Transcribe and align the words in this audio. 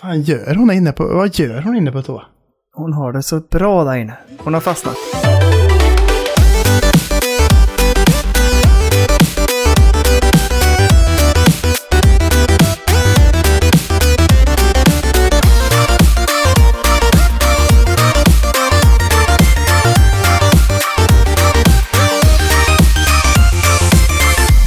fan 0.00 0.22
gör 0.22 0.54
hon 0.54 0.70
inne 0.70 0.92
på, 0.92 1.06
vad 1.06 1.34
gör 1.38 1.62
hon 1.62 1.76
inne 1.76 1.92
på 1.92 2.02
toa? 2.02 2.22
Hon 2.74 2.92
har 2.92 3.12
det 3.12 3.22
så 3.22 3.40
bra 3.40 3.84
där 3.84 3.96
inne. 3.96 4.18
Hon 4.38 4.54
har 4.54 4.60
fastnat. 4.60 4.96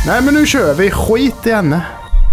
Nej 0.08 0.22
men 0.22 0.34
nu 0.34 0.46
kör 0.46 0.74
vi, 0.74 0.92
skit 0.92 1.48
i 1.48 1.52
henne. 1.52 1.82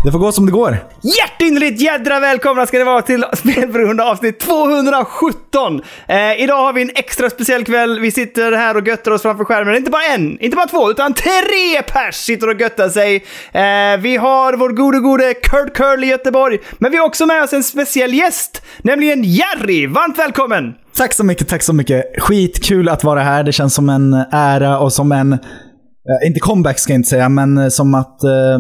Det 0.04 0.12
får 0.12 0.18
gå 0.18 0.32
som 0.32 0.46
det 0.46 0.52
går. 0.52 0.78
Hjärtinnerligt 1.02 1.80
jädra 1.82 2.20
välkomna 2.20 2.66
ska 2.66 2.78
ni 2.78 2.84
vara 2.84 3.02
till 3.02 3.24
Spelberoende 3.32 4.04
avsnitt 4.04 4.40
217! 4.40 5.80
Eh, 6.08 6.42
idag 6.42 6.56
har 6.56 6.72
vi 6.72 6.82
en 6.82 6.90
extra 6.94 7.30
speciell 7.30 7.64
kväll. 7.64 8.00
Vi 8.00 8.10
sitter 8.10 8.52
här 8.52 8.76
och 8.76 8.88
göttar 8.88 9.10
oss 9.10 9.22
framför 9.22 9.44
skärmen. 9.44 9.76
Inte 9.76 9.90
bara 9.90 10.02
en, 10.14 10.40
inte 10.40 10.56
bara 10.56 10.66
två, 10.66 10.90
utan 10.90 11.14
tre 11.14 11.82
pers 11.86 12.14
sitter 12.14 12.48
och 12.48 12.60
göttar 12.60 12.88
sig. 12.88 13.14
Eh, 13.52 14.00
vi 14.00 14.16
har 14.16 14.52
vår 14.52 14.70
gode, 14.70 14.98
gode 14.98 15.34
Kurt 15.34 15.74
Curl 15.74 16.04
i 16.04 16.06
Göteborg, 16.06 16.58
men 16.78 16.90
vi 16.90 16.96
har 16.96 17.06
också 17.06 17.26
med 17.26 17.42
oss 17.42 17.52
en 17.52 17.62
speciell 17.62 18.14
gäst, 18.14 18.62
nämligen 18.82 19.24
Jerry. 19.24 19.86
Varmt 19.86 20.18
välkommen! 20.18 20.74
Tack 20.96 21.12
så 21.12 21.24
mycket, 21.24 21.48
tack 21.48 21.62
så 21.62 21.72
mycket. 21.72 22.04
Skitkul 22.22 22.88
att 22.88 23.04
vara 23.04 23.20
här. 23.20 23.42
Det 23.42 23.52
känns 23.52 23.74
som 23.74 23.88
en 23.88 24.14
ära 24.32 24.78
och 24.78 24.92
som 24.92 25.12
en, 25.12 25.32
eh, 25.32 26.26
inte 26.26 26.40
comeback 26.40 26.78
ska 26.78 26.92
jag 26.92 26.98
inte 26.98 27.08
säga, 27.08 27.28
men 27.28 27.58
eh, 27.58 27.68
som 27.68 27.94
att 27.94 28.22
eh, 28.24 28.58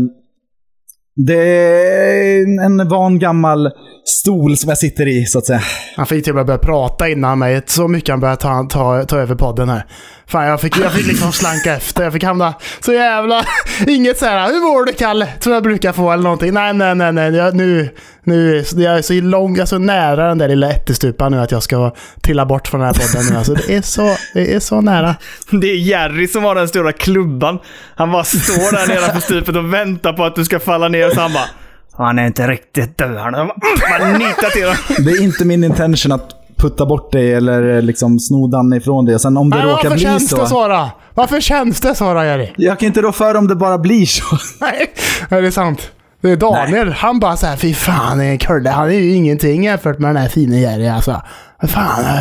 det 1.26 1.42
är 1.42 2.64
en 2.64 2.88
van 2.88 3.18
gammal 3.18 3.70
stol 4.04 4.56
som 4.56 4.68
jag 4.68 4.78
sitter 4.78 5.08
i, 5.08 5.26
så 5.26 5.38
att 5.38 5.46
säga. 5.46 5.60
Han 5.96 6.06
fick 6.06 6.24
till 6.24 6.32
och 6.32 6.36
med 6.36 6.46
börja 6.46 6.58
prata 6.58 7.08
innan 7.08 7.38
mig. 7.38 7.62
Så 7.66 7.88
mycket 7.88 8.08
han 8.08 8.20
började 8.20 8.40
ta, 8.40 8.66
ta, 8.70 9.04
ta 9.04 9.18
över 9.18 9.34
podden 9.34 9.68
här. 9.68 9.86
Fan, 10.30 10.46
jag 10.46 10.60
fick, 10.60 10.78
jag 10.78 10.92
fick 10.92 11.06
liksom 11.06 11.32
slanka 11.32 11.74
efter. 11.74 12.04
Jag 12.04 12.12
fick 12.12 12.24
hamna 12.24 12.54
så 12.80 12.92
jävla... 12.92 13.44
Inget 13.86 14.18
så 14.18 14.26
här, 14.26 14.52
hur 14.52 14.60
mår 14.60 14.84
du 14.84 14.92
Kalle? 14.92 15.28
Som 15.40 15.52
jag 15.52 15.62
brukar 15.62 15.92
få 15.92 16.12
eller 16.12 16.22
någonting. 16.22 16.54
Nej, 16.54 16.74
nej, 16.74 16.94
nej, 16.94 17.12
nej. 17.12 17.34
Jag, 17.34 17.54
nu, 17.54 17.88
nu, 18.24 18.64
jag 18.76 18.98
är 18.98 19.02
så 19.02 19.12
lång, 19.12 19.56
jag 19.56 19.62
är 19.62 19.66
så 19.66 19.78
nära 19.78 20.28
den 20.28 20.38
där 20.38 20.48
lilla 20.48 20.70
ättestupan 20.70 21.32
nu 21.32 21.40
att 21.40 21.50
jag 21.50 21.62
ska 21.62 21.94
trilla 22.22 22.46
bort 22.46 22.68
från 22.68 22.80
den 22.80 22.94
här 22.94 22.94
podden 22.94 23.32
nu. 23.32 23.36
Alltså, 23.36 23.54
det 23.54 23.76
är 23.76 23.82
så, 23.82 24.16
det 24.34 24.54
är 24.54 24.60
så 24.60 24.80
nära. 24.80 25.14
Det 25.50 25.66
är 25.66 25.76
Jerry 25.76 26.26
som 26.28 26.44
har 26.44 26.54
den 26.54 26.68
stora 26.68 26.92
klubban. 26.92 27.58
Han 27.96 28.12
bara 28.12 28.24
står 28.24 28.72
där 28.72 28.86
nere 28.86 29.14
på 29.14 29.20
stupet 29.20 29.56
och 29.56 29.74
väntar 29.74 30.12
på 30.12 30.24
att 30.24 30.34
du 30.34 30.44
ska 30.44 30.60
falla 30.60 30.88
ner, 30.88 31.10
så 31.10 31.20
han 31.20 31.32
bara 31.32 31.48
han 31.92 32.18
är 32.18 32.26
inte 32.26 32.48
riktigt 32.48 32.98
död. 32.98 33.16
Han 33.16 33.32
bara, 33.32 33.54
man 33.98 34.12
nitar 34.12 34.50
till 34.50 34.62
honom. 34.62 35.04
Det 35.04 35.10
är 35.10 35.22
inte 35.22 35.44
min 35.44 35.64
intention 35.64 36.12
att 36.12 36.39
putta 36.60 36.86
bort 36.86 37.12
dig 37.12 37.34
eller 37.34 37.76
eh, 37.76 37.82
liksom 37.82 38.18
sno 38.18 38.46
Danne 38.46 38.76
ifrån 38.76 39.04
dig. 39.04 39.14
Och 39.14 39.20
sen 39.20 39.36
om 39.36 39.50
det 39.50 39.56
Nej, 39.56 39.66
råkar 39.66 39.74
varför 39.76 39.90
bli 39.90 40.04
känns 40.04 40.28
så. 40.30 40.40
det 40.40 40.46
Sara? 40.46 40.90
Varför 41.14 41.40
känns 41.40 41.80
det 41.80 41.94
Sara, 41.94 42.26
Jerry? 42.26 42.52
Jag 42.56 42.78
kan 42.78 42.86
inte 42.86 43.02
rå 43.02 43.12
för 43.12 43.34
om 43.36 43.48
det 43.48 43.54
bara 43.56 43.78
blir 43.78 44.06
så. 44.06 44.24
Nej, 44.60 44.90
är 45.28 45.42
det 45.42 45.52
sant? 45.52 45.90
Det 46.22 46.30
är 46.30 46.36
Daniel, 46.36 46.92
han 46.92 47.20
bara 47.20 47.36
såhär, 47.36 47.56
fy 47.56 47.74
fan, 47.74 48.38
Kurre, 48.38 48.68
han 48.68 48.88
är 48.88 48.92
ju 48.94 49.14
ingenting 49.14 49.64
jämfört 49.64 49.98
med 49.98 50.08
den 50.08 50.22
här 50.22 50.28
fina 50.28 50.56
Jerry 50.56 50.88
alltså. 50.88 51.22
Fan, 51.68 52.04
eh, 52.04 52.14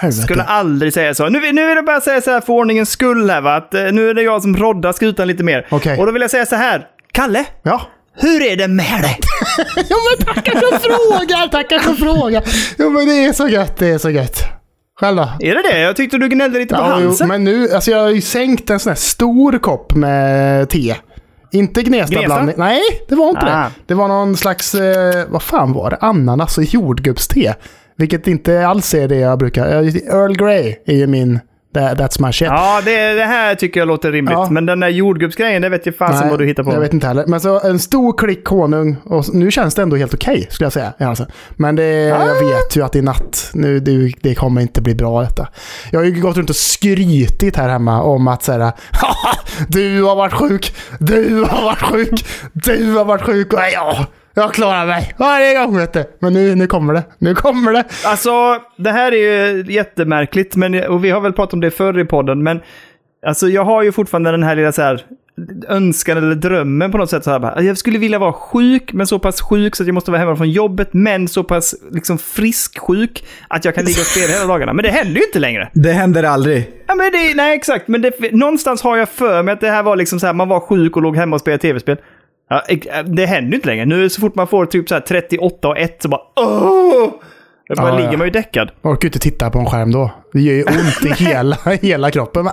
helvete. 0.00 0.22
Skulle 0.22 0.42
aldrig 0.42 0.92
säga 0.94 1.14
så. 1.14 1.28
Nu, 1.28 1.52
nu 1.52 1.66
vill 1.66 1.76
jag 1.76 1.84
bara 1.84 2.00
säga 2.00 2.20
så 2.20 2.30
här 2.30 2.40
för 2.40 2.52
ordningens 2.52 2.90
skull 2.90 3.30
här 3.30 3.40
va, 3.40 3.56
att 3.56 3.74
eh, 3.74 3.80
nu 3.92 4.10
är 4.10 4.14
det 4.14 4.22
jag 4.22 4.42
som 4.42 4.56
roddar 4.56 4.92
skutan 4.92 5.28
lite 5.28 5.44
mer. 5.44 5.66
Okej. 5.70 5.98
Och 5.98 6.06
då 6.06 6.12
vill 6.12 6.22
jag 6.22 6.30
säga 6.30 6.46
så 6.46 6.56
här. 6.56 6.86
Kalle, 7.12 7.44
Ja. 7.62 7.80
Hur 8.20 8.42
är 8.42 8.56
det 8.56 8.68
med 8.68 9.02
dig? 9.02 9.18
ja 9.88 9.96
men 10.16 10.26
tackar 10.34 10.52
som 10.52 10.78
frågar, 10.80 11.48
tackar 11.48 11.78
som 11.78 11.96
frågar. 11.96 12.42
Jo 12.78 12.90
men 12.90 13.06
det 13.06 13.24
är 13.24 13.32
så 13.32 13.48
gött, 13.48 13.76
det 13.76 13.86
är 13.88 13.98
så 13.98 14.10
gött. 14.10 14.44
Själv 15.00 15.16
då? 15.16 15.28
Är 15.40 15.54
det 15.54 15.62
det? 15.72 15.80
Jag 15.80 15.96
tyckte 15.96 16.18
du 16.18 16.28
gnällde 16.28 16.58
lite 16.58 16.74
på 16.74 16.80
Ja, 16.80 17.00
jo, 17.20 17.26
men 17.26 17.44
nu, 17.44 17.70
alltså 17.72 17.90
jag 17.90 17.98
har 17.98 18.08
ju 18.10 18.20
sänkt 18.20 18.70
en 18.70 18.80
sån 18.80 18.90
här 18.90 18.96
stor 18.96 19.58
kopp 19.58 19.94
med 19.94 20.68
te. 20.68 20.94
Inte 21.52 21.82
Gnesta-blandning. 21.82 22.54
Nej, 22.58 22.80
det 23.08 23.14
var 23.14 23.28
inte 23.28 23.40
Ah. 23.46 23.62
det. 23.64 23.70
Det 23.86 23.94
var 23.94 24.08
någon 24.08 24.36
slags, 24.36 24.74
eh, 24.74 25.24
vad 25.28 25.42
fan 25.42 25.72
var 25.72 25.90
det? 25.90 25.96
Ananas 26.00 26.58
och 26.58 26.64
jordgubbste. 26.64 27.54
Vilket 27.96 28.26
inte 28.26 28.66
alls 28.66 28.94
är 28.94 29.08
det 29.08 29.16
jag 29.16 29.38
brukar... 29.38 29.66
eh, 29.66 29.94
Earl 29.96 30.36
Grey 30.36 30.74
är 30.86 30.94
ju 30.94 31.06
min... 31.06 31.40
that- 31.78 31.96
That's 31.96 32.26
my 32.26 32.32
shit. 32.32 32.48
Ja, 32.48 32.80
det, 32.84 33.12
det 33.14 33.24
här 33.24 33.54
tycker 33.54 33.80
jag 33.80 33.86
låter 33.86 34.12
rimligt. 34.12 34.32
Ja. 34.32 34.48
Men 34.50 34.66
den 34.66 34.80
där 34.80 34.88
jordgubbsgrejen, 34.88 35.62
det 35.62 35.68
vet 35.68 35.86
jag 35.86 35.96
fasen 35.96 36.28
vad 36.30 36.38
du 36.38 36.46
hittar 36.46 36.62
på. 36.62 36.72
Jag 36.72 36.80
vet 36.80 36.92
inte 36.92 37.06
heller. 37.06 37.24
Men 37.26 37.40
så 37.40 37.60
en 37.60 37.78
stor 37.78 38.18
klick 38.18 38.46
honung. 38.46 38.96
Och 39.04 39.24
nu 39.34 39.50
känns 39.50 39.74
det 39.74 39.82
ändå 39.82 39.96
helt 39.96 40.14
okej, 40.14 40.46
skulle 40.50 40.64
jag 40.66 40.72
säga. 40.72 40.92
Alltså. 40.98 41.26
Men 41.56 41.76
det, 41.76 41.84
jag 42.02 42.44
vet 42.48 42.76
ju 42.76 42.84
att 42.84 42.96
i 42.96 43.02
natt, 43.02 43.50
nu, 43.54 43.80
det, 43.80 44.12
det 44.20 44.34
kommer 44.34 44.60
inte 44.60 44.80
bli 44.82 44.94
bra 44.94 45.20
detta. 45.22 45.48
Jag 45.92 46.00
har 46.00 46.04
ju 46.04 46.20
gått 46.20 46.36
runt 46.36 46.50
och 46.50 46.56
skrytit 46.56 47.56
här 47.56 47.68
hemma 47.68 48.02
om 48.02 48.28
att 48.28 48.42
säga 48.42 48.72
du 49.68 50.02
har 50.02 50.16
varit 50.16 50.32
sjuk, 50.32 50.74
du 50.98 51.44
har 51.50 51.62
varit 51.64 51.82
sjuk, 51.82 52.24
du 52.52 52.92
har 52.96 53.04
varit 53.04 53.22
sjuk. 53.22 53.52
Och 53.52 53.60
ja, 53.74 54.06
jag 54.38 54.54
klarar 54.54 54.86
mig 54.86 55.14
varje 55.18 55.58
gång 55.58 55.76
vet 55.76 55.92
du. 55.92 56.04
Men 56.18 56.32
nu, 56.32 56.54
nu 56.54 56.66
kommer 56.66 56.94
det. 56.94 57.02
Nu 57.18 57.34
kommer 57.34 57.72
det. 57.72 57.84
Alltså, 58.04 58.30
det 58.76 58.90
här 58.90 59.12
är 59.12 59.16
ju 59.16 59.64
jättemärkligt, 59.72 60.56
men, 60.56 60.84
och 60.84 61.04
vi 61.04 61.10
har 61.10 61.20
väl 61.20 61.32
pratat 61.32 61.52
om 61.52 61.60
det 61.60 61.70
förr 61.70 61.98
i 61.98 62.04
podden, 62.04 62.42
men 62.42 62.60
alltså, 63.26 63.48
jag 63.48 63.64
har 63.64 63.82
ju 63.82 63.92
fortfarande 63.92 64.30
den 64.30 64.42
här 64.42 64.56
lilla 64.56 64.72
så 64.72 64.82
här, 64.82 65.04
önskan 65.68 66.18
eller 66.18 66.34
drömmen 66.34 66.92
på 66.92 66.98
något 66.98 67.10
sätt. 67.10 67.24
Så 67.24 67.30
här, 67.30 67.38
bara, 67.38 67.62
jag 67.62 67.78
skulle 67.78 67.98
vilja 67.98 68.18
vara 68.18 68.32
sjuk, 68.32 68.92
men 68.92 69.06
så 69.06 69.18
pass 69.18 69.40
sjuk 69.40 69.76
så 69.76 69.82
att 69.82 69.86
jag 69.86 69.94
måste 69.94 70.10
vara 70.10 70.20
hemma 70.20 70.36
från 70.36 70.50
jobbet, 70.50 70.88
men 70.92 71.28
så 71.28 71.44
pass 71.44 71.74
liksom, 71.92 72.18
frisk 72.18 72.78
sjuk 72.78 73.24
att 73.48 73.64
jag 73.64 73.74
kan 73.74 73.84
ligga 73.84 74.00
och 74.00 74.06
spela 74.06 74.32
hela 74.32 74.46
dagarna. 74.46 74.72
Men 74.72 74.82
det 74.82 74.90
händer 74.90 75.20
ju 75.20 75.26
inte 75.26 75.38
längre. 75.38 75.70
Det 75.74 75.92
händer 75.92 76.22
aldrig. 76.22 76.70
Ja, 76.86 76.94
men 76.94 77.12
det, 77.12 77.34
nej, 77.36 77.56
exakt. 77.56 77.88
Men 77.88 78.02
det, 78.02 78.32
någonstans 78.32 78.82
har 78.82 78.96
jag 78.96 79.08
för 79.08 79.42
mig 79.42 79.52
att 79.54 79.60
det 79.60 79.70
här 79.70 79.82
var 79.82 79.96
liksom 79.96 80.20
så 80.20 80.26
här, 80.26 80.34
man 80.34 80.48
var 80.48 80.60
sjuk 80.60 80.96
och 80.96 81.02
låg 81.02 81.16
hemma 81.16 81.36
och 81.36 81.40
spelade 81.40 81.60
tv-spel. 81.60 81.96
Ja, 82.48 82.62
ex- 82.68 82.86
det 83.06 83.26
händer 83.26 83.50
ju 83.50 83.54
inte 83.56 83.68
längre. 83.68 83.84
Nu 83.84 84.08
så 84.10 84.20
fort 84.20 84.34
man 84.34 84.46
får 84.46 84.66
typ 84.66 84.88
så 84.88 84.94
här 84.94 85.00
38 85.02 85.68
och 85.68 85.78
1 85.78 86.02
så 86.02 86.08
bara 86.08 86.20
åh! 86.36 87.10
Då 87.68 87.74
bara 87.82 87.88
Ja, 87.88 87.96
ligger 87.96 88.12
ja. 88.12 88.18
man 88.18 88.26
ju 88.26 88.30
däckad. 88.30 88.70
Orkar 88.82 89.02
ju 89.04 89.08
inte 89.08 89.18
titta 89.18 89.50
på 89.50 89.58
en 89.58 89.66
skärm 89.66 89.92
då. 89.92 90.10
Det 90.32 90.40
gör 90.40 90.54
ju 90.54 90.62
ont 90.64 91.04
i 91.20 91.24
hela, 91.24 91.56
hela 91.82 92.10
kroppen. 92.10 92.44
Men, 92.44 92.52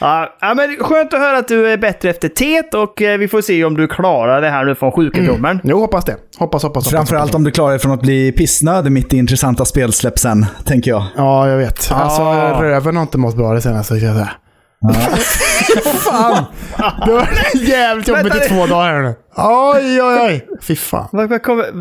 Ja, 0.00 0.36
ja, 0.40 0.54
men 0.54 0.76
skönt 0.80 1.14
att 1.14 1.20
höra 1.20 1.38
att 1.38 1.48
du 1.48 1.68
är 1.72 1.76
bättre 1.76 2.10
efter 2.10 2.28
teet 2.28 2.74
och 2.74 3.02
eh, 3.02 3.18
vi 3.18 3.28
får 3.28 3.40
se 3.40 3.64
om 3.64 3.74
du 3.76 3.88
klarar 3.88 4.40
det 4.40 4.50
här 4.50 4.64
nu 4.64 4.74
från 4.74 4.92
sjukdomen. 4.92 5.60
Jo, 5.64 5.78
hoppas 5.80 6.04
det. 6.04 6.12
Hoppas, 6.38 6.62
hoppas, 6.62 6.62
hoppas. 6.62 6.90
Framförallt 6.90 7.34
om 7.34 7.44
du 7.44 7.50
klarar 7.50 7.70
dig 7.70 7.78
från 7.78 7.92
att 7.92 8.00
bli 8.00 8.32
pissnödig 8.32 8.92
mitt 8.92 9.12
i 9.12 9.16
intressanta 9.16 9.64
spelsläpp 9.64 10.18
sen, 10.18 10.46
tänker 10.64 10.90
jag. 10.90 11.04
Ja, 11.16 11.48
jag 11.48 11.56
vet. 11.58 11.92
Alltså, 11.92 12.22
Ah. 12.22 12.62
röven 12.62 12.96
har 12.96 13.02
inte 13.02 13.18
mått 13.18 13.36
bra 13.36 13.52
det 13.52 13.60
senaste, 13.60 13.96
ska 13.96 14.06
jag 14.06 14.14
säga. 14.14 14.30
fan! 16.10 16.44
Det 17.06 17.12
var 17.12 17.28
jävligt 17.54 18.08
jobbigt 18.08 18.34
i 18.34 18.48
två 18.48 18.66
dagar 18.66 19.02
nu. 19.02 19.14
Oj, 19.36 20.02
oj, 20.02 20.18
oj. 20.26 20.46
Fy 20.62 20.76
fan. 20.76 21.08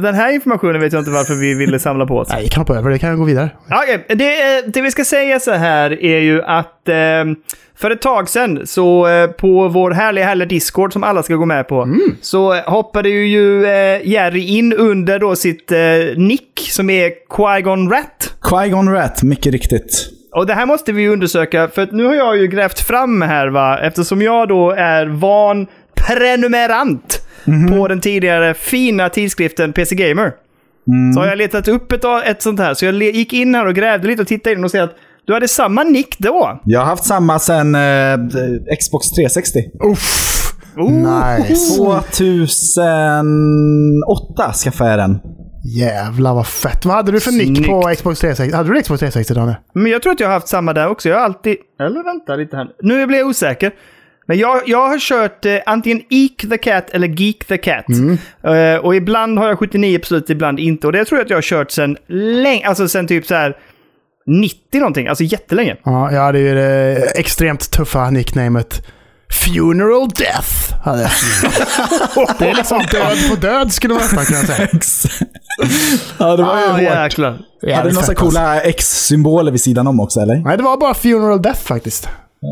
Den 0.02 0.16
här 0.16 0.34
informationen 0.34 0.82
vet 0.82 0.94
jag 0.94 1.02
inte 1.02 1.12
varför 1.12 1.34
vi 1.34 1.54
ville 1.54 1.80
samla 1.80 2.06
på 2.06 2.18
oss. 2.18 2.30
Nej, 2.32 2.44
jag 2.44 2.52
kan 2.52 2.62
hoppa 2.62 2.76
över 2.76 2.90
det. 2.90 3.00
kan 3.00 3.10
jag 3.10 3.18
gå 3.20 3.26
vidare. 3.26 3.50
Okej, 3.84 4.06
det, 4.10 4.58
eh, 4.58 4.64
det 4.68 4.82
vi 4.82 4.92
ska 4.92 5.06
säga 5.06 5.40
så 5.40 5.52
här 5.52 6.04
är 6.04 6.20
ju 6.20 6.44
att 6.44 6.90
eh, 6.90 6.96
för 7.78 7.92
ett 7.92 8.02
tag 8.02 8.30
sedan 8.30 8.68
så 8.68 9.08
eh, 9.08 9.28
på 9.28 9.68
vår 9.68 9.92
härliga, 9.92 10.26
härliga 10.26 10.48
Discord 10.48 10.94
som 10.94 11.04
alla 11.04 11.24
ska 11.24 11.36
gå 11.36 11.46
med 11.46 11.68
på 11.68 11.88
så 12.22 12.54
eh, 12.54 12.64
hoppade 12.70 13.10
ju 13.10 13.66
eh, 13.66 14.08
Jerry 14.08 14.46
in 14.58 14.74
under 14.74 15.20
då 15.20 15.36
sitt 15.36 15.72
nick 16.18 16.68
som 16.72 16.90
är 16.90 17.12
Qui-Gon 17.30 17.90
Rat. 17.92 18.36
Qui-Gon 18.42 18.94
Rat, 18.94 19.24
mycket 19.24 19.52
riktigt. 19.52 20.10
Och 20.36 20.46
det 20.46 20.54
här 20.54 20.66
måste 20.66 20.92
vi 20.92 21.08
undersöka, 21.08 21.68
för 21.68 21.90
nu 21.92 22.06
har 22.06 22.16
jag 22.16 22.38
ju 22.38 22.48
grävt 22.48 22.80
fram 22.80 23.22
här 23.22 23.48
va, 23.48 23.80
eftersom 23.80 24.22
jag 24.22 24.48
då 24.48 24.72
är 24.72 25.06
van 25.06 25.68
prenumerant 25.96 27.22
på 27.70 27.88
den 27.88 28.02
tidigare 28.02 28.54
fina 28.54 29.10
tidskriften 29.10 29.74
PC 29.74 29.96
Gamer. 29.96 30.32
Så 31.14 31.20
har 31.20 31.28
jag 31.28 31.38
letat 31.38 31.68
upp 31.68 31.92
ett, 31.92 32.04
ett 32.26 32.42
sånt 32.42 32.60
här, 32.60 32.74
så 32.74 32.86
jag 32.86 33.02
gick 33.02 33.34
in 33.34 33.56
här 33.56 33.68
och 33.68 33.76
grävde 33.76 34.08
lite 34.08 34.22
och 34.22 34.28
tittade 34.28 34.56
in 34.56 34.64
och 34.64 34.72
ser 34.72 34.82
att 34.82 34.96
du 35.26 35.34
hade 35.34 35.48
samma 35.48 35.84
nick 35.84 36.20
då. 36.20 36.62
Jag 36.64 36.80
har 36.80 36.86
haft 36.86 37.06
samma 37.06 37.40
sen 37.40 37.76
eh, 37.76 38.18
Xbox 38.80 39.10
360. 39.10 39.60
Uff. 39.92 40.36
Oh. 40.78 40.92
Nice. 40.92 41.78
2008 41.78 44.54
skaffade 44.54 44.90
jag 44.90 45.00
den. 45.00 45.20
Jävlar 45.66 46.34
vad 46.34 46.48
fett. 46.48 46.86
Vad 46.86 46.96
hade 46.96 47.12
du 47.12 47.20
för 47.20 47.32
nick 47.32 47.68
på 47.68 47.82
Snyggt. 47.84 47.98
Xbox 47.98 48.20
360? 48.20 48.56
Hade 48.56 48.74
du 48.74 48.82
Xbox 48.82 49.00
360 49.00 49.34
Danne? 49.34 49.58
Men 49.74 49.92
jag 49.92 50.02
tror 50.02 50.14
att 50.14 50.20
jag 50.20 50.28
har 50.28 50.34
haft 50.34 50.48
samma 50.48 50.74
där 50.74 50.88
också. 50.90 51.10
Jag 51.10 51.16
har 51.16 51.24
alltid... 51.24 51.58
Eller 51.80 52.04
vänta 52.04 52.36
lite 52.36 52.58
här. 52.58 52.68
Nu 52.82 53.08
blir 53.08 53.18
jag 53.18 53.28
osäker. 53.28 53.72
Men 54.28 54.38
jag, 54.38 54.62
jag 54.66 54.88
har 54.88 55.00
kört 55.00 55.46
eh, 55.46 55.58
antingen 55.66 56.02
Eek 56.10 56.50
the 56.50 56.58
Cat 56.58 56.90
eller 56.90 57.08
Geek 57.08 57.46
the 57.46 57.58
Cat. 57.58 57.86
Eh, 58.44 58.86
och 58.86 58.96
ibland 58.96 59.40
har 59.40 59.48
jag 59.48 59.58
79%, 59.58 60.32
ibland 60.32 60.60
inte. 60.60 60.88
Och 60.88 60.94
det 60.94 61.06
tror 61.06 61.20
jag 61.20 61.26
att 61.26 61.30
jag 61.30 61.38
har 61.38 61.42
kört 61.42 61.72
sen 61.72 61.98
länge, 62.08 62.68
alltså 62.68 62.88
sen 62.88 63.08
typ 63.08 63.26
så 63.26 63.36
här 63.36 63.58
90 64.26 64.80
någonting, 64.80 65.08
alltså 65.08 65.24
jättelänge. 65.24 65.76
Ja, 65.84 66.12
jag 66.12 66.22
hade 66.22 66.40
ju 66.40 66.56
det 66.56 66.96
extremt 67.20 67.72
tuffa 67.72 68.10
nicknamet 68.10 68.88
Funeral 69.36 70.10
Death. 70.10 70.74
Hade 70.84 71.02
jag. 71.02 71.12
det 72.40 72.50
är 72.50 72.56
liksom 72.56 72.78
död 72.92 73.18
på 73.30 73.36
död 73.36 73.74
skulle 73.74 73.94
man 73.94 74.04
nästan 74.04 74.26
kunna 74.26 74.40
säga. 74.42 74.68
ja, 76.18 76.36
det 76.36 76.44
var 76.44 76.58
ju 76.60 76.66
Ah, 76.66 76.72
hårt. 76.72 76.82
jäklar. 76.82 77.38
Hade 77.76 77.90
du 77.90 77.96
några 77.96 78.14
coola 78.16 78.62
X-symboler 78.62 79.52
vid 79.52 79.62
sidan 79.62 79.88
om 79.88 80.00
också, 80.00 80.20
eller? 80.20 80.34
alltså. 80.34 80.48
Nej, 80.48 80.58
det 80.58 80.64
var 80.64 80.78
bara 80.78 80.94
Funeral 80.94 81.42
Death 81.42 81.60
faktiskt. 81.62 82.08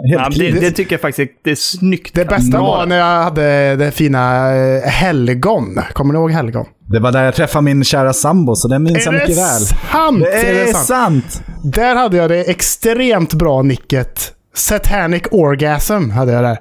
Ja, 0.06 0.30
det, 0.36 0.52
det 0.52 0.72
tycker 0.72 0.94
jag 0.94 1.02
faktiskt 1.02 1.32
det 1.44 1.52
är 1.52 1.56
snyggt. 1.56 2.16
Det 2.16 2.26
bästa 2.26 2.60
var 2.62 2.86
när 2.86 2.98
jag 2.98 3.24
hade 3.24 3.76
det 3.76 3.92
fina 3.92 4.56
eh, 4.56 4.82
helgon. 4.90 5.80
Kommer 5.94 6.14
ni 6.14 6.20
ihåg 6.20 6.32
helgon? 6.32 6.66
Det 6.92 7.00
var 7.00 7.12
där 7.12 7.24
jag 7.24 7.36
träffade 7.36 7.64
min 7.64 7.84
kära 7.84 8.14
sambo, 8.14 8.56
så 8.56 8.68
det 8.68 8.80
minns 8.80 9.06
jag 9.06 9.16
Är 9.16 9.20
mycket 9.20 9.36
det 9.36 9.42
väl. 9.42 9.62
sant? 9.62 10.20
Det 10.20 10.62
är 10.70 10.74
sant! 10.74 11.44
Där 11.64 11.96
hade 11.96 12.18
jag 12.18 12.30
det 12.30 12.40
extremt 12.50 13.34
bra 13.34 13.62
nicket. 13.62 14.32
Satanic 14.54 15.24
Orgasm 15.32 16.10
hade 16.10 16.32
jag 16.32 16.44
där. 16.44 16.58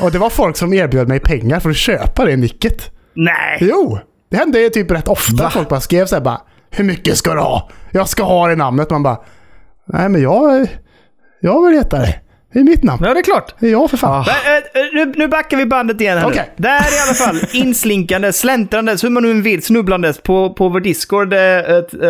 Och 0.00 0.12
det 0.12 0.18
var 0.18 0.30
folk 0.30 0.56
som 0.56 0.72
erbjöd 0.72 1.08
mig 1.08 1.20
pengar 1.20 1.60
för 1.60 1.70
att 1.70 1.76
köpa 1.76 2.24
det 2.24 2.36
nicket. 2.36 2.90
Nej! 3.14 3.58
Jo! 3.60 3.98
Det 4.30 4.36
hände 4.36 4.70
typ 4.70 4.90
rätt 4.90 5.08
ofta. 5.08 5.42
Va? 5.42 5.50
Folk 5.50 5.68
bara 5.68 5.80
skrev 5.80 6.06
såhär 6.06 6.22
bara 6.22 6.40
Hur 6.70 6.84
mycket 6.84 7.16
ska 7.16 7.34
du 7.34 7.40
ha? 7.40 7.70
Jag 7.90 8.08
ska 8.08 8.22
ha 8.22 8.48
det 8.48 8.56
namnet. 8.56 8.90
Man 8.90 9.02
bara 9.02 9.18
Nej 9.86 10.08
men 10.08 10.22
jag... 10.22 10.66
Jag 11.40 11.66
vill 11.66 11.74
heta 11.74 11.98
det. 11.98 12.20
Det 12.56 12.60
är 12.60 12.64
mitt 12.64 12.82
namn. 12.82 13.02
Ja, 13.04 13.14
det 13.14 13.20
är 13.20 13.24
klart. 13.24 13.54
Det 13.58 13.66
är 13.66 13.70
jag 13.70 13.90
för 13.90 13.96
fan. 13.96 14.24
Men, 14.26 14.82
äh, 14.82 14.88
nu, 14.94 15.12
nu 15.16 15.28
backar 15.28 15.56
vi 15.56 15.66
bandet 15.66 16.00
igen 16.00 16.18
här 16.18 16.26
Okej. 16.26 16.50
nu. 16.56 16.62
Där 16.62 16.70
i 16.70 17.00
alla 17.06 17.14
fall, 17.14 17.36
inslinkande, 17.52 18.32
släntrandes, 18.32 19.04
hur 19.04 19.10
man 19.10 19.22
nu 19.22 19.40
vill, 19.42 19.62
snubblandes 19.62 20.18
på, 20.18 20.54
på 20.54 20.68
vår 20.68 20.80
Discord 20.80 21.32
eh, 21.32 21.38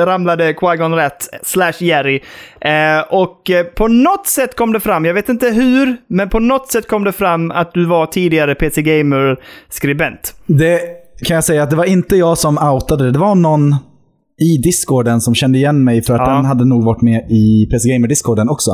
ramlade 0.05 0.53
Qui-Gon 0.53 0.95
rätt, 0.95 1.29
slash 1.43 1.73
Jerry. 1.79 2.21
Eh, 2.61 3.01
och 3.09 3.51
eh, 3.51 3.65
på 3.65 3.89
något 3.89 4.27
sätt 4.27 4.57
kom 4.57 4.73
det 4.73 4.81
fram, 4.81 5.05
jag 5.05 5.15
vet 5.15 5.29
inte 5.29 5.49
hur, 5.49 5.97
men 6.07 6.29
på 6.29 6.41
något 6.41 6.71
sätt 6.71 6.89
kom 6.89 7.05
det 7.05 7.13
fram 7.13 7.51
att 7.51 7.75
du 7.75 7.85
var 7.85 8.07
tidigare 8.07 8.55
PC 8.55 8.83
Gamer-skribent. 8.83 10.35
Det 10.47 10.81
kan 11.25 11.35
jag 11.35 11.45
säga 11.45 11.63
att 11.63 11.71
det 11.71 11.77
var 11.77 11.85
inte 11.85 12.17
jag 12.17 12.39
som 12.39 12.59
outade 12.59 13.05
det. 13.05 13.11
Det 13.11 13.19
var 13.19 13.35
någon 13.35 13.75
i 14.43 14.59
discorden 14.59 15.21
som 15.21 15.35
kände 15.35 15.59
igen 15.59 15.85
mig 15.85 16.03
för 16.03 16.15
att 16.15 16.21
Ja. 16.29 16.35
den 16.35 16.45
hade 16.45 16.65
nog 16.65 16.85
varit 16.85 17.03
med 17.03 17.27
i 17.31 17.67
PC 17.73 17.89
Gamer-discorden 17.89 18.49
också. 18.49 18.71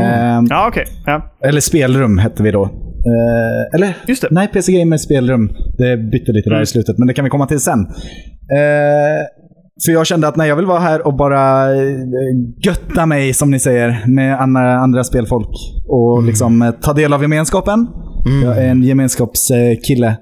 Ehm, 0.00 0.46
Ja, 0.50 0.68
okej. 0.68 0.84
Ja. 1.06 1.34
Eller 1.48 1.60
spelrum 1.60 2.18
hette 2.18 2.42
vi 2.42 2.50
då. 2.50 2.64
Eh, 2.64 3.74
eller? 3.74 3.96
Just 4.08 4.22
det. 4.22 4.28
Nej, 4.30 4.48
PC 4.48 4.72
Gamer 4.72 4.96
spelrum. 4.96 5.48
Det 5.78 5.96
bytte 5.96 6.32
lite 6.32 6.50
där 6.50 6.62
i 6.62 6.66
slutet, 6.66 6.98
men 6.98 7.08
det 7.08 7.14
kan 7.14 7.24
vi 7.24 7.30
komma 7.30 7.46
till 7.46 7.60
sen. 7.60 7.80
Eh, 7.80 9.22
för 9.86 9.92
jag 9.92 10.06
kände 10.06 10.28
att 10.28 10.36
nej, 10.36 10.48
jag 10.48 10.56
vill 10.56 10.66
vara 10.66 10.78
här 10.80 11.06
och 11.06 11.16
bara 11.16 11.72
eh, 11.74 11.80
götta 12.66 13.06
mig, 13.06 13.32
som 13.32 13.50
ni 13.50 13.58
säger, 13.58 14.02
med 14.06 14.40
andra, 14.40 14.76
andra 14.78 15.04
spelfolk. 15.04 15.48
Och 15.88 16.22
liksom 16.22 16.62
eh, 16.62 16.70
ta 16.70 16.92
del 16.92 17.12
av 17.12 17.22
gemenskapen. 17.22 17.86
Jag 18.44 18.58
är 18.58 18.68
en 18.68 18.82
gemenskapskille. 18.82 20.16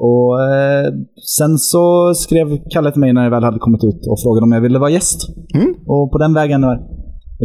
Och 0.00 0.42
eh, 0.42 0.92
sen 1.38 1.58
så 1.58 2.14
skrev 2.14 2.46
Kalle 2.70 2.92
till 2.92 3.00
mig 3.00 3.12
när 3.12 3.24
det 3.24 3.30
väl 3.30 3.44
hade 3.44 3.58
kommit 3.58 3.84
ut 3.84 4.06
och 4.10 4.20
frågade 4.22 4.44
om 4.44 4.52
jag 4.52 4.60
ville 4.60 4.78
vara 4.78 4.90
gäst. 4.90 5.20
Och 5.86 6.12
på 6.12 6.18
den 6.18 6.34
vägen, 6.34 6.62
var- 6.62 6.80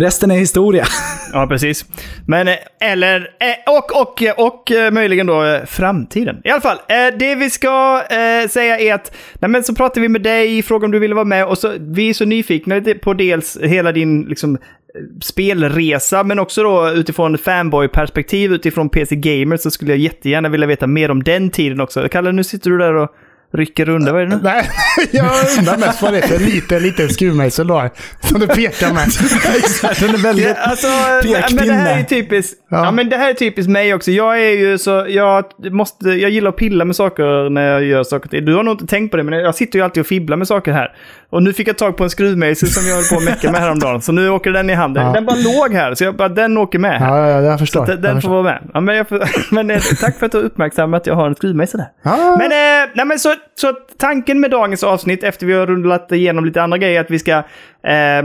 resten 0.02 0.32
är 0.32 0.36
historia. 0.36 0.86
Ja, 1.34 1.48
precis. 1.50 1.86
Men, 2.28 2.48
eh, 2.48 2.54
eller, 2.82 3.20
eh, 3.20 3.74
och, 3.78 4.02
och, 4.02 4.46
och, 4.48 4.94
möjligen 4.94 5.28
då 5.28 5.60
framtiden. 5.66 6.36
I 6.44 6.50
alla 6.50 6.62
fall, 6.62 6.78
det 7.20 7.36
vi 7.36 7.50
ska 7.50 8.02
säga 8.50 8.80
är 8.80 8.94
att, 8.94 9.12
nej 9.40 9.50
men 9.50 9.64
så 9.64 9.76
pratar 9.76 10.02
vi 10.02 10.10
med 10.10 10.22
dig, 10.22 10.62
frågar 10.62 10.86
om 10.86 10.92
du 10.92 11.00
ville 11.00 11.16
vara 11.16 11.26
med 11.26 11.46
och 11.48 11.58
så, 11.58 11.72
vi 11.80 12.10
är 12.10 12.14
så 12.14 12.26
nyfikna 12.26 12.82
på 13.04 13.14
dels 13.14 13.58
hela 13.62 13.92
din 13.92 14.22
liksom, 14.22 14.58
spelresa, 15.22 16.24
men 16.24 16.40
också 16.40 16.64
då 16.64 16.90
utifrån 16.90 17.38
fanboy-perspektiv, 17.38 18.54
utifrån 18.54 18.90
PC 18.90 19.16
Gamer, 19.16 19.58
så 19.58 19.72
skulle 19.72 19.92
jag 19.92 20.00
jättegärna 20.00 20.50
vilja 20.50 20.68
veta 20.68 20.88
mer 20.88 21.12
om 21.12 21.24
den 21.24 21.50
tiden 21.50 21.82
också. 21.82 22.10
Kalle, 22.10 22.32
nu 22.32 22.44
sitter 22.44 22.70
du 22.70 22.78
där 22.78 22.94
och 22.94 23.16
rycker 23.54 23.86
runt. 23.86 24.10
Vad 24.10 24.22
är 24.22 24.26
det 24.26 24.36
nu? 24.36 24.42
Nej, 24.44 24.70
jag 25.12 25.26
undrar 25.58 25.78
mest 25.78 26.02
vad 26.02 26.14
det 26.14 26.20
är 26.20 26.28
för 26.28 26.40
liten, 26.40 26.84
liten 26.84 27.10
skruvmejsel 27.10 27.68
du 27.68 27.74
har. 27.74 27.90
Som 28.22 28.40
du 28.40 28.48
pekar 28.48 28.94
med. 28.94 29.04
den 30.00 30.10
är 30.10 30.24
väldigt... 30.24 30.46
Ja, 30.46 30.56
alltså, 30.56 30.88
men 31.56 31.68
det 31.68 31.74
här 31.74 32.00
är 32.00 32.04
typiskt, 32.04 32.58
ja. 32.70 32.86
Ja. 32.86 32.92
men 32.92 33.10
det 33.10 33.18
här 33.18 33.30
är 33.30 33.34
typiskt 33.34 33.70
mig 33.70 33.94
också. 33.94 34.12
Jag 34.12 34.42
är 34.42 34.58
ju 34.58 34.78
så, 34.78 35.06
jag 35.10 35.46
måste, 35.72 36.10
jag 36.10 36.32
gillar 36.32 36.50
att 36.50 36.56
pilla 36.56 36.86
med 36.86 36.96
saker 36.96 37.50
när 37.50 37.72
jag 37.72 37.84
gör 37.84 38.04
saker. 38.04 38.42
Du 38.42 38.56
har 38.56 38.64
nog 38.64 38.74
inte 38.74 38.88
tänkt 38.88 39.12
på 39.12 39.18
det, 39.18 39.24
men 39.24 39.40
jag 39.40 39.56
sitter 39.56 39.80
ju 39.80 39.86
alltid 39.86 40.02
och 40.02 40.08
fibblar 40.08 40.38
med 40.38 40.48
saker 40.48 40.72
här. 40.72 40.96
Och 41.30 41.44
nu 41.44 41.54
fick 41.54 41.68
jag 41.68 41.78
tag 41.78 41.98
på 41.98 42.04
en 42.04 42.10
skruvmejsel 42.10 42.70
som 42.70 42.88
jag 42.88 42.96
höll 42.96 43.04
på 43.04 43.16
att 43.16 43.24
mecka 43.24 43.52
med 43.52 43.62
häromdagen. 43.62 44.02
Så 44.02 44.12
nu 44.12 44.30
åker 44.30 44.52
den 44.52 44.70
i 44.70 44.74
handen. 44.74 45.06
Ja. 45.06 45.14
Den 45.14 45.26
bara 45.26 45.36
låg 45.36 45.74
här, 45.74 45.96
så 45.96 46.04
jag 46.04 46.16
bara, 46.16 46.30
den 46.30 46.58
åker 46.58 46.80
med 46.80 47.00
här. 47.00 47.18
Ja, 47.18 47.30
ja, 47.30 47.42
jag 47.42 47.60
förstår. 47.60 47.86
Den, 47.86 47.96
jag 47.96 48.02
den 48.04 48.12
får 48.12 48.16
förstår. 48.16 48.32
vara 48.32 48.44
med. 48.44 48.62
Ja, 48.74 48.80
men 48.80 48.96
jag 48.96 49.06
men 49.52 49.72
eh, 49.72 49.82
tack 50.02 50.20
för 50.20 50.26
att 50.26 50.32
du 50.32 50.38
uppmärksammat 50.38 51.02
att 51.02 51.08
jag 51.08 51.16
har 51.16 51.28
en 51.28 51.36
skruvmejsel 51.36 51.78
där. 51.78 51.88
Ja. 52.04 52.38
Men, 52.40 52.52
eh, 52.52 52.90
nej, 52.94 53.06
men 53.06 53.20
så, 53.20 53.36
så 53.56 53.74
tanken 53.98 54.40
med 54.40 54.52
dagens 54.52 54.84
avsnitt, 54.84 55.24
efter 55.24 55.46
vi 55.46 55.54
har 55.54 55.68
rullat 55.68 56.12
igenom 56.12 56.46
lite 56.46 56.62
andra 56.62 56.78
grejer, 56.78 57.00
är 57.00 57.04
att 57.04 57.12
vi 57.12 57.20
ska... 57.20 57.32
eh, 57.84 58.24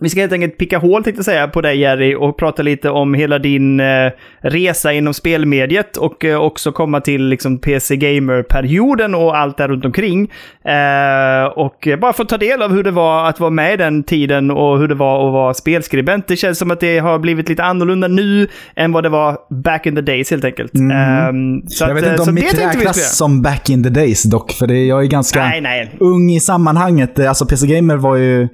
vi 0.00 0.08
ska 0.08 0.20
helt 0.20 0.32
enkelt 0.32 0.58
picka 0.58 0.78
hål, 0.78 1.04
tänkte 1.04 1.18
jag 1.18 1.24
säga, 1.24 1.48
på 1.48 1.60
dig 1.60 1.78
Jerry 1.78 2.14
och 2.14 2.36
prata 2.36 2.62
lite 2.62 2.90
om 2.90 3.14
hela 3.14 3.38
din 3.38 3.80
eh, 3.80 4.12
resa 4.40 4.92
inom 4.92 5.14
spelmediet 5.14 5.96
och 5.96 6.24
eh, 6.24 6.40
också 6.40 6.72
komma 6.72 7.00
till 7.00 7.26
liksom, 7.26 7.58
PC 7.58 7.96
Gamer-perioden 7.96 9.14
och 9.14 9.36
allt 9.36 9.56
där 9.56 9.68
runt 9.68 9.84
omkring. 9.84 10.30
Eh, 10.64 11.44
och 11.44 11.88
bara 12.00 12.12
få 12.12 12.24
ta 12.24 12.36
del 12.36 12.62
av 12.62 12.72
hur 12.72 12.82
det 12.82 12.90
var 12.90 13.28
att 13.28 13.40
vara 13.40 13.50
med 13.50 13.74
i 13.74 13.76
den 13.76 14.02
tiden 14.02 14.50
och 14.50 14.78
hur 14.78 14.88
det 14.88 14.94
var 14.94 15.26
att 15.26 15.32
vara 15.32 15.54
spelskribent. 15.54 16.28
Det 16.28 16.36
känns 16.36 16.58
som 16.58 16.70
att 16.70 16.80
det 16.80 16.98
har 16.98 17.18
blivit 17.18 17.48
lite 17.48 17.64
annorlunda 17.64 18.08
nu 18.08 18.48
än 18.76 18.92
vad 18.92 19.02
det 19.02 19.08
var 19.08 19.38
back 19.50 19.86
in 19.86 19.94
the 19.94 20.00
days 20.00 20.30
helt 20.30 20.44
enkelt. 20.44 20.74
Ehm, 20.74 21.62
så 21.68 21.84
jag 21.84 21.94
vet 21.94 22.04
att, 22.04 22.08
eh, 22.08 22.12
inte 22.12 22.30
om 22.30 22.34
mitt 22.34 22.58
räknas 22.58 23.16
som 23.16 23.42
back 23.42 23.70
in 23.70 23.84
the 23.84 23.90
days 23.90 24.22
dock, 24.22 24.52
för 24.52 24.66
det, 24.66 24.84
jag 24.84 25.02
är 25.02 25.06
ganska 25.06 25.40
Nej, 25.40 25.60
nej. 25.60 25.90
ung 26.00 26.30
i 26.30 26.40
sammanhanget. 26.40 27.18
Alltså 27.18 27.46
PC 27.46 27.66
Gamer 27.66 27.96
var 27.96 28.16
ju... 28.16 28.48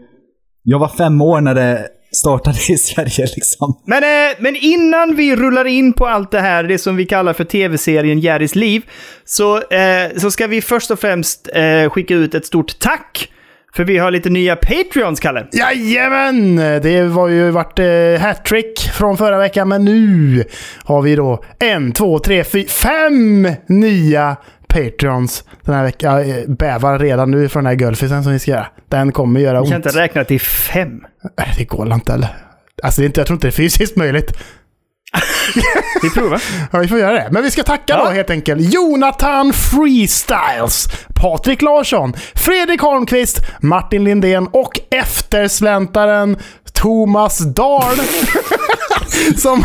Jag 0.68 0.78
var 0.78 0.88
fem 0.88 1.20
år 1.20 1.40
när 1.40 1.54
det 1.54 1.88
startade 2.12 2.58
i 2.68 2.76
Sverige 2.76 3.26
liksom. 3.36 3.80
Men, 3.86 4.02
eh, 4.02 4.36
men 4.38 4.56
innan 4.56 5.16
vi 5.16 5.36
rullar 5.36 5.64
in 5.64 5.92
på 5.92 6.06
allt 6.06 6.30
det 6.30 6.40
här, 6.40 6.64
det 6.64 6.78
som 6.78 6.96
vi 6.96 7.06
kallar 7.06 7.32
för 7.32 7.44
tv-serien 7.44 8.20
Jerrys 8.20 8.54
liv, 8.54 8.82
så, 9.24 9.56
eh, 9.56 10.16
så 10.16 10.30
ska 10.30 10.46
vi 10.46 10.60
först 10.62 10.90
och 10.90 10.98
främst 10.98 11.48
eh, 11.54 11.90
skicka 11.90 12.14
ut 12.14 12.34
ett 12.34 12.46
stort 12.46 12.78
tack. 12.78 13.28
För 13.76 13.84
vi 13.84 13.98
har 13.98 14.10
lite 14.10 14.30
nya 14.30 14.56
Patreons, 14.56 15.20
Kalle. 15.20 15.46
Jajamän! 15.52 16.56
Det 16.56 17.02
var 17.02 17.28
ju 17.28 17.50
varit 17.50 17.78
eh, 17.78 18.20
hattrick 18.20 18.78
från 18.80 19.16
förra 19.16 19.38
veckan, 19.38 19.68
men 19.68 19.84
nu 19.84 20.44
har 20.84 21.02
vi 21.02 21.16
då 21.16 21.44
en, 21.58 21.92
två, 21.92 22.18
tre, 22.18 22.44
fyra, 22.44 22.68
fem 22.68 23.48
nya 23.66 24.36
Patreons 24.76 25.44
den 25.64 25.74
här 25.74 25.82
veckan. 25.82 26.12
Jag 26.28 26.28
eh, 26.38 26.44
bävar 26.48 26.98
redan 26.98 27.30
nu 27.30 27.48
för 27.48 27.60
den 27.60 27.66
här 27.66 27.74
Gulfisen 27.74 28.22
som 28.22 28.32
vi 28.32 28.38
ska 28.38 28.50
göra. 28.50 28.66
Den 28.88 29.12
kommer 29.12 29.40
göra 29.40 29.52
Vi 29.52 29.58
ont. 29.60 29.68
kan 29.70 29.76
inte 29.76 29.88
räkna 30.00 30.24
till 30.24 30.40
fem. 30.40 30.90
Nej, 31.38 31.54
det 31.58 31.64
går 31.64 31.92
inte 31.94 32.12
eller? 32.12 32.36
Alltså, 32.82 33.00
det 33.00 33.04
är 33.04 33.06
inte, 33.06 33.20
jag 33.20 33.26
tror 33.26 33.34
inte 33.36 33.46
det 33.46 33.50
är 33.50 33.52
fysiskt 33.52 33.96
möjligt. 33.96 34.32
Vi 36.02 36.10
provar. 36.10 36.42
Ja, 36.72 36.78
vi 36.78 36.88
får 36.88 36.98
göra 36.98 37.12
det. 37.12 37.28
Men 37.30 37.42
vi 37.42 37.50
ska 37.50 37.62
tacka 37.62 37.84
Ja. 37.98 38.04
då 38.04 38.10
helt 38.10 38.30
enkelt. 38.30 38.74
Jonathan 38.74 39.52
Freestyles, 39.52 40.88
Patrik 41.14 41.62
Larsson, 41.62 42.14
Fredrik 42.34 42.80
Holmqvist, 42.80 43.40
Martin 43.60 44.04
Lindén 44.04 44.46
och 44.52 44.80
eftersläntaren 44.90 46.36
Thomas 46.72 47.38
Dahl. 47.38 47.96
Som 49.36 49.64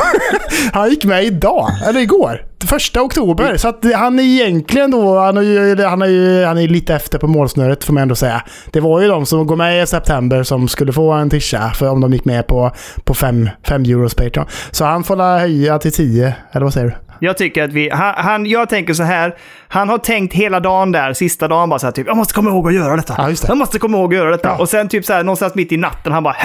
han 0.74 0.90
gick 0.90 1.06
med 1.06 1.24
idag, 1.24 1.72
eller 1.88 2.00
igår. 2.00 2.46
Första 2.66 3.02
oktober. 3.02 3.58
Så 3.58 3.68
att 3.68 3.86
han 3.96 4.20
är 4.20 4.24
egentligen 4.24 4.92
då, 4.92 5.20
han 5.20 5.38
är 5.38 5.42
ju, 5.42 5.84
han 5.84 6.02
är 6.02 6.08
ju 6.08 6.46
han 6.46 6.58
är 6.58 6.68
lite 6.68 6.96
efter 6.96 7.18
på 7.18 7.28
målsnöret 7.28 7.84
får 7.84 7.94
man 7.94 8.04
ändå 8.04 8.16
säga. 8.16 8.44
Det 8.72 8.80
var 8.80 9.02
ju 9.02 9.08
de 9.08 9.26
som 9.26 9.48
går 9.48 9.56
med 9.56 9.84
i 9.84 9.88
september 9.88 10.44
som 10.44 10.68
skulle 10.68 10.94
få 10.94 11.12
en 11.12 11.30
tisha 11.30 11.70
för 11.70 11.90
om 11.90 12.02
de 12.02 12.14
gick 12.14 12.26
med 12.26 12.48
på, 12.48 12.72
på 13.04 13.14
5 13.14 13.50
euros 13.70 14.16
Patreon. 14.16 14.46
Så 14.72 14.86
han 14.86 15.04
får 15.04 15.40
höja 15.40 15.80
till 15.80 15.92
10, 15.92 16.36
eller 16.52 16.64
vad 16.64 16.74
säger 16.74 16.88
du? 16.88 16.94
Jag 17.24 17.38
tycker 17.38 17.64
att 17.64 17.74
vi... 17.74 17.90
Han, 17.90 18.14
han, 18.18 18.46
jag 18.46 18.70
tänker 18.70 18.94
så 18.94 19.04
här. 19.04 19.36
Han 19.68 19.90
har 19.90 19.98
tänkt 19.98 20.34
hela 20.34 20.60
dagen 20.60 20.92
där, 20.92 21.14
sista 21.14 21.48
dagen 21.48 21.70
bara 21.70 21.80
så 21.80 21.88
här 21.88 21.92
typ 21.92 22.08
Jag 22.08 22.18
måste 22.18 22.34
komma 22.34 22.50
ihåg 22.50 22.68
att 22.68 22.74
göra 22.74 22.96
detta. 22.96 23.16
Ja, 23.18 23.28
det. 23.28 23.48
Jag 23.48 23.58
måste 23.58 23.80
komma 23.80 23.98
ihåg 23.98 24.14
att 24.14 24.18
göra 24.18 24.32
detta. 24.32 24.48
Ja. 24.50 24.58
Och 24.58 24.70
sen 24.70 24.90
typ 24.90 25.06
så 25.06 25.14
här 25.14 25.24
någonstans 25.24 25.56
mitt 25.56 25.72
i 25.72 25.78
natten 25.78 26.14
han 26.14 26.24
bara! 26.24 26.36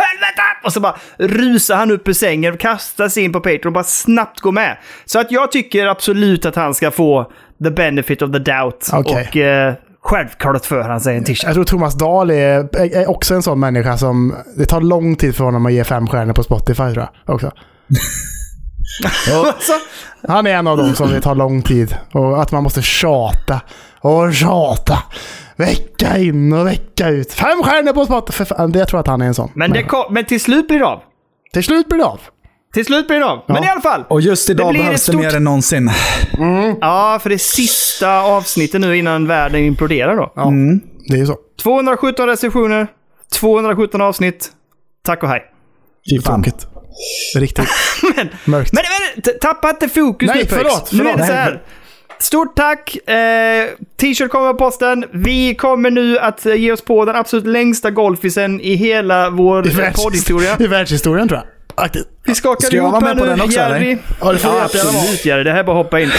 Och 0.66 0.72
så 0.72 0.80
bara 0.80 0.96
rusar 1.18 1.76
han 1.76 1.90
upp 1.90 2.08
ur 2.08 2.12
sängen, 2.12 2.56
kastar 2.56 3.08
sig 3.08 3.24
in 3.24 3.32
på 3.32 3.40
Patreon 3.40 3.66
och 3.66 3.72
bara 3.72 3.84
snabbt 3.84 4.40
går 4.40 4.52
med. 4.52 4.76
Så 5.04 5.20
att 5.20 5.30
jag 5.30 5.52
tycker 5.52 5.86
absolut 5.86 6.46
att 6.46 6.56
han 6.56 6.74
ska 6.74 6.90
få 6.90 7.30
the 7.64 7.70
benefit 7.70 8.22
of 8.22 8.32
the 8.32 8.38
doubt. 8.38 8.90
Okej. 8.92 9.28
Och 9.30 9.36
eh, 9.36 9.74
självklart 10.02 10.64
för 10.64 10.82
han 10.82 11.00
sig 11.00 11.16
en 11.16 11.24
t-shirt. 11.24 11.44
Jag 11.44 11.54
tror 11.54 11.64
Thomas 11.64 11.94
Dahl 11.94 12.30
är, 12.30 12.76
är 12.80 13.10
också 13.10 13.34
en 13.34 13.42
sån 13.42 13.60
människa 13.60 13.96
som... 13.96 14.34
Det 14.56 14.66
tar 14.66 14.80
lång 14.80 15.16
tid 15.16 15.36
för 15.36 15.44
honom 15.44 15.66
att 15.66 15.72
ge 15.72 15.84
fem 15.84 16.06
stjärnor 16.06 16.32
på 16.32 16.42
Spotify 16.42 16.92
tror 16.92 17.08
jag 17.26 17.34
också. 17.34 17.50
Så, 19.26 19.52
Han 20.28 20.46
är 20.46 20.50
en 20.50 20.66
av 20.66 20.76
dem 20.76 20.94
som 20.94 21.10
det 21.10 21.20
tar 21.20 21.34
lång 21.34 21.62
tid. 21.62 21.96
Och 22.12 22.42
att 22.42 22.52
man 22.52 22.62
måste 22.62 22.82
tjata. 22.82 23.60
Och 24.00 24.34
tjata. 24.34 24.98
Vecka 25.56 26.18
in 26.18 26.52
och 26.52 26.66
vecka 26.66 27.08
ut. 27.08 27.32
Fem 27.32 27.62
stjärnor 27.62 27.92
på 27.92 28.04
Spotify. 28.04 28.36
För 28.44 28.54
fan, 28.56 28.72
det- 28.72 28.78
Jag 28.78 28.88
tror 28.88 29.00
att 29.00 29.06
han 29.06 29.20
är 29.22 29.26
en 29.26 29.34
sån. 29.34 29.50
men, 29.54 29.72
det 29.72 29.82
kom, 29.82 30.14
men 30.14 30.24
till 30.24 30.40
slut 30.40 30.68
blir 30.68 30.78
det 30.78 30.86
av. 30.86 31.00
Till 31.52 31.64
slut 31.64 31.88
blir 31.88 31.98
det 31.98 32.04
av. 32.04 32.20
Till 32.74 32.84
slut 32.86 33.06
blir 33.08 33.18
det 33.18 33.26
av. 33.26 33.42
Men 33.48 33.64
i 33.64 33.68
alla 33.68 33.80
fall. 33.80 34.04
Och 34.08 34.20
just 34.20 34.50
idag 34.50 34.70
blir 34.70 34.80
behövs 34.82 35.06
det 35.06 35.12
stort- 35.12 35.20
mer 35.22 35.36
än 35.36 35.44
någonsin. 35.44 35.90
Ja, 36.80 37.18
för 37.22 37.30
det 37.30 37.38
sista 37.38 38.20
avsnittet 38.20 38.80
nu 38.80 38.96
innan 38.96 39.26
världen 39.26 39.60
imploderar 39.60 40.16
då. 40.16 40.32
Ja, 40.36 40.52
det 41.08 41.20
är 41.20 41.24
så. 41.26 41.36
217 41.62 42.26
recensioner, 42.26 42.86
217 43.32 44.00
avsnitt. 44.00 44.48
Tack 45.04 45.22
och 45.22 45.28
hej. 45.28 45.42
Fy 46.10 46.20
fan. 46.22 46.42
Tråkigt. 46.42 46.66
Riktigt 47.36 47.68
Men, 48.16 48.28
mörkt. 48.44 48.72
men, 48.72 48.82
men 49.24 49.34
tappa 49.40 49.70
inte 49.70 49.88
fokus 49.88 50.26
Nej, 50.28 50.36
nu 50.38 50.42
Pex. 50.44 50.54
förlåt, 50.54 50.92
Nu 50.92 50.98
är 51.00 51.04
förlåt. 51.04 51.16
det 51.18 51.26
så 51.26 51.32
Nej, 51.32 51.42
här. 51.42 51.62
Stort 52.18 52.56
tack! 52.56 52.96
Eh, 53.08 53.68
T-shirt 54.00 54.30
kommer 54.30 54.52
på 54.52 54.58
posten. 54.58 55.04
Vi 55.12 55.54
kommer 55.54 55.90
nu 55.90 56.18
att 56.18 56.46
eh, 56.46 56.54
ge 56.54 56.72
oss 56.72 56.82
på 56.82 57.04
den 57.04 57.16
absolut 57.16 57.46
längsta 57.46 57.90
golfisen 57.90 58.60
i 58.60 58.74
hela 58.74 59.30
vår 59.30 59.68
I 59.68 59.92
poddhistoria. 59.96 60.56
I 60.60 60.66
världshistorien 60.66 61.28
tror 61.28 61.40
jag. 61.40 61.55
Aktivt. 61.76 62.06
Vi 62.26 62.34
skakar 62.34 62.66
Ska 62.66 62.76
jag 62.76 62.82
ihop 62.82 62.92
vara 62.92 63.00
med 63.00 63.08
här 63.08 63.18
på 63.18 63.24
nu, 63.24 63.30
den 63.30 63.40
också, 63.40 63.60
eller? 63.60 63.78
Jerry. 63.78 63.98
Ja, 64.20 64.32
det 64.32 64.38
får 64.38 64.50
Ja, 64.50 64.64
absolut 64.64 65.24
Jerry. 65.24 65.44
Det 65.44 65.50
här 65.50 65.58
är 65.58 65.64
bara 65.64 65.76
hoppa 65.76 66.00
in. 66.00 66.10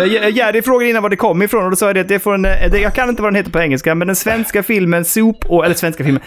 Eh, 0.00 0.28
Jerry 0.28 0.62
frågade 0.62 0.90
innan 0.90 1.02
var 1.02 1.10
det 1.10 1.16
kom 1.16 1.42
ifrån 1.42 1.64
och 1.64 1.70
då 1.70 1.76
sa 1.76 1.86
jag 1.86 1.94
det 1.94 2.00
att 2.00 2.08
det 2.08 2.14
är 2.14 2.18
från, 2.18 2.44
eh, 2.44 2.70
det, 2.70 2.78
jag 2.78 2.94
kan 2.94 3.08
inte 3.08 3.22
vad 3.22 3.32
den 3.32 3.36
heter 3.36 3.50
på 3.50 3.60
engelska, 3.60 3.94
men 3.94 4.06
den 4.06 4.16
svenska 4.16 4.62
filmen 4.62 5.04
Sop, 5.04 5.44
eller 5.64 5.74
svenska 5.74 6.04
filmen, 6.04 6.22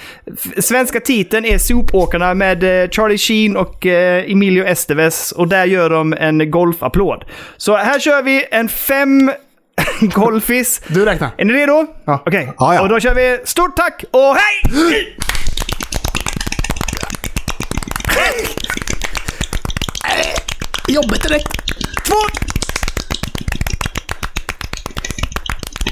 svenska 0.60 1.00
titeln 1.00 1.46
är 1.46 1.58
Sopåkarna 1.58 2.34
med 2.34 2.64
eh, 2.84 2.90
Charlie 2.90 3.18
Sheen 3.18 3.58
och 3.58 3.86
eh, 3.86 4.32
Emilio 4.32 4.66
Estevez 4.66 5.32
och 5.32 5.48
där 5.48 5.66
gör 5.66 5.90
de 5.90 6.14
en 6.14 6.52
golfapplåd. 6.52 7.26
Så 7.58 7.76
här 7.76 8.00
kör 8.00 8.22
vi 8.22 8.46
en 8.52 8.70
fem 8.70 9.32
golfis. 10.02 10.82
Du 10.88 11.06
räknar. 11.06 11.30
Är 11.38 11.46
ni 11.46 11.54
redo? 11.54 11.86
Ja. 12.06 12.24
Okej. 12.26 12.54
Ja, 12.58 12.76
ja. 12.76 12.82
Och 12.82 12.90
då 12.90 13.00
kör 13.00 13.14
vi 13.14 13.40
stort 13.46 13.76
tack 13.76 14.04
och 14.12 14.36
hej! 14.36 15.16
Jobbigt 20.88 21.24
direkt. 21.24 21.48
Två! 22.08 22.16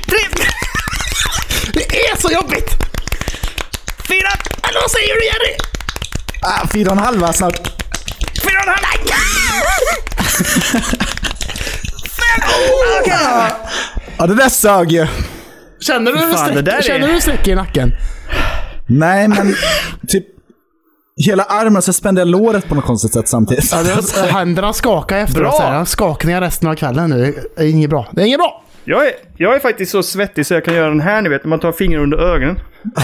Tre! 0.07 0.17
Det 1.73 2.09
är 2.09 2.21
så 2.21 2.31
jobbigt! 2.31 2.69
Fyra! 4.07 4.29
Eller 4.69 4.81
vad 4.81 4.91
säger 4.91 5.15
du 5.15 5.25
Jerry? 5.25 5.57
Ah, 6.41 6.67
fyra 6.67 6.91
och 6.91 6.97
en 6.97 7.03
halv 7.03 7.19
va, 7.19 7.33
snart. 7.33 7.55
Fyra 8.43 8.59
och 8.59 8.67
en 8.67 8.73
halv! 8.73 8.83
Fem! 12.03 12.49
Okej. 13.01 13.53
Ja, 14.17 14.27
det 14.27 14.35
där 14.35 14.49
sög 14.49 14.91
ju. 14.91 15.07
Känner 15.79 16.11
du, 16.11 16.33
Fan, 16.33 16.55
det 16.55 16.61
du 17.07 17.21
streck 17.21 17.47
i 17.47 17.55
nacken? 17.55 17.95
Nej, 18.87 19.27
men 19.27 19.55
typ 20.07 20.36
hela 21.17 21.43
armen 21.43 21.81
så 21.81 21.93
spände 21.93 22.21
jag 22.21 22.27
låret 22.27 22.67
på 22.67 22.75
något 22.75 22.85
konstigt 22.85 23.13
sätt 23.13 23.27
samtidigt. 23.27 23.71
Ja, 23.71 23.83
det, 23.83 24.27
händerna 24.31 24.73
skakar 24.73 25.17
efteråt. 25.17 25.55
Så 25.55 25.61
här. 25.61 25.85
Skakningar 25.85 26.41
resten 26.41 26.69
av 26.69 26.75
kvällen 26.75 27.09
nu. 27.09 27.35
Det 27.55 27.63
är 27.63 27.69
inget 27.69 27.89
bra. 27.89 28.07
Det 28.11 28.21
är 28.21 28.25
inget 28.25 28.39
bra! 28.39 28.63
Jag 28.89 29.05
är, 29.07 29.11
jag 29.37 29.55
är 29.55 29.59
faktiskt 29.59 29.91
så 29.91 30.03
svettig 30.03 30.45
så 30.45 30.53
jag 30.53 30.65
kan 30.65 30.73
göra 30.73 30.89
den 30.89 31.01
här, 31.01 31.21
ni 31.21 31.29
vet, 31.29 31.43
när 31.43 31.49
man 31.49 31.59
tar 31.59 31.71
fingrar 31.71 32.01
under 32.01 32.17
ögonen. 32.17 32.59
Ja, 32.95 33.01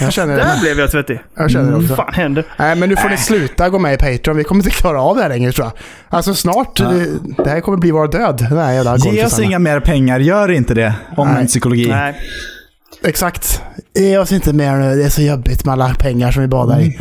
jag 0.00 0.12
känner 0.12 0.36
det. 0.36 0.42
Där 0.42 0.48
med. 0.48 0.60
blev 0.60 0.78
jag 0.78 0.90
svettig. 0.90 1.20
Jag 1.36 1.50
känner 1.50 1.64
det 1.66 1.72
Vad 1.72 1.82
också. 1.82 1.94
fan 1.94 2.12
händer? 2.14 2.44
Nej, 2.56 2.76
men 2.76 2.88
nu 2.88 2.96
får 2.96 3.08
ni 3.08 3.16
sluta 3.16 3.68
gå 3.68 3.78
med 3.78 3.94
i 3.94 3.96
Patreon. 3.96 4.36
Vi 4.36 4.44
kommer 4.44 4.64
inte 4.64 4.76
klara 4.76 5.02
av 5.02 5.16
det 5.16 5.22
här 5.22 5.28
längre 5.28 5.52
tror 5.52 5.66
jag. 5.66 5.72
Alltså 6.08 6.34
snart, 6.34 6.76
det, 6.76 7.06
det 7.44 7.50
här 7.50 7.60
kommer 7.60 7.78
bli 7.78 7.90
vår 7.90 8.08
död. 8.08 8.46
Den 8.50 8.58
här 8.58 8.72
jävla 8.72 8.96
Ge 8.96 9.24
oss 9.24 9.40
inga 9.40 9.58
mer 9.58 9.80
pengar, 9.80 10.20
gör 10.20 10.50
inte 10.50 10.74
det. 10.74 10.94
Omvänd 11.16 11.38
Nej. 11.38 11.46
psykologi. 11.46 11.88
Nej. 11.88 12.20
Exakt. 13.04 13.62
Ge 13.94 14.18
oss 14.18 14.32
inte 14.32 14.52
mer 14.52 14.76
nu. 14.76 14.96
Det 14.96 15.04
är 15.04 15.08
så 15.08 15.22
jobbigt 15.22 15.64
med 15.64 15.72
alla 15.72 15.94
pengar 15.94 16.32
som 16.32 16.42
vi 16.42 16.48
badar 16.48 16.80
i. 16.80 16.98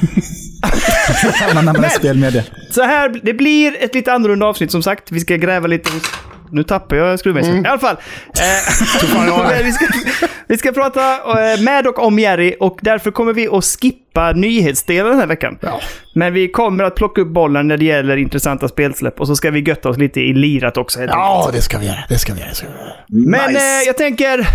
Man 1.53 1.67
använder 1.67 1.89
spelmedia. 1.89 2.43
Så 2.71 2.83
här, 2.83 3.19
det 3.23 3.33
blir 3.33 3.75
ett 3.79 3.95
lite 3.95 4.13
annorlunda 4.13 4.45
avsnitt 4.45 4.71
som 4.71 4.83
sagt. 4.83 5.11
Vi 5.11 5.19
ska 5.19 5.35
gräva 5.35 5.67
lite 5.67 5.91
hos... 5.91 6.03
Nu 6.51 6.63
tappar 6.63 6.95
jag 6.95 7.19
skruvmejseln. 7.19 7.65
I 7.65 7.69
alla 7.69 7.79
fall. 7.79 7.95
Eh, 7.95 9.57
vi, 9.63 9.71
ska, 9.71 9.85
vi 10.47 10.57
ska 10.57 10.71
prata 10.71 11.13
eh, 11.13 11.61
med 11.61 11.87
och 11.87 11.99
om 11.99 12.19
Jerry 12.19 12.55
och 12.59 12.79
därför 12.81 13.11
kommer 13.11 13.33
vi 13.33 13.47
att 13.47 13.65
skippa 13.65 14.31
nyhetsdelen 14.31 15.11
den 15.11 15.19
här 15.19 15.27
veckan. 15.27 15.57
Ja. 15.61 15.79
Men 16.15 16.33
vi 16.33 16.47
kommer 16.47 16.83
att 16.83 16.95
plocka 16.95 17.21
upp 17.21 17.27
bollen 17.33 17.67
när 17.67 17.77
det 17.77 17.85
gäller 17.85 18.17
intressanta 18.17 18.67
spelsläpp 18.67 19.19
och 19.19 19.27
så 19.27 19.35
ska 19.35 19.51
vi 19.51 19.59
götta 19.59 19.89
oss 19.89 19.97
lite 19.97 20.21
i 20.21 20.33
lirat 20.33 20.77
också. 20.77 21.01
Ja, 21.03 21.49
det 21.53 21.61
ska 21.61 21.77
vi 21.77 21.85
göra. 21.85 22.03
Det 22.09 22.17
ska 22.17 22.33
vi 22.33 22.39
göra. 22.39 22.49
Det 22.49 22.55
ska 22.55 22.67
vi 22.67 22.73
göra. 22.73 22.93
Men 23.07 23.53
Nice. 23.53 23.65
eh, 23.65 23.83
jag 23.87 23.97
tänker 23.97 24.47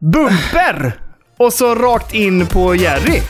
bumper 0.00 0.92
och 1.36 1.52
så 1.52 1.74
rakt 1.74 2.14
in 2.14 2.46
på 2.46 2.74
Jerry. 2.74 3.20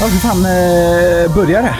Hur 0.00 0.20
fan 0.20 0.38
eh, 0.38 1.34
börjar 1.34 1.62
det 1.62 1.76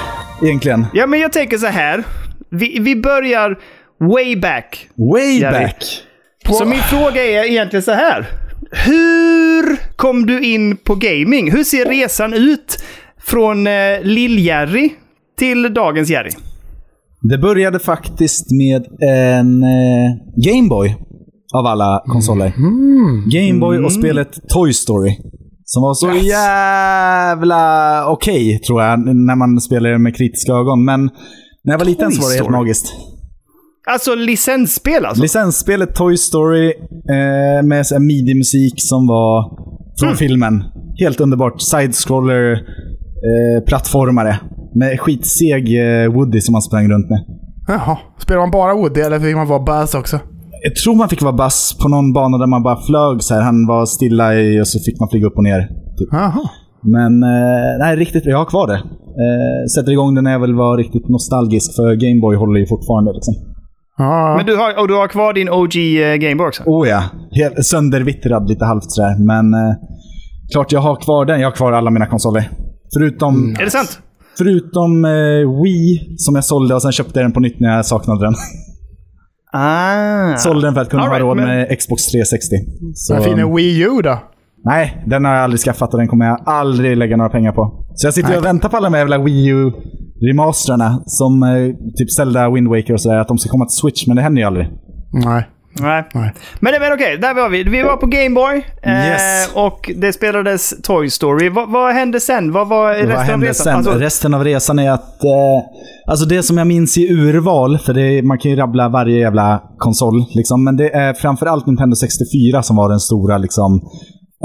egentligen? 0.47 0.87
Ja, 0.93 1.07
men 1.07 1.21
jag 1.21 1.33
tänker 1.33 1.59
så 1.59 1.67
här. 1.67 2.05
Vi, 2.51 2.79
vi 2.81 2.97
börjar 2.97 3.59
way 4.01 4.37
back. 4.37 4.89
Way 5.13 5.39
Jerry. 5.39 5.65
back. 5.65 5.85
Så 6.59 6.65
min 6.65 6.81
fråga 6.81 7.25
är 7.25 7.45
egentligen 7.45 7.83
så 7.83 7.93
här. 7.93 8.27
Hur 8.71 9.77
kom 9.97 10.27
du 10.27 10.41
in 10.41 10.77
på 10.77 10.95
gaming? 10.95 11.53
Hur 11.53 11.65
ser 11.65 11.85
resan 11.85 12.35
ut 12.35 12.85
från 13.21 13.67
eh, 13.67 13.73
Lill-Jerry 14.03 14.91
till 15.39 15.75
dagens 15.75 16.11
Jerry? 16.11 16.31
Det 17.21 17.39
började 17.39 17.79
faktiskt 17.79 18.51
med 18.51 18.87
en 19.01 19.63
eh, 19.63 20.17
Gameboy 20.37 20.97
av 21.57 21.67
alla 21.67 22.03
konsoler. 22.07 22.53
Gameboy 23.31 23.79
och 23.79 23.93
spelet 23.93 24.49
Toy 24.49 24.73
Story. 24.73 25.17
Som 25.65 25.83
var 25.83 25.95
så 25.95 26.11
jävla 26.27 28.05
okej, 28.09 28.59
tror 28.59 28.83
jag, 28.83 28.99
när 29.17 29.37
man 29.37 29.61
spelar 29.61 29.91
det 29.91 29.99
med 29.99 30.17
kritiska 30.17 30.53
ögon. 30.53 30.85
Men 30.85 31.11
när 31.65 31.73
jag 31.73 31.79
var 31.79 31.87
liten 31.87 32.13
så 32.13 32.23
var 32.23 32.29
det 32.29 32.35
helt 32.35 32.45
Story? 32.45 32.59
magiskt. 32.59 32.87
Alltså 33.91 34.15
licensspel 34.15 35.05
alltså? 35.07 35.23
Licensspelet 35.23 35.95
Toy 35.95 36.17
Story 36.17 36.73
eh, 37.11 37.67
med 37.67 37.85
midi-musik 38.01 38.75
som 38.77 39.07
var 39.07 39.59
från 40.01 40.17
filmen. 40.17 40.65
Helt 41.01 41.21
underbart. 41.21 41.61
Side-scroller, 41.61 42.53
eh, 42.53 43.65
plattformare. 43.67 44.41
Med 44.75 45.01
skitseg 45.01 45.65
eh, 45.81 46.13
Woody 46.13 46.41
som 46.41 46.53
man 46.53 46.63
sprang 46.63 46.91
runt 46.91 47.11
med. 47.11 47.19
Jaha. 47.69 47.99
Spelar 48.19 48.41
man 48.41 48.51
bara 48.51 48.75
Woody 48.75 49.01
eller 49.01 49.21
fick 49.21 49.37
man 49.37 49.49
vara 49.49 49.63
Buzz 49.63 49.95
också? 49.95 50.21
Jag 50.63 50.75
tror 50.77 50.95
man 50.95 51.09
fick 51.09 51.23
vara 51.23 51.33
bass 51.33 51.77
på 51.83 51.89
någon 51.89 52.13
bana 52.13 52.39
där 52.39 52.47
man 52.47 52.63
bara 52.63 52.77
flög 52.77 53.23
så 53.23 53.35
här. 53.35 53.43
Han 53.43 53.67
var 53.67 53.87
stilla 53.87 54.35
i 54.35 54.61
och 54.61 54.69
så 54.69 54.79
fick 54.79 55.01
man 55.01 55.09
flyga 55.09 55.27
upp 55.27 55.37
och 55.37 55.45
ner. 55.45 55.61
Typ. 55.99 56.09
Jaha. 56.13 56.49
Men 56.83 57.23
eh, 57.23 57.79
nej, 57.79 57.97
riktigt 57.97 58.27
Jag 58.27 58.39
har 58.39 58.45
kvar 58.45 58.67
det. 58.67 58.75
Eh, 59.25 59.67
sätter 59.75 59.93
igång 59.93 60.15
det 60.15 60.23
när 60.23 60.33
jag 60.33 60.39
vill 60.41 60.55
vara 60.55 60.77
riktigt 60.77 61.09
nostalgisk, 61.09 61.77
för 61.77 61.95
Gameboy 61.95 62.37
håller 62.37 62.61
ju 62.61 62.67
fortfarande 62.67 63.13
liksom. 63.13 63.35
Ja. 63.99 64.35
Men 64.37 64.47
du 64.47 64.57
har, 64.57 64.81
och 64.81 64.89
du 64.89 64.95
har 64.95 65.09
kvar 65.09 65.33
din 65.33 65.49
OG 65.49 65.77
eh, 65.77 66.17
Gameboy 66.17 66.47
också? 66.47 66.63
Oh 66.67 66.89
ja, 66.89 67.03
helt 67.31 67.67
söndervittrad 67.67 68.49
lite 68.49 68.65
halvt 68.65 68.91
sådär. 68.91 69.17
Men 69.19 69.55
eh, 69.55 69.75
klart 70.53 70.73
jag 70.73 70.81
har 70.81 70.97
kvar 70.97 71.25
den. 71.25 71.41
Jag 71.41 71.47
har 71.51 71.57
kvar 71.57 71.73
alla 71.73 71.91
mina 71.91 72.07
konsoler. 72.07 72.51
Förutom, 72.95 73.57
Är 73.61 73.65
det 73.65 73.71
sant? 73.71 73.99
förutom 74.39 75.05
eh, 75.05 75.63
Wii, 75.63 76.15
som 76.17 76.35
jag 76.35 76.45
sålde 76.45 76.75
och 76.75 76.83
sen 76.83 76.93
köpte 76.93 77.19
jag 77.21 77.25
den 77.25 77.33
på 77.33 77.41
nytt 77.41 77.61
när 77.61 77.77
jag 77.77 77.87
saknade 77.87 78.25
den. 78.27 78.35
Ah. 79.59 80.37
sålde 80.37 80.67
den 80.67 80.75
för 80.75 80.81
att 80.81 80.91
kunna 80.91 81.03
All 81.03 81.09
ha 81.09 81.15
right, 81.15 81.25
råd 81.25 81.37
men- 81.37 81.47
med 81.47 81.79
Xbox 81.79 82.07
360. 82.07 82.57
Så, 82.95 83.15
Den 83.15 83.23
fina 83.23 83.55
Wii 83.55 83.81
U 83.83 84.03
då? 84.05 84.19
nej, 84.65 85.05
den 85.07 85.25
har 85.25 85.35
jag 85.35 85.45
aldrig 85.45 85.61
skaffat 85.61 85.93
och 85.95 85.99
den 85.99 86.09
kommer 86.09 86.27
jag 86.27 86.41
aldrig 86.47 86.97
lägga 86.97 87.17
några 87.17 87.31
pengar 87.31 87.53
på. 87.53 87.85
Så 87.95 88.07
jag 88.07 88.15
sitter 88.15 88.29
Nej. 88.29 88.39
och 88.39 88.45
väntar 88.45 88.69
på 88.69 88.77
alla 88.77 88.87
de 88.87 88.93
här 88.95 89.01
jävla 89.01 89.19
Wii 89.19 89.49
U-remasterna. 89.49 91.03
Som 91.07 91.43
eh, 91.43 91.75
typ 91.97 92.11
Zelda, 92.11 92.51
Wind 92.51 92.69
Waker 92.69 92.93
och 92.93 93.01
sådär. 93.01 93.17
Att 93.19 93.29
de 93.29 93.39
ska 93.39 93.51
komma 93.51 93.65
till 93.65 93.77
Switch, 93.77 94.07
men 94.07 94.17
det 94.17 94.23
händer 94.23 94.41
ju 94.43 94.47
aldrig. 94.47 94.69
Nej. 95.13 95.47
Nej. 95.81 96.09
Nej. 96.15 96.33
Men, 96.61 96.75
men 96.81 96.93
okej, 96.93 97.19
där 97.19 97.35
var 97.35 97.49
vi. 97.49 97.63
Vi 97.65 97.83
var 97.83 97.97
på 97.97 98.07
Gameboy. 98.07 98.67
Eh, 98.83 99.07
Yes. 99.09 99.51
och 99.55 99.91
det 99.97 100.13
spelades 100.13 100.83
Toy 100.83 101.11
Story. 101.11 101.49
Vad, 101.49 101.69
vad 101.71 101.95
hände 101.95 102.21
sen? 102.21 102.53
Vad 102.53 102.69
var 102.69 102.95
resten 102.95 103.09
Vad 103.27 103.35
av 103.35 103.43
resan? 103.43 103.77
Alltså, 103.77 103.93
Resten 103.93 104.35
av 104.35 104.45
resan 104.45 104.79
är 104.79 104.91
att... 104.91 105.25
Eh, 105.25 105.31
alltså 106.07 106.27
det 106.27 106.43
som 106.43 106.59
jag 106.59 106.67
minns 106.67 106.99
i 106.99 107.09
urval, 107.13 107.79
för 107.79 107.95
det, 107.95 108.23
man 108.23 108.39
kan 108.39 108.51
ju 108.51 108.57
rabbla 108.57 108.89
varje 108.89 109.19
jävla 109.21 109.63
konsol, 109.79 110.25
liksom, 110.35 110.65
men 110.65 110.77
det 110.77 110.91
är 110.95 111.15
framförallt 111.15 111.67
Nintendo 111.67 111.97
64 111.97 112.63
som 112.63 112.77
var 112.77 112.89
den 112.89 113.01
stora 113.01 113.39
liksom, 113.39 113.81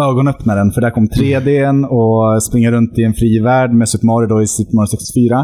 ögonöppnaren. 0.09 0.71
För 0.71 0.81
där 0.81 0.91
kom 0.91 1.07
3Dn 1.07 1.85
och 1.85 2.43
springa 2.43 2.71
runt 2.71 2.99
i 2.99 3.03
en 3.03 3.13
fri 3.13 3.39
värld 3.39 3.71
med 3.73 3.89
Super 3.89 4.05
Mario 4.05 4.27
då 4.27 4.41
i 4.41 4.47
Super 4.47 4.75
Mario 4.75 4.87
64. 4.87 5.39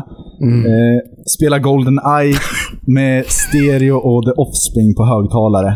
Eh, 0.72 1.00
spela 1.36 1.60
Golden 1.60 2.00
Eye 2.20 2.36
med 2.98 3.26
stereo 3.26 3.98
och 4.10 4.26
The 4.26 4.32
Offspring 4.32 4.96
på 4.98 5.04
högtalare. 5.06 5.72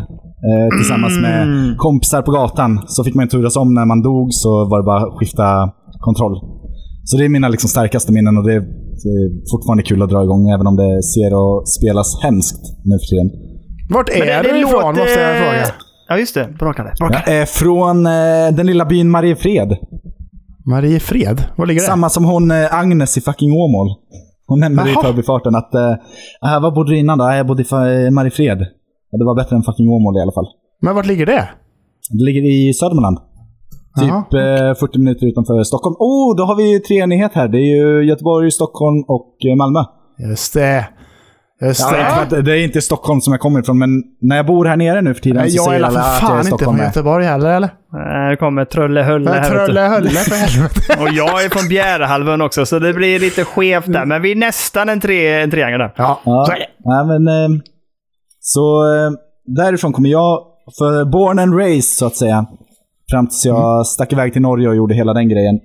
Eh, 0.50 0.78
tillsammans 0.78 1.16
med 1.26 1.38
kompisar 1.78 2.22
på 2.22 2.32
gatan. 2.32 2.72
Så 2.88 3.04
fick 3.04 3.16
man 3.16 3.28
turas 3.28 3.56
om 3.58 3.74
när 3.74 3.86
man 3.86 4.02
dog 4.02 4.28
så 4.32 4.50
var 4.70 4.78
det 4.80 4.86
bara 4.92 5.02
att 5.08 5.18
skifta 5.20 5.48
kontroll. 6.08 6.36
Så 7.04 7.18
det 7.18 7.26
är 7.26 7.30
mina 7.30 7.50
liksom 7.50 7.70
starkaste 7.70 8.12
minnen 8.12 8.38
och 8.38 8.44
det 8.48 8.54
är, 8.54 8.64
det 9.04 9.12
är 9.20 9.28
fortfarande 9.52 9.84
kul 9.84 10.02
att 10.02 10.10
dra 10.10 10.24
igång 10.24 10.50
även 10.56 10.68
om 10.68 10.76
det 10.76 11.04
ser 11.14 11.32
och 11.42 11.68
spelas 11.78 12.10
hemskt 12.24 12.62
nu 12.90 12.96
för 13.02 13.08
tiden. 13.12 13.30
Vart 13.94 14.10
är 14.10 14.44
men 14.44 14.44
du 14.44 14.60
ifrån 14.60 14.96
måste 14.96 15.20
jag 15.20 15.38
fråga? 15.44 15.66
Ja, 16.12 16.18
just 16.18 16.34
det. 16.36 16.48
Brakande. 16.60 16.92
Jag 17.00 17.28
är 17.28 17.46
från 17.46 18.06
eh, 18.06 18.56
den 18.58 18.68
lilla 18.68 18.86
byn 18.86 19.10
Mariefred. 19.10 19.78
Mariefred? 20.66 21.44
Var 21.58 21.66
ligger 21.66 21.82
det? 21.82 21.88
Samma 21.88 22.10
som 22.10 22.26
hon 22.26 22.52
eh, 22.52 22.74
Agnes 22.80 23.18
i 23.18 23.22
fucking 23.22 23.52
Åmål. 23.52 23.88
Hon 24.48 24.60
nämnde 24.60 24.84
det 24.84 24.90
i 24.92 24.94
förbifarten 24.94 25.56
att, 25.56 25.72
uh, 25.76 26.62
var 26.62 26.72
bodde 26.72 26.92
du 26.92 26.98
innan 26.98 27.18
då? 27.18 27.24
"Ah, 27.26 27.36
Jag 27.36 27.48
bodde 27.48 27.64
i 27.64 28.12
Mariefred. 28.12 28.60
Ja, 29.12 29.18
det 29.18 29.26
var 29.26 29.36
bättre 29.36 29.56
än 29.56 29.64
fucking 29.64 29.90
Åmål 29.90 30.18
i 30.18 30.22
alla 30.22 30.32
fall. 30.32 30.46
Men 30.82 30.96
vart 30.96 31.06
ligger 31.06 31.26
det? 31.26 31.50
Det 32.18 32.24
ligger 32.24 32.42
i 32.42 32.74
Södermanland. 32.74 33.18
Jaha. 33.96 34.24
Typ 34.24 34.34
eh, 34.34 34.80
40 34.88 35.00
minuter 35.00 35.28
utanför 35.28 35.64
Stockholm. 35.64 35.96
Oh, 36.00 36.36
då 36.38 36.44
har 36.44 36.56
vi 36.56 36.80
treenighet 36.80 37.32
här. 37.34 37.48
Det 37.48 37.58
är 37.58 37.76
ju 37.76 38.04
Göteborg, 38.10 38.52
Stockholm 38.52 39.04
och 39.08 39.36
eh, 39.50 39.56
Malmö. 39.56 39.80
Just 40.30 40.54
det. 40.54 40.88
Just 41.62 41.82
Ja, 41.92 41.98
det. 41.98 42.06
för 42.30 42.38
att 42.40 42.46
det 42.46 42.52
är 42.60 42.64
inte 42.64 42.82
Stockholm 42.82 43.22
som 43.22 43.34
jag 43.34 43.40
kommer 43.40 43.60
ifrån, 43.60 43.78
men 43.78 44.04
när 44.22 44.36
jag 44.36 44.46
bor 44.46 44.66
här 44.66 44.78
nere 44.78 45.02
nu 45.02 45.14
för 45.14 45.22
tiden 45.22 45.38
Nej, 45.42 45.50
så 45.52 45.56
jag 45.58 45.66
säger 45.66 45.80
är 45.80 45.84
alla 45.88 46.00
att 46.00 46.22
jag 46.22 46.32
är 46.32 46.44
fan 46.44 46.48
inte 46.52 46.64
från. 46.64 46.78
Göteborg 46.78 47.26
heller 47.26 47.50
eller? 47.50 47.68
Eh, 47.68 48.30
Det 48.30 48.38
kommer 48.40 48.66
Trölle-Hölle 48.66 49.32
här. 49.32 49.50
Trölle-Hölle 49.50 50.10
för 50.10 50.36
helvete. 50.36 50.98
Och 51.02 51.10
jag 51.10 51.44
är 51.46 51.50
från 51.50 51.70
Bjärehalvön 51.70 52.42
också, 52.42 52.66
så 52.66 52.80
det 52.80 52.94
blir 52.94 53.20
lite 53.20 53.44
skevt 53.46 53.86
där. 53.94 54.06
Men 54.06 54.22
vi 54.22 54.32
är 54.32 54.36
nästan 54.36 54.90
en, 54.90 55.00
tre, 55.00 55.42
en 55.42 55.52
triangel 55.52 55.80
där. 55.80 55.94
Ja, 55.98 56.20
Ja, 56.26 56.54
är 56.54 56.66
ja 56.84 57.04
men 57.04 57.28
eh, 57.28 57.62
så 58.40 58.94
eh, 58.96 59.12
därifrån 59.46 59.94
kommer 59.94 60.10
jag, 60.10 60.40
för 60.78 61.06
born 61.06 61.40
and 61.40 61.58
raised 61.58 61.84
så 61.98 62.06
att 62.06 62.16
säga, 62.16 62.46
fram 63.12 63.28
tills 63.28 63.46
jag 63.46 63.72
Mm. 63.74 63.84
stack 63.84 64.14
iväg 64.14 64.34
till 64.34 64.42
Norge 64.42 64.68
och 64.70 64.76
gjorde 64.76 64.94
hela 64.96 65.14
den 65.14 65.30
grejen. 65.30 65.60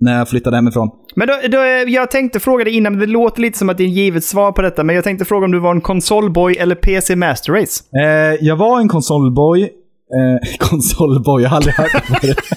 När 0.00 0.18
jag 0.18 0.28
flyttade 0.28 0.56
hemifrån. 0.56 0.90
Men 1.18 1.28
då, 1.28 1.34
då, 1.48 1.58
jag 1.86 2.10
tänkte 2.10 2.40
fråga 2.40 2.64
dig 2.64 2.76
innan, 2.76 2.92
men 2.92 3.00
det 3.00 3.06
låter 3.06 3.42
lite 3.42 3.58
som 3.58 3.68
att 3.68 3.76
det 3.76 3.82
är 3.82 3.86
en 3.86 3.92
givet 3.92 4.24
svar 4.24 4.52
på 4.52 4.62
detta. 4.62 4.84
Men 4.84 4.94
jag 4.94 5.04
tänkte 5.04 5.24
fråga 5.24 5.44
om 5.44 5.50
du 5.52 5.58
var 5.58 5.70
en 5.70 5.80
konsolboy 5.80 6.54
eller 6.54 6.74
PC 6.74 7.16
Master 7.16 7.52
Race? 7.52 7.84
Eh, 8.02 8.46
jag 8.46 8.56
var 8.56 8.80
en 8.80 8.88
konsolboy. 8.88 9.62
Eh, 9.62 10.58
konsolboy, 10.68 11.42
jag 11.42 11.50
har 11.50 11.56
aldrig 11.56 11.74
hört 11.74 11.92
det 11.92 12.18
förut. 12.20 12.38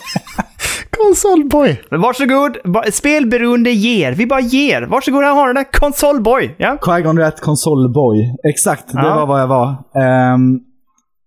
Konsolboy. 1.05 1.81
Men 1.91 2.01
varsågod, 2.01 2.57
spelberoende 2.93 3.71
ger. 3.71 4.11
Vi 4.11 4.27
bara 4.27 4.39
ger. 4.39 4.81
Varsågod, 4.81 5.23
här 5.23 5.33
har 5.35 5.47
du 5.47 5.53
den. 5.53 5.65
Konsolboy. 5.71 6.55
Ja? 6.57 6.77
Qui-Gon 6.81 7.17
Rat 7.19 7.41
konsolboy. 7.41 8.17
Exakt, 8.49 8.87
det 8.87 9.01
Ja. 9.01 9.15
var 9.15 9.25
vad 9.25 9.41
jag 9.41 9.47
var. 9.47 9.67
Um, 10.33 10.59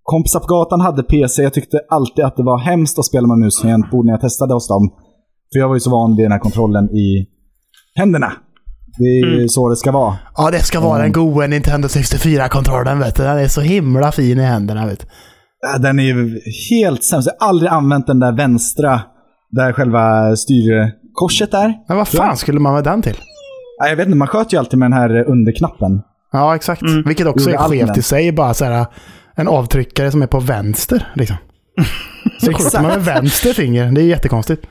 kompisar 0.03 0.41
på 0.41 0.47
gatan 0.47 0.81
hade 0.81 1.03
PC. 1.03 1.43
Jag 1.43 1.55
tyckte 1.55 1.77
alltid 1.91 2.25
att 2.25 2.37
det 2.37 2.43
var 2.43 2.59
hemskt 2.59 2.99
att 2.99 3.05
spela 3.05 3.27
med 3.27 3.39
mus 3.39 3.57
och 3.59 3.63
tangentbord 3.63 4.05
när 4.07 4.13
jag 4.13 4.21
testade 4.21 4.55
hos 4.55 4.69
dem. 4.69 4.91
För 5.53 5.59
jag 5.59 5.69
var 5.69 5.77
ju 5.77 5.81
så 5.81 5.91
van 5.91 6.17
vid 6.17 6.25
den 6.25 6.33
här 6.33 6.39
kontrollen 6.39 6.85
i 6.97 7.27
händerna. 7.95 8.33
Det 8.99 9.05
är 9.05 9.41
ju 9.41 9.49
så 9.49 9.69
det 9.69 9.77
ska 9.77 9.93
vara. 9.93 10.17
Ja, 10.37 10.51
det 10.51 10.59
ska 10.59 10.81
vara 10.81 11.03
den 11.03 11.13
goa 11.13 11.47
Nintendo 11.47 11.89
64-kontrollen 11.89 12.99
vet 12.99 13.17
du. 13.17 13.23
Den 13.23 13.39
är 13.39 13.49
så 13.49 13.61
himla 13.61 14.13
fin 14.13 14.39
i 14.39 14.43
händerna 14.43 14.87
vet 14.87 15.01
du. 15.01 15.07
Ja, 15.61 15.79
Den 15.79 15.99
är 15.99 16.03
ju 16.03 16.41
helt 16.71 17.05
sämst. 17.05 17.29
Jag 17.39 17.45
har 17.47 17.49
aldrig 17.51 17.71
använt 17.71 18.07
den 18.07 18.21
där 18.21 18.33
vänstra, 18.33 19.01
där 19.51 19.73
själva 19.73 20.37
styrkorset 20.37 21.55
är. 21.55 21.75
Men 21.89 21.97
vad 21.97 22.09
fan 22.09 22.37
skulle 22.37 22.61
man 22.61 22.75
med 22.75 22.85
den 22.85 23.03
till? 23.03 23.17
Ja, 23.79 23.89
Jag 23.89 23.97
vet 23.97 24.07
inte, 24.07 24.19
man 24.19 24.29
sköt 24.29 24.53
ju 24.53 24.59
alltid 24.59 24.79
med 24.79 24.91
den 24.91 24.99
här 24.99 25.25
underknappen. 25.31 26.01
Ja, 26.33 26.57
exakt. 26.57 26.83
Vilket 27.07 27.27
också 27.27 27.51
är 27.51 27.57
skevt 27.57 27.97
i 27.99 28.03
sig. 28.03 28.33
Bara 28.33 28.55
så 28.55 28.65
här, 28.65 28.87
en 29.35 29.49
avtryckare 29.49 30.11
som 30.11 30.23
är 30.23 30.27
på 30.27 30.41
vänster. 30.41 31.09
Liksom. 31.15 31.37
Så 32.41 32.53
skjuter 32.53 32.83
man 32.83 32.91
med 32.91 33.05
vänster 33.05 33.53
finger. 33.53 33.93
Det 33.93 34.01
är 34.01 34.05
jättekonstigt. 34.07 34.67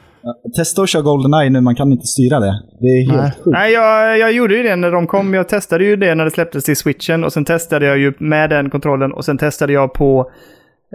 Testa 0.55 0.81
att 0.81 0.89
köra 0.89 1.01
Goldeneye 1.01 1.49
nu, 1.49 1.61
man 1.61 1.75
kan 1.75 1.91
inte 1.91 2.07
styra 2.07 2.39
det. 2.39 2.63
Det 2.79 2.87
är 2.87 3.11
helt 3.11 3.21
Nej. 3.21 3.31
sjukt. 3.31 3.57
Nej, 3.57 3.73
jag, 3.73 4.17
jag 4.17 4.31
gjorde 4.31 4.55
ju 4.55 4.63
det 4.63 4.75
när 4.75 4.91
de 4.91 5.07
kom. 5.07 5.33
Jag 5.33 5.49
testade 5.49 5.83
ju 5.83 5.95
det 5.95 6.15
när 6.15 6.25
det 6.25 6.31
släpptes 6.31 6.63
till 6.63 6.77
switchen 6.77 7.23
och 7.23 7.33
sen 7.33 7.45
testade 7.45 7.85
jag 7.85 7.97
ju 7.97 8.13
med 8.17 8.49
den 8.49 8.69
kontrollen 8.69 9.11
och 9.13 9.25
sen 9.25 9.37
testade 9.37 9.73
jag 9.73 9.93
på 9.93 10.31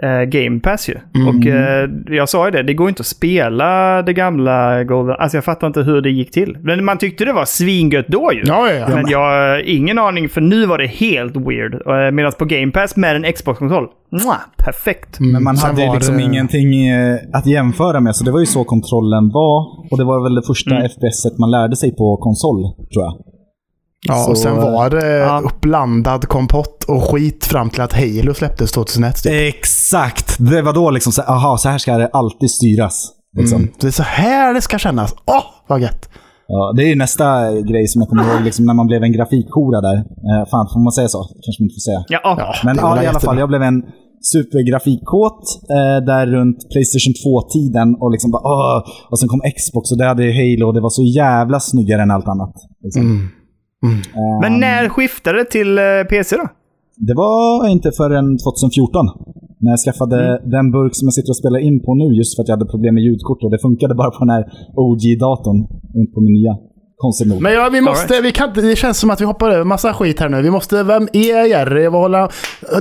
eh, 0.03 0.21
Game 0.21 0.59
Pass 0.59 0.89
ju. 0.89 0.95
Och 1.27 1.47
eh, 1.47 1.89
jag 2.07 2.29
sa 2.29 2.45
ju 2.45 2.51
det, 2.51 2.63
det 2.63 2.73
går 2.73 2.89
inte 2.89 3.01
att 3.01 3.05
spela 3.07 4.01
det 4.01 4.13
gamla 4.13 4.83
Golden... 4.83 5.15
Alltså 5.19 5.37
jag 5.37 5.43
fattar 5.43 5.67
inte 5.67 5.81
hur 5.81 6.01
det 6.01 6.09
gick 6.09 6.31
till. 6.31 6.57
Men 6.61 6.85
man 6.85 6.97
tyckte 6.97 7.25
det 7.25 7.33
var 7.33 7.45
svingött 7.45 8.07
då 8.07 8.33
ju. 8.33 8.41
Ja, 8.45 8.67
ja, 8.69 8.73
ja. 8.73 8.87
Men 8.95 9.07
jag 9.09 9.19
har 9.19 9.69
ingen 9.69 9.99
aning, 9.99 10.29
för 10.29 10.41
nu 10.41 10.65
var 10.65 10.77
det 10.77 10.87
helt 10.87 11.35
weird. 11.35 11.73
Eh, 11.73 12.11
Medan 12.11 12.31
på 12.39 12.45
Game 12.45 12.71
Pass 12.71 12.95
med 12.95 13.15
en 13.15 13.33
Xbox-kontroll, 13.33 13.87
perfekt. 14.57 15.19
Men 15.19 15.43
man 15.43 15.57
hade 15.57 15.81
ju 15.85 15.93
liksom 15.93 16.17
det- 16.17 16.23
ingenting 16.23 16.87
eh, 16.87 17.15
att 17.33 17.45
jämföra 17.45 17.99
med, 17.99 18.15
så 18.15 18.23
det 18.23 18.31
var 18.31 18.39
ju 18.39 18.45
så 18.45 18.63
kontrollen 18.63 19.29
var. 19.29 19.57
Och 19.91 19.97
det 19.97 20.03
var 20.03 20.23
väl 20.23 20.35
det 20.35 20.41
första 20.47 20.75
FPS-et 20.89 21.37
man 21.39 21.51
lärde 21.51 21.75
sig 21.75 21.95
på 21.95 22.17
konsol, 22.17 22.61
tror 22.93 23.03
jag. 23.05 23.13
Ja, 24.07 24.15
Så, 24.15 24.31
och 24.31 24.37
sen 24.37 24.55
var 24.55 24.89
det 24.89 25.17
ja. 25.17 25.41
uppblandad 25.45 26.27
kompott 26.27 26.83
och 26.83 27.03
skit 27.03 27.45
fram 27.45 27.69
till 27.69 27.81
att 27.81 27.93
Halo 27.93 28.33
släpptes 28.33 28.71
2001. 28.71 29.23
Typ. 29.23 29.55
Exakt! 29.55 30.35
Det 30.39 30.61
var 30.61 30.73
då 30.73 30.91
liksom, 30.91 31.11
så, 31.11 31.21
aha, 31.21 31.57
så 31.57 31.69
här 31.69 31.77
ska 31.77 31.97
det 31.97 32.07
alltid 32.07 32.51
styras. 32.51 33.11
Liksom. 33.37 33.61
Mm. 33.61 33.73
Det 33.79 33.87
är 33.87 33.91
så 33.91 34.03
här 34.03 34.53
det 34.53 34.61
ska 34.61 34.77
kännas. 34.77 35.15
Åh, 35.25 35.43
vad 35.67 35.81
gött! 35.81 36.09
Ja, 36.47 36.73
det 36.75 36.83
är 36.83 36.87
ju 36.87 36.95
nästa 36.95 37.51
grej 37.61 37.87
som 37.87 38.01
jag 38.01 38.09
kommer 38.09 38.33
ihåg, 38.33 38.41
liksom, 38.43 38.65
när 38.65 38.73
man 38.73 38.87
blev 38.87 39.03
en 39.03 39.13
grafikhora 39.13 39.81
där. 39.81 39.97
Eh, 39.97 40.49
fan, 40.51 40.67
får 40.73 40.83
man 40.83 40.91
säga 40.91 41.07
så? 41.07 41.19
kanske 41.43 41.61
man 41.61 41.65
inte 41.65 41.77
får 41.79 41.87
säga. 41.89 42.03
Ja, 42.07 42.35
ja. 42.37 42.53
Men 42.63 42.75
ja, 42.77 43.03
i 43.03 43.07
alla 43.07 43.19
fall, 43.19 43.39
jag 43.39 43.49
blev 43.49 43.61
en 43.61 43.83
supergrafikkåt 44.33 45.41
eh, 45.77 46.05
där 46.11 46.25
runt 46.35 46.57
Playstation 46.71 47.13
2-tiden 47.25 47.95
och 48.01 48.11
liksom 48.11 48.31
bara 48.31 48.43
åh! 48.53 48.77
Och 49.11 49.19
sen 49.19 49.29
kom 49.29 49.41
Xbox 49.57 49.91
och 49.91 49.97
det 49.97 50.07
hade 50.11 50.23
Halo 50.23 50.67
och 50.67 50.73
det 50.73 50.81
var 50.81 50.89
så 50.89 51.03
jävla 51.03 51.59
snyggare 51.59 52.01
än 52.01 52.11
allt 52.11 52.27
annat. 52.27 52.53
Liksom. 52.83 53.01
Eh, 53.91 54.39
Men 54.41 54.59
när 54.59 54.89
skiftade 54.89 55.37
det 55.37 55.45
till 55.45 55.77
eh, 55.77 55.83
PC 56.09 56.35
då? 56.35 56.47
Det 57.07 57.13
var 57.13 57.67
inte 57.67 57.91
förrän 57.91 58.37
2014. 58.37 59.05
När 59.59 59.71
jag 59.71 59.79
skaffade 59.79 60.41
den 60.45 60.71
burk 60.71 60.95
som 60.95 61.05
jag 61.05 61.13
sitter 61.13 61.31
och 61.31 61.37
spelar 61.37 61.59
in 61.59 61.83
på 61.85 61.95
nu 61.95 62.07
just 62.19 62.35
för 62.35 62.41
att 62.43 62.47
jag 62.47 62.55
hade 62.57 62.69
problem 62.71 62.93
med 62.95 63.03
ljudkort 63.03 63.43
och 63.43 63.51
det 63.51 63.59
funkade 63.61 63.95
bara 63.95 64.11
på 64.11 64.19
den 64.19 64.29
här 64.29 64.43
OG-datorn 64.75 65.59
och 65.93 65.99
inte 66.01 66.13
på 66.13 66.21
min 66.21 66.33
nya. 66.33 66.53
Konstigt 66.97 67.27
nog. 67.27 67.41
Men 67.41 67.53
ja, 67.53 67.69
vi 67.71 67.81
måste, 67.81 68.15
All 68.17 68.23
vi 68.23 68.31
kan 68.31 68.49
det 68.53 68.75
känns 68.77 68.97
som 68.97 69.09
att 69.09 69.21
vi 69.21 69.25
hoppar 69.25 69.49
över 69.49 69.63
massa 69.63 69.93
skit 69.93 70.19
här 70.19 70.29
nu. 70.29 70.41
Vi 70.41 70.51
måste, 70.51 70.83
vem 70.83 71.07
är 71.13 71.45
Jerry? 71.45 71.83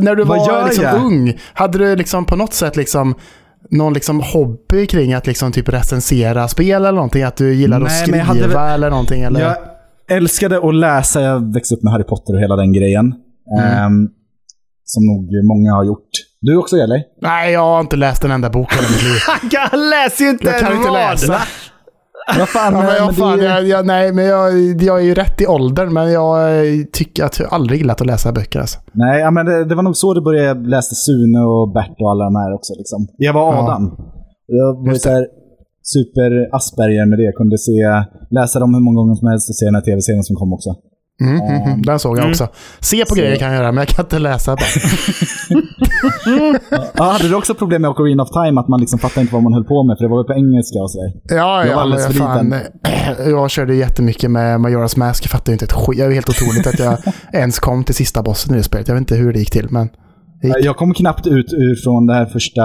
När 0.01 0.15
du 0.15 0.25
Vad 0.25 0.39
var 0.39 0.65
liksom 0.65 0.85
jag? 0.85 1.05
ung, 1.05 1.35
hade 1.55 1.79
du 1.79 1.97
liksom 1.97 2.25
på 2.25 2.37
något 2.37 2.53
sätt 2.55 2.77
liksom 2.77 3.15
någon 3.71 3.93
liksom 3.93 4.21
hobby 4.35 4.87
kring 4.87 5.15
att 5.15 5.27
liksom 5.27 5.53
typ 5.53 5.69
recensera 5.69 6.49
spel 6.49 6.83
eller 6.83 6.93
någonting? 6.93 7.23
Att 7.23 7.37
du 7.37 7.55
gillade 7.55 7.85
Nej, 7.85 8.03
att 8.03 8.09
men 8.09 8.09
skriva 8.09 8.19
jag 8.19 8.25
hade 8.25 8.55
väl- 8.55 8.75
eller 8.75 8.91
någonting? 8.91 9.23
Eller? 9.23 9.41
Jag 9.41 9.57
älskade 10.11 10.69
att 10.69 10.75
läsa. 10.75 11.21
Jag 11.21 11.53
växte 11.55 11.75
upp 11.75 11.83
med 11.83 11.93
Harry 11.93 12.05
Potter 12.05 12.35
och 12.35 12.41
hela 12.41 12.57
den 12.57 12.73
grejen. 12.73 13.07
Ehm, 13.61 14.09
som 14.85 15.03
nog 15.07 15.31
många 15.45 15.73
har 15.75 15.85
gjort. 15.85 16.09
Du 16.41 16.57
också 16.57 16.77
eller? 16.77 17.03
Nej, 17.23 17.53
jag 17.53 17.61
har 17.61 17.81
inte 17.81 17.97
läst 17.97 18.25
en 18.25 18.31
enda 18.31 18.51
bok 18.51 18.73
i 18.73 18.77
mitt 18.77 19.03
liv. 19.05 19.19
Han 19.71 19.91
läser 19.91 20.25
ju 20.25 20.31
inte 20.31 20.45
Jag 20.47 20.61
kan 20.61 20.73
en 20.73 20.77
inte 20.79 20.89
rad. 20.89 20.95
läsa. 20.95 21.39
Vad 22.39 22.49
fan, 22.49 22.73
Ja, 22.75 22.81
men 22.83 22.89
jag, 22.97 23.07
men 23.07 23.07
det 23.07 23.13
är 23.13 23.13
fan, 23.13 23.39
ju- 23.39 23.45
jag, 23.45 23.65
jag, 23.67 23.87
nej, 23.87 24.13
men 24.13 24.25
jag, 24.25 24.53
jag 24.83 24.99
är 25.01 25.05
ju 25.05 25.15
rätt 25.15 25.41
i 25.41 25.47
åldern, 25.47 25.93
men 25.93 26.13
jag 26.13 26.59
eh, 26.67 26.85
tycker 26.93 27.25
att 27.25 27.39
jag 27.39 27.53
aldrig 27.55 27.81
gillat 27.81 28.01
att 28.01 28.07
läsa 28.07 28.33
böcker. 28.33 28.61
Alltså. 28.61 28.79
Nej, 28.93 29.21
ja, 29.21 29.31
men 29.31 29.47
det, 29.47 29.65
det 29.65 29.75
var 29.75 29.83
nog 29.83 29.97
så 29.97 30.15
det 30.15 30.21
började. 30.21 30.47
Jag 30.47 30.67
läste 30.67 30.95
Sune 30.95 31.39
och 31.41 31.73
Bert 31.73 31.97
och 32.01 32.11
alla 32.11 32.25
de 32.25 32.37
här 32.37 32.55
också. 32.55 32.73
Liksom. 32.79 33.07
Jag 33.17 33.33
var 33.33 33.55
Ja. 33.55 33.63
Adam. 33.63 33.97
Jag 34.47 34.87
var 34.87 34.95
så 34.95 35.11
här 35.11 35.27
super 35.95 36.31
Asperger 36.57 37.07
med 37.11 37.19
det. 37.19 37.31
Kunde 37.41 37.59
se, 37.59 37.79
läsa 38.39 38.57
dem 38.63 38.71
hur 38.75 38.83
många 38.87 38.99
gånger 39.01 39.15
som 39.15 39.29
helst 39.29 39.49
och 39.51 39.57
se 39.57 39.65
den 39.65 39.75
här 39.79 39.83
tv-serien 39.89 40.25
som 40.31 40.37
kom 40.37 40.53
också. 40.53 40.71
Mm, 41.21 41.41
mm, 41.41 41.63
mm, 41.63 41.83
den 41.83 41.99
såg 41.99 42.19
jag 42.19 42.29
också. 42.29 42.49
Se 42.81 43.01
på 43.05 43.15
Så- 43.15 43.21
grejer 43.21 43.37
kan 43.37 43.49
jag 43.49 43.57
göra, 43.57 43.73
men 43.73 43.79
jag 43.85 43.89
kan 43.89 44.05
inte 44.05 44.19
läsa. 44.19 44.57
Ja, 46.95 47.05
hade 47.05 47.29
du 47.29 47.35
också 47.35 47.55
problem 47.55 47.83
med 47.83 47.91
Ocarina 47.91 48.23
of 48.23 48.29
Time? 48.29 48.61
Att 48.61 48.69
man 48.69 48.81
liksom 48.81 48.99
fattade 48.99 49.21
inte 49.21 49.35
vad 49.35 49.43
man 49.43 49.53
höll 49.53 49.65
på 49.65 49.83
med? 49.83 49.97
För 49.99 50.05
det 50.05 50.11
var 50.11 50.19
ju 50.21 50.25
på 50.25 50.33
engelska 50.33 50.79
och 50.79 50.91
sådär. 50.91 51.13
Ja, 51.25 51.67
Jag 51.67 51.77
var 51.77 51.99
ja, 51.99 52.09
fan, 52.09 52.55
jag 53.27 53.51
körde 53.51 53.75
jättemycket 53.75 54.31
med 54.31 54.61
Majora's 54.61 54.99
Mask. 54.99 55.25
Jag 55.25 55.31
fattar 55.31 55.53
ju 55.53 55.55
inte 55.55 55.65
ett 55.65 55.73
skit. 55.73 55.99
Det 55.99 56.05
är 56.05 56.11
helt 56.11 56.29
otroligt 56.29 56.67
att 56.67 56.79
jag 56.79 56.99
ens 57.41 57.59
kom 57.59 57.85
till 57.85 57.95
sista 57.95 58.23
bossen 58.23 58.55
i 58.55 58.57
det 58.57 58.63
spelet. 58.63 58.89
Jag 58.89 58.95
vet 58.95 59.01
inte 59.01 59.15
hur 59.17 59.33
det 59.33 59.39
gick 59.39 59.51
till, 59.51 59.67
men... 59.71 59.89
Gick. 60.43 60.55
Jag 60.61 60.77
kom 60.77 60.95
knappt 60.95 61.27
ut 61.27 61.53
ur 61.53 61.75
från 61.85 62.07
det 62.07 62.15
här 62.15 62.27
första... 62.27 62.63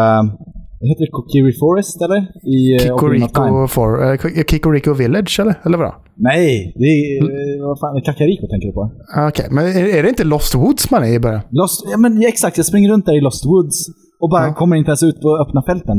Vad 0.82 0.88
heter 0.90 1.04
det? 1.06 1.12
Kokiri 1.18 1.54
Forest 1.64 2.02
eller? 2.06 2.20
I 2.58 2.58
eh. 2.74 2.80
Kikoriko, 2.84 3.68
for, 3.76 3.90
eh, 4.06 4.44
Kikoriko 4.50 4.94
Village, 4.94 5.40
eller? 5.42 5.56
Eller 5.66 5.78
vadå? 5.78 5.94
Nej, 6.16 6.74
det 6.82 6.86
är... 6.86 7.24
eh, 7.24 7.68
Vad 7.68 7.80
fan, 7.80 8.02
Kakariko 8.08 8.48
tänker 8.48 8.68
du 8.68 8.74
på? 8.74 8.84
Ah, 9.18 9.28
Okej, 9.28 9.48
men 9.52 9.64
är, 9.66 9.86
är 9.98 10.04
det 10.04 10.10
inte 10.10 10.24
Lost 10.24 10.56
Woods 10.56 10.92
man 10.92 11.04
är 11.04 11.14
i 11.14 11.20
början? 11.20 11.42
Lost, 11.50 11.78
ja, 11.92 11.98
men 11.98 12.22
ja, 12.22 12.28
exakt, 12.28 12.58
jag 12.58 12.66
springer 12.66 12.90
runt 12.94 13.06
där 13.06 13.18
i 13.18 13.22
Lost 13.22 13.46
Woods 13.46 13.78
och 14.22 14.30
bara 14.30 14.46
Ja. 14.48 14.54
kommer 14.54 14.76
inte 14.76 14.90
ens 14.90 15.04
ut 15.04 15.22
på 15.22 15.30
öppna 15.48 15.62
fälten. 15.70 15.98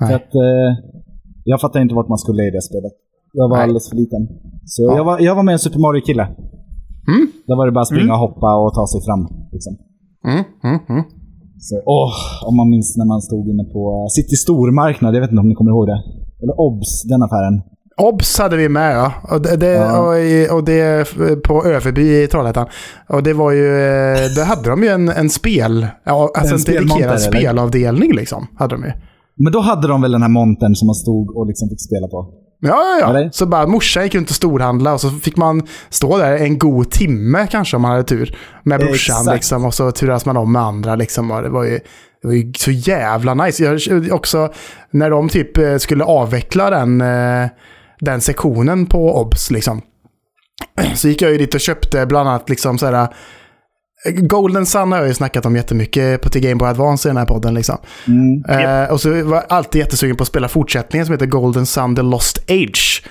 Nej. 0.00 0.08
För 0.08 0.14
att, 0.16 0.34
eh, 0.34 0.70
jag 1.44 1.60
fattar 1.60 1.80
inte 1.80 1.94
vart 1.94 2.08
man 2.08 2.18
skulle 2.18 2.42
i 2.48 2.50
det 2.50 2.62
spelet. 2.62 2.92
Jag 3.32 3.48
var 3.48 3.56
Nej. 3.56 3.62
alldeles 3.64 3.88
för 3.90 3.96
liten. 3.96 4.22
Så 4.64 4.82
Ja. 4.82 4.96
jag, 4.96 5.04
var, 5.04 5.20
jag 5.20 5.34
var 5.34 5.42
med 5.42 5.52
en 5.52 5.58
Super 5.58 5.78
Mario-kille. 5.78 6.22
Mm. 7.12 7.24
Där 7.46 7.56
var 7.56 7.66
det 7.66 7.72
bara 7.72 7.84
springa 7.84 8.12
och 8.12 8.18
hoppa 8.18 8.50
och 8.64 8.74
ta 8.78 8.84
sig 8.92 9.00
fram. 9.06 9.22
Liksom. 9.52 9.72
Mm, 10.30 10.44
mm, 10.64 10.78
mm. 10.88 11.04
Så, 11.58 11.82
åh, 11.86 12.12
om 12.48 12.56
man 12.56 12.68
minns 12.70 12.96
när 12.96 13.04
man 13.06 13.20
stod 13.22 13.48
inne 13.48 13.64
på 13.64 13.82
eh, 13.92 14.06
City 14.16 14.36
Stormarknad, 14.36 15.14
jag 15.16 15.20
vet 15.20 15.30
inte 15.30 15.40
om 15.40 15.48
ni 15.48 15.54
kommer 15.54 15.70
ihåg 15.70 15.86
det? 15.86 15.98
Eller 16.42 16.60
Obs, 16.60 17.02
den 17.08 17.22
affären. 17.22 17.62
Obs 17.98 18.38
hade 18.38 18.56
vi 18.56 18.68
med 18.68 18.96
ja. 18.96 19.12
Och 19.30 19.42
det, 19.42 19.56
det, 19.56 19.66
Ja. 19.66 20.08
Och, 20.08 20.18
i- 20.18 20.48
och 20.52 20.64
det 20.64 21.08
på 21.44 21.64
Överby 21.64 22.22
i 22.22 22.26
Trollhättan. 22.26 22.66
Och 23.08 23.22
det 23.22 23.32
var 23.32 23.50
ju, 23.52 23.66
eh, 23.66 24.16
där 24.36 24.44
hade 24.44 24.70
de 24.70 24.82
ju 24.82 24.88
en, 24.88 25.08
en 25.08 25.30
spel, 25.30 25.86
ja, 26.04 26.30
alltså 26.36 26.54
En 26.54 26.60
en, 26.76 26.86
dedikerad 26.88 27.20
spelavdelning 27.20 28.12
liksom. 28.14 28.46
Hade 28.56 28.74
de 28.74 28.84
ju. 28.84 28.92
Men 29.44 29.52
då 29.52 29.60
hade 29.60 29.88
de 29.88 30.02
väl 30.02 30.12
den 30.12 30.22
här 30.22 30.28
montern 30.28 30.74
som 30.74 30.86
man 30.86 30.94
stod 30.94 31.36
och 31.36 31.46
liksom 31.46 31.68
fick 31.68 31.80
spela 31.80 32.08
på? 32.08 32.18
Ja, 32.60 32.98
ja, 33.00 33.20
ja. 33.20 33.30
Så 33.32 33.46
bara 33.46 33.66
morsan 33.66 34.04
gick 34.04 34.14
runt 34.14 34.30
och 34.30 34.36
storhandla 34.36 34.92
och 34.92 35.00
så 35.00 35.10
fick 35.10 35.36
man 35.36 35.66
stå 35.88 36.18
där 36.18 36.36
en 36.36 36.58
god 36.58 36.90
timme 36.90 37.46
kanske 37.50 37.76
om 37.76 37.82
man 37.82 37.90
hade 37.90 38.04
tur. 38.04 38.38
Med 38.62 38.80
brorsan 38.80 39.20
Exakt. 39.20 39.34
liksom 39.34 39.64
och 39.64 39.74
så 39.74 39.90
turas 39.90 40.26
man 40.26 40.36
om 40.36 40.52
med 40.52 40.62
andra 40.62 40.96
liksom. 40.96 41.30
Och 41.30 41.42
det 41.42 41.48
var 41.48 41.64
ju, 41.64 41.78
det 42.22 42.28
var 42.28 42.34
ju 42.34 42.52
så 42.52 42.70
jävla 42.70 43.34
nice. 43.34 43.64
Jag, 43.64 44.12
också 44.12 44.52
när 44.90 45.10
de 45.10 45.28
typ 45.28 45.58
eh, 45.58 45.76
skulle 45.76 46.04
avveckla 46.04 46.70
den, 46.70 47.00
eh, 47.00 47.48
den 48.00 48.20
sektionen 48.20 48.86
på 48.86 49.20
OBS 49.20 49.50
liksom. 49.50 49.82
Så 50.94 51.08
gick 51.08 51.22
jag 51.22 51.32
ju 51.32 51.38
dit 51.38 51.54
och 51.54 51.60
köpte 51.60 52.06
bland 52.06 52.28
annat 52.28 52.48
liksom 52.48 52.78
så 52.78 52.86
här 52.86 53.08
Golden 54.10 54.66
Sun 54.66 54.92
har 54.92 54.98
jag 54.98 55.08
ju 55.08 55.14
snackat 55.14 55.46
om 55.46 55.56
jättemycket 55.56 56.22
på 56.22 56.28
till 56.28 56.42
Game 56.42 56.54
Boy 56.54 56.68
Advance 56.68 57.08
i 57.08 57.10
den 57.10 57.16
här 57.16 57.26
podden. 57.26 57.54
Liksom. 57.54 57.78
Mm. 58.06 58.60
Eh, 58.84 58.92
och 58.92 59.00
så 59.00 59.10
var 59.10 59.36
jag 59.36 59.44
alltid 59.48 59.78
jättesugen 59.78 60.16
på 60.16 60.22
att 60.22 60.28
spela 60.28 60.48
fortsättningen 60.48 61.06
som 61.06 61.12
heter 61.12 61.26
Golden 61.26 61.66
Sun 61.66 61.96
The 61.96 62.02
Lost 62.02 62.50
Age. 62.50 63.02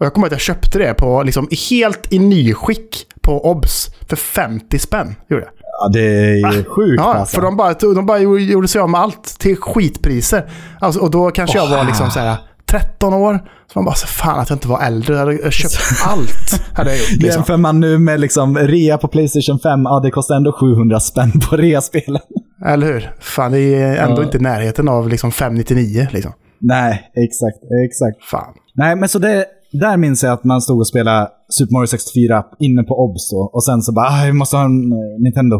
Och 0.00 0.06
jag 0.06 0.14
kommer 0.14 0.26
ihåg 0.26 0.28
att 0.28 0.32
jag 0.32 0.40
köpte 0.40 0.78
det 0.78 0.94
på, 0.94 1.22
liksom, 1.22 1.48
helt 1.70 2.12
i 2.12 2.18
nyskick 2.18 3.06
på 3.22 3.50
OBS 3.50 3.90
för 4.08 4.16
50 4.16 4.78
spänn. 4.78 5.14
Gjorde 5.30 5.42
jag. 5.42 5.52
Ja, 5.80 5.88
det 5.88 6.00
är 6.00 6.52
ju 6.52 6.64
sjukt 6.64 7.02
Ja, 7.02 7.14
alltså. 7.14 7.34
för 7.34 7.42
de 7.42 7.56
bara, 7.56 7.72
de 7.72 8.06
bara 8.06 8.18
gjorde 8.18 8.68
sig 8.68 8.80
av 8.80 8.90
med 8.90 9.00
allt 9.00 9.24
till 9.38 9.56
skitpriser. 9.56 10.50
Alltså, 10.80 11.00
och 11.00 11.10
då 11.10 11.30
kanske 11.30 11.58
jag 11.58 11.68
var 11.68 11.84
liksom 11.84 12.10
så 12.10 12.20
här 12.20 12.36
13 12.80 13.14
år. 13.14 13.34
Så 13.72 13.78
man 13.78 13.84
bara, 13.84 13.94
så 13.94 14.06
fan 14.06 14.38
att 14.40 14.50
jag 14.50 14.56
inte 14.56 14.68
var 14.68 14.80
äldre. 14.82 15.14
Jag 15.14 15.20
hade 15.20 15.50
köpt 15.50 15.74
allt. 16.06 16.62
Hade 16.74 16.90
jag 16.90 16.98
gjort, 16.98 17.10
liksom. 17.10 17.28
Jämför 17.38 17.56
man 17.56 17.80
nu 17.80 17.98
med 17.98 18.20
liksom 18.20 18.58
rea 18.58 18.98
på 18.98 19.08
Playstation 19.08 19.58
5, 19.58 19.82
ja 19.84 20.00
det 20.00 20.10
kostar 20.10 20.34
ändå 20.36 20.52
700 20.52 21.00
spänn 21.00 21.32
på 21.50 21.56
rea-spelen. 21.56 22.22
Eller 22.66 22.86
hur? 22.92 23.10
Fan, 23.20 23.52
det 23.52 23.60
är 23.74 23.96
ändå 24.04 24.20
Ja. 24.22 24.24
inte 24.24 24.36
i 24.38 24.40
närheten 24.40 24.88
av 24.88 25.08
liksom 25.08 25.32
599. 25.32 26.06
Liksom. 26.12 26.32
Nej, 26.60 26.92
exakt, 27.26 27.60
exakt. 27.88 28.18
Fan. 28.30 28.52
Nej, 28.74 28.96
men 28.96 29.08
så 29.08 29.18
det, 29.18 29.44
där 29.72 29.96
minns 29.96 30.22
jag 30.22 30.32
att 30.32 30.44
man 30.44 30.60
stod 30.62 30.78
och 30.78 30.88
spelade 30.88 31.28
Super 31.58 31.72
Mario 31.72 31.86
64 31.86 32.44
inne 32.66 32.82
på 32.82 32.94
OBS 33.04 33.30
då. 33.30 33.50
Och 33.56 33.64
sen 33.64 33.82
så 33.82 33.92
bara, 33.92 34.06
ah, 34.06 34.22
vi 34.26 34.32
måste 34.32 34.56
ha 34.56 34.64
en 34.64 34.92
eh, 34.92 34.98
Nintendo. 35.24 35.56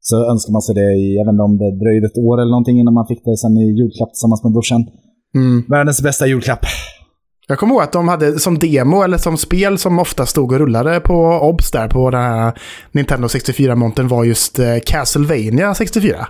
Så 0.00 0.16
önskar 0.32 0.52
man 0.52 0.62
sig 0.62 0.74
det 0.80 0.88
i, 1.02 1.04
jag 1.18 1.24
vet 1.24 1.32
inte 1.36 1.46
om 1.50 1.54
det 1.62 1.70
dröjde 1.82 2.06
ett 2.10 2.18
år 2.28 2.36
eller 2.40 2.50
någonting 2.56 2.76
innan 2.80 2.94
man 3.00 3.06
fick 3.10 3.22
det 3.24 3.36
sen 3.44 3.54
i 3.62 3.64
julklapp 3.80 4.10
tillsammans 4.14 4.42
med 4.44 4.52
brorsan. 4.56 4.82
Mm. 5.34 5.62
Världens 5.68 6.02
bästa 6.02 6.26
julklapp. 6.26 6.60
Jag 7.48 7.58
kommer 7.58 7.74
ihåg 7.74 7.82
att 7.82 7.92
de 7.92 8.08
hade 8.08 8.38
som 8.38 8.58
demo 8.58 9.02
eller 9.02 9.18
som 9.18 9.36
spel 9.38 9.78
som 9.78 9.98
ofta 9.98 10.26
stod 10.26 10.52
och 10.52 10.58
rullade 10.58 11.00
på 11.00 11.14
OBS 11.42 11.70
där 11.70 11.88
på 11.88 12.10
den 12.10 12.22
här 12.22 12.52
Nintendo 12.92 13.26
64-montern 13.28 14.08
var 14.08 14.24
just 14.24 14.58
eh, 14.58 14.66
Castlevania 14.86 15.74
64. 15.74 16.26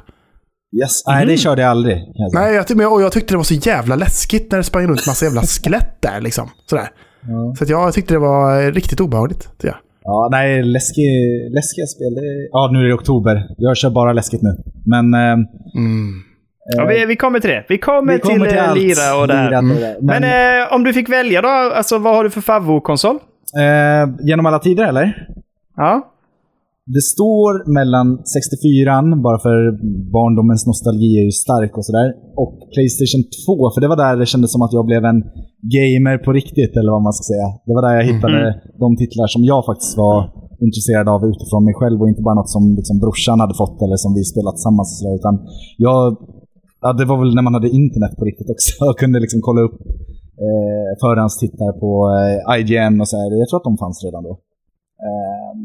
Yes. 0.82 1.06
Nej, 1.06 1.26
det 1.26 1.36
körde 1.36 1.62
jag 1.62 1.70
aldrig. 1.70 1.94
säga. 1.96 2.40
Nej, 2.44 2.54
jag, 2.54 2.76
men- 2.76 2.86
och 2.86 3.02
jag 3.02 3.12
tyckte 3.12 3.34
det 3.34 3.36
var 3.36 3.44
så 3.44 3.54
jävla 3.54 3.96
läskigt 3.96 4.50
när 4.50 4.58
det 4.58 4.64
sprang 4.64 4.86
runt 4.86 5.06
massa 5.06 5.24
jävla 5.24 5.42
skelett 5.42 6.02
där 6.02 6.20
liksom. 6.20 6.48
Sådär. 6.70 6.88
Ja. 7.22 7.54
Så 7.58 7.64
att 7.64 7.70
jag 7.70 7.92
tyckte 7.94 8.14
det 8.14 8.18
var 8.18 8.62
eh, 8.62 8.72
riktigt 8.72 9.00
obehagligt. 9.00 9.48
jag. 9.62 9.76
Ja, 10.02 10.28
nej, 10.30 10.62
läskig, 10.62 11.08
läskiga 11.54 11.86
spel. 11.86 12.14
Det, 12.14 12.48
ja, 12.52 12.70
nu 12.72 12.78
är 12.78 12.84
det 12.84 12.94
oktober. 12.94 13.42
Jag 13.58 13.76
kör 13.76 13.90
bara 13.90 14.12
läskigt 14.12 14.42
nu. 14.42 14.50
Men... 14.86 15.14
Eh, 15.14 15.46
Mm. 15.76 16.12
Ja, 16.64 16.86
vi, 16.86 17.06
vi 17.06 17.16
kommer 17.16 17.40
till 17.40 17.50
det. 17.50 17.64
Vi 17.68 17.78
kommer, 17.78 18.12
vi 18.12 18.18
kommer 18.18 18.46
till, 18.46 18.48
till 18.48 18.58
eh. 18.58 18.74
Lira 18.74 19.20
och 19.20 19.28
det 19.28 19.34
här. 19.34 19.50
Det. 19.50 19.62
Men, 19.62 19.76
Men, 20.00 20.24
eh, 20.24 20.74
om 20.74 20.84
du 20.84 20.92
fick 20.92 21.08
välja 21.08 21.42
då, 21.42 21.48
alltså 21.48 21.98
vad 21.98 22.14
har 22.16 22.24
du 22.24 22.30
för 22.30 22.40
favvo-konsol? 22.40 23.18
eh, 23.62 24.04
genom 24.28 24.46
alla 24.46 24.58
tider, 24.58 24.84
eller? 24.84 25.06
Ja. 25.76 26.10
Det 26.96 27.04
står 27.14 27.52
mellan 27.78 28.08
64 28.36 29.16
bara 29.26 29.38
för 29.46 29.58
barndomens 30.16 30.66
nostalgi 30.70 31.10
är 31.20 31.24
ju 31.28 31.34
stark 31.44 31.72
och 31.78 31.86
sådär, 31.88 32.08
och 32.42 32.52
Playstation 32.72 33.22
2, 33.46 33.70
för 33.72 33.80
det 33.80 33.88
var 33.92 33.98
där 34.04 34.16
det 34.16 34.26
kändes 34.32 34.50
som 34.52 34.62
att 34.62 34.72
jag 34.78 34.84
blev 34.90 35.02
en 35.12 35.20
gamer 35.76 36.16
på 36.24 36.30
riktigt, 36.40 36.72
eller 36.78 36.90
vad 36.96 37.02
man 37.06 37.14
ska 37.16 37.24
säga. 37.32 37.48
Det 37.66 37.74
var 37.76 37.82
där 37.88 37.94
jag 38.00 38.06
hittade 38.12 38.38
de 38.84 38.88
titlar 39.02 39.26
som 39.34 39.42
jag 39.52 39.60
faktiskt 39.70 39.96
var 40.04 40.18
intresserad 40.66 41.06
av 41.14 41.20
utifrån 41.32 41.62
mig 41.68 41.74
själv 41.80 41.96
och 42.02 42.08
inte 42.12 42.22
bara 42.28 42.38
något 42.40 42.54
som 42.56 42.64
liksom 42.80 42.96
brorsan 43.04 43.40
hade 43.44 43.56
fått 43.62 43.78
eller 43.84 43.96
som 44.04 44.12
vi 44.16 44.22
spelat 44.32 44.54
tillsammans. 44.56 44.88
Och 44.90 44.98
sådär, 45.00 45.16
utan 45.20 45.34
jag, 45.86 46.00
ja, 46.84 46.88
det 46.98 47.06
var 47.10 47.18
väl 47.22 47.34
när 47.36 47.46
man 47.48 47.54
hade 47.58 47.70
internet 47.80 48.12
på 48.18 48.22
riktigt 48.30 48.50
också 48.54 48.72
och 48.88 48.96
kunde 49.02 49.18
liksom 49.24 49.40
kolla 49.48 49.60
upp 49.66 49.78
eh, 50.44 50.90
förhandstittar 51.02 51.70
på 51.82 51.90
eh, 52.18 52.58
IGN 52.58 52.94
och 53.02 53.08
så 53.10 53.16
här. 53.20 53.28
Jag 53.40 53.48
tror 53.48 53.58
att 53.60 53.70
de 53.70 53.76
fanns 53.84 53.98
redan 54.06 54.22
då. 54.28 54.32
Ehm, 55.08 55.60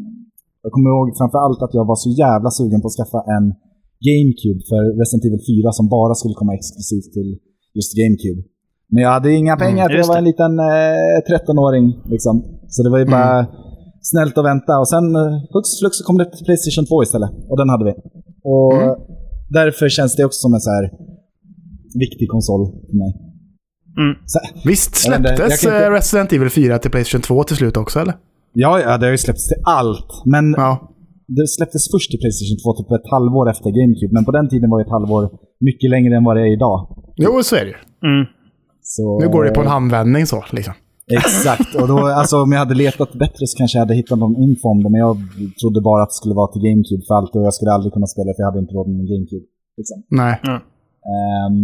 jag 0.64 0.72
kommer 0.74 0.90
ihåg 0.94 1.08
framför 1.20 1.40
allt 1.46 1.62
att 1.66 1.74
jag 1.78 1.86
var 1.92 2.00
så 2.06 2.10
jävla 2.24 2.50
sugen 2.58 2.80
på 2.82 2.88
att 2.90 2.98
skaffa 3.00 3.20
en 3.36 3.46
GameCube 4.08 4.62
för 4.70 4.82
Resident 5.00 5.24
Evil 5.28 5.44
4 5.50 5.72
som 5.80 5.86
bara 5.98 6.14
skulle 6.20 6.36
komma 6.40 6.54
exklusivt 6.60 7.10
till 7.16 7.30
just 7.78 7.92
GameCube. 8.00 8.42
Men 8.94 9.00
jag 9.06 9.12
hade 9.18 9.30
inga 9.42 9.56
pengar 9.66 9.86
för 9.90 9.98
jag 10.02 10.12
var 10.14 10.22
en 10.24 10.30
liten 10.32 10.54
eh, 10.72 11.20
13-åring. 11.32 11.86
Liksom. 12.14 12.34
Så 12.74 12.80
det 12.84 12.90
var 12.94 13.00
ju 13.04 13.08
bara 13.18 13.38
snällt 14.12 14.36
att 14.38 14.46
vänta. 14.52 14.74
Och 14.82 14.90
sen 14.94 15.06
eh, 15.22 15.32
hux 15.54 15.66
flux 15.80 15.94
så 15.98 16.04
kom 16.08 16.18
det 16.22 16.28
till 16.32 16.46
Playstation 16.46 16.86
2 16.86 17.04
istället. 17.04 17.32
Och 17.50 17.58
den 17.62 17.70
hade 17.74 17.86
vi. 17.90 17.94
Och 18.54 18.74
Mm. 18.74 18.96
Därför 19.50 19.90
känns 19.90 20.16
det 20.16 20.26
också 20.26 20.40
som 20.40 20.54
en 20.54 20.60
så 20.60 20.70
här 20.70 20.92
viktig 22.00 22.30
konsol 22.30 22.66
för 22.90 22.98
mig. 22.98 23.12
Mm. 23.98 24.16
Så, 24.26 24.40
Visst 24.66 24.96
släpptes 24.96 25.64
inte- 25.64 25.86
eh, 25.86 25.92
Resident 25.92 26.34
Evil 26.34 26.50
4 26.50 26.78
till 26.80 26.92
Playstation 26.92 27.22
2 27.22 27.44
till 27.44 27.56
slut 27.56 27.78
också 27.78 28.00
eller? 28.00 28.14
ja, 28.54 28.80
ja, 28.82 28.98
det 28.98 29.06
har 29.06 29.12
ju 29.12 29.18
släppts 29.18 29.48
till 29.48 29.58
allt. 29.66 30.12
Men 30.26 30.52
Ja. 30.58 30.94
det 31.28 31.48
släpptes 31.48 31.92
först 31.92 32.12
till 32.12 32.20
Playstation 32.20 32.58
2 32.64 32.74
typ 32.84 32.92
ett 32.92 33.12
halvår 33.12 33.50
efter 33.50 33.70
GameCube. 33.70 34.14
Men 34.14 34.26
på 34.26 34.32
den 34.32 34.50
tiden 34.50 34.70
var 34.70 34.80
det 34.80 34.86
ett 34.86 34.92
halvår 34.92 35.30
mycket 35.60 35.90
längre 35.90 36.16
än 36.18 36.24
vad 36.24 36.36
det 36.38 36.42
är 36.42 36.54
idag. 36.54 36.78
Jo, 37.16 37.44
så 37.44 37.56
är 37.56 37.60
det 37.66 37.72
ju. 37.76 37.80
Mm. 38.12 38.26
Så, 38.82 39.20
Nu 39.20 39.30
går 39.30 39.44
det 39.44 39.52
på 39.52 39.62
en 39.62 39.68
handvändning 39.68 40.26
så 40.26 40.44
liksom. 40.52 40.74
Exakt. 41.18 41.76
Och 41.80 41.88
då, 41.88 41.98
alltså, 42.22 42.36
om 42.44 42.52
jag 42.52 42.60
hade 42.60 42.76
letat 42.76 43.12
bättre 43.14 43.44
så 43.48 43.58
kanske 43.58 43.78
jag 43.78 43.86
hade 43.86 44.00
hittat 44.02 44.20
någon 44.20 44.36
info 44.46 44.66
om 44.74 44.84
det. 44.84 44.90
Men 44.90 45.00
jag 45.08 45.18
trodde 45.62 45.82
bara 45.82 46.02
att 46.04 46.10
det 46.10 46.20
skulle 46.22 46.36
vara 46.42 46.52
till 46.52 46.62
GameCube 46.68 47.04
för 47.08 47.16
allt. 47.16 47.36
Och 47.36 47.44
jag 47.48 47.54
skulle 47.54 47.72
aldrig 47.72 47.94
kunna 47.94 48.08
spela 48.14 48.30
för 48.34 48.42
jag 48.44 48.50
hade 48.52 48.64
inte 48.66 48.74
råd 48.74 48.88
med 48.90 49.00
en 49.00 49.10
GameCube. 49.12 49.46
Liksom. 49.80 49.98
Nej. 50.22 50.34
Ehm, 51.14 51.58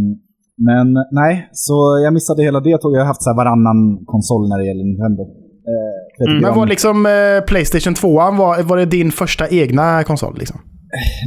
men 0.67 0.87
nej, 1.21 1.33
så 1.51 1.75
jag 2.03 2.13
missade 2.13 2.43
hela 2.43 2.59
det 2.59 2.77
tåget. 2.77 2.95
Jag 2.97 3.01
har 3.01 3.11
haft 3.13 3.23
så 3.23 3.29
här 3.29 3.37
varannan 3.37 4.05
konsol 4.05 4.49
när 4.49 4.57
det 4.59 4.65
gäller 4.69 4.85
Nintendo. 4.91 5.23
Jag 6.17 6.27
tycker 6.27 6.41
Men 6.41 6.55
var 6.55 6.67
liksom 6.67 7.05
eh, 7.05 7.45
Playstation 7.47 7.93
2 7.93 8.07
var, 8.41 8.63
var 8.63 8.77
det 8.77 8.85
din 8.85 9.11
första 9.11 9.45
egna 9.49 10.03
konsol 10.03 10.35
liksom? 10.41 10.59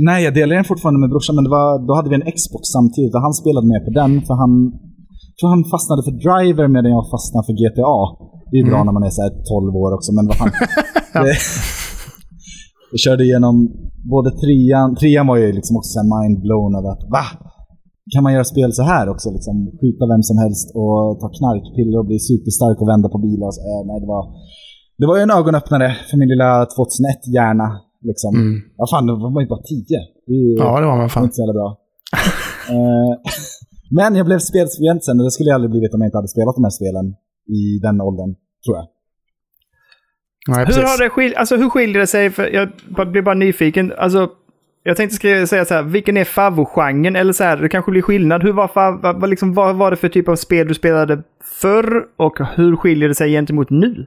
Nej, 0.00 0.24
jag 0.24 0.34
delar 0.34 0.56
den 0.56 0.64
fortfarande 0.64 1.00
med 1.00 1.10
brorsan, 1.10 1.34
men 1.36 1.44
det 1.44 1.50
var, 1.50 1.86
då 1.86 1.92
hade 1.94 2.08
vi 2.10 2.14
en 2.14 2.32
Xbox 2.38 2.62
samtidigt 2.76 3.14
och 3.14 3.22
han 3.26 3.34
spelade 3.42 3.66
med 3.72 3.84
på 3.84 3.90
den 4.00 4.12
för 4.26 4.34
han 4.34 4.52
tror 5.38 5.50
han 5.54 5.64
fastnade 5.74 6.02
för 6.06 6.14
Driver 6.24 6.66
medan 6.74 6.90
jag 6.96 7.04
fastnade 7.14 7.44
för 7.48 7.54
GTA. 7.60 7.96
Det 8.50 8.56
är 8.60 8.64
bra 8.72 8.80
när 8.84 8.94
man 8.98 9.04
är 9.08 9.12
så 9.16 9.22
här 9.24 9.32
12 9.52 9.76
år 9.82 9.90
också, 9.96 10.10
men 10.16 10.24
vad 10.28 10.36
fan. 10.40 10.52
det, 11.24 11.34
jag 12.92 13.00
körde 13.06 13.22
igenom 13.24 13.54
både 14.14 14.30
trean, 14.42 14.88
trean 15.00 15.26
var 15.30 15.36
ju 15.36 15.48
liksom 15.58 15.74
också 15.80 15.98
mind-blown 16.14 16.72
över 16.78 16.90
att 16.94 17.04
va? 17.16 17.24
Kan 18.12 18.22
man 18.22 18.32
göra 18.36 18.52
spel 18.54 18.70
så 18.72 18.82
här 18.92 19.06
också? 19.12 19.26
Liksom, 19.36 19.54
skjuta 19.80 20.04
vem 20.12 20.22
som 20.30 20.38
helst 20.44 20.66
och 20.80 21.00
ta 21.20 21.28
knarkpiller 21.38 21.98
och 22.00 22.06
bli 22.10 22.18
superstark 22.30 22.76
och 22.82 22.88
vända 22.92 23.08
på 23.14 23.18
bilar. 23.26 23.50
Så, 23.54 23.60
eh, 23.68 23.82
nej, 23.88 23.96
det, 24.02 24.08
var, 24.14 24.22
det 25.00 25.06
var 25.06 25.16
ju 25.16 25.22
en 25.22 25.36
ögonöppnare 25.38 25.88
för 26.08 26.16
min 26.20 26.30
lilla 26.32 26.50
2001-hjärna. 26.76 27.68
Liksom. 28.08 28.32
Mm. 28.36 28.54
Ja, 28.78 28.84
fan, 28.92 29.06
då 29.06 29.12
var 29.22 29.30
man 29.34 29.42
ju 29.44 29.48
bara 29.54 29.62
10. 29.62 29.84
Det 30.26 30.32
ju 30.32 30.54
Ja, 30.62 30.80
det 30.80 30.86
var 30.86 30.96
man 30.96 31.10
fan. 31.10 31.24
inte 31.24 31.34
så 31.34 31.42
jävla 31.42 31.58
bra. 31.60 31.68
Men 33.90 34.14
jag 34.14 34.26
blev 34.26 34.38
spelskribent 34.38 35.04
sen 35.04 35.18
och 35.20 35.24
det 35.24 35.30
skulle 35.30 35.48
jag 35.50 35.54
aldrig 35.54 35.70
blivit 35.70 35.94
om 35.94 36.00
jag 36.00 36.08
inte 36.08 36.18
hade 36.18 36.28
spelat 36.28 36.54
de 36.54 36.64
här 36.64 36.70
spelen 36.70 37.06
i 37.58 37.78
den 37.82 38.00
åldern, 38.00 38.34
tror 38.64 38.76
jag. 38.76 38.86
Nej, 40.48 40.66
Hur, 40.66 40.82
har 40.82 40.98
det 41.02 41.08
skil- 41.08 41.34
alltså, 41.36 41.56
hur 41.56 41.68
skiljer 41.68 42.00
det 42.00 42.06
sig? 42.06 42.30
För 42.30 42.46
jag 42.46 42.68
blir 43.12 43.22
bara 43.22 43.34
nyfiken. 43.34 43.92
Alltså, 43.98 44.28
jag 44.82 44.96
tänkte 44.96 45.16
skriva, 45.16 45.46
säga 45.46 45.64
så 45.64 45.74
här, 45.74 45.82
vilken 45.82 46.16
är 46.16 46.24
favvo-genren? 46.24 47.16
Eller 47.16 47.32
så 47.32 47.44
här, 47.44 47.56
det 47.56 47.68
kanske 47.68 47.90
blir 47.90 48.02
skillnad. 48.02 48.42
Hur 48.42 48.52
var, 48.52 48.70
vad 49.20 49.30
liksom, 49.30 49.54
vad 49.54 49.76
var 49.76 49.90
det 49.90 49.96
för 49.96 50.08
typ 50.08 50.28
av 50.28 50.36
spel 50.36 50.68
du 50.68 50.74
spelade 50.74 51.22
förr? 51.60 52.06
Och 52.16 52.38
hur 52.56 52.76
skiljer 52.76 53.08
det 53.08 53.14
sig 53.14 53.30
gentemot 53.30 53.70
nu? 53.70 54.06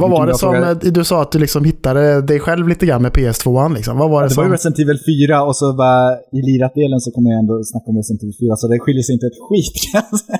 Vad 0.00 0.10
var 0.10 0.26
det 0.26 0.34
som 0.34 0.52
fråga. 0.54 0.70
eh, 0.70 0.76
du 0.98 1.04
sa 1.04 1.22
att 1.22 1.32
du 1.32 1.38
liksom 1.38 1.64
hittade 1.64 2.22
dig 2.22 2.38
själv 2.40 2.68
lite 2.68 2.86
grann 2.86 3.02
med 3.02 3.12
PS2? 3.12 3.74
Liksom. 3.74 3.98
Vad 3.98 4.10
var 4.10 4.22
det, 4.22 4.28
Det 4.28 4.34
var 4.36 4.44
ju 4.44 4.48
som... 4.48 4.52
Resident 4.52 4.78
Evil 4.78 4.98
4 5.28 5.44
och 5.48 5.56
så 5.56 5.66
var 5.82 5.98
i 6.38 6.40
lirat-delen 6.50 7.00
så 7.00 7.10
kommer 7.14 7.30
jag 7.30 7.38
ändå 7.38 7.54
snacka 7.70 7.86
om 7.90 7.96
Resident 7.96 8.22
Evil 8.22 8.36
4, 8.42 8.56
så 8.56 8.68
det 8.68 8.78
skiljer 8.84 9.02
sig 9.02 9.12
inte 9.16 9.26
ett 9.32 9.40
skit 9.48 9.74
kan 9.84 10.02
jag 10.10 10.20
säga. 10.20 10.38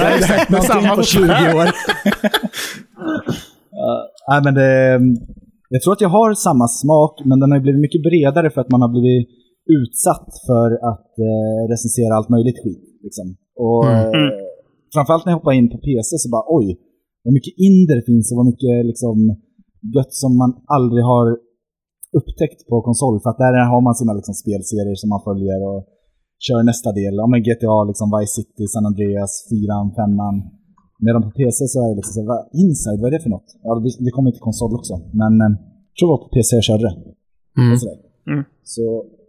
Nej, 0.00 0.14
hänt 0.30 0.48
det 0.54 0.62
samma 0.72 0.96
på 0.96 1.02
som 1.02 1.20
20 1.26 1.58
år. 1.60 1.66
Ja, 3.82 3.92
nej, 4.30 4.40
men 4.44 4.54
det, 4.60 4.70
jag 5.74 5.80
tror 5.82 5.92
att 5.92 6.00
jag 6.06 6.08
har 6.18 6.34
samma 6.48 6.66
smak, 6.68 7.14
men 7.28 7.36
den 7.40 7.50
har 7.50 7.58
ju 7.58 7.62
blivit 7.66 7.80
mycket 7.86 8.02
bredare 8.08 8.48
för 8.50 8.60
att 8.60 8.70
man 8.74 8.80
har 8.84 8.90
blivit 8.96 9.28
utsatt 9.78 10.28
för 10.48 10.68
att 10.90 11.10
eh, 11.28 11.60
recensera 11.72 12.12
allt 12.16 12.28
möjligt 12.36 12.58
skit. 12.64 12.84
Liksom. 13.06 13.26
Och, 13.66 13.84
Mm. 13.86 14.14
eh, 14.14 14.32
Framförallt 14.94 15.24
när 15.24 15.32
jag 15.32 15.38
hoppade 15.40 15.56
in 15.56 15.70
på 15.74 15.78
PC 15.86 16.10
så 16.22 16.28
bara 16.36 16.44
oj, 16.58 16.66
vad 17.24 17.34
mycket 17.36 17.54
inder 17.66 17.94
det 17.96 18.06
finns 18.10 18.26
och 18.30 18.36
vad 18.40 18.48
mycket 18.52 18.74
liksom, 18.90 19.16
gött 19.96 20.14
som 20.22 20.32
man 20.42 20.50
aldrig 20.76 21.04
har 21.12 21.26
upptäckt 22.18 22.60
på 22.68 22.74
konsol. 22.88 23.20
För 23.22 23.30
att 23.30 23.42
där 23.44 23.54
har 23.72 23.82
man 23.86 23.94
sina 24.00 24.12
liksom, 24.18 24.34
spelserier 24.42 24.98
som 25.02 25.08
man 25.14 25.22
följer 25.28 25.58
och 25.68 25.80
kör 26.46 26.62
nästa 26.70 26.90
del. 26.98 27.14
Ja, 27.20 27.26
men 27.32 27.40
GTA, 27.46 27.76
liksom 27.90 28.08
Vice 28.16 28.34
City, 28.38 28.64
San 28.72 28.86
Andreas, 28.90 29.32
4 29.50 29.90
5 29.96 30.18
Medan 31.06 31.22
på 31.26 31.30
PC 31.38 31.58
så 31.72 31.76
är 31.84 31.88
det 31.90 31.98
liksom 32.00 32.14
så 32.14 32.20
här, 32.32 32.44
Inside, 32.62 33.00
vad 33.00 33.08
är 33.08 33.14
det 33.16 33.24
för 33.26 33.34
något? 33.36 33.50
Ja, 33.64 33.70
vi, 33.84 33.90
vi 34.06 34.10
kommer 34.16 34.30
till 34.30 34.46
konsol 34.48 34.72
också, 34.78 34.94
men 35.20 35.32
eh, 35.44 35.52
jag 35.88 35.94
tror 35.96 36.06
det 36.08 36.14
var 36.16 36.24
på 36.26 36.32
PC 36.36 36.48
jag 36.56 36.66
körde 36.70 36.84
det. 36.88 36.94
Mm. 37.62 37.76
Sådär. 37.80 37.98
Mm. 38.32 38.42
Så, 38.74 38.84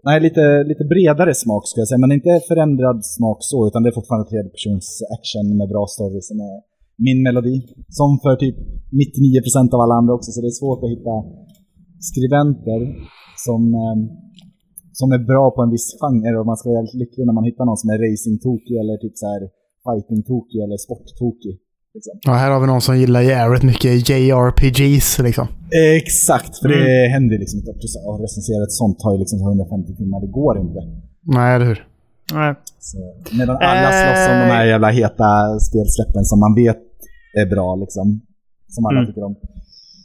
nej, 0.08 0.18
lite, 0.28 0.44
lite 0.72 0.84
bredare 0.94 1.34
smak 1.44 1.64
ska 1.68 1.78
jag 1.82 1.88
säga, 1.88 2.04
men 2.04 2.12
inte 2.18 2.42
förändrad 2.52 3.00
smak 3.16 3.40
så, 3.42 3.68
utan 3.68 3.84
det 3.84 3.90
är 3.90 3.98
fortfarande 4.00 4.30
tredjepersons 4.30 4.88
action 5.18 5.48
med 5.60 5.68
bra 5.74 5.84
story 5.96 6.22
som 6.30 6.38
är 6.50 6.56
min 7.08 7.20
melodi. 7.28 7.56
Som 8.00 8.10
för 8.24 8.36
typ 8.44 8.58
99% 9.02 9.74
av 9.76 9.80
alla 9.84 9.96
andra 10.00 10.14
också, 10.18 10.30
så 10.32 10.40
det 10.42 10.50
är 10.54 10.60
svårt 10.62 10.82
att 10.84 10.94
hitta 10.96 11.16
skribenter 12.10 12.80
som, 13.46 13.62
eh, 13.84 13.98
som 15.00 15.08
är 15.18 15.22
bra 15.32 15.46
på 15.56 15.62
en 15.66 15.72
viss 15.76 15.88
genre 16.02 16.36
och 16.40 16.48
man 16.50 16.58
ska 16.58 16.66
vara 16.70 16.80
jävligt 16.80 17.02
lycklig 17.04 17.24
när 17.26 17.38
man 17.40 17.48
hittar 17.50 17.66
någon 17.70 17.82
som 17.82 17.90
är 17.94 18.00
racing-tokig 18.08 18.76
eller 18.82 18.96
typ 19.04 19.16
så 19.22 19.26
här 19.32 19.42
fighting-tokig 19.86 20.60
eller 20.66 20.78
sport-tokig. 20.86 21.56
Liksom. 21.96 22.14
Ja, 22.28 22.34
här 22.42 22.50
har 22.52 22.60
vi 22.64 22.68
någon 22.68 22.86
som 22.88 22.96
gillar 23.02 23.22
jävligt 23.22 23.66
mycket 23.72 23.92
JRPGs 24.10 25.10
liksom. 25.28 25.48
Exakt, 26.02 26.54
för 26.62 26.68
det 26.70 27.08
händer 27.16 27.38
liksom 27.44 27.58
inte. 27.60 27.72
Att 27.72 28.22
recensera 28.26 28.62
ett 28.68 28.78
sånt 28.82 28.98
tar 29.00 29.12
ju 29.14 29.20
liksom 29.24 29.40
150 29.40 29.96
timmar, 30.00 30.20
det 30.26 30.32
går 30.42 30.56
inte. 30.66 30.80
Nej, 31.36 31.56
eller 31.56 31.66
hur? 31.66 31.80
Nej. 32.34 32.56
Så, 32.80 32.98
medan 33.38 33.56
alla 33.56 33.92
slåss 33.92 34.28
om 34.30 34.40
de 34.40 34.54
här 34.56 34.66
jävla 34.66 34.90
heta 34.90 35.60
spelsläppen 35.60 36.24
som 36.24 36.40
man 36.40 36.56
vet 36.56 36.78
är 37.42 37.46
bra 37.56 37.76
liksom. 37.76 38.22
Som 38.68 38.86
alla 38.86 39.00
Mm. 39.00 39.08
tycker 39.08 39.24
om. 39.24 39.36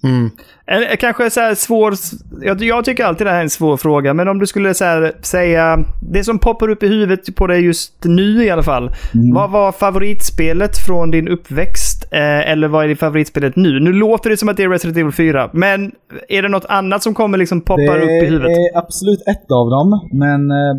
Mm. 0.05 0.31
En, 0.67 0.97
kanske 0.97 1.31
så 1.31 1.41
här 1.41 1.55
svår... 1.55 1.95
Jag, 2.43 2.63
jag 2.63 2.85
tycker 2.85 3.05
alltid 3.05 3.27
det 3.27 3.31
här 3.31 3.39
är 3.39 3.43
en 3.43 3.51
svår 3.51 3.77
fråga, 3.77 4.15
men 4.15 4.29
om 4.29 4.39
du 4.39 4.47
skulle 4.47 4.75
så 4.75 4.85
här, 4.85 5.13
säga... 5.23 5.79
Det 6.13 6.25
som 6.25 6.39
poppar 6.39 6.69
upp 6.69 6.83
i 6.83 6.89
huvudet 6.89 7.37
på 7.37 7.47
dig 7.47 7.61
just 7.61 8.05
nu 8.05 8.45
i 8.45 8.51
alla 8.51 8.63
fall. 8.63 8.91
Mm. 9.15 9.35
Vad 9.35 9.51
var 9.51 9.73
favoritspelet 9.73 10.79
från 10.87 11.11
din 11.11 11.29
uppväxt? 11.29 12.05
Eh, 12.11 12.51
eller 12.51 12.69
vad 12.69 12.85
är 12.85 12.89
ditt 12.89 12.99
favoritspelet 12.99 13.57
nu? 13.57 13.81
Nu 13.81 13.93
låter 13.93 14.31
det 14.31 14.37
som 14.37 14.49
att 14.49 14.57
det 14.57 14.63
är 14.63 14.69
Resident 14.69 14.99
Evil 14.99 15.13
4, 15.13 15.51
men 15.53 15.93
är 16.29 16.43
det 16.43 16.49
något 16.49 16.67
annat 16.69 17.03
som 17.03 17.15
kommer 17.15 17.39
liksom 17.39 17.61
poppar 17.61 17.99
upp 17.99 18.09
i 18.09 18.27
huvudet? 18.27 18.47
Det 18.49 18.53
är 18.75 18.79
absolut 18.79 19.21
ett 19.27 19.51
av 19.51 19.71
dem, 19.71 20.09
men 20.13 20.51
eh, 20.51 20.75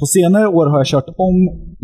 på 0.00 0.04
senare 0.16 0.46
år 0.58 0.66
har 0.72 0.78
jag 0.82 0.88
kört 0.94 1.08
om 1.28 1.36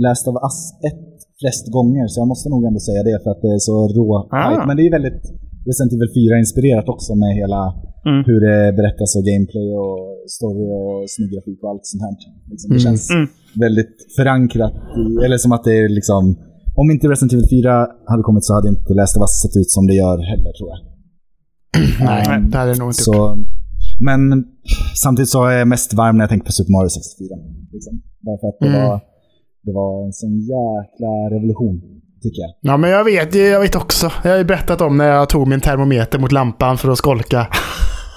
Last 0.05 0.25
of 0.31 0.35
Us 0.49 0.59
1 0.93 0.99
flest 1.41 1.65
gånger, 1.77 2.05
så 2.11 2.17
jag 2.23 2.29
måste 2.33 2.47
nog 2.55 2.63
ändå 2.69 2.81
säga 2.89 3.03
det 3.09 3.17
för 3.23 3.31
att 3.35 3.43
det 3.45 3.51
är 3.57 3.63
så 3.71 3.75
rå 3.99 4.11
Ah. 4.41 4.67
Men 4.69 4.75
det 4.77 4.83
är 4.89 4.93
väldigt 4.99 5.23
Resident 5.69 5.93
Evil 5.97 6.11
4-inspirerat 6.19 6.87
också 6.95 7.11
med 7.23 7.33
hela 7.43 7.63
Mm. 8.11 8.21
hur 8.29 8.41
det 8.47 8.59
berättas 8.81 9.11
och 9.19 9.25
gameplay 9.31 9.69
och 9.85 9.99
story 10.37 10.67
och 10.79 10.97
snygg 11.15 11.31
grafik 11.35 11.59
och 11.63 11.69
allt 11.71 11.85
sånt 11.93 12.03
här. 12.07 12.13
Liksom, 12.53 12.67
det 12.71 12.75
Mm. 12.81 12.87
känns 12.87 13.05
Mm. 13.11 13.27
väldigt 13.67 13.97
förankrat, 14.17 14.75
i, 15.03 15.05
eller 15.25 15.39
som 15.45 15.53
att 15.57 15.65
det 15.69 15.75
är 15.83 15.89
liksom 15.99 16.23
om 16.81 16.87
inte 16.95 17.05
Resident 17.13 17.33
Evil 17.33 17.49
4 17.57 17.87
hade 18.11 18.23
kommit 18.29 18.45
så 18.45 18.53
hade 18.57 18.69
inte 18.75 18.91
Last 19.01 19.17
of 19.17 19.21
Us 19.27 19.35
sett 19.43 19.57
ut 19.61 19.71
som 19.77 19.87
det 19.91 19.95
gör 20.03 20.19
heller 20.33 20.53
tror 20.59 20.69
jag. 20.73 20.81
Nej, 22.09 22.23
Um, 22.39 22.51
det 22.51 22.57
hade 22.61 22.71
jag 22.71 22.79
nog 22.83 22.91
inte 22.93 23.01
gjort. 23.07 23.17
så, 23.17 23.37
men 24.09 24.21
samtidigt 25.03 25.29
så 25.29 25.45
är 25.45 25.59
jag 25.59 25.69
mest 25.69 25.95
varm 25.95 26.17
när 26.17 26.23
jag 26.23 26.29
tänker 26.31 26.47
på 26.47 26.53
Super 26.53 26.73
Mario 26.73 26.89
64. 26.89 27.37
Liksom. 27.73 27.93
Bara 28.27 28.39
för 28.41 28.49
att 28.49 28.57
det, 28.61 28.67
Mm. 28.69 28.89
var, 28.89 29.01
det 29.65 29.73
var 29.73 30.07
en 30.07 30.13
sån 30.13 30.35
jäkla 30.41 31.13
revolution, 31.37 31.81
tycker 32.23 32.41
jag. 32.43 32.51
Ja, 32.61 32.77
men 32.77 32.91
jag 32.91 33.05
vet, 33.05 33.35
jag 33.35 33.61
vet 33.61 33.77
också. 33.77 34.13
Jag 34.25 34.31
har 34.31 34.39
ju 34.39 34.45
berättat 34.45 34.81
om 34.81 34.97
när 34.97 35.09
jag 35.09 35.29
tog 35.29 35.49
min 35.49 35.61
termometer 35.61 36.19
mot 36.19 36.33
lampan 36.33 36.79
för 36.79 36.89
att 36.91 36.99
skolka. 36.99 37.47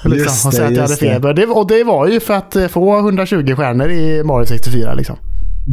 Just 0.03 0.15
Liksom, 0.15 0.47
och 0.49 0.51
det, 0.51 0.57
säga 0.57 0.67
att 0.67 0.73
jag 0.73 0.81
hade 0.81 0.91
just 0.93 0.99
feber. 0.99 1.33
Det, 1.33 1.45
och 1.45 1.67
det 1.67 1.83
var 1.83 2.07
ju 2.07 2.19
för 2.19 2.33
att 2.33 2.55
eh, 2.55 2.67
få 2.67 2.97
120 2.99 3.55
stjärnor 3.55 3.89
i 3.89 4.23
Mario 4.23 4.45
64 4.45 4.93
liksom. 4.93 5.15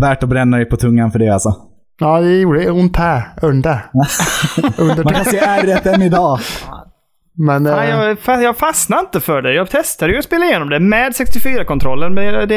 Värt 0.00 0.22
att 0.22 0.28
bränna 0.28 0.56
dig 0.56 0.66
på 0.66 0.76
tungan 0.76 1.10
för 1.10 1.18
det 1.18 1.28
alltså. 1.28 1.54
Ja, 2.00 2.20
det 2.20 2.38
gjorde 2.40 2.70
ont 2.70 2.96
här. 2.96 3.22
Under. 3.42 3.80
Under 4.78 5.04
Man 5.04 5.14
kan 5.14 5.24
se 5.24 5.38
ärret 5.38 5.86
än 5.86 6.02
idag. 6.02 6.38
Men... 7.46 7.62
Nej, 7.62 7.90
eh, 7.90 8.16
jag, 8.26 8.42
jag 8.42 8.56
fastnade 8.56 9.00
inte 9.00 9.20
för 9.20 9.42
det. 9.42 9.54
Jag 9.54 9.70
testade 9.70 10.12
ju 10.12 10.18
att 10.18 10.24
spela 10.24 10.44
igenom 10.44 10.68
det 10.70 10.80
med 10.80 11.12
64-kontrollen, 11.12 12.14
men 12.14 12.48
det... 12.48 12.56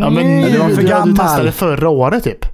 ja, 0.00 0.10
men 0.10 0.40
Nej. 0.40 0.52
du 0.52 0.58
var 0.58 0.68
för 0.68 0.82
gammal. 0.82 1.08
Du 1.08 1.14
testade 1.16 1.52
förra 1.52 1.88
året 1.88 2.24
typ. 2.24 2.44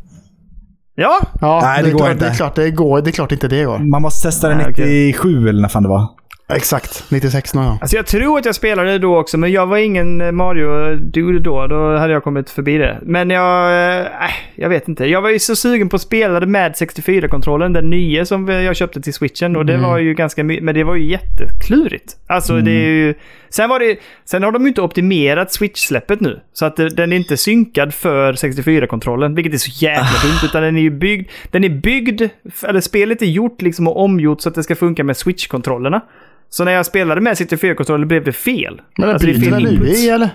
Ja, 0.97 1.21
Ja, 1.41 1.61
Nej, 1.63 1.83
det 1.83 1.89
är 1.89 1.93
går 1.93 1.99
klart, 1.99 2.13
inte. 2.13 2.25
Det 2.25 2.31
är 2.31 2.35
klart 2.35 2.55
det 2.55 2.71
går. 2.71 3.01
Det 3.03 3.11
är 3.11 3.13
klart 3.13 3.33
inte 3.33 3.49
det 3.49 3.65
går. 3.65 3.79
Man 3.79 4.03
måste 4.03 4.29
testa 4.29 4.49
det 4.49 4.55
Nej, 4.55 4.67
okej. 4.71 5.07
97 5.07 5.49
eller 5.49 5.61
när 5.61 5.69
fan 5.69 5.83
det 5.83 5.89
var. 5.89 6.09
Exakt. 6.49 7.05
96 7.11 7.55
någon 7.55 7.67
gång. 7.67 7.79
Alltså 7.81 7.97
jag 7.97 8.07
tror 8.07 8.39
att 8.39 8.45
jag 8.45 8.55
spelade 8.55 8.99
då 8.99 9.19
också, 9.19 9.39
men 9.39 9.53
jag 9.53 9.67
var 9.67 9.77
ingen 9.77 10.21
eh, 10.21 10.33
Mario-dude 10.33 11.39
då. 11.39 11.67
Då 11.67 11.97
hade 11.97 12.13
jag 12.13 12.25
kommit 12.25 12.51
förbi 12.51 12.79
det. 12.79 12.99
Men 13.03 13.31
jag... 13.31 14.01
Eh, 14.01 14.07
jag 14.55 14.69
vet 14.69 14.89
inte. 14.89 15.07
Jag 15.07 15.23
var 15.23 15.31
ju 15.31 15.39
så 15.39 15.57
sugen 15.57 15.89
på 15.89 15.97
att 15.97 16.03
spela 16.03 16.41
det 16.41 16.47
med 16.47 16.73
64-kontrollen, 16.73 17.73
den 17.73 17.91
nya 17.91 18.27
som 18.27 18.49
jag 18.49 18.77
köpte 18.77 19.01
till 19.01 19.15
switchen. 19.15 19.57
Och 19.57 19.67
det 19.67 19.77
var 19.77 19.99
ju 19.99 20.15
ganska 20.15 20.45
mycket, 20.45 20.65
men 20.65 20.75
det 20.75 20.85
var 20.85 20.95
ju 20.95 21.05
jätteklurigt. 21.05 22.17
Alltså 22.27 22.61
det 22.61 22.71
är 22.71 22.91
ju... 22.91 23.15
Sen 23.55 23.69
var 23.69 23.79
det... 23.81 23.99
Sen 24.25 24.43
har 24.43 24.53
de 24.53 24.63
ju 24.63 24.69
inte 24.69 24.83
optimerat 24.83 25.53
switch-släppet 25.53 26.21
nu. 26.21 26.41
Så 26.53 26.67
att 26.67 26.77
den 26.77 27.13
är 27.13 27.17
inte 27.17 27.37
synkad 27.37 27.95
för 27.95 28.33
64-kontrollen, 28.33 29.35
vilket 29.35 29.55
är 29.55 29.59
så 29.59 29.71
jäkla 29.85 30.29
dumt. 30.29 30.39
Utan 30.45 30.63
den 30.63 30.77
är 30.77 30.81
ju 30.81 30.91
byggd... 30.91 31.29
Den 31.51 31.65
är 31.65 31.69
byggd... 31.69 32.23
Eller 32.63 32.81
spelet 32.81 33.23
är 33.23 33.27
gjort 33.27 33.63
liksom 33.63 33.89
och 33.89 33.97
omgjort 34.05 34.41
så 34.41 34.49
att 34.49 34.55
det 34.55 34.63
ska 34.63 34.77
funka 34.77 35.05
med 35.05 35.17
switch-kontrollerna. 35.17 36.01
Så 36.49 36.65
när 36.65 36.73
jag 36.73 36.87
spelade 36.87 37.21
med 37.21 37.35
64-kontrollen 37.35 38.09
blev 38.09 38.25
det 38.25 38.33
fel. 38.33 38.81
Men 38.99 39.07
den 39.07 39.15
Alltså, 39.15 39.27
byter 39.27 39.51
väl 39.51 39.67
inputs. 39.67 39.99
UI 40.05 40.09
eller? 40.09 40.31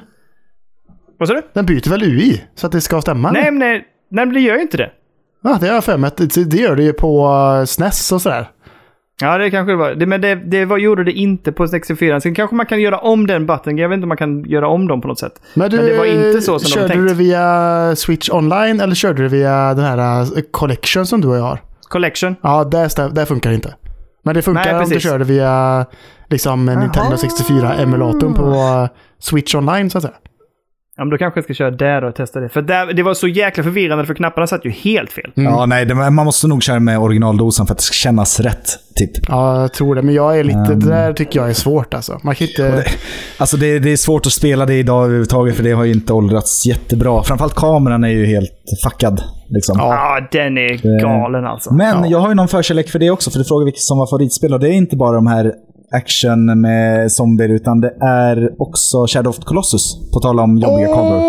Vad 1.17 1.27
sa 1.27 1.33
du? 1.35 1.41
Den 1.53 1.65
byter 1.65 1.89
väl 1.89 2.03
UI? 2.03 2.43
Så 2.55 2.65
att 2.67 2.71
det 2.71 2.81
ska 2.81 3.01
stämma? 3.01 3.31
Nej, 3.31 3.43
men 3.43 3.59
nej, 3.59 3.83
nej, 4.11 4.25
det 4.25 4.39
gör 4.39 4.55
ju 4.55 4.61
inte 4.61 4.77
det. 4.77 4.91
Ja, 5.43 5.57
det 5.61 5.67
har 5.67 5.73
jag 5.73 5.83
för 5.83 5.97
mig. 5.97 6.11
Det, 6.15 6.53
gör 6.57 6.75
det 6.75 6.83
ju 6.83 6.93
på 6.93 7.27
eh, 7.59 7.65
SNES 7.65 8.11
och 8.11 8.21
sådär. 8.21 8.47
Ja, 9.21 9.37
det 9.37 9.51
kanske 9.51 9.71
det 9.71 9.75
var. 9.75 9.91
Det, 9.91 10.05
men 10.05 10.21
det, 10.21 10.35
det 10.35 10.65
var, 10.65 10.77
gjorde 10.77 11.03
det 11.03 11.11
inte 11.11 11.51
på 11.51 11.67
64. 11.67 12.21
Sen 12.21 12.35
kanske 12.35 12.55
man 12.55 12.65
kan 12.65 12.81
göra 12.81 12.97
om 12.97 13.27
den 13.27 13.45
button. 13.45 13.77
Jag 13.77 13.89
vet 13.89 13.95
inte 13.95 14.05
om 14.05 14.07
man 14.09 14.17
kan 14.17 14.43
göra 14.43 14.67
om 14.67 14.87
dem 14.87 15.01
på 15.01 15.07
något 15.07 15.19
sätt. 15.19 15.41
Men, 15.53 15.69
du, 15.69 15.77
Men 15.77 15.85
det 15.85 15.97
var 15.97 16.05
inte 16.05 16.41
så 16.41 16.59
som 16.59 16.69
de 16.69 16.75
körde 16.75 16.87
tänkt. 16.87 17.07
du 17.07 17.13
via 17.13 17.95
Switch 17.95 18.29
online 18.29 18.81
eller 18.81 18.95
körde 18.95 19.23
du 19.23 19.27
via 19.29 19.73
den 19.73 19.85
här 19.85 20.21
eh, 20.21 20.43
Collection 20.51 21.05
som 21.05 21.21
du 21.21 21.27
och 21.27 21.37
jag 21.37 21.41
har? 21.43 21.59
Collection. 21.89 22.35
Ja, 22.41 22.63
där, 22.63 22.87
stä- 22.87 23.09
där 23.13 23.25
funkar 23.25 23.49
det 23.49 23.55
inte. 23.55 23.75
Men 24.23 24.35
det 24.35 24.41
funkar 24.41 24.73
Nej, 24.73 24.83
om 24.83 24.89
du 24.89 24.99
kör 24.99 25.19
det 25.19 25.25
via 25.25 25.85
liksom, 26.29 26.65
Nintendo 26.65 27.15
64-emulatorn 27.15 28.33
på 28.33 28.51
eh, 28.51 28.87
Switch 29.19 29.55
online 29.55 29.89
så 29.89 29.97
att 29.97 30.03
säga. 30.03 30.13
Ja, 30.99 31.05
men 31.05 31.09
då 31.09 31.17
kanske 31.17 31.37
jag 31.37 31.43
ska 31.43 31.53
köra 31.53 31.71
där 31.71 32.03
och 32.03 32.15
testa 32.15 32.39
det. 32.39 32.49
För 32.49 32.61
där, 32.61 32.93
det 32.93 33.03
var 33.03 33.13
så 33.13 33.27
jäkla 33.27 33.63
förvirrande 33.63 34.05
för 34.05 34.13
knapparna 34.13 34.47
satt 34.47 34.65
ju 34.65 34.69
helt 34.71 35.11
fel. 35.11 35.31
Mm. 35.37 35.53
Ja, 35.53 35.65
nej, 35.65 35.85
det, 35.85 35.95
man 35.95 36.15
måste 36.25 36.47
nog 36.47 36.63
köra 36.63 36.79
med 36.79 36.99
originaldosan 36.99 37.67
för 37.67 37.73
att 37.73 37.77
det 37.77 37.83
ska 37.83 37.93
kännas 37.93 38.39
rätt. 38.39 38.69
Typ. 38.95 39.11
Ja, 39.27 39.61
jag 39.61 39.73
tror 39.73 39.95
det. 39.95 40.01
Men 40.01 40.15
jag 40.15 40.39
är 40.39 40.43
lite, 40.43 40.59
Ehm. 40.59 40.79
det 40.79 40.87
där 40.89 41.13
tycker 41.13 41.39
jag 41.39 41.49
är 41.49 41.53
svårt 41.53 41.93
alltså. 41.93 42.19
Man 42.23 42.35
kan 42.35 42.47
inte... 42.47 42.85
Alltså 43.37 43.57
det, 43.57 43.79
det 43.79 43.91
är 43.91 43.97
svårt 43.97 44.25
att 44.25 44.31
spela 44.31 44.65
det 44.65 44.73
idag 44.73 45.03
överhuvudtaget 45.03 45.55
för 45.55 45.63
det 45.63 45.71
har 45.71 45.83
ju 45.83 45.91
inte 45.93 46.13
åldrats 46.13 46.65
jättebra. 46.65 47.23
Framförallt 47.23 47.55
kameran 47.55 48.03
är 48.03 48.07
ju 48.09 48.25
helt 48.25 48.51
fuckad. 48.83 49.21
Liksom. 49.49 49.75
Ja. 49.79 49.93
Ja, 49.93 50.27
den 50.31 50.57
är 50.57 50.99
galen 51.01 51.45
alltså. 51.45 51.73
Men 51.73 52.03
Ja. 52.03 52.05
jag 52.09 52.19
har 52.19 52.29
ju 52.29 52.35
någon 52.35 52.47
förkärlek 52.47 52.89
för 52.89 52.99
det 52.99 53.09
också, 53.09 53.31
för 53.31 53.39
du 53.39 53.45
frågar 53.45 53.65
vilket 53.65 53.81
som 53.81 53.97
var 53.97 54.07
favoritspel. 54.07 54.53
Och 54.53 54.59
det 54.59 54.67
är 54.69 54.73
inte 54.73 54.95
bara 54.95 55.15
de 55.15 55.27
här 55.27 55.53
action 55.91 56.61
med 56.61 57.11
zombier, 57.11 57.49
utan 57.49 57.81
det 57.81 57.93
är 58.01 58.61
också 58.61 59.07
Shadow 59.07 59.29
of 59.29 59.35
the 59.39 59.45
Colossus. 59.45 60.11
På 60.13 60.19
tal 60.19 60.39
om 60.39 60.57
jobbiga 60.57 60.87
cover. 60.87 61.19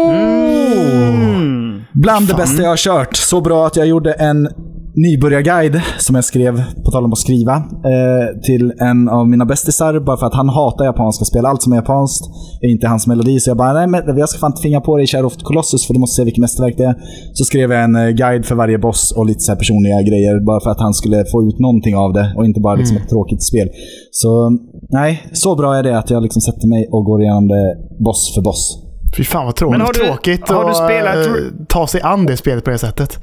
Mm. 1.09 1.83
Bland 1.93 2.29
det 2.29 2.35
bästa 2.35 2.63
jag 2.63 2.69
har 2.69 2.77
kört. 2.77 3.17
Så 3.17 3.41
bra 3.41 3.67
att 3.67 3.77
jag 3.77 3.87
gjorde 3.87 4.13
en 4.13 4.49
nybörjarguide 4.95 5.81
som 5.99 6.15
jag 6.15 6.25
skrev, 6.25 6.63
på 6.85 6.91
tal 6.91 7.05
om 7.05 7.13
att 7.13 7.19
skriva, 7.19 7.55
eh, 7.57 8.41
till 8.43 8.73
en 8.81 9.09
av 9.09 9.29
mina 9.29 9.45
bästisar. 9.47 10.01
Bara 10.01 10.17
för 10.17 10.27
att 10.27 10.35
han 10.35 10.49
hatar 10.49 10.85
japanska 10.85 11.25
spel. 11.25 11.47
Allt 11.47 11.63
som 11.63 11.73
är 11.73 11.77
japanskt 11.77 12.25
är 12.61 12.69
inte 12.69 12.87
hans 12.89 13.07
melodi. 13.07 13.41
Så 13.41 13.51
jag 13.51 13.57
bara, 13.57 13.73
nej 13.73 13.87
men 13.87 14.19
jag 14.19 14.29
ska 14.29 14.39
fan 14.39 14.55
tvinga 14.55 14.81
på 14.81 14.97
dig 14.97 15.07
Shadow 15.07 15.27
of 15.27 15.37
the 15.37 15.43
Colossus 15.45 15.87
för 15.87 15.95
du 15.95 16.01
måste 16.01 16.17
se 16.17 16.25
vilket 16.25 16.41
mästerverk 16.41 16.75
det 16.77 16.85
är. 16.85 16.95
Så 17.33 17.45
skrev 17.45 17.73
jag 17.73 17.85
en 17.85 17.97
eh, 17.97 18.09
guide 18.09 18.47
för 18.47 18.55
varje 18.55 18.79
boss 18.79 19.13
och 19.17 19.27
lite 19.27 19.41
så 19.41 19.53
här 19.53 19.59
personliga 19.59 20.03
grejer. 20.03 20.41
Bara 20.47 20.61
för 20.61 20.71
att 20.71 20.81
han 20.81 20.95
skulle 20.95 21.25
få 21.33 21.43
ut 21.49 21.59
någonting 21.59 21.97
av 21.97 22.13
det 22.13 22.35
och 22.37 22.45
inte 22.45 22.61
bara 22.61 22.75
liksom 22.75 22.97
ett 22.97 23.09
tråkigt 23.09 23.43
spel. 23.43 23.69
Så 24.11 24.59
nej, 24.91 25.23
så 25.33 25.57
bra 25.57 25.75
är 25.77 25.83
det 25.83 25.99
att 25.99 26.11
jag 26.11 26.23
liksom 26.23 26.43
sätter 26.43 26.69
mig 26.69 26.89
och 26.93 27.05
går 27.05 27.23
igenom 27.23 27.49
det 27.49 27.77
boss 28.05 28.35
för 28.35 28.43
boss. 28.43 28.79
Fy 29.17 29.25
fan 29.25 29.47
vad 29.47 29.55
tråkigt, 29.57 29.79
Men 29.79 29.87
har 29.87 29.93
du- 29.93 29.99
tråkigt 30.07 30.49
har 30.49 30.65
du 30.65 30.71
att 30.71 30.77
spelat- 30.77 31.27
eh, 31.27 31.33
ta 31.69 31.87
sig 31.87 32.01
an 32.01 32.27
det 32.27 32.37
spelet 32.37 32.65
på 32.65 32.71
det 32.71 32.79
sättet. 32.79 33.19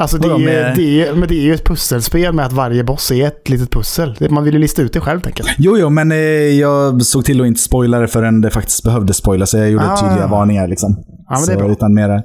Alltså 0.00 0.18
det, 0.18 0.28
är, 0.28 0.38
med- 0.38 0.76
det, 0.76 1.02
är, 1.08 1.14
men 1.14 1.28
det 1.28 1.34
är 1.34 1.42
ju 1.42 1.54
ett 1.54 1.64
pusselspel 1.64 2.32
med 2.32 2.46
att 2.46 2.52
varje 2.52 2.84
boss 2.84 3.10
är 3.10 3.26
ett 3.26 3.48
litet 3.48 3.70
pussel. 3.70 4.16
Man 4.30 4.44
vill 4.44 4.54
ju 4.54 4.60
lista 4.60 4.82
ut 4.82 4.92
det 4.92 5.00
själv 5.00 5.20
tänker 5.20 5.44
jag. 5.44 5.54
Jo, 5.58 5.76
jo, 5.78 5.90
men 5.90 6.12
eh, 6.12 6.18
jag 6.58 7.02
såg 7.02 7.24
till 7.24 7.40
att 7.40 7.46
inte 7.46 7.60
spoila 7.60 7.98
det 7.98 8.08
förrän 8.08 8.40
det 8.40 8.50
faktiskt 8.50 8.82
behövde 8.82 9.14
spoilas. 9.14 9.50
Så 9.50 9.58
jag 9.58 9.70
gjorde 9.70 9.90
Ah. 9.92 9.96
tydliga 10.08 10.26
varningar 10.26 10.68
liksom. 10.68 10.96
Ja, 11.28 11.34
men 11.38 11.46
det 11.46 11.52
är 11.52 11.56
så, 11.56 11.62
bra. 11.64 11.72
Utan 11.72 11.94
mera, 11.94 12.22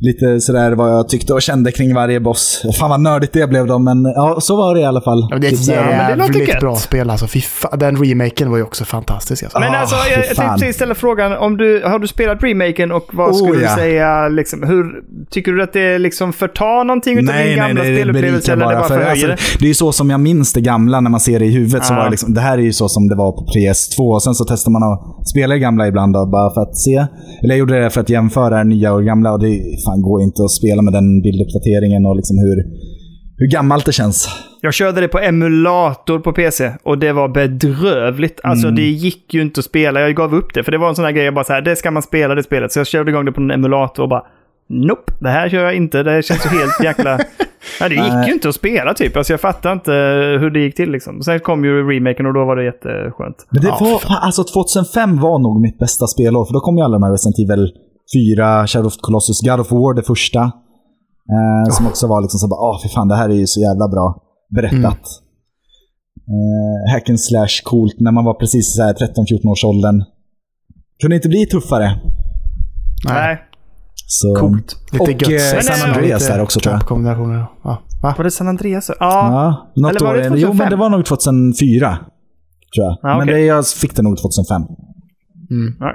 lite 0.00 0.40
sådär 0.40 0.72
vad 0.72 0.90
jag 0.90 1.08
tyckte 1.08 1.32
och 1.32 1.42
kände 1.42 1.72
kring 1.72 1.94
varje 1.94 2.20
boss. 2.20 2.62
Fan 2.78 2.90
vad 2.90 3.00
nördigt 3.00 3.32
det 3.32 3.46
blev 3.48 3.66
då, 3.66 3.78
men 3.78 4.04
ja, 4.04 4.36
så 4.40 4.56
var 4.56 4.74
det 4.74 4.80
i 4.80 4.84
alla 4.84 5.00
fall. 5.00 5.28
Ja, 5.30 5.38
det 5.38 5.46
är 5.46 5.52
ett 5.52 5.68
jävligt 5.68 6.60
bra 6.60 6.76
spel 6.76 7.10
alltså. 7.10 7.26
Fan, 7.26 7.78
den 7.78 7.96
remaken 8.04 8.50
var 8.50 8.56
ju 8.56 8.62
också 8.62 8.84
fantastisk. 8.84 9.42
Alltså. 9.42 9.58
Men 9.60 9.74
Ah, 9.74 9.78
alltså, 9.78 9.96
jag, 10.10 10.24
jag 10.28 10.36
tänkte 10.58 10.72
ställa 10.72 10.94
frågan, 10.94 11.32
om 11.32 11.56
du, 11.56 11.82
har 11.84 11.98
du 11.98 12.06
spelat 12.06 12.42
remaken 12.42 12.92
och 12.92 13.08
vad 13.12 13.30
Oh, 13.30 13.34
skulle 13.36 13.62
ja. 13.64 13.70
du 13.70 13.80
säga, 13.80 14.28
liksom, 14.28 14.62
hur, 14.62 14.84
tycker 15.30 15.52
du 15.52 15.62
att 15.62 15.72
det 15.72 15.98
liksom 15.98 16.32
förtar 16.32 16.84
någonting 16.84 17.18
utav 17.18 17.36
din 17.36 17.56
gamla 17.56 17.80
spelupplevelse 17.82 18.52
eller 18.52 18.66
det 18.68 18.74
bara 18.74 18.84
för, 18.88 19.00
alltså, 19.00 19.26
det? 19.26 19.36
det 19.58 19.64
är 19.64 19.68
ju 19.68 19.74
så 19.74 19.92
som 19.92 20.10
jag 20.10 20.20
minns 20.20 20.52
det 20.52 20.60
gamla 20.60 21.00
när 21.00 21.10
man 21.10 21.20
ser 21.20 21.38
det 21.38 21.44
i 21.46 21.50
huvudet. 21.50 21.84
Så 21.84 21.92
Ja. 21.92 21.96
var 21.96 22.04
det, 22.04 22.10
liksom, 22.10 22.34
det 22.34 22.40
här 22.40 22.58
är 22.58 22.62
ju 22.62 22.72
så 22.72 22.88
som 22.88 23.08
det 23.08 23.14
var 23.14 23.32
på 23.32 23.46
PS2. 23.56 24.14
Och 24.14 24.22
sen 24.22 24.34
så 24.34 24.44
testar 24.48 24.70
man 24.70 24.82
att 24.92 25.28
spela 25.28 25.54
det 25.54 25.60
gamla 25.60 25.86
ibland 25.86 26.12
då, 26.12 26.26
bara 26.26 26.54
för 26.54 26.60
att 26.60 26.76
se. 26.76 26.94
Eller 27.42 27.54
jag 27.54 27.58
gjorde 27.58 27.80
det 27.82 27.90
för 27.90 28.00
att 28.00 28.10
jämföra 28.10 28.58
det 28.58 28.64
nya 28.64 28.92
och 28.92 29.04
gamla 29.04 29.32
och 29.32 29.40
det 29.40 29.60
fan, 29.86 30.02
går 30.02 30.22
inte 30.22 30.40
att 30.42 30.50
spela 30.60 30.82
med 30.82 30.92
den 30.98 31.08
bilduppdateringen 31.24 32.06
och 32.06 32.16
liksom 32.16 32.36
hur, 32.44 32.56
hur 33.38 33.48
gammalt 33.56 33.86
det 33.86 33.92
känns. 33.92 34.28
Jag 34.60 34.74
körde 34.74 35.00
det 35.00 35.08
på 35.08 35.18
emulator 35.18 36.18
på 36.18 36.32
PC 36.32 36.70
och 36.82 36.98
det 36.98 37.12
var 37.12 37.28
bedrövligt. 37.28 38.40
Alltså 38.42 38.66
Mm. 38.66 38.76
det 38.76 38.82
gick 39.06 39.34
ju 39.34 39.42
inte 39.42 39.60
att 39.60 39.64
spela. 39.64 40.00
Jag 40.00 40.14
gav 40.14 40.34
upp 40.34 40.54
det. 40.54 40.62
För 40.64 40.72
det 40.72 40.78
var 40.78 40.88
en 40.88 40.94
sån 40.96 41.04
här 41.04 41.12
grej, 41.12 41.24
jag 41.24 41.34
bara 41.34 41.44
så 41.44 41.52
här, 41.52 41.62
det 41.62 41.76
ska 41.76 41.90
man 41.90 42.02
spela 42.02 42.34
det 42.34 42.42
spelet. 42.42 42.72
Så 42.72 42.78
jag 42.80 42.86
körde 42.86 43.10
igång 43.10 43.24
det 43.24 43.32
på 43.32 43.40
en 43.40 43.50
emulator 43.50 44.02
och 44.02 44.08
bara, 44.08 44.22
nope, 44.68 45.12
det 45.20 45.28
här 45.28 45.48
kör 45.48 45.64
jag 45.64 45.74
inte. 45.76 46.02
Det 46.02 46.24
känns 46.24 46.42
så 46.42 46.48
helt 46.48 46.84
jäkla... 46.84 47.18
Nej, 47.80 47.88
det 47.88 47.94
gick 47.94 48.28
ju 48.28 48.32
inte 48.32 48.48
att 48.48 48.54
spela 48.54 48.94
typ. 48.94 49.16
Alltså 49.16 49.32
jag 49.32 49.40
fattar 49.40 49.72
inte 49.72 49.92
hur 50.40 50.50
det 50.50 50.60
gick 50.60 50.74
till 50.76 50.90
liksom. 50.90 51.22
Sen 51.22 51.40
kom 51.40 51.64
ju 51.64 51.90
remaken 51.92 52.26
och 52.26 52.34
då 52.34 52.44
var 52.44 52.56
det 52.56 52.64
jätteskönt. 52.64 53.36
Men 53.50 53.62
det 53.62 53.68
var, 53.68 54.00
alltså 54.20 54.44
2005 54.44 55.20
var 55.20 55.38
nog 55.38 55.60
mitt 55.60 55.78
bästa 55.78 56.06
spelår, 56.06 56.44
för 56.44 56.52
då 56.52 56.60
kom 56.60 56.76
ju 56.78 56.82
alla 56.84 56.98
de 56.98 57.02
här 57.02 57.10
Resident 57.12 57.38
Evil 57.38 57.72
4, 58.14 58.66
Shadow 58.66 58.86
of 58.86 58.96
Colossus, 59.00 59.40
God 59.40 59.60
of 59.60 59.70
War 59.72 59.94
det 59.94 60.02
första. 60.02 60.40
Eh, 61.34 61.72
Som 61.72 61.86
också 61.86 62.06
var 62.06 62.20
liksom 62.22 62.38
så 62.38 62.48
bara, 62.48 62.60
åh 62.60 62.80
fy 62.82 62.88
fan, 62.88 63.08
det 63.08 63.16
här 63.16 63.28
är 63.28 63.34
ju 63.34 63.46
så 63.46 63.60
jävla 63.60 63.88
bra 63.88 64.22
berättat. 64.54 65.00
Eh, 66.34 66.92
hack 66.92 67.08
and 67.08 67.20
slash 67.20 67.54
coolt 67.64 67.94
när 68.00 68.12
man 68.12 68.24
var 68.24 68.34
precis 68.34 68.76
så 68.76 68.82
här 68.82 68.94
13-14 68.94 69.48
års 69.48 69.64
åldern. 69.64 70.04
Kunde 71.00 71.16
inte 71.16 71.28
bli 71.28 71.46
tuffare. 71.46 72.00
Nej. 73.08 73.42
Så, 74.08 74.34
Coolt. 74.34 74.76
Lite 74.92 75.02
Och 75.04 75.08
gött. 75.10 75.22
eh, 75.22 75.54
Men, 75.54 75.62
San 75.62 75.90
Andreas 75.90 76.26
där 76.28 76.42
också 76.42 76.60
tror 76.60 76.74
jag. 76.74 76.82
Kombinationer. 76.82 77.46
Ja. 77.64 77.82
Va? 78.02 78.14
Var 78.16 78.24
det 78.24 78.30
San 78.30 78.48
Andreas? 78.48 78.88
Ja. 78.88 78.96
Ja, 79.00 79.72
något 79.82 79.90
Eller 79.90 80.00
var 80.00 80.14
år. 80.14 80.16
det 80.18 80.24
Jo, 80.24 80.30
men 80.30 80.40
2005? 80.40 80.70
det 80.70 80.76
var 80.76 80.88
nog 80.90 81.04
2004. 81.04 81.98
Tror 82.74 82.84
jag. 82.86 82.98
Ja, 83.02 83.18
Men 83.18 83.22
okej. 83.28 83.34
det, 83.34 83.40
jag 83.40 83.66
fick 83.66 83.96
det 83.96 84.02
nog 84.02 84.16
2005. 84.18 84.62
Nej. 85.80 85.94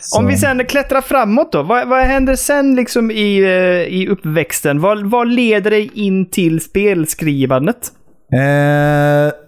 Så. 0.00 0.18
Om 0.18 0.26
vi 0.26 0.36
sen 0.36 0.66
klättrar 0.66 1.00
framåt 1.00 1.52
då, 1.52 1.62
vad, 1.62 1.88
vad 1.88 2.02
händer 2.02 2.36
sen 2.36 2.74
liksom 2.74 3.10
i, 3.10 3.38
eh, 3.38 3.94
i 3.94 4.08
uppväxten? 4.10 4.80
Vad, 4.80 5.10
vad 5.10 5.28
leder 5.28 5.70
dig 5.70 5.90
in 5.94 6.30
till 6.30 6.60
spelskrivandet? 6.60 7.92
Eh, 8.32 8.38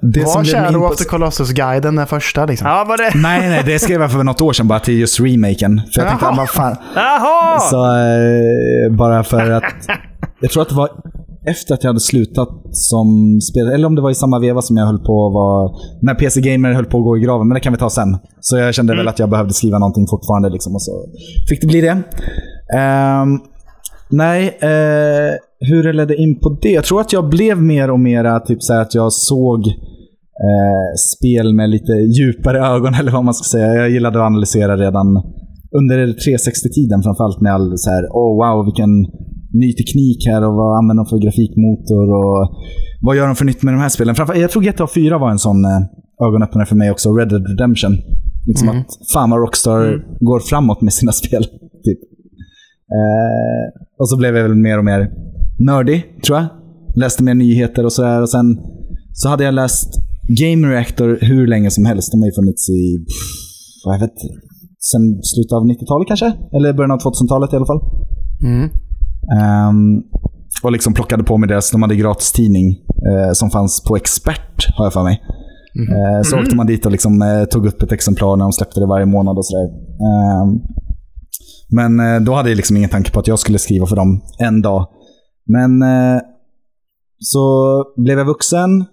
det 0.00 0.24
Var 0.24 0.44
Shadow 0.44 0.84
of 0.84 0.96
the 0.96 1.04
Colossus-guiden 1.04 1.96
den 1.96 2.06
första 2.06 2.46
liksom? 2.46 2.68
Ja, 2.68 2.84
var 2.84 2.96
det... 2.96 3.10
Nej, 3.14 3.48
nej, 3.48 3.62
det 3.66 3.78
skrev 3.78 4.00
jag 4.00 4.12
för 4.12 4.22
något 4.24 4.40
år 4.40 4.52
sedan 4.52 4.68
bara 4.68 4.80
till 4.80 4.98
just 4.98 5.20
remaken. 5.20 5.80
För 5.94 6.00
jag 6.00 6.08
tänkte, 6.08 6.26
Jaha. 6.26 6.32
ah, 6.32 6.36
vad 6.36 6.50
fan. 6.50 6.76
Jaha! 6.94 7.60
Så 7.60 7.84
eh, 7.84 8.96
bara 8.96 9.24
för 9.24 9.50
att... 9.50 9.64
Jag 10.40 10.50
tror 10.50 10.62
att 10.62 10.68
det 10.68 10.74
var 10.74 10.90
efter 11.46 11.74
att 11.74 11.84
jag 11.84 11.88
hade 11.88 12.00
slutat 12.00 12.48
som 12.72 13.38
spelare, 13.40 13.74
eller 13.74 13.86
om 13.86 13.94
det 13.94 14.02
var 14.02 14.10
i 14.10 14.14
samma 14.14 14.38
veva 14.38 14.62
som 14.62 14.76
jag 14.76 14.86
höll 14.86 14.98
på 14.98 15.26
att 15.26 15.34
vara... 15.34 15.70
När 16.02 16.14
PC 16.14 16.40
Gamer 16.40 16.72
höll 16.72 16.84
på 16.84 16.98
att 16.98 17.04
gå 17.04 17.18
i 17.18 17.20
graven, 17.20 17.48
men 17.48 17.54
det 17.54 17.60
kan 17.60 17.72
vi 17.72 17.78
ta 17.78 17.90
sen. 17.90 18.18
Så 18.40 18.56
jag 18.56 18.74
kände 18.74 18.96
väl 18.96 19.08
att 19.08 19.18
jag 19.18 19.30
behövde 19.30 19.52
skriva 19.52 19.78
någonting 19.78 20.06
fortfarande 20.10 20.48
liksom, 20.50 20.74
och 20.74 20.82
så 20.82 20.92
fick 21.48 21.60
det 21.60 21.66
bli 21.66 21.80
det. 21.80 22.02
Ehm, 22.78 23.38
nej, 24.10 24.58
eh, 24.60 25.34
hur 25.60 25.82
det 25.82 25.92
ledde 25.92 26.16
in 26.16 26.38
på 26.38 26.58
det? 26.62 26.70
Jag 26.70 26.84
tror 26.84 27.00
att 27.00 27.12
jag 27.12 27.28
blev 27.28 27.62
mer 27.62 27.90
och 27.90 28.00
mer 28.00 28.38
typ 28.38 28.62
så 28.62 28.74
att 28.74 28.94
jag 28.94 29.12
såg 29.12 29.66
eh, 30.46 30.90
spel 31.16 31.54
med 31.54 31.70
lite 31.70 31.92
djupare 31.92 32.66
ögon, 32.66 32.94
eller 33.00 33.12
vad 33.12 33.24
man 33.24 33.34
ska 33.34 33.58
säga. 33.58 33.74
Jag 33.74 33.90
gillade 33.90 34.18
att 34.18 34.26
analysera 34.26 34.76
redan 34.76 35.06
under 35.78 36.06
360-tiden 36.06 37.02
framförallt 37.02 37.40
med 37.40 37.54
all 37.54 37.78
så 37.78 37.90
här, 37.90 38.02
oh 38.10 38.32
wow, 38.42 38.64
vilken 38.64 38.90
ny 39.52 39.72
teknik 39.72 40.26
här 40.26 40.44
och 40.46 40.54
vad 40.54 40.78
använder 40.78 41.04
de 41.04 41.08
för 41.08 41.18
grafikmotor 41.18 42.06
och 42.20 42.40
vad 43.00 43.16
gör 43.16 43.26
de 43.26 43.36
för 43.36 43.44
nytt 43.44 43.62
med 43.62 43.74
de 43.74 43.80
här 43.80 43.88
spelen? 43.88 44.14
Framför, 44.14 44.34
jag 44.34 44.50
tror 44.50 44.62
GTA 44.62 44.86
4 44.86 45.18
var 45.18 45.30
en 45.30 45.38
sån 45.38 45.64
eh, 45.64 46.26
ögonöppnare 46.26 46.66
för 46.66 46.76
mig 46.76 46.90
också, 46.90 47.16
Red 47.16 47.28
Dead 47.28 47.46
Redemption. 47.48 47.92
Liksom 48.46 48.68
att 48.68 48.86
fan 49.12 49.30
vad 49.30 49.40
Rockstar 49.40 50.04
går 50.20 50.40
framåt 50.40 50.80
med 50.80 50.92
sina 50.92 51.12
spel. 51.20 51.44
Typ. 51.84 51.98
Eh, 52.98 53.82
och 53.98 54.08
så 54.08 54.16
blev 54.16 54.36
jag 54.36 54.42
väl 54.42 54.54
mer 54.54 54.78
och 54.78 54.84
mer 54.84 55.10
nördig, 55.58 56.04
tror 56.24 56.38
jag. 56.38 56.46
Läste 56.96 57.22
mer 57.22 57.34
nyheter 57.34 57.84
och 57.84 57.92
sådär. 57.92 58.22
Och 58.22 58.30
sen 58.30 58.58
så 59.12 59.28
hade 59.28 59.44
jag 59.44 59.54
läst 59.54 59.88
Game 60.28 60.66
Reactor 60.66 61.18
hur 61.20 61.46
länge 61.46 61.70
som 61.70 61.84
helst. 61.84 62.12
De 62.12 62.20
har 62.20 62.26
ju 62.26 62.32
funnits 62.32 62.68
i, 62.68 63.04
vad 63.84 63.94
jag 63.94 64.00
vet, 64.00 64.18
sen 64.90 65.02
slutet 65.22 65.52
av 65.52 65.62
90-talet 65.62 66.08
kanske? 66.08 66.32
Eller 66.56 66.72
början 66.72 66.90
av 66.90 66.98
2000-talet 66.98 67.52
i 67.52 67.56
alla 67.56 67.66
fall. 67.66 67.80
Mm. 68.42 68.70
Ehm, 69.40 70.02
och 70.62 70.72
liksom 70.72 70.94
plockade 70.94 71.24
på 71.24 71.36
mig 71.36 71.48
deras, 71.48 71.70
de 71.70 71.82
hade 71.82 71.96
gratis 71.96 72.32
tidning 72.32 72.70
eh, 73.10 73.32
som 73.32 73.50
fanns 73.50 73.84
på 73.84 73.96
Expert, 73.96 74.66
har 74.76 74.84
jag 74.84 74.92
för 74.92 75.02
mig. 75.02 75.22
Eh, 75.90 76.22
så 76.22 76.38
åkte 76.38 76.56
man 76.56 76.66
dit 76.66 76.86
och 76.86 76.92
liksom, 76.92 77.22
eh, 77.22 77.44
tog 77.44 77.66
upp 77.66 77.82
ett 77.82 77.92
exemplar 77.92 78.36
när 78.36 78.44
de 78.44 78.52
släppte 78.52 78.80
det 78.80 78.86
varje 78.86 79.06
månad 79.06 79.38
och 79.38 79.46
sådär. 79.46 79.68
Ehm, 80.08 80.60
men 81.70 82.00
eh, 82.00 82.20
då 82.20 82.32
hade 82.34 82.48
jag 82.48 82.56
liksom 82.56 82.76
ingen 82.76 82.90
tanke 82.90 83.10
på 83.10 83.20
att 83.20 83.26
jag 83.26 83.38
skulle 83.38 83.58
skriva 83.58 83.86
för 83.86 83.96
dem 83.96 84.22
en 84.38 84.62
dag. 84.62 84.88
Men 85.46 85.82
eh, 85.82 86.20
så 87.18 87.74
blev 87.96 88.18
jag 88.18 88.26
vuxen, 88.26 88.84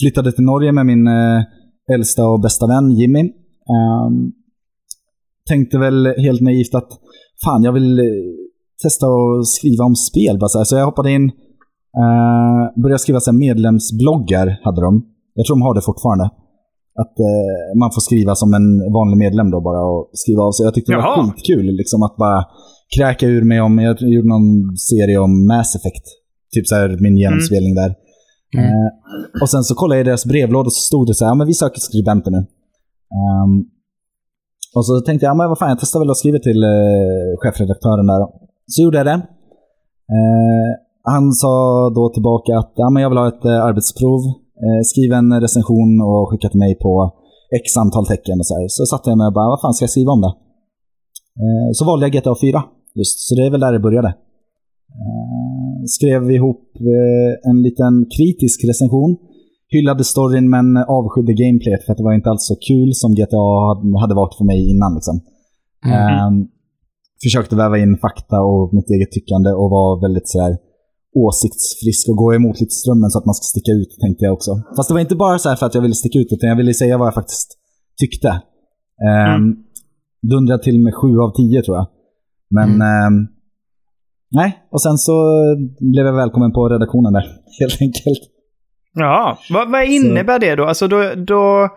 flyttade 0.00 0.32
till 0.32 0.44
Norge 0.44 0.72
med 0.72 0.86
min 0.86 1.06
eh, 1.06 1.42
äldsta 1.94 2.26
och 2.26 2.40
bästa 2.40 2.66
vän 2.66 2.90
Jimmy. 2.90 3.20
Ehm, 3.20 4.32
tänkte 5.48 5.78
väl 5.78 6.06
helt 6.06 6.40
naivt 6.40 6.74
att 6.74 6.88
fan, 7.44 7.62
jag 7.62 7.72
vill 7.72 8.00
testa 8.82 9.06
att 9.06 9.46
skriva 9.46 9.84
om 9.84 9.96
spel. 9.96 10.38
Bara 10.38 10.48
så, 10.48 10.58
här. 10.58 10.64
så 10.64 10.76
jag 10.76 10.84
hoppade 10.84 11.10
in, 11.12 11.24
uh, 11.24 12.82
började 12.82 12.98
skriva 12.98 13.20
så 13.20 13.32
medlemsbloggar, 13.32 14.60
hade 14.64 14.80
de. 14.80 14.92
Jag 15.34 15.46
tror 15.46 15.56
de 15.56 15.62
har 15.62 15.74
det 15.74 15.82
fortfarande. 15.90 16.24
Att 17.02 17.18
eh, 17.18 17.78
man 17.80 17.90
får 17.94 18.00
skriva 18.00 18.34
som 18.34 18.54
en 18.54 18.92
vanlig 18.92 19.18
medlem 19.18 19.50
då 19.50 19.60
bara 19.60 19.82
och 19.92 20.10
skriva 20.12 20.42
av 20.42 20.52
sig. 20.52 20.64
Jag 20.64 20.74
tyckte 20.74 20.92
det 20.92 20.96
var 20.96 21.04
Jaha. 21.04 21.32
skitkul 21.32 21.66
liksom 21.80 22.02
att 22.02 22.16
bara 22.16 22.44
kräka 22.96 23.26
ur 23.26 23.44
mig 23.44 23.60
om, 23.60 23.78
jag 23.78 24.02
gjorde 24.02 24.28
någon 24.28 24.76
serie 24.76 25.18
om 25.18 25.46
Mass 25.46 25.76
Effect. 25.76 26.04
Typ 26.54 26.66
så 26.66 26.74
här 26.74 26.88
min 27.00 27.16
genomspelning 27.16 27.74
där. 27.74 27.94
Mm. 28.56 28.66
Eh, 28.66 28.88
och 29.42 29.50
sen 29.50 29.64
så 29.64 29.74
kollade 29.74 29.98
jag 29.98 30.06
i 30.06 30.08
deras 30.08 30.26
brevlåda 30.26 30.66
och 30.66 30.72
så 30.72 30.84
stod 30.90 31.06
det 31.06 31.14
så 31.14 31.24
här, 31.24 31.30
ja 31.30 31.34
men 31.34 31.46
vi 31.46 31.54
söker 31.54 31.80
skribenter 31.80 32.30
nu. 32.30 32.42
Ehm, 33.18 33.54
och 34.76 34.86
så 34.86 35.00
tänkte 35.00 35.26
jag, 35.26 35.30
ja 35.30 35.34
men 35.34 35.48
vad 35.48 35.58
fan, 35.58 35.68
jag 35.68 35.80
testar 35.80 36.00
väl 36.00 36.10
att 36.10 36.16
skriva 36.16 36.38
till 36.38 36.62
eh, 36.62 37.30
chefredaktören 37.42 38.06
där. 38.06 38.20
Så 38.66 38.82
gjorde 38.82 38.98
jag 38.98 39.06
det. 39.06 39.20
Eh, 40.16 40.70
han 41.02 41.32
sa 41.32 41.54
då 41.94 42.08
tillbaka 42.08 42.58
att 42.58 42.72
ja, 42.76 42.90
men 42.90 43.02
jag 43.02 43.10
vill 43.10 43.18
ha 43.18 43.28
ett 43.28 43.44
eh, 43.44 43.64
arbetsprov. 43.64 44.20
Eh, 44.64 44.80
skriv 44.84 45.12
en 45.12 45.40
recension 45.40 46.00
och 46.00 46.30
skicka 46.30 46.48
till 46.48 46.58
mig 46.58 46.74
på 46.74 46.92
x 47.60 47.76
antal 47.76 48.06
tecken. 48.06 48.38
Och 48.40 48.46
så, 48.46 48.54
här. 48.54 48.68
så 48.68 48.86
satte 48.86 49.10
jag 49.10 49.18
mig 49.18 49.26
och 49.26 49.32
bara, 49.32 49.48
vad 49.48 49.60
fan 49.60 49.74
ska 49.74 49.82
jag 49.82 49.90
skriva 49.90 50.12
om 50.12 50.20
det? 50.20 50.32
Eh, 51.42 51.68
så 51.72 51.84
valde 51.84 52.06
jag 52.06 52.12
GTA 52.12 52.34
4 52.40 52.62
just, 52.94 53.28
så 53.28 53.34
det 53.34 53.46
är 53.46 53.50
väl 53.50 53.60
där 53.60 53.72
det 53.72 53.78
började. 53.88 54.08
Eh, 55.00 55.76
skrev 55.86 56.30
ihop 56.30 56.62
eh, 56.94 57.50
en 57.50 57.62
liten 57.62 57.94
kritisk 58.16 58.64
recension. 58.70 59.16
Hyllade 59.68 60.04
storyn 60.04 60.50
men 60.50 60.76
avskydde 60.76 61.32
gameplayet 61.34 61.84
för 61.84 61.92
att 61.92 61.98
det 61.98 62.04
var 62.04 62.12
inte 62.12 62.30
alls 62.30 62.46
så 62.46 62.56
kul 62.68 62.90
som 62.94 63.10
GTA 63.14 63.46
hade- 64.00 64.14
varit 64.14 64.34
för 64.34 64.44
mig 64.44 64.70
innan. 64.70 64.94
Liksom. 64.94 65.20
Ehm, 65.94 66.48
försökte 67.26 67.56
väva 67.56 67.76
in 67.78 67.98
fakta 68.06 68.38
och 68.50 68.74
mitt 68.76 68.90
eget 68.90 69.12
tyckande 69.16 69.50
och 69.60 69.68
var 69.76 69.90
väldigt 70.06 70.28
sådär 70.28 70.52
åsiktsfrisk 71.26 72.08
och 72.10 72.16
gå 72.16 72.34
emot 72.34 72.60
lite 72.60 72.74
strömmen 72.80 73.10
så 73.10 73.18
att 73.18 73.26
man 73.26 73.34
ska 73.34 73.44
sticka 73.54 73.72
ut, 73.72 73.90
tänkte 74.04 74.24
jag 74.24 74.34
också. 74.34 74.52
Fast 74.76 74.88
det 74.88 74.94
var 74.94 75.00
inte 75.00 75.16
bara 75.16 75.38
så 75.38 75.48
här 75.48 75.56
för 75.56 75.66
att 75.66 75.74
jag 75.74 75.82
ville 75.82 75.94
sticka 75.94 76.18
ut, 76.18 76.32
utan 76.32 76.48
jag 76.48 76.56
ville 76.56 76.74
säga 76.74 76.98
vad 76.98 77.06
jag 77.06 77.14
faktiskt 77.14 77.48
tyckte. 78.00 78.28
Um, 79.36 79.56
Dundrade 80.30 80.62
till 80.62 80.78
med 80.84 80.94
sju 80.94 81.18
av 81.24 81.30
tio 81.36 81.62
tror 81.62 81.76
jag. 81.76 81.86
Men 82.50 82.70
ehm, 82.82 83.26
nej, 84.30 84.58
och 84.70 84.82
sen 84.82 84.98
så 84.98 85.12
blev 85.92 86.06
jag 86.06 86.12
välkommen 86.12 86.52
på 86.52 86.68
redaktionen 86.68 87.12
där, 87.12 87.26
helt 87.60 87.80
enkelt. 87.80 88.20
Ja, 88.94 89.38
vad, 89.50 89.70
vad 89.70 89.84
innebär 89.84 90.38
det 90.38 90.54
då? 90.54 90.64
Alltså 90.64 90.88
då, 90.88 91.14
då 91.16 91.68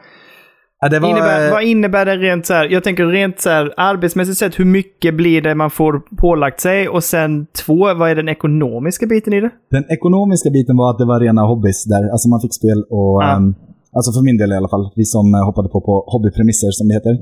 Ja, 0.79 0.99
var, 0.99 1.09
innebär, 1.09 1.51
vad 1.51 1.63
innebär 1.63 2.05
det 2.05 2.17
rent 2.17 2.45
så 2.45 2.53
här? 2.53 2.65
Jag 2.65 2.83
tänker 2.83 3.05
rent 3.05 3.39
så 3.41 3.49
här 3.49 3.73
arbetsmässigt 3.77 4.37
sett, 4.37 4.59
hur 4.59 4.65
mycket 4.65 5.15
blir 5.15 5.41
det 5.41 5.55
man 5.55 5.71
får 5.71 5.99
pålagt 6.17 6.59
sig? 6.61 6.89
Och 6.89 7.03
sen 7.03 7.45
två, 7.65 7.93
vad 7.93 8.09
är 8.11 8.15
den 8.15 8.29
ekonomiska 8.29 9.05
biten 9.07 9.33
i 9.33 9.41
det? 9.41 9.49
Den 9.71 9.85
ekonomiska 9.91 10.49
biten 10.49 10.77
var 10.77 10.89
att 10.91 10.97
det 10.97 11.05
var 11.05 11.19
rena 11.19 11.41
hobbys 11.41 11.85
där. 11.85 12.09
Alltså 12.11 12.29
man 12.29 12.41
fick 12.41 12.53
spel 12.53 12.79
och... 12.89 13.23
Ja. 13.23 13.35
ehm, 13.35 13.55
alltså 13.95 14.11
för 14.11 14.23
min 14.25 14.37
del 14.37 14.51
i 14.51 14.55
alla 14.55 14.69
fall. 14.69 14.91
Vi 14.95 15.05
som 15.05 15.35
eh, 15.35 15.45
hoppade 15.45 15.69
på 15.69 15.81
på 15.81 16.03
hobbypremisser 16.07 16.71
som 16.71 16.87
det 16.87 16.93
heter. 16.93 17.15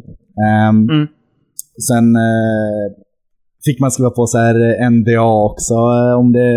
Ehm, 0.47 0.89
Mm. 0.89 1.07
Sen 1.89 2.15
eh, 2.15 2.85
fick 3.65 3.79
man 3.79 3.91
skriva 3.91 4.09
på 4.09 4.25
så 4.27 4.37
här 4.37 4.55
eh, 4.83 4.89
NDA 4.89 5.27
också 5.49 5.73
eh, 5.73 6.13
om 6.21 6.31
det 6.31 6.51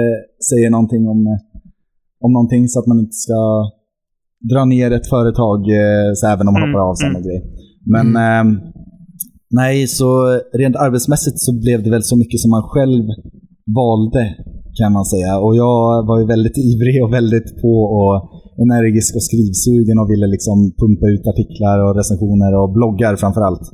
säger 0.51 0.71
någonting 0.71 1.03
om, 1.09 1.27
eh, 1.27 1.39
om 2.21 2.33
någonting 2.33 2.69
så 2.69 2.81
att 2.81 2.87
man 2.87 2.99
inte 2.99 3.19
ska 3.27 3.71
dra 4.53 4.65
ner 4.65 4.91
ett 4.91 5.09
företag 5.15 5.61
eh, 5.81 6.09
så 6.15 6.27
även 6.27 6.49
om 6.49 6.53
man 6.55 6.63
Mm, 6.63 6.75
hoppar 6.75 6.89
av 6.91 6.95
sen 6.95 7.09
mm. 7.09 7.19
och 7.19 7.25
grejer. 7.27 7.45
Men 7.95 8.07
ehm, 8.17 8.51
nej, 9.51 9.87
så 9.87 10.09
rent 10.63 10.77
arbetsmässigt 10.77 11.39
så 11.47 11.51
blev 11.65 11.83
det 11.83 11.91
väl 11.91 12.03
så 12.03 12.17
mycket 12.17 12.41
som 12.41 12.51
man 12.51 12.63
själv 12.73 13.05
valde 13.83 14.25
kan 14.79 14.93
man 14.93 15.05
säga. 15.05 15.33
Och 15.45 15.55
jag 15.65 16.07
var 16.09 16.17
ju 16.21 16.27
väldigt 16.35 16.59
ivrig 16.71 16.97
och 17.05 17.13
väldigt 17.19 17.49
på 17.63 17.73
och 17.99 18.15
energisk 18.65 19.11
och 19.19 19.27
skrivsugen 19.29 19.97
och 20.01 20.11
ville 20.13 20.27
liksom 20.27 20.57
pumpa 20.81 21.07
ut 21.15 21.25
artiklar 21.33 21.79
och 21.85 21.97
recensioner 22.01 22.53
och 22.61 22.69
bloggar 22.77 23.15
framför 23.23 23.43
allt. 23.49 23.67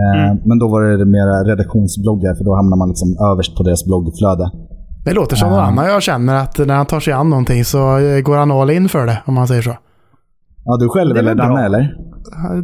Eh, 0.00 0.16
Mm. 0.16 0.32
Men 0.48 0.56
då 0.62 0.66
var 0.74 0.80
det 1.00 1.10
mera 1.18 1.34
redaktionsbloggar 1.50 2.34
för 2.38 2.44
då 2.48 2.52
hamnar 2.60 2.76
man 2.82 2.88
liksom 2.92 3.10
överst 3.30 3.52
på 3.56 3.62
deras 3.66 3.84
bloggflöde. 3.88 4.46
Det 5.04 5.12
låter 5.12 5.36
som 5.36 5.50
någon 5.50 5.60
annan 5.60 5.86
jag 5.86 6.02
känner 6.02 6.34
att 6.42 6.58
när 6.58 6.74
han 6.74 6.86
tar 6.86 7.00
sig 7.00 7.12
an 7.12 7.30
någonting 7.30 7.64
så 7.64 7.98
eh, 7.98 8.20
går 8.20 8.36
han 8.36 8.50
all 8.50 8.70
in 8.70 8.88
för 8.88 9.06
det, 9.06 9.22
om 9.26 9.34
man 9.34 9.48
säger 9.48 9.62
så. 9.62 9.76
Ja, 10.64 10.76
du 10.76 10.88
själv 10.88 11.16
eller. 11.16 11.34
Danne 11.34 11.64
eller? 11.64 11.94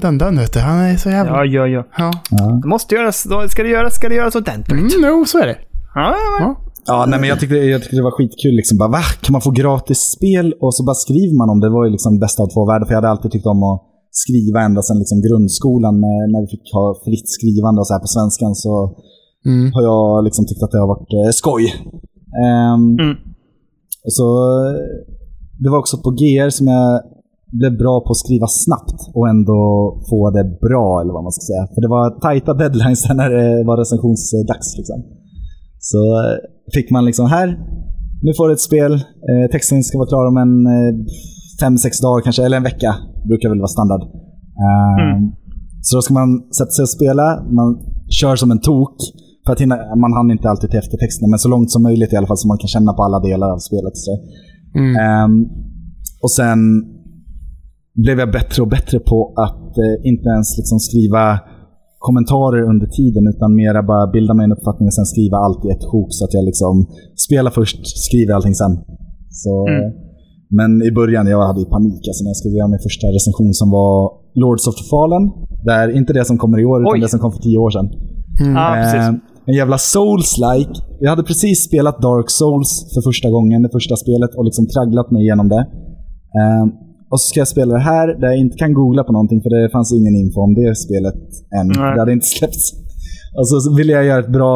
Den 0.00 0.18
den 0.18 0.38
vet 0.38 0.52
du, 0.52 0.60
han 0.60 0.78
är 0.78 0.96
så 0.96 1.10
jävla... 1.10 1.32
Ja, 1.32 1.44
ja, 1.44 1.66
ja. 1.66 1.84
Ja. 1.98 2.10
Ja. 2.30 2.44
Det 2.62 2.68
måste 2.68 2.94
göras, 2.94 3.24
då 3.24 3.48
ska 3.48 3.62
det 3.62 3.68
göras, 3.68 3.94
ska 3.94 4.08
det 4.08 4.14
göras 4.14 4.34
ordentligt. 4.34 4.94
Mm, 4.96 5.08
jo, 5.10 5.24
så 5.24 5.38
är 5.38 5.46
det. 5.46 5.56
Ja, 5.94 6.06
ja, 6.16 6.22
ja. 6.40 6.44
Ja. 6.46 6.50
Ja, 6.86 7.06
nej, 7.08 7.20
men 7.20 7.28
jag 7.28 7.40
tyckte, 7.40 7.56
jag 7.56 7.80
tyckte 7.82 7.96
det 7.96 8.02
var 8.10 8.16
skitkul. 8.18 8.54
Liksom, 8.60 8.78
bara, 8.78 8.88
va? 8.98 9.02
Kan 9.24 9.32
man 9.36 9.40
få 9.48 9.50
gratis 9.62 10.00
spel? 10.16 10.46
Och 10.64 10.72
så 10.76 10.80
bara 10.88 10.98
skriver 11.04 11.36
man 11.40 11.48
om 11.52 11.58
det. 11.60 11.66
Det 11.68 11.74
var 11.78 11.84
ju 11.88 11.90
liksom 11.96 12.12
bästa 12.24 12.42
av 12.42 12.48
två 12.54 12.62
världar. 12.70 12.84
För 12.86 12.92
jag 12.94 13.00
hade 13.02 13.12
alltid 13.14 13.30
tyckt 13.34 13.46
om 13.54 13.62
att 13.70 13.78
skriva 14.22 14.58
ända 14.66 14.80
sedan 14.82 14.98
liksom 15.02 15.18
grundskolan. 15.26 15.94
Med, 16.04 16.20
när 16.32 16.40
vi 16.44 16.48
fick 16.54 16.66
ha 16.78 16.84
fritt 17.04 17.28
skrivande 17.36 17.78
och 17.80 17.86
så 17.88 17.92
här 17.94 18.02
på 18.06 18.10
svenskan 18.16 18.54
så 18.64 18.72
Mm. 19.52 19.72
har 19.74 19.82
jag 19.90 20.24
liksom 20.26 20.42
tyckt 20.48 20.62
att 20.64 20.72
det 20.74 20.80
har 20.84 20.90
varit 20.94 21.10
eh, 21.18 21.30
skoj. 21.40 21.64
Ehm, 22.42 22.84
Mm. 23.04 23.16
och 24.06 24.12
så, 24.18 24.26
det 25.62 25.68
var 25.70 25.78
också 25.78 25.96
på 26.04 26.10
GR 26.10 26.50
som 26.50 26.66
jag 26.66 26.90
blev 27.60 27.72
bra 27.82 27.94
på 28.04 28.10
att 28.10 28.16
skriva 28.24 28.46
snabbt 28.46 28.98
och 29.16 29.28
ändå 29.28 29.60
få 30.10 30.30
det 30.36 30.44
bra, 30.66 31.00
eller 31.00 31.12
vad 31.12 31.22
man 31.26 31.32
ska 31.32 31.42
säga. 31.50 31.64
För 31.74 31.80
det 31.84 31.88
var 31.96 32.20
tajta 32.20 32.54
deadlines 32.54 33.08
när 33.20 33.30
det 33.30 33.64
var 33.68 33.76
recensionsdags. 33.76 34.68
Liksom. 34.78 34.98
Så 35.90 36.00
eh, 36.20 36.36
fick 36.74 36.90
man 36.90 37.04
liksom 37.04 37.26
här, 37.26 37.48
nu 38.22 38.30
får 38.36 38.46
du 38.48 38.52
ett 38.54 38.60
spel, 38.70 38.92
eh, 39.30 39.46
texten 39.52 39.82
ska 39.84 39.98
vara 39.98 40.08
klar 40.08 40.26
om 40.30 40.36
en 40.44 40.66
eh, 40.66 40.92
fem, 41.60 41.78
sex 41.78 42.00
dagar 42.00 42.20
kanske, 42.24 42.44
eller 42.44 42.56
en 42.56 42.62
vecka. 42.62 42.90
brukar 43.28 43.48
väl 43.48 43.58
vara 43.58 43.68
standard. 43.76 44.02
Ehm, 44.64 45.22
Så 45.86 45.96
då 45.96 46.02
ska 46.02 46.14
man 46.14 46.30
sätta 46.58 46.70
sig 46.70 46.82
och 46.82 46.88
spela, 46.98 47.26
man 47.58 47.68
kör 48.20 48.36
som 48.36 48.50
en 48.50 48.60
tok. 48.60 48.96
För 49.46 49.52
att 49.52 49.60
hinna, 49.60 49.76
man 50.04 50.12
hann 50.12 50.30
inte 50.30 50.48
alltid 50.50 50.70
till 50.70 50.78
eftertexterna, 50.78 51.28
men 51.28 51.38
så 51.38 51.48
långt 51.48 51.70
som 51.70 51.82
möjligt 51.82 52.12
i 52.12 52.16
alla 52.16 52.26
fall 52.26 52.36
så 52.42 52.48
man 52.48 52.58
kan 52.58 52.68
känna 52.68 52.92
på 52.92 53.02
alla 53.02 53.20
delar 53.20 53.48
av 53.54 53.58
spelet. 53.58 53.96
Mm. 54.80 54.92
Ehm, 55.04 55.34
och 56.24 56.30
sen 56.30 56.58
blev 58.04 58.18
jag 58.18 58.30
bättre 58.38 58.62
och 58.62 58.68
bättre 58.68 58.98
på 59.10 59.18
att 59.44 59.72
eh, 59.84 59.96
inte 60.10 60.28
ens 60.34 60.48
liksom 60.58 60.78
skriva 60.88 61.38
kommentarer 61.98 62.62
under 62.72 62.86
tiden, 62.86 63.24
utan 63.32 63.54
mera 63.62 63.82
bara 63.82 64.06
bilda 64.16 64.34
mig 64.34 64.44
en 64.44 64.52
uppfattning 64.52 64.86
och 64.90 64.94
sen 64.94 65.06
skriva 65.14 65.36
allt 65.36 65.64
i 65.64 65.68
ett 65.74 65.84
sjok. 65.90 66.08
Så 66.10 66.24
att 66.24 66.34
jag 66.34 66.44
liksom 66.44 66.74
spelar 67.26 67.50
först, 67.50 67.78
skriver 68.06 68.32
allting 68.34 68.54
sen. 68.54 68.74
Så, 69.30 69.54
Mm. 69.68 69.92
Men 70.58 70.82
i 70.88 70.90
början, 71.00 71.26
jag 71.26 71.46
hade 71.46 71.60
ju 71.60 71.66
panik 71.66 72.02
alltså, 72.08 72.24
när 72.24 72.30
jag 72.30 72.36
skulle 72.36 72.56
göra 72.60 72.68
min 72.68 72.84
första 72.88 73.06
recension 73.06 73.52
som 73.60 73.68
var 73.70 73.96
Lords 74.42 74.66
of 74.68 74.74
the 74.80 74.84
Fallen. 74.92 75.24
Där, 75.64 75.96
inte 75.98 76.12
det 76.12 76.24
som 76.24 76.36
kommer 76.38 76.58
i 76.60 76.64
år, 76.64 76.80
utan 76.80 76.94
Oj. 76.94 77.00
det 77.00 77.08
som 77.08 77.20
kom 77.20 77.32
för 77.32 77.38
tio 77.38 77.58
år 77.58 77.70
sedan. 77.70 77.88
Ja, 78.56 78.66
precis. 78.82 79.08
Eh, 79.08 79.14
en 79.46 79.54
jävla 79.54 79.76
souls-like. 79.76 80.74
Jag 81.00 81.10
hade 81.10 81.22
precis 81.22 81.64
spelat 81.64 82.02
Dark 82.02 82.30
Souls 82.30 82.70
för 82.94 83.00
första 83.10 83.30
gången, 83.30 83.62
det 83.62 83.72
första 83.72 83.96
spelet, 83.96 84.34
och 84.36 84.44
liksom 84.44 84.66
tragglat 84.66 85.10
mig 85.10 85.22
igenom 85.22 85.48
det. 85.48 85.62
Eh, 86.38 86.64
och 87.10 87.20
så 87.20 87.28
ska 87.28 87.40
jag 87.40 87.48
spela 87.48 87.74
det 87.74 87.80
här, 87.80 88.20
där 88.20 88.28
jag 88.28 88.36
inte 88.36 88.56
kan 88.56 88.74
googla 88.74 89.04
på 89.04 89.12
någonting, 89.12 89.42
för 89.42 89.50
det 89.50 89.70
fanns 89.70 89.92
ingen 89.92 90.14
info 90.22 90.40
om 90.40 90.54
det 90.54 90.76
spelet 90.76 91.20
än. 91.58 91.66
Nej. 91.66 91.94
Det 91.94 92.00
hade 92.00 92.12
inte 92.12 92.26
släppts. 92.26 92.72
Och 93.38 93.48
så 93.48 93.74
ville 93.76 93.92
jag 93.92 94.04
göra 94.04 94.20
ett 94.20 94.32
bra 94.32 94.54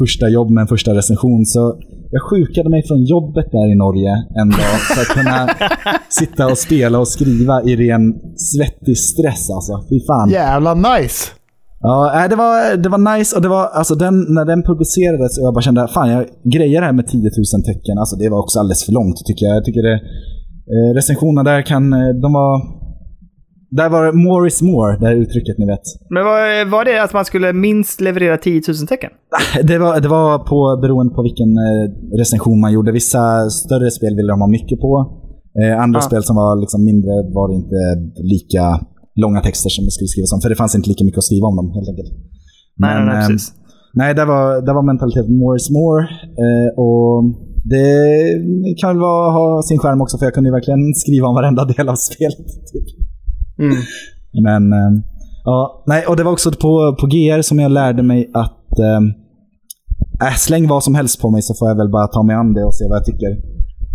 första 0.00 0.28
jobb 0.28 0.50
med 0.50 0.62
en 0.62 0.68
första 0.68 0.94
recension, 0.94 1.46
så 1.46 1.80
jag 2.10 2.22
sjukade 2.30 2.68
mig 2.70 2.82
från 2.86 3.04
jobbet 3.04 3.46
där 3.52 3.72
i 3.72 3.74
Norge 3.74 4.12
en 4.40 4.50
dag 4.50 4.78
för 4.94 5.00
att 5.02 5.08
kunna 5.18 5.48
sitta 6.08 6.46
och 6.46 6.58
spela 6.58 6.98
och 6.98 7.08
skriva 7.08 7.62
i 7.62 7.76
ren 7.76 8.14
svettig 8.36 8.98
stress 8.98 9.50
alltså. 9.50 9.72
Fy 9.88 10.00
fan. 10.06 10.30
Jävla 10.30 10.74
nice! 10.74 11.37
Ja, 11.80 12.10
nej, 12.14 12.28
det 12.28 12.36
var, 12.36 12.76
det 12.76 12.88
var 12.88 13.02
nice 13.16 13.36
och 13.36 13.42
det 13.42 13.48
var, 13.48 13.64
alltså 13.66 13.94
den, 13.94 14.14
när 14.36 14.44
den 14.44 14.62
publicerades 14.62 15.38
och 15.38 15.44
jag 15.46 15.54
bara 15.54 15.62
kände, 15.68 15.88
fan 15.88 16.10
jag 16.10 16.24
grejer 16.54 16.80
det 16.80 16.86
här 16.86 16.92
med 16.92 17.06
10 17.06 17.18
000 17.20 17.64
tecken. 17.70 17.98
Alltså 17.98 18.16
det 18.16 18.28
var 18.28 18.38
också 18.44 18.58
alldeles 18.58 18.84
för 18.84 18.92
långt 18.92 19.16
tycker 19.26 19.46
jag. 19.46 19.56
Jag 19.56 19.64
tycker 19.64 19.82
det, 19.82 19.96
eh, 20.74 20.94
recensionerna 20.94 21.42
där 21.50 21.62
kan, 21.62 21.92
eh, 21.92 22.08
de 22.24 22.32
var, 22.32 22.52
där 23.70 23.88
var 23.88 24.02
det 24.06 24.12
more 24.12 24.46
is 24.48 24.62
more, 24.62 24.98
det 25.00 25.06
här 25.06 25.14
uttrycket 25.14 25.58
ni 25.58 25.66
vet. 25.66 25.86
Men 26.14 26.24
var, 26.24 26.70
var 26.70 26.84
det 26.84 27.02
att 27.04 27.12
man 27.12 27.24
skulle 27.24 27.52
minst 27.52 28.00
leverera 28.00 28.36
10 28.38 28.62
000 28.68 28.76
tecken? 28.88 29.10
Det 29.70 29.78
var, 29.78 30.00
det 30.00 30.08
var 30.08 30.38
på, 30.38 30.80
beroende 30.82 31.14
på 31.14 31.22
vilken 31.22 31.50
eh, 31.66 31.84
recension 32.18 32.60
man 32.60 32.72
gjorde. 32.72 32.92
Vissa 32.92 33.50
större 33.50 33.90
spel 33.90 34.16
ville 34.16 34.32
de 34.32 34.40
ha 34.40 34.48
mycket 34.48 34.80
på. 34.80 34.92
Eh, 35.62 35.80
andra 35.84 35.98
Ah. 35.98 36.02
spel 36.08 36.22
som 36.22 36.36
var 36.36 36.60
liksom 36.60 36.84
mindre 36.84 37.12
var 37.36 37.46
det 37.48 37.54
inte 37.62 37.80
lika 38.34 38.64
långa 39.24 39.40
texter 39.40 39.70
som 39.76 39.84
det 39.84 39.90
skulle 39.96 40.12
skrivas 40.14 40.32
om. 40.34 40.40
För 40.40 40.48
det 40.48 40.58
fanns 40.62 40.74
inte 40.74 40.88
lika 40.92 41.04
mycket 41.04 41.18
att 41.22 41.30
skriva 41.30 41.46
om 41.50 41.56
dem 41.56 41.68
helt 41.76 41.88
enkelt. 41.92 42.10
Nej, 42.82 42.94
nej, 42.94 43.04
nej, 43.06 43.16
ehm, 43.16 43.28
precis. 43.28 43.52
Nej, 44.00 44.14
det 44.18 44.24
var, 44.32 44.46
det 44.66 44.72
var 44.76 44.82
mentaliteten 44.92 45.38
more 45.42 45.56
is 45.60 45.70
more. 45.70 46.00
Eh, 46.44 46.68
och 46.84 47.14
det 47.72 47.86
kan 48.80 48.88
väl 48.90 49.00
vara, 49.08 49.30
ha 49.38 49.62
sin 49.62 49.78
skärm 49.78 50.00
också, 50.00 50.18
för 50.18 50.26
jag 50.26 50.34
kunde 50.34 50.48
ju 50.50 50.54
verkligen 50.58 50.94
skriva 50.94 51.26
om 51.28 51.34
varenda 51.34 51.64
del 51.64 51.88
av 51.88 51.94
spelet. 51.94 52.48
Typ. 52.72 52.86
Mm. 53.58 53.76
Men, 54.46 54.72
eh, 54.72 54.92
ja, 55.44 55.84
nej, 55.86 56.06
och 56.06 56.16
det 56.16 56.24
var 56.24 56.32
också 56.32 56.50
på, 56.50 56.96
på 57.00 57.06
GR 57.06 57.42
som 57.42 57.58
jag 57.58 57.70
lärde 57.70 58.02
mig 58.02 58.30
att 58.34 58.78
eh, 58.78 60.34
släng 60.36 60.68
vad 60.68 60.84
som 60.84 60.94
helst 60.94 61.20
på 61.20 61.30
mig 61.30 61.42
så 61.42 61.54
får 61.58 61.68
jag 61.68 61.76
väl 61.76 61.90
bara 61.90 62.06
ta 62.06 62.22
mig 62.22 62.36
an 62.36 62.54
det 62.54 62.64
och 62.64 62.74
se 62.74 62.84
vad 62.88 62.96
jag 62.98 63.04
tycker. 63.04 63.32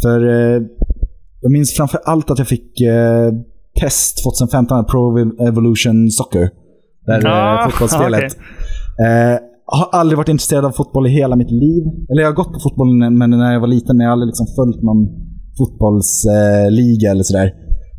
För 0.03 0.19
eh, 0.29 0.61
jag 1.41 1.51
minns 1.51 1.73
framför 1.73 1.99
allt 2.05 2.31
att 2.31 2.39
jag 2.39 2.47
fick 2.47 2.81
eh, 2.81 3.31
test 3.81 4.23
2015 4.23 4.85
Pro 4.85 5.17
Evolution 5.47 6.11
Soccer. 6.11 6.49
Där, 7.05 7.25
Ah, 7.25 7.63
eh, 7.63 7.69
fotbollsspelet. 7.69 8.33
Eh, 9.05 9.35
har 9.65 9.87
aldrig 9.99 10.17
varit 10.17 10.29
intresserad 10.29 10.65
av 10.65 10.71
fotboll 10.71 11.07
i 11.07 11.09
hela 11.09 11.35
mitt 11.35 11.51
liv. 11.51 11.83
Eller 12.09 12.21
jag 12.21 12.29
har 12.29 12.35
gått 12.35 12.53
på 12.53 12.59
fotboll 12.59 12.93
men 13.19 13.29
när 13.29 13.53
jag 13.53 13.59
var 13.59 13.67
liten, 13.67 13.97
men 13.97 14.03
jag 14.03 14.09
har 14.09 14.13
aldrig 14.13 14.27
liksom 14.27 14.47
följt 14.59 14.81
någon 14.83 15.01
fotbollsliga 15.57 17.11
eller 17.11 17.23
sådär. 17.23 17.49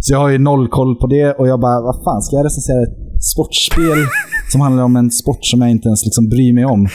Så 0.01 0.13
jag 0.15 0.19
har 0.19 0.29
ju 0.29 0.39
noll 0.39 0.69
koll 0.69 0.97
på 1.01 1.07
det 1.07 1.33
och 1.39 1.49
jag 1.49 1.61
bara, 1.61 1.81
vad 1.81 1.97
fan, 2.05 2.23
ska 2.23 2.37
jag 2.37 2.45
recensera 2.47 2.83
ett 2.83 2.97
sportspel 3.33 3.99
som 4.53 4.61
handlar 4.61 4.83
om 4.85 4.97
en 4.97 5.11
sport 5.11 5.39
som 5.41 5.61
jag 5.61 5.71
inte 5.71 5.89
ens 5.89 6.05
liksom 6.05 6.29
bryr 6.29 6.53
mig 6.55 6.65
om? 6.65 6.87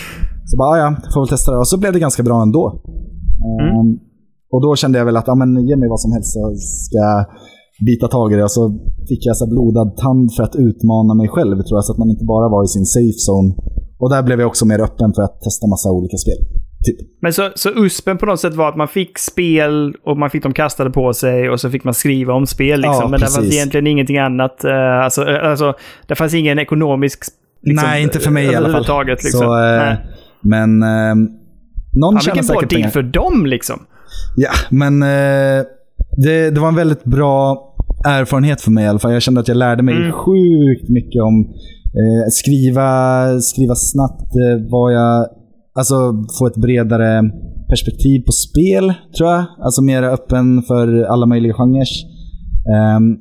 Så 0.45 0.57
bara, 0.57 0.69
"Ah, 0.69 0.77
ja, 0.77 0.95
jag 1.03 1.13
får 1.13 1.21
väl 1.21 1.27
testa 1.27 1.51
det. 1.51 1.57
Och 1.57 1.67
så 1.67 1.77
blev 1.79 1.93
det 1.93 1.99
ganska 1.99 2.23
bra 2.23 2.41
ändå. 2.41 2.63
Ehm, 3.47 3.89
och 4.51 4.61
då 4.61 4.75
kände 4.75 4.97
jag 4.97 5.05
väl 5.05 5.17
att, 5.17 5.27
ja 5.27 5.35
men 5.35 5.67
ge 5.67 5.75
mig 5.75 5.89
vad 5.89 5.99
som 5.99 6.11
helst 6.11 6.33
så 6.33 6.53
ska 6.55 7.03
bita 7.85 8.07
tag 8.07 8.33
i 8.33 8.35
det. 8.35 8.43
Och 8.43 8.51
så 8.51 8.79
fick 9.09 9.25
jag 9.25 9.37
så 9.37 9.47
blodad 9.47 9.97
tand 9.97 10.35
för 10.35 10.43
att 10.43 10.55
utmana 10.55 11.13
mig 11.13 11.27
själv 11.27 11.55
tror 11.61 11.77
jag, 11.77 11.85
så 11.85 11.91
att 11.93 11.97
man 11.97 12.09
inte 12.09 12.25
bara 12.25 12.49
var 12.49 12.63
i 12.63 12.67
sin 12.67 12.85
safe 12.85 13.19
zone. 13.27 13.55
Och 13.99 14.09
där 14.09 14.23
blev 14.23 14.39
jag 14.39 14.47
också 14.47 14.65
mer 14.65 14.81
öppen 14.81 15.13
för 15.15 15.21
att 15.21 15.41
testa 15.41 15.67
massa 15.67 15.89
olika 15.91 16.17
spel. 16.17 16.39
Typ. 16.85 16.97
Men 17.21 17.33
så, 17.33 17.49
så 17.55 17.69
USPen 17.69 18.17
på 18.17 18.25
något 18.25 18.39
sätt 18.39 18.53
var 18.53 18.69
att 18.69 18.77
man 18.77 18.87
fick 18.87 19.17
spel 19.17 19.95
och 20.05 20.17
man 20.17 20.29
fick 20.29 20.43
dem 20.43 20.53
kastade 20.53 20.89
på 20.89 21.13
sig 21.13 21.49
och 21.49 21.59
så 21.59 21.69
fick 21.69 21.83
man 21.83 21.93
skriva 21.93 22.33
om 22.33 22.47
spel. 22.47 22.81
Liksom. 22.81 23.01
Ja, 23.01 23.07
men 23.07 23.19
det 23.19 23.27
fanns 23.27 23.53
egentligen 23.53 23.87
ingenting 23.87 24.17
annat. 24.17 24.63
eh, 24.63 25.03
alltså, 25.03 25.27
eh, 25.29 25.49
alltså, 25.49 25.73
det 26.07 26.15
fanns 26.15 26.33
ingen 26.33 26.59
ekonomisk... 26.59 27.23
Liksom, 27.63 27.89
Nej, 27.89 28.03
inte 28.03 28.19
för 28.19 28.31
mig 28.31 28.45
i 28.45 28.55
alla 28.55 28.83
fall. 28.83 29.05
Liksom. 29.07 29.39
Så, 29.39 29.45
eh, 29.45 29.79
Nej. 29.79 29.97
men 30.41 30.83
eh, 30.83 31.15
någon 31.93 32.19
tjänar 32.19 32.35
vilken 32.35 32.55
bra 32.55 32.61
deal 32.79 32.91
för 32.91 33.03
dem 33.03 33.45
liksom. 33.45 33.79
Ja, 34.35 34.51
men 34.69 35.03
eh, 35.03 35.65
det, 36.17 36.49
det 36.49 36.59
var 36.59 36.67
en 36.67 36.75
väldigt 36.75 37.03
bra 37.03 37.68
erfarenhet 38.07 38.61
för 38.61 38.71
mig 38.71 38.83
i 38.83 38.87
alla 38.87 38.99
fall. 38.99 39.13
Jag 39.13 39.21
kände 39.21 39.41
att 39.41 39.47
jag 39.47 39.57
lärde 39.57 39.83
mig 39.83 39.95
Mm. 39.95 40.11
sjukt 40.11 40.89
mycket 40.89 41.21
om 41.21 41.45
eh, 41.99 42.27
skriva, 42.31 43.39
skriva 43.41 43.75
snabbt, 43.75 44.21
eh, 44.35 44.69
vad 44.71 44.93
jag, 44.93 45.27
alltså 45.75 45.95
få 46.39 46.47
ett 46.47 46.55
bredare 46.57 47.23
perspektiv 47.69 48.19
på 48.25 48.31
spel, 48.31 48.93
tror 49.17 49.29
jag. 49.31 49.43
Alltså 49.65 49.81
mer 49.81 50.03
öppen 50.03 50.63
för 50.63 51.03
alla 51.03 51.25
möjliga 51.25 51.53
genrer. 51.53 51.87
Ehm, 52.75 53.15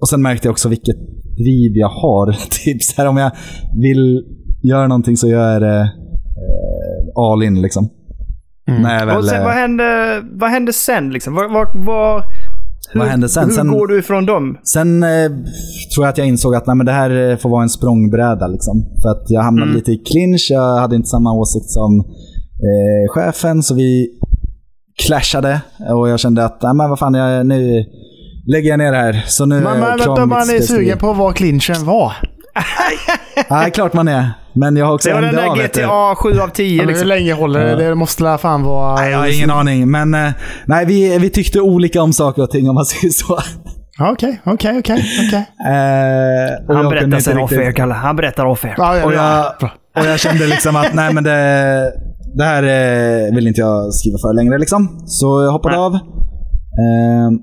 och 0.00 0.08
sen 0.08 0.22
märkte 0.22 0.46
jag 0.48 0.52
också 0.52 0.68
vilket 0.68 0.96
driv 1.36 1.72
jag 1.76 1.88
har. 1.88 2.32
typ 2.64 2.82
så 2.82 3.02
här, 3.02 3.08
om 3.08 3.16
jag 3.16 3.30
vill 3.82 4.24
göra 4.62 4.88
någonting 4.88 5.16
så 5.16 5.28
gör 5.28 5.52
jag 5.52 5.62
det 5.62 5.80
eh, 5.80 7.22
all 7.22 7.42
in 7.42 7.62
liksom. 7.62 7.88
Mm. 8.68 8.82
Väl, 8.82 9.16
Och 9.16 9.24
sen, 9.24 9.38
eh, 9.40 9.44
vad, 9.44 9.54
hände, 9.54 10.20
vad 10.32 10.50
hände 10.50 10.72
sen? 10.72 11.10
Liksom? 11.10 11.34
Var, 11.34 11.48
var, 11.48 11.84
var, 11.86 12.24
vad 12.94 13.08
hände 13.08 13.28
sen? 13.28 13.44
Hur 13.44 13.52
sen, 13.56 13.68
går 13.68 13.86
du 13.86 13.98
ifrån 13.98 14.26
dem? 14.26 14.58
Sen 14.64 15.02
eh, 15.02 15.26
tror 15.94 16.04
jag 16.04 16.08
att 16.08 16.18
jag 16.18 16.26
insåg 16.26 16.54
att 16.54 16.66
nej, 16.66 16.76
men 16.76 16.86
det 16.86 16.92
här 16.92 17.30
eh, 17.30 17.36
får 17.36 17.50
vara 17.50 17.62
en 17.62 17.68
språngbräda. 17.68 18.46
Liksom. 18.46 18.84
För 19.02 19.08
att 19.08 19.24
jag 19.28 19.42
hamnade 19.42 19.70
Mm. 19.70 19.76
lite 19.76 19.92
i 19.92 19.98
clinch. 19.98 20.46
Jag 20.50 20.78
hade 20.78 20.96
inte 20.96 21.08
samma 21.08 21.32
åsikt 21.32 21.70
som 21.70 21.98
eh, 22.00 23.10
chefen, 23.14 23.62
så 23.62 23.74
vi 23.74 24.08
clashade. 25.06 25.60
Och 25.90 26.08
jag 26.08 26.20
kände 26.20 26.44
att 26.44 26.62
nej, 26.62 26.74
men 26.74 26.90
vad 26.90 26.98
fan, 26.98 27.14
jag, 27.14 27.46
nu 27.46 27.84
lägger 28.46 28.70
jag 28.70 28.78
ner 28.78 28.92
det 28.92 28.98
här. 28.98 29.24
Så 29.26 29.46
nu 29.46 29.54
jag 29.54 29.62
klar 29.62 30.06
vänta, 30.06 30.26
man 30.26 30.50
är 30.50 30.60
sugen 30.60 30.98
på 30.98 31.12
vad 31.12 31.34
clinchen 31.34 31.84
var. 31.84 32.12
Ja, 33.48 33.66
klart 33.74 33.92
man 33.92 34.08
är. 34.08 34.30
Men 34.52 34.76
jag 34.76 34.86
har 34.86 34.94
också 34.94 35.08
Det 35.08 35.14
var 35.14 35.22
den 35.22 35.34
där. 35.34 35.68
GTA 35.68 36.14
7 36.16 36.40
av 36.40 36.48
10 36.48 36.76
Men 36.78 36.86
liksom. 36.86 37.02
Hur 37.02 37.08
länge 37.16 37.32
håller 37.32 37.76
det? 37.76 37.88
Det 37.88 37.94
måste 37.94 38.22
la 38.22 38.38
fan 38.38 38.62
vara... 38.62 38.94
Nej, 38.94 39.10
jag 39.10 39.18
har 39.18 39.36
ingen 39.36 39.50
aning. 39.50 39.90
Men 39.90 40.14
eh, 40.14 40.30
nej, 40.66 40.86
vi, 40.86 41.18
vi 41.18 41.30
tyckte 41.30 41.60
olika 41.60 42.02
om 42.02 42.12
saker 42.12 42.42
och 42.42 42.50
ting 42.50 42.68
om 42.68 42.74
man 42.74 42.84
säger 42.86 43.12
så. 43.12 43.38
Ja, 43.98 44.10
Okej, 44.12 44.40
okej, 44.44 44.78
okej. 44.78 45.04
okej. 45.28 45.38
Eh, 45.66 46.74
Han 46.74 46.82
jag 46.82 46.90
berättar 46.90 47.18
sen 47.18 47.36
riktigt- 47.38 47.58
off-air, 47.58 47.72
Kalle. 47.72 47.94
Han 47.94 48.16
berättar 48.16 48.46
off-air. 48.46 48.74
Ja, 48.78 48.96
ja, 48.96 49.04
Och 49.04 49.12
ja. 49.14 49.54
jag, 49.60 49.70
och 50.04 50.10
jag 50.10 50.20
kände 50.20 50.46
liksom 50.46 50.76
att 50.76 50.94
nej 50.94 51.14
men 51.14 51.24
det, 51.24 51.92
det 52.34 52.44
här 52.44 52.62
eh, 52.62 53.34
vill 53.34 53.46
inte 53.46 53.60
jag 53.60 53.94
skriva 53.94 54.18
för 54.18 54.34
längre 54.34 54.58
liksom. 54.58 55.02
Så 55.06 55.42
jag 55.42 55.52
hoppade 55.52 55.76
Nej. 55.76 55.84
av. 55.84 55.94
Ehm, 55.94 57.38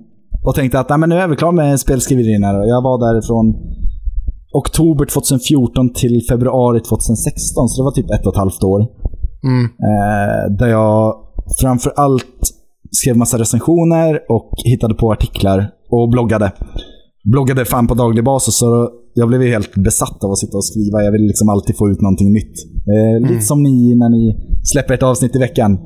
och 0.46 0.56
tänkte 0.56 0.80
att 0.80 0.90
nej, 0.90 0.98
men 0.98 1.10
nu 1.10 1.16
är 1.20 1.28
vi 1.28 1.36
klar 1.36 1.52
med 1.52 1.80
spelskriverier. 1.80 2.68
Jag 2.68 2.82
var 2.82 2.98
där 3.14 3.28
från 3.28 3.54
oktober 4.52 5.06
2014 5.06 5.94
till 5.94 6.22
februari 6.30 6.80
2016. 6.80 7.68
Så 7.70 7.82
det 7.82 7.86
var 7.86 7.92
typ 7.92 8.12
ett 8.12 8.26
och 8.26 8.34
ett 8.34 8.38
halvt 8.38 8.64
år. 8.64 8.88
Mm. 9.44 9.64
Eh, 9.66 10.58
där 10.60 10.68
jag 10.68 11.16
framför 11.62 11.94
allt 11.96 12.42
skrev 12.92 13.18
massa 13.18 13.38
recensioner 13.38 14.20
och 14.30 14.52
hittade 14.66 14.94
på 14.94 15.12
artiklar 15.12 15.70
och 15.90 16.10
bloggade. 16.10 16.52
Bloggade 17.24 17.66
fan 17.66 17.88
på 17.88 17.94
daglig 17.94 18.24
basis, 18.24 18.58
så 18.58 18.90
jag 19.14 19.28
blev 19.28 19.44
ju 19.44 19.50
helt 19.50 19.76
besatt 19.76 20.24
av 20.24 20.32
att 20.32 20.38
sitta 20.38 20.58
och 20.58 20.66
skriva. 20.66 21.04
Jag 21.04 21.12
ville 21.12 21.28
liksom 21.28 21.50
alltid 21.50 21.78
få 21.78 21.90
ut 21.90 22.02
någonting 22.02 22.34
nytt. 22.34 22.56
Eh, 22.94 23.30
Lite 23.30 23.42
som 23.42 23.64
ni 23.64 23.96
när 23.96 24.10
ni 24.10 24.36
släpper 24.64 24.94
ett 24.94 25.04
avsnitt 25.04 25.36
i 25.36 25.40
veckan. 25.40 25.80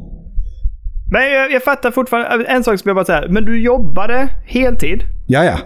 Men 1.12 1.32
jag, 1.32 1.52
jag 1.52 1.64
fattar 1.64 1.92
fortfarande. 1.92 2.46
En 2.46 2.64
sak 2.64 2.80
som 2.80 2.90
jag 2.90 2.96
bara 2.96 3.06
säga. 3.06 3.24
Men 3.30 3.46
du 3.46 3.64
jobbade 3.64 4.30
heltid 4.46 5.00
Ja, 5.28 5.44
ja. 5.44 5.58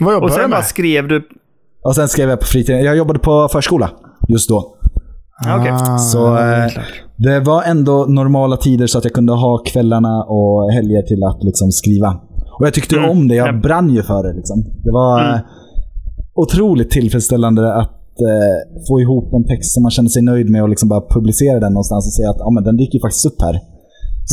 Vad 0.00 0.14
jobbar 0.14 0.26
och 0.26 0.32
sen 0.32 0.50
bara 0.50 0.62
skrev 0.62 1.08
du... 1.08 1.28
Och 1.84 1.94
sen 1.94 2.08
skrev 2.08 2.28
jag 2.30 2.40
på 2.40 2.46
fritiden. 2.46 2.84
Jag 2.84 2.96
jobbade 2.96 3.18
på 3.18 3.48
förskola 3.52 3.90
just 4.28 4.48
då. 4.48 4.76
Ja. 5.44 5.72
Ah, 5.72 5.98
Så 5.98 6.36
eh, 6.36 6.66
det 7.16 7.40
var 7.40 7.62
ändå 7.62 8.04
normala 8.08 8.56
tider 8.56 8.86
så 8.86 8.98
att 8.98 9.04
jag 9.04 9.12
kunde 9.12 9.32
ha 9.32 9.58
kvällarna 9.58 10.24
och 10.24 10.72
helger 10.72 11.02
till 11.02 11.24
att 11.24 11.44
liksom 11.44 11.70
skriva. 11.72 12.20
Och 12.58 12.66
jag 12.66 12.74
tyckte 12.74 12.96
Mm. 12.96 13.10
om 13.10 13.28
det. 13.28 13.34
Ja. 13.34 13.46
Jag 13.46 13.60
brann 13.62 13.90
ju 13.90 14.02
för 14.02 14.22
det. 14.22 14.32
Liksom. 14.32 14.62
Det 14.84 14.90
var 14.92 15.20
Mm. 15.20 15.34
eh, 15.34 15.40
otroligt 16.34 16.90
tillfredsställande 16.90 17.74
att 17.74 18.20
eh, 18.20 18.82
få 18.88 19.00
ihop 19.00 19.32
en 19.32 19.44
text 19.44 19.74
som 19.74 19.82
man 19.82 19.90
känner 19.90 20.08
sig 20.08 20.22
nöjd 20.22 20.50
med 20.50 20.62
och 20.62 20.68
liksom 20.68 20.88
bara 20.88 21.00
publicera 21.10 21.60
den 21.60 21.72
någonstans 21.72 22.06
och 22.06 22.12
säga 22.12 22.30
att 22.30 22.40
ah, 22.40 22.50
men 22.50 22.64
den 22.64 22.76
dyker 22.76 22.98
faktiskt 23.00 23.26
upp 23.26 23.42
här. 23.42 23.60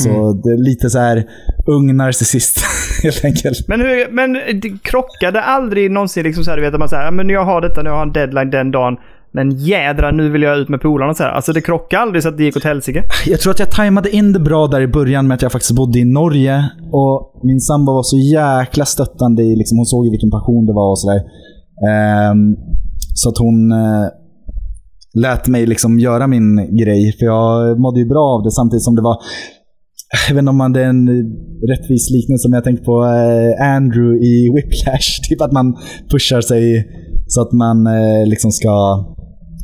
Så 0.03 0.09
Mm. 0.09 0.41
det 0.43 0.49
är 0.49 0.57
lite 0.69 0.89
så 0.89 0.99
här 0.99 1.23
ung 1.67 1.95
narcissist 1.97 2.57
helt 3.03 3.25
enkelt. 3.25 3.67
Men, 3.67 3.81
hur, 3.81 4.11
men 4.11 4.33
det 4.33 4.83
krockade 4.83 5.41
aldrig 5.41 5.91
någonsin 5.91 6.23
liksom 6.23 6.43
så 6.43 6.49
här, 6.51 6.57
du 6.57 6.63
vet 6.63 6.73
att 6.73 6.79
man 6.79 6.89
säger 6.89 7.11
men 7.11 7.29
jag 7.29 7.45
har 7.45 7.61
detta, 7.61 7.81
nu 7.83 7.89
har 7.89 7.97
jag 7.97 8.07
en 8.07 8.13
deadline 8.13 8.49
den 8.49 8.71
dagen. 8.71 8.95
Men 9.31 9.51
jädra, 9.51 10.11
nu 10.11 10.29
vill 10.29 10.41
jag 10.41 10.57
ut 10.57 10.69
med 10.69 10.81
polarna 10.81 11.13
så 11.13 11.23
här. 11.23 11.29
Alltså 11.29 11.53
det 11.53 11.61
krockade 11.61 12.01
aldrig 12.03 12.23
så 12.23 12.29
att 12.29 12.37
det 12.37 12.43
gick 12.43 12.57
åt 12.57 12.63
helsike. 12.63 13.03
Jag 13.25 13.39
tror 13.39 13.51
att 13.51 13.59
jag 13.59 13.71
tajmade 13.71 14.09
in 14.09 14.33
det 14.33 14.39
bra 14.39 14.67
där 14.67 14.81
i 14.81 14.87
början 14.87 15.27
med 15.27 15.35
att 15.35 15.41
jag 15.41 15.51
faktiskt 15.51 15.75
bodde 15.75 15.99
i 15.99 16.05
Norge. 16.05 16.69
Och 16.91 17.41
min 17.43 17.59
sambo 17.59 17.91
var 17.93 18.03
så 18.03 18.17
jäkla 18.17 18.85
stöttande 18.85 19.43
i, 19.43 19.55
liksom, 19.55 19.77
hon 19.77 19.85
såg 19.85 20.05
ju 20.05 20.11
vilken 20.11 20.31
passion 20.31 20.65
det 20.65 20.73
var 20.73 20.89
och 20.91 20.99
sådär. 20.99 21.21
Ehm, 21.89 22.55
så 23.13 23.29
att 23.29 23.37
hon 23.37 23.71
eh, 23.71 24.07
lät 25.13 25.47
mig 25.47 25.65
liksom 25.65 25.99
göra 25.99 26.27
min 26.27 26.77
grej. 26.77 27.15
För 27.19 27.25
jag 27.25 27.79
mådde 27.79 27.99
ju 27.99 28.05
bra 28.05 28.25
av 28.35 28.43
det 28.43 28.51
samtidigt 28.51 28.83
som 28.83 28.95
det 28.95 29.01
var 29.01 29.17
jag 30.27 30.35
vet 30.35 30.39
inte 30.41 30.49
om 30.49 30.57
man- 30.57 30.73
det 30.73 30.81
är 30.83 30.89
en 30.89 31.07
rättvis 31.71 32.09
liknelse, 32.11 32.49
men 32.49 32.55
jag 32.57 32.63
tänkte 32.63 32.85
på 32.85 33.03
eh, 33.05 33.67
Andrew 33.75 34.25
i 34.25 34.49
Whiplash. 34.55 35.07
Typ 35.29 35.41
att 35.41 35.51
man 35.51 35.77
pushar 36.11 36.41
sig 36.41 36.87
så 37.27 37.41
att 37.41 37.51
man 37.51 37.87
eh, 37.87 38.25
liksom 38.27 38.51
ska 38.51 39.05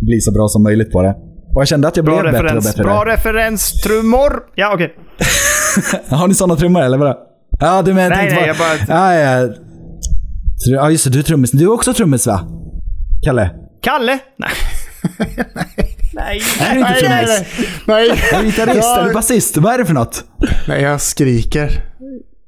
bli 0.01 0.21
så 0.21 0.31
bra 0.31 0.47
som 0.47 0.63
möjligt 0.63 0.91
på 0.91 1.01
det. 1.01 1.15
Och 1.55 1.61
jag 1.61 1.67
kände 1.67 1.87
att 1.87 1.95
jag 1.97 2.05
Bra 2.05 2.21
blev 2.21 2.31
bättre 2.33 2.37
och 2.39 2.43
referens. 2.45 2.65
bättre. 2.75 2.83
Bra 2.83 3.03
där. 3.03 3.11
referens, 3.11 3.81
trummor. 3.81 4.31
Ja, 4.55 4.71
okej. 4.73 4.93
Har 6.09 6.27
ni 6.27 6.33
sådana 6.33 6.55
trummor 6.55 6.81
eller 6.81 6.97
vadå? 6.97 7.17
Ja, 7.59 7.81
du 7.81 7.93
menar 7.93 8.09
Nej, 8.15 8.29
nej, 8.31 8.47
jag 8.47 8.57
bara- 8.57 8.95
Ja, 9.13 9.15
ja. 9.43 9.49
Ja, 10.69 10.89
just 10.89 11.03
det. 11.03 11.09
Du 11.09 11.19
är 11.19 11.23
trummis. 11.23 11.51
Du 11.51 11.63
är 11.63 11.71
också 11.73 11.93
trummis 11.93 12.27
va? 12.27 12.39
Kalle? 13.25 13.49
Kalle? 13.81 14.19
Nej. 14.37 14.49
nej. 15.55 15.92
Är 16.17 16.73
du 16.73 16.79
inte 16.79 17.09
Nej, 17.09 17.25
nej, 17.25 17.47
nej. 17.85 18.09
Är 18.33 18.39
du 18.39 18.45
gitarrist? 18.45 18.97
Är 18.97 19.07
du 19.07 19.13
basist? 19.13 19.57
Vad 19.57 19.73
är 19.73 19.77
det 19.77 19.85
för 19.85 19.93
något? 19.93 20.23
Nej, 20.67 20.81
jag 20.81 21.01
skriker. 21.01 21.69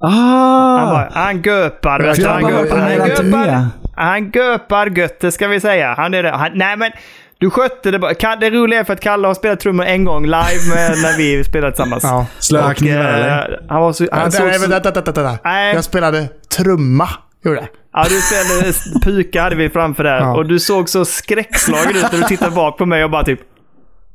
Han, 0.02 0.14
Ah! 0.14 0.92
bara, 0.92 1.10
han 1.14 1.42
göpar. 1.42 2.00
vet 2.00 2.16
du. 2.16 2.28
Han 2.28 2.42
göpar. 2.50 2.78
Han 2.78 2.92
göpar. 2.92 3.68
Han 3.96 4.32
göpar 4.32 4.98
gött, 4.98 5.20
det 5.20 5.32
ska 5.32 5.48
vi 5.48 5.60
säga. 5.60 5.94
Han 5.98 6.14
är 6.14 6.24
det. 6.24 6.30
Han, 6.32 6.52
nej, 6.54 6.78
men 6.78 6.92
du 7.40 7.50
skötte 7.50 7.92
det 7.92 8.00
bara. 8.00 8.36
Det 8.40 8.50
roliga 8.50 8.80
är 8.80 8.84
för 8.84 8.94
att 8.94 9.00
Kalle 9.00 9.28
har 9.28 9.34
spelat 9.34 9.60
trummor 9.60 9.86
en 9.86 10.06
gång 10.06 10.24
live 10.26 10.70
med, 10.76 10.92
när 11.02 11.18
vi 11.18 11.44
spelade 11.44 11.72
tillsammans. 11.72 12.04
Ja. 12.04 12.26
Slöa 12.40 12.74
knivar 12.74 13.04
eh, 13.04 13.16
eller? 13.16 13.62
Han 13.70 13.82
var 13.82 13.94
så... 13.94 14.08
Han 14.12 14.22
Ja, 14.24 14.32
såg 14.32 14.46
nej, 14.46 14.60
så 14.60 14.70
vänta, 14.70 14.92
vänta, 14.92 15.12
vänta. 15.22 15.38
Nej. 15.44 15.76
Jag 15.76 15.84
spelade 15.84 16.28
trumma. 16.58 17.10
Gjorde 17.46 17.58
jag. 17.60 17.68
Ja, 17.94 18.06
du 18.10 18.22
spelade 18.22 18.74
puka 19.04 19.42
hade 19.42 19.56
vi 19.56 19.70
framför 19.70 20.04
där. 20.04 20.20
Ja. 20.20 20.36
Och 20.36 20.46
du 20.46 20.60
såg 20.60 20.90
så 20.90 21.06
skräckslagen 21.06 21.96
ut 21.96 22.12
när 22.12 22.20
du 22.20 22.24
tittade 22.24 22.52
bak 22.52 22.78
på 22.78 22.86
mig 22.86 23.04
och 23.04 23.10
bara 23.10 23.24
typ... 23.24 23.40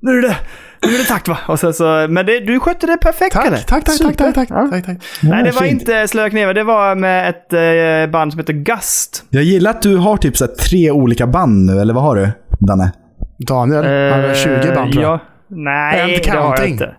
Nu 0.03 0.19
är 0.19 0.23
det, 0.23 0.37
nu 0.87 0.95
är 0.95 0.99
det 0.99 1.05
takt 1.05 1.29
va? 1.29 1.39
Och 1.49 1.59
sen 1.61 1.75
så, 1.75 2.07
men 2.11 2.27
det, 2.27 2.41
du 2.41 2.61
skötte 2.61 2.87
det 2.87 2.97
perfekt 2.97 3.33
Tack, 3.35 3.45
Kalle. 3.45 3.57
tack, 3.57 3.67
tack, 3.69 3.85
tack, 3.85 3.95
Super. 3.95 4.13
tack, 4.15 4.35
tack, 4.35 4.49
Ja. 4.51 4.69
tack, 4.71 4.87
tack. 4.87 4.97
Nej, 5.23 5.45
det 5.45 5.51
var 5.51 5.63
fint. 5.63 5.81
inte 5.81 6.09
Slöa 6.09 6.31
Knivar. 6.31 6.55
Det 6.55 6.65
var 6.65 6.95
med 6.95 7.29
ett 7.29 7.53
eh, 7.53 8.13
band 8.13 8.33
som 8.33 8.39
heter 8.39 8.53
Gust. 8.53 9.25
Jag 9.31 9.43
gillar 9.43 9.71
att 9.71 9.83
du 9.83 9.97
har 9.97 10.17
typ 10.17 10.37
så 10.37 10.45
här 10.47 10.53
tre 10.55 10.91
olika 10.91 11.27
band 11.27 11.67
nu, 11.67 11.81
eller 11.81 11.95
vad 11.95 12.03
har 12.03 12.17
du? 12.17 12.29
Danne? 12.61 12.93
Daniel, 13.47 13.85
han 14.13 14.23
har 14.25 14.35
20 14.35 14.75
band 14.75 14.93
tror 14.93 15.05
jag. 15.05 15.13
Eh, 15.15 15.21
ja. 15.21 15.21
Nej, 15.49 16.21
det 16.25 16.31
har 16.31 16.57
jag 16.59 16.69
inte. 16.69 16.95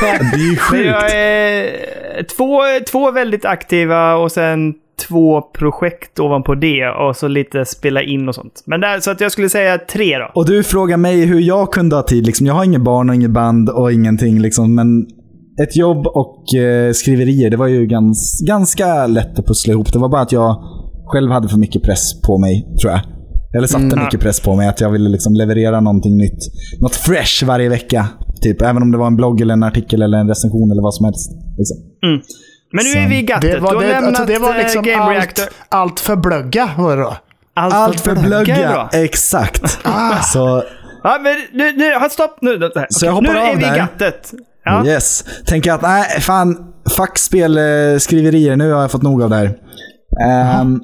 Det 0.00 0.06
är 0.36 0.50
ju 0.50 0.56
sjukt. 0.70 0.86
jag 0.86 1.10
är 1.10 2.22
två, 2.36 2.60
två 2.90 3.10
väldigt 3.10 3.44
aktiva 3.44 4.14
och 4.14 4.32
sen 4.32 4.74
två 5.08 5.42
projekt 5.42 6.20
ovanpå 6.20 6.54
det 6.54 6.88
och 6.88 7.16
så 7.16 7.28
lite 7.28 7.64
spela 7.64 8.02
in 8.02 8.28
och 8.28 8.34
sånt. 8.34 8.62
Men 8.66 8.80
där, 8.80 9.00
så 9.00 9.10
att 9.10 9.20
jag 9.20 9.32
skulle 9.32 9.48
säga 9.48 9.78
tre 9.78 10.18
då. 10.18 10.30
Och 10.34 10.46
du 10.46 10.62
frågar 10.62 10.96
mig 10.96 11.24
hur 11.24 11.40
jag 11.40 11.72
kunde 11.72 11.96
ha 11.96 12.02
tid. 12.02 12.26
Liksom, 12.26 12.46
jag 12.46 12.54
har 12.54 12.64
inget 12.64 12.80
barn 12.82 13.08
och 13.08 13.14
inget 13.14 13.30
band 13.30 13.68
och 13.70 13.92
ingenting. 13.92 14.40
Liksom, 14.40 14.74
men 14.74 15.06
ett 15.62 15.76
jobb 15.76 16.06
och 16.06 16.54
eh, 16.54 16.92
skriverier, 16.92 17.50
det 17.50 17.56
var 17.56 17.66
ju 17.66 17.86
gans, 17.86 18.42
ganska 18.48 19.06
lätt 19.06 19.38
att 19.38 19.46
pussla 19.46 19.72
ihop. 19.72 19.92
Det 19.92 19.98
var 19.98 20.08
bara 20.08 20.22
att 20.22 20.32
jag 20.32 20.56
själv 21.06 21.30
hade 21.32 21.48
för 21.48 21.58
mycket 21.58 21.82
press 21.82 22.20
på 22.20 22.38
mig, 22.38 22.66
tror 22.82 22.92
jag. 22.92 23.00
Eller 23.56 23.66
satte 23.66 23.84
Mm. 23.84 24.04
mycket 24.04 24.20
press 24.20 24.40
på 24.40 24.56
mig. 24.56 24.68
Att 24.68 24.80
jag 24.80 24.90
ville 24.90 25.08
liksom 25.08 25.34
leverera 25.34 25.80
någonting 25.80 26.16
nytt. 26.16 26.38
Något 26.80 26.94
fresh 26.94 27.44
varje 27.46 27.68
vecka. 27.68 28.06
Typ, 28.42 28.62
även 28.62 28.82
om 28.82 28.90
det 28.90 28.98
var 28.98 29.06
en 29.06 29.16
blogg, 29.16 29.40
eller 29.40 29.52
en 29.54 29.62
artikel, 29.62 30.02
eller 30.02 30.18
en 30.18 30.28
recension 30.28 30.70
eller 30.70 30.82
vad 30.82 30.94
som 30.94 31.04
helst. 31.04 31.30
Liksom. 31.58 31.76
Men 32.76 32.84
nu 32.84 33.00
är 33.00 33.08
vi 33.08 33.18
i 33.18 33.22
gattet. 33.22 33.50
Det 33.50 33.54
du 33.56 33.60
var, 33.60 33.74
har 33.74 33.82
det, 33.82 33.88
lämnat 33.88 34.08
alltså, 34.08 34.24
det 34.24 34.38
var 34.38 34.50
eh, 34.54 34.56
liksom 34.58 34.82
Game 34.82 35.10
Reactor. 35.14 35.44
allt, 35.44 35.54
allt 35.68 36.00
för 36.00 36.16
blögga 36.16 36.70
var 36.78 36.96
det 36.96 37.02
då. 37.02 37.16
Allt, 37.54 37.74
Allt 37.74 38.00
för 38.00 38.10
är 38.10 38.22
blögga. 38.22 38.88
Exakt. 38.92 39.70
Så 40.32 40.62
Ja, 41.02 41.18
men 41.22 41.34
nu, 41.52 41.72
nu, 41.76 42.08
stopp 42.10 42.38
nu. 42.40 42.58
nu, 42.58 42.70
Så 42.90 43.06
jag 43.06 43.22
nu 43.22 43.28
hoppar 43.28 43.40
är 43.40 43.50
av 43.50 43.56
vi 43.56 43.62
i 43.64 43.68
där. 43.68 43.76
gattet. 43.76 44.32
Ja. 44.64 44.86
Yes. 44.86 45.24
Tänker 45.46 45.72
att, 45.72 45.82
nej, 45.82 46.20
fan. 46.20 46.56
Fuck 46.96 47.18
spelskriverier. 47.18 48.56
Nu 48.56 48.72
har 48.72 48.80
jag 48.80 48.90
fått 48.90 49.02
nog 49.02 49.22
av 49.22 49.30
det 49.30 49.36
här. 49.36 49.54
Ehm, 50.26 50.80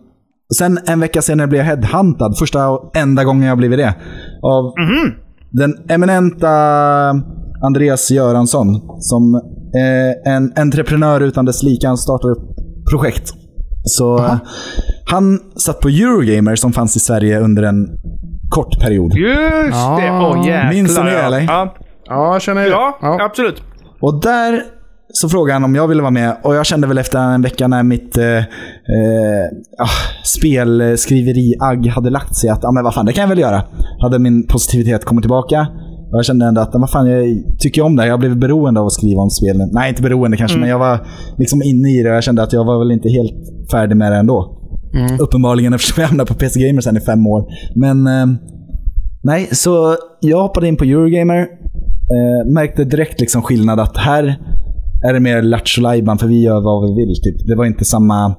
sen 0.58 0.78
en 0.86 1.00
vecka 1.00 1.22
senare 1.22 1.46
blev 1.46 1.58
jag 1.58 1.66
headhuntad. 1.66 2.38
Första 2.38 2.68
och 2.68 2.96
enda 2.96 3.24
gången 3.24 3.48
jag 3.48 3.58
blivit 3.58 3.78
det. 3.78 3.94
Av 4.42 4.64
Mhm. 4.64 5.14
den 5.50 5.74
eminenta 5.88 6.48
Andreas 7.64 8.10
Göransson. 8.10 8.80
Som 9.00 9.40
eh, 9.76 10.32
en 10.34 10.52
entreprenör 10.56 11.20
utan 11.20 11.44
dess 11.44 11.62
like. 11.62 11.86
Han 11.86 11.96
startar 11.98 12.28
upp 12.30 12.56
projekt. 12.90 13.32
Så 13.84 14.18
eh, 14.18 14.36
han 15.10 15.38
satt 15.56 15.80
på 15.80 15.88
Eurogamer 15.88 16.56
som 16.56 16.72
fanns 16.72 16.96
i 16.96 17.00
Sverige 17.00 17.40
under 17.40 17.62
en 17.62 17.88
kort 18.50 18.80
period. 18.80 19.14
Just 19.14 19.36
Ja. 19.72 19.98
det. 20.02 20.10
Åh 20.10 20.46
jäklar. 20.46 20.72
Minns 20.72 20.98
ni 20.98 21.04
det, 21.04 21.12
ja. 21.12 21.18
eller? 21.18 21.40
Ja, 21.40 21.74
Ja, 22.08 22.32
jag 22.32 22.42
känner 22.42 22.62
ju 22.64 22.68
ja. 22.68 22.98
Ja. 23.02 23.18
absolut. 23.24 23.62
Och 24.00 24.20
där 24.22 24.62
så 25.14 25.28
frågade 25.28 25.52
han 25.54 25.64
om 25.64 25.74
jag 25.74 25.88
ville 25.88 26.02
vara 26.02 26.10
med 26.10 26.36
och 26.42 26.54
jag 26.54 26.66
kände 26.66 26.86
väl 26.86 26.98
efter 26.98 27.18
en 27.18 27.42
vecka 27.42 27.68
när 27.68 27.82
mitt 27.82 28.16
eh, 28.16 28.36
eh, 28.36 28.44
ah, 29.78 30.22
spelskriveri-agg 30.24 31.86
hade 31.86 32.10
lagt 32.10 32.36
sig 32.36 32.50
att 32.50 32.64
ah, 32.64 32.72
men 32.72 32.84
vad 32.84 32.94
fan, 32.94 33.06
det 33.06 33.12
kan 33.12 33.22
jag 33.22 33.28
väl 33.28 33.38
göra. 33.38 33.62
Hade 34.02 34.18
min 34.18 34.46
positivitet 34.46 35.04
kommit 35.04 35.22
tillbaka. 35.22 35.66
Jag 36.12 36.24
kände 36.24 36.46
ändå 36.46 36.60
att 36.60 36.70
vad 36.72 36.90
fan, 36.90 37.06
jag 37.10 37.42
tycker 37.58 37.82
om 37.82 37.96
det 37.96 38.02
här. 38.02 38.08
Jag 38.08 38.20
blev 38.20 38.38
beroende 38.38 38.80
av 38.80 38.86
att 38.86 38.92
skriva 38.92 39.22
om 39.22 39.30
spelen. 39.30 39.68
Nej, 39.72 39.88
inte 39.88 40.02
beroende 40.02 40.36
kanske, 40.36 40.58
men 40.58 40.68
jag 40.68 40.78
var 40.78 41.06
liksom 41.38 41.62
inne 41.62 41.88
i 41.88 42.02
det 42.02 42.10
och 42.10 42.16
jag 42.16 42.24
kände 42.24 42.42
att 42.42 42.52
jag 42.52 42.64
var 42.64 42.78
väl 42.78 42.90
inte 42.90 43.08
helt 43.08 43.34
färdig 43.70 43.96
med 43.96 44.12
det 44.12 44.18
ändå. 44.18 44.58
Uppenbarligen 45.20 45.72
eftersom 45.74 46.00
jag 46.00 46.08
hamnade 46.08 46.28
på 46.28 46.34
PC 46.34 46.60
Gamer 46.60 46.80
sen 46.80 46.96
i 46.96 47.00
fem 47.00 47.26
år. 47.26 47.44
Men 47.74 48.06
eh, 48.06 48.26
nej, 49.22 49.48
så 49.52 49.96
jag 50.20 50.42
hoppade 50.42 50.68
in 50.68 50.76
på 50.76 50.84
Eurogamer. 50.84 51.38
Eh, 51.38 52.52
märkte 52.52 52.84
direkt 52.84 53.20
liksom 53.20 53.42
skillnad 53.42 53.80
att 53.80 53.96
här 53.96 54.38
är 55.08 55.12
det 55.12 55.20
mer 55.20 55.42
lattjo 55.42 55.82
för 56.18 56.26
vi 56.26 56.42
gör 56.42 56.60
vad 56.60 56.88
vi 56.88 56.94
vill. 56.94 57.14
Typ. 57.22 57.46
Det 57.46 57.54
var 57.54 57.64
inte 57.64 57.84
samma 57.84 58.34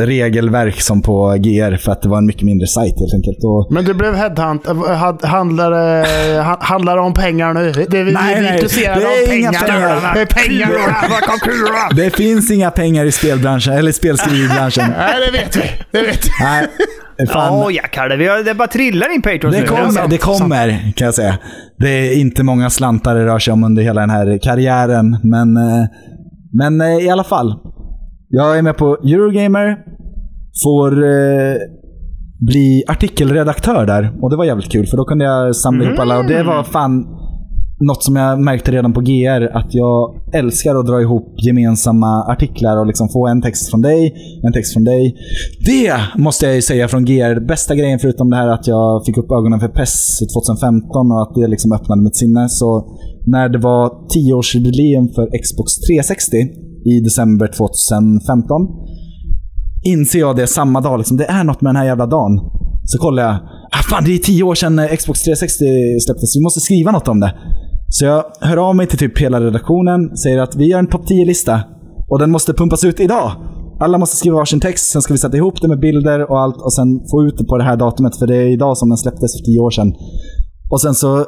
regelverk 0.00 0.80
som 0.80 1.02
på 1.02 1.36
GR 1.38 1.76
för 1.76 1.92
att 1.92 2.02
det 2.02 2.08
var 2.08 2.18
en 2.18 2.26
mycket 2.26 2.42
mindre 2.42 2.66
sajt 2.66 2.94
helt 3.00 3.14
enkelt. 3.14 3.38
Och 3.44 3.68
Men 3.74 3.84
du 3.84 3.94
blev 3.94 4.14
headhunt. 4.14 4.66
had- 4.96 5.24
Handlar 5.24 5.70
det 6.96 7.00
det 7.00 7.00
om 7.00 7.14
pengar 7.14 7.54
nu? 7.54 7.72
Det 7.72 7.98
är 7.98 8.04
vi, 8.04 8.12
Nej, 8.12 8.22
vi 8.28 8.32
är 8.38 8.42
nej, 8.42 8.52
intresserade 8.54 9.00
det 9.00 9.06
är 9.06 9.28
av 9.28 9.34
inga 9.38 9.52
pengar. 9.52 9.72
pengar. 10.00 10.14
Det 10.14 10.20
är 10.20 10.26
pengar. 10.26 11.94
det 11.96 12.10
finns 12.16 12.50
inga 12.50 12.70
pengar 12.70 13.04
i 13.04 13.12
spelbranschen, 13.12 13.72
eller 13.72 13.92
spelskrivbranschen. 13.92 14.84
Nej, 14.98 15.14
det 15.26 15.38
vet 15.38 15.56
vi. 15.56 15.70
Det 15.92 16.06
vet 16.06 16.24
vi. 16.24 16.30
Nej, 16.40 16.66
fan. 17.28 17.74
Ja, 17.74 17.82
Kalle. 17.92 18.16
Vi 18.16 18.26
har, 18.26 18.38
det 18.38 18.54
bara 18.54 18.68
trillar 18.68 19.14
in 19.14 19.22
Patreons 19.22 19.56
Det 19.56 19.60
nu. 19.62 19.66
kommer, 19.68 20.08
det 20.08 20.18
kommer 20.18 20.92
kan 20.96 21.04
jag 21.04 21.14
säga. 21.14 21.38
Det 21.78 21.88
är 21.88 22.16
inte 22.20 22.42
många 22.42 22.70
slantar 22.70 23.14
det 23.14 23.26
rör 23.26 23.38
sig 23.38 23.52
om 23.52 23.64
under 23.64 23.82
hela 23.82 24.00
den 24.00 24.10
här 24.10 24.38
karriären. 24.42 25.18
Men, 25.22 25.56
eh, 25.56 25.84
men 26.52 26.80
eh, 26.80 27.04
i 27.06 27.10
alla 27.10 27.24
fall. 27.24 27.54
Jag 28.28 28.58
är 28.58 28.62
med 28.62 28.76
på 28.76 28.96
Eurogamer. 28.96 29.78
Får 30.64 31.04
eh, 31.04 31.56
bli 32.46 32.84
artikelredaktör 32.88 33.86
där. 33.86 34.12
Och 34.22 34.30
det 34.30 34.36
var 34.36 34.44
jävligt 34.44 34.72
kul 34.72 34.86
för 34.86 34.96
då 34.96 35.04
kunde 35.04 35.24
jag 35.24 35.56
samla 35.56 35.84
ihop 35.84 35.98
alla. 35.98 36.18
Och 36.18 36.26
det 36.26 36.42
var 36.42 36.62
fan 36.62 37.06
något 37.80 38.02
som 38.02 38.16
jag 38.16 38.40
märkte 38.40 38.72
redan 38.72 38.92
på 38.92 39.00
GR. 39.00 39.56
Att 39.56 39.74
jag 39.74 40.14
älskar 40.32 40.74
att 40.74 40.86
dra 40.86 41.00
ihop 41.00 41.34
gemensamma 41.46 42.24
artiklar 42.32 42.76
och 42.80 42.86
liksom 42.86 43.08
få 43.08 43.26
en 43.26 43.42
text 43.42 43.70
från 43.70 43.82
dig, 43.82 44.14
en 44.42 44.52
text 44.52 44.72
från 44.72 44.84
dig. 44.84 45.14
Det 45.66 45.96
måste 46.18 46.46
jag 46.46 46.54
ju 46.54 46.62
säga 46.62 46.88
från 46.88 47.04
GR. 47.04 47.46
Bästa 47.46 47.74
grejen 47.74 47.98
förutom 47.98 48.30
det 48.30 48.36
här 48.36 48.48
att 48.48 48.66
jag 48.66 49.04
fick 49.06 49.16
upp 49.16 49.30
ögonen 49.30 49.60
för 49.60 49.68
PESS 49.68 50.18
2015 50.34 51.12
och 51.12 51.22
att 51.22 51.34
det 51.34 51.46
liksom 51.46 51.72
öppnade 51.72 52.02
mitt 52.02 52.16
sinne. 52.16 52.48
Så 52.48 52.98
när 53.26 53.48
det 53.48 53.58
var 53.58 53.88
10-årsjubileum 53.88 55.14
för 55.14 55.42
Xbox 55.42 55.72
360 55.76 56.36
i 56.84 57.00
december 57.00 57.46
2015 57.46 58.66
inser 59.84 60.18
jag 60.18 60.36
det 60.36 60.46
samma 60.46 60.80
dag. 60.80 60.98
Liksom. 60.98 61.16
Det 61.16 61.24
är 61.24 61.44
något 61.44 61.60
med 61.60 61.68
den 61.68 61.76
här 61.76 61.86
jävla 61.86 62.06
dagen. 62.06 62.40
Så 62.84 62.98
kollar 62.98 63.22
jag. 63.22 63.34
Ah, 63.72 63.82
fan, 63.90 64.04
det 64.04 64.14
är 64.14 64.18
tio 64.18 64.42
år 64.42 64.54
sedan 64.54 64.80
Xbox 64.98 65.22
360 65.22 65.64
släpptes. 66.00 66.36
Vi 66.36 66.42
måste 66.42 66.60
skriva 66.60 66.90
något 66.90 67.08
om 67.08 67.20
det. 67.20 67.34
Så 67.88 68.04
jag 68.04 68.24
hör 68.40 68.56
av 68.56 68.76
mig 68.76 68.86
till 68.86 68.98
typ 68.98 69.18
hela 69.18 69.40
redaktionen. 69.40 70.16
Säger 70.16 70.38
att 70.38 70.56
vi 70.56 70.66
gör 70.70 70.78
en 70.78 70.86
topp 70.86 71.04
10-lista. 71.10 71.60
Och 72.08 72.18
den 72.18 72.30
måste 72.30 72.52
pumpas 72.52 72.84
ut 72.84 73.00
idag. 73.00 73.32
Alla 73.80 73.98
måste 73.98 74.16
skriva 74.16 74.36
varsin 74.36 74.60
text. 74.60 74.90
Sen 74.90 75.02
ska 75.02 75.14
vi 75.14 75.18
sätta 75.18 75.36
ihop 75.36 75.60
det 75.60 75.68
med 75.68 75.80
bilder 75.80 76.30
och 76.30 76.40
allt. 76.40 76.56
Och 76.56 76.72
sen 76.72 77.00
få 77.10 77.22
ut 77.22 77.38
det 77.38 77.44
på 77.44 77.58
det 77.58 77.64
här 77.64 77.76
datumet. 77.76 78.16
För 78.16 78.26
det 78.26 78.36
är 78.36 78.48
idag 78.48 78.78
som 78.78 78.88
den 78.88 78.98
släpptes 78.98 79.32
för 79.32 79.44
tio 79.44 79.60
år 79.60 79.70
sedan. 79.70 79.94
Och 80.70 80.80
sen 80.80 80.94
så 80.94 81.24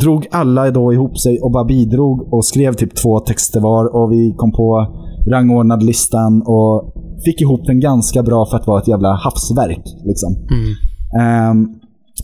drog 0.00 0.26
alla 0.30 0.70
då 0.70 0.92
ihop 0.92 1.18
sig 1.18 1.40
och 1.40 1.52
bara 1.52 1.64
bidrog 1.64 2.32
och 2.32 2.44
skrev 2.44 2.74
typ 2.74 2.94
två 2.94 3.20
texter 3.20 3.60
var. 3.60 3.96
Och 3.96 4.12
vi 4.12 4.34
kom 4.36 4.52
på 4.52 4.86
rangordnade 5.30 5.84
listan 5.84 6.42
och 6.46 6.94
fick 7.24 7.40
ihop 7.40 7.60
den 7.66 7.80
ganska 7.80 8.22
bra 8.22 8.46
för 8.46 8.56
att 8.56 8.66
vara 8.66 8.80
ett 8.80 8.88
jävla 8.88 9.14
havsverk. 9.14 9.84
Liksom. 10.04 10.36
Ehm, 11.20 11.68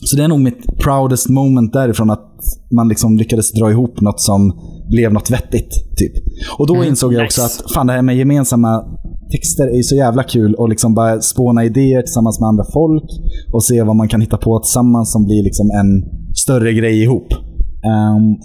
så 0.01 0.17
det 0.17 0.25
är 0.25 0.29
nog 0.29 0.41
mitt 0.41 0.79
proudest 0.79 1.29
moment 1.29 1.73
därifrån 1.73 2.11
att 2.11 2.35
man 2.77 2.89
liksom 2.89 3.17
lyckades 3.17 3.53
dra 3.53 3.71
ihop 3.71 4.01
något 4.01 4.21
som 4.21 4.53
blev 4.91 5.13
något 5.13 5.31
vettigt. 5.31 5.71
Typ. 5.97 6.13
Och 6.59 6.67
då 6.67 6.85
insåg 6.85 7.13
jag 7.15 7.25
också 7.25 7.43
nice. 7.43 7.63
att 7.65 7.73
fan 7.73 7.87
det 7.87 7.93
här 7.93 8.03
med 8.03 8.17
gemensamma 8.17 8.85
texter 9.33 9.67
är 9.67 9.77
ju 9.77 9.83
så 9.83 9.97
jävla 9.97 10.23
kul 10.23 10.55
och 10.55 10.69
liksom 10.69 10.95
bara 10.95 11.21
spåna 11.21 11.65
idéer 11.65 12.03
tillsammans 12.03 12.41
med 12.41 12.49
andra 12.49 12.65
folk 12.73 13.05
och 13.53 13.65
se 13.65 13.83
vad 13.83 13.97
man 13.97 14.09
kan 14.09 14.21
hitta 14.21 14.37
på 14.37 14.59
tillsammans 14.59 15.13
som 15.13 15.25
blir 15.25 15.43
liksom 15.43 15.71
en 15.71 16.05
större 16.35 16.73
grej 16.73 17.03
ihop. 17.03 17.33
Ehm, 17.93 18.37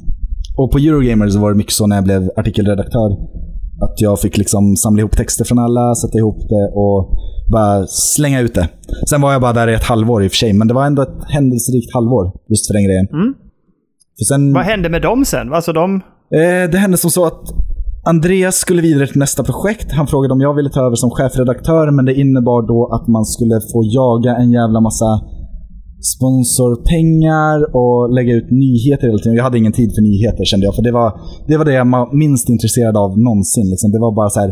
och 0.58 0.72
på 0.72 0.78
Eurogamer 0.78 1.30
så 1.30 1.40
var 1.40 1.52
det 1.52 1.58
mycket 1.58 1.74
så 1.74 1.88
när 1.88 1.96
jag 1.96 2.04
blev 2.04 2.30
artikelredaktör. 2.38 3.12
Att 3.82 4.02
jag 4.02 4.20
fick 4.20 4.38
liksom 4.38 4.76
samla 4.76 5.00
ihop 5.00 5.18
texter 5.18 5.46
från 5.46 5.60
alla, 5.60 5.96
sätta 5.96 6.18
ihop 6.18 6.40
det 6.50 6.72
och 6.76 7.18
bara 7.52 7.88
slänga 7.88 8.40
ut 8.42 8.54
det. 8.54 8.70
Sen 9.10 9.22
var 9.22 9.32
jag 9.32 9.42
bara 9.42 9.54
där 9.54 9.68
i 9.68 9.74
ett 9.74 9.84
halvår 9.84 10.24
i 10.24 10.28
och 10.28 10.32
för 10.32 10.38
sig, 10.38 10.54
men 10.54 10.68
det 10.68 10.74
var 10.74 10.86
ändå 10.86 11.02
ett 11.02 11.18
händelserikt 11.28 11.94
halvår 11.94 12.32
just 12.50 12.68
för 12.68 12.74
den 12.74 12.84
grejen. 12.84 13.08
För 14.20 14.26
sen, 14.26 14.54
Vad 14.54 14.64
hände 14.64 14.90
med 14.90 15.02
dem 15.02 15.26
sen? 15.26 15.54
Alltså 15.54 15.74
de... 15.74 15.96
eh, 16.34 16.72
det 16.72 16.78
hände 16.78 16.98
som 16.98 17.12
så 17.12 17.26
att 17.26 17.44
Andreas 18.06 18.56
skulle 18.56 18.82
vidare 18.82 19.08
till 19.08 19.20
nästa 19.20 19.44
projekt. 19.44 19.92
Han 19.92 20.08
frågade 20.08 20.34
om 20.34 20.42
jag 20.42 20.54
ville 20.54 20.70
ta 20.70 20.86
över 20.86 20.96
som 20.96 21.10
chefredaktör, 21.10 21.92
men 21.92 22.06
det 22.06 22.14
innebar 22.14 22.68
då 22.68 22.90
att 22.96 23.08
man 23.08 23.26
skulle 23.26 23.56
få 23.74 23.84
jaga 23.84 24.36
en 24.36 24.52
jävla 24.52 24.80
massa 24.82 25.22
sponsorpengar 26.14 27.76
och 27.76 28.14
lägga 28.14 28.34
ut 28.40 28.50
nyheter 28.52 29.08
hela 29.08 29.20
tiden. 29.20 29.36
Jag 29.36 29.44
hade 29.44 29.58
ingen 29.58 29.72
tid 29.72 29.90
för 29.96 30.02
nyheter 30.02 30.44
kände 30.46 30.66
jag, 30.66 30.76
för 30.76 30.84
det 30.84 30.92
var 30.92 31.10
det, 31.48 31.58
var 31.58 31.66
det 31.66 31.74
jag 31.74 31.92
var 31.92 32.18
minst 32.24 32.50
intresserad 32.50 32.98
av 32.98 33.20
någonsin. 33.20 33.70
Liksom. 33.70 33.92
Det 33.92 34.00
var 34.00 34.16
bara 34.16 34.30
så 34.30 34.40
här 34.40 34.52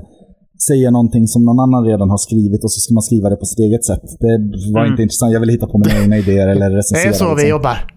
säga 0.69 0.91
någonting 0.91 1.27
som 1.27 1.41
någon 1.45 1.59
annan 1.59 1.83
redan 1.85 2.09
har 2.09 2.17
skrivit 2.17 2.63
och 2.63 2.71
så 2.71 2.79
ska 2.79 2.93
man 2.93 3.01
skriva 3.09 3.29
det 3.29 3.35
på 3.35 3.45
sitt 3.45 3.59
eget 3.59 3.85
sätt. 3.85 4.03
Det 4.19 4.33
var 4.75 4.85
inte 4.85 5.01
intressant. 5.01 5.33
Jag 5.33 5.39
ville 5.39 5.51
hitta 5.51 5.67
på 5.67 5.77
mina 5.77 5.99
egna 6.01 6.17
idéer 6.17 6.47
eller 6.47 6.69
Det 6.69 6.77
recensera. 6.77 7.09
är 7.09 7.13
så 7.13 7.25
vi 7.29 7.31
liksom. 7.35 7.49
jobbar. 7.49 7.77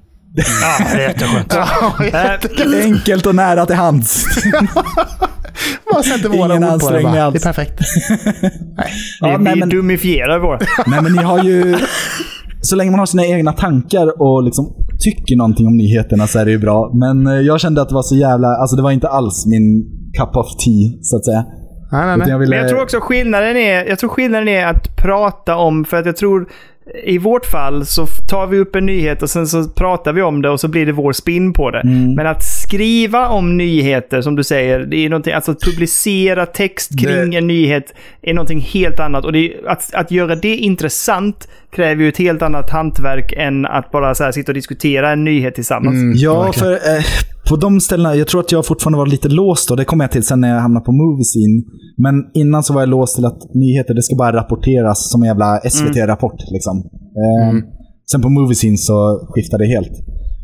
Ja, 0.62 0.86
det 0.94 1.02
är 1.04 1.08
jätteskönt. 1.08 1.52
Ja, 2.12 2.82
Enkelt 2.84 3.26
och 3.26 3.34
nära 3.34 3.66
till 3.66 3.76
hands. 3.76 4.24
Bara 5.92 6.02
sätter 6.02 6.28
våra 6.28 6.56
Ingen 6.56 6.74
ord 6.74 6.80
på 6.80 6.90
det 6.90 7.02
bara. 7.02 7.30
Det 7.30 7.38
är 7.38 7.42
perfekt. 7.42 7.78
Ja, 9.20 9.36
vi 9.38 9.44
nej, 9.44 9.56
men- 9.56 9.68
dumifierar 9.68 10.38
våra. 10.40 10.58
Nej, 10.86 11.02
men 11.02 11.12
ni 11.12 11.22
har 11.22 11.44
ju... 11.44 11.76
Så 12.62 12.76
länge 12.76 12.90
man 12.90 12.98
har 13.00 13.06
sina 13.06 13.26
egna 13.26 13.52
tankar 13.52 14.22
och 14.22 14.42
liksom 14.44 14.74
tycker 14.98 15.36
någonting 15.36 15.66
om 15.66 15.76
nyheterna 15.76 16.26
så 16.26 16.38
är 16.38 16.44
det 16.44 16.50
ju 16.50 16.58
bra. 16.58 16.92
Men 16.94 17.26
eh, 17.26 17.32
jag 17.40 17.60
kände 17.60 17.82
att 17.82 17.88
det 17.88 17.94
var 17.94 18.02
så 18.02 18.16
jävla... 18.16 18.48
Alltså 18.48 18.76
det 18.76 18.82
var 18.82 18.90
inte 18.90 19.08
alls 19.08 19.46
min 19.46 19.84
cup 20.18 20.36
of 20.36 20.46
tea, 20.64 20.90
så 21.02 21.16
att 21.16 21.24
säga. 21.24 21.44
Nej, 21.92 22.06
nej, 22.06 22.16
nej. 22.16 22.28
jag 22.28 22.38
ville... 22.38 22.50
Men 22.50 22.58
jag 22.58 22.68
tror 22.68 22.82
också 22.82 23.00
skillnaden 23.00 23.56
är, 23.56 23.84
jag 23.84 23.98
tror 23.98 24.10
skillnaden 24.10 24.48
är 24.48 24.66
att 24.66 24.96
prata 24.96 25.56
om, 25.56 25.84
för 25.84 25.96
att 25.96 26.06
jag 26.06 26.16
tror 26.16 26.46
i 27.04 27.18
vårt 27.18 27.46
fall 27.46 27.86
så 27.86 28.06
tar 28.06 28.46
vi 28.46 28.58
upp 28.58 28.76
en 28.76 28.86
nyhet 28.86 29.22
och 29.22 29.30
sen 29.30 29.46
så 29.46 29.68
pratar 29.68 30.12
vi 30.12 30.22
om 30.22 30.42
det 30.42 30.50
och 30.50 30.60
så 30.60 30.68
blir 30.68 30.86
det 30.86 30.92
vår 30.92 31.12
spin 31.12 31.52
på 31.52 31.70
det. 31.70 31.80
Mm. 31.80 32.14
Men 32.14 32.26
att 32.26 32.44
skriva 32.44 33.28
om 33.28 33.56
nyheter, 33.56 34.22
som 34.22 34.36
du 34.36 34.44
säger, 34.44 34.80
det 34.80 34.96
är 34.96 35.08
någonting, 35.08 35.32
alltså 35.32 35.50
att 35.50 35.60
publicera 35.60 36.46
text 36.46 37.00
kring 37.00 37.30
Det- 37.30 37.36
en 37.38 37.46
nyhet 37.46 37.94
är 38.22 38.34
någonting 38.34 38.60
helt 38.60 39.00
annat. 39.00 39.24
Och 39.24 39.32
det 39.32 39.38
är, 39.54 39.68
att, 39.68 39.94
att 39.94 40.10
göra 40.10 40.34
det 40.34 40.56
intressant 40.56 41.48
kräver 41.76 42.02
ju 42.02 42.08
ett 42.08 42.16
helt 42.18 42.42
annat 42.42 42.70
hantverk 42.70 43.32
än 43.36 43.66
att 43.66 43.90
bara 43.92 44.14
så 44.14 44.24
här 44.24 44.32
sitta 44.32 44.50
och 44.50 44.54
diskutera 44.54 45.12
en 45.12 45.24
nyhet 45.24 45.54
tillsammans. 45.54 45.94
Mm, 45.94 46.12
Ja, 46.16 46.42
verkligen. 46.42 46.68
för 46.68 46.72
eh, 46.96 47.02
på 47.48 47.56
de 47.56 47.80
ställena, 47.80 48.14
jag 48.14 48.26
tror 48.28 48.40
att 48.40 48.52
jag 48.52 48.66
fortfarande 48.66 48.98
var 48.98 49.06
lite 49.06 49.28
låst 49.28 49.68
då. 49.68 49.74
Det 49.76 49.84
kom 49.84 50.00
jag 50.00 50.10
till 50.10 50.22
sen 50.24 50.40
när 50.40 50.54
jag 50.54 50.60
hamnade 50.60 50.84
på 50.84 50.92
Moviescene. 50.92 51.62
Men 51.96 52.14
innan 52.34 52.62
så 52.62 52.74
var 52.74 52.80
jag 52.80 52.88
låst 52.88 53.14
till 53.16 53.24
att 53.24 53.54
nyheter, 53.54 53.94
det 53.94 54.02
ska 54.02 54.16
bara 54.16 54.36
rapporteras 54.36 55.10
som 55.10 55.22
en 55.22 55.28
jävla 55.28 55.60
SVT-rapport. 55.70 56.36
Liksom. 56.52 56.76
Eh, 57.22 57.58
Sen 58.10 58.22
på 58.22 58.28
Moviescene 58.28 58.76
så 58.76 59.26
skiftade 59.28 59.64
det 59.64 59.68
helt. 59.68 59.92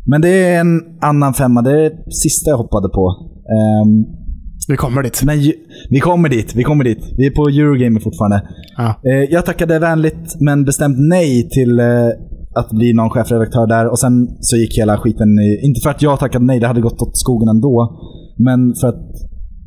Men 0.05 0.21
det 0.21 0.29
är 0.29 0.59
en 0.59 0.81
annan 1.01 1.33
femma. 1.33 1.61
Det 1.61 1.71
är 1.71 1.89
det 1.89 2.11
sista 2.11 2.49
jag 2.49 2.57
hoppade 2.57 2.89
på. 2.89 3.03
Ehm, 3.57 4.05
Vi 4.67 4.77
kommer 4.77 5.03
dit. 5.03 5.23
men 5.25 5.41
ju, 5.41 5.53
vi 5.89 5.99
kommer 5.99 6.29
dit, 6.29 6.55
vi 6.55 6.63
kommer 6.63 6.83
dit. 6.83 7.13
Vi 7.17 7.25
är 7.27 7.31
på 7.31 7.47
Eurogamer 7.47 7.99
fortfarande. 7.99 8.41
Ja. 8.77 8.95
Eh, 9.11 9.33
jag 9.33 9.45
tackade 9.45 9.79
vänligt 9.79 10.35
men 10.39 10.65
bestämt 10.65 10.97
nej 10.99 11.49
till 11.49 11.79
eh, 11.79 12.09
att 12.55 12.71
bli 12.71 12.93
någon 12.93 13.09
chefredaktör 13.09 13.67
där. 13.67 13.87
Och 13.91 13.99
sen 13.99 14.27
så 14.39 14.57
gick 14.57 14.77
hela 14.77 14.97
skiten 14.97 15.39
i, 15.39 15.59
Inte 15.67 15.81
för 15.83 15.89
att 15.89 16.01
jag 16.01 16.19
tackade 16.19 16.45
nej, 16.45 16.59
det 16.59 16.67
hade 16.67 16.81
gått 16.81 17.01
åt 17.01 17.17
skogen 17.17 17.49
ändå. 17.49 17.99
Men 18.37 18.75
för 18.81 18.87
att 18.87 19.03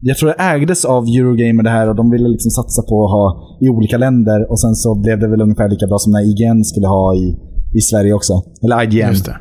jag 0.03 0.16
tror 0.16 0.28
det 0.28 0.43
ägdes 0.45 0.84
av 0.84 1.05
Eurogamer 1.05 1.62
det 1.62 1.70
här 1.70 1.88
och 1.88 1.97
de 1.97 2.11
ville 2.11 2.28
liksom 2.28 2.51
satsa 2.51 2.82
på 2.82 3.05
att 3.05 3.11
ha 3.11 3.59
i 3.61 3.68
olika 3.68 3.99
länder. 3.99 4.51
Och 4.51 4.61
sen 4.61 4.74
så 4.74 5.01
blev 5.03 5.18
det 5.20 5.28
väl 5.28 5.41
ungefär 5.43 5.68
lika 5.68 5.86
bra 5.86 5.99
som 5.99 6.12
när 6.12 6.22
IGN 6.30 6.64
skulle 6.64 6.86
ha 6.86 7.14
i, 7.14 7.36
i 7.78 7.80
Sverige 7.80 8.12
också. 8.12 8.32
Eller 8.64 8.82
IGN. 8.82 9.09
Just 9.09 9.24
det. 9.24 9.36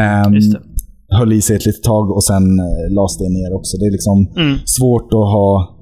Ehm, 0.00 0.34
Just 0.34 0.52
det. 0.52 0.60
Höll 1.18 1.32
i 1.32 1.42
sig 1.42 1.56
ett 1.56 1.66
litet 1.66 1.82
tag 1.82 2.10
och 2.10 2.24
sen 2.24 2.58
eh, 2.60 2.92
lades 2.96 3.18
det 3.18 3.28
ner 3.28 3.54
också. 3.58 3.76
Det 3.76 3.86
är 3.86 3.90
liksom 3.98 4.18
Mm. 4.36 4.58
svårt 4.76 5.08
att 5.12 5.28
ha 5.38 5.76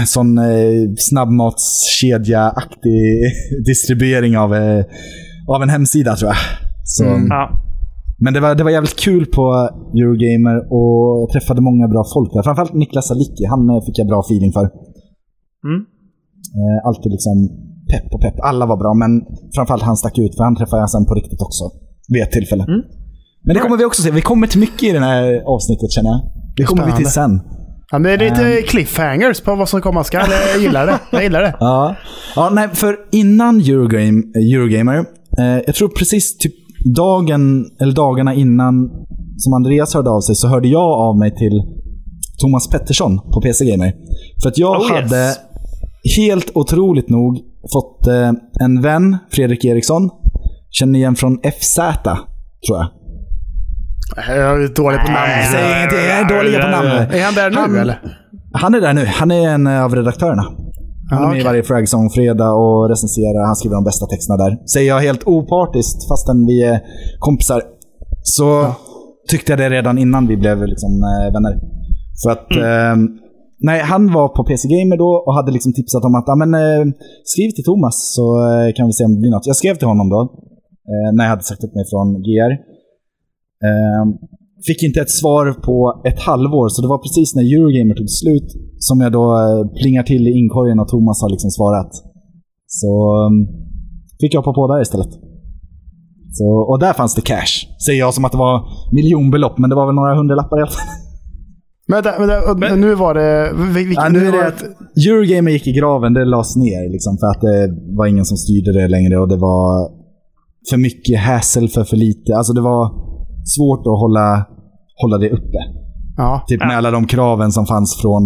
en 0.00 0.06
sån 0.06 0.38
eh, 0.38 0.82
snabbmatskedja-aktig 0.96 3.04
distribuering 3.66 4.38
av, 4.38 4.54
eh, 4.54 4.84
av 5.48 5.62
en 5.62 5.68
hemsida 5.68 6.16
tror 6.16 6.28
jag. 6.30 6.36
Så, 6.84 7.04
Mm. 7.04 7.26
Ja. 7.30 7.50
Men 8.18 8.34
det 8.34 8.40
var, 8.40 8.54
det 8.54 8.64
var 8.64 8.70
jävligt 8.70 8.96
kul 9.00 9.26
på 9.26 9.42
Eurogamer 10.02 10.56
och 10.76 11.20
jag 11.22 11.28
träffade 11.32 11.60
många 11.60 11.88
bra 11.88 12.04
folk 12.14 12.32
där. 12.32 12.42
Framförallt 12.42 12.74
Niklas 12.74 13.10
Alicki, 13.10 13.44
han 13.44 13.70
eh, 13.70 13.80
fick 13.86 13.98
jag 13.98 14.06
bra 14.06 14.20
feeling 14.20 14.52
för. 14.52 14.64
Mm. 15.68 15.80
Eh, 16.60 16.78
alltid 16.88 17.12
liksom 17.12 17.36
pepp 17.90 18.14
och 18.14 18.20
pepp. 18.20 18.34
Alla 18.50 18.66
var 18.66 18.76
bra, 18.76 18.94
men 18.94 19.10
framförallt 19.54 19.82
han 19.82 19.96
stack 19.96 20.18
ut 20.18 20.34
för 20.36 20.44
han 20.44 20.56
träffade 20.56 20.82
jag 20.82 20.90
sen 20.90 21.06
på 21.06 21.14
riktigt 21.14 21.42
också. 21.48 21.64
Vid 22.12 22.22
ett 22.22 22.32
tillfälle. 22.32 22.64
Mm. 22.64 22.80
Men 23.46 23.54
det 23.54 23.60
kommer 23.60 23.76
vi 23.76 23.84
också 23.84 24.02
se. 24.02 24.10
Vi 24.10 24.20
kommer 24.20 24.46
till 24.46 24.60
mycket 24.60 24.82
i 24.82 24.92
det 24.92 25.00
här 25.00 25.42
avsnittet 25.46 25.92
känner 25.92 26.10
jag. 26.10 26.20
Det 26.56 26.64
kommer 26.64 26.86
vi 26.86 26.92
till 26.92 27.10
sen. 27.10 27.40
Ja, 27.90 27.98
men 27.98 28.18
det 28.18 28.26
är 28.26 28.30
lite 28.30 28.62
cliffhangers 28.68 29.40
på 29.40 29.54
vad 29.54 29.68
som 29.68 29.80
komma 29.80 30.04
skall. 30.04 30.26
Jag 30.52 30.62
gillar 30.62 30.86
det. 30.86 30.98
Jag 31.10 31.22
gillar 31.22 31.42
det. 31.42 31.56
Ja. 31.60 31.96
ja, 32.36 32.50
nej, 32.52 32.68
för 32.72 32.96
innan 33.12 33.60
Eurogame, 33.60 34.22
Eurogamer, 34.54 34.98
eh, 35.38 35.62
jag 35.66 35.74
tror 35.74 35.88
precis 35.88 36.38
typ 36.38 36.52
dagen, 36.96 37.64
eller 37.80 37.92
dagarna 37.92 38.34
innan 38.34 38.90
som 39.36 39.52
Andreas 39.52 39.94
hörde 39.94 40.10
av 40.10 40.20
sig, 40.20 40.34
så 40.34 40.48
hörde 40.48 40.68
jag 40.68 40.90
av 40.90 41.18
mig 41.18 41.34
till 41.36 41.62
Thomas 42.40 42.68
Pettersson 42.70 43.18
på 43.18 43.40
PC 43.40 43.64
Gamer. 43.64 43.92
För 44.42 44.48
att 44.48 44.58
jag 44.58 44.80
Oh, 44.80 44.82
yes. 44.82 44.90
hade 44.90 45.34
helt 46.16 46.50
otroligt 46.54 47.08
nog 47.08 47.38
fått 47.72 48.06
eh, 48.06 48.30
en 48.60 48.82
vän, 48.82 49.16
Fredrik 49.30 49.64
Eriksson, 49.64 50.10
känner 50.70 50.98
igen 50.98 51.14
från 51.16 51.38
FZ, 51.60 51.74
tror 52.66 52.78
jag. 52.78 52.86
Jag 54.16 54.62
är 54.64 54.74
dålig 54.82 55.00
på 55.06 55.10
namn. 55.18 55.32
Säg 55.52 55.62
ingenting, 55.76 56.04
jag 56.12 56.18
är 56.24 56.28
dålig 56.36 56.60
på 56.64 56.68
namn. 56.76 56.88
Är 57.18 57.24
han 57.28 57.34
där 57.34 57.50
nu 57.50 57.56
Han- 57.56 57.76
eller? 57.82 57.98
Han 58.62 58.74
är 58.74 58.80
där 58.80 58.92
nu. 58.98 59.04
Han 59.20 59.30
är 59.30 59.48
en 59.48 59.66
av 59.66 59.94
redaktörerna. 59.94 60.42
Han 61.10 61.18
är 61.18 61.22
Ja, 61.22 61.28
med 61.28 61.36
i 61.36 61.40
okej. 61.40 61.44
varje 61.50 61.62
Fragsong 61.62 62.10
fredag 62.10 62.50
och 62.52 62.88
recenserar. 62.92 63.46
Han 63.46 63.56
skriver 63.56 63.74
de 63.80 63.84
bästa 63.84 64.06
texterna 64.06 64.36
där. 64.44 64.52
Säger 64.72 64.88
jag 64.88 65.00
helt 65.00 65.22
opartiskt, 65.26 66.08
fastän 66.10 66.46
vi 66.46 66.62
är 66.64 66.80
kompisar, 67.18 67.62
så 68.22 68.66
tyckte 69.30 69.52
jag 69.52 69.58
det 69.58 69.70
redan 69.70 69.98
innan 69.98 70.26
vi 70.26 70.36
blev 70.36 70.56
liksom, 70.72 70.92
eh, 71.10 71.32
vänner. 71.34 71.54
För 72.22 72.30
att 72.36 72.50
eh, 72.66 72.96
nej, 73.68 73.80
han 73.80 74.12
var 74.12 74.28
på 74.36 74.44
PC 74.44 74.68
Gamer 74.74 74.96
då 74.96 75.10
och 75.26 75.34
hade 75.38 75.52
liksom 75.52 75.72
tipsat 75.72 76.04
om 76.04 76.14
att 76.14 76.28
ah, 76.28 76.36
men, 76.42 76.54
eh, 76.54 76.84
skriv 77.32 77.50
till 77.56 77.64
Thomas 77.64 77.96
så 78.16 78.24
eh, 78.50 78.68
kan 78.76 78.86
vi 78.86 78.92
se 78.92 79.04
om 79.04 79.14
det 79.14 79.20
blir 79.20 79.30
något. 79.36 79.46
Jag 79.46 79.56
skrev 79.56 79.74
till 79.74 79.88
honom 79.92 80.08
då, 80.14 80.20
eh, 80.92 81.08
när 81.16 81.24
jag 81.24 81.30
hade 81.34 81.42
sagt 81.50 81.64
upp 81.64 81.74
mig 81.78 81.84
från 81.92 82.08
GR. 82.28 82.52
Eh, 83.68 84.02
fick 84.68 84.80
inte 84.82 85.00
ett 85.00 85.10
svar 85.20 85.44
på 85.68 86.02
ett 86.10 86.20
halvår, 86.28 86.68
så 86.68 86.82
det 86.82 86.88
var 86.88 86.98
precis 86.98 87.34
när 87.36 87.42
Eurogamer 87.56 87.94
tog 87.94 88.10
slut 88.22 88.48
som 88.78 89.00
jag 89.00 89.12
då 89.12 89.24
eh, 89.42 89.60
plingar 89.80 90.02
till 90.02 90.28
i 90.28 90.32
inkorgen 90.40 90.78
och 90.82 90.88
Thomas 90.88 91.22
har 91.22 91.30
liksom 91.30 91.50
svarat. 91.50 91.90
Så 92.66 92.92
um, 93.26 93.46
fick 94.20 94.34
jag 94.34 94.40
hoppa 94.40 94.52
på 94.52 94.66
där 94.72 94.82
istället. 94.82 95.12
Så, 96.38 96.46
och 96.70 96.78
där 96.80 96.92
fanns 96.92 97.14
det 97.14 97.20
cash. 97.22 97.54
Säger 97.86 97.98
jag 97.98 98.14
som 98.14 98.24
att 98.24 98.32
det 98.32 98.38
var 98.38 98.56
miljonbelopp, 98.92 99.58
men 99.58 99.70
det 99.70 99.76
var 99.76 99.86
väl 99.86 99.94
några 99.94 100.14
hundralappar 100.16 100.58
i 100.58 100.62
alla 100.62 100.70
fall. 100.70 100.88
Men, 101.88 102.02
men, 102.18 102.58
Men- 102.58 102.80
nu 102.80 102.94
var 102.94 103.14
det... 103.14 103.52
vi- 103.74 103.84
vi- 103.84 103.94
Ja, 103.94 104.08
nu 104.08 104.18
är 104.26 104.32
det 104.32 104.46
att 104.46 104.62
Eurogamer 105.06 105.50
gick 105.50 105.66
i 105.66 105.72
graven, 105.72 106.12
det 106.14 106.24
lades 106.24 106.56
ner 106.56 106.92
liksom, 106.92 107.18
för 107.20 107.26
att 107.26 107.40
det 107.40 107.58
var 107.96 108.06
ingen 108.06 108.24
som 108.24 108.36
styrde 108.36 108.72
det 108.80 108.88
längre 108.88 109.16
och 109.18 109.28
det 109.28 109.36
var 109.36 109.90
för 110.70 110.76
mycket 110.76 111.20
hassle 111.20 111.68
för 111.68 111.84
för 111.84 111.96
lite. 111.96 112.36
Alltså 112.36 112.52
det 112.52 112.60
var 112.60 112.90
svårt 113.44 113.80
att 113.80 113.98
hålla, 114.02 114.46
hålla 115.02 115.18
det 115.18 115.30
uppe. 115.30 115.58
Ja. 116.16 116.44
Typ 116.48 116.60
med 116.60 116.76
alla 116.76 116.90
de 116.90 117.06
kraven 117.06 117.52
som 117.52 117.66
fanns 117.66 118.00
från 118.02 118.22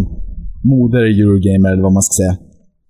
moder 0.64 0.98
Eurogamer, 1.02 1.72
eller 1.72 1.82
vad 1.82 1.92
man 1.92 2.02
ska 2.02 2.12
säga. 2.22 2.36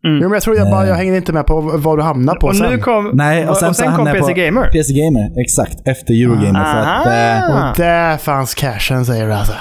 Jo, 0.03 0.12
men 0.29 0.33
jag 0.33 0.43
tror 0.43 0.57
jag 0.57 0.70
bara, 0.70 0.87
jag 0.87 0.95
hängde 0.95 1.16
inte 1.16 1.33
med 1.33 1.47
på 1.47 1.61
vad 1.61 1.99
du 1.99 2.03
hamnade 2.03 2.41
på 2.41 2.47
Och 2.47 2.57
sen. 2.57 2.70
nu 2.70 2.79
kom, 2.79 3.11
Nej, 3.14 3.49
och 3.49 3.57
sen, 3.57 3.68
och 3.68 3.76
så 3.76 3.83
sen 3.83 3.97
kom 3.97 4.07
PC 4.07 4.33
Gamer. 4.35 4.68
PC 4.72 4.93
Gamer, 4.93 5.41
exakt. 5.45 5.89
Efter 5.89 6.14
Eurogamer. 6.14 6.64
För 6.64 6.81
att, 6.81 7.07
eh, 7.07 7.51
Aha. 7.55 7.70
Och 7.70 7.76
där 7.76 8.16
fanns 8.16 8.55
cashen 8.55 9.05
säger 9.05 9.26
du 9.26 9.33
alltså. 9.33 9.53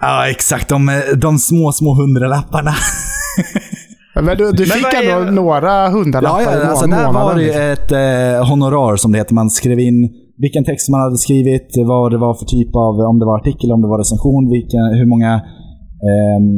ja, 0.00 0.28
exakt. 0.28 0.68
De, 0.68 0.88
eh, 0.88 0.94
de 1.16 1.38
små, 1.38 1.72
små 1.72 1.94
hundralapparna. 1.94 2.72
Men 4.14 4.36
du, 4.38 4.52
du 4.52 4.66
Men 4.66 4.66
fick 4.66 4.84
är- 4.94 5.18
ändå 5.20 5.30
några 5.42 5.88
hundralappar 5.88 6.40
Ja, 6.42 6.52
ja, 6.62 6.66
alltså 6.66 6.86
där 6.86 6.96
månaden. 6.96 7.14
var 7.14 7.34
det 7.34 7.40
ju 7.40 7.46
liksom. 7.46 7.62
ett 7.62 7.92
eh, 7.92 8.48
honorar 8.48 8.96
som 8.96 9.12
det 9.12 9.18
heter. 9.18 9.34
Man 9.34 9.50
skrev 9.50 9.78
in 9.80 10.10
vilken 10.44 10.64
text 10.64 10.88
man 10.88 11.00
hade 11.00 11.18
skrivit, 11.26 11.68
vad 11.86 12.12
det 12.12 12.18
var 12.18 12.34
för 12.34 12.46
typ 12.56 12.76
av, 12.76 12.94
om 13.10 13.18
det 13.18 13.26
var 13.26 13.36
artikel, 13.38 13.72
om 13.72 13.82
det 13.82 13.88
var 13.88 13.98
recension, 13.98 14.50
vilka, 14.56 14.78
hur 15.00 15.06
många 15.06 15.32
ehm, 16.10 16.48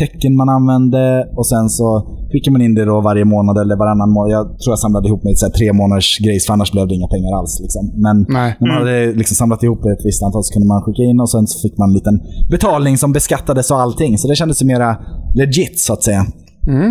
tecken 0.00 0.36
man 0.36 0.48
använde 0.48 1.02
och 1.38 1.46
sen 1.46 1.68
så 1.68 1.86
skickar 2.32 2.52
man 2.52 2.62
in 2.62 2.74
det 2.74 2.84
då 2.84 3.00
varje 3.00 3.24
månad 3.24 3.56
eller 3.62 3.76
varannan 3.76 4.10
månad. 4.12 4.30
Jag 4.36 4.44
tror 4.60 4.72
jag 4.72 4.78
samlade 4.78 5.08
ihop 5.08 5.22
mig 5.24 5.34
här 5.42 5.50
tre 5.50 5.72
månaders 5.72 6.18
grejs, 6.24 6.46
för 6.46 6.52
annars 6.52 6.72
blev 6.72 6.88
det 6.88 6.94
inga 6.94 7.08
pengar 7.08 7.38
alls. 7.38 7.60
Liksom. 7.64 7.82
Men 8.04 8.16
Nej. 8.28 8.56
när 8.58 8.68
man 8.68 8.76
hade 8.78 9.12
liksom 9.20 9.34
samlat 9.34 9.62
ihop 9.62 9.84
ett 9.84 10.04
visst 10.08 10.22
antal 10.22 10.44
så 10.44 10.52
kunde 10.54 10.68
man 10.68 10.82
skicka 10.82 11.02
in 11.02 11.20
och 11.20 11.30
sen 11.30 11.46
så 11.46 11.68
fick 11.68 11.78
man 11.78 11.88
en 11.88 11.94
liten 11.94 12.16
betalning 12.50 12.96
som 12.98 13.12
beskattades 13.12 13.70
och 13.70 13.80
allting. 13.80 14.18
Så 14.18 14.28
det 14.28 14.36
kändes 14.36 14.62
ju 14.62 14.66
mera 14.66 14.96
legit 15.34 15.80
så 15.80 15.92
att 15.92 16.02
säga. 16.02 16.22
Mm. 16.68 16.90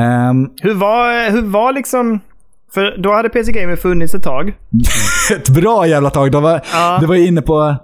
Ehm, 0.00 0.38
Hur 0.62 0.74
var, 0.74 1.30
hur 1.30 1.46
var 1.58 1.72
liksom... 1.72 2.20
För 2.74 3.02
då 3.02 3.12
hade 3.12 3.28
PC 3.28 3.52
Gamer 3.52 3.76
funnits 3.76 4.14
ett 4.14 4.22
tag. 4.22 4.52
ett 5.36 5.48
bra 5.48 5.86
jävla 5.86 6.10
tag. 6.10 6.32
De 6.32 6.42
var, 6.42 6.60
Ja. 6.72 6.98
Det 7.00 7.06
var 7.06 7.14
inne 7.14 7.42
på 7.42 7.76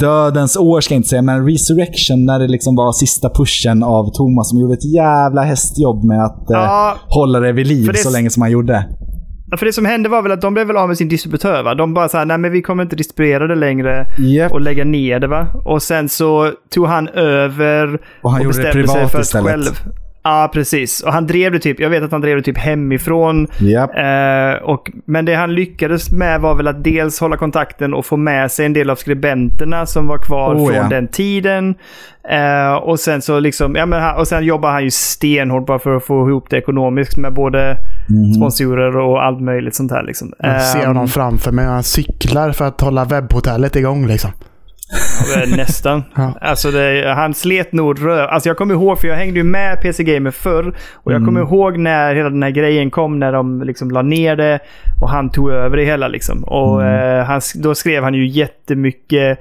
dödens 0.00 0.56
år, 0.56 0.80
ska 0.80 0.94
jag 0.94 0.98
inte 0.98 1.08
säga, 1.08 1.22
men 1.22 1.46
Resurrection 1.50 2.24
när 2.26 2.38
det 2.38 2.48
liksom 2.48 2.76
var 2.76 2.92
sista 2.92 3.30
pushen 3.30 3.82
av 3.82 4.10
Thomas 4.12 4.50
som 4.50 4.58
gjorde 4.60 4.74
ett 4.74 4.94
jävla 4.94 5.42
hästjobb 5.42 6.04
med 6.04 6.24
att 6.24 6.50
eh, 6.50 6.56
Ja. 6.56 6.96
hålla 7.06 7.40
det 7.40 7.52
vid 7.52 7.66
liv 7.66 7.88
det- 7.92 7.98
så 7.98 8.10
länge 8.10 8.30
som 8.30 8.42
han 8.42 8.50
gjorde. 8.50 8.86
Ja, 9.50 9.56
För 9.56 9.66
det 9.66 9.72
som 9.72 9.84
hände 9.84 10.08
var 10.08 10.22
väl 10.22 10.32
att 10.32 10.40
de 10.40 10.54
blev 10.54 10.66
väl 10.66 10.76
av 10.76 10.88
med 10.88 10.96
sin 10.96 11.08
distributör 11.08 11.62
va? 11.62 11.74
De 11.74 11.94
bara 11.94 12.08
såhär, 12.08 12.24
nej 12.24 12.38
men 12.38 12.52
vi 12.52 12.62
kommer 12.62 12.82
inte 12.82 12.96
distribuera 12.96 13.46
det 13.46 13.54
längre 13.54 14.06
Japp. 14.18 14.52
och 14.52 14.60
lägga 14.60 14.84
ner 14.84 15.20
det 15.20 15.26
va? 15.28 15.46
Och 15.64 15.82
sen 15.82 16.08
så 16.08 16.52
tog 16.74 16.86
han 16.86 17.08
över 17.08 17.98
Och 18.22 18.30
han 18.30 18.42
gjorde 18.42 18.56
det 18.56 18.62
bestämde 18.64 18.88
sig 18.88 18.94
privat 18.96 19.10
för 19.10 19.18
att 19.18 19.24
istället. 19.24 19.82
Ja, 20.22 20.50
precis. 20.52 21.00
Och 21.00 21.12
han 21.12 21.26
drev 21.26 21.52
det 21.52 21.58
typ, 21.58 21.80
jag 21.80 21.90
vet 21.90 22.02
att 22.02 22.12
han 22.12 22.20
drev 22.20 22.36
det 22.36 22.42
typ 22.42 22.58
hemifrån. 22.58 23.46
Japp. 23.58 23.90
Eh, 23.96 24.62
och, 24.62 24.90
men 25.04 25.24
det 25.24 25.34
han 25.34 25.54
lyckades 25.54 26.10
med 26.12 26.40
var 26.40 26.54
väl 26.54 26.68
att 26.68 26.84
dels 26.84 27.20
hålla 27.20 27.36
kontakten 27.36 27.94
och 27.94 28.06
få 28.06 28.16
med 28.16 28.52
sig 28.52 28.66
en 28.66 28.72
del 28.72 28.90
av 28.90 28.96
skribenterna 28.96 29.86
som 29.86 30.06
var 30.06 30.18
kvar 30.18 30.54
Oh, 30.54 30.66
från 30.66 30.76
ja. 30.76 30.88
den 30.88 31.08
tiden. 31.08 31.74
Eh, 32.30 32.74
och 32.74 33.00
sen 33.00 33.22
så 33.22 33.40
liksom, 33.40 33.74
ja 33.76 33.86
men 33.86 34.02
han, 34.02 34.16
och 34.16 34.28
sen 34.28 34.44
jobbar 34.44 34.70
han 34.70 34.84
ju 34.84 34.90
stenhårt 34.90 35.66
bara 35.66 35.78
för 35.78 35.96
att 35.96 36.04
få 36.04 36.28
ihop 36.28 36.50
det 36.50 36.56
ekonomiskt 36.56 37.16
med 37.16 37.32
både 37.34 37.76
Mhm. 38.08 38.32
sponsorer 38.34 38.96
och 38.96 39.24
allt 39.24 39.40
möjligt 39.40 39.74
sånt 39.74 39.92
här 39.92 40.02
liksom. 40.02 40.32
Jag 40.38 40.62
ser 40.62 40.80
Ehm, 40.80 40.86
honom 40.86 41.08
framför 41.08 41.52
mig. 41.52 41.64
Han 41.66 41.82
cyklar 41.82 42.52
för 42.52 42.64
att 42.64 42.80
hålla 42.80 43.04
webbhotellet 43.04 43.76
igång 43.76 44.06
liksom. 44.06 44.30
Nästan. 45.56 46.02
Ja. 46.14 46.34
Alltså 46.40 46.70
det, 46.70 47.12
han 47.16 47.34
slet 47.34 47.72
nog 47.72 48.06
röv. 48.06 48.28
Alltså 48.28 48.48
jag 48.48 48.56
kommer 48.56 48.74
ihåg, 48.74 49.00
för 49.00 49.08
jag 49.08 49.16
hängde 49.16 49.38
ju 49.38 49.44
med 49.44 49.80
PC 49.80 50.04
Gamer 50.04 50.30
förr. 50.30 50.74
Och 50.94 51.12
jag 51.12 51.24
kommer 51.24 51.40
ihåg 51.40 51.78
när 51.78 52.14
hela 52.14 52.30
den 52.30 52.42
här 52.42 52.50
grejen 52.50 52.90
kom, 52.90 53.18
när 53.18 53.32
de 53.32 53.62
liksom 53.62 53.90
la 53.90 54.02
ner 54.02 54.36
det. 54.36 54.58
Och 55.00 55.10
han 55.10 55.30
tog 55.30 55.50
över 55.50 55.76
det 55.76 55.84
hela 55.84 56.08
liksom. 56.08 56.44
Och 56.44 56.84
eh, 56.84 57.24
han, 57.24 57.40
då 57.54 57.74
skrev 57.74 58.02
han 58.02 58.14
ju 58.14 58.26
jättemycket 58.26 59.38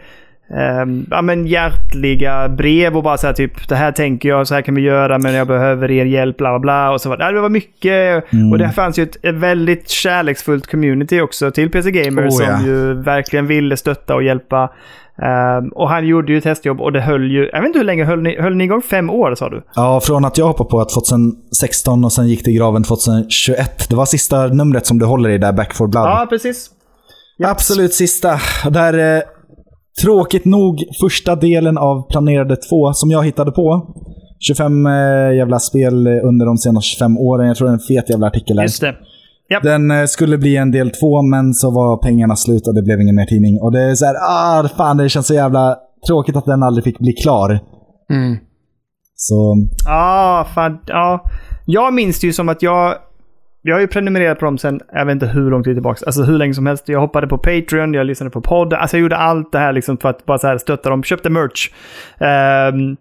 Um, 0.51 1.05
ja, 1.11 1.21
men 1.21 1.47
hjärtliga 1.47 2.49
brev 2.49 2.97
och 2.97 3.03
bara 3.03 3.17
så 3.17 3.27
här 3.27 3.33
typ 3.33 3.67
det 3.67 3.75
här 3.75 3.91
tänker 3.91 4.29
jag, 4.29 4.47
så 4.47 4.55
här 4.55 4.61
kan 4.61 4.75
vi 4.75 4.81
göra 4.81 5.17
men 5.17 5.33
jag 5.33 5.47
behöver 5.47 5.91
er 5.91 6.05
hjälp, 6.05 6.37
bla 6.37 6.49
bla 6.49 6.59
bla. 6.59 6.91
Och 6.91 7.01
så 7.01 7.09
var 7.09 7.17
det, 7.17 7.31
det 7.31 7.41
var 7.41 7.49
mycket. 7.49 8.23
Och 8.51 8.57
det 8.57 8.69
fanns 8.69 8.99
ju 8.99 9.03
ett, 9.03 9.25
ett 9.25 9.35
väldigt 9.35 9.89
kärleksfullt 9.89 10.67
community 10.67 11.21
också 11.21 11.51
till 11.51 11.69
PC 11.69 11.91
Gamer 11.91 12.27
Oh, 12.27 12.29
som 12.29 12.45
ja. 12.45 12.61
ju 12.61 12.93
verkligen 12.93 13.47
ville 13.47 13.77
stötta 13.77 14.15
och 14.15 14.23
hjälpa. 14.23 14.69
Ehm, 15.21 15.69
och 15.69 15.89
han 15.89 16.07
gjorde 16.07 16.33
ju 16.33 16.41
testjobb 16.41 16.81
och 16.81 16.91
det 16.91 17.01
höll 17.01 17.31
ju, 17.31 17.49
jag 17.53 17.61
vet 17.61 17.67
inte 17.67 17.79
hur 17.79 17.85
länge 17.85 18.05
höll 18.05 18.21
ni, 18.21 18.41
höll 18.41 18.55
ni 18.55 18.63
igång? 18.63 18.81
Fem 18.81 19.09
år 19.09 19.35
sa 19.35 19.49
du? 19.49 19.63
Ja, 19.75 19.99
från 20.03 20.25
att 20.25 20.37
jag 20.37 20.45
hoppade 20.45 20.69
på 20.69 20.79
att 20.79 20.89
2016 20.89 22.05
och 22.05 22.13
sen 22.13 22.27
gick 22.27 22.45
det 22.45 22.51
i 22.51 22.53
graven 22.53 22.83
2021. 22.83 23.89
Det 23.89 23.95
var 23.95 24.05
sista 24.05 24.47
numret 24.47 24.85
som 24.85 24.99
du 24.99 25.05
håller 25.05 25.29
i 25.29 25.37
där, 25.37 25.53
Back 25.53 25.73
for 25.73 25.87
Blood. 25.87 26.05
Ja, 26.05 26.27
precis. 26.29 26.69
Absolut 27.43 27.93
sista. 27.93 28.39
Där, 28.69 29.17
eh, 29.17 29.21
tråkigt 30.01 30.45
nog, 30.45 30.83
första 31.01 31.35
delen 31.35 31.77
av 31.77 32.09
planerade 32.09 32.55
två 32.55 32.93
som 32.93 33.11
jag 33.11 33.25
hittade 33.25 33.51
på. 33.51 33.95
25 34.39 34.85
eh, 34.85 34.91
jävla 35.37 35.59
spel 35.59 36.07
under 36.07 36.45
de 36.45 36.57
senaste 36.57 36.87
25 36.87 37.17
åren. 37.17 37.47
Jag 37.47 37.57
tror 37.57 37.67
det 37.67 37.71
är 37.71 37.73
en 37.73 37.79
fet 37.79 38.09
jävla 38.09 38.27
artikel 38.27 38.55
där. 38.55 38.63
Just 38.63 38.81
det. 38.81 38.95
Japp. 39.49 39.63
Den 39.63 39.91
eh, 39.91 40.05
skulle 40.05 40.37
bli 40.37 40.57
en 40.57 40.71
del 40.71 40.91
två, 40.91 41.21
men 41.21 41.53
så 41.53 41.71
var 41.71 41.97
pengarna 41.97 42.35
slut 42.35 42.67
och 42.67 42.75
det 42.75 42.81
blev 42.81 43.01
ingen 43.01 43.15
mer 43.15 43.25
tidning. 43.25 43.61
Och 43.61 43.71
det 43.71 43.81
är 43.81 43.95
så 43.95 44.05
här, 44.05 44.15
ah, 44.15 44.67
fan 44.77 44.97
det 44.97 45.09
känns 45.09 45.27
så 45.27 45.33
jävla 45.33 45.77
tråkigt 46.07 46.35
att 46.35 46.45
den 46.45 46.63
aldrig 46.63 46.83
fick 46.83 46.99
bli 46.99 47.13
klar. 47.13 47.59
Mm. 48.09 48.37
Så, 49.15 49.55
Ja, 49.85 50.47
fan. 50.55 50.79
Ja. 50.85 51.25
Jag 51.65 51.93
minns 51.93 52.19
det 52.19 52.27
ju 52.27 52.33
som 52.33 52.49
att 52.49 52.61
jag... 52.61 52.95
Jag 53.61 53.75
har 53.75 53.81
ju 53.81 53.87
prenumererat 53.87 54.39
på 54.39 54.45
dem 54.45 54.57
sen, 54.57 54.79
jag 54.93 55.05
vet 55.05 55.13
inte 55.13 55.27
hur 55.27 55.51
lång 55.51 55.63
tid 55.63 55.75
tillbaka. 55.75 56.05
Alltså 56.05 56.23
hur 56.23 56.37
länge 56.37 56.53
som 56.53 56.65
helst. 56.65 56.89
Jag 56.89 56.99
hoppade 56.99 57.27
på 57.27 57.37
Patreon, 57.37 57.93
jag 57.93 58.05
lyssnade 58.05 58.29
på 58.29 58.41
podd. 58.41 58.73
Alltså 58.73 58.97
jag 58.97 59.01
gjorde 59.01 59.17
allt 59.17 59.51
det 59.51 59.59
här 59.59 59.73
liksom 59.73 59.97
för 59.97 60.09
att 60.09 60.25
bara 60.25 60.37
så 60.37 60.47
här 60.47 60.57
stötta 60.57 60.89
dem. 60.89 61.03
Köpte 61.03 61.29
merch. 61.29 61.69
Ehm, 62.19 62.97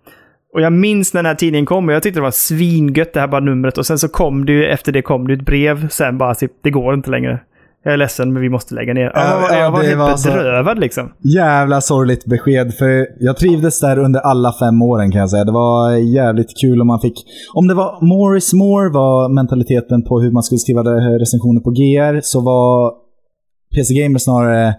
och 0.54 0.60
jag 0.60 0.72
minns 0.72 1.14
när 1.14 1.22
den 1.22 1.26
här 1.26 1.34
tidningen 1.34 1.66
kom 1.66 1.88
och 1.88 1.94
jag 1.94 2.02
tyckte 2.02 2.20
det 2.20 2.24
var 2.24 2.30
svingött 2.30 3.12
det 3.12 3.20
här 3.20 3.28
bara 3.28 3.40
numret. 3.40 3.78
Och 3.78 3.86
sen 3.86 3.98
så 3.98 4.08
kom 4.08 4.46
det 4.46 4.52
ju, 4.52 4.66
efter 4.66 4.92
det 4.92 5.02
kom 5.02 5.26
det 5.28 5.34
ett 5.34 5.44
brev. 5.44 5.88
Sen 5.88 6.18
bara 6.18 6.34
typ, 6.34 6.52
det 6.62 6.70
går 6.70 6.94
inte 6.94 7.10
längre. 7.10 7.40
Jag 7.84 7.92
är 7.92 7.96
ledsen 7.96 8.32
men 8.32 8.42
vi 8.42 8.48
måste 8.48 8.74
lägga 8.74 8.94
ner. 8.94 9.12
Ja, 9.14 9.30
jag 9.30 9.40
var, 9.40 9.50
ja, 9.50 9.58
jag 9.58 9.70
var 9.70 9.82
helt 9.82 9.98
var 9.98 10.32
bedrövad 10.32 10.78
liksom. 10.78 11.12
jävla 11.34 11.80
sorgligt 11.80 12.24
besked. 12.24 12.74
För 12.74 13.06
jag 13.20 13.36
trivdes 13.36 13.80
där 13.80 13.98
under 13.98 14.20
alla 14.20 14.52
fem 14.52 14.82
åren 14.82 15.12
kan 15.12 15.20
jag 15.20 15.30
säga. 15.30 15.44
Det 15.44 15.52
var 15.52 15.92
jävligt 15.92 16.60
kul 16.60 16.80
om 16.80 16.86
man 16.86 17.00
fick... 17.00 17.14
Om 17.54 17.68
det 17.68 17.74
var 17.74 17.98
Morris 18.00 18.52
More 18.52 18.90
var 18.92 19.28
mentaliteten 19.28 20.04
på 20.04 20.20
hur 20.20 20.30
man 20.30 20.42
skulle 20.42 20.58
skriva 20.58 20.82
recensioner 21.22 21.60
på 21.60 21.70
GR, 21.70 22.20
så 22.22 22.40
var 22.40 22.92
PC 23.74 23.94
Gamer 23.94 24.18
snarare 24.18 24.74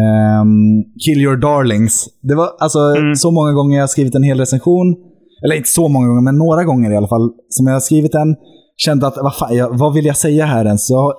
ehm, 0.00 0.82
Kill 1.04 1.20
Your 1.24 1.36
Darlings. 1.36 2.08
Det 2.22 2.34
var 2.34 2.48
alltså 2.60 2.78
Mm. 2.78 3.14
så 3.14 3.30
många 3.30 3.52
gånger 3.52 3.76
jag 3.76 3.82
har 3.82 3.88
skrivit 3.88 4.14
en 4.14 4.22
hel 4.22 4.38
recension 4.38 4.96
eller 5.44 5.56
inte 5.56 5.68
så 5.68 5.88
många 5.88 6.06
gånger, 6.06 6.22
men 6.22 6.36
några 6.38 6.64
gånger 6.64 6.92
i 6.92 6.96
alla 6.96 7.08
fall, 7.08 7.30
som 7.48 7.66
jag 7.66 7.72
har 7.74 7.80
skrivit 7.80 8.12
den, 8.12 8.36
kände 8.76 9.06
att 9.06 9.16
vad, 9.16 9.34
fan, 9.36 9.56
jag, 9.56 9.78
vad 9.78 9.94
vill 9.94 10.06
jag 10.06 10.16
säga 10.16 10.46
här 10.46 10.64
ens? 10.64 10.90
Jag 10.90 10.98
har 10.98 11.14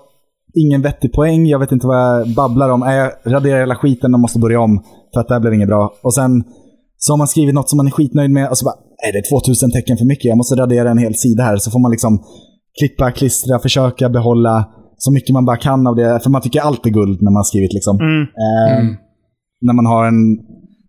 ingen 0.54 0.82
vettig 0.82 1.14
poäng, 1.14 1.46
jag 1.48 1.60
vet 1.60 1.72
inte 1.72 1.88
vad 1.88 1.98
jag 1.98 2.28
babblar 2.36 2.70
om. 2.70 2.84
Äh, 2.84 2.94
jag 2.94 3.12
raderar 3.26 3.60
hela 3.60 3.76
skiten 3.76 4.14
och 4.14 4.20
måste 4.20 4.40
börja 4.40 4.60
om, 4.60 4.84
för 5.14 5.22
att 5.22 5.28
det 5.28 5.34
här 5.34 5.42
blev 5.42 5.54
inget 5.54 5.68
bra. 5.68 5.94
Och 6.04 6.14
sen 6.14 6.44
så 6.98 7.14
har 7.14 7.18
man 7.18 7.28
skrivit 7.28 7.56
något 7.56 7.70
som 7.70 7.78
man 7.78 7.88
är 7.88 7.92
skitnöjd 7.92 8.32
med 8.32 8.50
och 8.50 8.58
så 8.58 8.66
bara, 8.66 8.76
är 9.08 9.12
det 9.14 9.20
är 9.20 9.42
2000 9.42 9.72
tecken 9.72 9.98
för 9.98 10.06
mycket, 10.06 10.26
jag 10.26 10.38
måste 10.38 10.56
radera 10.56 10.92
en 10.92 10.98
hel 10.98 11.16
sida 11.16 11.44
här. 11.44 11.58
Så 11.58 11.72
får 11.72 11.80
man 11.80 11.92
liksom 11.92 12.24
klippa, 12.80 13.12
klistra, 13.12 13.60
försöka 13.60 14.10
behålla 14.10 14.66
så 15.06 15.10
mycket 15.12 15.34
man 15.38 15.46
bara 15.50 15.58
kan 15.68 15.88
av 15.88 15.96
det. 15.96 16.20
För 16.24 16.30
man 16.30 16.42
tycker 16.42 16.62
allt 16.68 16.86
är 16.86 16.90
guld 17.00 17.18
när 17.22 17.32
man 17.32 17.42
har 17.44 17.50
skrivit 17.52 17.74
liksom. 17.78 17.96
Mm. 18.00 18.22
Eh, 18.44 18.80
När 19.68 19.74
man 19.80 19.86
har 19.86 20.04
en 20.12 20.22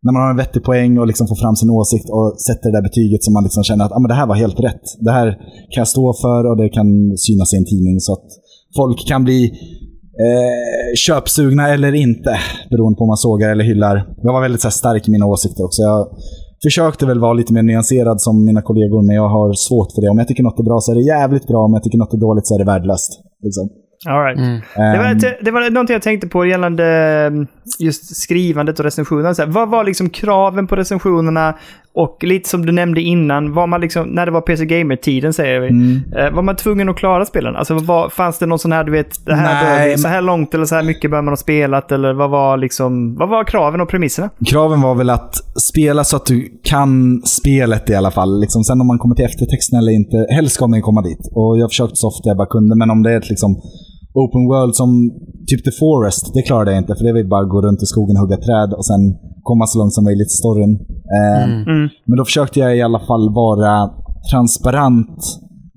när 0.04 0.12
man 0.12 0.22
har 0.22 0.30
en 0.30 0.42
vettig 0.44 0.62
poäng 0.70 0.92
och 1.00 1.06
liksom 1.10 1.26
får 1.30 1.38
fram 1.44 1.56
sin 1.56 1.70
åsikt 1.70 2.08
och 2.16 2.28
sätter 2.48 2.66
det 2.70 2.76
där 2.78 2.88
betyget 2.88 3.22
som 3.24 3.32
man 3.36 3.44
liksom 3.46 3.62
känner 3.68 3.84
att 3.84 3.92
ah, 3.92 3.98
men 4.02 4.08
det 4.12 4.18
här 4.20 4.26
var 4.26 4.34
helt 4.44 4.60
rätt. 4.68 4.84
Det 5.06 5.12
här 5.18 5.28
kan 5.72 5.80
jag 5.84 5.88
stå 5.88 6.06
för 6.24 6.40
och 6.48 6.56
det 6.60 6.68
kan 6.68 6.88
synas 7.26 7.54
i 7.54 7.56
en 7.56 7.68
tidning 7.72 7.96
så 8.00 8.12
att 8.16 8.28
folk 8.76 8.98
kan 9.10 9.24
bli 9.24 9.40
eh, 10.24 10.94
köpsugna 11.06 11.64
eller 11.74 11.92
inte, 12.06 12.32
beroende 12.70 12.96
på 12.96 13.04
om 13.04 13.08
man 13.14 13.16
sågar 13.26 13.48
eller 13.52 13.64
hyllar. 13.64 13.96
Jag 14.22 14.32
var 14.32 14.40
väldigt 14.46 14.60
så 14.60 14.68
här, 14.68 14.78
stark 14.82 15.08
i 15.08 15.10
mina 15.10 15.26
åsikter 15.26 15.64
också. 15.64 15.82
Jag 15.82 16.00
försökte 16.66 17.06
väl 17.06 17.20
vara 17.20 17.32
lite 17.40 17.52
mer 17.52 17.62
nyanserad 17.62 18.20
som 18.20 18.44
mina 18.44 18.62
kollegor, 18.62 19.02
men 19.06 19.14
jag 19.16 19.28
har 19.28 19.52
svårt 19.52 19.90
för 19.94 20.00
det. 20.02 20.08
Om 20.08 20.18
jag 20.18 20.28
tycker 20.28 20.42
något 20.42 20.58
är 20.58 20.64
bra 20.70 20.78
så 20.80 20.92
är 20.92 20.96
det 20.96 21.06
jävligt 21.16 21.46
bra, 21.46 21.60
om 21.64 21.72
jag 21.76 21.82
tycker 21.82 21.98
något 21.98 22.14
är 22.14 22.18
dåligt 22.28 22.46
så 22.46 22.54
är 22.54 22.58
det 22.58 22.64
värdelöst. 22.72 23.10
Liksom. 23.46 23.68
All 24.08 24.24
right. 24.24 24.38
Mm. 24.38 24.60
Det, 24.76 24.98
var, 24.98 25.04
Ehm, 25.04 25.18
det 25.44 25.50
var 25.50 25.70
någonting 25.70 25.94
jag 25.94 26.02
tänkte 26.02 26.28
på 26.28 26.46
gällande 26.46 26.84
mm, 27.26 27.46
just 27.78 28.16
skrivandet 28.16 28.78
och 28.78 28.84
recensionerna. 28.84 29.34
Så 29.34 29.42
här, 29.42 29.48
vad 29.50 29.68
var 29.68 29.84
liksom 29.84 30.10
kraven 30.10 30.66
på 30.66 30.76
recensionerna? 30.76 31.54
Och 31.96 32.18
lite 32.24 32.48
som 32.48 32.66
du 32.66 32.72
nämnde 32.72 33.00
innan, 33.00 33.52
var 33.52 33.66
man 33.66 33.80
liksom, 33.80 34.08
när 34.08 34.26
det 34.26 34.32
var 34.32 34.40
PC 34.40 34.66
Gamer-tiden 34.66 35.32
säger 35.32 35.60
vi, 35.60 35.68
Mm. 35.68 36.00
eh, 36.16 36.30
var 36.34 36.42
man 36.42 36.56
tvungen 36.56 36.88
att 36.88 36.96
klara 36.96 37.24
spelen? 37.24 37.56
Alltså 37.56 37.74
var, 37.74 38.08
fanns 38.08 38.38
det 38.38 38.46
någon 38.46 38.58
sån 38.58 38.72
här, 38.72 38.84
du 38.84 38.92
vet, 38.92 39.26
det 39.26 39.34
här 39.34 39.64
Nej, 39.76 39.88
men- 39.88 39.98
så 39.98 40.08
här 40.08 40.22
långt 40.22 40.54
eller 40.54 40.64
så 40.64 40.74
här 40.74 40.82
mycket 40.82 41.10
bör 41.10 41.22
man 41.22 41.32
ha 41.32 41.36
spelat? 41.36 41.92
Eller 41.92 42.12
vad 42.12 42.30
var 42.30 42.56
liksom, 42.56 43.14
vad 43.14 43.28
var 43.28 43.44
kraven 43.44 43.80
och 43.80 43.88
premisserna? 43.88 44.30
Kraven 44.50 44.80
var 44.80 44.94
väl 44.94 45.10
att 45.10 45.34
spela 45.72 46.04
så 46.04 46.16
att 46.16 46.26
du 46.26 46.48
kan 46.64 47.22
spelet 47.22 47.90
i 47.90 47.94
alla 47.94 48.10
fall. 48.10 48.40
Liksom, 48.40 48.64
sen 48.64 48.80
om 48.80 48.86
man 48.86 48.98
kommer 48.98 49.14
till 49.14 49.24
eftertexten 49.24 49.78
eller 49.78 49.92
inte, 49.92 50.26
helst 50.34 50.54
ska 50.54 50.66
man 50.66 50.82
komma 50.82 51.02
dit. 51.02 51.20
Och 51.34 51.58
jag 51.58 51.70
försökte 51.70 51.96
så 51.96 52.08
ofta 52.08 52.28
jag 52.28 52.36
bara 52.36 52.48
kunde, 52.48 52.76
men 52.76 52.90
om 52.90 53.02
det 53.02 53.12
är 53.12 53.16
ett 53.18 53.28
liksom 53.30 53.56
open 54.22 54.42
world 54.52 54.74
som 54.80 54.90
typ 55.48 55.62
The 55.68 55.74
Forest, 55.82 56.24
det 56.34 56.42
klarade 56.42 56.70
jag 56.72 56.80
inte. 56.82 56.94
För 56.98 57.04
det 57.04 57.12
vill 57.18 57.28
bara 57.34 57.44
gå 57.54 57.58
runt 57.66 57.82
i 57.82 57.86
skogen 57.92 58.16
och 58.16 58.22
hugga 58.24 58.36
träd 58.46 58.70
och 58.78 58.86
sen 58.90 59.02
komma 59.48 59.64
så 59.66 59.78
långt 59.78 59.94
som 59.98 60.04
möjligt 60.04 60.32
i 60.34 60.38
storyn. 60.42 60.72
Eh, 61.18 61.44
Mm. 61.44 61.88
Men 62.08 62.16
då 62.18 62.24
försökte 62.24 62.56
jag 62.60 62.70
i 62.76 62.82
alla 62.88 63.00
fall 63.08 63.24
vara 63.44 63.72
transparent 64.30 65.18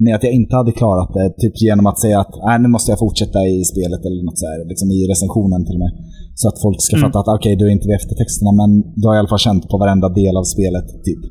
med 0.05 0.15
att 0.15 0.23
jag 0.27 0.33
inte 0.41 0.55
hade 0.55 0.71
klarat 0.81 1.11
det. 1.17 1.27
Typ 1.41 1.53
genom 1.67 1.85
att 1.91 1.99
säga 2.03 2.17
att 2.23 2.33
äh, 2.49 2.57
nu 2.63 2.67
måste 2.75 2.91
jag 2.91 2.99
fortsätta 3.05 3.39
i 3.55 3.63
spelet 3.71 4.01
eller 4.07 4.21
något 4.27 4.39
så 4.41 4.45
här, 4.51 4.57
liksom 4.71 4.88
i 4.97 4.99
recensionen 5.11 5.61
till 5.65 5.75
och 5.77 5.83
med. 5.85 5.93
Så 6.41 6.45
att 6.49 6.57
folk 6.65 6.77
ska 6.81 6.93
Mm. 6.97 7.05
fatta 7.05 7.19
att 7.19 7.38
okej, 7.39 7.55
du 7.59 7.63
är 7.67 7.71
inte 7.77 7.88
vid 7.89 7.95
eftertexterna, 8.01 8.51
men 8.61 8.69
du 8.99 9.03
har 9.07 9.15
i 9.15 9.19
alla 9.21 9.31
fall 9.33 9.45
känt 9.47 9.63
på 9.71 9.77
varenda 9.83 10.09
del 10.21 10.35
av 10.41 10.43
spelet. 10.55 10.88
typ. 11.07 11.21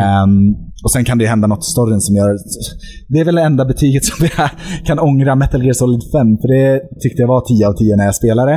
Ehm, 0.00 0.36
och 0.84 0.90
sen 0.94 1.04
kan 1.04 1.18
det 1.18 1.24
ju 1.24 1.28
hända 1.34 1.46
något 1.48 1.64
i 1.68 1.70
storyn 1.76 2.00
som 2.00 2.14
gör... 2.20 2.32
Det 3.12 3.18
är 3.22 3.24
väl 3.24 3.34
det 3.34 3.42
enda 3.50 3.64
betyget 3.72 4.04
som 4.04 4.26
jag 4.36 4.50
kan 4.88 4.98
ångra 5.08 5.34
Metal 5.42 5.62
Gear 5.64 5.72
Solid 5.82 6.02
5, 6.02 6.36
för 6.40 6.48
det 6.56 6.70
tyckte 7.02 7.20
jag 7.22 7.28
var 7.34 7.40
10 7.40 7.68
av 7.68 7.72
10 7.72 7.96
när 7.96 8.04
jag 8.10 8.14
spelade. 8.22 8.54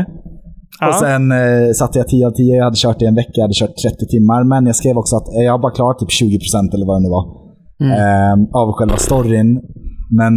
Ja. 0.79 0.87
Och 0.89 0.95
sen 1.05 1.23
eh, 1.31 1.71
satte 1.79 1.95
jag 1.99 2.07
10 2.07 2.27
av 2.27 2.31
10, 2.31 2.55
jag 2.55 2.63
hade 2.63 2.75
kört 2.83 2.99
det 2.99 3.05
i 3.05 3.07
en 3.07 3.15
vecka, 3.23 3.37
jag 3.41 3.43
hade 3.47 3.59
kört 3.61 3.75
30 3.83 4.05
timmar. 4.15 4.41
Men 4.51 4.61
jag 4.69 4.75
skrev 4.81 4.95
också 4.97 5.15
att 5.19 5.27
jag 5.45 5.51
har 5.55 5.59
bara 5.65 5.75
klarat 5.79 5.99
typ 5.99 6.09
20% 6.09 6.73
eller 6.75 6.85
vad 6.89 6.95
det 6.97 7.03
nu 7.07 7.11
var. 7.17 7.25
eh, 8.01 8.33
av 8.61 8.67
själva 8.77 8.97
storyn. 9.07 9.49
Men 10.19 10.33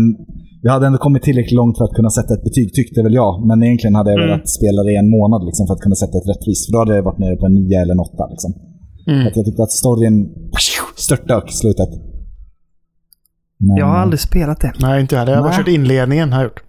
jag 0.62 0.72
hade 0.72 0.86
ändå 0.86 0.99
kommit 1.07 1.22
tillräckligt 1.22 1.61
långt 1.62 1.76
för 1.78 1.84
att 1.84 1.97
kunna 1.99 2.11
sätta 2.18 2.30
ett 2.34 2.45
betyg, 2.49 2.66
tyckte 2.78 2.99
väl 3.07 3.14
jag. 3.22 3.32
Men 3.49 3.57
egentligen 3.66 3.95
hade 3.99 4.11
jag 4.12 4.18
Mm. 4.20 4.28
velat 4.30 4.49
spela 4.59 4.80
det 4.86 4.93
i 4.97 4.99
en 5.05 5.11
månad 5.16 5.41
liksom, 5.49 5.64
för 5.66 5.74
att 5.76 5.84
kunna 5.86 5.99
sätta 6.03 6.14
ett 6.20 6.28
rättvist. 6.32 6.62
För 6.66 6.72
då 6.74 6.78
hade 6.82 6.95
jag 6.97 7.03
varit 7.11 7.18
nere 7.24 7.36
på 7.41 7.47
en 7.47 7.55
9 7.61 7.80
eller 7.82 7.95
en 7.97 8.01
8. 8.01 8.26
Liksom. 8.34 8.51
Mm. 9.07 9.27
Att 9.27 9.37
jag 9.37 9.45
tyckte 9.45 9.63
att 9.63 9.71
storyn 9.71 10.29
störtdök 10.97 11.51
i 11.51 11.53
slutet. 11.53 11.89
Men, 13.59 13.77
Jag 13.77 13.87
har 13.87 13.97
aldrig 13.97 14.21
spelat 14.21 14.61
det. 14.61 14.73
Nej, 14.81 15.01
inte 15.01 15.15
jag. 15.15 15.29
Jag 15.29 15.35
har 15.37 15.43
bara 15.43 15.57
kört 15.57 15.69
inledningen. 15.69 16.33
Har 16.33 16.45
gjort. 16.45 16.63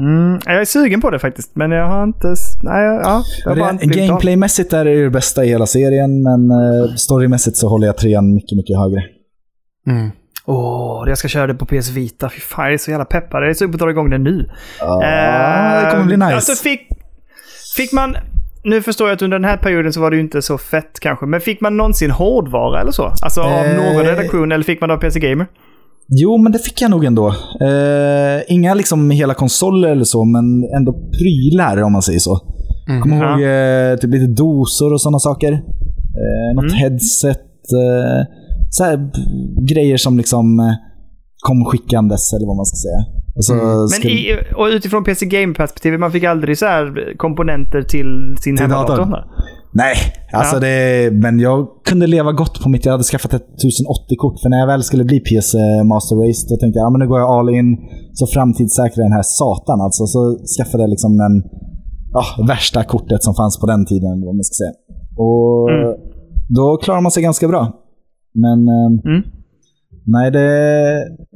Mm, 0.00 0.40
jag 0.46 0.60
är 0.60 0.64
sugen 0.64 1.00
på 1.00 1.10
det 1.10 1.18
faktiskt, 1.18 1.56
men 1.56 1.70
jag 1.70 1.86
har 1.86 2.04
inte... 2.04 2.34
Nej, 2.62 2.84
ja, 2.84 3.22
jag 3.44 3.50
har 3.50 3.56
bara 3.56 3.70
inte 3.70 3.84
det, 3.84 3.88
blivit 3.88 4.02
av. 4.10 4.14
Gameplaymässigt 4.14 4.72
är 4.72 4.84
det 4.84 4.90
ju 4.92 5.04
det 5.04 5.10
bästa 5.10 5.44
i 5.44 5.48
hela 5.48 5.66
serien, 5.66 6.22
men 6.22 6.50
eh, 6.50 6.94
storymässigt 6.94 7.56
så 7.56 7.68
håller 7.68 7.86
jag 7.86 7.96
trean 7.96 8.34
mycket, 8.34 8.56
mycket 8.56 8.78
högre. 8.78 9.02
Mm. 9.86 10.10
Åh, 10.46 11.04
jag 11.08 11.18
ska 11.18 11.28
köra 11.28 11.46
det 11.46 11.54
på 11.54 11.66
PS 11.66 11.90
Vita. 11.90 12.28
Fy 12.30 12.40
fan, 12.40 12.64
jag 12.64 12.74
är 12.74 12.78
så 12.78 12.90
jävla 12.90 13.04
peppad. 13.04 13.42
Jag 13.42 13.50
är 13.50 13.54
sugen 13.54 13.72
på 13.72 13.76
att 13.76 13.80
dra 13.80 13.90
igång 13.90 14.10
det 14.10 14.18
nu. 14.18 14.50
Ja, 14.80 15.02
Eh, 15.04 15.84
det 15.84 15.90
kommer 15.90 16.04
bli 16.04 16.16
nice. 16.16 16.34
Alltså 16.34 16.52
fick, 16.62 16.80
fick 17.76 17.92
man... 17.92 18.16
Nu 18.68 18.82
förstår 18.82 19.08
jag 19.08 19.14
att 19.16 19.22
under 19.22 19.38
den 19.38 19.44
här 19.50 19.56
perioden 19.56 19.92
så 19.92 20.00
var 20.00 20.10
det 20.10 20.16
ju 20.16 20.22
inte 20.22 20.42
så 20.42 20.58
fett 20.58 21.00
kanske. 21.00 21.26
Men 21.26 21.40
fick 21.40 21.60
man 21.60 21.76
någonsin 21.76 22.10
hårdvara 22.10 22.80
eller 22.80 22.92
så? 22.92 23.12
Alltså 23.22 23.40
av 23.40 23.64
Eh. 23.64 23.76
någon 23.76 24.04
redaktion 24.04 24.52
eller 24.52 24.64
fick 24.64 24.80
man 24.80 24.88
det 24.88 24.94
av 24.94 24.98
PC 24.98 25.20
Gamer? 25.20 25.46
Jo, 26.08 26.38
men 26.38 26.52
det 26.52 26.58
fick 26.58 26.82
jag 26.82 26.90
nog 26.90 27.04
ändå. 27.04 27.28
Eh, 27.60 28.40
inga 28.48 28.74
liksom 28.74 29.10
hela 29.10 29.34
konsoler 29.34 29.88
eller 29.88 30.04
så, 30.04 30.24
men 30.24 30.44
ändå 30.76 30.92
prylar 30.92 31.82
om 31.82 31.92
man 31.92 32.02
säger 32.02 32.18
så. 32.18 32.38
Mm. 32.88 33.02
Kommer 33.02 33.16
ihåg 33.16 33.42
eh, 33.92 33.96
typ 33.98 34.10
lite 34.10 34.26
dosor 34.42 34.92
och 34.92 35.00
sådana 35.00 35.18
saker. 35.18 35.52
Eh, 35.52 36.54
något 36.54 36.64
Mm. 36.72 36.74
headset. 36.74 37.38
Eh, 37.82 38.20
så 38.70 38.84
här, 38.84 39.10
grejer 39.74 39.96
som 39.96 40.16
liksom 40.16 40.60
eh, 40.60 40.66
kom 41.46 41.64
skickandes, 41.64 42.32
eller 42.32 42.46
vad 42.46 42.56
man 42.56 42.66
ska 42.66 42.76
säga. 42.76 43.17
Och 43.38 43.44
så 43.44 43.52
Mm. 43.52 43.64
Men 43.92 44.10
i, 44.10 44.38
och 44.56 44.66
utifrån 44.76 45.04
PC 45.04 45.26
Gamer-perspektivet, 45.26 46.00
man 46.00 46.12
fick 46.12 46.24
aldrig 46.24 46.58
så 46.58 46.66
här 46.66 47.14
komponenter 47.16 47.82
till 47.82 48.10
sin 48.44 48.56
Till 48.56 48.62
hemdator? 48.62 48.96
datorn? 48.96 49.14
Nej, 49.72 49.94
alltså 50.32 50.56
Ja. 50.56 50.60
det, 50.60 51.10
men 51.24 51.38
jag 51.40 51.66
kunde 51.88 52.06
leva 52.06 52.32
gott 52.32 52.62
på 52.62 52.68
mitt. 52.68 52.84
Jag 52.84 52.92
hade 52.92 53.04
skaffat 53.04 53.32
ett 53.34 53.46
1080-kort, 53.64 54.36
för 54.42 54.48
när 54.48 54.58
jag 54.58 54.66
väl 54.66 54.82
skulle 54.82 55.04
bli 55.04 55.20
PC 55.20 55.58
Master 55.92 56.16
Race, 56.22 56.46
då 56.50 56.56
tänkte 56.56 56.78
jag 56.78 56.86
ja, 56.86 56.90
men 56.90 56.98
nu 56.98 57.08
går 57.08 57.20
jag 57.20 57.30
all 57.30 57.48
in, 57.54 57.68
så 58.12 58.26
framtidssäkrar 58.26 59.02
den 59.08 59.12
här 59.12 59.22
satan 59.40 59.80
alltså. 59.80 60.06
Så 60.06 60.20
skaffade 60.56 60.82
jag 60.84 60.90
liksom 60.90 61.16
den 61.24 61.34
ja, 62.12 62.24
värsta 62.48 62.84
kortet 62.84 63.22
som 63.22 63.34
fanns 63.34 63.58
på 63.60 63.66
den 63.66 63.86
tiden, 63.86 64.14
vad 64.26 64.34
man 64.38 64.44
ska 64.44 64.54
säga. 64.62 64.74
Och 65.26 65.70
Mm. 65.70 65.94
då 66.48 66.76
klarar 66.82 67.00
man 67.00 67.10
sig 67.12 67.22
ganska 67.22 67.48
bra. 67.48 67.62
Men 68.44 68.58
eh, 68.68 68.90
Mm. 69.10 69.22
Nej, 70.14 70.30
det 70.30 70.48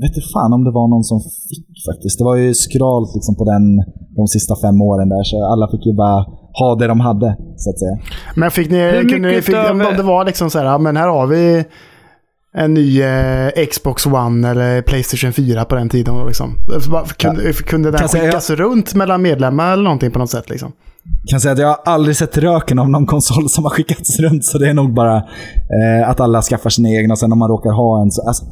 vet 0.03 0.17
inte 0.17 0.29
fan 0.35 0.53
om 0.57 0.65
det 0.65 0.73
var 0.81 0.87
någon 0.89 1.05
som 1.11 1.19
fick 1.51 1.67
faktiskt. 1.91 2.19
Det 2.19 2.25
var 2.25 2.37
ju 2.37 2.55
skralt 2.55 3.11
liksom 3.17 3.35
på 3.41 3.45
den 3.53 3.65
de 4.17 4.27
sista 4.27 4.55
fem 4.65 4.81
åren 4.83 5.09
där, 5.09 5.23
så 5.23 5.37
alla 5.53 5.71
fick 5.71 5.87
ju 5.87 5.95
bara 5.95 6.19
ha 6.61 6.75
det 6.79 6.87
de 6.87 7.01
hade, 7.01 7.37
så 7.57 7.71
att 7.71 7.79
säga. 7.79 7.97
Men 8.37 8.51
fick 8.51 8.71
ni, 8.71 8.79
Hur 8.79 9.01
kunde 9.01 9.29
ni 9.29 9.29
mycket 9.29 9.45
fick, 9.45 9.71
om, 9.71 9.79
det 9.79 10.03
var 10.03 10.25
liksom 10.25 10.51
så 10.51 10.59
här, 10.59 10.67
ja, 10.67 10.79
men 10.79 10.97
här 10.97 11.09
har 11.09 11.27
vi 11.27 11.65
en 12.55 12.75
ny 12.75 13.03
eh, 13.03 13.67
Xbox 13.71 14.07
One 14.07 14.51
eller 14.51 14.83
Playstation 14.83 15.33
4 15.33 15.65
på 15.65 15.75
den 15.75 15.89
tiden. 15.89 16.27
Liksom. 16.27 16.55
Så 16.81 16.91
bara, 16.91 17.05
Kunde, 17.05 17.53
kunde 17.53 17.91
den 17.91 18.09
skickas 18.09 18.51
runt 18.51 18.95
mellan 18.95 19.23
medlemmar 19.23 19.73
eller 19.73 19.83
någonting 19.83 20.11
på 20.11 20.19
något 20.19 20.31
sätt? 20.31 20.51
Liksom? 20.51 20.73
Kan 21.31 21.41
säga 21.41 21.53
att 21.53 21.59
jag 21.59 21.69
har 21.69 21.81
aldrig 21.85 22.17
sett 22.17 22.39
röken 22.39 22.79
av 22.79 22.91
någon 22.91 23.07
konsol 23.07 23.49
som 23.49 23.65
har 23.65 23.71
skickats 23.71 24.21
runt, 24.21 24.45
så 24.45 24.59
det 24.59 24.69
är 24.69 24.75
nog 24.75 24.95
bara 24.95 25.17
eh, 25.77 26.11
att 26.11 26.21
alla 26.21 26.43
skaffar 26.43 26.71
sina 26.71 26.89
egna. 26.89 27.17
Sen 27.17 27.33
om 27.33 27.39
man 27.39 27.51
råkar 27.51 27.71
ha 27.71 28.03
en 28.03 28.11
så... 28.11 28.23
Alltså, 28.29 28.45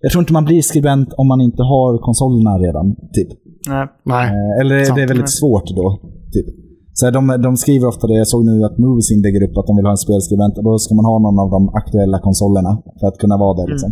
jag 0.00 0.12
tror 0.12 0.22
inte 0.22 0.32
man 0.32 0.44
blir 0.44 0.62
skribent 0.62 1.08
om 1.12 1.28
man 1.28 1.40
inte 1.40 1.62
har 1.62 1.98
konsolerna 1.98 2.58
redan. 2.58 2.86
Typ. 3.16 3.28
Nej. 3.68 3.86
Nej. 4.04 4.26
Eh, 4.26 4.60
eller 4.60 4.84
Sant. 4.84 4.96
det 4.96 5.02
är 5.02 5.08
väldigt 5.08 5.30
svårt 5.30 5.68
då. 5.76 6.00
Typ. 6.32 6.46
Så 6.92 7.10
de, 7.10 7.26
de 7.42 7.56
skriver 7.56 7.86
ofta 7.88 8.06
det. 8.06 8.14
Jag 8.14 8.28
såg 8.28 8.44
nu 8.44 8.64
att 8.64 8.78
Moviesin 8.78 9.22
lägger 9.22 9.42
upp 9.46 9.56
att 9.58 9.66
de 9.66 9.76
vill 9.76 9.86
ha 9.86 9.90
en 9.90 10.04
spelskribent 10.06 10.58
och 10.58 10.64
då 10.64 10.78
ska 10.78 10.94
man 10.94 11.04
ha 11.04 11.18
någon 11.18 11.38
av 11.38 11.50
de 11.50 11.68
aktuella 11.80 12.18
konsolerna 12.18 12.82
för 13.00 13.06
att 13.06 13.18
kunna 13.18 13.36
vara 13.36 13.54
där. 13.60 13.68
Liksom. 13.72 13.90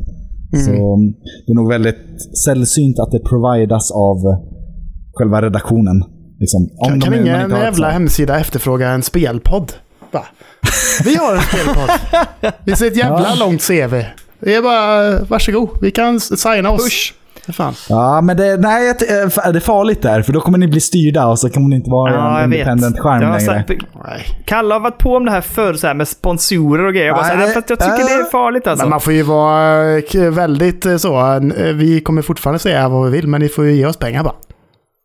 Så 0.64 0.94
mm, 0.94 1.12
det 1.46 1.52
är 1.52 1.54
nog 1.54 1.68
väldigt 1.68 2.04
sällsynt 2.44 2.98
att 2.98 3.10
det 3.10 3.18
providas 3.18 3.90
av 3.90 4.16
själva 5.14 5.42
redaktionen. 5.42 6.04
Liksom. 6.42 6.70
Om 6.78 6.88
Kan, 6.88 7.00
kan 7.00 7.10
man 7.12 7.20
ingen 7.20 7.52
ett 7.52 7.58
jävla 7.58 7.90
hemsida 7.90 8.38
efterfråga 8.40 8.88
en 8.88 9.02
spelpodd? 9.02 9.72
Va? 10.10 10.24
Vi 11.04 11.16
har 11.16 11.34
en 11.34 11.40
spelpodd. 11.42 11.90
Vi 12.64 12.76
ser 12.76 12.86
ett 12.86 12.96
jävla 12.96 13.26
Ja. 13.28 13.34
långt 13.44 13.68
CV. 13.68 14.04
Det 14.40 14.54
är 14.54 14.62
bara, 14.62 15.18
varsågod. 15.24 15.68
Vi 15.80 15.90
kan 15.90 16.20
signa 16.20 16.70
oss. 16.70 16.84
Push. 16.84 17.12
Fan. 17.52 17.74
Ja, 17.88 18.20
men 18.20 18.36
det, 18.36 18.56
nej, 18.56 18.88
eh, 18.90 18.94
det 19.52 19.56
är 19.56 19.60
farligt 19.60 20.02
där, 20.02 20.22
för 20.22 20.32
då 20.32 20.40
kommer 20.40 20.58
ni 20.58 20.68
bli 20.68 20.80
styrda 20.80 21.26
och 21.26 21.38
så 21.38 21.48
kommer 21.50 21.68
ni 21.68 21.76
inte 21.76 21.90
vara 21.90 22.12
Ja, 22.14 22.38
en 22.40 22.52
independent 22.52 22.98
skärm 22.98 23.20
längre. 23.20 23.64
Kalle 24.44 24.74
har 24.74 24.80
varit 24.80 24.98
på 24.98 25.16
om 25.16 25.24
det 25.24 25.30
här 25.30 25.40
förr 25.40 25.74
så 25.74 25.86
här 25.86 25.94
med 25.94 26.08
sponsorer 26.08 26.84
och 26.84 26.92
grejer. 26.92 27.06
Jag, 27.06 27.16
bara, 27.16 27.26
Nej, 27.26 27.36
så 27.40 27.46
här, 27.46 27.54
fast 27.54 27.70
jag 27.70 27.78
tycker 27.78 27.92
äh. 28.00 28.06
det 28.06 28.12
är 28.12 28.24
farligt 28.30 28.66
alltså. 28.66 28.84
Men 28.84 28.90
man 28.90 29.00
får 29.00 29.12
ju 29.12 29.22
vara 29.22 29.96
eh, 29.98 30.30
väldigt 30.30 30.86
eh, 30.86 30.96
så. 30.96 31.34
eh, 31.34 31.40
Vi 31.74 32.00
kommer 32.00 32.22
fortfarande 32.22 32.58
säga 32.58 32.88
vad 32.88 33.04
vi 33.04 33.10
vill, 33.16 33.26
men 33.28 33.40
ni 33.40 33.48
får 33.48 33.64
ju 33.64 33.72
ge 33.72 33.86
oss 33.86 33.96
pengar 33.96 34.22
bara. 34.24 34.34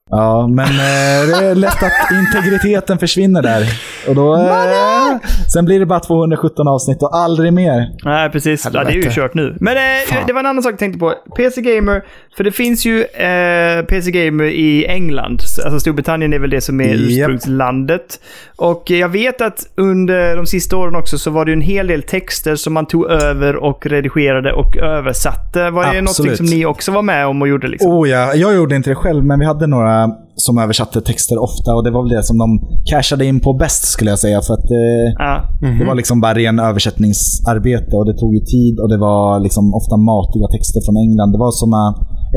Ja, 0.10 0.48
men 0.48 0.66
eh, 0.66 1.28
det 1.28 1.46
är 1.46 1.56
lätt 1.56 1.84
att 1.84 1.92
integriteten 2.12 3.00
försvinner 3.00 3.42
där. 3.42 3.64
Och 4.08 4.16
då, 4.16 4.36
eh, 4.36 5.18
sen 5.54 5.66
blir 5.66 5.80
det 5.80 5.86
bara 5.86 6.00
217 6.00 6.68
avsnitt 6.68 7.04
och 7.04 7.16
aldrig 7.18 7.54
mer. 7.54 7.90
Nej, 8.04 8.30
precis. 8.30 8.68
Ja, 8.74 8.84
det 8.84 8.92
är 8.92 8.96
ju 8.96 9.10
kört 9.12 9.34
nu. 9.34 9.58
Men 9.60 9.78
eh, 9.78 10.26
det 10.28 10.34
var 10.34 10.40
en 10.40 10.46
annan 10.46 10.64
sak 10.64 10.72
jag 10.72 10.80
tänkte 10.80 11.00
på. 11.00 11.14
PC 11.38 11.62
Gamer, 11.62 12.04
för 12.38 12.44
det 12.44 12.52
finns 12.52 12.86
ju 12.86 13.04
eh, 13.04 13.86
PC 13.86 14.12
Gamer 14.12 14.44
i 14.46 14.86
England. 14.86 15.40
Alltså 15.66 15.80
Storbritannien 15.80 16.34
är 16.34 16.40
väl 16.40 16.50
det 16.50 16.62
som 16.62 16.82
är 16.82 16.86
Japp. 16.86 16.96
ursprungslandet. 17.00 18.20
Och 18.56 18.84
jag 18.92 19.10
vet 19.10 19.42
att 19.42 19.68
under 19.76 20.36
de 20.36 20.46
sista 20.46 20.78
åren 20.78 20.96
också 20.96 21.18
så 21.18 21.32
var 21.32 21.46
det 21.46 21.54
en 21.54 21.62
hel 21.62 21.88
del 21.88 22.04
texter 22.04 22.56
som 22.56 22.74
man 22.74 22.86
tog 22.86 23.06
över 23.12 23.56
och 23.56 23.86
redigerade 23.86 24.54
och 24.54 24.78
översatte. 24.78 25.70
Var 25.70 25.84
det 25.94 26.00
Absolut. 26.00 26.30
något 26.32 26.38
som 26.38 26.46
ni 26.46 26.66
också 26.66 26.92
var 26.92 27.02
med 27.02 27.28
om 27.28 27.42
och 27.42 27.48
gjorde? 27.48 27.68
Liksom? 27.68 27.92
Oh 27.92 28.10
ja, 28.10 28.34
jag 28.34 28.56
gjorde 28.56 28.76
inte 28.76 28.90
det 28.90 28.96
själv, 28.96 29.26
men 29.26 29.40
vi 29.40 29.46
hade 29.46 29.68
några 29.68 29.97
som 30.46 30.58
översatte 30.58 31.02
texter 31.02 31.38
ofta 31.48 31.70
och 31.76 31.84
det 31.86 31.92
var 31.96 32.02
väl 32.04 32.12
det 32.18 32.24
som 32.24 32.38
de 32.44 32.50
cashade 32.92 33.26
in 33.26 33.40
på 33.40 33.54
bäst 33.54 33.84
skulle 33.94 34.10
jag 34.10 34.20
säga. 34.26 34.42
För 34.48 34.54
att 34.54 34.70
eh, 34.82 35.08
Ja. 35.26 35.34
det 35.80 35.86
var 35.90 35.96
liksom 35.96 36.22
bara 36.22 36.34
ren 36.34 36.60
översättningsarbete 36.60 37.96
och 38.00 38.06
det 38.10 38.18
tog 38.22 38.32
ju 38.38 38.42
tid 38.56 38.80
och 38.82 38.90
det 38.90 38.98
var 38.98 39.40
liksom 39.40 39.66
ofta 39.80 39.96
matiga 39.98 40.48
texter 40.56 40.82
från 40.86 40.98
England. 41.06 41.32
Det 41.34 41.40
var 41.46 41.52
sådana 41.52 41.84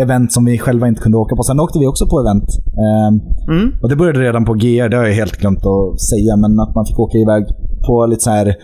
event 0.04 0.32
som 0.32 0.44
vi 0.44 0.58
själva 0.58 0.88
inte 0.88 1.00
kunde 1.04 1.18
åka 1.18 1.36
på. 1.36 1.42
Sen 1.42 1.60
åkte 1.60 1.78
vi 1.78 1.86
också 1.86 2.04
på 2.12 2.16
event. 2.24 2.48
Ehm, 2.86 3.14
Mm. 3.54 3.66
och 3.82 3.88
det 3.88 3.96
började 3.96 4.20
redan 4.20 4.44
på 4.44 4.54
GR, 4.54 4.88
det 4.88 4.96
har 4.96 5.04
jag 5.04 5.14
helt 5.22 5.36
glömt 5.42 5.64
att 5.74 6.00
säga, 6.10 6.32
men 6.42 6.60
att 6.60 6.74
man 6.74 6.86
fick 6.86 6.98
åka 6.98 7.18
iväg 7.18 7.44
på 7.86 8.06
lite 8.06 8.22
så 8.22 8.30
här 8.30 8.54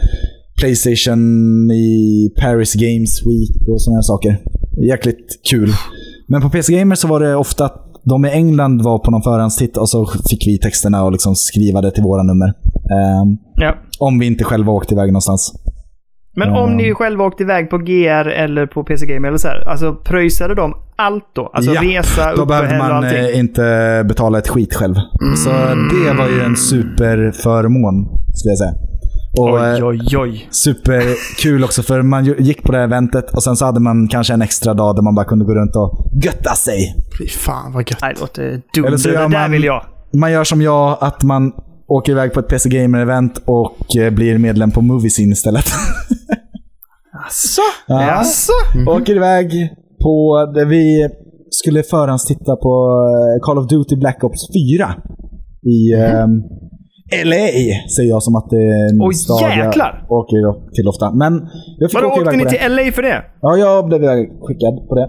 Playstation 0.61 1.70
i 1.70 2.30
Paris 2.40 2.74
Games 2.74 3.14
Week 3.26 3.68
och 3.68 3.82
sådana 3.82 3.97
här 3.97 4.03
saker. 4.03 4.38
Jäkligt 4.90 5.26
kul. 5.51 5.70
Men 6.28 6.42
på 6.42 6.49
PC 6.51 6.72
Gamer 6.78 6.94
så 6.94 7.09
var 7.09 7.20
det 7.20 7.34
ofta 7.36 7.64
att 7.64 7.86
de 8.11 8.24
i 8.24 8.30
England 8.30 8.82
var 8.82 8.98
på 8.98 9.11
någon 9.11 9.22
förhandstitt 9.22 9.76
och 9.76 9.88
så 9.88 10.07
fick 10.30 10.46
vi 10.46 10.59
texterna 10.59 11.04
och 11.04 11.12
liksom 11.12 11.34
skriva 11.34 11.80
det 11.80 11.90
till 11.90 12.02
våra 12.02 12.22
nummer. 12.22 12.46
Ehm, 12.96 13.36
ja. 13.54 13.74
om 13.98 14.18
vi 14.18 14.26
inte 14.26 14.44
själva 14.44 14.72
åkte 14.72 14.94
iväg 14.94 15.09
någonstans. 15.09 15.52
Men 16.36 16.50
om 16.50 16.76
ni 16.76 16.94
själva 16.94 17.24
åkte 17.24 17.42
iväg 17.42 17.70
på 17.70 17.78
GR 17.78 18.26
eller 18.28 18.66
på 18.66 18.84
PC 18.84 19.07
Gamer 19.07 19.28
eller 19.28 19.38
så 19.38 19.48
här, 19.48 19.68
alltså 19.68 19.94
pröjsade 19.94 20.54
de 20.54 20.74
allt 20.96 21.24
då? 21.34 21.50
Alltså 21.54 21.74
Ja, 21.74 21.82
resa, 21.82 22.36
Då 22.36 22.46
behövde 22.46 22.78
man 22.78 22.92
allting? 22.92 23.18
eh, 23.18 23.38
inte 23.38 24.04
betala 24.09 24.38
ett 24.38 24.48
skit 24.48 24.74
själv. 24.74 24.94
Så 25.44 25.50
det 25.94 26.14
var 26.18 26.28
ju 26.28 26.40
en 26.40 26.57
superförmån, 26.57 27.94
skulle 28.34 28.50
jag 28.52 28.59
säga. 28.59 28.74
Och, 29.39 29.49
Oj, 29.55 29.78
eh, 29.78 29.87
oj, 29.89 30.16
oj. 30.16 30.49
Superkul 30.51 31.64
också, 31.64 31.82
för 31.82 32.03
man 32.03 32.24
gick 32.24 32.62
på 32.62 32.72
det 32.72 32.78
här 32.78 32.84
eventet 32.84 33.30
och 33.34 33.43
sen 33.43 33.57
så 33.57 33.64
hade 33.64 33.80
man 33.80 34.09
kanske 34.09 34.34
en 34.34 34.43
extra 34.43 34.74
dag 34.74 34.97
där 34.97 35.03
man 35.03 35.14
bara 35.14 35.24
kunde 35.24 35.45
gå 35.45 35.55
runt 35.55 35.76
och 35.76 36.11
götta 36.24 36.55
sig. 36.55 36.95
Fy 37.18 37.26
fan 37.28 37.72
vad 37.72 37.91
gött. 37.91 37.99
Nej, 38.03 38.14
det 38.14 38.20
låter 38.20 38.43
Eller 38.43 38.89
dumt. 38.91 38.99
så 38.99 39.09
Det 39.09 39.14
gör 39.14 39.20
där 39.28 39.28
man- 39.28 39.51
vill 39.51 39.64
jag. 39.64 39.82
Man 40.12 40.32
gör 40.32 40.45
som 40.45 40.62
jag, 40.62 40.99
att 41.01 41.22
man 41.22 41.53
åker 41.89 42.12
iväg 42.12 42.32
på 42.32 42.41
ett 42.41 42.49
PC 42.49 42.68
Gamer-event 42.68 43.32
och 43.45 43.97
eh, 43.97 44.11
blir 44.14 44.39
medlem 44.39 44.70
på 44.70 44.80
Moviescene 44.80 45.32
istället. 45.32 45.64
Asså? 47.26 47.62
Ja. 47.87 48.03
Jaså? 48.03 48.53
Åker 48.87 49.16
iväg 49.16 49.51
på, 50.03 50.47
där 50.55 50.64
vi 50.64 51.09
skulle 51.51 51.82
förhandstitta 51.82 52.57
på 52.57 53.03
eh, 53.12 53.45
Call 53.47 53.59
of 53.59 53.68
Duty 53.68 53.97
Black 53.97 54.24
Ops 54.24 54.49
4. 54.78 54.95
I 55.62 55.93
eh, 55.95 56.26
LA, 57.24 57.46
säger 57.94 58.09
jag 58.14 58.22
som 58.22 58.34
att 58.36 58.50
det 58.50 58.57
är 58.57 58.82
en 58.92 58.98
Oj, 59.09 59.14
stad 59.14 59.40
jag 59.59 59.68
åker 60.18 60.72
till 60.74 60.88
ofta. 60.88 61.07
Men 61.22 61.32
jag 61.78 61.90
fick 61.90 62.00
Vadå, 62.00 62.09
åka 62.12 62.20
åkte 62.20 62.36
ni 62.36 62.44
det. 62.44 62.50
till 62.50 62.72
LA 62.76 62.92
för 62.92 63.02
det? 63.02 63.18
Ja, 63.40 63.57
jag 63.57 63.86
blev 63.88 64.00
skickad 64.44 64.74
på 64.88 64.94
det. 64.94 65.09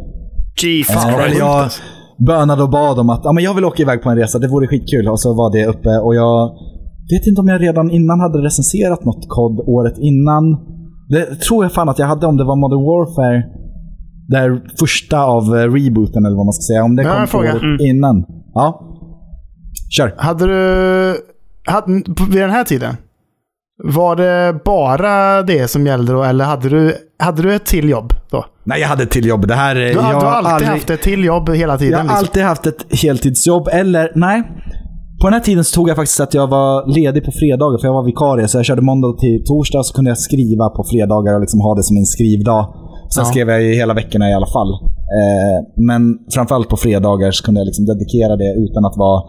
Jesus 0.64 0.96
Ja, 0.96 1.20
Christ. 1.22 1.40
jag 1.40 1.70
bönade 2.28 2.64
och 2.64 2.70
bad 2.70 3.00
om 3.00 3.10
att 3.10 3.22
ja, 3.24 3.32
men 3.32 3.44
jag 3.44 3.54
vill 3.54 3.66
åka 3.66 3.84
iväg 3.84 4.02
på 4.02 4.10
en 4.10 4.18
resa, 4.18 4.40
det 4.40 4.48
vore 4.48 4.68
skitkul. 4.68 5.08
Och 5.10 5.20
så 5.20 5.30
var 5.34 5.52
det 5.58 5.66
uppe 5.66 5.90
och 6.06 6.16
jag 6.16 6.50
vet 7.14 7.28
inte 7.28 7.42
om 7.42 7.48
jag 7.48 7.62
redan 7.62 7.92
innan 7.92 8.20
hade 8.20 8.38
recenserat 8.48 9.06
något 9.06 9.24
kod 9.30 9.60
året 9.60 9.98
innan. 9.98 10.44
Det 11.10 11.26
tror 11.36 11.66
jag 11.66 11.72
fan 11.74 11.90
att 11.90 12.00
jag 12.00 12.08
hade 12.08 12.28
om 12.28 12.38
det 12.38 12.44
var 12.44 12.56
Modern 12.56 12.84
Warfare. 12.90 13.44
Där 14.30 14.62
första 14.80 15.24
av 15.24 15.44
eh, 15.44 15.74
rebooten 15.74 16.26
eller 16.26 16.38
vad 16.38 16.46
man 16.46 16.54
ska 16.54 16.74
säga. 16.74 16.84
Om 16.84 16.96
det 16.96 17.04
Jag 17.04 17.18
kom 17.18 17.28
fråga. 17.28 17.52
året 17.52 17.62
Mm. 17.64 17.78
innan. 17.86 18.26
Ja. 18.54 18.82
Kör. 19.98 20.14
Hade 20.18 20.46
du... 20.48 21.16
Vid 22.30 22.42
den 22.42 22.50
här 22.52 22.64
tiden? 22.64 22.96
Var 23.84 24.16
det 24.16 24.60
bara 24.66 25.42
det 25.44 25.68
som 25.68 25.86
gällde 25.86 26.14
då, 26.14 26.24
eller 26.24 26.46
hade 26.46 26.70
du, 26.70 26.96
hade 27.20 27.42
du 27.42 27.56
ett 27.56 27.66
till 27.66 27.90
jobb 27.90 28.14
då? 28.32 28.46
Nej, 28.64 28.82
jag 28.82 28.88
hade 28.88 29.04
ett 29.04 29.12
till 29.12 29.26
jobb. 29.26 29.48
Det 29.48 29.56
här, 29.56 29.76
Du, 29.76 29.82
jag 29.92 30.02
har 30.02 30.14
alltid 30.14 30.52
aldrig- 30.54 30.70
haft 30.70 30.90
ett 30.90 31.02
till 31.02 31.24
jobb 31.24 31.50
hela 31.50 31.78
tiden? 31.78 31.92
Jag 31.92 31.98
har 31.98 32.04
liksom. 32.04 32.18
alltid 32.20 32.44
haft 32.44 32.66
ett 32.66 33.02
heltidsjobb, 33.02 33.68
eller 33.72 34.12
nej. 34.16 34.44
På 35.22 35.28
den 35.28 35.34
här 35.34 35.40
tiden 35.40 35.64
så 35.64 35.76
tog 35.76 35.90
jag 35.90 35.96
faktiskt 35.96 36.20
att 36.20 36.34
jag 36.34 36.48
var 36.48 36.96
ledig 36.96 37.26
på 37.26 37.32
fredagar, 37.32 37.78
för 37.80 37.88
jag 37.88 37.94
var 37.94 38.06
vikarie. 38.06 38.48
Så 38.48 38.58
jag 38.58 38.66
körde 38.66 38.82
måndag 38.82 39.14
till 39.20 39.44
torsdag, 39.46 39.84
så 39.84 39.94
kunde 39.96 40.12
jag 40.12 40.18
skriva 40.18 40.70
på 40.70 40.84
fredagar 40.92 41.34
och 41.36 41.42
liksom 41.42 41.60
ha 41.62 41.76
det 41.76 41.84
som 41.84 41.98
en 41.98 42.06
skrivdag. 42.06 42.62
Sen 43.14 43.24
Ja. 43.24 43.26
skrev 43.26 43.50
jag 43.50 43.62
ju 43.64 43.74
hela 43.74 43.94
veckorna 43.94 44.30
i 44.30 44.34
alla 44.34 44.46
fall. 44.48 44.72
Eh, 45.20 45.84
men 45.88 46.18
framförallt 46.34 46.70
på 46.70 46.78
fredagar 46.78 47.32
så 47.32 47.44
kunde 47.46 47.60
jag 47.60 47.66
liksom 47.66 47.86
dedikera 47.86 48.36
det 48.36 48.54
utan 48.58 48.86
att 48.86 48.98
vara 48.98 49.24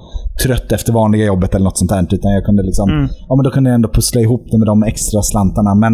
trött 0.45 0.73
efter 0.73 0.93
vanliga 0.93 1.27
jobbet 1.27 1.55
eller 1.55 1.65
något 1.65 1.79
sånt 1.79 1.91
där. 1.91 2.07
Utan 2.17 2.33
jag 2.33 2.45
kunde 2.45 2.63
liksom, 2.63 2.91
Mm. 2.91 3.09
ja 3.29 3.37
men 3.37 3.45
då 3.45 3.51
kunde 3.51 3.71
jag 3.71 3.75
ändå 3.75 3.89
pussla 3.89 4.21
ihop 4.21 4.45
det 4.51 4.59
med 4.59 4.67
de 4.67 4.83
extra 4.83 5.23
slantarna. 5.23 5.75
Men 5.75 5.93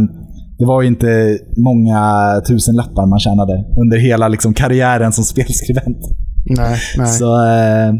det 0.59 0.65
var 0.65 0.83
ju 0.83 0.89
inte 0.89 1.39
många 1.57 2.01
tusen 2.49 2.75
lappar 2.75 3.07
man 3.07 3.19
tjänade 3.19 3.65
under 3.83 3.99
hela 3.99 4.29
liksom 4.29 4.55
karriären 4.55 5.13
som 5.13 5.25
spelskribent. 5.25 5.99
Nej, 6.47 6.79
nej. 6.99 7.07
Så 7.07 7.25
eh, 7.45 7.95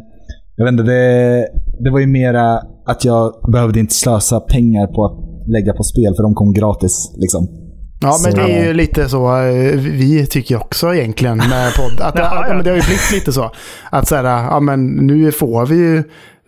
jag 0.57 0.65
vet 0.65 0.73
inte, 0.73 0.83
det, 0.85 1.47
det 1.85 1.91
var 1.91 1.99
ju 1.99 2.07
mera 2.07 2.61
att 2.87 3.05
jag 3.05 3.33
behövde 3.53 3.81
inte 3.81 3.95
slösa 3.95 4.41
pengar 4.41 4.87
på 4.87 5.05
att 5.05 5.17
lägga 5.49 5.73
på 5.73 5.83
spel 5.83 6.15
för 6.17 6.23
de 6.23 6.35
kom 6.35 6.53
gratis. 6.53 7.13
Liksom. 7.17 7.49
Ja, 8.05 8.19
men 8.23 8.33
Så- 8.33 8.39
det 8.39 8.53
är 8.53 8.67
ju 8.67 8.73
lite 8.73 9.09
så 9.09 9.37
eh, 9.37 9.53
vi 9.79 10.27
tycker 10.27 10.57
också 10.57 10.95
egentligen 10.95 11.37
med 11.37 11.75
podd. 11.77 11.93
Att, 12.01 12.21
att, 12.21 12.33
ja. 12.49 12.55
men 12.55 12.65
det 12.65 12.71
har 12.71 12.77
ju 12.77 12.83
blivit 12.83 13.13
lite 13.13 13.33
så. 13.33 13.51
Att 13.91 14.09
så 14.09 14.17
här, 14.17 14.25
ja 14.25 14.61
men 14.61 14.87
nu 14.87 15.33
får 15.33 15.67
vi 15.67 15.77
ju... 15.77 16.03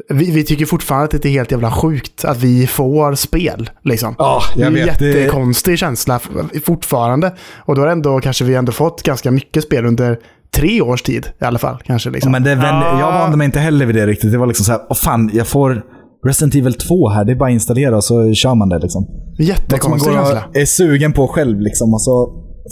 Vi, 0.08 0.30
vi 0.30 0.44
tycker 0.44 0.66
fortfarande 0.66 1.04
att 1.16 1.22
det 1.22 1.28
är 1.28 1.30
helt 1.30 1.50
jävla 1.50 1.70
sjukt 1.72 2.24
att 2.24 2.36
vi 2.38 2.66
får 2.66 3.14
spel. 3.14 3.70
Liksom. 3.82 4.14
Ja, 4.18 4.42
det 4.54 4.60
är 4.60 4.64
jag 4.64 4.78
en 4.78 4.86
vet. 4.86 4.98
Det, 4.98 5.06
jättekonstig 5.06 5.78
känsla 5.78 6.20
fortfarande. 6.64 7.34
Och 7.58 7.74
då 7.74 7.80
har 7.82 7.88
ändå 7.88 8.20
kanske 8.20 8.44
vi 8.44 8.54
ändå 8.54 8.72
fått 8.72 9.02
ganska 9.02 9.30
mycket 9.30 9.64
spel 9.64 9.86
under 9.86 10.18
tre 10.56 10.80
års 10.82 11.02
tid 11.02 11.26
i 11.40 11.44
alla 11.44 11.58
fall. 11.58 11.76
Kanske, 11.86 12.10
liksom. 12.10 12.32
men 12.32 12.42
det 12.42 12.54
vände, 12.54 12.86
Ja. 12.86 13.00
jag 13.00 13.12
vande 13.12 13.36
mig 13.36 13.44
inte 13.44 13.58
heller 13.60 13.86
vid 13.86 13.94
det 13.96 14.06
riktigt. 14.06 14.32
Det 14.32 14.38
var 14.38 14.46
liksom 14.46 14.64
så 14.64 14.72
här, 14.72 14.80
åh 14.88 14.96
fan, 14.96 15.30
jag 15.32 15.46
får 15.46 15.82
Resident 16.24 16.54
Evil 16.54 16.74
2 16.74 17.08
här. 17.08 17.24
Det 17.24 17.32
är 17.32 17.36
bara 17.36 17.48
att 17.48 17.52
installera 17.52 17.96
och 17.96 18.04
så 18.04 18.34
kör 18.34 18.54
man 18.54 18.68
det. 18.68 18.78
Liksom. 18.78 19.06
Jättekonstig 19.38 20.12
känsla. 20.12 20.44
är 20.54 20.64
sugen 20.64 21.12
på 21.12 21.28
själv 21.28 21.60
liksom, 21.60 21.94
och 21.94 22.02
så 22.02 22.26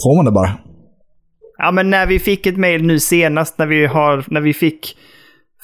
får 0.05 0.16
man 0.16 0.24
det 0.24 0.30
bara. 0.30 0.51
Ja, 1.59 1.70
men 1.70 1.90
när 1.90 2.07
vi 2.07 2.18
fick 2.18 2.47
ett 2.47 2.57
mail 2.57 2.82
nu 2.82 2.99
senast, 3.01 3.59
när 3.59 3.66
vi, 3.66 3.86
har, 3.86 4.24
när 4.26 4.40
vi 4.40 4.55
fick 4.55 4.97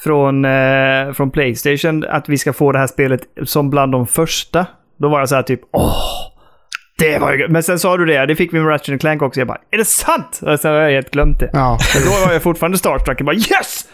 från, 0.03 0.45
eh, 0.45 1.13
från 1.13 1.31
Playstation 1.31 2.05
att 2.09 2.29
vi 2.29 2.37
ska 2.37 2.53
få 2.53 2.71
det 2.71 2.79
här 2.79 2.87
spelet 2.87 3.21
som 3.45 3.69
bland 3.69 3.91
de 3.91 4.07
första. 4.07 4.65
Då 4.99 5.09
var 5.09 5.19
jag 5.19 5.29
så 5.29 5.35
här 5.35 5.43
typ, 5.43 5.61
åh, 5.73 5.93
det 6.99 7.19
var 7.19 7.33
ju 7.33 7.39
gött." 7.41 7.51
Men 7.51 7.63
sen 7.63 7.79
sa 7.79 7.97
du 7.97 8.05
det, 8.05 8.25
det 8.25 8.35
fick 8.35 8.53
vi 8.53 8.59
med 8.59 8.69
Ratchet 8.69 9.01
Clank 9.01 9.21
också. 9.21 9.39
Jag 9.39 9.47
bara, 9.47 9.61
är 9.71 9.77
det 9.77 9.85
sant? 9.85 10.39
Och 10.41 10.59
sen 10.59 10.71
har 10.71 10.79
jag 10.79 10.91
helt 10.91 11.11
glömt 11.11 11.39
det. 11.39 11.49
Ja, 11.53 11.77
Men 11.95 12.03
då 12.03 12.25
var 12.25 12.33
jag 12.33 12.41
fortfarande 12.41 12.77
starstruck. 12.77 13.19
Jag 13.19 13.25
bara, 13.25 13.35
yes! 13.35 13.85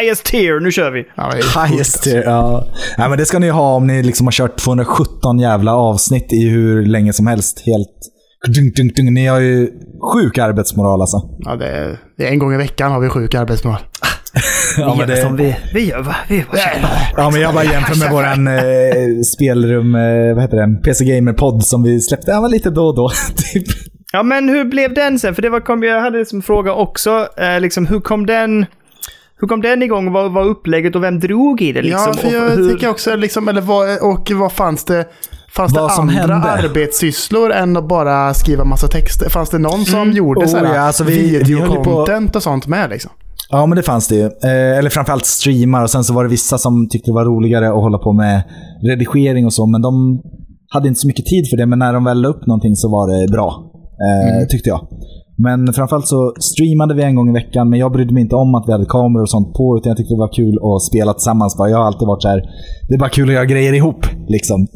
Highest 0.00 0.24
tier, 0.24 0.60
nu 0.60 0.72
kör 0.72 0.90
vi! 0.90 1.04
ja, 1.16 1.30
Highest 1.30 1.96
alltså. 1.96 2.10
tier, 2.10 2.22
ja. 2.22 2.66
ja. 2.96 3.08
men 3.08 3.18
det 3.18 3.26
ska 3.26 3.38
ni 3.38 3.48
ha 3.48 3.74
om 3.74 3.86
ni 3.86 4.02
liksom 4.02 4.26
har 4.26 4.32
kört 4.32 4.56
217 4.56 5.38
jävla 5.38 5.76
avsnitt 5.76 6.32
i 6.32 6.48
hur 6.48 6.86
länge 6.86 7.12
som 7.12 7.26
helst. 7.26 7.62
Helt... 7.66 7.88
Dunk, 8.46 8.76
dunk, 8.76 8.96
dunk. 8.96 9.10
Ni 9.10 9.26
har 9.26 9.40
ju 9.40 9.70
sjuk 10.14 10.38
arbetsmoral 10.38 11.00
alltså. 11.00 11.16
Ja, 11.38 11.56
det 11.56 11.66
är, 11.66 11.98
det 12.18 12.26
är 12.26 12.30
en 12.30 12.38
gång 12.38 12.54
i 12.54 12.56
veckan 12.56 12.92
har 12.92 13.00
vi 13.00 13.08
sjuk 13.08 13.34
arbetsmoral. 13.34 13.80
Ja, 14.78 14.94
men 14.98 15.08
det, 15.08 15.16
som 15.16 15.36
vi, 15.36 15.56
vi 15.74 15.88
gör 15.88 16.02
vad 16.02 16.14
vi 16.28 16.44
vad 16.50 16.60
ja, 17.16 17.30
men 17.30 17.40
jag 17.40 17.54
bara 17.54 17.64
jämför 17.64 17.98
med 17.98 18.10
våran 18.10 18.48
eh, 18.48 19.20
spelrum, 19.36 19.94
eh, 19.94 20.34
vad 20.34 20.42
heter 20.42 20.56
det, 20.56 20.82
PC 20.82 21.04
Gamer-podd 21.04 21.62
som 21.62 21.82
vi 21.82 22.00
släppte 22.00 22.30
ja, 22.30 22.46
lite 22.46 22.70
då 22.70 22.86
och 22.86 22.96
då. 22.96 23.10
typ. 23.36 23.64
Ja, 24.12 24.22
men 24.22 24.48
hur 24.48 24.64
blev 24.64 24.94
den 24.94 25.18
sen? 25.18 25.34
För 25.34 25.42
det 25.42 25.48
var, 25.48 25.60
kom, 25.60 25.82
jag 25.82 26.00
hade 26.00 26.24
som 26.24 26.42
fråga 26.42 26.72
också, 26.72 27.28
eh, 27.36 27.60
liksom, 27.60 27.86
hur 27.86 28.00
kom 28.00 28.26
den... 28.26 28.66
Hur 29.42 29.48
kom 29.48 29.60
den 29.60 29.82
igång? 29.82 30.12
Vad 30.12 30.32
var 30.32 30.44
upplägget 30.44 30.96
och 30.96 31.02
vem 31.02 31.20
drog 31.20 31.62
i 31.62 31.72
det? 31.72 31.82
Liksom? 31.82 31.98
ja, 32.06 32.12
för 32.12 32.28
Och 32.28 32.34
jag 32.34 32.50
hur- 32.56 32.70
tycker 32.72 32.88
också, 32.90 33.16
liksom, 33.16 33.48
eller 33.48 33.60
vad, 33.60 33.98
och 34.02 34.30
vad 34.30 34.52
fanns 34.52 34.84
det? 34.84 35.06
Fanns 35.56 35.72
Vad 35.74 35.90
det 35.90 35.94
som 35.94 36.08
andra 36.08 36.34
hände? 36.34 36.50
arbetssysslor 36.50 37.52
än 37.52 37.76
att 37.76 37.88
bara 37.88 38.34
skriva 38.34 38.64
massa 38.64 38.88
texter? 38.88 39.28
Fanns 39.30 39.50
det 39.50 39.58
någon 39.58 39.84
som 39.84 40.12
gjorde 40.12 40.40
Oh, 40.40 40.46
så 40.46 40.56
här 40.56 40.74
ja, 40.74 40.80
alltså 40.80 41.04
vi- 41.04 41.28
vi 41.28 41.38
på- 41.38 41.44
videocontent 41.46 42.36
och 42.36 42.42
sånt 42.42 42.66
med 42.66 42.90
liksom? 42.90 43.10
Ja, 43.50 43.66
men 43.66 43.76
det 43.76 43.82
fanns 43.82 44.08
det 44.08 44.14
ju. 44.14 44.24
Eh, 44.24 44.78
eller 44.78 44.90
framförallt 44.90 45.26
streamar 45.26 45.82
och 45.82 45.90
sen 45.90 46.04
så 46.04 46.12
var 46.14 46.24
det 46.24 46.30
vissa 46.30 46.58
som 46.58 46.88
tyckte 46.88 47.10
det 47.10 47.14
var 47.14 47.24
roligare 47.24 47.68
att 47.68 47.74
hålla 47.74 47.98
på 47.98 48.12
med 48.12 48.42
redigering 48.90 49.46
och 49.46 49.52
så, 49.52 49.66
men 49.66 49.82
de 49.82 50.20
hade 50.68 50.88
inte 50.88 51.00
så 51.00 51.06
mycket 51.06 51.26
tid 51.26 51.44
för 51.50 51.56
det. 51.56 51.66
Men 51.66 51.78
när 51.78 51.92
de 51.92 52.04
väl 52.04 52.20
la 52.22 52.28
upp 52.28 52.46
någonting 52.46 52.76
så 52.76 52.88
var 52.88 53.20
det 53.20 53.32
bra, 53.32 53.70
eh, 54.06 54.46
tyckte 54.48 54.68
jag. 54.68 54.80
Men 55.36 55.72
framförallt 55.72 56.06
så 56.08 56.32
streamade 56.40 56.94
vi 56.94 57.02
en 57.02 57.14
gång 57.14 57.28
i 57.28 57.32
veckan, 57.32 57.68
men 57.70 57.78
jag 57.78 57.92
brydde 57.92 58.14
mig 58.14 58.22
inte 58.22 58.36
om 58.36 58.54
att 58.54 58.64
vi 58.68 58.72
hade 58.72 58.84
kameror 58.84 59.22
och 59.22 59.30
sånt 59.30 59.52
på, 59.54 59.76
utan 59.78 59.90
jag 59.90 59.96
tyckte 59.96 60.14
det 60.14 60.18
var 60.18 60.32
kul 60.36 60.58
att 60.62 60.82
spela 60.82 61.12
tillsammans. 61.14 61.56
Jag 61.58 61.78
har 61.78 61.84
alltid 61.86 62.06
varit 62.08 62.22
så 62.22 62.28
här, 62.28 62.42
det 62.88 62.94
är 62.94 62.98
bara 62.98 63.08
kul 63.10 63.28
att 63.28 63.34
göra 63.34 63.44
grejer 63.44 63.72
ihop. 63.72 64.06
Liksom. 64.28 64.66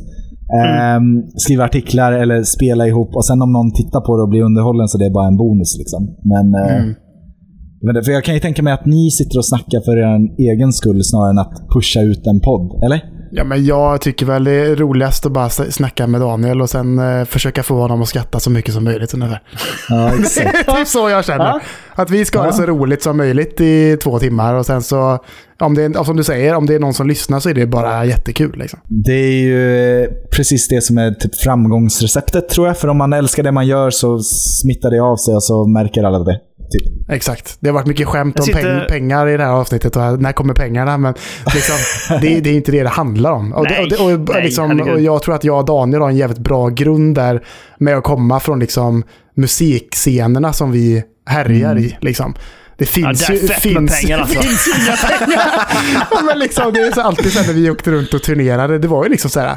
Ehm, 0.60 1.22
skriva 1.36 1.64
artiklar 1.64 2.12
eller 2.12 2.42
spela 2.42 2.86
ihop 2.86 3.10
och 3.16 3.24
sen 3.26 3.42
om 3.42 3.52
någon 3.52 3.72
tittar 3.72 4.00
på 4.00 4.16
det 4.16 4.22
och 4.22 4.28
blir 4.28 4.42
underhållen 4.42 4.88
så 4.88 4.98
det 4.98 5.06
är 5.06 5.10
bara 5.10 5.26
en 5.28 5.36
bonus. 5.36 5.78
Liksom. 5.78 6.02
Men, 6.32 6.46
eh, 6.54 6.76
Mm. 6.76 7.94
det- 7.94 8.02
för 8.04 8.12
jag 8.12 8.24
kan 8.24 8.34
ju 8.34 8.40
tänka 8.40 8.62
mig 8.62 8.72
att 8.72 8.86
ni 8.86 9.10
sitter 9.10 9.38
och 9.38 9.46
snackar 9.46 9.80
för 9.80 9.96
er 9.96 10.10
egen 10.52 10.72
skull 10.72 11.00
snarare 11.04 11.30
än 11.30 11.38
att 11.38 11.54
pusha 11.74 12.00
ut 12.00 12.26
en 12.26 12.40
podd, 12.40 12.82
eller? 12.84 13.00
Ja, 13.38 13.44
men 13.44 13.64
jag 13.64 14.00
tycker 14.00 14.26
väl 14.26 14.44
det 14.44 14.52
är 14.52 14.76
roligast 14.76 15.26
att 15.26 15.32
bara 15.32 15.48
snacka 15.48 16.06
med 16.06 16.20
Daniel 16.20 16.62
och 16.62 16.70
sen 16.70 16.98
eh, 16.98 17.24
försöka 17.24 17.62
få 17.62 17.74
honom 17.74 18.02
att 18.02 18.08
skratta 18.08 18.40
så 18.40 18.50
mycket 18.50 18.74
som 18.74 18.84
möjligt. 18.84 19.14
Ungefär. 19.14 19.42
Ja, 19.88 20.12
exakt. 20.20 20.52
Det 20.66 20.72
är 20.72 20.76
typ 20.76 20.88
så 20.88 21.10
jag 21.10 21.24
känner. 21.24 21.44
Ja. 21.44 21.60
Att 21.94 22.10
vi 22.10 22.24
ska 22.24 22.38
ha 22.38 22.46
det 22.46 22.52
så 22.52 22.66
roligt 22.66 23.02
som 23.02 23.16
möjligt 23.16 23.60
i 23.60 23.96
två 24.02 24.18
timmar 24.18 24.54
och 24.54 24.66
sen 24.66 24.82
så, 24.82 25.18
om 25.60 25.74
det 25.74 25.82
är, 25.82 26.04
som 26.04 26.16
du 26.16 26.24
säger, 26.24 26.54
om 26.54 26.66
det 26.66 26.74
är 26.74 26.78
någon 26.78 26.94
som 26.94 27.08
lyssnar 27.08 27.40
så 27.40 27.48
är 27.48 27.54
det 27.54 27.66
bara 27.66 28.04
jättekul. 28.04 28.58
Liksom. 28.58 28.78
Det 28.84 29.12
är 29.12 29.40
ju 29.40 30.08
precis 30.30 30.68
det 30.68 30.80
som 30.80 30.98
är 30.98 31.10
typ 31.10 31.34
framgångsreceptet 31.34 32.48
tror 32.48 32.66
jag. 32.66 32.78
För 32.78 32.88
om 32.88 32.98
man 32.98 33.12
älskar 33.12 33.42
det 33.42 33.52
man 33.52 33.66
gör 33.66 33.90
så 33.90 34.18
smittar 34.62 34.90
det 34.90 35.00
av 35.00 35.16
sig 35.16 35.34
och 35.34 35.42
så 35.42 35.66
märker 35.66 36.04
alla 36.04 36.18
det. 36.18 36.40
Typ. 36.70 37.10
Exakt. 37.10 37.56
Det 37.60 37.68
har 37.68 37.74
varit 37.74 37.86
mycket 37.86 38.08
skämt 38.08 38.38
om 38.38 38.44
sitter- 38.46 38.78
peng, 38.80 38.88
pengar 38.88 39.28
i 39.28 39.36
det 39.36 39.44
här 39.44 39.52
avsnittet 39.52 39.96
och 39.96 40.20
när 40.20 40.32
kommer 40.32 40.54
pengarna? 40.54 40.98
Men 40.98 41.14
liksom, 41.54 41.76
det, 42.20 42.40
det 42.40 42.50
är 42.50 42.54
inte 42.54 42.72
det 42.72 42.82
det 42.82 42.88
handlar 42.88 43.32
om. 43.32 43.52
Och, 43.52 43.66
det, 43.68 43.78
och, 43.78 43.88
det, 43.88 43.96
och, 43.96 44.34
Nej, 44.34 44.44
liksom, 44.44 44.80
och 44.80 45.00
jag 45.00 45.22
tror 45.22 45.34
att 45.34 45.44
jag 45.44 45.58
och 45.58 45.64
Daniel 45.64 46.02
har 46.02 46.08
en 46.08 46.16
jävligt 46.16 46.38
bra 46.38 46.68
grund 46.68 47.14
där 47.14 47.44
med 47.78 47.96
att 47.96 48.04
komma 48.04 48.40
från 48.40 48.58
liksom, 48.58 49.02
musikscenerna 49.36 50.52
som 50.52 50.72
vi 50.72 51.02
härjar 51.26 51.78
i. 51.78 51.96
Liksom. 52.00 52.34
Det 52.78 52.86
finns 52.86 53.26
det 53.26 53.32
är 53.32 53.36
ju 53.36 53.48
med 53.48 53.56
finns, 53.56 54.00
pengar, 54.02 54.18
alltså. 54.18 54.40
finns 54.42 54.68
inga 54.68 54.96
pengar. 54.96 55.50
ja, 56.10 56.20
men 56.22 56.38
liksom, 56.38 56.72
det 56.72 56.80
är 56.80 56.92
så 56.92 57.00
alltid 57.00 57.32
så 57.32 57.38
här 57.38 57.46
när 57.46 57.54
vi 57.54 57.70
åkte 57.70 57.90
runt 57.90 58.14
och 58.14 58.22
turnerade. 58.22 58.78
Det 58.78 58.88
var 58.88 59.04
ju 59.04 59.10
liksom 59.10 59.30
så 59.30 59.40
här 59.40 59.56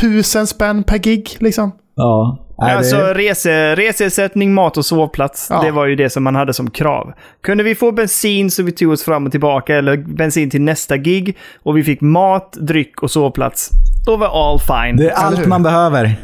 tusen 0.00 0.46
spänn 0.46 0.84
per 0.84 0.98
gig. 0.98 1.36
Liksom. 1.38 1.72
Ja. 1.94 2.45
Nej, 2.58 2.70
det- 2.70 2.76
Alltså 2.78 2.96
rese, 2.98 3.74
reseersättning, 3.74 4.54
mat 4.54 4.76
och 4.76 4.84
sovplats. 4.86 5.46
Ja. 5.50 5.62
Det 5.62 5.70
var 5.70 5.86
ju 5.86 5.96
det 5.96 6.10
som 6.10 6.24
man 6.24 6.34
hade 6.34 6.52
som 6.54 6.70
krav. 6.70 7.12
Kunde 7.42 7.64
vi 7.64 7.74
få 7.74 7.92
bensin 7.92 8.50
så 8.50 8.62
vi 8.62 8.72
tog 8.72 8.92
oss 8.92 9.04
fram 9.04 9.24
och 9.26 9.30
tillbaka, 9.30 9.76
eller 9.76 9.96
bensin 9.96 10.50
till 10.50 10.62
nästa 10.62 10.96
gig, 10.96 11.36
och 11.62 11.76
vi 11.76 11.82
fick 11.84 12.00
mat, 12.00 12.52
dryck 12.52 13.02
och 13.02 13.10
sovplats. 13.10 13.70
Då 14.06 14.16
var 14.16 14.52
all 14.52 14.58
fine. 14.60 14.96
det 14.96 15.10
är 15.10 15.14
allt 15.14 15.46
man 15.46 15.62
behöver. 15.62 16.16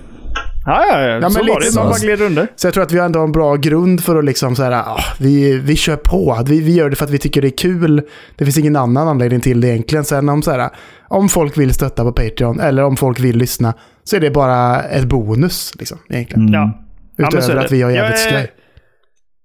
Ja, 0.66 0.84
ja, 0.90 1.00
ja. 1.00 1.20
men 1.20 1.30
så 1.30 1.38
var 1.38 1.44
lite 1.60 1.70
det. 1.70 1.74
Man 1.76 1.88
bara 1.88 1.98
gled 1.98 2.20
under. 2.20 2.46
Så 2.56 2.66
jag 2.66 2.74
tror 2.74 2.82
att 2.84 2.92
vi 2.92 2.98
har 2.98 3.06
ändå 3.06 3.20
en 3.20 3.32
bra 3.32 3.56
grund 3.56 4.04
för 4.04 4.16
att 4.18 4.24
liksom 4.24 4.56
så 4.56 4.62
här, 4.62 4.72
ah, 4.72 5.00
vi, 5.20 5.58
vi 5.58 5.76
kör 5.76 5.96
på. 5.96 6.42
Vi, 6.46 6.60
vi 6.60 6.74
gör 6.74 6.90
det 6.90 6.96
för 6.96 7.04
att 7.04 7.10
vi 7.10 7.18
tycker 7.18 7.42
det 7.42 7.48
är 7.48 7.56
kul. 7.58 8.02
Det 8.36 8.44
finns 8.44 8.58
ingen 8.58 8.76
annan 8.76 9.08
anledning 9.08 9.40
till 9.40 9.60
det 9.60 9.68
egentligen. 9.68 10.04
Sen 10.04 10.28
om, 10.28 10.42
så 10.42 10.50
här, 10.50 10.70
om 11.08 11.28
folk 11.28 11.58
vill 11.58 11.74
stötta 11.74 12.02
på 12.04 12.12
Patreon 12.12 12.60
eller 12.60 12.84
om 12.84 12.96
folk 12.96 13.20
vill 13.20 13.36
lyssna 13.36 13.74
så 14.04 14.16
är 14.16 14.20
det 14.20 14.30
bara 14.30 14.82
ett 14.82 15.04
bonus. 15.04 15.72
Liksom, 15.78 15.98
egentligen. 16.10 16.42
Mm. 16.48 16.54
Ja. 16.54 16.78
Ja, 17.16 17.28
men 17.32 17.32
så 17.32 17.36
är 17.36 17.40
Utöver 17.42 17.54
det. 17.60 17.64
att 17.66 17.72
vi 17.72 17.82
har 17.82 17.90
Jag 17.90 17.96
jävligt 17.96 18.26
är- 18.26 18.30
skoj. 18.30 18.50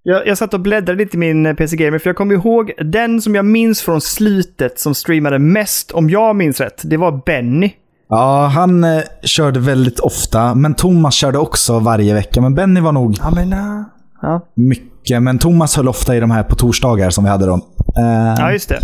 Jag, 0.03 0.27
jag 0.27 0.37
satt 0.37 0.53
och 0.53 0.59
bläddrade 0.59 0.97
lite 1.03 1.17
i 1.17 1.19
min 1.19 1.55
PC 1.55 1.75
Gamer, 1.77 1.99
för 1.99 2.09
jag 2.09 2.15
kommer 2.17 2.35
ihåg 2.35 2.71
den 2.85 3.21
som 3.21 3.35
jag 3.35 3.45
minns 3.45 3.81
från 3.81 4.01
slutet 4.01 4.79
som 4.79 4.95
streamade 4.95 5.39
mest, 5.39 5.91
om 5.91 6.09
jag 6.09 6.35
minns 6.35 6.61
rätt, 6.61 6.81
det 6.85 6.97
var 6.97 7.21
Benny. 7.25 7.71
Ja, 8.09 8.45
han 8.47 8.83
eh, 8.83 9.01
körde 9.23 9.59
väldigt 9.59 9.99
ofta, 9.99 10.55
men 10.55 10.73
Thomas 10.73 11.13
körde 11.15 11.37
också 11.37 11.79
varje 11.79 12.13
vecka. 12.13 12.41
Men 12.41 12.55
Benny 12.55 12.79
var 12.79 12.91
nog 12.91 13.17
Ja, 13.19 13.29
men... 13.35 13.53
Uh, 13.53 13.81
ja. 14.21 14.41
mycket. 14.55 15.23
Men 15.23 15.39
Thomas 15.39 15.75
höll 15.77 15.87
ofta 15.87 16.15
i 16.15 16.19
de 16.19 16.31
här 16.31 16.43
på 16.43 16.55
torsdagar 16.55 17.09
som 17.09 17.23
vi 17.23 17.29
hade 17.29 17.45
då. 17.45 17.53
Eh, 17.97 18.35
ja, 18.37 18.51
just 18.51 18.69
det. 18.69 18.79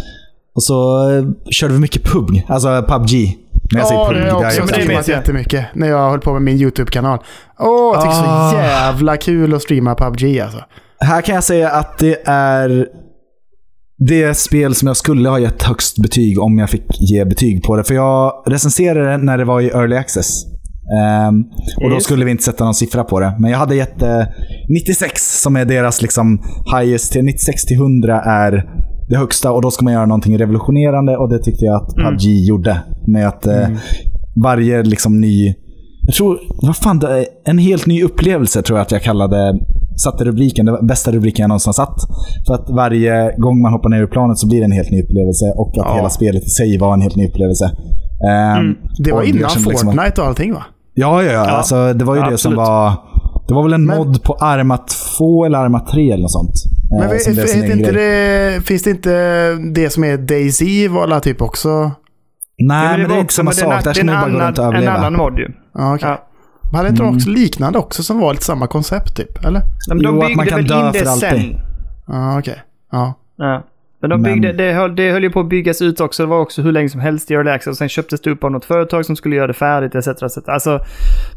och 0.56 0.64
så 0.64 1.10
eh, 1.10 1.24
körde 1.50 1.74
vi 1.74 1.80
mycket 1.80 2.04
PUBG, 2.04 2.46
alltså 2.48 2.82
PubG. 2.88 3.38
När 3.72 3.80
jag 3.80 3.88
säger 3.88 4.02
Ja, 4.02 4.08
PUBG, 4.10 4.24
det 4.24 4.32
har 4.32 4.44
jag 4.44 4.44
är 4.44 4.48
också 4.48 4.60
men 4.60 4.68
det 4.68 4.72
jag- 4.72 4.78
vet 4.78 4.84
streamat 4.86 5.08
jag. 5.08 5.18
jättemycket. 5.18 5.66
När 5.74 5.88
jag 5.88 6.10
höll 6.10 6.20
på 6.20 6.34
med 6.34 6.42
min 6.42 6.58
YouTube-kanal. 6.58 7.20
Åh, 7.60 7.92
jag 7.96 8.02
tycker 8.02 8.16
Ah. 8.28 8.52
så 8.52 8.58
jävla 8.58 9.18
kul 9.18 9.54
att 9.56 9.62
streama 9.62 9.96
PubG 9.96 10.40
alltså. 10.40 10.60
Här 11.00 11.22
kan 11.22 11.36
jag 11.36 11.44
säga 11.44 11.70
att 11.70 11.98
det 11.98 12.22
är 12.28 12.88
det 14.08 14.38
spel 14.38 14.76
som 14.76 14.88
jag 14.88 14.98
skulle 14.98 15.30
ha 15.30 15.40
gett 15.40 15.64
högst 15.64 16.02
betyg 16.02 16.40
om 16.40 16.58
jag 16.58 16.70
fick 16.70 17.02
ge 17.12 17.26
betyg 17.26 17.64
på 17.64 17.76
det. 17.76 17.84
För 17.84 17.94
jag 17.94 18.44
recenserade 18.46 19.12
det 19.12 19.18
när 19.18 19.38
det 19.38 19.46
var 19.46 19.62
i 19.62 19.68
early 19.68 19.96
access. 19.96 20.46
Ehm, 21.00 21.44
och 21.84 21.90
då 21.90 22.00
skulle 22.00 22.26
vi 22.26 22.32
inte 22.32 22.44
sätta 22.44 22.64
någon 22.64 22.74
siffra 22.74 23.04
på 23.04 23.20
det. 23.20 23.36
Men 23.40 23.52
jag 23.52 23.58
hade 23.58 23.76
gett 23.76 24.02
eh, 24.02 24.24
96 24.70 25.42
som 25.42 25.56
är 25.56 25.66
deras 25.66 26.02
liksom 26.02 26.42
highest. 26.78 27.12
till 27.12 27.24
96 27.24 27.66
till 27.66 27.78
100 27.78 28.22
är 28.22 28.64
det 29.10 29.18
högsta 29.18 29.52
och 29.52 29.62
då 29.62 29.72
ska 29.72 29.84
man 29.84 29.94
göra 29.94 30.06
någonting 30.06 30.38
revolutionerande 30.38 31.18
och 31.18 31.30
det 31.30 31.40
tyckte 31.44 31.66
jag 31.66 31.76
att 31.76 31.96
PubG 31.96 32.48
gjorde. 32.48 32.82
Med 33.08 33.28
att 33.28 33.48
eh, 33.48 33.68
varje 34.44 34.84
liksom 34.84 35.22
ny... 35.22 35.54
Jag 36.08 36.16
tror, 36.16 36.40
vad 36.62 36.78
fan, 36.78 37.00
det 37.00 37.20
är 37.20 37.26
en 37.46 37.58
helt 37.58 37.86
ny 37.86 38.04
upplevelse 38.04 38.62
tror 38.62 38.80
jag 38.80 38.86
att 38.86 38.92
jag 38.92 39.02
kallade, 39.02 39.60
satte 40.00 40.24
rubriken, 40.24 40.66
det 40.66 40.72
var 40.72 40.82
bästa 40.82 41.12
rubriken 41.12 41.44
jag 41.44 41.48
någonsin 41.50 41.70
har 41.70 41.74
satt. 41.86 41.96
För 42.48 42.54
att 42.54 42.70
varje 42.70 43.36
gång 43.38 43.62
man 43.62 43.72
hoppar 43.74 43.90
ner 43.90 44.02
ur 44.02 44.08
planet 44.08 44.38
så 44.38 44.48
blir 44.48 44.60
det 44.60 44.66
en 44.66 44.72
helt 44.72 44.92
ny 44.92 45.04
upplevelse 45.04 45.46
och 45.56 45.70
att 45.70 45.74
Ja. 45.90 45.96
hela 45.96 46.10
spelet 46.10 46.44
i 46.44 46.50
sig 46.50 46.78
var 46.78 46.94
en 46.94 47.02
helt 47.02 47.16
ny 47.16 47.28
upplevelse. 47.28 47.66
Ehm, 48.30 48.76
Det 49.00 49.12
var 49.12 49.20
och 49.20 49.26
innan 49.26 49.38
liksom 49.42 49.68
att- 49.68 49.82
Fortnite 49.82 50.22
och 50.22 50.28
allting 50.28 50.54
va? 50.54 50.64
Ja, 50.94 51.24
ja, 51.24 51.32
ja. 51.32 51.40
Alltså, 51.40 51.94
det 51.94 52.06
var 52.06 52.16
ju 52.16 52.22
det 52.22 52.28
som 52.28 52.34
absolut. 52.34 52.58
var... 52.58 52.94
Det 53.48 53.54
var 53.54 53.64
väl 53.64 53.74
en 53.74 53.86
Men- 53.86 53.98
mod 53.98 54.24
på 54.24 54.34
Arma 54.34 54.78
2 55.18 55.46
eller 55.46 55.58
Arma 55.58 55.80
3 55.80 56.12
eller 56.12 56.22
något 56.22 56.32
sånt. 56.32 56.54
eh, 56.94 57.10
Men 57.10 57.20
som 57.20 57.34
vet, 57.34 57.50
sin 57.50 57.62
vet 57.62 57.70
egen 57.70 57.80
inte 57.80 57.92
det, 57.92 58.66
finns 58.66 58.84
det 58.84 58.90
inte 58.90 59.54
det 59.74 59.90
som 59.90 60.04
är 60.04 60.18
Daisy 60.18 60.88
var 60.88 61.04
alla 61.04 61.20
typ 61.20 61.42
också? 61.42 61.92
Nej, 62.64 62.98
men, 62.98 63.10
det 63.10 63.16
är 63.16 63.20
inte 63.20 63.34
samma 63.34 63.52
men 63.52 63.56
det 63.56 63.62
är 63.62 63.66
en- 63.66 63.72
sak. 63.72 63.84
Där 63.84 63.84
det 63.84 63.90
är 63.90 63.94
ska 63.94 64.06
man 64.06 64.16
en 64.16 64.22
bara 64.22 64.32
gå 64.32 64.36
annan- 64.38 64.48
runt 64.48 64.58
och 64.60 64.64
En 64.66 64.70
överleva. 64.70 64.94
annan 64.98 65.14
mod 65.18 65.40
ju. 65.40 65.48
Ja, 65.74 65.96
okej. 65.96 66.10
Ja. 66.10 66.28
Men 66.74 66.78
hade 66.78 66.90
inte 66.90 67.04
de 67.04 67.16
också 67.16 67.30
liknande 67.30 67.80
också 67.80 68.04
som 68.04 68.20
var 68.20 68.34
lite 68.34 68.46
samma 68.46 68.68
koncept 68.68 69.16
typ? 69.18 69.46
Eller? 69.46 69.62
Men 69.90 70.00
Jo, 70.02 70.12
de 70.12 70.20
att 70.20 70.28
byggde 70.28 70.36
man 70.38 70.46
kan 70.48 70.64
dö 70.64 70.94
för 71.00 71.06
alltid. 71.10 71.30
sen. 71.30 71.56
Ja, 72.08 72.40
okej. 72.40 72.64
Ja. 72.92 73.14
Ja. 73.38 73.64
Men 74.00 74.10
de 74.10 74.22
Men- 74.22 74.34
byggde, 74.34 74.54
det, 74.54 74.74
höll, 74.74 74.96
det 74.96 75.12
höll 75.12 75.24
ju 75.24 75.30
på 75.30 75.40
att 75.40 75.50
byggas 75.50 75.82
ut 75.82 76.00
också. 76.00 76.24
Det 76.24 76.30
var 76.30 76.40
också 76.40 76.62
hur 76.62 76.72
länge 76.72 76.90
som 76.90 77.00
helst 77.02 77.32
i 77.32 77.34
Early 77.34 77.50
Access. 77.52 77.72
Och 77.72 77.78
sen 77.78 77.90
köptes 77.90 78.22
det 78.22 78.30
upp 78.32 78.44
av 78.44 78.52
något 78.52 78.66
företag 78.66 79.06
som 79.06 79.16
skulle 79.16 79.36
göra 79.36 79.48
det 79.48 79.54
färdigt 79.54 79.96
etc. 79.96 80.08
etc. 80.08 80.38
Alltså, 80.48 80.80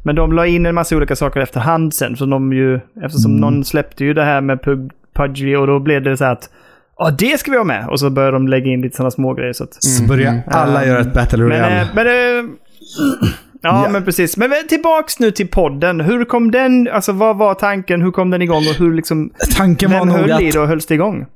men 0.05 0.15
de 0.17 0.33
la 0.33 0.47
in 0.47 0.67
en 0.67 0.75
massa 0.75 0.97
olika 0.97 1.17
saker 1.17 1.41
efterhand 1.41 1.95
sen. 1.95 2.17
Så 2.17 2.27
de 2.27 2.53
ju, 2.53 2.81
eftersom 3.05 3.31
Mm. 3.31 3.41
någon 3.41 3.65
släppte 3.65 4.05
ju 4.05 4.15
det 4.15 4.25
här 4.25 4.41
med 4.41 4.59
Pug- 4.61 4.91
PUBG 5.15 5.57
och 5.59 5.67
då 5.67 5.79
blev 5.79 6.03
det 6.03 6.17
så 6.17 6.25
här 6.25 6.33
att 6.33 6.51
Ja, 6.99 7.11
det 7.19 7.41
ska 7.41 7.51
vi 7.51 7.57
ha 7.57 7.65
med! 7.65 7.89
Och 7.89 8.01
så 8.01 8.11
började 8.11 8.33
de 8.37 8.49
lägga 8.49 8.67
in 8.67 8.81
lite 8.83 8.97
sådana 8.97 9.11
små 9.11 9.35
grejer. 9.35 9.53
Så 9.53 9.65
att, 9.65 9.75
Så 9.85 10.05
börjar 10.05 10.43
alla 10.47 10.77
Mm. 10.83 10.89
göra 10.89 11.01
ett 11.01 11.15
Battle 11.15 11.39
men, 11.39 11.49
Royale. 11.49 11.81
eh, 11.81 11.87
men, 11.95 12.07
eh, 12.07 12.51
ja, 13.63 13.83
Ja. 13.85 13.89
men 13.93 14.05
precis. 14.05 14.37
Men 14.37 14.51
tillbaks 14.69 15.19
nu 15.19 15.31
till 15.31 15.49
podden. 15.49 16.01
Hur 16.01 16.25
kom 16.25 16.51
den, 16.51 16.89
alltså 16.93 17.13
vad 17.13 17.37
var 17.39 17.55
tanken? 17.55 18.03
Hur 18.03 18.11
kom 18.11 18.31
den 18.31 18.43
igång? 18.43 18.57
Och 18.71 18.75
hur 18.79 18.95
liksom, 18.95 19.31
Tanken 19.57 19.91
var 19.93 20.05
nog 20.05 20.17
höll 20.17 20.33
att... 20.33 20.41
i 20.43 20.51
det 20.51 20.59
och 20.59 20.69
hölls 20.69 20.87
det 20.87 20.95
igång? 20.95 21.27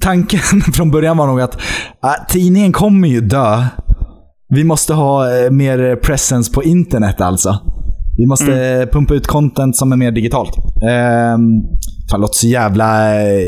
tanken 0.00 0.40
från 0.74 0.90
början 0.90 1.16
var 1.16 1.26
nog 1.26 1.40
att 1.40 1.54
äh, 2.04 2.26
tidningen 2.28 2.72
kommer 2.72 3.08
ju 3.08 3.20
dö. 3.20 3.64
Vi 4.48 4.64
måste 4.64 4.94
ha 4.94 5.36
eh, 5.38 5.50
mer 5.50 5.96
presence 5.96 6.52
på 6.52 6.62
internet 6.62 7.20
alltså. 7.20 7.58
Vi 8.18 8.26
måste 8.26 8.52
Mm. 8.52 8.80
eh, 8.80 8.86
pumpa 8.88 9.14
ut 9.14 9.26
content 9.26 9.76
som 9.76 9.92
är 9.92 9.96
mer 9.96 10.10
digitalt. 10.12 10.56
Um, 10.56 11.62
fan, 12.10 12.20
låter 12.20 12.38
så 12.38 12.46
jävla 12.46 13.14
eh, 13.22 13.46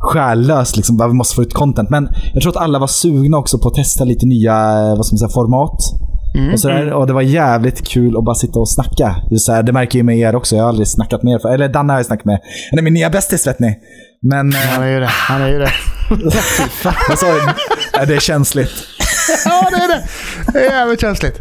själlöst 0.00 0.76
liksom. 0.76 0.96
Vi 1.08 1.14
måste 1.14 1.34
få 1.34 1.42
ut 1.42 1.54
content. 1.54 1.90
Men 1.90 2.08
jag 2.34 2.42
tror 2.42 2.50
att 2.56 2.62
alla 2.62 2.78
var 2.78 2.86
sugna 2.86 3.38
också 3.38 3.58
på 3.58 3.68
att 3.68 3.74
testa 3.74 4.04
lite 4.04 4.26
nya 4.26 4.52
eh, 4.52 4.96
vad 4.96 5.06
ska 5.06 5.14
man 5.14 5.18
säga, 5.18 5.28
format. 5.28 5.78
Mm. 6.34 6.52
Och, 6.54 6.60
sådär. 6.60 6.92
och 6.92 7.06
Det 7.06 7.12
var 7.12 7.22
jävligt 7.22 7.88
kul 7.88 8.16
att 8.16 8.24
bara 8.24 8.34
sitta 8.34 8.58
och 8.58 8.70
snacka. 8.70 9.16
Just 9.30 9.46
så 9.46 9.52
här, 9.52 9.62
det 9.62 9.72
märker 9.72 9.98
ju 9.98 10.02
med 10.02 10.18
er 10.18 10.34
också. 10.36 10.56
Jag 10.56 10.62
har 10.62 10.68
aldrig 10.68 10.88
snackat 10.88 11.22
med 11.22 11.34
er. 11.34 11.38
För, 11.38 11.48
eller 11.54 11.68
Danne 11.68 11.92
har 11.92 11.98
jag 11.98 12.06
snackat 12.06 12.24
med. 12.24 12.38
Han 12.70 12.78
är 12.78 12.82
min 12.82 12.94
nya 12.94 13.10
bästis 13.10 13.46
vet 13.46 13.58
ni. 13.60 13.78
Men... 14.22 14.52
eh, 14.52 14.58
Han 14.58 14.82
är 14.82 14.88
ju 14.92 15.00
det. 15.00 15.06
Han 15.06 15.42
är 15.42 15.48
ju 15.48 15.58
det. 15.58 15.72
Vad 17.08 17.18
sa? 17.18 17.26
Ja, 17.92 18.04
det 18.04 18.14
är 18.16 18.20
känsligt. 18.20 18.70
ja, 19.44 19.68
det 19.70 19.76
är 19.76 19.88
det. 19.88 20.02
Det 20.52 20.58
är 20.66 20.70
jävligt 20.78 21.00
känsligt. 21.00 21.38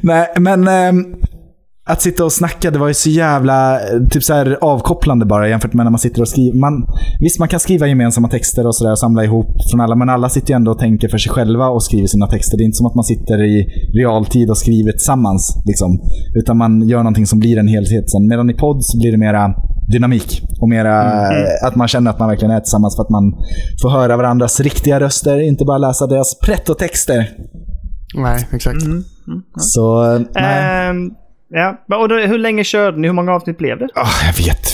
Nej, 0.00 0.32
men 0.36 0.68
ehm, 0.68 1.14
att 1.86 2.02
sitta 2.02 2.24
och 2.24 2.32
snacka, 2.32 2.70
det 2.70 2.78
var 2.78 2.88
ju 2.88 2.94
så 2.94 3.10
jävla 3.10 3.80
eh, 3.80 4.00
typ 4.10 4.24
så 4.24 4.34
här, 4.34 4.58
avkopplande 4.60 5.26
bara 5.26 5.48
jämfört 5.48 5.72
med 5.72 5.86
när 5.86 5.90
man 5.90 5.98
sitter 5.98 6.20
och 6.22 6.28
skriver. 6.28 6.58
Man, 6.58 6.86
visst, 7.20 7.38
man 7.38 7.48
kan 7.48 7.60
skriva 7.60 7.86
gemensamma 7.86 8.28
texter 8.28 8.66
och 8.66 8.76
sådär 8.76 8.92
och 8.92 8.98
samla 8.98 9.24
ihop 9.24 9.46
från 9.70 9.80
alla, 9.80 9.94
men 9.94 10.08
alla 10.08 10.28
sitter 10.28 10.50
ju 10.50 10.56
ändå 10.56 10.70
och 10.70 10.78
tänker 10.78 11.08
för 11.08 11.18
sig 11.18 11.32
själva 11.32 11.68
och 11.68 11.82
skriver 11.82 12.06
sina 12.06 12.26
texter. 12.26 12.56
Det 12.56 12.62
är 12.62 12.64
inte 12.64 12.76
som 12.76 12.86
att 12.86 12.94
man 12.94 13.04
sitter 13.04 13.42
i 13.42 13.66
realtid 13.94 14.50
och 14.50 14.58
skriver 14.58 14.92
tillsammans. 14.92 15.62
Liksom. 15.64 16.00
Utan 16.34 16.56
man 16.56 16.88
gör 16.88 16.98
någonting 16.98 17.26
som 17.26 17.40
blir 17.40 17.58
en 17.58 17.68
helhet 17.68 18.10
sen. 18.10 18.26
Medan 18.28 18.50
i 18.50 18.54
podd 18.54 18.84
så 18.84 18.98
blir 18.98 19.12
det 19.12 19.18
mera 19.18 19.54
dynamik 19.92 20.42
och 20.60 20.68
mera 20.68 21.22
eh, 21.22 21.66
att 21.66 21.76
man 21.76 21.88
känner 21.88 22.10
att 22.10 22.18
man 22.18 22.28
verkligen 22.28 22.54
är 22.54 22.60
tillsammans 22.60 22.96
för 22.96 23.02
att 23.02 23.10
man 23.10 23.34
får 23.82 23.90
höra 23.90 24.16
varandras 24.16 24.60
riktiga 24.60 25.00
röster, 25.00 25.40
inte 25.40 25.64
bara 25.64 25.78
läsa 25.78 26.06
deras 26.06 26.38
pretto-texter. 26.38 27.30
Nej, 28.14 28.48
exakt. 28.52 28.78
Så, 29.58 30.14
eh, 30.14 30.20
nej. 30.34 30.88
Ehm, 30.88 31.10
ja, 31.88 31.96
och 31.96 32.08
då, 32.08 32.14
hur 32.16 32.38
länge 32.38 32.64
körde 32.64 33.00
ni? 33.00 33.08
Hur 33.08 33.14
många 33.14 33.32
avsnitt 33.32 33.58
blev 33.58 33.78
det? 33.78 33.88
Ah, 33.94 34.26
jag 34.26 34.44
vet 34.44 34.68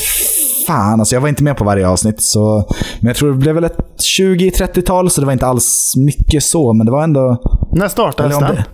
fan. 0.66 1.00
Alltså, 1.00 1.14
jag 1.16 1.20
var 1.20 1.28
inte 1.28 1.42
med 1.44 1.56
på 1.56 1.64
varje 1.64 1.88
avsnitt. 1.88 2.20
Så, 2.22 2.68
men 3.00 3.06
jag 3.08 3.16
tror 3.16 3.30
det 3.32 3.38
blev 3.38 3.54
väl 3.54 3.64
ett 3.64 3.78
20-30-tal, 4.20 5.10
så 5.10 5.20
det 5.20 5.24
var 5.26 5.32
inte 5.32 5.46
alls 5.46 5.94
mycket 5.96 6.42
så. 6.42 6.72
Men 6.72 6.86
det 6.86 6.92
var 6.92 7.04
ändå... 7.04 7.36
När 7.72 7.88
startades 7.88 8.38
den? 8.38 8.54
det- 8.54 8.64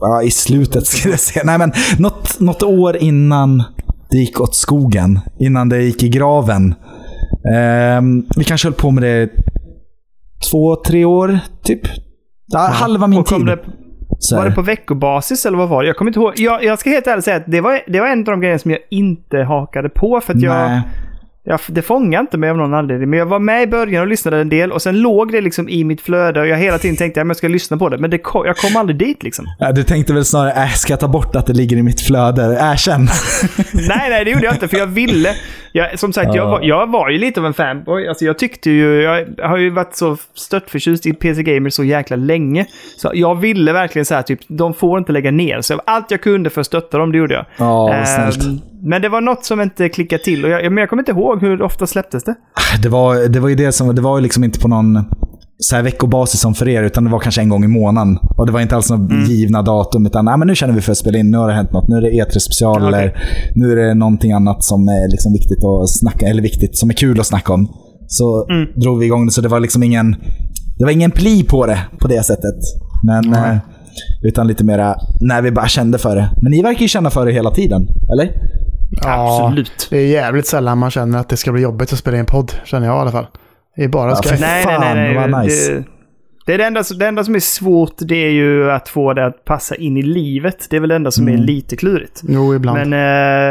Ja, 0.00 0.22
i 0.22 0.30
slutet 0.30 0.86
skulle 0.86 1.12
jag 1.12 1.20
säga. 1.20 1.42
Nej, 1.44 1.58
men 1.58 1.72
något, 1.98 2.40
något 2.40 2.62
år 2.62 2.96
innan 2.96 3.62
det 4.10 4.16
gick 4.18 4.40
åt 4.40 4.54
skogen. 4.54 5.20
Innan 5.38 5.68
det 5.68 5.82
gick 5.82 6.02
i 6.02 6.08
graven. 6.08 6.74
Ehm, 7.54 8.24
vi 8.36 8.44
kanske 8.44 8.66
höll 8.68 8.74
på 8.74 8.90
med 8.90 9.02
det 9.02 9.30
två, 10.50 10.76
tre 10.86 11.04
år, 11.04 11.38
typ. 11.62 11.80
Ja, 12.46 12.58
halva 12.58 13.06
min 13.06 13.18
Och 13.20 13.26
kom 13.26 13.38
tid. 13.38 13.46
det, 13.46 13.58
Så 14.18 14.36
var 14.36 14.44
det 14.44 14.50
på 14.50 14.62
veckobasis 14.62 15.46
eller 15.46 15.58
vad 15.58 15.68
var 15.68 15.82
det? 15.82 15.86
Jag 15.86 15.96
kommer 15.96 16.08
inte 16.08 16.20
ihåg. 16.20 16.32
Jag, 16.36 16.64
jag 16.64 16.78
ska 16.78 16.90
helt 16.90 17.06
ärligt 17.06 17.24
säga 17.24 17.36
att 17.36 17.46
det 17.46 17.60
var, 17.60 17.80
det 17.86 18.00
var 18.00 18.06
en 18.06 18.18
av 18.18 18.24
de 18.24 18.40
grejerna 18.40 18.58
som 18.58 18.70
jag 18.70 18.80
inte 18.90 19.38
hakade 19.38 19.88
på. 19.88 20.20
För 20.20 20.34
att 20.34 20.42
jag, 20.42 20.80
jag, 21.44 21.60
det 21.68 21.82
fångade 21.82 22.20
inte 22.20 22.38
mig 22.38 22.50
av 22.50 22.56
någon 22.56 22.74
anledning. 22.74 23.10
Men 23.10 23.18
jag 23.18 23.26
var 23.26 23.38
med 23.38 23.62
i 23.62 23.66
början 23.66 24.02
och 24.02 24.08
lyssnade 24.08 24.40
en 24.40 24.48
del. 24.48 24.72
Och 24.72 24.82
sen 24.82 25.00
låg 25.00 25.32
det 25.32 25.40
liksom 25.40 25.68
i 25.68 25.84
mitt 25.84 26.00
flöde. 26.00 26.40
Och 26.40 26.46
jag 26.46 26.56
hela 26.56 26.78
tiden 26.78 26.96
tänkte 26.96 27.20
att 27.20 27.26
jag 27.26 27.36
ska 27.36 27.48
lyssna 27.48 27.76
på 27.76 27.88
det. 27.88 27.98
Men 27.98 28.10
det 28.10 28.18
kom, 28.18 28.46
jag 28.46 28.56
kom 28.56 28.76
aldrig 28.76 28.98
dit 28.98 29.22
liksom. 29.22 29.44
Ja, 29.58 29.72
du 29.72 29.82
tänkte 29.82 30.12
väl 30.12 30.24
snarare, 30.24 30.52
äh, 30.52 30.68
ska 30.70 30.92
jag 30.92 31.00
ta 31.00 31.08
bort 31.08 31.36
att 31.36 31.46
det 31.46 31.52
ligger 31.52 31.76
i 31.76 31.82
mitt 31.82 32.00
flöde? 32.00 32.58
Erkänn. 32.60 33.00
nej, 33.72 34.06
nej, 34.10 34.24
det 34.24 34.30
gjorde 34.30 34.44
jag 34.44 34.54
inte. 34.54 34.68
För 34.68 34.76
jag 34.76 34.86
ville. 34.86 35.34
Jag, 35.72 35.98
som 35.98 36.12
sagt, 36.12 36.34
jag, 36.34 36.46
var, 36.46 36.60
jag 36.62 36.90
var 36.90 37.08
ju 37.10 37.18
lite 37.18 37.40
av 37.40 37.46
en 37.46 37.54
fanboy. 37.54 38.08
Alltså, 38.08 38.24
jag 38.24 38.38
tyckte 38.38 38.70
ju... 38.70 39.02
Jag 39.02 39.26
har 39.48 39.56
ju 39.56 39.70
varit 39.70 39.96
så 39.96 40.16
stört 40.34 40.70
förtjust 40.70 41.06
i 41.06 41.12
PC 41.12 41.42
Gamer 41.42 41.70
så 41.70 41.84
jäkla 41.84 42.16
länge. 42.16 42.66
Så 42.96 43.10
jag 43.14 43.34
ville 43.34 43.72
verkligen 43.72 44.04
säga 44.06 44.22
typ, 44.22 44.40
de 44.48 44.74
får 44.74 44.98
inte 44.98 45.12
lägga 45.12 45.30
ner. 45.30 45.60
Så 45.60 45.80
allt 45.86 46.10
jag 46.10 46.20
kunde 46.22 46.50
för 46.50 46.60
att 46.60 46.66
stötta 46.66 46.98
dem, 46.98 47.12
det 47.12 47.18
gjorde 47.18 47.34
jag. 47.34 47.44
Ja, 47.56 47.92
Ehm, 47.94 48.04
snällt. 48.32 48.62
men 48.82 49.02
det 49.02 49.08
var 49.08 49.20
något 49.20 49.44
som 49.44 49.60
inte 49.60 49.88
klickade 49.88 50.22
till. 50.22 50.44
Och 50.44 50.50
jag, 50.50 50.64
men 50.72 50.76
jag 50.78 50.88
kommer 50.88 51.00
inte 51.02 51.12
ihåg 51.12 51.40
hur 51.40 51.62
ofta 51.62 51.86
släpptes 51.86 52.24
det. 52.24 52.34
Det 52.82 52.88
var, 52.88 53.28
det 53.28 53.40
var 53.40 53.48
ju 53.48 53.54
det 53.54 53.72
som, 53.72 53.94
det 53.94 54.02
var 54.02 54.18
ju 54.18 54.22
liksom 54.22 54.44
inte 54.44 54.60
på 54.60 54.68
någon 54.68 55.04
så 55.58 55.76
här 55.76 55.82
veckobasis 55.82 56.40
som 56.40 56.54
för 56.54 56.68
er, 56.68 56.82
utan 56.82 57.04
det 57.04 57.10
var 57.10 57.18
kanske 57.18 57.40
en 57.40 57.48
gång 57.48 57.64
i 57.64 57.68
månaden. 57.68 58.18
Och 58.36 58.46
det 58.46 58.52
var 58.52 58.60
inte 58.60 58.76
alls 58.76 58.90
några 58.90 59.02
Mm. 59.14 59.24
givna 59.24 59.62
datum, 59.62 60.06
utan 60.06 60.24
nej, 60.24 60.38
men 60.38 60.48
nu 60.48 60.54
känner 60.54 60.74
vi 60.74 60.80
för 60.80 60.92
att 60.92 60.98
spela 60.98 61.18
in, 61.18 61.30
nu 61.30 61.38
har 61.38 61.48
det 61.48 61.54
hänt 61.54 61.72
något. 61.72 61.88
Nu 61.88 61.96
är 61.96 62.00
det 62.00 62.10
E3 62.10 62.38
special 62.38 62.76
okej. 62.76 62.88
eller 62.88 63.18
nu 63.54 63.72
är 63.72 63.76
det 63.76 63.94
någonting 63.94 64.32
annat 64.32 64.64
som 64.64 64.88
är 64.88 65.10
liksom 65.10 65.32
viktigt 65.32 65.64
att 65.64 65.90
snacka, 66.00 66.26
eller 66.26 66.42
viktigt, 66.42 66.78
som 66.78 66.90
är 66.90 66.94
kul 66.94 67.20
att 67.20 67.26
snacka 67.26 67.52
om. 67.52 67.68
Så 68.06 68.46
Mm. 68.50 68.66
drog 68.80 68.98
vi 68.98 69.06
igång 69.06 69.26
det, 69.26 69.32
så 69.32 69.40
det 69.40 69.48
var 69.48 69.60
liksom 69.60 69.82
ingen, 69.82 70.16
det 70.78 70.84
var 70.84 70.90
ingen 70.92 71.10
pli 71.10 71.44
på 71.44 71.66
det 71.66 71.78
på 72.00 72.08
det 72.08 72.22
sättet. 72.22 72.54
Men, 73.06 73.34
eh, 73.34 73.56
utan 74.22 74.46
lite 74.46 74.64
mera 74.64 74.94
när 75.20 75.42
vi 75.42 75.50
bara 75.52 75.68
kände 75.68 75.98
för 75.98 76.16
det. 76.16 76.30
Men 76.42 76.50
ni 76.52 76.62
verkar 76.62 76.80
ju 76.82 76.88
känna 76.88 77.10
för 77.10 77.26
det 77.26 77.32
hela 77.32 77.50
tiden, 77.50 77.82
eller? 78.12 78.30
Ja, 79.02 79.44
Absolut. 79.46 79.86
Det 79.90 79.98
är 79.98 80.06
jävligt 80.06 80.46
sällan 80.46 80.78
man 80.78 80.90
känner 80.90 81.18
att 81.18 81.28
det 81.28 81.36
ska 81.36 81.52
bli 81.52 81.62
jobbigt 81.62 81.92
att 81.92 81.98
spela 81.98 82.18
in 82.18 82.26
podd, 82.26 82.52
känner 82.64 82.86
jag 82.86 82.96
i 82.96 83.00
alla 83.00 83.10
fall. 83.10 83.26
Det 83.76 83.84
är 83.84 83.88
bara 83.88 84.10
Ja, 84.10 84.16
skoj. 84.16 84.32
för- 84.32 84.40
Nej, 84.40 84.64
nej, 84.66 84.74
Fan, 84.76 84.96
nej. 84.96 85.14
nej. 85.14 85.28
vad 85.30 85.44
nice. 85.44 85.72
Det, 85.72 85.84
det, 86.46 86.54
är 86.54 86.58
det, 86.58 86.64
enda, 86.64 86.82
det 86.98 87.06
enda 87.06 87.24
som 87.24 87.34
är 87.34 87.38
svårt 87.40 87.94
det 87.98 88.16
är 88.26 88.30
ju 88.30 88.70
att 88.70 88.88
få 88.88 89.12
det 89.12 89.26
att 89.26 89.44
passa 89.44 89.74
in 89.74 89.96
i 89.96 90.02
livet. 90.02 90.66
Det 90.70 90.76
är 90.76 90.80
väl 90.80 90.88
det 90.88 90.94
enda 90.96 91.10
som 91.10 91.28
Mm. 91.28 91.40
är 91.40 91.46
lite 91.46 91.76
klurigt. 91.76 92.20
Jo, 92.28 92.54
ibland. 92.54 92.78
Men, 92.90 92.92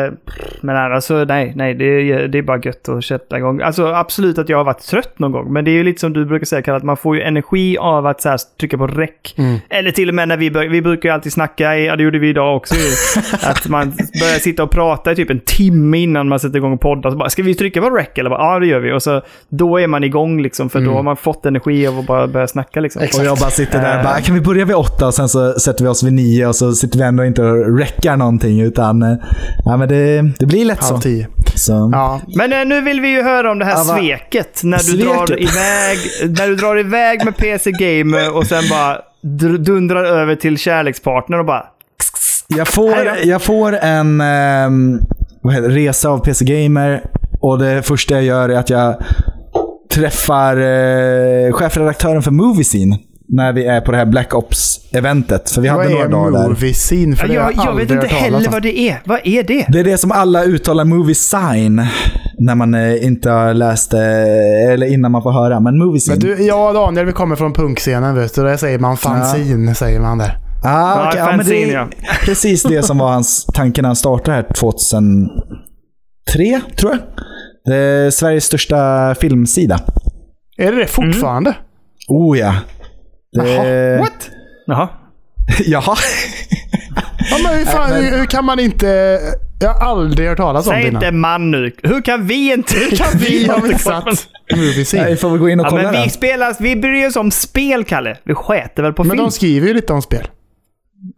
eh, 0.05 0.13
men 0.61 0.75
annars 0.77 1.03
så 1.03 1.25
nej, 1.25 1.53
nej 1.55 1.73
det, 1.73 1.85
är, 1.85 2.27
det 2.27 2.37
är 2.37 2.41
bara 2.41 2.59
gött 2.63 2.89
att 2.89 3.05
sätta 3.05 3.37
igång. 3.37 3.61
Alltså 3.61 3.85
absolut 3.87 4.37
att 4.37 4.49
jag 4.49 4.57
har 4.57 4.63
varit 4.63 4.81
trött 4.81 5.19
någon 5.19 5.31
gång. 5.31 5.53
Men 5.53 5.65
det 5.65 5.71
är 5.71 5.73
ju 5.73 5.83
lite 5.83 5.99
som 5.99 6.13
du 6.13 6.25
brukar 6.25 6.45
säga 6.45 6.61
Kalle, 6.61 6.77
att 6.77 6.83
man 6.83 6.97
får 6.97 7.15
ju 7.15 7.21
energi 7.21 7.77
av 7.77 8.05
att 8.05 8.21
så 8.21 8.29
här, 8.29 8.39
trycka 8.59 8.77
på 8.77 8.87
räck. 8.87 9.35
Mm. 9.37 9.57
Eller 9.69 9.91
till 9.91 10.09
och 10.09 10.15
med 10.15 10.27
när 10.27 10.37
vi, 10.37 10.51
bör, 10.51 10.67
vi 10.67 10.81
brukar 10.81 11.09
ju 11.09 11.13
alltid 11.13 11.33
snacka, 11.33 11.77
ja 11.77 11.95
det 11.95 12.03
gjorde 12.03 12.19
vi 12.19 12.29
idag 12.29 12.55
också. 12.57 12.75
Att 13.43 13.67
man 13.69 13.89
börjar 13.91 14.39
sitta 14.39 14.63
och 14.63 14.71
prata 14.71 15.11
i 15.11 15.15
typ 15.15 15.29
en 15.29 15.39
timme 15.39 15.97
innan 15.97 16.27
man 16.27 16.39
sätter 16.39 16.57
igång 16.57 16.73
och 16.73 16.81
poddar. 16.81 17.11
Så 17.11 17.17
bara, 17.17 17.29
ska 17.29 17.43
vi 17.43 17.55
trycka 17.55 17.81
på 17.81 17.89
räck? 17.89 18.17
Eller 18.17 18.29
bara, 18.29 18.53
ja 18.53 18.59
det 18.59 18.67
gör 18.67 18.79
vi. 18.79 18.91
Och 18.91 19.03
så 19.03 19.21
då 19.49 19.77
är 19.79 19.87
man 19.87 20.03
igång 20.03 20.41
liksom, 20.41 20.69
för 20.69 20.81
då 20.81 20.91
har 20.91 21.03
man 21.03 21.17
fått 21.17 21.45
energi 21.45 21.87
av 21.87 21.99
att 21.99 22.07
bara 22.07 22.27
börja 22.27 22.47
snacka 22.47 22.79
liksom. 22.85 23.01
Exakt. 23.01 23.19
Och 23.19 23.25
jag 23.25 23.37
bara 23.37 23.49
sitter 23.49 23.81
där 23.81 23.97
och 23.97 24.03
bara, 24.03 24.21
kan 24.21 24.35
vi 24.35 24.41
börja 24.41 24.65
vid 24.65 24.75
åtta 24.75 25.07
och 25.07 25.13
sen 25.13 25.29
så 25.29 25.59
sätter 25.59 25.83
vi 25.83 25.89
oss 25.89 26.03
vid 26.03 26.13
nio 26.13 26.47
och 26.47 26.55
så 26.55 26.71
sitter 26.73 26.97
vi 26.99 27.03
ändå 27.05 27.25
inte 27.25 27.41
och 27.41 27.77
räckar 27.77 28.17
någonting 28.17 28.61
utan 28.61 29.01
eh, 29.03 29.15
ja, 29.65 29.77
men 29.77 29.89
det, 29.89 30.21
det 30.39 30.45
blir 30.45 30.65
lätt 30.65 30.79
Halv 30.83 30.95
så. 30.95 31.01
tio. 31.01 31.27
så. 31.55 31.89
Ja, 31.93 32.21
Men 32.35 32.53
eh, 32.53 32.65
nu 32.65 32.81
vill 32.81 33.01
vi 33.01 33.07
ju 33.07 33.23
höra 33.23 33.51
om 33.51 33.59
det 33.59 33.65
här 33.65 33.71
Ja, 33.77 33.97
sveket. 33.97 34.61
När 34.63 34.77
du, 34.77 34.83
Sveket? 34.83 35.05
Drar 35.07 35.39
iväg, 35.41 35.97
när 36.39 36.47
du 36.47 36.55
drar 36.55 36.79
iväg 36.79 37.25
med 37.25 37.37
PC 37.37 37.71
Gamer 37.71 38.35
och 38.37 38.45
sen 38.45 38.63
bara 38.69 38.97
dr- 39.23 39.57
dundrar 39.57 40.03
över 40.03 40.35
till 40.35 40.57
kärlekspartner 40.57 41.39
och 41.39 41.45
bara... 41.45 41.65
Jag, 42.47 42.67
får, 42.67 42.95
jag 43.23 43.41
får 43.41 43.73
en 43.75 44.17
vad 45.41 45.53
heter, 45.53 45.69
det, 45.69 45.75
resa 45.75 46.09
av 46.09 46.19
PC 46.19 46.45
Gamer 46.45 47.03
och 47.41 47.59
det 47.59 47.81
första 47.81 48.13
jag 48.13 48.23
gör 48.23 48.49
är 48.49 48.55
att 48.57 48.69
jag 48.69 48.95
träffar 49.95 50.57
eh, 50.57 51.51
chefredaktören 51.53 52.21
för 52.21 52.31
Moviescene 52.31 52.97
när 53.27 53.53
vi 53.53 53.65
är 53.65 53.81
på 53.81 53.91
det 53.91 53.97
här 53.97 54.05
Black 54.05 54.33
Ops-eventet. 54.33 55.49
För 55.49 55.61
vi 55.61 55.69
vad 55.69 55.77
hade 55.77 55.89
några 55.89 56.07
dagar 56.07 56.31
där. 56.41 56.49
movie 56.49 56.73
scene? 56.73 57.15
För 57.15 57.27
har 57.27 57.35
Jag, 57.35 57.53
jag 57.55 57.75
vet 57.75 57.91
inte 57.91 58.07
heller 58.07 58.49
vad 58.51 58.61
det 58.63 58.79
är. 58.79 59.01
Vad 59.05 59.19
är 59.23 59.43
det? 59.43 59.65
Det 59.69 59.79
är 59.79 59.83
det 59.83 59.97
som 59.97 60.11
alla 60.11 60.43
uttalar 60.43 60.85
movie 60.85 61.15
sign 61.15 61.81
när 62.39 62.55
man 62.55 62.73
eh, 62.73 63.05
inte 63.05 63.29
har 63.29 63.53
läst 63.53 63.91
det, 63.91 64.05
eller 64.73 64.87
innan 64.93 65.11
man 65.11 65.23
får 65.23 65.31
höra. 65.31 65.59
Men 65.59 65.77
movie 65.77 65.99
scene. 65.99 66.17
Men 66.19 66.37
du, 66.37 66.43
jag 66.43 66.67
och 66.67 66.73
Daniel, 66.73 67.05
vi 67.05 67.11
kommer 67.11 67.35
från 67.35 67.53
punkscenen 67.53 68.15
vet 68.15 68.35
du. 68.35 68.43
Där 68.43 68.57
säger 68.57 68.79
man 68.79 68.97
fanzine, 68.97 69.75
säger 69.75 69.99
man 69.99 70.17
där. 70.17 70.37
Ah, 70.63 70.95
Ja, 70.99 71.07
okej. 71.07 71.19
ja, 71.25 71.37
men 71.37 71.45
det 71.45 71.63
är 71.63 71.73
ja. 71.73 71.87
precis 72.25 72.63
det 72.63 72.83
som 72.83 72.97
var 72.97 73.11
hans 73.11 73.45
tanke 73.45 73.81
när 73.81 73.89
han 73.89 73.95
startade 73.95 74.37
här 74.37 74.43
2003, 74.53 75.29
tror 76.77 76.91
jag. 76.91 76.99
Det 77.65 77.75
är 77.75 78.09
Sveriges 78.11 78.45
största 78.45 79.15
filmsida. 79.15 79.79
Är 80.57 80.71
det 80.71 80.77
det 80.77 80.87
fortfarande? 80.87 81.55
Oh 82.07 82.39
ja. 82.39 82.55
Det... 83.31 83.49
Jaha, 83.49 83.99
what? 83.99 84.29
Jaha. 84.65 84.89
Jaha. 85.65 85.95
Ja, 87.31 87.37
men 87.43 87.57
hur, 87.57 87.65
fan, 87.65 87.89
Nej, 87.89 88.01
men- 88.11 88.19
hur, 88.19 88.25
kan 88.25 88.45
man 88.45 88.59
inte... 88.59 89.19
Jag 89.59 89.73
har 89.73 89.87
aldrig 89.89 90.27
hört 90.29 90.37
talas 90.37 90.67
om 90.67 90.73
det 90.75 90.81
Säg 90.81 90.87
inte 90.93 91.11
man 91.11 91.51
nu. 91.51 91.71
Hur 91.83 92.01
kan 92.01 92.27
vi 92.27 92.53
inte... 92.53 92.75
Hur 92.75 92.95
kan 92.97 93.07
vi 93.19 93.47
ha 93.47 93.61
missat 93.61 94.27
movie 94.55 94.73
Nej, 94.75 94.85
scene? 94.85 95.15
får 95.15 95.29
vi 95.29 95.37
gå 95.37 95.49
in 95.49 95.59
och 95.59 95.65
Ja, 95.65 95.69
kolla 95.69 95.83
men 95.83 95.91
vi 95.91 95.97
det? 96.03 96.09
spelar... 96.09 96.55
Vi 96.59 96.75
bryr 96.75 97.07
oss 97.07 97.15
om 97.15 97.31
spel, 97.31 97.83
Kalle. 97.83 98.17
Vi 98.23 98.33
skäter 98.33 98.83
väl 98.83 98.93
på 98.93 99.03
Men 99.03 99.11
film? 99.11 99.23
de 99.23 99.31
skriver 99.31 99.67
ju 99.67 99.73
lite 99.73 99.93
om 99.93 100.01
spel. 100.01 100.27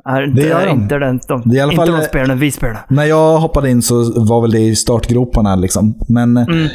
Ja, 0.05 0.23
inte, 0.23 0.41
Det 0.41 0.47
gör 0.47 0.65
de. 0.65 0.81
Inte, 0.81 0.97
den, 0.99 1.19
de, 1.27 1.41
Det 1.45 1.55
är 1.55 1.57
i 1.57 1.61
alla 1.61 1.71
inte 1.73 1.85
fall- 1.85 1.99
de 2.01 2.05
spelen 2.07 2.39
vi 2.39 2.51
spelar. 2.51 2.85
När 2.89 3.03
jag 3.05 3.37
hoppade 3.39 3.69
in 3.69 3.81
så 3.81 3.95
var 4.21 4.41
väl 4.41 4.51
det 4.51 4.59
i 4.59 4.75
startgroparna 4.75 5.55
liksom. 5.55 5.95
Men 6.07 6.37
eh, 6.37 6.43
Mm. 6.47 6.67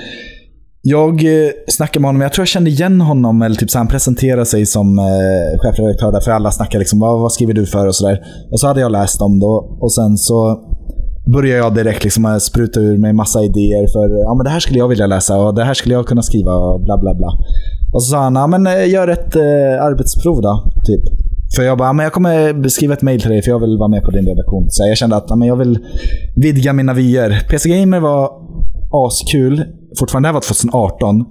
jag 0.83 1.25
eh, 1.25 1.51
snackade 1.69 2.01
med 2.01 2.09
honom, 2.09 2.21
jag 2.23 2.33
tror 2.33 2.43
jag 2.43 2.49
kände 2.49 2.71
igen 2.71 3.01
honom, 3.01 3.43
eller 3.43 3.57
typ 3.57 3.71
så 3.71 3.79
han 3.79 3.89
presenterade 3.89 4.47
sig 4.47 4.67
som 4.67 4.99
eh, 4.99 5.05
chefredaktör 5.63 6.13
där, 6.13 6.21
för 6.21 6.31
alla 6.31 6.51
snackar 6.51 6.79
liksom, 6.79 6.99
vad, 7.01 7.21
vad 7.21 7.33
skriver 7.33 7.55
du 7.55 7.67
för 7.67 7.87
och 7.87 7.95
sådär. 7.95 8.19
Och 8.53 8.61
så 8.61 8.67
hade 8.67 8.81
jag 8.81 8.93
läst 8.93 9.19
dem 9.19 9.41
då, 9.41 9.79
och 9.81 9.93
sen 9.93 10.17
så 10.17 10.61
började 11.33 11.59
jag 11.59 11.75
direkt 11.75 12.05
liksom 12.05 12.39
spruta 12.41 12.81
ur 12.81 12.99
mig 12.99 13.13
massa 13.13 13.43
idéer 13.43 13.87
för 13.93 14.19
ja, 14.25 14.35
men 14.35 14.45
det 14.45 14.51
här 14.51 14.61
skulle 14.61 14.79
jag 14.79 14.89
vilja 14.89 15.07
läsa 15.07 15.37
och 15.39 15.55
det 15.55 15.65
här 15.65 15.75
skulle 15.75 15.95
jag 15.95 16.07
kunna 16.07 16.23
skriva 16.23 16.53
och 16.55 16.81
bla 16.85 16.99
bla 16.99 17.15
bla. 17.15 17.29
Och 17.93 18.03
så 18.05 18.11
sa 18.11 18.19
han, 18.23 18.35
ja, 18.35 18.47
men 18.47 18.67
eh, 18.67 18.89
gör 18.91 19.09
ett 19.09 19.37
eh, 19.37 19.85
arbetsprov 19.85 20.43
då, 20.43 20.73
typ. 20.85 21.03
För 21.57 21.63
jag 21.63 21.79
bara, 21.79 21.89
ja, 21.89 21.93
men 21.93 22.05
jag 22.05 22.13
kommer 22.13 22.69
skriva 22.69 22.95
ett 22.95 23.03
mail 23.03 23.21
till 23.21 23.31
dig 23.31 23.43
för 23.43 23.51
jag 23.51 23.61
vill 23.61 23.77
vara 23.79 23.89
med 23.89 24.03
på 24.05 24.11
din 24.11 24.27
redaktion. 24.27 24.71
Så 24.71 24.89
jag 24.89 24.97
kände 24.97 25.17
att 25.17 25.25
ja, 25.29 25.37
men 25.37 25.49
jag 25.49 25.57
vill 25.57 25.79
vidga 26.37 26.73
mina 26.73 26.95
vyer. 26.95 27.47
PC 27.51 27.69
Gamer 27.69 28.01
var 28.01 28.31
askul. 29.07 29.65
Fortfarande, 29.99 30.27
det 30.27 30.31
här 30.31 30.35
var 30.35 30.41
2018. 30.41 31.25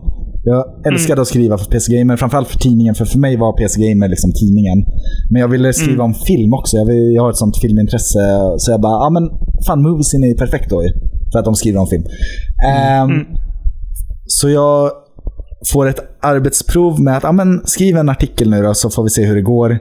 Jag 0.43 0.65
älskade 0.93 1.21
att 1.21 1.27
skriva 1.27 1.57
för 1.57 1.65
PC 1.71 1.97
Gamer, 1.97 2.17
framförallt 2.17 2.47
för 2.47 2.59
tidningen. 2.59 2.95
För 2.95 3.05
för 3.05 3.19
mig 3.19 3.37
var 3.37 3.57
PC 3.57 3.81
Gamer 3.81 4.07
liksom 4.07 4.31
tidningen. 4.31 4.83
Men 5.29 5.41
jag 5.41 5.47
ville 5.47 5.73
skriva 5.73 6.03
om 6.03 6.13
film 6.13 6.53
också. 6.53 6.77
Jag, 6.77 6.85
vill, 6.85 7.13
jag 7.15 7.23
har 7.23 7.29
ett 7.29 7.37
sånt 7.37 7.57
filmintresse. 7.57 8.19
Så 8.57 8.71
jag 8.71 8.81
bara, 8.81 9.05
ja 9.05 9.09
men 9.09 9.29
fan 9.67 9.81
Moviescene 9.81 10.27
är 10.27 10.37
perfekt 10.37 10.69
då. 10.69 10.83
För 11.31 11.39
att 11.39 11.45
de 11.45 11.55
skriver 11.55 11.79
om 11.79 11.87
film. 11.87 12.03
Ehm, 12.73 13.09
Så 14.25 14.49
jag 14.49 14.91
får 15.73 15.87
ett 15.87 15.99
arbetsprov 16.21 17.01
med 17.01 17.17
att 17.17 17.23
ja, 17.23 17.31
men, 17.31 17.61
skriv 17.65 17.97
en 17.97 18.09
artikel 18.09 18.49
nu 18.49 18.61
då, 18.61 18.73
så 18.73 18.89
får 18.89 19.03
vi 19.03 19.09
se 19.09 19.25
hur 19.25 19.35
det 19.35 19.41
går. 19.41 19.79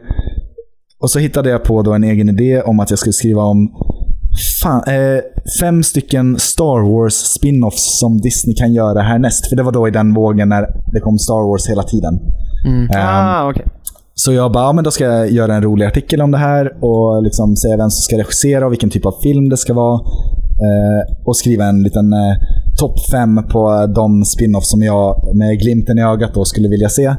Och 1.00 1.10
så 1.10 1.18
hittade 1.18 1.50
jag 1.50 1.64
på 1.64 1.82
då 1.82 1.92
en 1.92 2.04
egen 2.04 2.28
idé 2.28 2.62
om 2.62 2.80
att 2.80 2.90
jag 2.90 2.98
skulle 2.98 3.12
skriva 3.12 3.42
om 3.42 3.72
fan, 4.62 4.82
eh, 4.86 5.20
fem 5.60 5.82
stycken 5.82 6.38
Star 6.38 6.90
Wars 6.92 7.14
spin-offs 7.14 7.98
som 8.00 8.20
Disney 8.20 8.56
kan 8.56 8.72
göra 8.72 9.02
härnäst. 9.02 9.46
För 9.48 9.56
det 9.56 9.62
var 9.62 9.72
då 9.72 9.88
i 9.88 9.90
den 9.90 10.14
vågen 10.14 10.48
när 10.48 10.66
det 10.92 11.00
kom 11.00 11.18
Star 11.18 11.48
Wars 11.50 11.68
hela 11.68 11.82
tiden. 11.82 12.20
Ehm, 12.66 12.88
Ah, 12.96 13.50
okej. 13.50 13.64
så 14.14 14.32
jag 14.32 14.52
bara, 14.52 14.64
ja, 14.64 14.72
men 14.72 14.84
då 14.84 14.90
ska 14.90 15.04
jag 15.04 15.30
göra 15.30 15.54
en 15.54 15.62
rolig 15.62 15.86
artikel 15.86 16.20
om 16.22 16.30
det 16.30 16.38
här 16.38 16.84
och 16.84 17.22
liksom 17.22 17.56
säga 17.56 17.76
vem 17.76 17.90
som 17.90 18.02
ska 18.02 18.18
regissera 18.18 18.66
och 18.66 18.72
vilken 18.72 18.90
typ 18.90 19.06
av 19.06 19.14
film 19.22 19.48
det 19.48 19.56
ska 19.56 19.74
vara. 19.74 20.00
Eh, 20.66 21.16
och 21.24 21.36
skriva 21.36 21.64
en 21.64 21.82
liten 21.82 22.12
eh, 22.12 22.36
topp 22.78 23.00
fem 23.10 23.42
på 23.52 23.86
de 23.94 24.24
spin-off 24.24 24.64
som 24.64 24.82
jag 24.82 25.36
med 25.36 25.58
glimten 25.58 25.98
i 25.98 26.02
ögat 26.02 26.34
då 26.34 26.44
skulle 26.44 26.68
vilja 26.68 26.88
se. 26.88 27.14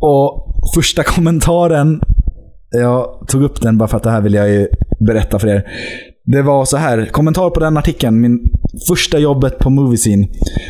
Och 0.00 0.54
första 0.74 1.02
kommentaren, 1.14 2.00
jag 2.70 3.06
tog 3.28 3.42
upp 3.42 3.62
den 3.62 3.78
bara 3.78 3.88
för 3.88 3.96
att 3.96 4.02
det 4.02 4.10
här 4.10 4.20
vill 4.20 4.34
jag 4.34 4.48
ju 4.48 4.68
berätta 5.00 5.38
för 5.38 5.48
er. 5.48 5.66
Det 6.24 6.42
var 6.42 6.64
så 6.64 6.76
här, 6.76 7.06
kommentar 7.06 7.50
på 7.50 7.60
den 7.60 7.76
artikeln. 7.76 8.20
Min 8.20 8.40
Första 8.88 9.18
jobbet 9.18 9.58
på 9.58 9.70
Moviescene. 9.70 10.28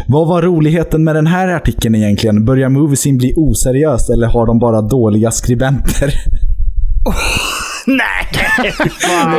Vad 0.09 0.29
var 0.29 0.43
roligheten 0.43 1.05
med 1.05 1.17
den 1.17 1.27
här 1.27 1.49
artikeln 1.49 1.95
egentligen? 1.95 2.45
Börjar 2.45 2.69
Moviescene 2.69 3.19
bli 3.19 3.35
oseriöst 3.37 4.11
eller 4.11 4.27
har 4.27 4.47
de 4.47 4.59
bara 4.59 4.83
dåliga 4.83 5.31
skribenter? 5.31 6.15
Nej! 7.87 8.75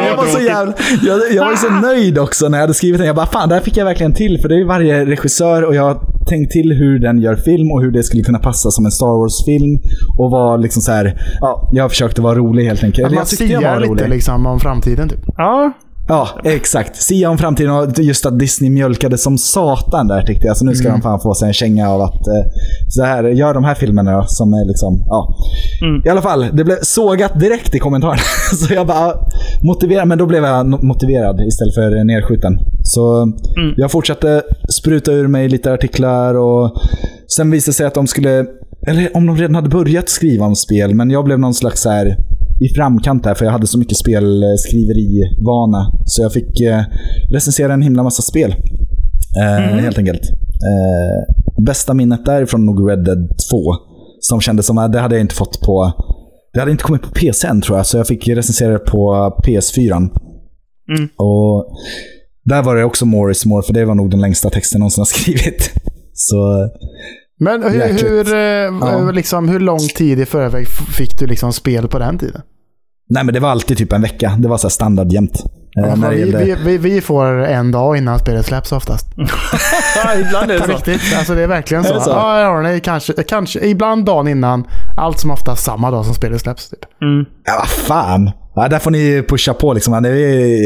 jag 0.10 0.18
var 0.18 0.26
så 0.26 0.40
jävla... 0.40 0.74
Jag, 1.04 1.20
jag 1.32 1.46
var 1.46 1.56
så 1.56 1.70
nöjd 1.70 2.18
också 2.18 2.50
när 2.50 2.58
jag 2.58 2.64
hade 2.64 2.74
skrivit 2.74 2.98
den. 2.98 3.08
Jag 3.08 3.16
bara, 3.16 3.26
fan, 3.26 3.50
där 3.50 3.60
fick 3.60 3.78
jag 3.78 3.86
verkligen 3.86 4.14
till. 4.14 4.40
För 4.42 4.50
det 4.50 4.56
är 4.56 4.60
ju 4.60 4.66
varje 4.68 5.06
regissör 5.06 5.64
och 5.64 5.76
jag 5.76 5.84
har 5.84 6.00
tänkt 6.30 6.52
till 6.52 6.72
hur 6.80 7.00
den 7.00 7.20
gör 7.20 7.36
film 7.36 7.72
och 7.72 7.82
hur 7.82 7.92
det 7.92 8.04
skulle 8.04 8.24
kunna 8.24 8.40
passa 8.40 8.72
som 8.72 8.86
en 8.86 8.92
Star 8.92 9.20
Wars-film. 9.22 9.80
Och 10.18 10.32
var 10.32 10.58
liksom 10.58 10.82
så 10.82 10.92
här, 10.92 11.22
ja, 11.40 11.70
jag 11.74 11.90
försökte 11.90 12.22
vara 12.22 12.36
rolig 12.36 12.66
helt 12.66 12.84
enkelt. 12.84 13.06
Att 13.06 13.12
man 13.12 13.18
jag 13.18 13.28
tyckte 13.28 13.46
jag 13.46 13.62
siar 13.62 13.74
var 13.74 13.80
lite 13.80 13.94
rolig. 13.94 14.10
liksom 14.10 14.46
om 14.46 14.60
framtiden 14.60 15.10
typ. 15.10 15.20
Ja, 15.38 15.72
Ja, 16.08 16.30
exakt. 16.44 16.96
Sia 16.96 17.30
om 17.30 17.38
framtiden 17.38 17.72
och 17.72 18.00
just 18.00 18.26
att 18.26 18.40
Disney 18.40 18.70
mjölkade 18.70 19.18
som 19.18 19.38
satan 19.38 20.08
där 20.08 20.22
tyckte 20.22 20.48
jag. 20.48 20.58
Så 20.58 20.66
nu 20.66 20.76
ska 20.76 20.90
de 20.90 21.02
fan 21.02 21.20
få 21.20 21.34
sig 21.34 21.48
en 21.48 21.54
känga 21.54 21.90
av 21.90 22.02
att 22.02 22.28
eh, 22.28 22.44
så 22.88 23.04
här, 23.04 23.24
gör 23.24 23.54
de 23.54 23.64
här 23.64 23.76
filmerna 23.76 24.18
då, 24.18 24.24
som 24.28 24.54
är 24.54 24.68
liksom, 24.68 25.04
ja. 25.08 25.36
Mm. 25.82 26.02
I 26.06 26.10
alla 26.10 26.22
fall, 26.22 26.46
det 26.54 26.64
blev 26.64 26.78
sågat 26.82 27.40
direkt 27.40 27.76
i 27.76 27.80
kommentarerna. 27.80 28.22
så 28.68 28.74
jag 28.74 28.88
bara 28.88 29.14
motiverad, 29.64 30.08
men 30.08 30.18
då 30.18 30.26
blev 30.26 30.44
jag 30.44 30.84
motiverad 30.84 31.42
istället 31.42 31.76
för 31.76 32.04
nedskjuten. 32.04 32.54
Så 32.84 33.34
jag 33.78 33.92
fortsatte 33.92 34.42
spruta 34.80 35.12
ur 35.12 35.28
mig 35.28 35.50
lite 35.50 35.74
artiklar 35.74 36.36
och 36.36 36.72
sen 37.36 37.52
visade 37.52 37.70
det 37.70 37.74
sig 37.74 37.86
att 37.86 37.94
de 37.94 38.08
skulle, 38.08 38.46
eller 38.88 39.18
om 39.18 39.26
de 39.26 39.38
redan 39.38 39.56
hade 39.56 39.70
börjat 39.70 40.10
skriva 40.10 40.46
om 40.46 40.56
spel, 40.56 40.96
men 40.96 41.10
jag 41.10 41.26
blev 41.26 41.40
någon 41.40 41.54
slags 41.54 41.82
så 41.82 41.90
här 41.90 42.18
i 42.60 42.70
framkant 42.70 43.24
där, 43.24 43.34
för 43.34 43.46
jag 43.46 43.52
hade 43.52 43.68
så 43.68 43.80
mycket 43.80 43.98
spelskriveri-vana. 43.98 45.92
Så 46.06 46.22
jag 46.22 46.34
fick 46.34 46.62
eh, 46.62 46.82
recensera 47.30 47.74
en 47.74 47.82
himla 47.82 48.04
massa 48.04 48.22
spel. 48.22 48.56
Eh, 49.42 49.60
Helt 49.60 49.98
enkelt. 49.98 50.22
Eh, 50.64 51.64
bästa 51.64 51.94
minnet 51.94 52.26
därifrån 52.26 52.66
nog 52.66 52.90
Red 52.90 53.06
Dead 53.06 53.30
2. 53.52 53.76
Som 54.20 54.42
kändes 54.42 54.66
som 54.66 54.78
att 54.78 54.94
det 54.94 55.00
hade 55.00 55.16
jag 55.16 55.22
inte 55.22 55.36
fått 55.36 55.62
på... 55.62 55.92
Det 56.54 56.60
hade 56.60 56.72
inte 56.72 56.84
kommit 56.84 57.02
på 57.02 57.10
PC 57.10 57.48
än 57.48 57.62
tror 57.62 57.78
jag, 57.78 57.86
så 57.86 57.98
jag 57.98 58.08
fick 58.08 58.28
recensera 58.28 58.74
det 58.74 58.80
på 58.80 59.34
PS4. 59.46 59.94
Mm. 59.94 61.10
Och 61.18 61.66
där 62.46 62.64
var 62.64 62.76
det 62.76 62.84
också 62.84 63.06
more 63.06 63.32
is 63.32 63.46
more, 63.46 63.64
för 63.64 63.74
det 63.74 63.86
var 63.86 63.96
nog 63.96 64.12
den 64.12 64.22
längsta 64.22 64.50
texten 64.50 64.78
jag 64.78 64.80
någonsin 64.80 65.02
har 65.02 65.06
skrivit. 65.06 65.72
Så 66.14 66.70
Men 67.40 67.64
hur, 67.64 68.10
hur, 68.10 68.34
eh, 68.34 68.40
Ja. 68.40 69.12
liksom, 69.12 69.50
hur 69.50 69.60
lång 69.60 69.80
tid 69.80 70.20
i 70.20 70.26
förväg 70.26 70.68
fick 70.68 71.20
du 71.20 71.28
liksom 71.28 71.54
spel 71.54 71.88
på 71.88 72.00
den 72.00 72.18
tiden? 72.18 72.42
Nej 73.10 73.24
men 73.24 73.34
det 73.34 73.40
var 73.40 73.50
alltid 73.50 73.78
typ 73.78 73.94
en 73.94 74.02
vecka. 74.02 74.36
Det 74.40 74.48
var 74.48 74.58
så 74.58 74.68
här 74.68 74.72
standard 74.72 75.12
jämt. 75.12 75.44
Eh, 75.78 75.90
Ja, 76.02 76.10
vi, 76.10 76.20
gällde- 76.20 76.38
vi, 76.46 76.56
vi, 76.66 76.78
vi 76.78 77.02
får 77.02 77.26
en 77.46 77.72
dag 77.72 77.98
innan 77.98 78.20
spelet 78.20 78.46
släpps 78.46 78.72
oftast. 78.72 79.06
ibland 80.28 80.52
är 80.52 80.58
det 80.60 80.66
så. 80.66 80.72
riktigt. 80.72 81.02
Alltså 81.18 81.36
det 81.36 81.42
är 81.44 81.48
verkligen 81.48 81.84
så. 81.84 81.90
Är 81.90 81.94
det 81.94 82.02
så? 82.02 82.10
Ja, 82.10 82.42
ja, 82.42 82.62
nej, 82.62 82.80
kanske, 82.80 83.14
kanske. 83.14 83.60
Ibland 83.60 84.06
dagen 84.06 84.28
innan. 84.28 84.64
Allt 84.98 85.20
som 85.20 85.32
oftast 85.32 85.64
samma 85.64 85.92
dag 85.92 86.06
som 86.06 86.14
spelet 86.14 86.42
släpps. 86.42 86.70
Typ. 86.70 86.80
Mm. 87.02 87.26
Ja, 87.46 87.54
vad 87.60 87.68
fan. 87.68 88.32
Ja, 88.56 88.68
där 88.68 88.80
får 88.80 88.92
ni 88.92 89.24
pusha 89.30 89.54
på 89.54 89.74
liksom. 89.74 89.94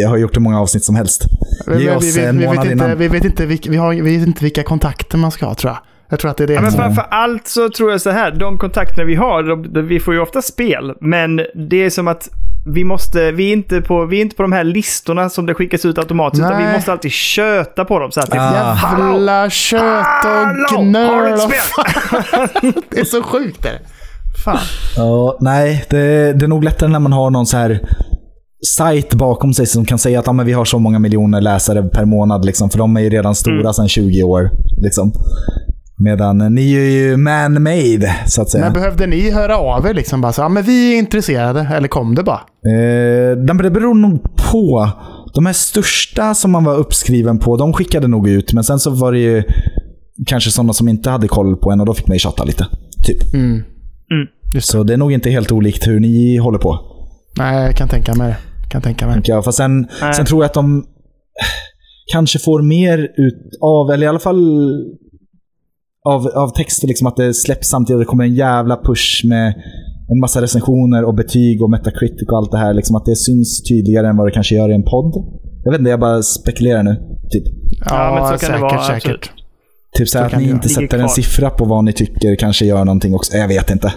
Jag 0.02 0.10
har 0.10 0.18
gjort 0.18 0.36
hur 0.36 0.42
många 0.42 0.62
avsnitt 0.62 0.84
som 0.84 0.96
helst. 0.96 1.24
Vi, 1.68 1.74
Ge 1.84 1.90
vi, 1.90 1.96
oss 1.96 2.18
vi, 2.18 2.26
en 2.26 2.38
vi, 2.40 2.46
månad 2.46 2.64
vet 2.64 2.72
inte, 2.72 2.86
innan. 2.86 2.98
vi, 2.98 3.08
vet 3.08 3.26
inte 3.26 3.46
vilka, 3.46 3.72
vi, 3.72 3.78
har, 3.78 3.94
vi 3.94 4.18
vet 4.18 4.28
inte 4.28 4.44
vilka 4.44 4.64
kontakter 4.64 5.18
man 5.18 5.32
ska 5.32 5.46
ha 5.46 5.56
tror 5.56 5.72
jag. 5.74 5.80
Jag 6.10 6.20
tror 6.20 6.32
att 6.32 6.38
det 6.38 6.44
är 6.44 6.48
det. 6.48 6.54
Ja, 6.54 6.62
men 6.62 6.72
framför 6.72 7.06
allt 7.10 7.48
så 7.48 7.70
tror 7.70 7.92
jag 7.92 8.02
så 8.02 8.10
här, 8.10 8.32
de 8.32 8.58
kontakterna 8.58 9.04
vi 9.04 9.16
har, 9.16 9.44
de, 9.44 9.88
vi 9.88 10.00
får 10.00 10.14
ju 10.14 10.20
ofta 10.20 10.42
spel, 10.42 10.94
men 11.02 11.42
det 11.70 11.84
är 11.86 11.90
som 11.90 12.08
att 12.08 12.30
vi 12.70 12.84
måste, 12.84 13.32
vi 13.32 13.50
är 13.50 13.54
inte 13.54 13.82
på, 13.82 14.06
vi 14.06 14.18
är 14.18 14.22
inte 14.22 14.36
på 14.36 14.42
de 14.44 14.52
här 14.52 14.64
listorna 14.64 15.30
som 15.30 15.46
det 15.46 15.54
skickas 15.54 15.86
ut 15.86 15.98
automatiskt, 15.98 16.44
utan 16.46 16.58
vi 16.58 16.64
Nej. 16.64 16.74
måste 16.74 16.92
alltid 16.92 17.12
köta 17.12 17.86
på 17.86 18.00
dem. 18.00 18.12
Så 18.12 18.20
att 18.20 18.32
det, 18.32 18.42
Ah. 18.42 18.46
Jävla 18.46 18.74
Hallå, 18.74 19.04
och 19.14 19.20
har 19.20 20.54
du 20.54 20.78
gnöl. 20.78 21.40
Det 22.90 23.00
är 23.00 23.06
så 23.06 23.24
sjukt 23.24 23.64
det. 23.64 23.80
Fan. 24.46 24.58
Ja, 24.98 25.38
nej, 25.42 25.86
det, 25.90 26.34
det 26.34 26.46
är 26.46 26.48
nog 26.48 26.64
lättare 26.64 26.90
när 26.90 27.00
man 27.00 27.14
har 27.14 27.30
någon 27.30 27.46
så 27.46 27.58
här 27.58 27.80
sajt 28.78 29.14
bakom 29.14 29.54
sig 29.54 29.66
som 29.66 29.86
kan 29.86 29.98
säga 30.00 30.20
att 30.20 30.26
ja, 30.28 30.34
men 30.34 30.46
vi 30.46 30.54
har 30.54 30.66
så 30.66 30.80
många 30.80 31.00
miljoner 31.00 31.42
läsare 31.42 31.84
per 31.84 32.06
månad. 32.06 32.46
Liksom, 32.46 32.70
för 32.70 32.78
de 32.78 32.98
är 32.98 33.02
ju 33.02 33.10
redan 33.10 33.36
stora 33.36 33.60
Mm. 33.60 33.74
sedan 33.74 33.88
20 33.88 34.24
år. 34.24 34.50
Liksom. 34.82 35.12
Medan 36.00 36.38
ni 36.38 36.74
är 36.74 36.90
ju 36.90 37.18
man-made, 37.18 38.16
så 38.28 38.42
att 38.42 38.50
säga. 38.50 38.64
Men 38.64 38.74
behövde 38.74 39.08
ni 39.08 39.32
höra 39.32 39.58
av 39.58 39.88
er 39.88 39.94
liksom 39.94 40.22
bara 40.22 40.34
så 40.34 40.42
ja 40.42 40.50
men 40.50 40.64
vi 40.64 40.94
är 40.94 41.00
intresserade. 41.00 41.68
Eller 41.74 41.88
kom 41.88 42.16
det 42.16 42.24
bara? 42.24 42.40
Eh, 42.66 43.38
det 43.38 43.72
beror 43.72 43.94
nog 43.94 44.36
på. 44.52 44.90
De 45.34 45.46
här 45.46 45.54
största 45.54 46.34
som 46.34 46.52
man 46.52 46.64
var 46.64 46.76
uppskriven 46.76 47.40
på, 47.40 47.58
de 47.58 47.74
skickade 47.74 48.08
nog 48.08 48.30
ut. 48.30 48.54
Men 48.54 48.64
sen 48.64 48.80
så 48.80 48.90
var 48.90 49.12
det 49.12 49.20
ju 49.20 49.44
kanske 50.26 50.52
sådana 50.52 50.74
som 50.74 50.88
inte 50.88 51.10
hade 51.10 51.28
koll 51.28 51.58
på 51.58 51.72
en 51.72 51.80
och 51.80 51.86
då 51.86 51.94
fick 51.94 52.08
man 52.08 52.16
ju 52.16 52.20
tjata 52.20 52.44
lite. 52.44 52.68
Typ. 53.06 53.34
Mm. 53.34 53.64
Så 54.60 54.84
det 54.84 54.94
är 54.94 54.98
nog 54.98 55.12
inte 55.12 55.30
helt 55.30 55.52
olikt 55.52 55.88
hur 55.88 56.00
ni 56.00 56.38
håller 56.38 56.60
på. 56.60 56.80
Nej, 57.38 57.66
jag 57.66 57.76
kan 57.76 57.88
tänka 57.88 58.14
mig 58.14 58.28
det. 58.28 58.70
Kan 58.70 58.82
tänka 58.82 59.08
mig. 59.08 59.22
jag. 59.24 59.46
Fast 59.46 59.58
sen, 59.58 59.88
Nej. 60.02 60.14
sen 60.14 60.26
tror 60.26 60.44
jag 60.44 60.46
att 60.46 60.54
de 60.54 60.86
kanske 62.12 62.40
får 62.40 62.62
mer 62.62 62.98
ut 62.98 63.50
av, 63.62 63.92
eller 63.94 64.06
i 64.06 64.10
alla 64.10 64.20
fall 64.20 64.72
av, 66.14 66.28
av 66.28 66.50
texter, 66.50 66.88
liksom 66.88 67.08
att 67.08 67.16
det 67.16 67.34
släpps 67.34 67.70
samtidigt 67.70 67.96
och 67.96 68.00
det 68.00 68.06
kommer 68.06 68.24
en 68.24 68.36
jävla 68.36 68.78
push 68.84 69.26
med 69.26 69.54
en 70.12 70.20
massa 70.20 70.42
recensioner 70.42 71.04
och 71.04 71.16
betyg 71.16 71.64
och 71.64 71.70
Metacritic 71.70 72.28
och 72.30 72.38
allt 72.38 72.52
det 72.52 72.58
här. 72.58 72.74
Liksom 72.74 72.96
att 72.96 73.06
det 73.06 73.16
syns 73.16 73.64
tydligare 73.64 74.08
än 74.08 74.18
vad 74.18 74.28
det 74.28 74.32
kanske 74.32 74.56
gör 74.56 74.70
i 74.70 74.74
en 74.74 74.84
podd. 74.84 75.14
Jag 75.64 75.72
vet 75.72 75.80
inte, 75.80 75.92
jag 75.92 76.00
bara 76.00 76.24
spekulerar 76.24 76.84
nu. 76.84 76.96
Typ, 77.32 77.44
Ja, 77.86 78.28
men 78.30 78.40
så 78.40 78.46
kan 78.46 78.52
det 78.52 78.58
säkert, 78.58 78.62
vara, 78.62 79.00
säkert. 79.00 79.32
typ 79.98 80.10
så 80.10 80.18
här 80.18 80.24
Så 80.24 80.26
att 80.26 80.32
kan 80.32 80.42
ni 80.42 80.48
det 80.48 80.54
inte 80.54 80.70
sätter 80.70 81.00
en 81.00 81.10
siffra 81.10 81.50
på 81.50 81.66
vad 81.66 81.84
ni 81.84 81.94
tycker 81.94 82.36
kanske 82.36 82.66
gör 82.66 82.86
någonting 82.86 83.14
också. 83.16 83.38
Jag 83.38 83.48
vet 83.48 83.72
inte. 83.72 83.94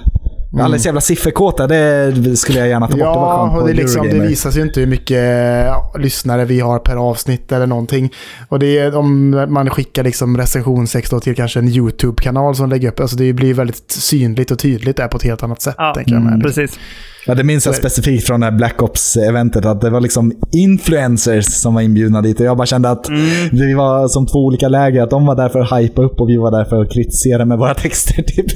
Mm. 0.53 0.65
Alldeles 0.65 0.87
jävla 0.87 1.01
sifferkåta, 1.01 1.67
det 1.67 2.37
skulle 2.39 2.59
jag 2.59 2.69
gärna 2.69 2.87
ta 2.87 2.93
bort. 2.93 2.99
det 2.99 3.05
var 3.05 3.47
Ja, 3.47 3.51
på 3.55 3.61
och 3.61 3.69
det, 3.69 3.75
liksom, 3.75 4.09
det 4.09 4.21
visas 4.21 4.57
ju 4.57 4.63
inte 4.63 4.81
hur 4.81 4.87
mycket 4.87 5.67
lyssnare 5.99 6.45
vi 6.45 6.61
har 6.61 6.79
per 6.79 6.97
avsnitt 6.97 7.53
eller 7.53 7.67
någonting. 7.67 8.13
Och 8.49 8.59
det 8.59 8.79
är 8.79 8.97
om 8.97 9.31
man 9.49 9.71
skickar 9.71 10.05
liksom 10.05 10.39
recensionsex 10.39 11.11
till 11.23 11.37
kanske 11.37 11.59
en 11.59 11.69
YouTube-kanal 11.69 12.57
som 12.57 12.71
lägger 12.71 12.89
upp. 12.89 13.01
Alltså 13.01 13.17
det 13.17 13.33
blir 13.33 13.55
väldigt 13.55 13.91
synligt 13.91 14.51
och 14.51 14.59
tydligt 14.59 14.97
där 14.97 15.09
på 15.09 15.17
ett 15.17 15.23
helt 15.23 15.43
annat 15.43 15.63
sätt. 15.63 15.75
Ja, 15.79 15.95
tänker 15.95 16.13
jag 16.13 16.23
med. 16.23 16.33
Mm. 16.35 16.43
Precis. 16.43 16.79
Ja, 17.27 17.35
det 17.35 17.45
minns 17.45 17.67
jag 17.67 17.75
specifikt 17.75 18.27
från 18.27 18.41
det 18.41 18.47
här 18.47 18.53
Black 18.53 18.83
Ops-eventet. 18.83 19.65
Att 19.67 19.81
det 19.81 19.91
var 19.91 20.01
liksom 20.01 20.33
influencers 20.53 21.45
som 21.47 21.75
var 21.75 21.81
inbjudna 21.83 22.23
dit. 22.23 22.41
Och 22.41 22.47
jag 22.47 22.57
bara 22.57 22.67
kände 22.67 22.91
att 22.91 23.07
vi 23.53 23.75
var 23.75 24.09
som 24.09 24.27
två 24.27 24.39
olika 24.39 24.69
läger. 24.69 25.03
Att 25.03 25.11
de 25.11 25.27
var 25.27 25.37
där 25.37 25.49
för 25.49 25.61
att 25.61 25.81
hypa 25.81 26.03
upp 26.03 26.21
och 26.21 26.29
vi 26.29 26.37
var 26.37 26.51
där 26.51 26.65
för 26.65 26.83
att 26.83 26.93
kritisera 26.93 27.45
med 27.45 27.59
våra 27.59 27.75
texter. 27.85 28.23
Typ. 28.23 28.47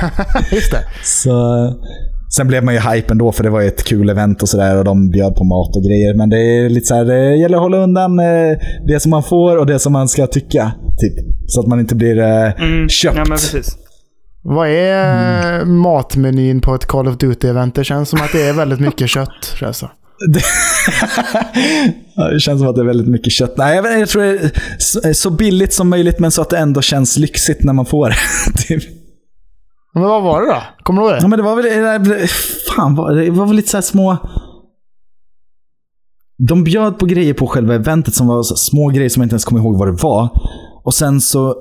Just 0.52 0.70
det. 0.72 0.80
Så, 1.04 1.32
sen 2.36 2.48
blev 2.48 2.64
man 2.64 2.74
ju 2.74 2.80
hype 2.80 3.12
ändå 3.12 3.32
för 3.32 3.44
det 3.44 3.50
var 3.50 3.60
ju 3.60 3.68
ett 3.68 3.84
kul 3.84 4.08
event 4.10 4.42
och 4.42 4.48
sådär. 4.48 4.78
Och 4.78 4.84
de 4.84 5.10
bjöd 5.10 5.34
på 5.34 5.44
mat 5.44 5.76
och 5.76 5.82
grejer. 5.82 6.14
Men 6.14 6.30
det 6.30 6.38
är 6.38 6.68
lite 6.68 6.86
så 6.86 6.94
här, 6.94 7.04
det 7.04 7.36
gäller 7.36 7.56
att 7.56 7.62
hålla 7.62 7.76
undan 7.78 8.18
eh, 8.18 8.58
det 8.86 9.00
som 9.00 9.10
man 9.10 9.22
får 9.22 9.56
och 9.56 9.66
det 9.66 9.78
som 9.78 9.92
man 9.92 10.08
ska 10.08 10.26
tycka. 10.26 10.72
Typ. 11.00 11.26
Så 11.46 11.60
att 11.60 11.66
man 11.66 11.80
inte 11.80 11.94
blir 11.94 12.18
eh, 12.18 12.62
Mm. 12.62 12.88
köpt. 12.88 13.16
Ja, 13.16 13.22
men 13.28 13.38
precis. 13.38 13.76
Vad 14.50 14.68
är 14.68 15.60
Mm. 15.62 15.78
matmenyn 15.78 16.60
på 16.60 16.74
ett 16.74 16.86
Call 16.86 17.08
of 17.08 17.16
Duty-event? 17.16 17.72
Det 17.74 17.84
känns 17.84 18.08
som 18.08 18.18
att 18.20 18.32
det 18.32 18.42
är 18.42 18.52
väldigt 18.52 18.80
mycket 18.80 19.08
kött. 19.16 19.54
Det. 20.32 20.40
Ja, 22.14 22.38
känns 22.38 22.60
som 22.60 22.68
att 22.68 22.74
det 22.74 22.80
är 22.80 22.84
väldigt 22.86 23.08
mycket 23.08 23.32
kött. 23.32 23.54
Nej, 23.56 23.76
jag, 23.76 24.08
tror 24.08 24.22
det 24.22 25.08
är 25.08 25.12
så, 25.12 25.30
billigt 25.30 25.72
som 25.72 25.88
möjligt, 25.88 26.18
men 26.18 26.30
så 26.30 26.42
att 26.42 26.50
det 26.50 26.58
ändå 26.58 26.82
känns 26.82 27.16
lyxigt 27.18 27.64
när 27.64 27.72
man 27.72 27.86
får 27.86 28.08
det. 28.08 28.16
Men 29.94 30.02
vad 30.02 30.22
var 30.22 30.40
det 30.40 30.46
då? 30.46 30.62
Kommer 30.82 31.02
du 31.02 31.08
ihåg 31.08 31.16
Ja, 31.16 31.20
det? 31.22 31.28
men 31.28 31.38
det 31.38 31.42
var 31.44 31.56
väl... 31.56 32.28
Fan, 32.76 32.94
det, 33.16 33.30
var 33.30 33.46
väl 33.46 33.56
lite 33.56 33.68
så 33.68 33.76
här 33.76 33.82
små... 33.82 34.16
De 36.48 36.64
bjöd 36.64 36.98
på 36.98 37.06
grejer 37.06 37.34
på 37.34 37.46
själva 37.46 37.74
eventet 37.74 38.14
som 38.14 38.26
var 38.26 38.42
små 38.42 38.88
grejer 38.88 39.08
som 39.08 39.20
jag 39.20 39.24
inte 39.24 39.32
ens 39.34 39.44
kommer 39.44 39.60
ihåg 39.60 39.78
vad 39.78 39.88
det 39.88 40.02
var. 40.02 40.28
Och 40.84 40.94
sen 40.94 41.20
så 41.20 41.54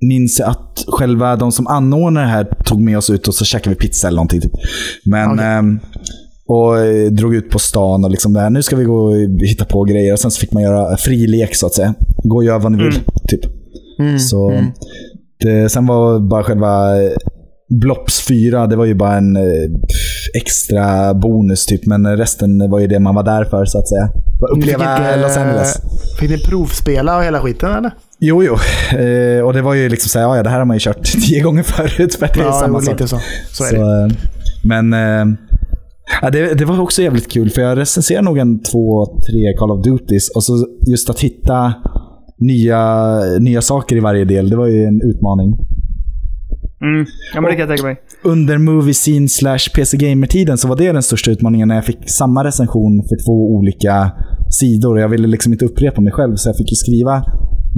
minns 0.00 0.38
jag 0.38 0.48
att 0.48 0.84
själva 0.88 1.36
de 1.36 1.52
som 1.52 1.66
anordnade 1.66 2.26
det 2.26 2.30
här 2.30 2.44
tog 2.64 2.80
med 2.80 2.98
oss 2.98 3.10
ut 3.10 3.28
och 3.28 3.34
så 3.34 3.44
käkade 3.44 3.70
vi 3.70 3.80
pizza 3.80 4.08
eller 4.08 4.16
någonting. 4.16 4.40
Typ. 4.40 4.52
Men... 5.04 5.30
Okej. 5.32 5.44
ehm, 5.44 5.80
och 6.48 6.78
eh, 6.78 7.10
drog 7.10 7.34
ut 7.34 7.50
på 7.50 7.58
stan 7.58 8.04
och 8.04 8.10
liksom 8.10 8.32
där, 8.32 8.50
nu 8.50 8.62
ska 8.62 8.76
vi 8.76 8.84
gå 8.84 8.96
och 8.96 9.16
hitta 9.40 9.64
på 9.64 9.84
grejer. 9.84 10.12
Och 10.12 10.18
sen 10.18 10.30
så 10.30 10.40
fick 10.40 10.52
man 10.52 10.62
göra 10.62 10.96
fri 10.96 11.26
lek 11.26 11.56
så 11.56 11.66
att 11.66 11.74
säga. 11.74 11.94
Gå 12.24 12.36
och 12.36 12.44
göra 12.44 12.58
vad 12.58 12.72
ni 12.72 12.84
vill. 12.84 13.00
Typ. 13.28 13.40
Mm, 13.98 14.18
Så 14.18 14.50
mm. 14.50 14.64
det, 15.40 15.68
sen 15.68 15.86
var 15.86 16.20
bara 16.20 16.44
själva 16.44 17.02
eh, 17.02 17.10
Blops 17.68 18.20
4, 18.20 18.66
det 18.66 18.76
var 18.76 18.84
ju 18.84 18.94
bara 18.94 19.16
en 19.16 19.36
eh, 19.36 19.42
extra 20.34 21.14
bonus 21.14 21.66
typ. 21.66 21.86
Men 21.86 22.16
resten 22.16 22.70
var 22.70 22.78
ju 22.80 22.86
det 22.86 23.00
man 23.00 23.14
var 23.14 23.22
där 23.22 23.44
för 23.44 23.64
så 23.64 23.78
att 23.78 23.88
säga. 23.88 24.08
Uppleva 24.56 25.16
Los 25.16 25.36
Angeles. 25.36 25.76
Fick 26.20 26.30
ni 26.30 26.38
provspela 26.38 27.16
och 27.16 27.24
hela 27.24 27.40
skiten 27.40 27.72
eller? 27.72 27.92
Jo, 28.18 28.42
jo. 28.44 28.54
Eh, 28.98 29.40
och 29.44 29.52
det 29.52 29.62
var 29.62 29.74
ju 29.74 29.88
liksom 29.88 30.08
såhär, 30.08 30.26
ja, 30.26 30.36
ja 30.36 30.42
det 30.42 30.50
här 30.50 30.58
har 30.58 30.64
man 30.64 30.76
ju 30.76 30.80
kört 30.80 31.02
tio 31.28 31.42
gånger 31.42 31.62
förut. 31.62 32.14
För 32.14 32.26
det 32.34 32.40
är 32.40 32.44
Ja, 32.44 32.52
samma 32.52 32.80
sak. 32.80 32.92
lite 32.94 33.08
så. 33.08 33.16
Så 33.52 33.64
Så, 33.64 33.74
det. 33.74 33.80
eh, 33.80 34.08
men 34.64 34.92
eh, 34.92 35.36
ja, 36.22 36.30
det, 36.30 36.54
det 36.58 36.64
var 36.64 36.80
också 36.80 37.02
jävligt 37.02 37.32
kul 37.32 37.50
för 37.50 37.62
jag 37.62 37.78
recenserade 37.78 38.24
nog 38.24 38.38
en 38.38 38.62
två, 38.62 39.06
tre 39.06 39.52
Call 39.58 39.70
of 39.70 39.84
Duties 39.84 40.28
och 40.36 40.44
så 40.44 40.66
just 40.86 41.10
att 41.10 41.20
hitta 41.20 41.74
nya, 42.38 43.16
nya 43.40 43.62
saker 43.62 43.96
i 43.96 44.00
varje 44.00 44.24
del. 44.24 44.50
Det 44.50 44.56
var 44.56 44.66
ju 44.66 44.84
en 44.84 45.00
utmaning. 45.02 45.56
Mm. 46.82 47.06
Ja, 47.34 47.40
men 47.40 47.44
det 47.50 47.56
kan 47.56 47.60
jag 47.60 47.68
tänka 47.68 47.82
mig. 47.82 47.96
Under 48.22 48.58
movie 48.58 48.94
scene 48.94 49.28
slash 49.28 49.58
PC 49.74 49.96
Gamer-tiden 49.96 50.58
så 50.58 50.68
var 50.68 50.76
det 50.76 50.92
den 50.92 51.02
största 51.02 51.30
utmaningen 51.30 51.68
när 51.68 51.74
jag 51.74 51.84
fick 51.84 52.10
samma 52.10 52.44
recension 52.44 53.02
för 53.08 53.24
två 53.26 53.54
olika 53.56 54.12
sidor. 54.50 55.00
Jag 55.00 55.08
ville 55.08 55.26
liksom 55.28 55.52
inte 55.52 55.64
upprepa 55.64 56.00
mig 56.00 56.12
själv 56.12 56.36
så 56.36 56.48
jag 56.48 56.56
fick 56.56 56.70
ju 56.72 56.76
skriva 56.76 57.24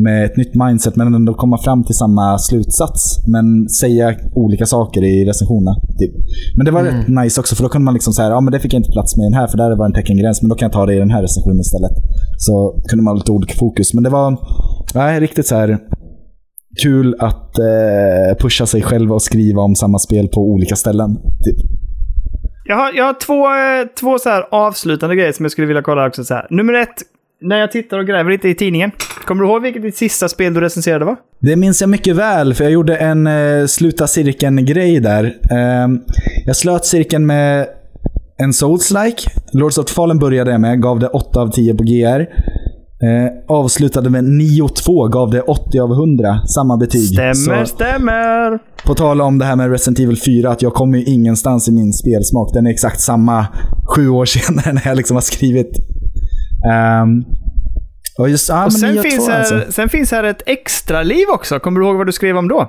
med 0.05 0.25
ett 0.25 0.37
nytt 0.37 0.55
mindset 0.55 0.97
men 0.97 1.15
ändå 1.15 1.35
komma 1.35 1.59
fram 1.59 1.85
till 1.85 1.95
samma 1.95 2.39
slutsats. 2.39 3.01
Men 3.27 3.69
säga 3.69 4.15
olika 4.35 4.67
saker 4.67 5.05
i 5.05 5.25
recensionerna. 5.25 5.75
Typ. 5.99 6.15
Men 6.57 6.65
det 6.65 6.71
var 6.71 6.81
Mm. 6.81 6.95
rätt 6.95 7.09
nice 7.09 7.41
också 7.41 7.57
för 7.57 7.63
då 7.63 7.69
kunde 7.69 7.85
man 7.85 7.95
liksom 7.95 8.13
säga 8.13 8.29
ja 8.29 8.41
men 8.41 8.53
det 8.53 8.61
fick 8.61 8.73
jag 8.75 8.81
inte 8.81 8.93
plats 8.93 9.17
med 9.17 9.25
i 9.25 9.29
den 9.31 9.39
här 9.41 9.47
för 9.47 9.57
där 9.59 9.77
var 9.77 9.87
en 9.87 9.93
teckengräns 9.93 10.43
men 10.43 10.49
då 10.49 10.55
kan 10.55 10.67
jag 10.67 10.73
ta 10.73 10.87
det 10.87 10.95
i 10.95 10.99
den 10.99 11.11
här 11.11 11.23
recensionen 11.23 11.61
istället. 11.61 11.93
Så 12.39 12.83
kunde 12.89 13.03
man 13.05 13.13
ha 13.13 13.17
lite 13.19 13.33
olika 13.33 13.55
fokus. 13.55 13.95
Men 13.95 14.05
det 14.05 14.11
var 14.11 14.37
nej, 14.95 15.21
riktigt 15.21 15.47
så 15.47 15.55
här 15.55 15.79
kul 16.83 17.17
att 17.19 17.59
eh, 17.59 18.37
pusha 18.41 18.67
sig 18.67 18.83
själv 18.83 19.13
och 19.13 19.23
skriva 19.23 19.63
om 19.63 19.75
samma 19.75 19.99
spel 19.99 20.29
på 20.29 20.41
olika 20.41 20.77
ställen. 20.77 21.15
Typ. 21.17 21.57
Jag 22.65 22.77
har, 22.77 22.93
jag 22.93 23.05
har 23.05 23.15
två, 23.27 23.47
eh, 23.47 23.89
två 24.01 24.19
så 24.19 24.29
här 24.29 24.43
avslutande 24.51 25.17
grejer 25.17 25.33
som 25.33 25.45
jag 25.45 25.53
skulle 25.53 25.67
vilja 25.67 25.83
kolla 25.83 26.07
också. 26.07 26.25
Så 26.25 26.35
här. 26.35 26.47
Nummer 26.51 26.73
ett, 26.75 26.97
när 27.41 27.59
jag 27.59 27.73
tittar 27.73 27.99
och 27.99 28.07
gräver 28.07 28.31
lite 28.31 28.49
i 28.49 28.55
tidningen. 28.55 28.91
Kommer 29.27 29.43
du 29.43 29.49
ihåg 29.49 29.63
vilket 29.63 29.83
ditt 29.83 29.97
sista 29.97 30.29
spel 30.29 30.55
du 30.55 30.61
recenserade 30.61 31.05
var? 31.05 31.17
Det 31.41 31.57
minns 31.57 31.81
jag 31.81 31.91
mycket 31.91 32.17
väl, 32.17 32.55
för 32.55 32.65
jag 32.65 32.73
gjorde 32.73 32.97
en 32.97 33.27
eh, 33.27 33.67
sluta 33.67 34.07
cirkeln-grej 34.07 35.01
där. 35.01 35.25
Eh, 35.51 35.89
jag 36.47 36.57
slöt 36.57 36.85
cirkeln 36.85 37.27
med 37.27 37.67
en 38.37 38.53
Souls-like. 38.53 39.29
Lords 39.53 39.79
of 39.79 39.89
Fallen 39.91 40.19
började 40.19 40.51
jag 40.51 40.61
med, 40.61 40.83
gav 40.83 40.99
det 40.99 41.09
8 41.09 41.41
av 41.41 41.51
10 41.51 41.75
på 41.75 41.83
GR. 41.83 42.21
Eh, 43.03 43.31
avslutade 43.49 44.11
med 44.11 44.25
9-2, 44.25 45.09
gav 45.09 45.31
det 45.31 45.41
80 45.43 45.79
av 45.81 45.93
100. 45.93 46.41
Samma 46.47 46.77
betyg. 46.77 47.01
Stämmer, 47.01 47.65
Så, 47.65 47.67
stämmer. 47.67 48.59
på 48.87 48.95
tal 48.95 49.21
om 49.21 49.39
det 49.39 49.45
här 49.45 49.57
med 49.57 49.71
Resident 49.71 49.99
Evil 50.01 50.21
4, 50.21 50.51
att 50.51 50.63
jag 50.63 50.75
kommer 50.75 50.99
ju 50.99 51.05
ingenstans 51.05 51.69
i 51.69 51.73
min 51.73 51.93
spelsmak. 51.93 52.53
Den 52.55 52.67
är 52.67 52.71
exakt 52.71 53.01
samma 53.01 53.47
sju 53.97 54.09
år 54.09 54.25
senare 54.39 54.73
när 54.73 54.83
jag 54.87 54.97
liksom 54.97 55.17
har 55.17 55.21
skrivit. 55.23 55.71
Ehm, 56.73 57.25
och 58.19 58.29
just, 58.29 58.49
ja, 58.49 58.65
Och 58.65 58.73
sen 58.73 58.95
9-2 58.95 59.03
finns, 59.03 59.29
här, 59.29 59.39
alltså. 59.39 59.73
sen 59.73 59.89
finns 59.89 60.11
här 60.11 60.25
ett 60.25 60.43
extra 60.47 61.03
liv 61.03 61.27
också. 61.29 61.61
Kommer 61.61 61.81
du 61.81 61.87
ihåg 61.87 61.97
vad 61.97 62.07
du 62.07 62.13
skrev 62.13 62.37
om 62.37 62.49
då? 62.49 62.61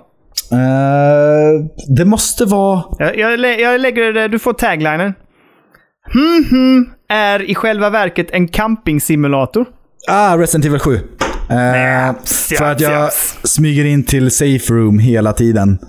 Eh, 0.52 1.66
det 1.98 2.06
måste 2.06 2.46
vara... 2.46 2.84
Jag, 3.00 3.18
jag, 3.18 3.60
jag 3.60 3.82
lägger 3.82 4.14
det, 4.14 4.28
du 4.28 4.40
får 4.40 4.54
taglinen. 4.54 5.14
Hmm, 6.14 6.46
hmm 6.50 6.90
är 7.10 7.50
i 7.50 7.56
själva 7.56 7.90
verket 7.90 8.32
en 8.32 8.48
campingsimulator. 8.48 9.66
Ah, 10.08 10.38
Resident 10.38 10.66
Evil 10.66 10.80
7. 10.80 11.00
Eh, 11.50 11.58
Japs, 11.58 12.54
för 12.58 12.66
att 12.66 12.80
jag 12.80 12.92
japs. 12.92 13.40
smyger 13.44 13.86
in 13.86 14.04
till 14.04 14.32
safe 14.32 14.74
room 14.74 15.00
hela 15.00 15.34
tiden. 15.34 15.80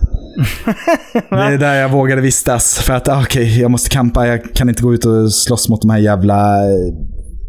det 1.31 1.37
är 1.37 1.59
där 1.59 1.75
jag 1.75 1.89
vågade 1.89 2.21
vistas. 2.21 2.79
För 2.79 2.95
att, 2.95 3.09
ah, 3.09 3.23
okej, 3.23 3.61
jag 3.61 3.71
måste 3.71 3.91
campa. 3.91 4.27
Jag 4.27 4.55
kan 4.55 4.69
inte 4.69 4.83
gå 4.83 4.95
ut 4.95 5.05
och 5.05 5.33
slåss 5.33 5.69
mot 5.69 5.81
de 5.83 5.91
här 5.91 5.99
jävla... 5.99 6.55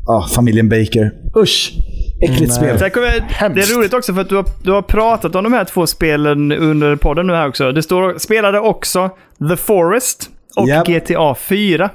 ah, 0.07 0.27
familjen 0.27 0.69
Baker. 0.69 1.11
Usch! 1.37 1.73
Äckligt 2.21 2.61
Nej. 2.61 2.77
spel. 2.77 2.89
Kommer, 2.91 3.53
det 3.55 3.61
är 3.61 3.77
roligt 3.77 3.93
också 3.93 4.13
för 4.13 4.21
att 4.21 4.29
du 4.29 4.35
har, 4.35 4.45
du 4.63 4.71
har 4.71 4.81
pratat 4.81 5.35
om 5.35 5.43
de 5.43 5.53
här 5.53 5.65
två 5.65 5.87
spelen 5.87 6.51
under 6.51 6.95
podden 6.95 7.27
nu 7.27 7.33
här 7.33 7.47
också. 7.47 7.71
Det 7.71 7.83
står, 7.83 8.17
spelade 8.17 8.59
också 8.59 9.09
The 9.49 9.55
Forest 9.55 10.29
och 10.55 10.69
Japp. 10.69 10.87
GTA 10.87 11.35
4. 11.35 11.89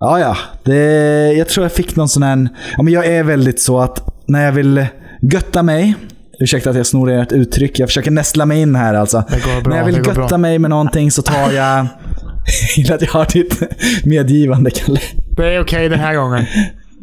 Ja, 0.00 0.20
ja. 0.20 0.36
Det, 0.64 1.32
jag 1.32 1.48
tror 1.48 1.64
jag 1.64 1.72
fick 1.72 1.96
någon 1.96 2.08
sån 2.08 2.22
här... 2.22 2.48
Ja, 2.76 2.82
men 2.82 2.92
jag 2.92 3.06
är 3.06 3.22
väldigt 3.22 3.60
så 3.60 3.80
att 3.80 4.24
när 4.26 4.44
jag 4.44 4.52
vill 4.52 4.86
götta 5.22 5.62
mig, 5.62 5.94
ursäkta 6.38 6.70
att 6.70 6.76
jag 6.76 6.86
snor 6.86 7.10
ert 7.10 7.32
uttryck, 7.32 7.78
jag 7.78 7.88
försöker 7.88 8.10
nästla 8.10 8.46
mig 8.46 8.60
in 8.60 8.74
här 8.74 8.94
alltså. 8.94 9.24
Bra, 9.28 9.70
när 9.70 9.76
jag 9.76 9.84
vill 9.84 9.96
götta 9.96 10.12
bra. 10.12 10.38
mig 10.38 10.58
med 10.58 10.70
någonting 10.70 11.10
så 11.10 11.22
tar 11.22 11.50
jag... 11.52 11.86
Gillar 12.76 12.94
att 12.94 13.02
jag 13.02 13.08
har 13.08 13.26
ditt 13.32 13.62
medgivande, 14.04 14.70
Kalle. 14.70 15.00
Det 15.36 15.54
är 15.54 15.60
okej 15.60 15.88
den 15.88 16.00
här 16.00 16.14
gången. 16.14 16.44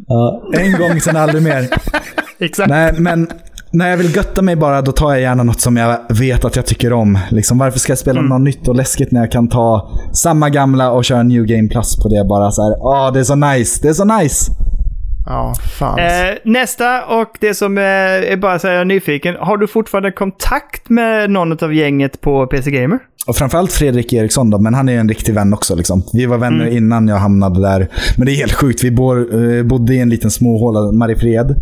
Ja, 0.06 0.42
en 0.54 0.72
gång 0.72 1.00
sen 1.00 1.16
aldrig 1.16 1.42
mer. 1.42 1.68
Exakt. 2.38 2.70
Nej, 2.70 2.92
men 2.98 3.28
när 3.72 3.90
jag 3.90 3.96
vill 3.96 4.16
götta 4.16 4.42
mig 4.42 4.56
bara, 4.56 4.82
då 4.82 4.92
tar 4.92 5.12
jag 5.12 5.20
gärna 5.20 5.42
något 5.42 5.60
som 5.60 5.76
jag 5.76 5.98
vet 6.08 6.44
att 6.44 6.56
jag 6.56 6.66
tycker 6.66 6.92
om. 6.92 7.18
Liksom, 7.30 7.58
varför 7.58 7.78
ska 7.78 7.90
jag 7.90 7.98
spela 7.98 8.20
något 8.20 8.40
nytt 8.40 8.68
och 8.68 8.74
läskigt 8.74 9.12
när 9.12 9.20
jag 9.20 9.32
kan 9.32 9.48
ta 9.48 9.90
samma 10.12 10.50
gamla 10.50 10.90
och 10.90 11.04
köra 11.04 11.22
New 11.22 11.44
Game 11.44 11.68
Plus 11.68 11.96
på 11.96 12.08
det 12.08 12.24
bara 12.28 12.50
så 12.50 12.62
här. 12.62 12.76
Åh, 12.80 13.12
det 13.12 13.20
är 13.20 13.24
så 13.24 13.34
nice. 13.34 13.78
Det 13.82 13.88
är 13.88 13.92
så 13.92 14.04
nice. 14.04 14.52
Ja, 15.26 15.54
fan. 15.78 15.98
Eh, 15.98 16.34
nästa 16.44 17.06
och 17.06 17.28
det 17.40 17.54
som 17.54 17.78
eh, 17.78 17.84
är 17.84 18.36
bara 18.36 18.58
så 18.58 18.66
här, 18.66 18.74
jag 18.74 18.80
är 18.80 18.84
nyfiken. 18.84 19.34
Har 19.40 19.56
du 19.56 19.66
fortfarande 19.66 20.12
kontakt 20.12 20.88
med 20.88 21.30
någon 21.30 21.64
av 21.64 21.74
gänget 21.74 22.20
på 22.20 22.46
PC 22.46 22.70
Gamer? 22.70 22.98
Och 23.26 23.36
framförallt 23.36 23.72
Fredrik 23.72 24.12
Eriksson 24.12 24.50
då, 24.50 24.58
men 24.58 24.74
han 24.74 24.88
är 24.88 24.92
ju 24.92 24.98
en 24.98 25.08
riktig 25.08 25.34
vän 25.34 25.52
också. 25.52 25.76
Liksom. 25.76 26.02
Vi 26.12 26.26
var 26.26 26.38
vänner 26.38 26.66
innan 26.66 27.08
jag 27.08 27.16
hamnade 27.16 27.60
där. 27.60 27.88
Men 28.16 28.26
det 28.26 28.32
är 28.32 28.36
helt 28.36 28.52
sjukt. 28.52 28.84
Vi 28.84 28.90
bor, 28.90 29.34
eh, 29.34 29.62
bodde 29.62 29.94
i 29.94 30.00
en 30.00 30.10
liten 30.10 30.30
småhåla, 30.30 30.92
Mariefred. 30.92 31.54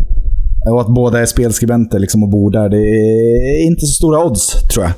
Och 0.71 0.81
att 0.81 0.95
båda 0.95 1.21
är 1.21 1.27
spelskribenter 1.27 1.99
liksom, 1.99 2.23
och 2.23 2.29
bor 2.29 2.51
där, 2.51 2.69
det 2.69 2.77
är 2.77 3.67
inte 3.67 3.81
så 3.81 3.93
stora 3.93 4.25
odds 4.25 4.69
tror 4.69 4.85
jag. 4.85 4.93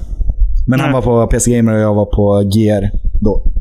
Men 0.68 0.80
han 0.80 0.90
Nej. 0.90 1.00
var 1.00 1.02
på 1.02 1.26
PC 1.26 1.56
Gamer 1.56 1.74
och 1.74 1.80
jag 1.80 1.94
var 1.94 2.06
på 2.06 2.42
GR 2.54 2.90
då. 3.20 3.53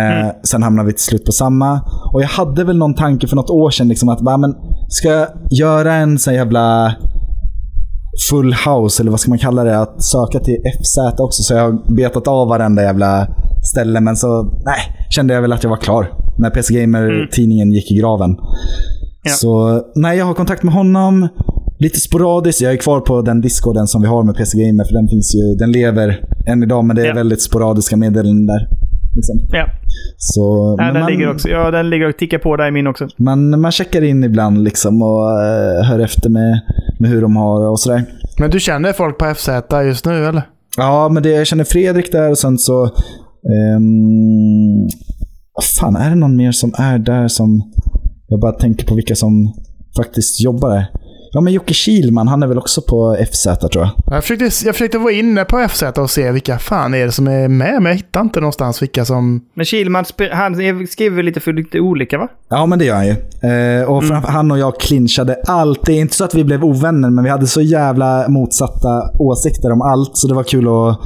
Eh, 0.00 0.28
Sen 0.42 0.62
hamnade 0.62 0.86
vi 0.86 0.92
till 0.92 1.04
slut 1.04 1.24
på 1.24 1.32
samma. 1.32 1.80
Och 2.12 2.22
jag 2.22 2.28
hade 2.28 2.64
väl 2.64 2.76
någon 2.78 2.94
tanke 2.94 3.26
för 3.26 3.36
något 3.36 3.50
år 3.50 3.70
sedan 3.70 3.88
liksom, 3.88 4.08
att 4.08 4.20
va, 4.20 4.36
men, 4.36 4.54
ska 4.88 5.08
jag 5.08 5.28
göra 5.50 5.94
en 5.94 6.18
sån 6.18 6.34
jävla 6.34 6.94
full 8.30 8.54
house, 8.54 9.02
eller 9.02 9.10
vad 9.10 9.20
ska 9.20 9.30
man 9.30 9.38
kalla 9.38 9.64
det, 9.64 9.78
att 9.80 10.02
söka 10.02 10.38
till 10.40 10.56
FZ 10.82 10.98
också. 11.20 11.42
Så 11.42 11.54
jag 11.54 11.62
har 11.62 11.94
betat 11.96 12.28
av 12.28 12.48
varenda 12.48 12.82
jävla 12.82 13.28
ställe. 13.72 14.00
Men 14.00 14.16
så, 14.16 14.42
nej, 14.42 14.78
kände 15.10 15.34
jag 15.34 15.42
väl 15.42 15.52
att 15.52 15.62
jag 15.62 15.70
var 15.70 15.76
klar. 15.76 16.12
När 16.38 16.50
PC 16.50 16.74
Gamer-tidningen 16.74 17.72
gick 17.72 17.90
i 17.92 17.94
graven. 17.98 18.36
Ja. 19.22 19.30
Så 19.30 19.82
nej, 19.94 20.18
jag 20.18 20.24
har 20.24 20.34
kontakt 20.34 20.62
med 20.62 20.74
honom. 20.74 21.28
Lite 21.78 22.00
sporadiskt. 22.00 22.60
Jag 22.60 22.72
är 22.72 22.76
kvar 22.76 23.00
på 23.00 23.22
den 23.22 23.40
discorden 23.40 23.86
som 23.86 24.02
vi 24.02 24.08
har 24.08 24.22
med 24.22 24.34
PC 24.36 24.58
Gamer, 24.58 24.84
för 24.84 24.94
den 24.94 25.08
finns 25.08 25.34
ju, 25.34 25.54
den 25.54 25.72
lever 25.72 26.20
än 26.46 26.62
idag, 26.62 26.84
men 26.84 26.96
det 26.96 27.02
är 27.02 27.06
Ja. 27.06 27.14
väldigt 27.14 27.42
sporadiska 27.42 27.96
meddelanden 27.96 28.46
där. 28.46 28.68
Liksom. 29.18 29.38
Ja, 29.52 29.66
Så, 30.16 30.74
ja 30.78 30.84
men 30.84 30.94
den, 30.94 31.02
man, 31.02 31.12
ligger 31.12 31.30
också, 31.30 31.48
ja 31.48 31.70
den 31.70 31.90
ligger 31.90 32.08
och 32.08 32.16
tickar 32.16 32.38
på 32.38 32.56
där 32.56 32.68
i 32.68 32.70
min 32.70 32.86
också. 32.86 33.08
Man, 33.16 33.60
man 33.60 33.72
checkar 33.72 34.02
in 34.02 34.24
ibland 34.24 34.64
liksom 34.64 35.02
och 35.02 35.42
eh, 35.42 35.84
hör 35.84 35.98
efter 35.98 36.30
med, 36.30 36.60
med 36.98 37.10
hur 37.10 37.22
de 37.22 37.36
har 37.36 37.70
och 37.70 37.80
sådär. 37.80 38.04
Men 38.38 38.50
du 38.50 38.60
känner 38.60 38.92
folk 38.92 39.18
på 39.18 39.34
FZ 39.34 39.48
just 39.84 40.04
nu 40.04 40.26
eller? 40.26 40.42
Ja, 40.76 41.08
men 41.08 41.22
det, 41.22 41.30
jag 41.30 41.46
känner 41.46 41.64
Fredrik 41.64 42.12
där 42.12 42.30
och 42.30 42.38
sen 42.38 42.58
så... 42.58 42.90
vad 45.54 45.64
fan, 45.80 45.96
är 45.96 46.10
det 46.10 46.16
någon 46.16 46.36
mer 46.36 46.52
som 46.52 46.74
är 46.78 46.98
där 46.98 47.28
som... 47.28 47.72
Jag 48.26 48.40
bara 48.40 48.52
tänker 48.52 48.86
på 48.86 48.94
vilka 48.94 49.14
som 49.14 49.54
faktiskt 49.96 50.40
jobbar 50.40 50.70
där. 50.70 50.86
Ja, 51.32 51.40
men 51.40 51.52
Jocke 51.52 51.74
Kilman, 51.74 52.28
han 52.28 52.42
är 52.42 52.46
väl 52.46 52.58
också 52.58 52.82
på 52.82 53.16
FZ 53.32 53.42
tror 53.42 53.70
jag. 53.74 53.90
Jag 54.06 54.22
försökte, 54.24 54.44
jag 54.44 54.74
försökte 54.74 54.98
vara 54.98 55.12
inne 55.12 55.44
på 55.44 55.68
FZ 55.68 55.82
och 55.82 56.10
se 56.10 56.32
vilka 56.32 56.58
fan 56.58 56.94
är 56.94 57.06
det 57.06 57.12
som 57.12 57.26
är 57.26 57.48
med, 57.48 57.82
men 57.82 57.84
jag 57.84 57.94
hittar 57.94 58.20
inte 58.20 58.40
någonstans 58.40 58.82
vilka 58.82 59.04
som... 59.04 59.44
Men 59.54 59.64
Kilman, 59.64 60.04
han 60.32 60.86
skriver 60.86 61.22
lite 61.22 61.40
för 61.40 61.52
lite 61.52 61.80
olika 61.80 62.18
va? 62.18 62.28
Ja, 62.48 62.66
men 62.66 62.78
det 62.78 62.84
gör 62.84 62.94
han 62.94 63.06
ju. 63.06 63.12
Eh, 63.50 63.90
och 63.90 64.04
framför, 64.04 64.28
han 64.28 64.50
och 64.50 64.58
jag 64.58 64.80
clinchade 64.80 65.36
allt. 65.46 65.86
Det 65.86 65.92
är 65.92 66.00
inte 66.00 66.14
så 66.14 66.24
att 66.24 66.34
vi 66.34 66.44
blev 66.44 66.64
ovänner, 66.64 67.10
men 67.10 67.24
vi 67.24 67.30
hade 67.30 67.46
så 67.46 67.60
jävla 67.60 68.28
motsatta 68.28 69.10
åsikter 69.18 69.72
om 69.72 69.82
allt, 69.82 70.10
så 70.16 70.28
det 70.28 70.34
var 70.34 70.42
kul 70.42 70.68
att 70.68 70.98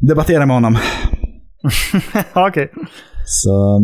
debattera 0.00 0.46
med 0.46 0.56
honom. 0.56 0.78
Okej. 2.32 2.72
Så 3.26 3.80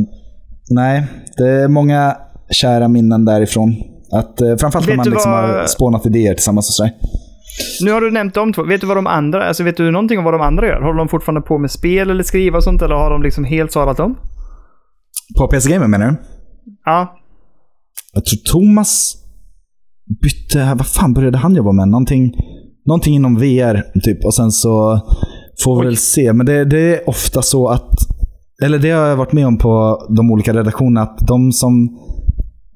nej, 0.70 1.06
det 1.36 1.48
är 1.48 1.68
många 1.68 2.16
kära 2.50 2.88
minnen 2.88 3.24
därifrån. 3.24 3.93
Att, 4.18 4.40
eh, 4.40 4.56
framförallt 4.56 4.86
när 4.86 4.92
Vet 4.92 4.96
man 4.96 5.04
du 5.04 5.10
liksom 5.10 5.32
vad- 5.32 5.44
har 5.50 5.66
spånat 5.66 6.06
idéer 6.06 6.34
tillsammans 6.34 6.68
och 6.68 6.74
sådär. 6.74 6.92
Nu 7.84 7.90
har 7.92 8.00
du 8.00 8.10
nämnt 8.10 8.34
de 8.34 8.52
två. 8.52 8.62
Vet 8.62 8.80
du 8.80 8.86
vad 8.86 8.96
de 8.96 9.06
andra, 9.06 9.44
alltså 9.44 9.62
vet 9.62 9.76
du 9.76 9.90
någonting 9.90 10.18
om 10.18 10.24
vad 10.24 10.34
de 10.34 10.40
andra 10.40 10.66
gör? 10.66 10.80
Håller 10.82 10.98
de 10.98 11.08
fortfarande 11.08 11.40
på 11.40 11.58
med 11.58 11.70
spel 11.70 12.10
eller 12.10 12.22
skriva 12.22 12.56
och 12.56 12.64
sånt 12.64 12.82
eller 12.82 12.94
har 12.94 13.10
de 13.10 13.22
liksom 13.22 13.44
helt 13.44 13.72
sadlat 13.72 14.00
om? 14.00 14.16
På 15.38 15.48
PC 15.48 15.70
Gamer 15.70 15.86
menar 15.86 16.06
du? 16.06 16.16
Ja. 16.84 17.16
Jag 18.12 18.24
tror 18.24 18.38
Thomas 18.52 19.16
bytte, 20.22 20.74
vad 20.76 20.86
fan 20.86 21.14
började 21.14 21.38
han 21.38 21.54
jobba 21.54 21.72
med? 21.72 21.88
Någonting, 21.88 22.32
någonting 22.86 23.14
inom 23.14 23.36
VR 23.36 23.82
typ. 24.04 24.24
Och 24.24 24.34
sen 24.34 24.50
så 24.50 25.00
får 25.64 25.80
vi 25.80 25.86
väl 25.86 25.96
se. 25.96 26.32
Men 26.32 26.46
det, 26.46 26.64
det 26.64 26.78
är 26.96 27.08
ofta 27.08 27.42
så 27.42 27.68
att, 27.68 27.90
eller 28.62 28.78
det 28.78 28.90
har 28.90 29.06
jag 29.06 29.16
varit 29.16 29.32
med 29.32 29.46
om 29.46 29.58
på 29.58 29.98
de 30.16 30.30
olika 30.30 30.52
redaktionerna, 30.54 31.02
att 31.02 31.18
de 31.26 31.52
som 31.52 31.98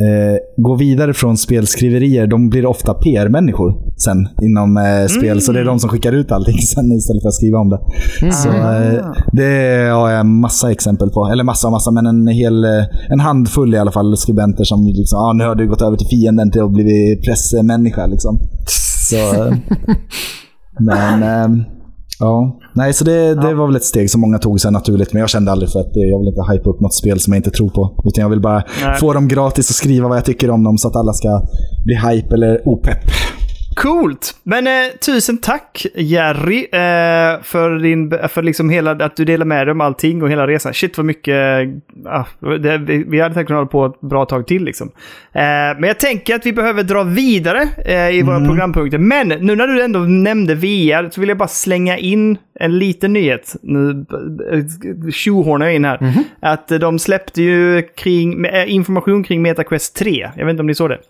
eh, 0.01 0.63
går 0.63 0.77
vidare 0.77 1.15
från 1.15 1.37
spelskriverier, 1.37 2.27
de 2.27 2.51
blir 2.51 2.67
ofta 2.67 2.95
PR-människor 2.95 3.75
sen 3.97 4.29
inom 4.43 4.77
eh, 4.77 5.07
spel. 5.07 5.41
Så 5.43 5.53
det 5.53 5.61
är 5.61 5.65
de 5.65 5.79
som 5.79 5.91
skickar 5.91 6.13
ut 6.13 6.33
allting 6.33 6.59
sen 6.75 6.93
istället 6.93 7.23
för 7.23 7.29
att 7.29 7.35
skriva 7.35 7.59
om 7.59 7.71
det. 7.71 7.81
Så 8.33 8.49
eh, 8.49 9.07
det 9.33 9.89
har 9.91 10.11
jag 10.11 10.27
massa 10.27 10.73
exempel 10.73 11.11
på. 11.11 11.29
Eller 11.33 11.45
massa 11.45 11.67
och 11.69 11.73
massa, 11.73 11.91
men 11.91 12.07
en 12.07 12.29
hel 12.29 12.65
eh, 12.65 12.85
en 13.09 13.21
handfull 13.21 13.75
i 13.75 13.79
alla 13.79 13.93
fall 13.93 14.17
skribenter 14.17 14.65
som 14.65 14.87
liksom, 14.87 15.19
ah, 15.19 15.33
nu 15.33 15.45
har 15.45 15.55
du 15.55 15.69
gått 15.69 15.83
över 15.83 15.97
till 15.97 16.07
fienden 16.07 16.51
till 16.51 16.63
att 16.63 16.73
bli 16.73 17.21
pressmänniska. 17.25 18.07
Liksom. 18.07 18.39
Så, 19.11 19.55
men, 20.81 21.23
ehm, 21.23 21.65
ja. 22.21 22.59
Nej, 22.75 22.93
så 22.93 23.05
det, 23.05 23.35
det 23.35 23.55
var 23.55 23.67
väl 23.67 23.77
ett 23.77 23.85
steg 23.85 24.11
som 24.11 24.21
många 24.21 24.39
tog 24.39 24.61
sig 24.61 24.73
naturligt, 24.73 25.13
men 25.13 25.21
jag 25.21 25.31
kände 25.31 25.53
aldrig 25.53 25.71
för 25.71 25.81
att 25.81 25.95
det, 25.95 26.01
jag 26.01 26.19
vill 26.19 26.29
inte 26.29 26.53
hypa 26.53 26.71
upp 26.71 26.81
något 26.81 26.95
spel 26.95 27.21
som 27.21 27.33
jag 27.33 27.39
inte 27.39 27.51
tror 27.51 27.69
på. 27.69 28.03
Utan 28.05 28.23
jag 28.23 28.29
vill 28.29 28.41
bara 28.41 28.63
Nej. 28.85 28.99
få 29.01 29.13
dem 29.13 29.29
gratis 29.29 29.71
och 29.71 29.77
skriva 29.77 30.09
vad 30.09 30.17
jag 30.17 30.25
tycker 30.25 30.51
om 30.51 30.65
dem 30.65 30.79
så 30.79 30.89
att 30.89 30.97
alla 30.97 31.13
ska 31.13 31.43
bli 31.85 31.95
hype 31.95 32.35
eller 32.35 32.69
opepp. 32.69 32.99
Coolt! 33.83 34.35
Men 34.43 34.67
eh, 34.67 34.97
tusen 35.07 35.39
tack 35.39 35.87
Jerry 35.95 36.59
eh, 36.59 37.43
för, 37.43 37.79
din, 37.79 38.15
för 38.29 38.43
liksom 38.43 38.71
hela, 38.71 38.91
att 38.91 39.17
du 39.17 39.25
delar 39.25 39.47
med 39.47 39.67
dig 39.67 39.73
om 39.73 39.81
allting 39.81 40.23
och 40.23 40.31
hela 40.31 40.47
resan. 40.47 40.75
Shit 40.75 40.97
vad 40.97 41.07
mycket... 41.07 41.69
ah, 42.07 42.25
det, 42.59 42.79
vi, 42.79 43.05
vi 43.09 43.21
hade 43.21 43.35
säkert 43.35 43.47
kunnat 43.47 43.73
hålla 43.73 43.89
på 43.89 43.95
ett 43.95 44.01
bra 44.01 44.25
tag 44.25 44.47
till 44.47 44.65
liksom. 44.65 44.89
Eh, 45.33 45.43
men 45.79 45.83
jag 45.83 45.99
tänker 45.99 46.35
att 46.35 46.47
vi 46.47 46.53
behöver 46.53 46.83
dra 46.83 47.03
vidare 47.03 47.69
eh, 47.85 48.11
i 48.11 48.23
våra 48.23 48.41
programpunkter. 48.47 48.99
Men 48.99 49.29
nu 49.29 49.57
när 49.57 49.67
du 49.67 49.83
ändå 49.83 49.99
nämnde 49.99 50.55
VR 50.55 51.11
så 51.11 51.21
vill 51.21 51.29
jag 51.29 51.39
bara 51.39 51.49
slänga 51.49 51.99
in 51.99 52.39
en 52.61 52.79
liten 52.79 53.13
nyhet. 53.13 53.57
Nu 53.63 54.07
eh, 54.53 55.11
tjohornar 55.11 55.67
jag 55.67 55.75
in 55.75 55.85
här. 55.85 56.13
Att 56.41 56.71
eh, 56.71 56.79
de 56.79 56.99
släppte 56.99 57.43
ju 57.43 57.83
kring, 57.83 58.45
eh, 58.45 58.75
information 58.75 59.25
kring 59.25 59.43
MetaQuest 59.43 59.97
3. 59.97 60.31
Jag 60.37 60.45
vet 60.45 60.51
inte 60.51 60.61
om 60.61 60.67
ni 60.67 60.75
såg 60.75 60.91
det? 60.91 61.01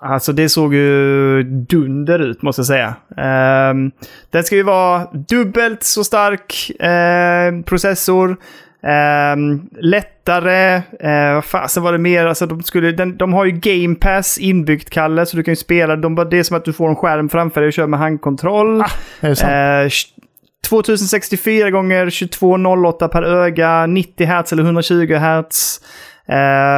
Alltså 0.00 0.32
det 0.32 0.48
såg 0.48 0.74
ju 0.74 1.42
dunder 1.42 2.18
ut 2.18 2.42
måste 2.42 2.60
jag 2.60 2.66
säga. 2.66 2.94
Ehm, 3.16 3.90
den 4.30 4.44
ska 4.44 4.56
ju 4.56 4.62
vara 4.62 5.06
dubbelt 5.12 5.82
så 5.82 6.04
stark 6.04 6.70
eh, 6.80 7.62
processor. 7.64 8.36
ehm, 8.82 9.68
lättare. 9.80 10.76
Uh, 11.04 11.34
vad 11.34 11.44
fasen 11.44 11.82
var 11.82 11.92
det 11.92 11.98
mer? 11.98 12.26
Alltså 12.26 12.46
de, 12.46 12.62
skulle, 12.62 12.92
den, 12.92 13.16
de 13.16 13.32
har 13.32 13.44
ju 13.44 13.52
Game 13.52 13.94
Pass 13.94 14.38
inbyggt, 14.38 14.90
Kalle, 14.90 15.26
så 15.26 15.36
du 15.36 15.42
kan 15.42 15.52
ju 15.52 15.56
spela. 15.56 15.96
De, 15.96 16.14
det 16.30 16.38
är 16.38 16.42
som 16.42 16.56
att 16.56 16.64
du 16.64 16.72
får 16.72 16.88
en 16.88 16.96
skärm 16.96 17.28
framför 17.28 17.60
dig 17.60 17.68
och 17.68 17.72
kör 17.72 17.86
med 17.86 18.00
handkontroll. 18.00 18.80
Är 19.20 19.28
det 19.28 19.36
sant? 19.36 19.52
Eh, 19.52 20.68
2064 20.68 21.70
gånger 21.70 22.04
2208 22.04 23.08
per 23.08 23.22
öga, 23.22 23.86
90 23.86 24.26
Hz 24.26 24.52
eller 24.52 24.62
120 24.62 25.14
Hz. 25.14 25.80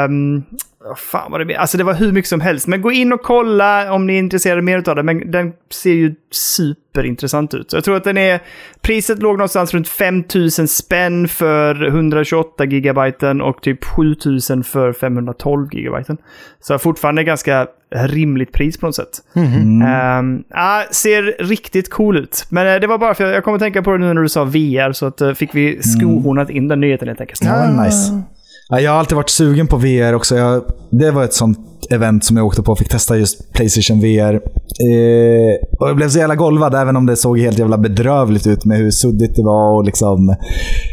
Um, 0.08 0.44
fan 0.96 1.30
vad 1.30 1.40
det 1.40 1.44
blir. 1.44 1.56
Alltså 1.56 1.78
det 1.78 1.84
var 1.84 1.94
hur 1.94 2.12
mycket 2.12 2.28
som 2.28 2.40
helst. 2.40 2.66
Men 2.66 2.82
gå 2.82 2.92
in 2.92 3.12
och 3.12 3.22
kolla 3.22 3.92
om 3.92 4.06
ni 4.06 4.14
är 4.14 4.18
intresserade 4.18 4.62
mer 4.62 4.88
av 4.88 4.96
det. 4.96 5.02
Men 5.02 5.30
den 5.30 5.52
ser 5.70 5.92
ju 5.92 6.14
superintressant 6.30 7.54
ut. 7.54 7.70
Så 7.70 7.76
jag 7.76 7.84
tror 7.84 7.96
att 7.96 8.04
den 8.04 8.18
är... 8.18 8.40
Priset 8.80 9.18
låg 9.18 9.38
någonstans 9.38 9.74
runt 9.74 9.88
5000 9.88 10.68
spänn 10.68 11.28
för 11.28 11.86
128 11.86 12.64
gigabyten 12.64 13.40
och 13.40 13.62
typ 13.62 13.84
7000 13.84 14.64
för 14.64 14.92
512 14.92 15.68
gigabyten. 15.72 16.16
Så 16.60 16.78
fortfarande 16.78 17.24
ganska 17.24 17.66
rimligt 17.94 18.52
pris 18.52 18.78
på 18.78 18.86
något 18.86 18.94
sätt. 18.94 19.22
Ehm, 19.84 20.44
ja, 20.48 20.84
ser 20.90 21.44
riktigt 21.44 21.90
cool 21.90 22.16
ut. 22.16 22.46
Men 22.48 22.74
eh, 22.74 22.80
det 22.80 22.86
var 22.86 22.98
bara 22.98 23.14
för 23.14 23.24
att 23.24 23.34
jag 23.34 23.44
kommer 23.44 23.56
att 23.56 23.62
tänka 23.62 23.82
på 23.82 23.92
det 23.92 23.98
nu 23.98 24.14
när 24.14 24.22
du 24.22 24.28
sa 24.28 24.44
VR, 24.44 24.92
så 24.92 25.06
att, 25.06 25.20
eh, 25.20 25.32
fick 25.32 25.54
vi 25.54 25.82
skohornat 25.82 26.50
in 26.50 26.68
den 26.68 26.80
nyheten 26.80 27.08
helt 27.08 27.20
enkelt. 27.20 27.40
Ja, 27.44 27.82
nice. 27.84 28.22
Ja, 28.70 28.80
jag 28.80 28.90
har 28.90 28.98
alltid 28.98 29.16
varit 29.16 29.30
sugen 29.30 29.66
på 29.66 29.76
VR 29.76 30.12
också. 30.14 30.36
Jag, 30.36 30.62
det 30.90 31.10
var 31.10 31.24
ett 31.24 31.32
sånt 31.34 31.58
event 31.90 32.24
som 32.24 32.36
jag 32.36 32.46
åkte 32.46 32.62
på 32.62 32.72
och 32.72 32.78
fick 32.78 32.88
testa 32.88 33.16
just 33.16 33.52
Playstation 33.52 34.00
VR. 34.00 34.34
Eh, 34.34 35.78
och 35.80 35.88
jag 35.88 35.96
blev 35.96 36.08
så 36.08 36.18
jävla 36.18 36.34
golvad, 36.36 36.74
även 36.74 36.96
om 36.96 37.06
det 37.06 37.16
såg 37.16 37.38
helt 37.38 37.58
jävla 37.58 37.78
bedrövligt 37.78 38.46
ut 38.46 38.64
med 38.64 38.78
hur 38.78 38.90
suddigt 38.90 39.36
det 39.36 39.42
var 39.44 39.76
och 39.76 39.84
liksom... 39.84 40.36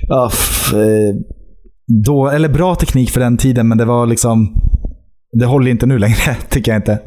Ja, 0.07 0.29
f- 0.33 0.73
eh, 0.73 1.15
då, 2.05 2.27
eller 2.27 2.49
bra 2.49 2.75
teknik 2.75 3.09
för 3.11 3.19
den 3.19 3.37
tiden, 3.37 3.67
men 3.67 3.77
det 3.77 3.85
var 3.85 4.05
liksom... 4.05 4.61
Det 5.39 5.45
håller 5.45 5.71
inte 5.71 5.85
nu 5.85 5.99
längre, 5.99 6.35
tycker 6.49 6.71
jag 6.71 6.79
inte. 6.79 6.99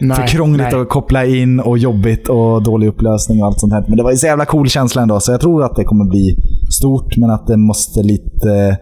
Nej, 0.00 0.16
för 0.16 0.26
krångligt 0.26 0.66
nej. 0.72 0.80
att 0.80 0.88
koppla 0.88 1.24
in 1.26 1.60
och 1.60 1.78
jobbigt 1.78 2.28
och 2.28 2.62
dålig 2.62 2.86
upplösning 2.88 3.40
och 3.40 3.46
allt 3.46 3.60
sånt 3.60 3.72
här. 3.72 3.84
Men 3.88 3.96
det 3.96 4.02
var 4.02 4.10
en 4.10 4.16
så 4.18 4.26
jävla 4.26 4.44
cool 4.44 4.68
känsla 4.68 5.02
ändå, 5.02 5.20
så 5.20 5.32
jag 5.32 5.40
tror 5.40 5.64
att 5.64 5.76
det 5.76 5.84
kommer 5.84 6.04
bli 6.04 6.36
stort, 6.78 7.16
men 7.16 7.30
att 7.30 7.46
det 7.46 7.56
måste 7.56 8.02
lite 8.02 8.78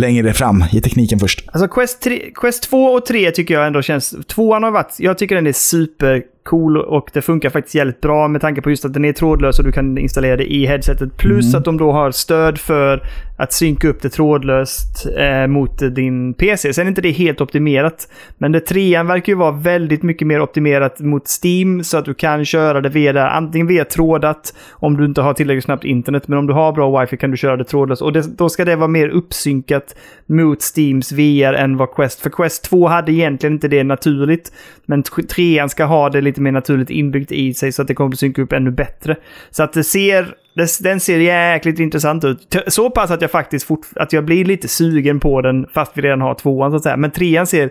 längre 0.00 0.32
fram 0.32 0.64
i 0.72 0.80
tekniken 0.80 1.18
först. 1.18 1.44
Alltså 1.46 1.68
Quest, 1.68 2.02
3, 2.02 2.30
Quest 2.34 2.62
2 2.62 2.84
och 2.84 3.06
3 3.06 3.30
tycker 3.30 3.54
jag 3.54 3.66
ändå 3.66 3.82
känns... 3.82 4.14
Tvåan 4.26 4.62
har 4.62 4.70
varit... 4.70 4.94
Jag 4.98 5.18
tycker 5.18 5.34
den 5.34 5.46
är 5.46 5.52
super 5.52 6.22
supercool 6.46 6.76
och 6.76 7.10
det 7.12 7.22
funkar 7.22 7.50
faktiskt 7.50 7.74
jävligt 7.74 8.00
bra 8.00 8.28
med 8.28 8.40
tanke 8.40 8.62
på 8.62 8.70
just 8.70 8.84
att 8.84 8.94
den 8.94 9.04
är 9.04 9.12
trådlös 9.12 9.58
och 9.58 9.64
du 9.64 9.72
kan 9.72 9.98
installera 9.98 10.36
det 10.36 10.52
i 10.52 10.66
headsetet. 10.66 11.16
Plus 11.16 11.54
att 11.54 11.64
de 11.64 11.76
då 11.76 11.92
har 11.92 12.10
stöd 12.10 12.58
för 12.58 13.02
att 13.38 13.52
synka 13.52 13.88
upp 13.88 14.02
det 14.02 14.08
trådlöst 14.08 15.06
eh, 15.16 15.46
mot 15.46 15.78
din 15.94 16.34
PC. 16.34 16.72
Sen 16.72 16.86
är 16.86 16.88
inte 16.88 17.00
det 17.00 17.10
helt 17.10 17.40
optimerat. 17.40 18.08
Men 18.38 18.52
det 18.52 18.60
trean 18.60 19.06
verkar 19.06 19.32
ju 19.32 19.36
vara 19.36 19.50
väldigt 19.52 20.02
mycket 20.02 20.26
mer 20.26 20.40
optimerat 20.40 21.00
mot 21.00 21.24
Steam 21.44 21.84
så 21.84 21.98
att 21.98 22.04
du 22.04 22.14
kan 22.14 22.44
köra 22.44 22.80
det 22.80 22.88
via 22.88 23.12
där, 23.12 23.26
antingen 23.26 23.66
via 23.66 23.84
trådat 23.84 24.54
om 24.70 24.96
du 24.96 25.04
inte 25.04 25.22
har 25.22 25.34
tillräckligt 25.34 25.64
snabbt 25.64 25.84
internet. 25.84 26.28
Men 26.28 26.38
om 26.38 26.46
du 26.46 26.52
har 26.52 26.72
bra 26.72 27.00
wifi 27.00 27.16
kan 27.16 27.30
du 27.30 27.36
köra 27.36 27.56
det 27.56 27.64
trådlöst. 27.64 28.02
Och 28.02 28.12
det, 28.12 28.38
då 28.38 28.48
ska 28.48 28.64
det 28.64 28.76
vara 28.76 28.88
mer 28.88 29.08
uppsynkat 29.08 29.96
mot 30.26 30.62
Steams 30.62 31.12
VR 31.12 31.54
än 31.54 31.76
vad 31.76 31.94
Quest. 31.94 32.20
För 32.20 32.30
Quest 32.30 32.64
2 32.64 32.88
hade 32.88 33.12
egentligen 33.12 33.52
inte 33.52 33.68
det 33.68 33.84
naturligt. 33.84 34.52
Men 34.86 35.02
trean 35.02 35.68
ska 35.68 35.84
ha 35.84 36.10
det 36.10 36.20
lite 36.20 36.35
mer 36.40 36.52
naturligt 36.52 36.90
inbyggt 36.90 37.32
i 37.32 37.54
sig 37.54 37.72
så 37.72 37.82
att 37.82 37.88
det 37.88 37.94
kommer 37.94 38.12
att 38.12 38.18
synka 38.18 38.42
upp 38.42 38.52
ännu 38.52 38.70
bättre. 38.70 39.16
Så 39.50 39.62
att 39.62 39.72
det 39.72 39.84
ser, 39.84 40.34
det, 40.54 40.78
den 40.80 41.00
ser 41.00 41.18
jäkligt 41.18 41.78
intressant 41.78 42.24
ut. 42.24 42.56
Så 42.66 42.90
pass 42.90 43.10
att 43.10 43.22
jag 43.22 43.30
faktiskt 43.30 43.66
fort, 43.66 43.86
att 43.96 44.12
jag 44.12 44.24
blir 44.24 44.44
lite 44.44 44.68
sugen 44.68 45.20
på 45.20 45.40
den 45.42 45.66
fast 45.74 45.92
vi 45.94 46.02
redan 46.02 46.20
har 46.20 46.34
tvåan 46.34 46.70
så 46.70 46.76
att 46.76 46.82
säga. 46.82 46.96
Men 46.96 47.10
trean 47.10 47.46
ser, 47.46 47.70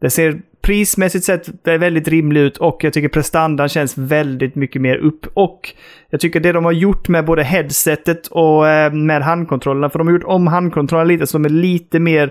det 0.00 0.10
ser 0.10 0.40
prismässigt 0.64 1.24
sett 1.24 1.64
det 1.64 1.72
är 1.72 1.78
väldigt 1.78 2.08
rimlig 2.08 2.40
ut 2.40 2.56
och 2.56 2.84
jag 2.84 2.92
tycker 2.92 3.08
prestandan 3.08 3.68
känns 3.68 3.98
väldigt 3.98 4.54
mycket 4.54 4.82
mer 4.82 4.96
upp. 4.96 5.26
Och 5.34 5.74
jag 6.10 6.20
tycker 6.20 6.40
det 6.40 6.52
de 6.52 6.64
har 6.64 6.72
gjort 6.72 7.08
med 7.08 7.24
både 7.24 7.42
headsetet 7.42 8.26
och 8.26 8.68
eh, 8.68 8.92
med 8.92 9.22
handkontrollerna, 9.22 9.90
för 9.90 9.98
de 9.98 10.08
har 10.08 10.14
gjort 10.14 10.24
om 10.24 10.46
handkontrollerna 10.46 11.08
lite 11.08 11.26
så 11.26 11.38
de 11.38 11.44
är 11.44 11.48
lite 11.48 11.98
mer 11.98 12.30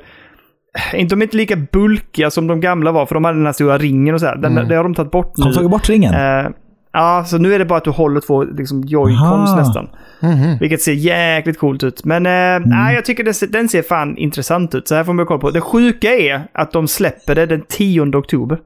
inte, 0.93 1.15
de 1.15 1.21
är 1.21 1.25
inte 1.25 1.37
lika 1.37 1.55
bulkiga 1.55 2.31
som 2.31 2.47
de 2.47 2.61
gamla 2.61 2.91
var, 2.91 3.05
för 3.05 3.13
de 3.15 3.23
hade 3.25 3.37
den 3.37 3.45
här 3.45 3.53
stora 3.53 3.77
ringen 3.77 4.13
och 4.15 4.19
så 4.21 4.25
här. 4.27 4.35
Den, 4.35 4.55
Det 4.67 4.75
har 4.75 4.83
de 4.83 4.95
tagit 4.95 5.11
bort 5.11 5.33
nu. 5.37 5.43
Har 5.43 5.51
de 5.51 5.55
tagit 5.55 5.71
bort 5.71 5.89
ringen? 5.89 6.13
Eh, 6.13 6.45
ja, 6.93 7.23
så 7.27 7.37
nu 7.37 7.53
är 7.53 7.59
det 7.59 7.65
bara 7.65 7.77
att 7.77 7.83
du 7.83 7.91
håller 7.91 8.21
två 8.21 8.43
liksom, 8.43 8.81
joycons 8.81 9.49
Aha. 9.49 9.55
nästan. 9.59 9.87
Vilket 10.59 10.81
ser 10.81 10.93
jäkligt 10.93 11.59
coolt 11.59 11.83
ut. 11.83 12.05
Men 12.05 12.25
eh, 12.25 12.67
nej, 12.69 12.95
jag 12.95 13.05
tycker 13.05 13.23
det, 13.23 13.33
ser- 13.33 13.47
den 13.47 13.69
ser 13.69 13.81
fan 13.81 14.17
intressant 14.17 14.75
ut. 14.75 14.87
Så 14.87 14.95
här 14.95 15.03
får 15.03 15.13
man 15.13 15.25
kolla 15.25 15.39
på. 15.39 15.51
Det 15.51 15.61
sjuka 15.61 16.09
är 16.11 16.41
att 16.53 16.71
de 16.71 16.87
släpper 16.87 17.35
det 17.35 17.45
den 17.45 17.61
10 17.69 18.01
oktober. 18.17 18.57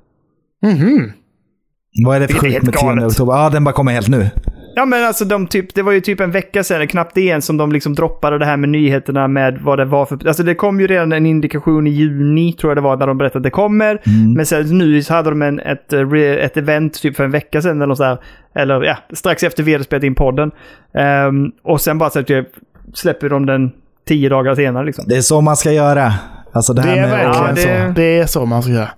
Vad 2.05 2.15
är 2.15 2.19
det 2.19 2.27
för 2.27 2.39
sjukt 2.39 2.63
med 2.63 2.73
10 2.73 2.81
galet. 2.87 3.05
oktober? 3.05 3.33
Ja, 3.33 3.49
den 3.49 3.63
bara 3.63 3.73
kommer 3.73 3.91
helt 3.91 4.07
nu. 4.07 4.29
Ja 4.77 4.85
men 4.85 5.03
alltså 5.05 5.25
de 5.25 5.47
typ, 5.47 5.73
det 5.75 5.81
var 5.81 5.91
ju 5.91 6.01
typ 6.01 6.19
en 6.19 6.31
vecka 6.31 6.63
sedan, 6.63 6.87
knappt 6.87 7.15
det 7.15 7.21
ens, 7.21 7.45
som 7.45 7.57
de 7.57 7.71
liksom 7.71 7.95
droppade 7.95 8.37
det 8.39 8.45
här 8.45 8.57
med 8.57 8.69
nyheterna 8.69 9.27
med 9.27 9.57
vad 9.61 9.79
det 9.79 9.85
var 9.85 10.05
för... 10.05 10.27
Alltså 10.27 10.43
det 10.43 10.55
kom 10.55 10.79
ju 10.79 10.87
redan 10.87 11.11
en 11.11 11.25
indikation 11.25 11.87
i 11.87 11.89
juni, 11.89 12.53
tror 12.53 12.71
jag 12.71 12.77
det 12.77 12.81
var, 12.81 12.97
när 12.97 13.07
de 13.07 13.17
berättade 13.17 13.37
att 13.39 13.43
det 13.43 13.49
kommer. 13.49 14.01
Men 14.35 14.45
sen 14.45 14.77
nu 14.77 15.03
så 15.03 15.13
hade 15.13 15.29
de 15.29 15.41
en, 15.41 15.59
ett, 15.59 15.93
eh, 15.93 16.11
ett 16.21 16.57
event 16.57 17.01
typ 17.01 17.15
för 17.15 17.23
en 17.23 17.31
vecka 17.31 17.61
sedan 17.61 17.77
eller 17.77 17.85
något 17.85 17.97
sådär. 17.97 18.17
Eller 18.55 18.83
ja, 18.83 18.97
strax 19.13 19.43
efter 19.43 19.63
vi 19.63 19.71
hade 19.71 19.83
spelat 19.83 20.03
in 20.03 20.15
podden. 20.15 20.51
Ehm, 20.93 21.51
och 21.63 21.81
sen 21.81 21.97
bara 21.97 22.09
så 22.09 22.19
att 22.19 22.29
jag 22.29 22.45
släpper 22.93 23.29
de 23.29 23.45
den 23.45 23.71
tio 24.07 24.29
dagar 24.29 24.55
senare 24.55 24.85
liksom. 24.85 25.05
Det 25.07 25.17
är 25.17 25.21
så 25.21 25.41
man 25.41 25.55
ska 25.55 25.71
göra. 25.71 26.13
Alltså 26.51 26.73
det 26.73 26.81
Det 26.81 26.87
här 26.87 26.97
är 26.97 27.01
med 27.01 27.09
verkligen 27.09 27.33
Ja, 27.35 27.51
det- 27.55 27.87
så. 27.87 27.93
Det 27.95 28.19
är 28.19 28.25
så 28.25 28.45
man 28.45 28.63
ska 28.63 28.71
göra. 28.71 28.89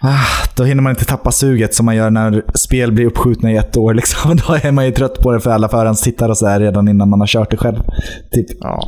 Ah, 0.00 0.46
då 0.56 0.64
hinner 0.64 0.82
man 0.82 0.90
inte 0.90 1.04
tappa 1.04 1.30
suget 1.32 1.74
som 1.74 1.86
man 1.86 1.96
gör 1.96 2.10
när 2.10 2.42
spel 2.54 2.92
blir 2.92 3.06
uppskjutna 3.06 3.52
i 3.52 3.56
ett 3.56 3.76
år. 3.76 3.94
Liksom. 3.98 4.36
Då 4.48 4.54
är 4.62 4.72
man 4.72 4.86
ju 4.86 4.90
trött 4.92 5.18
på 5.22 5.32
det 5.32 5.40
för 5.40 5.50
alla 5.50 5.68
förhandstittare 5.68 6.30
och 6.30 6.38
så 6.38 6.46
här 6.46 6.60
redan 6.60 6.88
innan 6.88 7.08
man 7.08 7.20
har 7.20 7.26
kört 7.26 7.50
det 7.50 7.56
själv. 7.56 7.78
Typ. 8.32 8.46
Ja. 8.60 8.80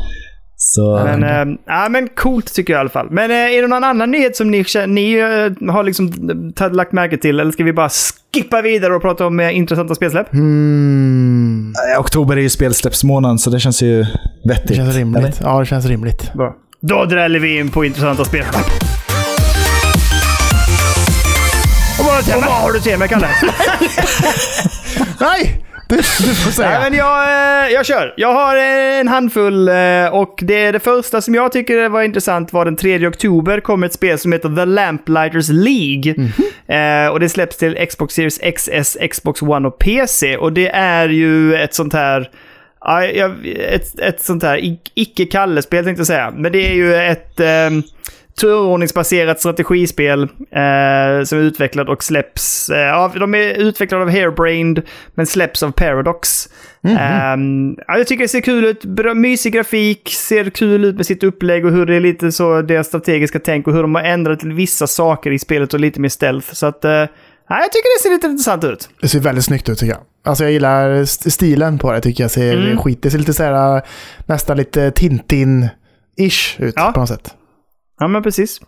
Så, 0.62 1.00
Men, 1.04 1.24
äh, 1.50 1.56
ja, 1.66 1.88
men 1.90 2.08
coolt 2.08 2.54
tycker 2.54 2.72
jag 2.72 2.78
i 2.78 2.80
alla 2.80 2.90
fall. 2.90 3.08
Men 3.10 3.30
äh, 3.30 3.36
är 3.36 3.62
det 3.62 3.68
någon 3.68 3.84
annan 3.84 4.10
nyhet 4.10 4.36
som 4.36 4.50
ni, 4.50 4.64
ni 4.88 5.12
äh, 5.18 5.72
har 5.72 5.82
liksom 5.84 6.12
tagit- 6.56 6.76
lagt 6.76 6.92
märke 6.92 7.16
till? 7.16 7.40
Eller 7.40 7.52
ska 7.52 7.64
vi 7.64 7.72
bara 7.72 7.88
skippa 8.34 8.62
vidare 8.62 8.94
och 8.94 9.02
prata 9.02 9.26
om 9.26 9.40
äh, 9.40 9.56
intressanta 9.56 9.94
spelsläpp? 9.94 10.32
Mm, 10.32 11.72
oktober 11.98 12.36
är 12.36 12.40
ju 12.40 12.48
spelsläppsmånaden 12.48 13.38
så 13.38 13.50
det 13.50 13.60
känns 13.60 13.82
ju 13.82 14.06
vettigt. 14.44 14.68
det 14.68 14.74
känns 14.74 14.96
rimligt. 14.96 15.18
eller? 15.22 15.34
Ja, 15.42 15.60
det 15.60 15.66
känns 15.66 15.86
rimligt. 15.86 16.32
Bra. 16.34 16.56
Då 16.80 17.04
dräller 17.04 17.38
vi 17.38 17.58
in 17.58 17.68
på 17.68 17.84
intressanta 17.84 18.24
spelsläpp. 18.24 18.66
Och 22.20 22.26
vad, 22.26 22.36
och 22.36 22.42
vad 22.44 22.54
har 22.54 22.72
du 22.72 22.80
till 22.80 22.98
mig, 22.98 23.08
Kalle? 23.08 23.28
Nej! 25.20 25.64
Det, 25.88 25.96
du 25.96 26.02
får 26.34 26.50
säga. 26.50 26.70
Nej, 26.70 26.90
men 26.90 26.98
jag, 26.98 27.22
eh, 27.22 27.72
jag 27.72 27.86
kör. 27.86 28.14
Jag 28.16 28.34
har 28.34 28.56
en 28.56 29.08
handfull 29.08 29.68
eh, 29.68 30.06
och 30.12 30.38
det, 30.42 30.54
är 30.54 30.72
det 30.72 30.80
första 30.80 31.20
som 31.20 31.34
jag 31.34 31.52
tycker 31.52 31.88
var 31.88 32.02
intressant 32.02 32.52
var 32.52 32.64
den 32.64 32.76
3 32.76 33.06
oktober 33.06 33.60
kom 33.60 33.82
ett 33.82 33.92
spel 33.92 34.18
som 34.18 34.32
heter 34.32 34.56
The 34.56 34.64
Lamplighters 34.64 35.48
League. 35.48 36.14
Eh, 36.66 37.08
och 37.08 37.20
det 37.20 37.28
släpps 37.28 37.56
till 37.56 37.86
Xbox 37.88 38.14
Series 38.14 38.38
XS, 38.38 38.96
Xbox 39.10 39.42
One 39.42 39.68
och 39.68 39.78
PC. 39.78 40.36
Och 40.36 40.52
det 40.52 40.68
är 40.68 41.08
ju 41.08 41.54
ett 41.54 41.74
sånt 41.74 41.92
här 41.92 42.30
ett, 43.68 43.98
ett 43.98 44.22
sånt 44.22 44.42
här 44.42 44.78
icke-Kalle-spel 44.94 45.84
tänkte 45.84 46.00
jag 46.00 46.06
säga. 46.06 46.32
Men 46.36 46.52
det 46.52 46.70
är 46.70 46.74
ju 46.74 46.94
ett 46.94 47.40
eh, 47.40 47.70
turordningsbaserat 48.40 49.40
strategispel 49.40 50.22
eh, 50.22 51.24
som 51.24 51.38
är 51.38 51.42
utvecklat 51.42 51.88
och 51.88 52.04
släpps... 52.04 52.70
Eh, 52.70 52.94
av, 52.96 53.18
de 53.18 53.34
är 53.34 53.54
utvecklade 53.54 54.04
av 54.04 54.10
Hairbrained 54.10 54.82
men 55.14 55.26
släpps 55.26 55.62
av 55.62 55.70
Paradox. 55.70 56.48
Ehm, 56.98 57.76
ja, 57.86 57.98
jag 57.98 58.06
tycker 58.06 58.22
det 58.24 58.28
ser 58.28 58.40
kul 58.40 58.64
ut. 58.64 58.84
Bra, 58.84 59.14
mysig 59.14 59.52
grafik, 59.52 60.10
ser 60.14 60.50
kul 60.50 60.84
ut 60.84 60.96
med 60.96 61.06
sitt 61.06 61.22
upplägg 61.24 61.64
och 61.66 61.72
hur 61.72 61.86
det 61.86 61.94
är 61.96 62.00
lite 62.00 62.32
så 62.32 62.62
deras 62.62 62.86
strategiska 62.86 63.38
tänk 63.38 63.66
och 63.66 63.74
hur 63.74 63.82
de 63.82 63.94
har 63.94 64.02
ändrat 64.02 64.40
till 64.40 64.52
vissa 64.52 64.86
saker 64.86 65.30
i 65.30 65.38
spelet 65.38 65.74
och 65.74 65.80
lite 65.80 66.00
mer 66.00 66.08
stealth. 66.08 66.54
Så 66.54 66.66
att... 66.66 66.84
Eh, 66.84 66.90
ja, 66.90 67.06
jag 67.48 67.72
tycker 67.72 67.98
det 67.98 68.02
ser 68.02 68.10
lite 68.10 68.26
intressant 68.26 68.64
ut. 68.64 68.88
Det 69.00 69.08
ser 69.08 69.20
väldigt 69.20 69.44
snyggt 69.44 69.68
ut 69.68 69.78
tycker 69.78 69.92
jag. 69.92 70.00
Alltså 70.24 70.44
jag 70.44 70.52
gillar 70.52 70.90
st- 71.02 71.30
stilen 71.30 71.78
på 71.78 71.92
det 71.92 72.00
tycker 72.00 72.24
jag 72.24 72.30
ser 72.30 72.56
Mm. 72.56 72.78
skit. 72.78 73.02
Det 73.02 73.10
ser 73.10 73.18
lite 73.18 73.34
såhär 73.34 73.82
nästan 74.26 74.56
lite 74.56 74.90
Tintin-ish 74.90 76.62
ut 76.62 76.74
Ja. 76.76 76.92
på 76.94 77.00
något 77.00 77.08
sätt. 77.08 77.34
Ja, 78.00 78.08
men 78.08 78.22
precis. 78.22 78.60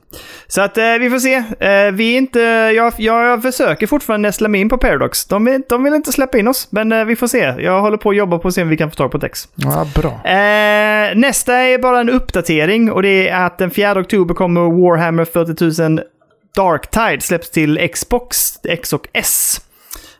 Så 0.46 0.60
att 0.62 0.78
eh, 0.78 0.84
vi 1.00 1.10
får 1.10 1.18
se. 1.18 1.34
Eh, 1.60 1.92
vi 1.92 2.16
inte... 2.16 2.40
Jag, 2.76 2.92
jag 2.96 3.42
försöker 3.42 3.86
fortfarande 3.86 4.28
nästla 4.28 4.48
mig 4.48 4.60
in 4.60 4.68
på 4.68 4.78
Paradox. 4.78 5.24
De, 5.24 5.44
vill- 5.44 5.62
de 5.68 5.84
vill 5.84 5.94
inte 5.94 6.12
släppa 6.12 6.38
in 6.38 6.48
oss, 6.48 6.68
men 6.70 6.92
eh, 6.92 7.04
vi 7.04 7.16
får 7.16 7.26
se. 7.26 7.38
Jag 7.58 7.80
håller 7.80 7.96
på 7.96 8.10
att 8.10 8.16
jobba 8.16 8.38
på 8.38 8.48
att 8.48 8.54
se 8.54 8.62
om 8.62 8.68
vi 8.68 8.76
kan 8.76 8.90
få 8.90 8.96
tag 8.96 9.10
på 9.10 9.16
ett 9.18 9.24
ex. 9.24 9.48
Ja, 9.54 9.86
bra. 9.94 10.10
Eh, 10.30 11.14
nästa 11.14 11.54
är 11.54 11.78
bara 11.78 12.00
en 12.00 12.10
uppdatering 12.10 12.92
och 12.92 13.02
det 13.02 13.28
är 13.28 13.46
att 13.46 13.58
den 13.58 13.70
4 13.70 14.00
oktober 14.00 14.34
kommer 14.34 14.60
Warhammer 14.60 15.24
40 15.24 15.82
000 15.88 16.00
Darktide 16.56 17.20
släpps 17.20 17.50
till 17.50 17.88
Xbox, 17.92 18.58
X 18.64 18.92
och 18.92 19.08
S. 19.12 19.60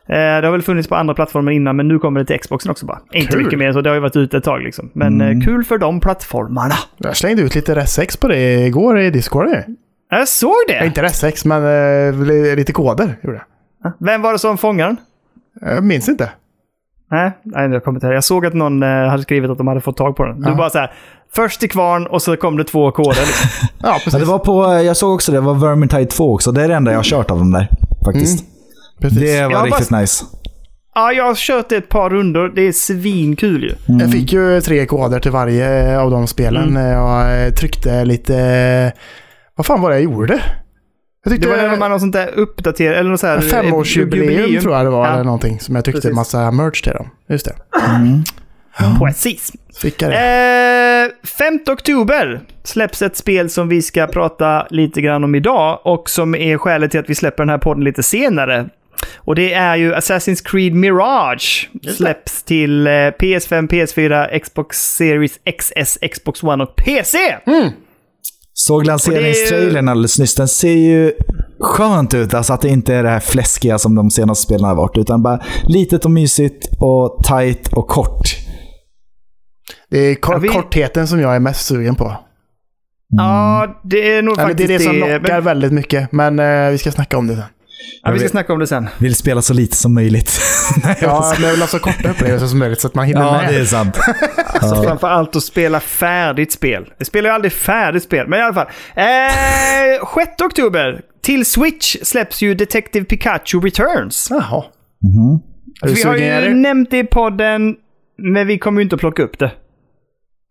Eh, 0.09 0.15
det 0.15 0.47
har 0.47 0.51
väl 0.51 0.61
funnits 0.61 0.87
på 0.89 0.95
andra 0.95 1.13
plattformar 1.13 1.51
innan, 1.51 1.75
men 1.75 1.87
nu 1.87 1.99
kommer 1.99 2.19
det 2.19 2.25
till 2.25 2.39
Xboxen 2.39 2.71
också 2.71 2.85
bara. 2.85 2.99
Inte 3.11 3.31
Kul. 3.31 3.43
mycket 3.43 3.59
mer, 3.59 3.73
så 3.73 3.81
det 3.81 3.89
har 3.89 3.95
ju 3.95 3.99
varit 4.01 4.15
ute 4.15 4.37
ett 4.37 4.43
tag 4.43 4.61
liksom. 4.61 4.89
Men 4.93 5.21
eh, 5.21 5.45
kul 5.45 5.63
för 5.63 5.77
de 5.77 5.99
plattformarna. 5.99 6.75
Jag 6.97 7.17
slängde 7.17 7.41
ut 7.41 7.55
lite 7.55 7.75
RS6 7.75 8.21
på 8.21 8.27
det 8.27 8.65
igår 8.65 8.99
i 8.99 9.09
Discord. 9.09 9.47
Jag 10.09 10.27
såg 10.27 10.53
Ja. 10.67 10.79
det! 10.79 10.85
Inte 10.85 11.01
RS6, 11.01 11.47
men 11.47 11.63
eh, 11.63 12.25
li- 12.27 12.55
lite 12.55 12.71
koder 12.73 13.15
gjorde 13.23 13.41
jag. 13.83 13.93
Vem 13.99 14.21
var 14.21 14.31
det 14.33 14.39
som 14.39 14.57
fångade 14.57 14.95
den? 15.61 15.73
Jag 15.75 15.83
minns 15.83 16.09
inte. 16.09 16.29
Nej, 17.11 17.31
nej 17.43 17.69
jag 17.69 17.83
kommer 17.83 17.97
inte. 17.97 18.07
Jag 18.07 18.23
såg 18.23 18.45
att 18.45 18.53
någon 18.53 18.83
eh, 18.83 18.89
hade 18.89 19.23
skrivit 19.23 19.51
att 19.51 19.57
de 19.57 19.67
hade 19.67 19.81
fått 19.81 19.97
tag 19.97 20.15
på 20.15 20.25
den. 20.25 20.41
Du 20.41 20.49
Ja. 20.49 20.55
bara 20.55 20.69
så 20.69 20.77
här, 20.77 20.91
först 21.35 21.59
till 21.59 21.69
kvarn 21.69 22.07
och 22.07 22.21
så 22.21 22.37
kom 22.37 22.57
det 22.57 22.63
två 22.63 22.91
koder. 22.91 23.09
Liksom. 23.09 23.67
Ja, 23.83 23.93
precis. 23.93 24.13
Ja, 24.13 24.19
det 24.19 24.25
var 24.25 24.39
på, 24.39 24.83
jag 24.83 24.97
såg 24.97 25.13
också 25.13 25.31
det, 25.31 25.37
det 25.37 25.41
var 25.41 25.53
Vermintide 25.53 26.05
2 26.05 26.33
också. 26.33 26.51
Det 26.51 26.63
är 26.63 26.67
det 26.67 26.75
enda 26.75 26.91
jag 26.91 26.97
har 26.97 27.03
kört 27.03 27.31
av 27.31 27.37
dem 27.37 27.51
där. 27.51 27.67
Faktiskt. 28.05 28.45
Precis. 29.09 29.19
Det 29.21 29.47
var 29.47 29.65
riktigt 29.65 29.89
bara- 29.89 29.99
nice. 30.01 30.25
ja, 30.95 31.11
jag 31.11 31.23
har 31.23 31.35
kört 31.35 31.69
det 31.69 31.75
ett 31.77 31.89
par 31.89 32.09
rundor. 32.09 32.51
Det 32.55 32.61
är 32.61 32.71
svinkul 32.71 33.63
ju. 33.63 33.75
Jag 33.99 34.11
fick 34.11 34.33
ju 34.33 34.61
tre 34.61 34.85
koder 34.85 35.19
till 35.19 35.31
varje 35.31 35.99
av 35.99 36.11
de 36.11 36.27
spelen. 36.27 36.69
Mm. 36.69 36.83
Jag 36.91 37.45
eh, 37.45 37.49
tryckte 37.53 38.05
lite... 38.05 38.93
Vad 39.55 39.65
fan 39.65 39.81
var 39.81 39.89
det 39.89 39.95
jag 39.95 40.03
gjorde? 40.03 40.33
Jag 40.33 40.41
Det 41.23 41.29
tyckte 41.29 41.49
var 41.49 41.57
när 41.57 41.77
man 41.77 41.91
har 41.91 41.99
sånt 41.99 42.13
där 42.13 42.27
uppdaterat, 42.35 42.97
eller 42.97 43.09
något 43.09 43.19
så 43.19 43.27
här... 43.27 43.39
femårsjubileum 43.39 44.61
tror 44.61 44.75
jag 44.75 44.85
det 44.85 44.89
var, 44.89 45.05
Ja. 45.07 45.13
eller 45.13 45.23
någonting. 45.23 45.59
Som 45.59 45.75
jag 45.75 45.85
tryckte 45.85 46.01
Precis. 46.01 46.15
massa 46.15 46.51
merch 46.51 46.81
till 46.81 46.93
dem. 46.93 47.09
Just 47.29 47.45
det. 47.45 47.53
Precis. 48.99 49.51
Fick 49.81 50.01
jag 50.01 50.11
det. 50.11 50.17
Eh, 51.23 51.27
5 51.27 51.59
oktober 51.69 52.41
släpps 52.63 53.01
ett 53.01 53.17
spel 53.17 53.49
som 53.49 53.67
vi 53.69 53.81
ska 53.81 54.07
prata 54.07 54.67
lite 54.69 55.01
grann 55.01 55.23
om 55.23 55.35
idag 55.35 55.79
och 55.83 56.09
som 56.09 56.35
är 56.35 56.57
skälet 56.57 56.91
till 56.91 56.99
att 56.99 57.09
vi 57.09 57.15
släpper 57.15 57.43
den 57.43 57.49
här 57.49 57.57
podden 57.57 57.83
lite 57.83 58.03
senare. 58.03 58.69
Och 59.15 59.35
det 59.35 59.53
är 59.53 59.75
ju 59.75 59.93
Assassin's 59.93 60.41
Creed 60.45 60.73
Mirage. 60.73 61.69
Släpps 61.97 62.43
till 62.43 62.87
eh, 62.87 62.91
PS5, 62.91 63.67
PS4, 63.69 64.39
Xbox 64.39 64.77
Series 64.95 65.39
XS, 65.59 65.97
Xbox 66.13 66.43
One 66.43 66.63
och 66.63 66.75
PC. 66.75 67.17
Såg 68.53 68.85
lanseringstrailern 68.85 69.89
alldeles 69.89 70.19
nyss. 70.19 70.35
Den 70.35 70.47
ser 70.47 70.73
ju 70.77 71.11
skönt 71.59 72.13
ut. 72.13 72.33
Alltså 72.33 72.53
att 72.53 72.61
det 72.61 72.69
inte 72.69 72.95
är 72.95 73.03
det 73.03 73.09
här 73.09 73.19
fläskiga 73.19 73.77
som 73.79 73.95
de 73.95 74.11
senaste 74.11 74.43
spelen 74.43 74.65
har 74.65 74.75
varit. 74.75 74.97
Utan 74.97 75.23
bara 75.23 75.39
litet 75.67 76.05
och 76.05 76.11
mysigt 76.11 76.67
och 76.79 77.19
tight 77.27 77.73
och 77.73 77.87
kort. 77.87 78.35
Det 79.89 79.97
är 79.99 80.15
kor- 80.15 80.35
Ja, 80.35 80.39
vi- 80.39 80.47
kortheten 80.47 81.07
som 81.07 81.19
jag 81.19 81.35
är 81.35 81.39
mest 81.39 81.65
sugen 81.65 81.95
på. 81.95 82.17
Ja, 83.17 83.81
det 83.83 84.13
är 84.13 84.21
nog 84.21 84.39
Eller 84.39 84.53
det 84.53 84.63
är 84.63 84.67
faktiskt 84.67 84.79
det 84.79 84.79
som 84.79 84.99
det. 84.99 85.13
lockar 85.19 85.33
Men, 85.33 85.43
väldigt 85.43 85.71
mycket. 85.71 86.11
Men 86.11 86.39
eh, 86.39 86.69
vi 86.71 86.77
ska 86.77 86.91
snacka 86.91 87.17
om 87.17 87.27
det 87.27 87.35
sen. 87.35 87.43
ja, 88.03 88.11
vi 88.11 88.19
ska 88.19 88.29
snacka 88.29 88.53
om 88.53 88.59
det 88.59 88.67
sen. 88.67 88.89
Vill 88.97 89.15
spela 89.15 89.41
så 89.41 89.53
lite 89.53 89.77
som 89.77 89.93
möjligt. 89.93 90.39
Nej, 90.83 90.97
jag 91.01 91.09
Ja, 91.09 91.33
men 91.35 91.43
jag 91.43 91.51
vill 91.51 91.61
ha 91.61 91.67
så 91.67 91.79
korta 91.79 92.09
upplevelser 92.09 92.47
som 92.47 92.59
möjligt 92.59 92.81
så 92.81 92.87
att 92.87 92.95
man 92.95 93.05
hinner 93.05 93.21
ja 93.21 93.31
med. 93.31 93.53
det 93.53 93.59
är 93.59 93.65
sant. 93.65 93.97
Så 94.61 94.83
framför 94.83 95.07
allt 95.07 95.35
att 95.35 95.43
spela 95.43 95.79
färdigt 95.79 96.51
spel. 96.51 96.93
Jag 96.97 97.07
spelar 97.07 97.29
ju 97.29 97.35
aldrig 97.35 97.53
färdigt 97.53 98.03
spel, 98.03 98.27
men 98.27 98.39
i 98.39 98.41
alla 98.41 98.53
fall. 98.53 98.67
Eh, 98.95 100.25
6 100.25 100.41
oktober. 100.41 101.01
Till 101.21 101.45
Switch 101.45 101.95
släpps 102.01 102.41
ju 102.41 102.55
Detective 102.55 103.05
Pikachu 103.05 103.59
Returns. 103.59 104.27
Jaha. 104.29 104.63
Är 105.81 105.87
du 105.87 105.93
Vi 105.93 106.03
har 106.03 106.15
ju 106.15 106.53
nämnt 106.53 106.91
det 106.91 106.97
i 106.97 107.03
podden, 107.03 107.75
men 108.17 108.47
vi 108.47 108.57
kommer 108.57 108.81
ju 108.81 108.83
inte 108.83 108.95
att 108.95 108.99
plocka 108.99 109.23
upp 109.23 109.39
det. 109.39 109.51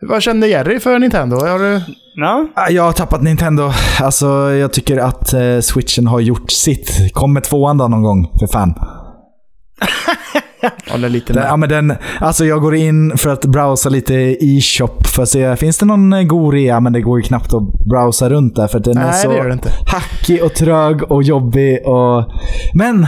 Vad 0.09 0.23
kände 0.23 0.49
Jerry 0.49 0.81
för 0.81 0.99
Nintendo? 0.99 1.37
Har 1.37 1.59
du... 1.59 1.81
Ja, 2.15 2.47
Ah, 2.55 2.71
Jag 2.71 2.83
har 2.83 2.93
tappat 2.93 3.23
Nintendo. 3.23 3.73
Alltså, 4.01 4.27
jag 4.53 4.73
tycker 4.73 4.97
att 4.99 5.33
eh, 5.33 5.61
switchen 5.61 6.07
har 6.07 6.21
gjort 6.21 6.51
sitt. 6.51 7.13
Kommer 7.13 7.41
tvåan 7.41 7.79
då 7.79 7.89
någon 7.89 8.03
gång, 8.03 8.31
för 8.41 8.47
fan. 8.47 8.75
Håller 10.91 11.09
lite 11.09 11.33
Den, 11.33 11.43
med. 11.43 11.51
ja, 11.51 11.57
men 11.57 11.69
den, 11.69 11.95
alltså 12.21 12.45
jag 12.45 12.61
går 12.61 12.75
in 12.75 13.19
för 13.19 13.31
att 13.31 13.45
browsa 13.45 13.89
lite 13.89 14.15
i 14.15 14.59
e-shop 14.59 14.89
för 15.15 15.23
att 15.23 15.29
se, 15.29 15.57
finns 15.57 15.79
det 15.79 15.87
någon 15.87 16.13
eh, 16.13 16.23
god 16.23 16.55
rea? 16.55 16.81
Men 16.81 16.93
det 16.93 17.01
går 17.01 17.19
ju 17.19 17.23
knappt 17.23 17.55
att 17.55 17.63
browsa 17.91 18.31
runt 18.31 18.57
där 18.57 18.69
för 18.69 18.79
att 18.79 18.85
den 18.85 18.97
är 18.99 19.05
Nej, 19.07 19.23
så 19.23 19.33
det 19.43 19.53
inte. 19.53 19.73
hackig 19.87 20.43
och 20.43 20.55
trög 20.55 21.13
och 21.13 21.23
jobbig. 21.23 21.87
Och... 21.87 22.25
Men 22.75 23.07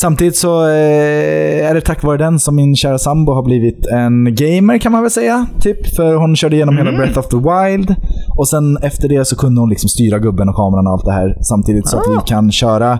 samtidigt 0.00 0.36
så 0.36 0.62
eh, 0.62 1.68
är 1.70 1.74
det 1.74 1.80
tack 1.80 2.02
vare 2.02 2.16
den 2.18 2.38
som 2.38 2.56
min 2.56 2.76
kära 2.76 2.98
sambo 2.98 3.32
har 3.32 3.42
blivit 3.42 3.86
en 3.86 4.34
gamer 4.34 4.78
kan 4.78 4.92
man 4.92 5.02
väl 5.02 5.10
säga. 5.10 5.46
Typ, 5.60 5.94
för 5.96 6.14
hon 6.14 6.36
körde 6.36 6.56
igenom 6.56 6.76
hela 6.76 6.92
Breath 6.92 7.18
of 7.18 7.28
the 7.28 7.36
Wild. 7.36 7.94
Och 8.38 8.48
sen 8.48 8.76
efter 8.76 9.08
det 9.08 9.24
så 9.24 9.36
kunde 9.36 9.60
hon 9.60 9.70
liksom 9.70 9.88
styra 9.88 10.18
gubben 10.18 10.48
och 10.48 10.56
kameran 10.56 10.86
och 10.86 10.92
allt 10.92 11.04
det 11.04 11.12
här 11.12 11.36
samtidigt 11.42 11.88
så 11.88 11.96
att 11.96 12.04
vi 12.08 12.16
kan 12.26 12.52
köra 12.52 12.98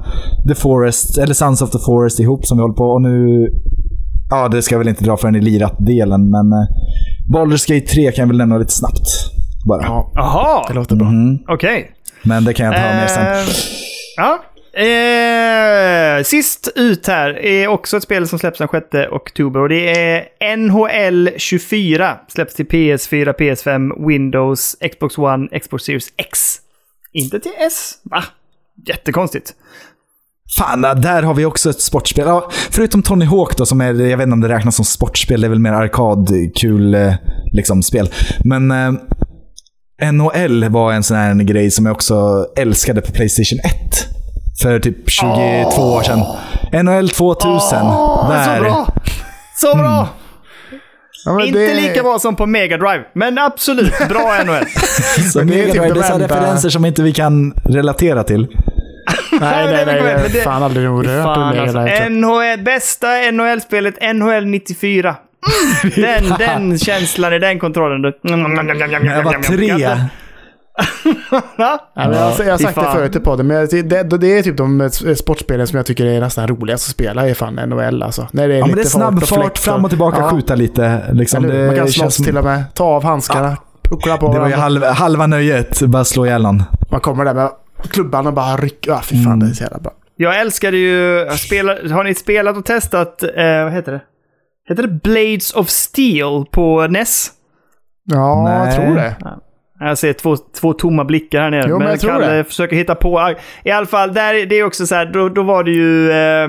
The 0.48 0.54
Forest, 0.54 1.18
eller 1.18 1.34
Sons 1.34 1.62
of 1.62 1.70
the 1.70 1.78
Forest 1.78 2.20
ihop 2.20 2.46
som 2.46 2.58
vi 2.58 2.62
håller 2.62 2.74
på. 2.74 2.84
Och 2.84 3.02
nu 3.02 3.48
Ja, 4.30 4.48
det 4.48 4.62
ska 4.62 4.74
jag 4.74 4.78
väl 4.78 4.88
inte 4.88 5.04
dra 5.04 5.16
förrän 5.16 5.36
i 5.36 5.40
lirat-delen, 5.40 6.30
men 6.30 6.52
eh, 6.52 6.66
Baldur's 7.34 7.74
Gate 7.74 7.86
3 7.86 8.12
kan 8.12 8.22
jag 8.22 8.26
väl 8.28 8.36
nämna 8.36 8.58
lite 8.58 8.72
snabbt. 8.72 9.08
Bara. 9.68 9.82
Ja, 9.82 10.10
Jaha, 10.14 10.64
det 10.68 10.74
låter 10.74 10.96
bra. 10.96 11.08
Mhm. 11.08 11.38
okej. 11.48 11.90
Men 12.24 12.44
det 12.44 12.52
kan 12.54 12.66
jag 12.66 12.74
ta 12.74 12.80
mer 12.82 13.06
sen. 13.06 13.22
Eh, 13.26 13.38
Ja. 14.16 14.38
Eh, 14.74 16.22
sist 16.22 16.72
ut 16.74 17.06
här 17.06 17.38
är 17.38 17.68
också 17.68 17.96
ett 17.96 18.02
spel 18.02 18.28
som 18.28 18.38
släpps 18.38 18.58
den 18.58 18.68
6 18.68 18.94
oktober 19.10 19.60
och 19.60 19.68
det 19.68 19.90
är 19.90 20.56
NHL 20.56 21.30
24. 21.36 22.18
Släpps 22.28 22.54
till 22.54 22.66
PS4, 22.66 23.32
PS5, 23.36 24.08
Windows, 24.08 24.76
Xbox 24.92 25.18
One, 25.18 25.58
Xbox 25.60 25.84
Series 25.84 26.08
X. 26.16 26.56
Inte 27.12 27.40
till 27.40 27.52
S. 27.58 27.94
Va? 28.02 28.24
Jättekonstigt. 28.86 29.54
Fan, 30.56 30.80
där 30.82 31.22
har 31.22 31.34
vi 31.34 31.44
också 31.44 31.70
ett 31.70 31.80
sportspel. 31.80 32.26
Ja, 32.26 32.50
förutom 32.70 33.02
Tony 33.02 33.24
Hawk 33.24 33.56
då, 33.56 33.66
som 33.66 33.80
är, 33.80 33.94
jag 33.94 34.16
vet 34.16 34.24
inte 34.24 34.32
om 34.32 34.40
det 34.40 34.48
räknas 34.48 34.76
som 34.76 34.84
sportspel, 34.84 35.40
det 35.40 35.46
är 35.46 35.48
väl 35.48 35.58
mer 35.58 35.72
arkadkul 35.72 36.94
eh, 36.94 37.14
liksom, 37.52 37.82
spel. 37.82 38.10
Men 38.44 38.70
eh, 38.70 38.92
NHL 40.12 40.68
var 40.68 40.92
en 40.92 41.02
sån 41.02 41.16
här 41.16 41.34
grej 41.34 41.70
som 41.70 41.86
jag 41.86 41.92
också 41.92 42.46
älskade 42.56 43.00
på 43.00 43.12
Playstation 43.12 43.58
1. 43.58 44.21
För 44.62 44.78
typ 44.78 45.10
22 45.10 45.82
år 45.82 46.02
sedan. 46.02 46.22
NHL 46.84 47.08
2000. 47.08 47.78
där. 48.28 48.56
Så 48.56 48.62
bra! 48.62 48.86
Så 49.56 49.76
bra! 49.76 50.08
Ja, 51.24 51.32
men 51.32 51.46
Inte 51.46 51.58
det- 51.58 51.74
lika 51.74 52.02
bra 52.02 52.18
som 52.18 52.36
på 52.36 52.46
Mega 52.46 52.76
Drive, 52.78 53.04
men 53.14 53.38
absolut 53.38 54.08
bra 54.08 54.42
NHL. 54.44 54.64
Så 55.32 55.38
Men 55.38 55.46
det 55.48 55.54
är 55.54 55.58
Mega 55.58 55.72
typ 55.72 55.82
Drive, 55.82 55.88
de 55.88 56.00
det 56.00 56.06
är 56.06 56.12
så 56.12 56.18
referenser 56.18 56.68
som 56.68 56.84
inte 56.84 57.02
vi 57.02 57.12
kan 57.12 57.52
relatera 57.68 58.24
till. 58.24 58.40
Nej, 59.40 59.66
nej, 59.66 59.86
nej. 59.86 60.02
nej, 60.02 60.16
det- 60.32 60.40
Fan 60.40 60.62
aldrig 60.62 60.86
rört 60.86 61.24
Fan, 61.24 61.58
alltså. 61.58 62.08
NHL, 62.08 62.62
bästa 62.64 63.08
NHL-spelet, 63.32 63.94
NHL 64.14 64.46
94. 64.46 65.16
Mm, 65.84 65.92
den, 66.28 66.38
den 66.38 66.78
känslan 66.78 67.32
i 67.32 67.38
den 67.38 67.58
kontrollen. 67.58 68.02
Du. 68.02 68.12
Jag 68.22 69.22
var 69.22 69.42
tre. 69.42 69.96
Ja. 71.30 71.42
Ja, 71.56 71.78
men 71.94 72.12
jag, 72.12 72.18
har- 72.30 72.44
jag 72.44 72.50
har 72.52 72.58
sagt 72.58 72.74
det 72.74 72.90
förut 72.92 73.16
i 73.16 73.20
podden, 73.20 73.46
men 73.46 73.66
det, 73.70 73.82
det, 73.82 74.02
det 74.18 74.38
är 74.38 74.42
typ 74.42 74.56
de 74.56 74.90
sportspelen 75.16 75.66
som 75.66 75.76
jag 75.76 75.86
tycker 75.86 76.06
är 76.06 76.20
nästan 76.20 76.48
roligast 76.48 76.88
att 76.88 76.92
spela 76.92 77.28
i 77.28 77.34
fan 77.34 77.54
NHL 77.54 78.02
alltså. 78.02 78.28
När 78.32 78.48
det 78.48 78.54
är 78.54 78.58
Ja, 78.58 78.66
men 78.66 78.74
det 78.76 78.82
är 78.82 78.84
snabb 78.84 79.20
fart 79.20 79.22
och 79.22 79.42
fläkt 79.42 79.58
fram 79.58 79.84
och 79.84 79.90
tillbaka, 79.90 80.18
ja, 80.20 80.30
skjuta 80.30 80.54
lite. 80.54 81.02
Liksom. 81.12 81.42
Det 81.42 81.66
Man 81.66 81.76
kan 81.76 81.88
slåss 81.88 82.14
som- 82.14 82.24
till 82.24 82.36
och 82.38 82.44
med. 82.44 82.64
Ta 82.74 82.84
av 82.84 83.04
handskarna, 83.04 83.56
puckla 83.82 84.16
på 84.16 84.32
Det 84.32 84.38
var 84.40 84.48
ju 84.48 84.54
halva, 84.54 84.90
halva 84.92 85.26
nöjet, 85.26 85.82
bara 85.82 86.04
slå 86.04 86.26
ihjäl 86.26 86.42
någon. 86.42 86.62
Man 86.90 87.00
kommer 87.00 87.24
där 87.24 87.34
med 87.34 87.50
klubban 87.90 88.26
och 88.26 88.32
bara 88.32 88.56
rycker. 88.56 88.92
Ah, 88.92 89.00
fy 89.02 89.16
fan, 89.16 89.26
Mm. 89.26 89.40
det 89.40 89.46
är 89.46 89.54
så 89.54 89.62
jävla 89.62 89.78
bra. 89.78 89.92
Jag 90.16 90.40
älskade 90.40 90.76
ju... 90.76 91.18
Jag 91.18 91.38
spelar, 91.38 91.88
har 91.90 92.04
ni 92.04 92.14
spelat 92.14 92.56
och 92.56 92.64
testat... 92.64 93.22
Eh, 93.22 93.64
vad 93.64 93.72
heter 93.72 93.92
det? 93.92 94.00
Heter 94.68 94.82
det 94.82 94.88
Blades 94.88 95.52
of 95.54 95.68
Steel 95.68 96.44
på 96.52 96.86
NES? 96.86 97.30
Ja, 98.04 98.50
jag 98.52 98.66
Nej. 98.66 98.76
tror 98.76 98.94
det. 98.94 99.16
Jag 99.82 99.98
ser 99.98 100.12
två, 100.12 100.36
två 100.36 100.72
tomma 100.72 101.04
blickar 101.04 101.40
här 101.40 101.50
nere. 101.50 101.66
Jo, 101.68 101.78
men 101.78 101.88
jag 101.88 102.00
tror 102.00 102.10
Kalle 102.10 102.32
det. 102.32 102.44
försöker 102.44 102.76
hitta 102.76 102.94
på. 102.94 103.34
I 103.64 103.70
alla 103.70 103.86
fall, 103.86 104.14
där, 104.14 104.46
det 104.46 104.58
är 104.58 104.64
också 104.64 104.86
så 104.86 104.94
här, 104.94 105.06
då, 105.06 105.28
då 105.28 105.42
var 105.42 105.64
det 105.64 105.70
ju... 105.70 106.10
Eh, 106.10 106.48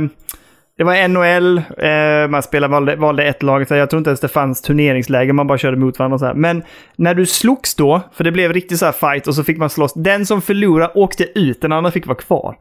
det 0.77 0.83
var 0.83 1.07
NHL, 1.07 1.57
eh, 1.57 2.29
man 2.29 2.43
spelade, 2.43 2.71
valde, 2.71 2.95
valde 2.95 3.23
ett 3.23 3.43
lag. 3.43 3.67
Så 3.67 3.75
jag 3.75 3.89
tror 3.89 3.97
inte 3.97 4.09
ens 4.09 4.19
det 4.19 4.27
fanns 4.27 4.61
turneringsläge, 4.61 5.33
man 5.33 5.47
bara 5.47 5.57
körde 5.57 5.77
mot 5.77 5.99
varandra. 5.99 6.17
Så 6.19 6.25
här. 6.25 6.33
Men 6.33 6.63
när 6.95 7.13
du 7.13 7.25
slogs 7.25 7.75
då, 7.75 8.01
för 8.13 8.23
det 8.23 8.31
blev 8.31 8.53
riktigt 8.53 8.79
så 8.79 8.85
här 8.85 8.91
fight 8.91 9.27
och 9.27 9.35
så 9.35 9.43
fick 9.43 9.57
man 9.57 9.69
slåss. 9.69 9.93
Den 9.93 10.25
som 10.25 10.41
förlorade 10.41 10.91
åkte 10.95 11.39
ut, 11.39 11.61
den 11.61 11.71
andra 11.71 11.91
fick 11.91 12.07
vara 12.07 12.17
kvar. 12.17 12.55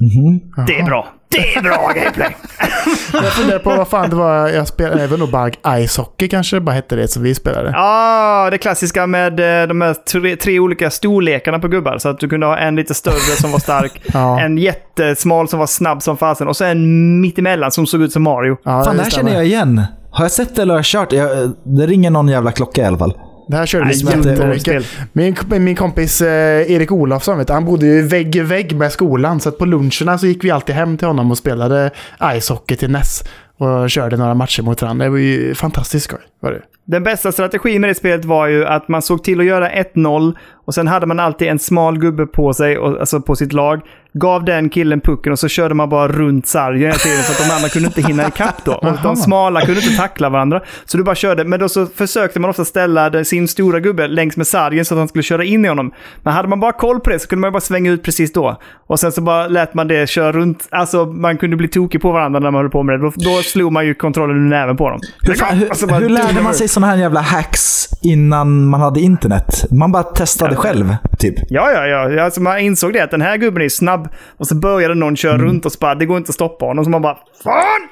Mhm. 0.00 0.66
Det 0.66 0.78
är 0.80 0.84
bra. 0.84 1.08
Det 1.30 1.54
är 1.56 1.62
bra 1.62 1.92
gameplay! 1.94 2.36
Jag 3.12 3.32
funderar 3.32 3.58
på 3.58 3.70
vad 3.70 3.88
fan 3.88 4.10
det 4.10 4.16
var 4.16 4.48
jag 4.48 4.68
spelade. 4.68 5.00
Det 5.02 5.06
var 5.06 5.18
nog 5.18 5.30
bara 5.30 5.50
Ice 5.86 5.96
Hockey 5.96 6.28
kanske 6.28 6.60
bara 6.60 6.72
hette 6.72 6.96
det 6.96 7.08
som 7.08 7.22
vi 7.22 7.34
spelade. 7.34 7.70
Ja, 7.70 8.48
det 8.50 8.58
klassiska 8.58 9.06
med 9.06 9.62
eh, 9.62 9.68
de 9.68 9.80
här 9.80 9.94
tre, 9.94 10.36
tre 10.36 10.58
olika 10.60 10.90
storlekarna 10.90 11.58
på 11.58 11.68
gubbar. 11.68 11.98
Så 11.98 12.08
att 12.08 12.20
du 12.20 12.28
kunde 12.28 12.46
ha 12.46 12.58
en 12.58 12.76
lite 12.76 12.94
större 12.94 13.36
som 13.40 13.52
var 13.52 13.58
stark, 13.58 14.02
Ja. 14.12 14.40
en 14.40 14.58
jättesmal 14.58 15.48
som 15.48 15.58
var 15.58 15.66
snabb 15.66 16.02
som 16.02 16.16
fasen 16.16 16.48
och 16.48 16.56
så 16.56 16.64
en 16.64 17.20
mittemellan 17.20 17.70
som 17.70 17.86
såg 17.86 18.02
ut 18.02 18.12
som 18.12 18.22
Mario. 18.22 18.56
Ja, 18.64 18.84
Fan, 18.84 18.96
det 18.96 19.02
här 19.02 19.10
känner 19.10 19.34
jag 19.34 19.46
igen. 19.46 19.82
Har 20.10 20.24
jag 20.24 20.32
sett 20.32 20.56
det 20.56 20.62
eller 20.62 20.74
har 20.74 20.78
jag 20.78 20.84
kört? 20.84 21.12
Jag, 21.12 21.28
det 21.64 21.86
ringer 21.86 22.10
någon 22.10 22.28
jävla 22.28 22.52
klocka 22.52 22.82
i 22.82 22.84
alla 22.84 22.98
fall. 22.98 23.14
Det 23.48 23.56
här 23.56 23.66
körde 23.66 23.88
vi 23.88 23.94
jättemycket. 23.94 24.86
Min, 25.12 25.36
min 25.48 25.76
kompis 25.76 26.20
eh, 26.20 26.70
Erik 26.72 26.92
Olofsson, 26.92 27.38
vet 27.38 27.48
han 27.48 27.64
bodde 27.64 27.86
ju 27.86 28.02
vägg 28.02 28.36
i 28.36 28.40
vägg 28.40 28.76
med 28.76 28.92
skolan. 28.92 29.40
Så 29.40 29.52
på 29.52 29.64
luncherna 29.64 30.18
så 30.18 30.26
gick 30.26 30.44
vi 30.44 30.50
alltid 30.50 30.74
hem 30.74 30.98
till 30.98 31.06
honom 31.06 31.30
och 31.30 31.38
spelade 31.38 31.90
ishockey 32.36 32.76
till 32.76 32.90
NES. 32.90 33.24
Och 33.58 33.90
körde 33.90 34.16
några 34.16 34.34
matcher 34.34 34.62
mot 34.62 34.82
varandra. 34.82 35.04
Det 35.04 35.10
var 35.10 35.18
ju 35.18 35.54
fantastiskt 35.54 36.04
skoj. 36.04 36.18
Var 36.44 36.52
det. 36.52 36.62
Den 36.86 37.02
bästa 37.02 37.32
strategin 37.32 37.80
med 37.80 37.90
det 37.90 37.94
spelet 37.94 38.24
var 38.24 38.46
ju 38.46 38.66
att 38.66 38.88
man 38.88 39.02
såg 39.02 39.24
till 39.24 39.40
att 39.40 39.46
göra 39.46 39.70
1-0 39.70 40.34
och 40.66 40.74
sen 40.74 40.88
hade 40.88 41.06
man 41.06 41.20
alltid 41.20 41.48
en 41.48 41.58
smal 41.58 41.98
gubbe 41.98 42.26
på 42.26 42.54
sig, 42.54 42.78
och, 42.78 43.00
alltså 43.00 43.20
på 43.20 43.36
sitt 43.36 43.52
lag. 43.52 43.80
Gav 44.16 44.44
den 44.44 44.68
killen 44.70 45.00
pucken 45.00 45.32
och 45.32 45.38
så 45.38 45.48
körde 45.48 45.74
man 45.74 45.88
bara 45.88 46.08
runt 46.08 46.46
sargen 46.46 46.80
hela 46.82 46.94
tiden 46.94 47.22
för 47.22 47.32
att 47.42 47.48
de 47.48 47.54
andra 47.54 47.68
kunde 47.68 47.86
inte 47.88 48.02
hinna 48.02 48.28
ikapp 48.28 48.64
då. 48.64 48.72
Och 48.72 48.98
de 49.02 49.16
smala 49.16 49.60
kunde 49.60 49.80
inte 49.80 49.96
tackla 49.96 50.28
varandra. 50.28 50.60
Så 50.84 50.96
du 50.96 51.02
bara 51.04 51.14
körde, 51.14 51.44
men 51.44 51.60
då 51.60 51.68
så 51.68 51.86
försökte 51.86 52.40
man 52.40 52.50
ofta 52.50 52.64
ställa 52.64 53.24
sin 53.24 53.48
stora 53.48 53.80
gubbe 53.80 54.06
längs 54.06 54.36
med 54.36 54.46
sargen 54.46 54.84
så 54.84 54.94
att 54.94 54.98
han 54.98 55.08
skulle 55.08 55.22
köra 55.22 55.44
in 55.44 55.64
i 55.64 55.68
honom. 55.68 55.92
Men 56.22 56.32
hade 56.32 56.48
man 56.48 56.60
bara 56.60 56.72
koll 56.72 57.00
på 57.00 57.10
det 57.10 57.18
så 57.18 57.28
kunde 57.28 57.40
man 57.40 57.52
bara 57.52 57.60
svänga 57.60 57.90
ut 57.90 58.02
precis 58.02 58.32
då. 58.32 58.60
Och 58.86 59.00
sen 59.00 59.12
så 59.12 59.20
bara 59.20 59.46
lät 59.48 59.74
man 59.74 59.88
det 59.88 60.08
köra 60.08 60.32
runt. 60.32 60.68
Alltså 60.70 61.04
man 61.04 61.36
kunde 61.36 61.56
bli 61.56 61.68
tokig 61.68 62.00
på 62.02 62.12
varandra 62.12 62.40
när 62.40 62.50
man 62.50 62.60
höll 62.62 62.70
på 62.70 62.82
med 62.82 63.00
det. 63.00 63.02
Då, 63.06 63.12
då 63.16 63.42
slog 63.42 63.72
man 63.72 63.86
ju 63.86 63.94
kontrollen 63.94 64.36
ur 64.36 64.48
näven 64.50 64.76
på 64.76 64.90
dem. 64.90 65.00
Hur, 65.22 65.34
fan, 65.34 65.56
hur, 65.58 65.68
Alltså 65.68 65.86
bara- 65.86 65.98
hur 65.98 66.08
lärde 66.08 66.33
man 66.42 66.54
sig 66.54 66.68
sådana 66.68 66.86
här 66.92 66.96
jävla 66.98 67.20
hacks 67.20 67.88
innan 68.02 68.64
man 68.66 68.80
hade 68.80 69.00
internet? 69.00 69.64
Man 69.70 69.92
bara 69.92 70.02
testade 70.02 70.56
själv, 70.56 70.96
typ. 71.18 71.34
Ja, 71.48 71.70
ja, 71.72 71.86
ja. 71.86 72.24
Alltså 72.24 72.40
man 72.42 72.58
insåg 72.58 72.92
det 72.92 73.00
att 73.00 73.10
den 73.10 73.22
här 73.22 73.36
gubben 73.36 73.62
är 73.62 73.68
snabb. 73.68 74.08
Och 74.38 74.46
så 74.46 74.54
började 74.54 74.94
någon 74.94 75.16
köra 75.16 75.34
Mm. 75.34 75.46
runt 75.46 75.66
och 75.66 75.72
bara, 75.80 75.94
det 75.94 76.06
går 76.06 76.16
inte 76.18 76.28
att 76.30 76.34
stoppa 76.34 76.64
honom. 76.64 76.84
Så 76.84 76.90
man 76.90 77.02
bara, 77.02 77.16
fan! 77.44 77.88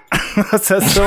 så, 0.60 0.80
så 0.80 1.02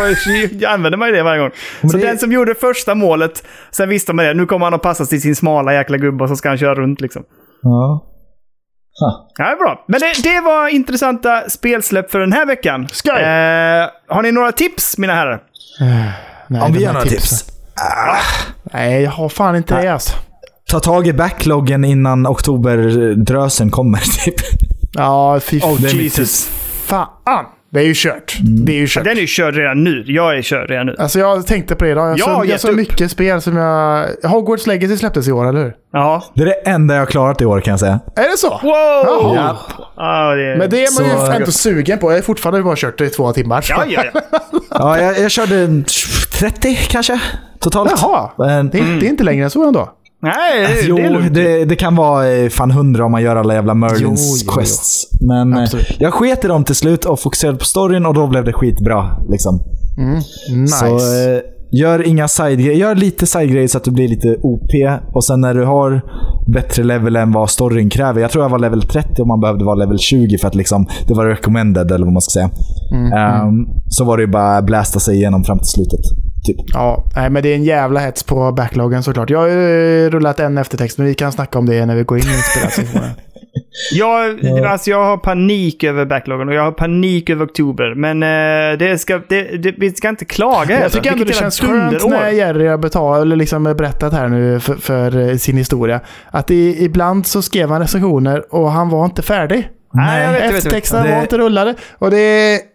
använde 0.67 0.97
man 0.97 1.07
ju 1.07 1.15
det 1.15 1.23
varje 1.23 1.41
gång. 1.41 1.51
Så 1.91 1.97
det- 1.97 2.07
den 2.07 2.17
som 2.17 2.31
gjorde 2.31 2.55
första 2.55 2.95
målet, 2.95 3.43
sen 3.71 3.89
visste 3.89 4.13
man 4.13 4.25
det. 4.25 4.33
Nu 4.33 4.45
kommer 4.45 4.65
han 4.65 4.73
att 4.73 4.81
passa 4.81 5.05
till 5.05 5.21
sin 5.21 5.35
smala 5.35 5.73
jäkla 5.73 5.97
gubbe 5.97 6.23
och 6.23 6.29
så 6.29 6.35
ska 6.35 6.49
han 6.49 6.57
köra 6.57 6.75
runt 6.75 7.01
liksom. 7.01 7.23
Ja. 7.61 8.01
Huh. 8.99 9.25
Ja, 9.37 9.45
det 9.45 9.51
är 9.51 9.55
bra. 9.57 9.85
Men 9.87 9.99
det, 9.99 10.13
det 10.23 10.41
var 10.41 10.67
intressanta 10.67 11.49
spelsläpp 11.49 12.11
för 12.11 12.19
den 12.19 12.33
här 12.33 12.45
veckan. 12.45 12.87
Skoj! 12.91 13.11
Eh, 13.13 13.87
har 14.15 14.21
ni 14.21 14.31
några 14.31 14.51
tips, 14.51 14.97
mina 14.97 15.13
herrar? 15.13 15.39
Nej, 16.47 16.61
Om 16.61 16.73
vi 16.73 16.81
gör 16.81 16.93
några 16.93 17.05
tipsen. 17.05 17.37
tips. 17.37 17.51
Nej, 18.73 19.01
jag 19.01 19.11
har 19.11 19.29
fan 19.29 19.55
inte 19.55 19.81
det 19.81 19.93
alltså. 19.93 20.13
Ta 20.69 20.79
tag 20.79 21.07
i 21.07 21.13
backloggen 21.13 21.85
innan 21.85 22.27
oktoberdrösen 22.27 23.71
kommer, 23.71 23.99
typ. 24.25 24.35
Ja, 24.93 25.39
fy 25.39 25.59
Oh, 25.61 25.81
Jesus. 25.81 26.49
Fan! 26.85 27.07
Det 27.75 27.81
är 27.81 27.85
ju 27.85 27.93
kört. 27.95 28.37
Det 28.41 28.71
är 28.71 28.77
ju 28.77 28.87
kört. 28.89 29.03
Den 29.03 29.17
är 29.17 29.21
ju 29.21 29.27
körd 29.27 29.55
redan 29.55 29.83
nu. 29.83 30.03
Jag 30.07 30.37
är 30.37 30.41
körd 30.41 30.69
redan 30.69 30.85
nu. 30.85 30.95
Alltså 30.99 31.19
jag 31.19 31.47
tänkte 31.47 31.75
på 31.75 31.83
det 31.85 31.91
idag. 31.91 32.07
Jag, 32.09 32.17
Jag 32.19 32.25
så, 32.25 32.31
har 32.31 32.45
jag 32.45 32.59
så 32.59 32.67
upp. 32.69 32.75
mycket 32.75 33.11
spel 33.11 33.41
som 33.41 33.57
jag... 33.57 34.07
Hogwarts 34.23 34.67
Legacy 34.67 34.97
släpptes 34.97 35.27
i 35.27 35.31
år, 35.31 35.47
eller 35.49 35.63
hur? 35.63 35.73
Ja. 35.93 36.23
Det 36.35 36.41
är 36.41 36.45
det 36.45 36.53
enda 36.53 36.93
jag 36.93 37.01
har 37.01 37.05
klarat 37.05 37.41
i 37.41 37.45
år, 37.45 37.59
kan 37.59 37.71
jag 37.71 37.79
säga. 37.79 37.99
Är 38.15 38.31
det 38.31 38.37
så? 38.37 38.49
Wow! 38.49 39.35
Jaha. 39.35 39.55
Ja, 39.95 40.35
det... 40.35 40.55
Men 40.57 40.69
det 40.69 40.83
är 40.85 41.01
man 41.11 41.19
Så- 41.19 41.31
ju 41.31 41.35
ändå 41.35 41.51
sugen 41.51 41.97
på. 41.99 42.11
Jag 42.11 42.17
har 42.17 42.21
fortfarande 42.21 42.63
bara 42.63 42.75
kört 42.75 42.97
det 42.97 43.05
i 43.05 43.09
två 43.09 43.33
timmar. 43.33 43.65
Ja, 43.69 43.83
ja, 43.87 44.03
ja. 44.13 44.21
Ja, 44.69 45.01
jag, 45.01 45.19
jag 45.19 45.31
körde 45.31 45.83
30 46.39 46.75
kanske, 46.75 47.19
totalt. 47.59 47.91
Jaha. 48.01 48.31
Men, 48.37 48.69
Det, 48.69 48.79
är, 48.79 48.99
det 48.99 49.05
är 49.05 49.09
inte 49.09 49.23
längre 49.23 49.43
än 49.43 49.49
så 49.49 49.67
ändå. 49.67 49.89
Nej, 50.21 50.67
det, 50.67 50.87
jo, 50.87 50.95
det 50.95 51.03
är 51.03 51.29
det, 51.29 51.65
det 51.65 51.75
kan 51.75 51.95
vara 51.95 52.31
eh, 52.31 52.49
fan 52.49 52.71
100 52.71 53.05
om 53.05 53.11
man 53.11 53.21
gör 53.21 53.35
alla 53.35 53.53
jävla 53.53 53.73
Merlins 53.73 54.43
Jo, 54.43 54.45
jo, 54.45 54.51
quests. 54.51 55.07
Men 55.21 55.53
eh, 55.53 55.63
Absolut. 55.63 55.95
jag 55.99 56.13
sket 56.13 56.45
i 56.45 56.47
dem 56.47 56.63
till 56.63 56.75
slut 56.75 57.05
och 57.05 57.19
fokuserade 57.19 57.57
på 57.57 57.65
storyn 57.65 58.05
och 58.05 58.13
då 58.13 58.27
blev 58.27 58.43
det 58.43 58.53
skitbra. 58.53 59.17
Liksom. 59.29 59.59
Nice. 60.51 60.75
Så 60.77 60.95
eh, 60.95 61.41
gör 61.71 62.07
inga 62.07 62.27
side 62.27 62.59
Gör 62.59 62.95
lite 62.95 63.25
side 63.25 63.71
så 63.71 63.77
att 63.77 63.83
du 63.83 63.91
blir 63.91 64.07
lite 64.07 64.37
OP. 64.41 64.69
Och 65.13 65.25
sen 65.25 65.41
när 65.41 65.53
du 65.53 65.65
har 65.65 66.01
bättre 66.47 66.83
level 66.83 67.15
än 67.15 67.31
vad 67.31 67.49
storyn 67.49 67.89
kräver. 67.89 68.21
Jag 68.21 68.31
tror 68.31 68.43
jag 68.43 68.49
var 68.49 68.59
level 68.59 68.81
30 68.81 69.21
och 69.21 69.27
man 69.27 69.39
behövde 69.39 69.65
vara 69.65 69.75
level 69.75 69.99
20 69.99 70.37
för 70.37 70.47
att 70.47 70.55
liksom, 70.55 70.87
det 71.07 71.13
var 71.13 71.25
recommended 71.25 71.91
eller 71.91 72.05
vad 72.05 72.13
man 72.13 72.21
ska 72.21 72.31
säga. 72.31 72.49
Ehm, 73.17 73.67
så 73.89 74.03
var 74.03 74.17
det 74.17 74.23
ju 74.23 74.27
bara 74.27 74.61
blasta 74.61 74.99
sig 74.99 75.15
igenom 75.15 75.43
fram 75.43 75.59
till 75.59 75.67
slutet. 75.67 75.99
Typ. 76.45 76.57
Ja, 76.73 77.03
nej, 77.15 77.29
men 77.29 77.43
det 77.43 77.49
är 77.49 77.55
en 77.55 77.63
jävla 77.63 77.99
hets 77.99 78.23
på 78.23 78.51
backloggen 78.51 79.03
såklart. 79.03 79.29
Jag 79.29 79.39
har 79.39 79.47
ju 79.47 80.09
rullat 80.09 80.39
en 80.39 80.57
eftertext, 80.57 80.97
men 80.97 81.07
vi 81.07 81.13
kan 81.13 81.31
snacka 81.31 81.59
om 81.59 81.65
det 81.65 81.85
när 81.85 81.95
vi 81.95 82.03
går 82.03 82.17
in 82.17 82.23
i 82.23 82.67
spelet. 82.67 82.89
Jag, 83.91 84.45
alltså 84.65 84.89
jag 84.89 85.03
har 85.03 85.17
panik 85.17 85.83
över 85.83 86.05
backloggen 86.05 86.49
och 86.49 86.53
jag 86.53 86.63
har 86.63 86.71
panik 86.71 87.29
över 87.29 87.45
oktober. 87.45 87.95
Men 87.95 88.23
eh, 88.23 88.77
det 88.77 88.97
ska, 88.97 89.21
det, 89.29 89.43
det, 89.43 89.75
vi 89.77 89.91
ska 89.91 90.09
inte 90.09 90.25
klaga 90.25 90.81
Jag 90.81 90.91
tycker 90.91 91.11
ändå 91.11 91.23
det 91.23 91.33
känns 91.33 91.59
skönt 91.59 92.09
när 92.09 92.29
Jerry 92.29 92.67
har 92.67 92.77
betal, 92.77 93.21
eller 93.21 93.35
liksom 93.35 93.63
berättat 93.63 94.13
här 94.13 94.27
nu 94.27 94.59
för, 94.59 94.75
för 94.75 95.29
eh, 95.29 95.35
sin 95.35 95.57
historia. 95.57 95.99
Att 96.31 96.51
i, 96.51 96.83
ibland 96.83 97.27
så 97.27 97.41
skrev 97.41 97.69
han 97.69 97.81
recensioner 97.81 98.53
och 98.55 98.71
han 98.71 98.89
var 98.89 99.05
inte 99.05 99.21
färdig. 99.21 99.69
Nej, 99.95 100.51
Det- 100.61 101.11
var 101.15 101.21
inte 101.21 101.37
rullade. 101.37 101.75
Och 101.99 102.11
det 102.11 102.17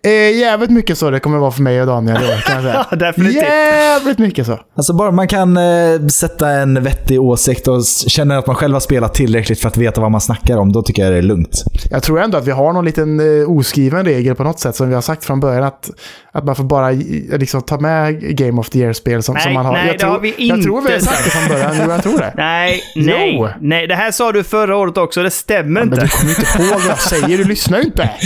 är 0.03 0.31
jävligt 0.39 0.71
mycket 0.71 0.99
så 0.99 1.11
det 1.11 1.21
kommer 1.21 1.39
vara 1.39 1.51
för 1.51 1.63
mig 1.63 1.81
och 1.81 1.87
Daniel 1.87 2.23
i 2.23 2.27
år 2.27 2.41
kan 2.47 2.55
jag 2.55 2.63
säga. 2.65 2.87
Ja, 2.91 2.97
definitivt. 2.97 3.43
Jävligt 3.43 4.19
mycket 4.19 4.47
så. 4.47 4.59
Alltså 4.77 4.93
bara 4.93 5.11
man 5.11 5.29
kan 5.29 5.57
eh, 5.57 6.07
sätta 6.11 6.49
en 6.51 6.83
vettig 6.83 7.21
åsikt 7.21 7.69
och 7.69 7.85
känner 8.09 8.39
att 8.39 8.47
man 8.47 8.57
själv 8.57 8.73
har 8.75 8.81
spelat 8.81 9.15
tillräckligt 9.15 9.61
för 9.61 9.69
att 9.69 9.77
veta 9.77 10.01
vad 10.01 10.11
man 10.11 10.21
snackar 10.21 10.57
om, 10.57 10.73
då 10.73 10.83
tycker 10.83 11.03
jag 11.05 11.13
det 11.13 11.19
är 11.19 11.23
lugnt. 11.23 11.65
Jag 11.91 12.03
tror 12.03 12.21
ändå 12.21 12.39
att 12.39 12.47
vi 12.47 12.51
har 12.51 12.73
någon 12.73 12.85
liten 12.85 13.41
eh, 13.43 13.51
oskriven 13.51 14.05
regel 14.05 14.35
på 14.35 14.45
något 14.45 14.59
sätt 14.61 14.77
som 14.77 14.89
vi 14.89 14.95
har 14.95 15.03
sagt 15.03 15.25
från 15.25 15.41
början. 15.41 15.63
Att, 15.65 15.91
att 16.33 16.45
man 16.45 16.57
får 16.57 16.65
bara 16.65 16.91
eh, 16.91 16.99
liksom, 17.39 17.63
ta 17.63 17.81
med 17.81 18.37
Game 18.39 18.61
of 18.61 18.71
the 18.71 18.79
Year-spel 18.79 19.23
som, 19.23 19.35
Nej, 19.35 19.43
som 19.43 19.53
man 19.53 19.67
har. 19.67 19.73
nej, 19.73 19.87
jag 19.87 19.95
det 19.95 19.99
tror, 19.99 20.11
har 20.11 20.21
vi 20.21 20.35
Jag 20.39 20.63
tror 20.63 20.81
vi 20.83 20.89
har 20.89 20.95
inte 20.95 21.07
sagt 21.07 21.25
det 21.25 21.31
från 21.31 21.49
början. 21.49 21.75
Jo, 21.85 21.91
jag 21.91 22.03
tror 22.03 22.19
det. 22.19 22.33
Nej, 22.37 22.83
nej, 22.97 23.35
Jo. 23.37 23.49
nej. 23.61 23.87
Det 23.87 23.95
här 23.95 24.11
sa 24.11 24.33
du 24.33 24.45
förra 24.45 24.77
året 24.77 24.97
också. 24.99 25.23
Det 25.23 25.31
stämmer 25.31 25.69
Men 25.69 25.83
inte. 25.83 26.01
du 26.01 26.09
kommer 26.09 26.31
inte 26.31 26.63
ihåg 26.63 26.81
vad 26.81 26.91
jag 26.91 26.99
säger. 26.99 27.39
Du 27.39 27.45
lyssnar 27.45 27.79
ju 27.79 27.85
inte. 27.85 28.11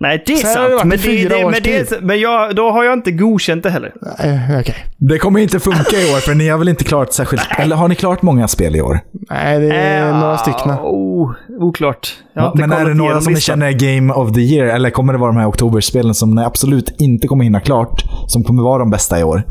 Nej, 0.00 0.22
det 0.26 0.32
är 0.32 0.36
det 0.36 0.42
sant. 0.42 0.72
Men, 0.78 0.88
det, 0.90 0.98
fyra 0.98 1.36
det, 1.36 1.44
men, 1.50 1.62
det, 1.62 2.00
men 2.02 2.20
jag, 2.20 2.56
då 2.56 2.70
har 2.70 2.84
jag 2.84 2.92
inte 2.92 3.10
godkänt 3.10 3.62
det 3.62 3.70
heller. 3.70 3.92
Eh, 4.20 4.60
Okej. 4.60 4.74
Det 4.98 5.18
kommer 5.18 5.40
inte 5.40 5.60
funka 5.60 5.96
i 5.96 6.14
år, 6.14 6.20
för 6.20 6.34
ni 6.34 6.48
har 6.48 6.58
väl 6.58 6.68
inte 6.68 6.84
klarat 6.84 7.12
särskilt... 7.12 7.42
Eller 7.58 7.76
har 7.76 7.88
ni 7.88 7.94
klarat 7.94 8.22
många 8.22 8.48
spel 8.48 8.76
i 8.76 8.80
år? 8.82 9.00
Nej, 9.30 9.60
det 9.60 9.74
är 9.76 10.08
Eh, 10.08 10.20
några 10.20 10.38
stycken. 10.38 10.70
Oh, 10.70 11.32
oklart. 11.60 12.14
Jag 12.34 12.42
har 12.42 12.48
inte 12.48 12.66
Men 12.66 12.72
är 12.80 12.84
det 12.84 12.94
några 12.94 13.20
som 13.20 13.32
ni 13.32 13.40
känner 13.40 13.66
är 13.66 13.72
Game 13.98 14.12
of 14.12 14.32
the 14.32 14.40
Year? 14.40 14.66
Eller 14.66 14.90
kommer 14.90 15.12
det 15.12 15.18
vara 15.18 15.32
de 15.32 15.38
här 15.38 15.48
oktoberspelen 15.48 16.14
som 16.14 16.34
ni 16.34 16.44
absolut 16.44 16.94
inte 16.98 17.26
kommer 17.26 17.44
hinna 17.44 17.60
klart? 17.60 18.02
Som 18.26 18.44
kommer 18.44 18.62
vara 18.62 18.78
de 18.78 18.90
bästa 18.90 19.20
i 19.20 19.24
år? 19.24 19.42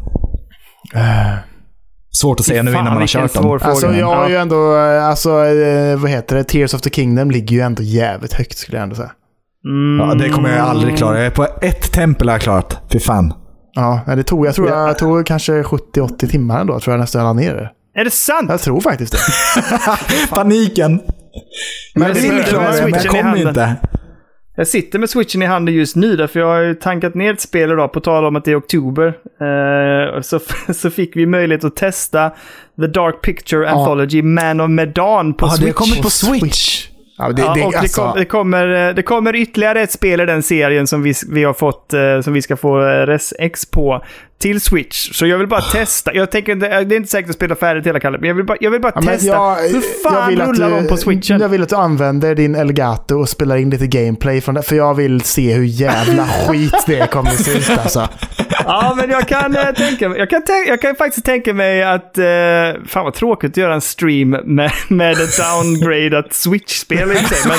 Svårt 2.12 2.40
att 2.40 2.46
säga 2.46 2.64
nu 2.64 2.72
innan 2.72 2.84
man 2.84 2.98
har 2.98 3.08
kört 3.08 3.34
dem. 3.34 3.60
Alltså 3.62 3.88
jag 3.94 4.06
har 4.08 4.24
Ja. 4.24 4.30
ju 4.30 4.36
ändå, 4.36 4.76
eh, 4.76 5.06
alltså 5.08 5.30
vad 5.98 6.10
heter 6.10 6.36
det, 6.36 6.44
Tears 6.44 6.74
of 6.74 6.82
the 6.82 6.90
Kingdom 6.90 7.32
ligger 7.32 7.56
ju 7.56 7.62
ändå 7.62 7.84
jävligt 7.84 8.34
högt 8.34 8.58
skulle 8.58 8.78
jag 8.78 8.84
ändå 8.84 8.96
säga. 8.96 9.12
Mm. 9.66 10.08
Ja, 10.10 10.16
det 10.16 10.30
kommer 10.30 10.50
jag 10.50 10.60
aldrig 10.60 10.98
klara. 10.98 11.18
Jag 11.18 11.26
är 11.26 11.32
på 11.32 11.48
ett 11.62 11.92
tempel 11.94 12.28
har 12.28 12.36
jag 12.36 12.42
klarat. 12.42 12.78
Fy 12.92 13.00
fan. 13.00 13.34
Ja, 13.76 14.02
det 14.16 14.24
tog, 14.24 14.46
jag 14.46 14.56
tror 14.56 14.70
jag 14.70 14.98
tog 14.98 15.26
kanske 15.26 15.62
70-80 15.62 16.28
timmar 16.28 16.62
ändå, 16.62 16.80
tror 16.80 16.94
jag 16.94 17.00
nästan 17.00 17.22
jag 17.22 17.28
la 17.28 17.34
ner 17.34 17.56
det. 17.56 17.72
Är 18.02 18.04
det 18.04 18.12
sant? 18.12 18.50
Jag 18.50 18.62
tror 18.62 18.82
faktiskt 18.82 19.12
det. 19.14 19.20
Paniken. 20.30 21.02
Men 21.96 22.08
Jag 22.08 22.16
det 22.16 22.22
vill 22.22 22.40
är- 22.40 22.44
klara 22.44 22.72
det, 22.72 22.82
men 22.82 22.90
jag 22.92 23.02
Switchen 23.02 23.06
i 23.18 23.22
kommer 23.22 23.24
handen. 23.24 23.48
inte. 23.48 23.76
Jag 24.56 24.68
sitter 24.68 25.00
med 25.00 25.10
switchen 25.10 25.42
i 25.42 25.46
handen 25.46 25.76
just 25.76 25.96
nu 25.96 26.16
därför 26.16 26.40
jag 26.40 26.48
har 26.48 26.60
ju 26.60 26.76
tankat 26.76 27.16
ner 27.16 27.34
ett 27.34 27.42
spel 27.42 27.72
idag 27.72 27.94
på 27.94 28.00
tal 28.00 28.26
om 28.26 28.36
att 28.36 28.46
det 28.46 28.52
är 28.52 28.58
oktober. 28.60 29.08
Eh, 29.42 30.22
så, 30.22 30.40
så 30.74 30.90
fick 30.90 31.16
vi 31.16 31.26
möjlighet 31.26 31.64
att 31.64 31.76
testa 31.76 32.30
The 32.82 32.88
Dark 32.88 33.22
Picture 33.22 33.70
Anthology 33.70 34.22
Man 34.22 34.62
of 34.62 34.70
Medan 34.70 35.34
på 35.34 35.46
Ja, 35.46 35.48
det 35.48 35.50
har 35.50 35.58
Switch. 35.58 35.76
kommit 35.76 36.02
på 36.02 36.10
Switch. 36.10 36.88
Ja, 37.28 37.34
det, 37.34 37.42
Ja, 37.42 37.54
det, 37.56 37.64
och 37.66 37.72
det, 37.72 37.78
alltså, 37.78 38.02
kom, 38.02 38.20
det, 38.20 38.26
kommer, 38.26 38.88
eh, 38.90 38.96
det 38.96 39.04
kommer 39.04 39.36
ytterligare 39.36 39.82
ett 39.82 39.92
spel 39.92 40.22
i 40.22 40.26
den 40.26 40.44
serien 40.44 40.88
som 40.88 41.04
vi, 41.04 41.14
vi 41.30 41.44
har 41.44 41.54
fått, 41.54 41.94
eh, 41.94 42.22
som 42.22 42.34
vi 42.34 42.42
ska 42.42 42.58
få 42.58 42.82
eh, 42.82 43.06
Res 43.06 43.34
X 43.40 43.66
på 43.66 44.04
till 44.42 44.62
Switch. 44.62 45.12
Så 45.18 45.26
jag 45.26 45.38
vill 45.38 45.48
bara 45.48 45.62
testa. 45.62 46.14
Jag 46.14 46.32
tänker 46.32 46.52
inte, 46.52 46.84
det 46.84 46.96
är 46.96 46.98
inte 46.98 47.10
säkert 47.12 47.30
att 47.30 47.36
spela 47.36 47.56
färdigt 47.56 47.86
hela 47.88 48.00
Kalle, 48.00 48.18
men 48.18 48.28
jag 48.28 48.36
vill 48.36 48.46
bara, 48.46 48.58
jag 48.62 48.72
vill 48.72 48.82
bara 48.82 48.92
ja, 48.96 49.02
testa. 49.02 49.28
jag- 49.28 49.56
Hur 49.70 49.82
fan 50.04 50.32
rullar 50.32 50.70
du- 50.70 50.76
de 50.82 50.88
på 50.88 50.98
Switchen? 50.98 51.42
Jag 51.42 51.50
vill 51.50 51.64
att 51.64 51.70
du 51.70 51.76
använder 51.76 52.36
din 52.36 52.56
Elgato 52.56 53.16
och 53.20 53.30
spelar 53.30 53.58
in 53.58 53.70
lite 53.70 53.88
gameplay 53.88 54.42
från 54.42 54.56
det. 54.56 54.62
För 54.62 54.76
jag 54.76 54.94
vill 54.94 55.22
se 55.22 55.54
hur 55.54 55.64
jävla 55.64 56.26
skit 56.48 56.76
det 56.88 57.12
kommer 57.12 57.30
att 57.30 57.44
se 57.44 57.58
ut 57.58 57.70
alltså. 57.84 58.08
Ja, 58.66 58.94
men 58.98 59.10
jag 59.10 59.28
kan 59.28 59.56
eh, 59.56 59.66
tänka 59.74 60.10
mig, 60.10 60.20
jag 60.20 60.30
kan, 60.30 60.42
tän- 60.42 60.68
jag 60.68 60.82
kan 60.82 60.96
faktiskt 60.96 61.26
tänka 61.26 61.54
mig 61.54 61.84
att, 61.84 62.18
eh, 62.18 62.24
fan 62.88 63.04
vad 63.04 63.14
tråkigt 63.14 63.52
att 63.52 63.58
göra 63.58 63.74
en 63.74 63.82
stream 63.82 64.30
med, 64.30 64.72
med 64.88 65.12
ett 65.12 65.38
downgradat 65.38 66.34
Switch-spel 66.34 67.12
i 67.12 67.16
sig, 67.16 67.38
men 67.48 67.58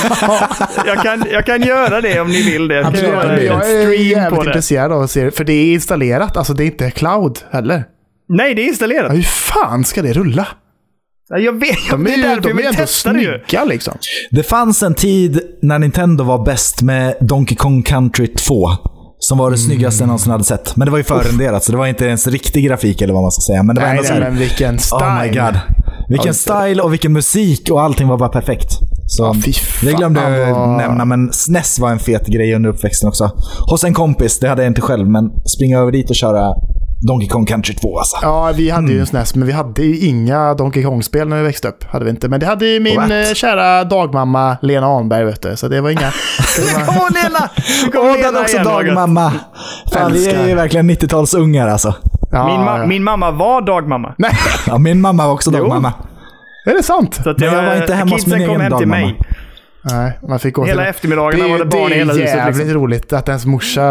jag 0.87 1.03
kan, 1.03 1.25
jag 1.33 1.47
kan 1.47 1.63
göra 1.63 2.01
det 2.01 2.21
om 2.21 2.29
ni 2.29 2.43
vill 2.53 2.69
det. 2.69 2.75
Jag 2.75 2.85
kan 2.85 2.93
Absolut, 2.93 3.13
göra 3.15 3.39
en 3.39 3.47
jag 3.47 3.71
är 3.71 3.91
jävligt 3.93 4.41
det. 4.41 4.47
intresserad 4.47 4.93
av 4.93 5.03
att 5.03 5.11
se 5.11 5.25
det. 5.25 5.31
För 5.31 5.45
det 5.45 5.53
är 5.53 5.73
installerat, 5.73 6.37
alltså 6.37 6.55
det 6.55 6.65
är 6.65 6.67
inte 6.67 6.91
cloud 6.91 7.39
heller. 7.53 7.85
Nej, 8.29 8.55
det 8.55 8.61
är 8.63 8.65
Ja, 8.65 8.69
installerat. 8.69 9.13
hur 9.13 9.23
fan 9.23 9.85
ska 9.85 10.03
det 10.03 10.13
rulla? 10.13 10.47
Ja, 11.29 11.39
Jag 11.39 11.61
vet, 11.61 11.79
De 11.91 12.05
det 12.05 12.11
är 12.11 12.15
är 12.15 12.17
ju 12.17 12.23
därför 12.23 12.41
de 12.43 12.49
jag 12.49 12.61
är 12.61 12.69
ändå 12.69 12.81
det 12.81 12.87
snygga 12.87 13.65
liksom. 13.65 13.95
Det 14.31 14.43
fanns 14.43 14.83
en 14.83 14.95
tid 14.95 15.41
när 15.63 15.79
Nintendo 15.79 16.25
var 16.25 16.45
bäst 16.45 16.83
med 16.83 17.15
Donkey 17.21 17.57
Kong 17.57 17.83
Country 17.83 18.27
2. 18.27 18.69
Som 19.29 19.39
var 19.39 19.51
det 19.51 19.59
snyggaste 19.59 20.03
jag 20.03 20.07
någonsin 20.07 20.33
hade 20.33 20.45
sett. 20.45 20.77
Men 20.77 20.87
det 20.87 20.91
var 20.91 20.99
ju 20.99 21.05
förrenderat, 21.05 21.65
så 21.65 21.73
det 21.73 21.79
var 21.79 21.87
inte 21.87 22.05
ens 22.05 22.27
riktig 22.27 22.65
grafik 22.65 23.03
eller 23.03 23.15
vad 23.15 23.23
man 23.23 23.33
ska 23.33 23.41
säga. 23.53 23.63
Men 23.63 23.77
det 23.77 23.81
var 23.83 23.89
Nej, 23.89 23.99
ändå 23.99 24.11
nej, 24.21 24.21
men 24.31 24.39
vilken 24.39 24.79
style. 24.79 25.05
Oh 25.05 25.23
my 25.23 25.29
god. 25.29 25.61
Vilken 26.09 26.31
Oj. 26.31 26.35
style 26.35 26.83
och 26.83 26.93
vilken 26.93 27.13
musik 27.13 27.69
och 27.71 27.83
allting 27.83 28.09
var 28.09 28.19
bara 28.19 28.29
perfekt. 28.29 28.69
Så 29.07 29.35
fy 29.35 29.53
det 29.87 29.93
glömde 29.93 30.21
fan 30.21 30.33
jag 30.33 30.55
vad- 30.55 30.77
nämna, 30.77 31.05
men 31.05 31.33
SNES 31.33 31.79
var 31.79 31.91
en 31.91 31.99
fet 31.99 32.27
grej 32.27 32.55
under 32.55 32.71
uppväxten 32.71 33.09
också. 33.09 33.31
Hos 33.71 33.85
en 33.85 33.95
kompis, 33.95 34.39
det 34.39 34.49
hade 34.49 34.63
jag 34.63 34.71
inte 34.71 34.81
själv, 34.81 35.09
men 35.09 35.25
springa 35.57 35.79
över 35.79 35.93
dit 35.93 36.11
och 36.11 36.17
köra 36.17 36.55
Donkey 37.01 37.29
Kong 37.29 37.47
Country 37.47 37.75
2 37.75 37.99
alltså. 37.99 38.17
Ja, 38.23 38.53
vi 38.57 38.71
hade 38.71 38.85
Mm. 38.85 38.95
ju 38.95 39.01
en 39.01 39.07
SNES, 39.07 39.35
men 39.35 39.47
vi 39.47 39.53
hade 39.53 39.83
ju 39.83 39.99
inga 40.09 40.55
Donkey 40.55 40.83
Kong-spel 40.83 41.29
när 41.29 41.37
vi 41.37 41.43
växte 41.43 41.69
upp. 41.69 41.85
Hade 41.85 42.05
vi 42.05 42.11
inte. 42.11 42.29
Men 42.29 42.41
det 42.41 42.47
hade 42.47 42.67
ju 42.67 42.81
min 42.81 42.97
What? 42.97 43.11
eh, 43.11 43.35
kära 43.35 43.85
dagmamma 43.85 44.57
Lena 44.63 44.87
Ahnberg, 44.87 45.25
vet 45.25 45.43
du. 45.43 45.57
Så 45.57 45.69
det 45.69 45.81
var 45.81 45.91
inga... 45.91 46.01
Det 46.57 46.75
var, 46.87 46.89
Åh, 46.89 47.09
Lena! 47.23 47.49
Åh, 47.95 48.23
den 48.33 48.37
också 48.43 48.59
dagmamma. 48.59 49.33
Fan, 49.93 50.13
vi 50.13 50.31
är 50.31 50.49
ju 50.49 50.55
verkligen 50.55 50.91
90-talsungar 50.91 51.69
alltså. 51.69 51.95
ja, 52.31 52.47
Min, 52.47 52.61
ma- 52.61 52.79
ja. 52.81 52.87
min 52.87 53.05
mamma 53.05 53.31
var 53.31 53.61
dagmamma. 53.63 54.15
Nej, 54.19 54.31
Ja, 54.67 54.79
min 54.79 55.01
mamma 55.01 55.27
var 55.27 55.33
också 55.33 55.51
dagmamma. 55.51 55.93
är 56.67 56.75
det 56.75 56.83
sant? 56.83 57.15
Så 57.25 57.31
att 57.31 57.39
Men 57.39 57.55
jag 57.55 57.63
var 57.63 57.77
inte 57.77 57.95
hemma 57.95 58.11
hos 58.11 58.27
min 58.27 58.41
egen 58.41 58.61
dagmamma. 58.61 58.87
mig. 58.87 59.21
Nej, 59.91 60.19
man 60.29 60.39
fick 60.39 60.55
gå 60.55 60.65
Hela 60.65 60.83
till... 60.83 60.91
eftermiddagarna 60.91 61.49
var 61.49 61.59
det 61.59 61.65
barn 61.65 61.93
i 61.93 61.95
hela 61.95 62.13
Det 62.13 62.19
är 62.19 62.23
huset. 62.23 62.37
jävligt 62.37 62.57
Liksom. 62.59 62.75
roligt 62.83 63.13
att 63.13 63.29
ens 63.29 63.47
morsa 63.47 63.83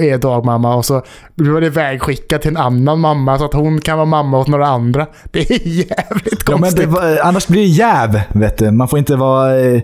är 0.00 0.18
dagmamma 0.18 0.74
och 0.76 0.84
så 0.84 1.02
blir 1.34 1.50
man 1.50 1.62
ivägskickad 1.64 2.40
till 2.42 2.50
en 2.50 2.56
annan 2.56 3.00
mamma 3.00 3.38
så 3.38 3.44
att 3.44 3.52
hon 3.54 3.80
kan 3.80 3.96
vara 3.98 4.06
mamma 4.06 4.38
åt 4.38 4.46
några 4.48 4.66
andra. 4.66 5.06
Det 5.32 5.38
är 5.50 5.68
jävligt 5.68 6.42
Ja, 6.46 6.52
men 6.52 6.58
konstigt. 6.58 6.80
det 6.80 6.86
var, 6.86 7.18
annars 7.22 7.46
blir 7.46 7.60
det 7.60 7.66
jäv, 7.68 8.20
vet 8.34 8.58
du. 8.58 8.70
Man 8.70 8.88
får 8.88 8.98
inte 8.98 9.16
vara 9.16 9.60
eh, 9.60 9.82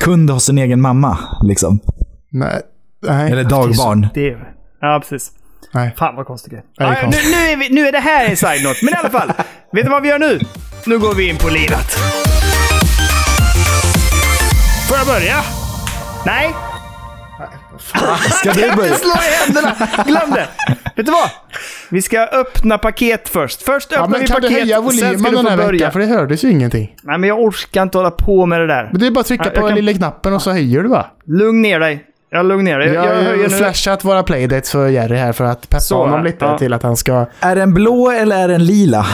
kund 0.00 0.30
hos 0.30 0.44
sin 0.44 0.58
egen 0.58 0.80
mamma, 0.80 1.18
liksom. 1.42 1.80
Nej. 2.30 2.60
Nej. 3.06 3.32
Eller 3.32 3.44
dagbarn. 3.44 4.06
Det 4.14 4.28
är, 4.30 4.52
ja, 4.80 4.98
precis. 5.02 5.30
Nej. 5.74 5.94
Fan 5.98 6.16
vad 6.16 6.26
konstig 6.26 6.52
grej. 6.52 6.62
Det 6.78 6.84
är 6.84 6.88
Ja, 6.88 6.94
nu, 6.94 7.00
konstigt. 7.02 7.30
nu, 7.36 7.52
är 7.52 7.56
vi, 7.56 7.68
nu 7.74 7.88
är 7.88 7.92
det 7.92 7.98
här 8.00 8.26
en 8.30 8.36
side-note. 8.36 8.78
Men 8.84 8.94
i 8.94 8.96
alla 8.96 9.10
fall, 9.10 9.32
vet 9.72 9.84
du 9.84 9.90
vad 9.90 10.02
vi 10.02 10.08
gör 10.08 10.18
nu? 10.18 10.40
Nu 10.86 10.98
går 10.98 11.14
vi 11.14 11.28
in 11.28 11.36
på 11.36 11.48
lirat. 11.48 11.96
Får 14.88 14.96
jag 14.96 15.06
börja? 15.06 15.36
Nej? 16.26 16.54
Ska 18.30 18.52
du 18.52 18.60
börja? 18.76 18.94
Slå 18.94 19.10
i 19.10 19.44
händerna! 19.44 19.74
Glöm 20.06 20.30
det! 20.30 20.48
Vet 20.96 21.06
du 21.06 21.12
vad? 21.12 21.30
Vi 21.90 22.02
ska 22.02 22.20
öppna 22.20 22.78
paket 22.78 23.28
först. 23.28 23.62
Först 23.62 23.92
öppnar 23.92 24.04
Ja, 24.04 24.08
men 24.10 24.20
vi 24.20 24.26
kan 24.26 24.40
du 24.40 24.48
paket, 24.48 24.58
höja 24.62 24.76
sen 24.76 24.90
ska 24.98 25.06
volymen 25.06 25.30
du 25.30 25.36
den 25.36 25.44
få 25.44 25.50
här 25.50 25.56
börja. 25.56 25.70
veckan? 25.72 25.92
För 25.92 26.00
det 26.00 26.06
hördes 26.06 26.44
ju 26.44 26.50
ingenting. 26.50 26.94
Nej, 27.02 27.18
men 27.18 27.28
jag 27.28 27.40
orkar 27.40 27.82
inte 27.82 27.98
hålla 27.98 28.10
på 28.10 28.46
med 28.46 28.60
det 28.60 28.66
där. 28.66 28.88
Men 28.92 29.00
det 29.00 29.06
är 29.06 29.10
bara 29.10 29.20
att 29.20 29.26
trycka 29.26 29.44
Ja, 29.44 29.50
på 29.50 29.56
jag 29.56 29.62
den 29.64 29.68
kan- 29.76 29.84
lilla 29.84 29.98
knappen 29.98 30.32
och 30.34 30.42
så 30.42 30.50
höjer 30.50 30.82
du 30.82 30.88
bara. 30.88 31.06
Lugn 31.26 31.62
ner 31.62 31.80
dig. 31.80 32.04
Jag 32.30 32.46
lugn 32.46 32.64
ner 32.64 32.78
dig. 32.78 32.88
Jag, 32.92 33.06
Jag 33.06 33.38
jag 33.38 33.42
har 33.42 33.48
flashat 33.58 34.04
våra 34.04 34.22
playdates 34.22 34.70
för 34.72 34.88
Jerry 34.88 35.16
här 35.16 35.32
för 35.32 35.44
att 35.44 35.60
peppa 35.68 35.80
Så, 35.80 35.96
honom 35.98 36.24
lite 36.24 36.44
ja. 36.44 36.58
till 36.58 36.72
att 36.72 36.82
han 36.82 36.96
ska... 36.96 37.26
Är 37.40 37.56
den 37.56 37.74
blå 37.74 38.10
eller 38.10 38.36
är 38.44 38.48
den 38.48 38.64
lila? 38.66 39.06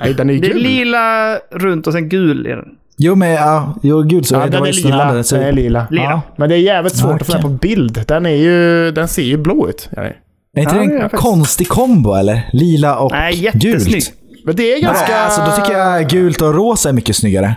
Nej, 0.00 0.14
den 0.14 0.30
är 0.30 0.34
ju 0.34 0.40
Det 0.40 0.46
är 0.46 0.52
gul. 0.52 0.62
lila 0.62 1.36
runt 1.50 1.86
och 1.86 1.92
sen 1.92 2.08
gul 2.08 2.46
är 2.46 2.56
den. 2.56 2.64
Jo, 3.04 3.14
men 3.14 3.30
ja, 3.30 3.74
jo, 3.82 4.02
gud 4.02 4.26
så 4.26 4.34
Ja, 4.34 4.40
det 4.40 4.48
den 4.48 4.60
var 4.60 4.66
är 4.68 4.72
lila. 4.72 5.22
så- 5.22 5.34
Den 5.36 5.44
är 5.44 5.52
lila. 5.52 5.86
Lila. 5.90 6.02
Ja. 6.04 6.20
Men 6.36 6.48
det 6.48 6.54
är 6.54 6.58
jävligt 6.58 6.96
svårt 6.96 7.20
att 7.20 7.26
få 7.26 7.32
den 7.32 7.42
på 7.42 7.48
bild. 7.48 8.04
Den, 8.08 8.26
är 8.26 8.30
ju, 8.30 8.90
den 8.90 9.08
ser 9.08 9.22
ju 9.22 9.36
blå 9.36 9.68
ut. 9.68 9.88
Jerry. 9.96 10.12
Är 10.56 10.60
inte 10.62 10.74
Ja, 10.76 10.82
det 10.82 10.94
en 10.94 11.00
faktiskt- 11.00 11.22
konstig 11.22 11.68
kombo 11.68 12.14
eller? 12.14 12.48
Lila 12.52 12.98
och 12.98 13.12
Nej, 13.12 13.50
gult. 13.54 14.12
Men 14.46 14.56
det 14.56 14.72
är 14.72 14.82
ganska... 14.82 15.12
Ja, 15.12 15.18
alltså, 15.18 15.40
då 15.44 15.50
tycker 15.66 15.78
jag 15.78 16.08
gult 16.08 16.40
och 16.42 16.54
rosa 16.54 16.88
är 16.88 16.92
mycket 16.92 17.16
snyggare. 17.16 17.56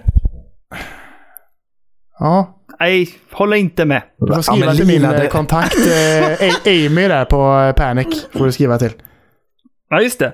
Ja. 2.19 2.61
Nej, 2.79 3.09
håller 3.31 3.57
inte 3.57 3.85
med. 3.85 4.01
Du 4.19 4.27
får 4.27 4.35
Ja, 4.35 4.41
skriva 4.43 4.65
men 4.65 4.75
till 4.77 4.87
lila, 4.87 5.07
min 5.07 5.15
eh, 5.17 5.21
det- 5.23 5.27
kontakt 5.27 5.75
eh, 5.75 6.55
Amy 6.65 7.07
där 7.07 7.25
på 7.25 7.59
eh, 7.67 7.71
Panic. 7.85 8.25
Får 8.33 8.45
du 8.45 8.51
skriva 8.51 8.77
till. 8.77 8.91
Ja, 9.89 10.01
just 10.01 10.19
det. 10.19 10.25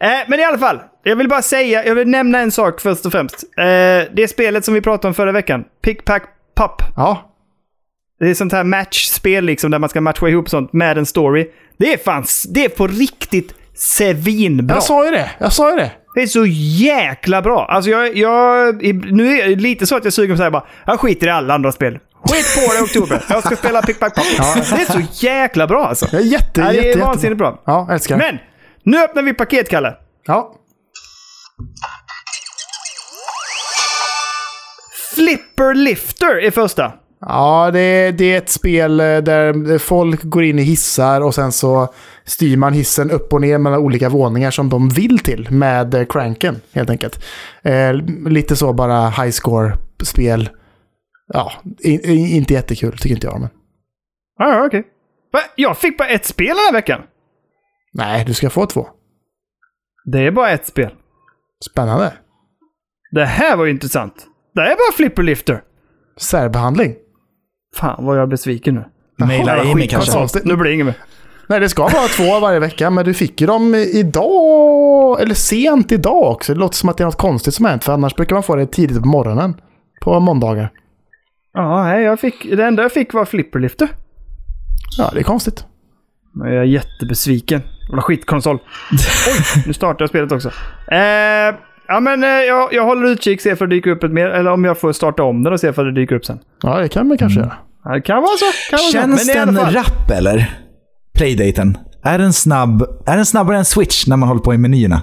Eh, 0.00 0.08
men 0.28 0.40
i 0.40 0.44
alla 0.44 0.58
fall, 0.58 0.78
jag 1.08 1.16
vill 1.16 1.28
bara 1.28 1.42
säga, 1.42 1.86
jag 1.86 1.94
vill 1.94 2.08
nämna 2.08 2.38
en 2.38 2.52
sak 2.52 2.80
först 2.80 3.06
och 3.06 3.12
främst. 3.12 3.44
Eh, 3.58 3.64
det 4.12 4.30
spelet 4.30 4.64
som 4.64 4.74
vi 4.74 4.80
pratade 4.80 5.08
om 5.08 5.14
förra 5.14 5.32
veckan, 5.32 5.64
Pick 5.82 6.04
Pack 6.04 6.22
Pop. 6.54 6.82
Ja. 6.96 7.34
Det 8.20 8.30
är 8.30 8.34
sånt 8.34 8.52
här 8.52 8.64
matchspel 8.64 9.44
liksom, 9.44 9.70
där 9.70 9.78
man 9.78 9.88
ska 9.88 10.00
matcha 10.00 10.28
ihop 10.28 10.50
sånt 10.50 10.72
med 10.72 10.98
en 10.98 11.06
story. 11.06 11.50
Det 11.78 11.92
är 11.92 11.98
fan, 11.98 12.24
det 12.48 12.64
är 12.64 12.68
på 12.68 12.86
riktigt 12.86 13.54
svinbra. 13.74 14.76
Jag 14.76 14.82
sa 14.82 15.04
ju 15.04 15.10
det. 15.10 15.30
Jag 15.38 15.52
sa 15.52 15.70
ju 15.70 15.76
det. 15.76 15.90
Det 16.14 16.22
är 16.22 16.26
så 16.26 16.46
jäkla 16.46 17.42
bra. 17.42 17.66
Alltså 17.66 17.90
jag, 17.90 18.16
jag, 18.16 18.82
nu 19.12 19.40
är 19.40 19.48
det 19.48 19.54
lite 19.54 19.86
så 19.86 19.96
att 19.96 20.04
jag 20.04 20.12
suger 20.12 20.36
på 20.36 20.42
att 20.42 20.52
bara, 20.52 20.66
jag 20.86 21.00
skiter 21.00 21.26
i 21.26 21.30
alla 21.30 21.54
andra 21.54 21.72
spel. 21.72 21.98
Skit 22.22 22.46
på 22.54 22.72
det 22.72 22.78
i 22.78 22.84
oktober. 22.84 23.24
Jag 23.30 23.44
ska 23.44 23.56
spela 23.56 23.82
Pick 23.82 24.00
Pack 24.00 24.14
Pop. 24.14 24.24
Det 24.54 24.82
är 24.82 24.92
så 24.92 25.26
jäkla 25.26 25.66
bra 25.66 25.86
alltså. 25.86 26.16
Är 26.16 26.20
jätte, 26.20 26.60
Ja, 26.60 26.72
det 26.72 26.78
är 26.78 26.82
jätte, 26.82 26.98
vansinnigt 26.98 27.38
bra. 27.38 27.62
Ja, 27.64 27.88
älskar. 27.92 28.16
Men, 28.16 28.38
nu 28.82 29.04
öppnar 29.04 29.22
vi 29.22 29.34
paket, 29.34 29.68
Kalle. 29.68 29.94
Ja. 30.26 30.54
Flipper 35.14 35.74
Lifter 35.74 36.44
är 36.44 36.50
första. 36.50 36.92
Ja, 37.20 37.70
det, 37.70 38.10
det 38.10 38.24
är 38.24 38.38
ett 38.38 38.48
spel 38.48 39.00
eh, 39.00 39.06
där 39.06 39.78
folk 39.78 40.22
går 40.22 40.44
in 40.44 40.58
i 40.58 40.62
hissar 40.62 41.20
och 41.20 41.34
sen 41.34 41.52
så 41.52 41.94
styr 42.24 42.56
man 42.56 42.72
hissen 42.72 43.10
upp 43.10 43.32
och 43.32 43.40
ner 43.40 43.58
mellan 43.58 43.78
olika 43.78 44.08
våningar 44.08 44.50
som 44.50 44.68
de 44.68 44.88
vill 44.88 45.18
till 45.18 45.50
med 45.50 45.94
eh, 45.94 46.04
cranken 46.04 46.60
helt 46.72 46.90
enkelt. 46.90 47.24
Eh, 47.62 47.92
lite 48.28 48.56
så 48.56 48.72
bara 48.72 49.08
high 49.08 49.30
score-spel. 49.30 50.50
Ja, 51.32 51.52
i, 51.78 51.90
i, 51.90 52.36
inte 52.36 52.54
jättekul 52.54 52.98
tycker 52.98 53.14
inte 53.14 53.26
jag. 53.26 53.40
Men. 53.40 53.50
Ja, 54.38 54.54
ja, 54.54 54.66
okej. 54.66 54.84
Va? 55.32 55.40
Jag 55.56 55.78
fick 55.78 55.98
bara 55.98 56.08
ett 56.08 56.24
spel 56.24 56.46
den 56.46 56.56
här 56.56 56.72
veckan. 56.72 57.00
Nej, 57.92 58.24
du 58.24 58.34
ska 58.34 58.50
få 58.50 58.66
två. 58.66 58.88
Det 60.04 60.18
är 60.18 60.30
bara 60.30 60.50
ett 60.50 60.66
spel. 60.66 60.90
Spännande. 61.64 62.12
Det 63.10 63.24
här 63.24 63.56
var 63.56 63.64
ju 63.64 63.70
intressant. 63.70 64.14
Det 64.54 64.60
här 64.60 64.70
är 64.70 64.74
bara 64.74 64.96
Flipper 64.96 65.22
Lifter. 65.22 65.62
Särbehandling. 66.20 66.94
Fan 67.76 68.04
vad 68.04 68.16
jag 68.16 68.22
är 68.22 68.26
besviken 68.26 68.74
nu. 68.74 68.84
Maila 69.26 69.60
Amy 69.60 69.74
skit- 69.74 69.90
kanske. 69.90 70.40
Nu 70.44 70.56
blir 70.56 70.64
det 70.70 70.74
inget 70.74 70.86
mer. 70.86 70.94
Nej, 71.46 71.60
det 71.60 71.68
ska 71.68 71.82
vara 71.82 72.08
två 72.08 72.40
varje 72.40 72.58
vecka, 72.58 72.90
men 72.90 73.04
du 73.04 73.14
fick 73.14 73.40
ju 73.40 73.46
dem 73.46 73.74
idag, 73.74 75.20
eller 75.20 75.34
sent 75.34 75.92
idag 75.92 76.22
också. 76.32 76.54
Det 76.54 76.60
låter 76.60 76.76
som 76.76 76.88
att 76.88 76.96
det 76.96 77.02
är 77.02 77.06
något 77.06 77.16
konstigt 77.18 77.54
som 77.54 77.64
hänt, 77.64 77.84
för 77.84 77.92
annars 77.92 78.14
brukar 78.14 78.36
man 78.36 78.42
få 78.42 78.56
det 78.56 78.66
tidigt 78.66 79.02
på 79.02 79.08
morgonen. 79.08 79.60
På 80.00 80.20
måndagar. 80.20 80.72
Ja, 81.52 81.98
jag 81.98 82.20
fick, 82.20 82.56
det 82.56 82.64
enda 82.66 82.82
jag 82.82 82.92
fick 82.92 83.14
var 83.14 83.24
Flipper 83.24 83.58
Lifter. 83.58 83.88
Ja, 84.98 85.10
det 85.14 85.18
är 85.20 85.24
konstigt. 85.24 85.64
Men 86.34 86.52
jag 86.52 86.62
är 86.62 86.66
jättebesviken. 86.66 87.62
Jävla 87.88 88.02
skitkonsol. 88.02 88.58
Oj, 88.92 89.62
nu 89.66 89.72
startar 89.72 90.02
jag 90.02 90.08
spelet 90.08 90.32
också. 90.32 90.48
Eh, 90.92 90.98
ja, 91.88 92.00
men 92.00 92.24
eh, 92.24 92.28
jag, 92.28 92.72
jag 92.74 92.84
håller 92.84 93.06
utkik, 93.08 93.40
ser 93.40 93.54
för 93.54 93.66
det 93.66 93.76
dyker 93.76 93.90
upp 93.90 94.04
ett 94.04 94.12
mer, 94.12 94.26
eller 94.26 94.50
om 94.52 94.64
jag 94.64 94.78
får 94.78 94.92
starta 94.92 95.22
om 95.22 95.42
den 95.42 95.52
och 95.52 95.60
se 95.60 95.72
för 95.72 95.84
det 95.84 95.92
dyker 95.94 96.14
upp 96.14 96.24
sen. 96.24 96.38
Ja, 96.62 96.78
det 96.78 96.88
kan 96.88 97.08
man 97.08 97.18
kanske 97.18 97.40
göra. 97.40 97.52
Ja, 97.84 97.92
det 97.94 98.00
kan 98.00 98.16
vara 98.22 98.36
så. 98.36 98.44
Kan 98.70 98.78
vara 98.78 98.92
Känns 98.92 99.26
så. 99.26 99.32
Den 99.32 99.70
rapp 99.74 100.10
eller? 100.10 100.50
Playdaten. 101.14 101.78
Är 102.04 102.18
den, 102.18 102.32
snabb, 102.32 102.82
är 103.06 103.16
den 103.16 103.26
snabbare 103.26 103.56
än 103.58 103.64
Switch 103.64 104.06
när 104.06 104.16
man 104.16 104.28
håller 104.28 104.40
på 104.42 104.54
i 104.54 104.58
menyerna? 104.58 105.02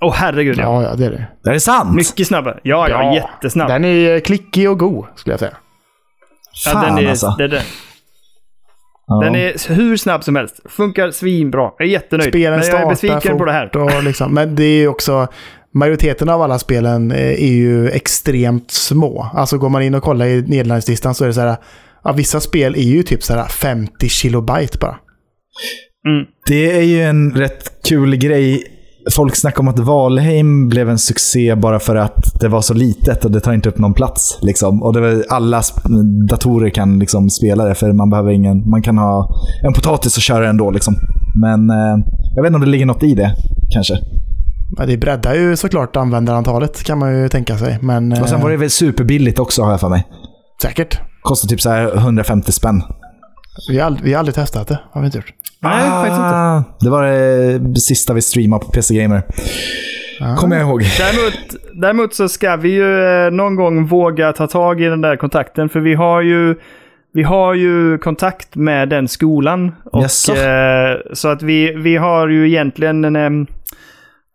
Åh 0.00 0.14
herregud, 0.14 0.58
ja. 0.58 0.62
Ja, 0.62 0.88
ja, 0.90 0.94
det 0.96 1.06
är 1.06 1.10
det. 1.10 1.50
Är 1.50 1.52
det 1.52 1.60
sant? 1.60 1.94
Mycket 1.96 2.26
snabbare. 2.26 2.60
Ja, 2.62 2.88
ja, 2.88 3.14
jättesnabb. 3.14 3.68
Den 3.68 3.84
är 3.84 4.20
klickig 4.20 4.70
och 4.70 4.78
god, 4.78 5.06
skulle 5.14 5.32
jag 5.32 5.40
säga. 5.40 5.56
ja, 6.66 6.72
Fan 6.72 6.84
den 6.96 7.04
är, 7.06 7.10
alltså. 7.10 7.34
det 7.38 7.44
är 7.44 7.48
den. 7.48 7.62
Ja. 9.06 9.20
Den 9.20 9.34
är 9.34 9.74
hur 9.74 9.96
snabb 9.96 10.24
som 10.24 10.36
helst. 10.36 10.60
Funkar 10.64 11.10
svinbra. 11.10 11.70
Jag 11.78 11.88
är 11.88 11.92
jättenöjd. 11.92 12.28
Spelen 12.28 12.60
men 12.60 12.68
jag 12.68 12.80
är 12.80 12.88
besviken 12.88 13.38
på 13.38 13.44
det 13.44 13.52
här. 13.52 14.02
liksom, 14.02 14.34
Men 14.34 14.54
det 14.56 14.64
är 14.64 14.78
ju 14.78 14.88
också... 14.88 15.28
majoriteten 15.74 16.28
av 16.28 16.42
alla 16.42 16.58
spelen 16.58 17.10
eh, 17.10 17.44
är 17.44 17.52
ju 17.52 17.88
extremt 17.88 18.70
små. 18.70 19.30
Alltså 19.34 19.58
går 19.58 19.68
man 19.68 19.82
in 19.82 19.94
och 19.94 20.02
kollar 20.02 20.26
i 20.26 20.42
nedladdningslistan 20.42 21.14
så 21.14 21.24
är 21.24 21.28
det 21.28 21.34
så 21.34 21.40
här, 21.40 21.56
ja, 22.04 22.12
vissa 22.12 22.40
spel 22.40 22.74
är 22.74 22.82
ju 22.82 23.02
typ 23.02 23.22
så 23.22 23.34
här 23.34 23.44
50 23.44 24.08
kilobyte 24.08 24.78
bara. 24.78 24.98
Mm. 26.08 26.26
Det 26.46 26.78
är 26.78 26.82
ju 26.82 27.02
en 27.02 27.34
rätt 27.34 27.82
kul 27.88 28.16
grej. 28.16 28.75
Folk 29.14 29.36
snackar 29.36 29.60
om 29.60 29.68
att 29.68 29.78
Valheim 29.78 30.68
blev 30.68 30.90
en 30.90 30.98
succé 30.98 31.54
bara 31.54 31.78
för 31.80 31.96
att 31.96 32.40
det 32.40 32.48
var 32.48 32.60
så 32.60 32.74
litet 32.74 33.24
och 33.24 33.30
det 33.30 33.40
tar 33.40 33.52
inte 33.52 33.68
upp 33.68 33.78
någon 33.78 33.94
plats. 33.94 34.38
Liksom. 34.42 34.82
Och 34.82 34.92
det 34.92 35.00
var, 35.00 35.24
alla 35.28 35.62
datorer 36.30 36.70
kan 36.70 36.98
liksom 36.98 37.30
spela 37.30 37.64
det, 37.64 37.74
för 37.74 37.92
man 37.92 38.10
behöver 38.10 38.30
ingen... 38.30 38.70
Man 38.70 38.82
kan 38.82 38.98
ha 38.98 39.28
en 39.66 39.72
potatis 39.72 40.16
och 40.16 40.22
köra 40.22 40.48
ändå. 40.48 40.70
Liksom. 40.70 40.94
Men 41.40 41.70
eh, 41.70 42.04
jag 42.36 42.42
vet 42.42 42.48
inte 42.48 42.54
om 42.56 42.60
det 42.60 42.66
ligger 42.70 42.86
något 42.86 43.02
i 43.02 43.14
det, 43.14 43.34
kanske. 43.72 43.98
Ja, 44.78 44.86
det 44.86 44.96
breddar 44.96 45.34
ju 45.34 45.56
såklart 45.56 45.96
användarantalet 45.96 46.82
kan 46.84 46.98
man 46.98 47.18
ju 47.22 47.28
tänka 47.28 47.58
sig. 47.58 47.78
Men 47.82 48.12
Och 48.12 48.28
sen 48.28 48.36
eh, 48.38 48.42
var 48.42 48.50
det 48.50 48.56
väl 48.56 48.70
superbilligt 48.70 49.38
också, 49.38 49.62
har 49.62 49.70
jag 49.70 49.80
för 49.80 49.88
mig. 49.88 50.06
säkert. 50.62 50.98
Kostar 51.22 51.48
typ 51.48 51.60
så 51.60 51.70
här 51.70 51.96
150 51.96 52.52
spänn. 52.52 52.82
Vi 53.70 53.78
har, 53.78 53.90
ald- 53.90 54.00
vi 54.02 54.12
har 54.12 54.18
aldrig 54.18 54.34
testat 54.34 54.68
det. 54.68 54.78
Har 54.92 55.00
vi 55.00 55.06
inte 55.06 55.18
gjort. 55.18 55.32
Nej, 55.60 55.90
faktiskt 55.90 56.16
inte. 56.16 56.34
Ah, 56.36 56.62
Det 56.80 56.90
var 56.90 57.02
det 57.74 57.80
sista 57.80 58.12
vi 58.12 58.22
streamade 58.22 58.64
på 58.64 58.70
PC 58.72 58.94
Gamer. 58.94 59.22
Ah. 60.20 60.36
Kommer 60.36 60.56
jag 60.56 60.68
ihåg. 60.68 60.82
Däremot, 60.98 61.34
däremot 61.82 62.14
så 62.14 62.28
ska 62.28 62.56
vi 62.56 62.68
ju 62.68 63.04
eh, 63.06 63.30
någon 63.30 63.56
gång 63.56 63.86
våga 63.86 64.32
ta 64.32 64.46
tag 64.46 64.80
i 64.80 64.84
den 64.84 65.00
där 65.00 65.16
kontakten. 65.16 65.68
För 65.68 65.80
vi 65.80 65.94
har 65.94 66.22
ju, 66.22 66.54
vi 67.14 67.22
har 67.22 67.54
ju 67.54 67.98
kontakt 67.98 68.54
med 68.56 68.88
den 68.88 69.08
skolan. 69.08 69.74
Och, 69.92 70.02
Jaså? 70.02 70.32
eh, 70.34 70.96
så 71.12 71.28
att 71.28 71.42
vi, 71.42 71.72
vi 71.76 71.96
har 71.96 72.28
ju 72.28 72.48
egentligen 72.48 73.16
en... 73.16 73.46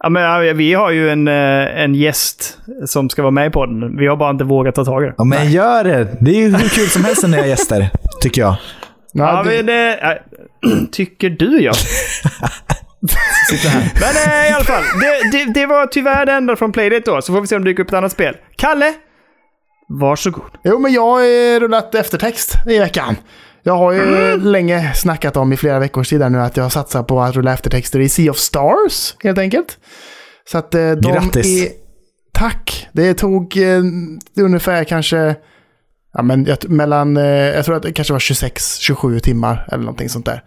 Ja, 0.04 0.10
men, 0.10 0.24
ja, 0.24 0.54
vi 0.56 0.74
har 0.74 0.92
ju 0.92 1.10
en, 1.10 1.28
eh, 1.28 1.82
en 1.84 1.96
gäst 1.96 2.58
som 2.86 3.10
ska 3.10 3.22
vara 3.22 3.32
med 3.32 3.54
på 3.54 3.66
den. 3.66 3.98
Vi 3.98 4.08
har 4.08 4.16
bara 4.16 4.30
inte 4.30 4.44
vågat 4.44 4.76
ta 4.76 4.86
tag 4.86 5.04
i 5.04 5.06
det. 5.06 5.14
Ja, 5.18 5.24
men 5.24 5.52
gör 5.52 5.84
det. 5.84 6.08
Det 6.20 6.32
är 6.32 6.36
ju 6.40 6.50
hur 6.50 6.70
kul 6.70 6.88
som 6.88 7.06
helst 7.06 7.28
när 7.28 7.38
jag 7.38 7.48
gäster, 7.48 7.90
tycker 8.22 8.42
jag. 8.42 8.56
Ja, 9.14 9.44
Ja, 9.46 9.52
det, 9.52 9.56
men 9.58 9.66
det, 9.66 9.98
äh, 10.02 10.10
tycker 10.92 11.30
du 11.30 11.62
ja. 11.62 11.74
Men 14.00 14.34
eh, 14.34 14.50
i 14.50 14.54
alla 14.54 14.64
fall, 14.64 14.84
det, 15.00 15.32
det, 15.32 15.54
det 15.54 15.66
var 15.66 15.88
tyvärr 15.88 16.26
det 16.26 16.32
enda 16.32 16.56
från 16.56 16.72
Playdate 16.72 17.12
då. 17.12 17.22
Så 17.22 17.34
får 17.34 17.42
vi 17.42 17.48
se 17.48 17.56
om 17.56 17.64
det 17.64 17.70
dyker 17.72 17.84
upp 17.84 17.90
ett 17.90 17.94
annat 17.96 18.12
spel. 18.12 18.38
Kalle! 18.56 18.94
Varsågod. 19.88 20.52
Jo, 20.64 20.80
men 20.80 20.94
jag 20.94 21.02
har 21.02 21.60
rullat 21.60 21.96
eftertext 21.96 22.56
i 22.68 22.80
veckan. 22.80 23.16
Jag 23.64 23.78
har 23.78 23.92
ju 23.92 24.38
länge 24.38 24.94
snackat 24.94 25.38
om 25.38 25.54
i 25.54 25.58
flera 25.58 25.80
veckors 25.80 26.10
tid 26.10 26.32
nu 26.32 26.38
att 26.38 26.58
jag 26.58 26.72
satsar 26.72 27.04
på 27.04 27.22
att 27.22 27.36
rulla 27.36 27.54
eftertexter 27.54 28.00
i 28.00 28.10
Sea 28.10 28.32
of 28.32 28.38
Stars, 28.38 29.16
helt 29.24 29.38
enkelt. 29.38 29.78
Så 30.52 30.58
att 30.58 30.76
eh, 30.76 30.92
de 30.92 31.12
Grattis. 31.12 31.62
är... 31.62 31.70
Tack! 32.34 32.88
Det 32.92 33.14
tog 33.14 33.58
eh, 33.58 33.82
ungefär 34.40 34.84
kanske... 34.84 35.36
Ja, 36.14 36.22
men 36.22 36.46
jag, 36.46 36.70
mellan... 36.70 37.18
Eh, 37.18 37.24
jag 37.26 37.66
tror 37.66 37.76
att 37.76 37.84
det 37.84 37.94
kanske 37.94 38.14
var 38.14 38.20
26-27 38.20 39.20
timmar 39.20 39.68
eller 39.72 39.84
någonting 39.84 40.10
sånt 40.10 40.26
där. 40.26 40.44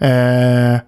Eh, 0.00 0.80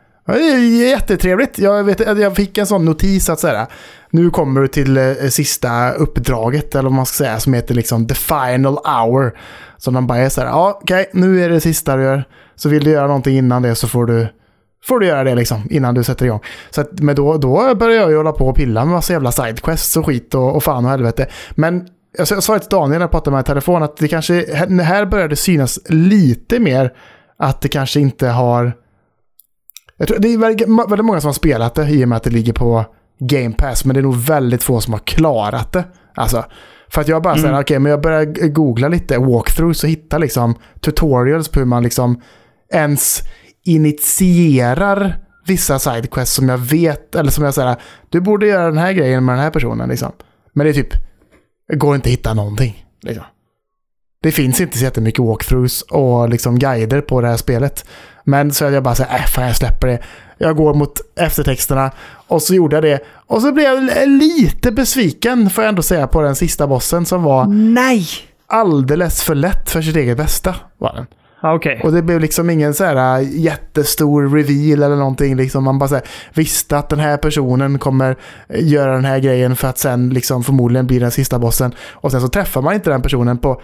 jättetrevligt. 0.90 1.58
Jag, 1.58 1.84
vet, 1.84 2.00
jag 2.00 2.36
fick 2.36 2.58
en 2.58 2.66
sån 2.66 2.84
notis 2.84 3.30
att 3.30 3.40
säga. 3.40 3.66
Nu 4.10 4.30
kommer 4.30 4.60
du 4.60 4.68
till 4.68 4.96
eh, 4.96 5.14
sista 5.30 5.92
uppdraget, 5.92 6.74
eller 6.74 6.82
vad 6.82 6.92
man 6.92 7.06
ska 7.06 7.24
säga, 7.24 7.40
som 7.40 7.54
heter 7.54 7.74
liksom 7.74 8.06
the 8.08 8.14
final 8.14 8.78
hour. 8.84 9.38
Så 9.76 9.90
man 9.90 10.06
bara 10.06 10.18
är 10.18 10.28
så 10.28 10.40
här, 10.40 10.48
ja 10.48 10.78
okej, 10.82 11.10
nu 11.12 11.44
är 11.44 11.48
det 11.48 11.60
sista 11.60 11.96
du 11.96 12.02
gör. 12.02 12.24
Så 12.56 12.68
vill 12.68 12.84
du 12.84 12.90
göra 12.90 13.06
någonting 13.06 13.36
innan 13.36 13.62
det 13.62 13.74
så 13.74 13.88
får 13.88 14.06
du, 14.06 14.28
får 14.84 15.00
du 15.00 15.06
göra 15.06 15.24
det 15.24 15.34
liksom, 15.34 15.62
innan 15.70 15.94
du 15.94 16.04
sätter 16.04 16.26
igång. 16.26 16.40
Så 16.70 16.80
att, 16.80 17.00
men 17.00 17.16
då, 17.16 17.36
då 17.36 17.74
börjar 17.74 18.00
jag 18.00 18.10
ju 18.10 18.16
hålla 18.16 18.32
på 18.32 18.48
och 18.48 18.56
pilla 18.56 18.84
med 18.84 18.94
massa 18.94 19.12
jävla 19.12 19.32
sidequests 19.32 19.96
och 19.96 20.06
skit 20.06 20.34
och, 20.34 20.56
och 20.56 20.62
fan 20.64 20.84
och 20.84 20.90
helvete. 20.90 21.26
Men 21.50 21.86
jag, 22.18 22.28
sa- 22.28 22.34
jag 22.34 22.42
sa 22.42 22.58
till 22.58 22.68
Daniel 22.70 22.90
när 22.90 23.00
jag 23.00 23.10
pratade 23.10 23.34
med 23.36 23.42
i 23.42 23.46
telefon 23.46 23.82
att 23.82 23.96
det 23.96 24.08
kanske, 24.08 24.54
här- 24.82 25.06
börjar 25.06 25.28
det 25.28 25.36
synas 25.36 25.78
lite 25.88 26.58
mer 26.60 26.92
att 27.38 27.60
det 27.60 27.68
kanske 27.68 28.00
inte 28.00 28.28
har... 28.28 28.72
Jag 29.96 30.08
tror, 30.08 30.18
det 30.18 30.28
är 30.34 30.38
väldigt, 30.38 30.68
många 30.68 31.20
som 31.20 31.28
har 31.28 31.32
spelat 31.32 31.74
det 31.74 31.88
i 31.90 32.04
och 32.04 32.08
med 32.08 32.16
att 32.16 32.22
det 32.22 32.30
ligger 32.30 32.52
på 32.52 32.84
Game 33.18 33.54
Pass, 33.58 33.84
men 33.84 33.94
det 33.94 34.00
är 34.00 34.02
nog 34.02 34.16
väldigt 34.16 34.62
få 34.62 34.80
som 34.80 34.92
har 34.92 35.00
klarat 35.00 35.72
det. 35.72 35.84
Alltså, 36.14 36.44
för 36.88 37.00
att 37.00 37.08
jag 37.08 37.22
bara 37.22 37.34
säger, 37.36 37.60
okej, 37.60 37.78
men 37.78 37.90
jag 37.90 38.00
börjar 38.02 38.48
googla 38.48 38.88
lite 38.88 39.18
walkthroughs 39.18 39.84
och 39.84 39.90
hitta 39.90 40.18
liksom 40.18 40.54
tutorials 40.80 41.48
på 41.48 41.58
hur 41.58 41.66
man 41.66 41.82
liksom 41.82 42.20
ens 42.72 43.20
initierar 43.64 45.16
vissa 45.46 45.78
sidequests 45.78 46.34
som 46.34 46.48
jag 46.48 46.58
vet, 46.58 47.14
eller 47.14 47.30
som 47.30 47.44
jag 47.44 47.54
säger, 47.54 47.76
du 48.08 48.20
borde 48.20 48.46
göra 48.46 48.64
den 48.66 48.78
här 48.78 48.92
grejen 48.92 49.24
med 49.24 49.34
den 49.34 49.42
här 49.42 49.50
personen 49.50 49.88
liksom. 49.88 50.12
Men 50.52 50.64
det 50.64 50.70
är 50.70 50.74
typ, 50.74 50.94
det 51.70 51.76
går 51.76 51.94
inte 51.94 52.08
att 52.08 52.12
hitta 52.12 52.34
någonting. 52.34 52.86
Liksom. 53.02 53.24
Det 54.22 54.32
finns 54.32 54.60
inte 54.60 54.78
så 54.78 54.84
jättemycket 54.84 55.24
walkthroughs 55.24 55.82
och 55.82 56.28
liksom 56.28 56.58
guider 56.58 57.00
på 57.00 57.20
det 57.20 57.28
här 57.28 57.36
spelet. 57.36 57.84
Men 58.24 58.52
så 58.52 58.64
jag 58.64 58.82
bara 58.82 58.94
säger, 58.94 59.14
äh, 59.14 59.24
fan 59.24 59.46
jag 59.46 59.56
släpper 59.56 59.86
det. 59.86 59.98
Jag 60.38 60.56
går 60.56 60.74
mot 60.74 61.00
eftertexterna 61.16 61.90
och 62.28 62.42
så 62.42 62.54
gjorde 62.54 62.76
jag 62.76 62.82
det. 62.82 63.00
Och 63.26 63.42
så 63.42 63.52
blev 63.52 63.66
jag 63.66 64.08
lite 64.08 64.72
besviken, 64.72 65.50
får 65.50 65.64
jag 65.64 65.68
ändå 65.68 65.82
säga, 65.82 66.06
på 66.06 66.20
den 66.20 66.36
sista 66.36 66.66
bossen 66.66 67.06
som 67.06 67.22
var 67.22 67.46
Nej! 67.46 68.06
alldeles 68.46 69.22
för 69.22 69.34
lätt 69.34 69.70
för 69.70 69.82
sitt 69.82 69.96
eget 69.96 70.16
bästa. 70.16 70.54
Var 70.78 70.92
den. 70.94 71.06
Okej. 71.42 71.80
Och 71.84 71.92
det 71.92 72.02
blev 72.02 72.20
liksom 72.20 72.50
ingen 72.50 72.74
så 72.74 72.84
här 72.84 73.20
äh, 73.20 73.28
jättestor 73.30 74.28
reveal 74.28 74.82
eller 74.82 74.96
någonting. 74.96 75.36
Liksom 75.36 75.64
man 75.64 75.78
bara 75.78 75.88
så 75.88 75.94
här, 75.94 76.04
visste 76.34 76.78
att 76.78 76.88
den 76.88 76.98
här 76.98 77.16
personen 77.16 77.78
kommer 77.78 78.16
äh, 78.48 78.68
göra 78.68 78.92
den 78.92 79.04
här 79.04 79.18
grejen 79.18 79.56
för 79.56 79.68
att 79.68 79.78
sen 79.78 80.10
liksom 80.10 80.44
förmodligen 80.44 80.86
bli 80.86 80.98
den 80.98 81.10
sista 81.10 81.38
bossen. 81.38 81.74
Och 81.92 82.10
sen 82.10 82.20
så 82.20 82.28
träffar 82.28 82.62
man 82.62 82.74
inte 82.74 82.90
den 82.90 83.02
personen 83.02 83.38
på 83.38 83.62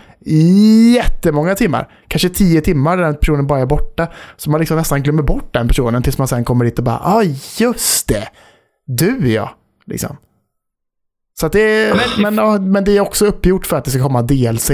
jättemånga 0.95 1.55
timmar. 1.55 1.89
Kanske 2.09 2.29
tio 2.29 2.61
timmar 2.61 2.97
där 2.97 3.05
den 3.05 3.17
personen 3.17 3.47
bara 3.47 3.61
är 3.61 3.67
borta. 3.67 4.07
Så 4.37 4.51
man 4.51 4.61
liksom 4.61 4.77
nästan 4.77 5.03
glömmer 5.03 5.23
bort 5.23 5.55
den 5.55 5.69
personen 5.69 6.03
tills 6.03 6.19
man 6.19 6.29
sen 6.29 6.45
kommer 6.45 6.65
dit 6.65 6.79
och 6.79 6.85
bara 6.85 7.01
ja 7.05 7.15
ah, 7.15 7.23
just 7.59 8.09
det. 8.09 8.29
Du 8.87 9.33
ja. 9.33 9.51
Liksom. 9.87 10.17
Så 11.41 11.47
att 11.47 11.53
det, 11.53 11.97
men, 12.19 12.35
men, 12.35 12.71
men 12.71 12.85
det 12.85 12.97
är 12.97 13.01
också 13.01 13.27
uppgjort 13.27 13.67
för 13.67 13.77
att 13.77 13.85
det 13.85 13.91
ska 13.91 14.03
komma 14.03 14.23
DLC 14.23 14.71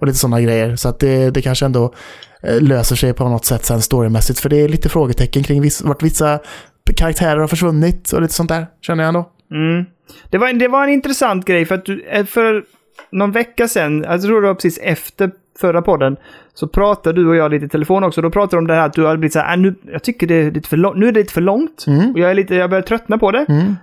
och 0.00 0.06
lite 0.06 0.18
sådana 0.18 0.40
grejer. 0.40 0.76
Så 0.76 0.88
att 0.88 0.98
det, 0.98 1.30
det 1.30 1.42
kanske 1.42 1.64
ändå 1.66 1.94
löser 2.60 2.96
sig 2.96 3.12
på 3.14 3.28
något 3.28 3.44
sätt 3.44 3.64
sen 3.64 3.80
storymässigt. 3.82 4.40
För 4.40 4.48
det 4.48 4.56
är 4.56 4.68
lite 4.68 4.88
frågetecken 4.88 5.42
kring 5.42 5.62
viss, 5.62 5.82
vart 5.82 6.02
vissa 6.02 6.38
karaktärer 6.96 7.40
har 7.40 7.48
försvunnit 7.48 8.12
och 8.12 8.22
lite 8.22 8.34
sånt 8.34 8.48
där, 8.48 8.66
känner 8.80 9.04
jag 9.04 9.08
ändå. 9.08 9.28
Mm. 9.50 9.84
Det, 10.30 10.38
var, 10.38 10.52
det 10.52 10.68
var 10.68 10.84
en 10.84 10.90
intressant 10.90 11.44
grej 11.44 11.64
för 11.64 11.74
att 11.74 11.84
du, 11.84 12.04
eh, 12.10 12.24
för 12.26 12.64
någon 13.10 13.32
vecka 13.32 13.68
sedan, 13.68 14.04
jag 14.08 14.22
tror 14.22 14.40
det 14.40 14.46
var 14.46 14.54
precis 14.54 14.78
efter 14.78 15.30
förra 15.60 15.82
podden, 15.82 16.16
så 16.54 16.68
pratade 16.68 17.20
du 17.22 17.28
och 17.28 17.36
jag 17.36 17.50
lite 17.50 17.66
i 17.66 17.68
telefon 17.68 18.04
också. 18.04 18.22
Då 18.22 18.30
pratade 18.30 18.56
du 18.56 18.58
om 18.58 18.66
det 18.66 18.74
här 18.74 18.86
att 18.86 18.92
du 18.92 19.06
hade 19.06 19.18
blivit 19.18 19.32
så 19.32 19.38
här, 19.38 19.52
"Ah, 19.52 19.56
nu, 19.56 19.74
jag 19.92 20.02
tycker 20.02 20.26
det 20.26 20.34
är 20.34 20.50
lite 20.50 20.68
för 20.68 20.76
långt, 20.76 20.96
nu 20.96 21.08
är 21.08 21.12
det 21.12 21.20
lite 21.20 21.32
för 21.32 21.40
långt. 21.40 21.84
Och 22.14 22.18
jag, 22.20 22.30
är 22.30 22.34
lite, 22.34 22.54
jag 22.54 22.70
börjar 22.70 22.82
tröttna 22.82 23.18
på 23.18 23.30
det. 23.30 23.38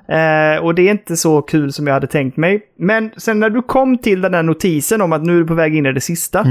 Eh, 0.07 0.63
och 0.63 0.75
det 0.75 0.81
är 0.87 0.91
inte 0.91 1.15
så 1.17 1.41
kul 1.41 1.73
som 1.73 1.87
jag 1.87 1.93
hade 1.93 2.07
tänkt 2.07 2.37
mig. 2.37 2.61
Men 2.79 3.11
sen 3.17 3.39
när 3.39 3.49
du 3.49 3.61
kom 3.61 3.97
till 3.97 4.21
den 4.21 4.31
där 4.31 4.43
notisen 4.43 5.01
om 5.01 5.13
att 5.13 5.23
nu 5.23 5.35
är 5.35 5.39
du 5.41 5.47
på 5.47 5.53
väg 5.53 5.75
in 5.75 5.85
i 5.85 5.91
det 5.93 6.01
sista, 6.01 6.45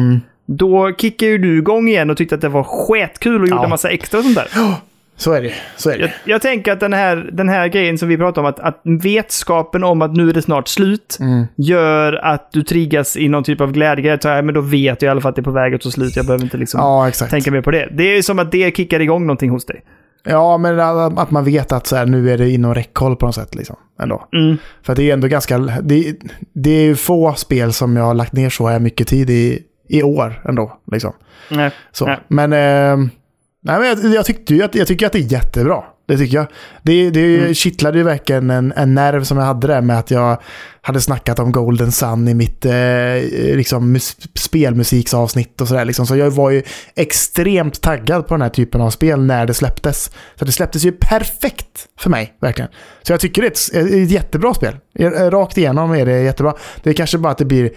då 0.46 0.92
kickade 0.98 1.30
ju 1.32 1.38
du 1.38 1.58
igång 1.58 1.88
igen 1.88 2.10
och 2.10 2.16
tyckte 2.16 2.34
att 2.34 2.40
det 2.40 2.48
var 2.48 2.62
skitkul 2.64 3.42
och 3.42 3.48
gjorde 3.48 3.64
en 3.64 3.70
massa 3.70 3.90
extra 3.90 4.18
och 4.18 4.24
sånt 4.24 4.36
där. 4.36 4.48
Så 5.16 5.32
är 5.32 5.42
det 5.42 5.52
så 5.76 5.90
är 5.90 5.98
det. 5.98 6.04
Jag, 6.04 6.12
jag 6.24 6.42
tänker 6.42 6.72
att 6.72 6.80
den 6.80 6.92
här, 6.92 7.30
den 7.32 7.48
här 7.48 7.68
grejen 7.68 7.98
som 7.98 8.08
vi 8.08 8.16
pratar 8.16 8.42
om, 8.42 8.46
att, 8.48 8.60
att 8.60 8.80
vetskapen 8.84 9.84
om 9.84 10.02
att 10.02 10.12
nu 10.16 10.28
är 10.30 10.34
det 10.34 10.42
snart 10.42 10.68
slut, 10.68 11.16
Mm. 11.20 11.46
gör 11.56 12.12
att 12.12 12.52
du 12.52 12.62
triggas 12.62 13.16
i 13.16 13.28
någon 13.28 13.44
typ 13.44 13.60
av 13.60 13.72
glädje. 13.72 14.18
Ja, 14.22 14.42
men 14.42 14.54
då 14.54 14.60
vet 14.60 15.02
jag 15.02 15.08
i 15.08 15.10
alla 15.10 15.20
fall 15.20 15.28
att 15.30 15.36
det 15.36 15.40
är 15.40 15.44
på 15.44 15.50
väg 15.50 15.74
att 15.74 15.80
ta 15.80 15.90
slut. 15.90 16.16
Jag 16.16 16.26
behöver 16.26 16.44
inte 16.44 16.56
liksom 16.56 16.80
Ja, 16.80 17.10
tänka 17.30 17.50
mer 17.50 17.60
på 17.62 17.70
det. 17.70 17.88
Det 17.92 18.16
är 18.16 18.22
som 18.22 18.38
att 18.38 18.52
det 18.52 18.76
kickar 18.76 19.00
igång 19.00 19.26
någonting 19.26 19.50
hos 19.50 19.66
dig. 19.66 19.80
Ja, 20.24 20.58
men 20.58 20.80
att 20.80 21.30
man 21.30 21.44
vet 21.44 21.72
att 21.72 21.86
så 21.86 21.96
här, 21.96 22.06
nu 22.06 22.30
är 22.30 22.38
det 22.38 22.50
inom 22.50 22.74
räckhåll 22.74 23.16
på 23.16 23.26
något 23.26 23.34
sätt. 23.34 23.54
Liksom, 23.54 23.76
ändå. 24.02 24.28
Mm. 24.32 24.56
För 24.82 24.94
det 24.94 25.10
är 25.10 25.12
ändå 25.12 25.28
ganska... 25.28 25.58
Det, 25.58 26.14
det 26.54 26.70
är 26.70 26.82
ju 26.82 26.96
få 26.96 27.34
spel 27.34 27.72
som 27.72 27.96
jag 27.96 28.04
har 28.04 28.14
lagt 28.14 28.32
ner 28.32 28.50
så 28.50 28.68
här 28.68 28.78
mycket 28.80 29.08
tid 29.08 29.30
i, 29.30 29.58
i 29.92 30.02
år 30.02 30.42
ändå. 30.48 30.78
Liksom. 30.92 31.12
Nej. 31.50 31.70
Så. 31.92 32.06
Nej. 32.06 32.18
Men, 32.28 32.52
eh, 32.52 33.08
nej, 33.62 33.78
men 33.78 33.84
jag, 33.88 34.14
jag, 34.14 34.24
tyckte 34.24 34.54
ju 34.54 34.62
att, 34.62 34.74
jag 34.74 34.86
tycker 34.86 35.06
att 35.06 35.12
det 35.12 35.18
är 35.18 35.32
jättebra. 35.32 35.82
Det 36.08 36.16
tycker 36.18 36.36
jag. 36.36 36.46
Det, 36.82 37.10
det 37.10 37.38
Mm. 37.38 37.54
kittlade 37.54 37.98
ju 37.98 38.04
verkligen 38.04 38.50
en, 38.50 38.72
en 38.76 38.94
nerv 38.94 39.24
som 39.24 39.38
jag 39.38 39.44
hade 39.44 39.66
där 39.66 39.80
med 39.80 39.98
att 39.98 40.10
jag 40.10 40.36
hade 40.80 41.00
snackat 41.00 41.38
om 41.38 41.52
Golden 41.52 41.92
Sun 41.92 42.28
i 42.28 42.34
mitt 42.34 42.64
eh, 42.64 42.72
liksom, 43.56 43.96
mus- 43.96 44.16
spelmusiksavsnitt 44.34 45.60
och 45.60 45.68
sådär. 45.68 45.84
Liksom. 45.84 46.06
Så 46.06 46.16
jag 46.16 46.30
var 46.30 46.50
ju 46.50 46.62
extremt 46.96 47.80
taggad 47.80 48.26
på 48.26 48.34
den 48.34 48.42
här 48.42 48.48
typen 48.48 48.80
av 48.80 48.90
spel 48.90 49.22
när 49.24 49.46
det 49.46 49.54
släpptes. 49.54 50.10
Så 50.38 50.44
det 50.44 50.52
släpptes 50.52 50.84
ju 50.84 50.92
perfekt 50.92 51.86
för 51.98 52.10
mig, 52.10 52.32
verkligen. 52.40 52.70
Så 53.02 53.12
jag 53.12 53.20
tycker 53.20 53.42
det 53.42 53.48
är 53.74 53.80
ett, 53.84 53.92
ett 53.92 54.10
jättebra 54.10 54.54
spel. 54.54 54.76
Rakt 55.30 55.58
igenom 55.58 55.92
är 55.92 56.06
det 56.06 56.20
jättebra. 56.22 56.54
Det 56.82 56.90
är 56.90 56.94
kanske 56.94 57.18
bara 57.18 57.32
att 57.32 57.38
det 57.38 57.44
blir 57.44 57.70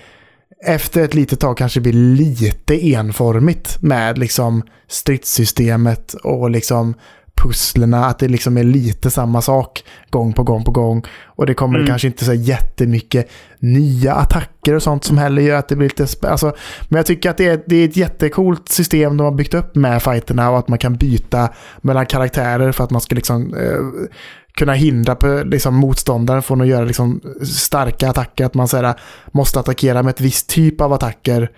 efter 0.66 1.04
ett 1.04 1.14
litet 1.14 1.40
tag 1.40 1.58
kanske 1.58 1.82
blir 1.82 1.94
lite 1.94 2.88
enformigt 2.94 3.82
med 3.82 4.18
liksom 4.18 4.64
stridssystemet 4.88 6.14
och 6.14 6.50
liksom 6.50 6.94
pusslerna, 7.36 8.06
att 8.06 8.20
det 8.20 8.28
liksom 8.28 8.58
är 8.58 8.64
lite 8.64 9.12
samma 9.12 9.42
sak 9.42 9.84
gång 10.10 10.34
på 10.34 10.44
gång 10.44 10.64
på 10.64 10.72
gång. 10.72 11.06
Och 11.26 11.46
det 11.46 11.54
kommer 11.54 11.76
Mm. 11.80 11.88
kanske 11.88 12.08
inte 12.08 12.26
så 12.26 12.34
jättemycket 12.34 13.30
nya 13.60 14.14
attacker 14.14 14.74
och 14.74 14.84
sånt 14.84 15.04
som 15.04 15.18
heller 15.18 15.42
gör 15.42 15.58
att 15.58 15.70
det 15.70 15.76
blir 15.76 15.90
lite... 15.90 16.28
Alltså, 16.28 16.56
men 16.90 16.98
jag 16.98 17.06
tycker 17.06 17.30
att 17.30 17.38
det 17.38 17.46
är, 17.48 17.62
det 17.66 17.76
är 17.76 17.86
ett 17.86 17.98
jättecoolt 17.98 18.70
system 18.70 19.18
de 19.18 19.24
har 19.24 19.32
byggt 19.32 19.54
upp 19.54 19.76
med 19.76 20.04
fighterna 20.04 20.52
och 20.52 20.60
att 20.60 20.68
man 20.68 20.80
kan 20.80 20.96
byta 20.96 21.50
mellan 21.82 22.06
karaktärer 22.06 22.72
för 22.72 22.84
att 22.84 22.92
man 22.92 23.02
ska 23.02 23.16
liksom 23.16 23.54
eh, 23.54 24.08
kunna 24.56 24.74
hindra 24.74 25.16
på, 25.16 25.44
liksom, 25.46 25.76
motståndaren 25.76 26.42
från 26.42 26.62
att 26.62 26.68
göra 26.68 26.86
liksom, 26.86 27.22
starka 27.44 28.10
attacker. 28.10 28.46
Att 28.46 28.54
man 28.54 28.68
så 28.68 28.78
här, 28.78 28.94
måste 29.32 29.60
attackera 29.60 30.04
med 30.04 30.10
ett 30.10 30.22
visst 30.22 30.50
typ 30.50 30.82
av 30.82 30.94
attacker 30.94 31.50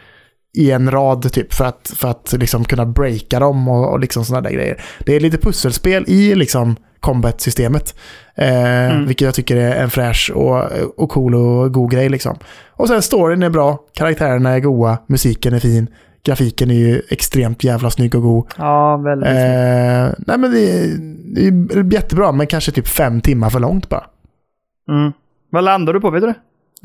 i 0.58 0.72
en 0.72 0.92
rad 0.92 1.32
typ 1.32 1.54
för 1.54 1.66
att, 1.66 1.94
för 1.96 2.08
att 2.08 2.34
liksom 2.40 2.66
kunna 2.66 2.86
breaka 2.86 3.40
dem 3.40 3.68
och, 3.68 3.92
och 3.92 4.00
liksom 4.00 4.26
sådana 4.26 4.50
där 4.50 4.56
grejer. 4.56 4.84
Det 5.00 5.16
är 5.16 5.20
lite 5.20 5.38
pusselspel 5.38 6.06
i 6.08 6.36
liksom 6.36 6.76
combat-systemet. 7.00 7.96
Eh, 8.36 9.00
Vilket 9.08 9.26
jag 9.26 9.34
tycker 9.36 9.56
är 9.56 9.84
en 9.84 9.90
fräsch 9.90 10.32
och, 10.36 10.64
och 10.98 11.10
cool 11.10 11.36
och 11.36 11.74
god 11.74 11.92
grej 11.92 12.10
liksom. 12.10 12.38
Och 12.70 12.88
sen 12.88 13.02
storyn 13.02 13.44
är 13.44 13.50
bra, 13.50 13.80
karaktärerna 13.94 14.50
är 14.50 14.60
goa, 14.60 14.98
musiken 15.08 15.54
är 15.54 15.60
fin, 15.60 15.88
grafiken 16.28 16.72
är 16.72 16.76
ju 16.76 17.02
extremt 17.10 17.64
jävla 17.64 17.90
snygg 17.90 18.16
och 18.16 18.22
god. 18.22 18.46
Ja, 18.58 18.98
väldigt. 18.98 19.28
Eh, 19.30 20.14
nej 20.28 20.38
men 20.38 20.52
det 20.52 20.60
är, 20.72 20.98
det 21.36 21.42
är 21.76 21.94
jättebra, 21.94 22.32
men 22.32 22.48
kanske 22.48 22.72
typ 22.72 22.88
fem 22.88 23.22
timmar 23.22 23.50
för 23.50 23.60
långt 23.60 23.90
bara. 23.90 24.04
Mm. 24.90 25.12
Vad 25.52 25.64
landar 25.64 25.94
du 25.94 26.02
på, 26.02 26.10
vet 26.10 26.22
du 26.22 26.28
det? 26.28 26.36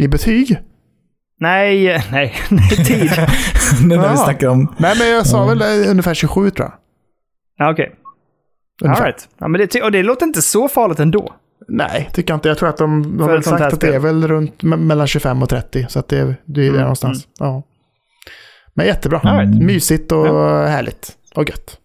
I 0.04 0.08
betyg? 0.08 0.58
Nej, 1.40 1.84
nej, 2.12 2.34
nej, 2.50 2.68
tid. 2.68 3.10
nu 3.82 3.96
när 3.96 4.04
Ja. 4.04 4.10
vi 4.10 4.16
snackar 4.16 4.48
om... 4.48 4.74
Nej 4.78 4.94
men 4.98 5.08
jag 5.10 5.26
sa 5.26 5.46
väl 5.46 5.62
eh, 5.62 5.90
ungefär 5.90 6.14
27 6.14 6.50
tror 6.50 6.66
jag. 6.68 6.74
Ja, 7.66 7.72
okej. 7.72 7.92
All 8.82 8.86
Ungefär. 8.86 9.04
right. 9.04 9.28
Ja, 9.38 9.48
men 9.48 9.60
det, 9.72 9.82
och 9.82 9.92
det 9.92 10.02
låter 10.02 10.26
inte 10.26 10.42
så 10.42 10.68
farligt 10.68 11.00
ändå. 11.00 11.32
Nej, 11.68 12.08
tycker 12.14 12.32
jag 12.32 12.36
inte. 12.36 12.48
Jag 12.48 12.58
tror 12.58 12.68
att 12.68 12.76
de, 12.76 13.02
de 13.16 13.22
har 13.22 13.30
väl 13.30 13.42
sagt 13.42 13.62
att 13.62 13.80
det 13.80 13.94
är 13.94 13.98
väl 13.98 14.28
runt 14.28 14.62
me- 14.62 14.76
mellan 14.76 15.06
25 15.06 15.42
och 15.42 15.48
30. 15.48 15.86
Så 15.88 15.98
att 15.98 16.08
det, 16.08 16.18
är- 16.18 16.34
det 16.44 16.60
är 16.60 16.64
där 16.64 16.68
Mm, 16.70 16.80
någonstans. 16.80 17.26
Ja. 17.38 17.62
Men 18.74 18.86
jättebra. 18.86 19.18
Right. 19.18 19.62
Mysigt 19.62 20.12
och 20.12 20.26
härligt. 20.68 21.12
Och 21.34 21.48
gött. 21.48 21.78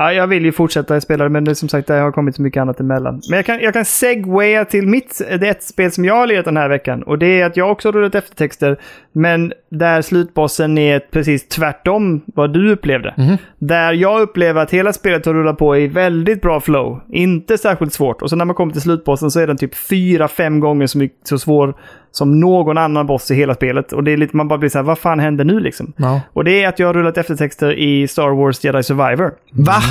Ja, 0.00 0.12
jag 0.12 0.26
vill 0.26 0.44
ju 0.44 0.52
fortsätta 0.52 1.00
spela 1.00 1.24
det, 1.24 1.30
men 1.30 1.44
det, 1.44 1.54
som 1.54 1.68
sagt, 1.68 1.88
det 1.88 1.94
har 1.94 2.12
kommit 2.12 2.36
så 2.36 2.42
mycket 2.42 2.60
annat 2.60 2.80
emellan. 2.80 3.20
Men 3.30 3.36
jag 3.36 3.46
kan, 3.46 3.60
jag 3.60 3.72
kan 3.72 3.84
segwaya 3.84 4.64
till 4.64 4.86
mitt, 4.88 5.18
det 5.18 5.46
är 5.46 5.50
ett 5.50 5.62
spel 5.62 5.92
som 5.92 6.04
jag 6.04 6.14
har 6.14 6.26
lirat 6.26 6.44
den 6.44 6.56
här 6.56 6.68
veckan. 6.68 7.02
Och 7.02 7.18
det 7.18 7.40
är 7.40 7.46
att 7.46 7.56
jag 7.56 7.70
också 7.70 7.88
har 7.88 7.92
rullat 7.92 8.14
eftertexter, 8.14 8.78
men 9.12 9.52
där 9.70 10.02
slutbossen 10.02 10.78
är 10.78 11.00
precis 11.00 11.48
tvärtom 11.48 12.22
vad 12.26 12.52
du 12.52 12.72
upplevde. 12.72 13.14
Mhm. 13.16 13.36
Där 13.58 13.92
jag 13.92 14.20
upplever 14.20 14.62
att 14.62 14.70
hela 14.70 14.92
spelet 14.92 15.26
har 15.26 15.34
rullat 15.34 15.58
på 15.58 15.76
i 15.76 15.86
väldigt 15.86 16.42
bra 16.42 16.60
flow. 16.60 17.00
Inte 17.08 17.58
särskilt 17.58 17.92
svårt. 17.92 18.22
Och 18.22 18.30
så 18.30 18.36
när 18.36 18.44
man 18.44 18.54
kommer 18.54 18.72
till 18.72 18.82
slutbossen 18.82 19.30
så 19.30 19.40
är 19.40 19.46
den 19.46 19.56
typ 19.56 19.74
fyra, 19.74 20.28
fem 20.28 20.60
gånger 20.60 20.86
så, 20.86 20.98
mycket, 20.98 21.26
så 21.26 21.38
svår 21.38 21.74
som 22.12 22.40
någon 22.40 22.78
annan 22.78 23.06
boss 23.06 23.30
i 23.30 23.34
hela 23.34 23.54
spelet. 23.54 23.92
Och 23.92 24.04
det 24.04 24.10
är 24.12 24.16
lite, 24.16 24.36
man 24.36 24.48
bara 24.48 24.58
blir 24.58 24.70
så 24.70 24.78
här, 24.78 24.82
vad 24.82 24.98
fan 24.98 25.20
händer 25.20 25.44
nu 25.44 25.60
liksom? 25.60 25.92
Ja. 25.96 26.20
Och 26.32 26.44
det 26.44 26.62
är 26.64 26.68
att 26.68 26.78
jag 26.78 26.86
har 26.86 26.94
rullat 26.94 27.18
eftertexter 27.18 27.72
i 27.72 28.08
Star 28.08 28.28
Wars 28.28 28.64
Jedi 28.64 28.82
Survivor. 28.82 29.32
Va? 29.52 29.82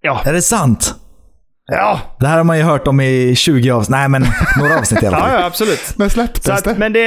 Ja. 0.00 0.20
Är 0.24 0.32
det 0.32 0.42
sant? 0.42 0.94
Ja, 1.68 2.00
Det 2.20 2.26
här 2.26 2.36
har 2.36 2.44
man 2.44 2.58
ju 2.58 2.64
hört 2.64 2.86
om 2.86 3.00
i 3.00 3.34
20 3.36 3.70
avsnitt. 3.70 3.90
Nej, 3.90 4.08
men 4.08 4.24
några 4.58 4.78
avsnitt 4.78 5.02
i 5.02 5.06
alla 5.06 5.16
ja, 5.18 5.24
fall. 5.24 5.32
ja 5.40 5.46
absolut. 5.46 5.94
Men 5.96 6.10
släpptes 6.10 6.48
att, 6.48 6.64
det? 6.64 6.74
men 6.78 6.92
det, 6.92 7.00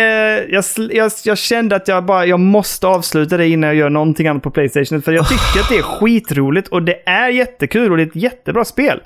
jag, 0.49 0.63
jag, 0.91 1.11
jag 1.25 1.37
kände 1.37 1.75
att 1.75 1.87
jag 1.87 2.05
bara, 2.05 2.25
jag 2.25 2.39
måste 2.39 2.87
avsluta 2.87 3.37
det 3.37 3.47
innan 3.47 3.67
jag 3.67 3.75
gör 3.75 3.89
någonting 3.89 4.27
annat 4.27 4.43
på 4.43 4.51
Playstation. 4.51 5.01
För 5.01 5.11
jag 5.11 5.29
tycker 5.29 5.59
att 5.59 5.69
det 5.69 5.77
är 5.77 5.81
skitroligt 5.81 6.67
och 6.67 6.83
det 6.83 7.09
är 7.09 7.29
jättekul 7.29 7.91
och 7.91 7.97
det 7.97 8.03
är 8.03 8.07
ett 8.07 8.15
jättebra 8.15 8.65
spel. 8.65 9.01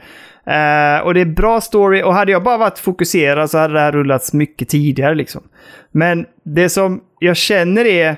Eh, 0.47 1.05
och 1.05 1.13
det 1.13 1.21
är 1.21 1.25
bra 1.35 1.61
story 1.61 2.03
och 2.03 2.13
hade 2.13 2.31
jag 2.31 2.43
bara 2.43 2.57
varit 2.57 2.79
fokuserad 2.79 3.49
så 3.49 3.57
hade 3.57 3.73
det 3.73 3.79
här 3.79 3.91
rullats 3.91 4.33
mycket 4.33 4.69
tidigare 4.69 5.15
liksom. 5.15 5.41
Men 5.91 6.25
det 6.43 6.69
som 6.69 7.01
jag 7.19 7.37
känner 7.37 7.85
är 7.85 8.15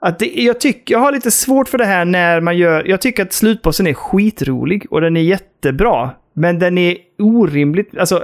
att 0.00 0.18
det, 0.18 0.26
jag, 0.26 0.60
tycker, 0.60 0.94
jag 0.94 0.98
har 0.98 1.12
lite 1.12 1.30
svårt 1.30 1.68
för 1.68 1.78
det 1.78 1.84
här 1.84 2.04
när 2.04 2.40
man 2.40 2.56
gör... 2.56 2.84
Jag 2.88 3.00
tycker 3.00 3.22
att 3.22 3.32
slutbossen 3.32 3.86
är 3.86 3.94
skitrolig 3.94 4.86
och 4.90 5.00
den 5.00 5.16
är 5.16 5.20
jättebra. 5.20 6.10
Men 6.34 6.58
den 6.58 6.78
är 6.78 6.96
orimligt... 7.18 7.98
Alltså, 7.98 8.22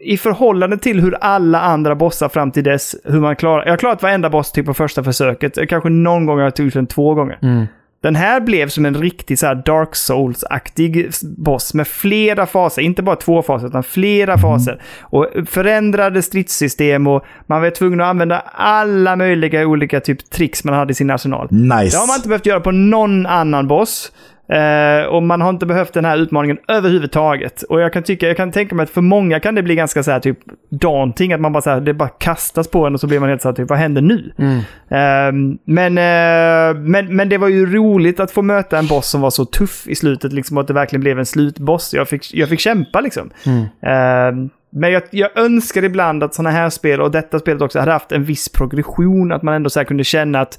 i 0.00 0.16
förhållande 0.16 0.78
till 0.78 1.00
hur 1.00 1.14
alla 1.20 1.60
andra 1.60 1.94
bossar 1.94 2.28
fram 2.28 2.50
till 2.50 2.64
dess, 2.64 2.96
hur 3.04 3.20
man 3.20 3.36
klarar... 3.36 3.64
Jag 3.64 3.72
har 3.72 3.76
klarat 3.76 4.02
varenda 4.02 4.30
boss 4.30 4.52
typ 4.52 4.66
på 4.66 4.74
första 4.74 5.04
försöket. 5.04 5.68
Kanske 5.68 5.88
någon 5.88 6.26
gång 6.26 6.36
har 6.36 6.44
jag 6.44 6.56
tagit 6.56 6.74
den 6.74 6.86
två 6.86 7.14
gånger. 7.14 7.38
Mm. 7.42 7.66
Den 8.00 8.16
här 8.16 8.40
blev 8.40 8.68
som 8.68 8.86
en 8.86 8.96
riktig 8.96 9.38
så 9.38 9.54
Dark 9.54 9.94
Souls-aktig 9.94 11.10
boss 11.22 11.74
med 11.74 11.88
flera 11.88 12.46
faser. 12.46 12.82
Inte 12.82 13.02
bara 13.02 13.16
två 13.16 13.42
faser, 13.42 13.66
utan 13.66 13.82
flera 13.82 14.38
faser. 14.38 14.82
Och 15.00 15.26
förändrade 15.46 16.22
stridssystem 16.22 17.06
och 17.06 17.24
man 17.46 17.62
var 17.62 17.70
tvungen 17.70 18.00
att 18.00 18.06
använda 18.06 18.38
alla 18.52 19.16
möjliga 19.16 19.66
olika 19.66 20.00
typ 20.00 20.30
tricks 20.30 20.64
man 20.64 20.74
hade 20.74 20.90
i 20.90 20.94
sin 20.94 21.10
arsenal. 21.10 21.48
Nice. 21.50 21.96
Det 21.96 22.00
har 22.00 22.06
man 22.06 22.16
inte 22.16 22.28
behövt 22.28 22.46
göra 22.46 22.60
på 22.60 22.70
någon 22.70 23.26
annan 23.26 23.68
boss. 23.68 24.12
Eh, 24.52 25.06
och 25.06 25.22
man 25.22 25.40
har 25.40 25.50
inte 25.50 25.66
behövt 25.66 25.92
den 25.92 26.04
här 26.04 26.16
utmaningen 26.16 26.58
överhuvudtaget. 26.68 27.62
Och 27.62 27.80
jag 27.80 27.92
kan, 27.92 28.02
tycka, 28.02 28.26
jag 28.26 28.36
kan 28.36 28.52
tänka 28.52 28.74
mig 28.74 28.84
att 28.84 28.90
för 28.90 29.00
många 29.00 29.40
kan 29.40 29.54
det 29.54 29.62
bli 29.62 29.74
ganska 29.74 30.02
så 30.02 30.10
här 30.10 30.20
typ 30.20 30.38
daunting. 30.70 31.32
Att 31.32 31.40
man 31.40 31.52
bara 31.52 31.62
så 31.62 31.70
här, 31.70 31.80
det 31.80 31.94
bara 31.94 32.08
kastas 32.08 32.68
på 32.68 32.86
en 32.86 32.94
och 32.94 33.00
så 33.00 33.06
blir 33.06 33.20
man 33.20 33.28
helt 33.28 33.42
så 33.42 33.48
här 33.48 33.54
typ, 33.54 33.68
vad 33.68 33.78
händer 33.78 34.02
nu? 34.02 34.32
Mm. 34.38 34.60
Ehm, 34.90 35.58
men, 35.64 35.98
eh, 35.98 36.80
men, 36.80 37.16
men 37.16 37.28
det 37.28 37.38
var 37.38 37.48
ju 37.48 37.74
roligt 37.74 38.20
att 38.20 38.30
få 38.30 38.42
möta 38.42 38.78
en 38.78 38.86
boss 38.86 39.08
som 39.08 39.20
var 39.20 39.30
så 39.30 39.44
tuff 39.44 39.86
i 39.86 39.94
slutet. 39.94 40.32
Liksom, 40.32 40.58
att 40.58 40.66
det 40.66 40.74
verkligen 40.74 41.00
blev 41.00 41.18
en 41.18 41.26
slutboss. 41.26 41.94
Jag 41.94 42.08
fick, 42.08 42.34
jag 42.34 42.48
fick 42.48 42.60
kämpa 42.60 43.00
liksom. 43.00 43.30
Mm. 43.46 44.50
Men 44.70 44.92
jag, 44.92 45.02
jag 45.10 45.38
önskar 45.38 45.84
ibland 45.84 46.22
att 46.22 46.34
sådana 46.34 46.50
här 46.50 46.70
spel, 46.70 47.00
och 47.00 47.10
detta 47.10 47.38
spelet 47.38 47.62
också, 47.62 47.78
hade 47.78 47.92
haft 47.92 48.12
en 48.12 48.24
viss 48.24 48.48
progression. 48.48 49.32
Att 49.32 49.42
man 49.42 49.54
ändå 49.54 49.70
så 49.70 49.84
kunde 49.84 50.04
känna 50.04 50.40
att 50.40 50.58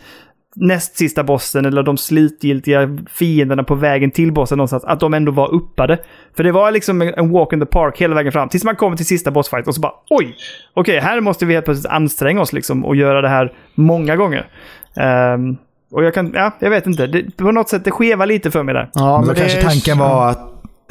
näst 0.55 0.97
sista 0.97 1.23
bossen 1.23 1.65
eller 1.65 1.84
de 1.84 1.97
slutgiltiga 1.97 2.97
fienderna 3.09 3.63
på 3.63 3.76
vägen 3.76 4.11
till 4.11 4.34
bossen 4.34 4.57
någonstans, 4.57 4.84
att 4.84 4.99
de 4.99 5.13
ändå 5.13 5.31
var 5.31 5.53
uppade. 5.53 5.97
För 6.35 6.43
det 6.43 6.51
var 6.51 6.71
liksom 6.71 7.01
en 7.01 7.31
walk 7.31 7.53
in 7.53 7.59
the 7.59 7.65
park 7.65 8.01
hela 8.01 8.15
vägen 8.15 8.31
fram, 8.31 8.49
tills 8.49 8.63
man 8.63 8.76
kommer 8.76 8.97
till 8.97 9.05
sista 9.05 9.31
bossfight 9.31 9.67
och 9.67 9.76
så 9.76 9.81
bara 9.81 9.93
oj! 10.09 10.35
Okej, 10.73 10.99
här 10.99 11.21
måste 11.21 11.45
vi 11.45 11.53
helt 11.53 11.65
plötsligt 11.65 11.91
anstränga 11.91 12.41
oss 12.41 12.53
liksom 12.53 12.85
och 12.85 12.95
göra 12.95 13.21
det 13.21 13.30
här 13.30 13.53
många 13.76 14.15
gånger. 14.15 14.47
Ehm, 14.95 15.57
och 15.91 16.03
jag 16.03 16.13
kan, 16.13 16.31
ja, 16.35 16.51
jag 16.59 16.69
vet 16.69 16.88
inte. 16.88 17.07
Det, 17.07 17.38
på 17.38 17.51
något 17.51 17.69
sätt, 17.69 17.84
det 17.84 17.91
skevar 17.91 18.26
lite 18.26 18.51
för 18.51 18.63
mig 18.63 18.73
där. 18.73 18.89
Ja, 18.93 19.17
men 19.17 19.27
då 19.27 19.34
det 19.34 19.39
kanske 19.39 19.61
tanken 19.61 19.97
var 19.97 20.30
att... 20.30 20.39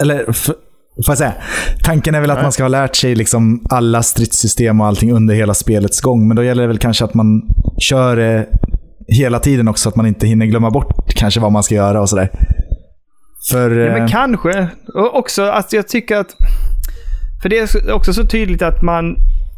Eller, 0.01 0.25
får 0.25 0.55
jag 1.07 1.19
säga? 1.19 1.33
Tanken 1.85 2.15
är 2.15 2.21
väl 2.21 2.31
att 2.31 2.43
man 2.43 2.53
ska 2.53 2.65
ha 2.65 2.69
lärt 2.69 2.97
sig 2.97 3.15
liksom 3.15 3.67
alla 3.71 4.03
stridssystem 4.03 4.81
och 4.81 4.87
allting 4.87 5.13
under 5.13 5.35
hela 5.35 5.55
spelets 5.55 6.01
gång. 6.01 6.29
Men 6.29 6.37
då 6.37 6.45
gäller 6.45 6.63
det 6.63 6.67
väl 6.69 6.79
kanske 6.79 7.05
att 7.05 7.15
man 7.15 7.43
kör 7.79 8.47
hela 9.09 9.39
tiden 9.39 9.69
också, 9.69 9.83
så 9.83 9.89
att 9.89 9.97
man 9.97 10.07
inte 10.07 10.27
hinner 10.27 10.47
glömma 10.47 10.71
bort 10.71 11.15
kanske 11.15 11.41
vad 11.41 11.53
man 11.53 11.63
ska 11.63 11.75
göra 11.75 12.01
och 12.01 12.09
sådär. 12.09 12.29
För... 13.51 13.71
Ja, 13.71 13.93
men 13.93 14.03
eh, 14.03 14.09
kanske. 14.09 14.69
Och 14.95 15.17
också, 15.17 15.43
alltså 15.51 15.77
jag 15.77 15.89
tycker 15.89 16.17
att... 16.17 16.37
För 17.43 17.49
det 17.49 17.59
är 17.59 17.67
så- 17.67 17.93
också 17.93 18.13
så 18.13 18.27
tydligt 18.27 18.63
att 18.63 18.83
man... 18.83 19.17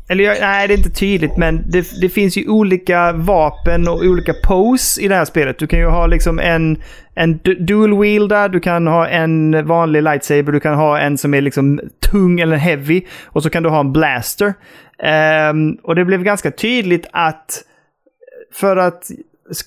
Eller 0.08 0.24
jag- 0.24 0.36
nej, 0.40 0.68
det 0.68 0.74
är 0.74 0.78
inte 0.78 0.90
tydligt, 0.90 1.36
men 1.36 1.70
det, 1.70 1.86
det 2.00 2.08
finns 2.08 2.36
ju 2.36 2.48
olika 2.48 3.12
vapen 3.12 3.88
och 3.88 4.00
olika 4.02 4.34
pose 4.44 5.00
i 5.02 5.08
det 5.08 5.14
här 5.14 5.24
spelet. 5.24 5.58
Du 5.58 5.66
kan 5.66 5.78
ju 5.78 5.86
ha 5.86 6.06
liksom 6.06 6.38
en, 6.38 6.82
en 7.14 7.40
du- 7.42 7.54
dual 7.54 8.00
wielder, 8.00 8.48
du 8.48 8.60
kan 8.60 8.86
ha 8.86 9.08
en 9.08 9.66
vanlig 9.66 10.02
lightsaber, 10.02 10.52
du 10.52 10.60
kan 10.60 10.74
ha 10.74 10.98
en 10.98 11.18
som 11.18 11.34
är 11.34 11.40
liksom 11.40 11.80
tung 12.10 12.40
eller 12.40 12.56
heavy 12.56 13.02
och 13.26 13.42
så 13.42 13.50
kan 13.50 13.62
du 13.62 13.68
ha 13.68 13.80
en 13.80 13.92
blaster. 13.92 14.54
Ehm, 15.02 15.72
och 15.82 15.94
det 15.94 16.04
blev 16.04 16.22
ganska 16.22 16.50
tydligt 16.50 17.06
att 17.12 17.62
för 18.54 18.76
att 18.76 19.10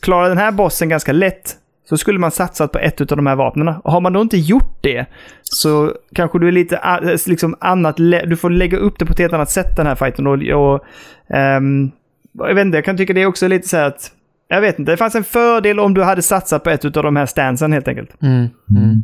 klara 0.02 0.30
den 0.30 0.38
här 0.38 0.52
bossen 0.52 0.90
ganska 0.90 1.12
lätt 1.12 1.58
så 1.90 1.98
skulle 1.98 2.20
man 2.20 2.32
satsat 2.32 2.72
på 2.72 2.80
ett 2.80 3.02
av 3.02 3.18
de 3.18 3.28
här 3.28 3.36
vapnen. 3.36 3.68
Och 3.68 3.92
har 3.92 4.02
man 4.02 4.14
då 4.14 4.22
inte 4.22 4.38
gjort 4.38 4.78
det 4.82 5.06
så 5.42 5.94
kanske 6.16 6.40
du 6.40 6.48
är 6.48 6.52
lite 6.52 6.80
liksom 7.28 7.56
annat... 7.60 7.98
Du 7.98 8.38
får 8.38 8.50
lägga 8.50 8.78
upp 8.78 9.00
det 9.00 9.06
på 9.06 9.12
ett 9.12 9.20
helt 9.20 9.34
annat 9.34 9.50
sätt 9.50 9.76
den 9.76 9.86
här 9.86 9.96
fighten. 9.96 10.28
Och, 10.28 10.34
och, 10.34 10.86
ehm, 11.30 11.92
jag 12.34 12.56
vet 12.56 12.66
inte, 12.66 12.78
jag 12.78 12.86
kan 12.86 12.98
tycka 12.98 13.14
det 13.14 13.22
är 13.22 13.26
också 13.26 13.48
lite 13.48 13.68
så 13.68 13.78
här 13.78 13.88
att... 13.88 14.12
Jag 14.48 14.62
vet 14.62 14.80
inte, 14.80 14.92
det 14.92 14.98
fanns 14.98 15.16
en 15.16 15.24
fördel 15.24 15.80
om 15.80 15.94
du 15.94 16.04
hade 16.04 16.22
satsat 16.22 16.64
på 16.64 16.70
ett 16.70 16.86
av 16.86 17.04
de 17.04 17.16
här 17.16 17.26
stansen 17.26 17.74
helt 17.74 17.88
enkelt. 17.88 18.22
Mm. 18.22 18.48
Mm. 18.70 19.04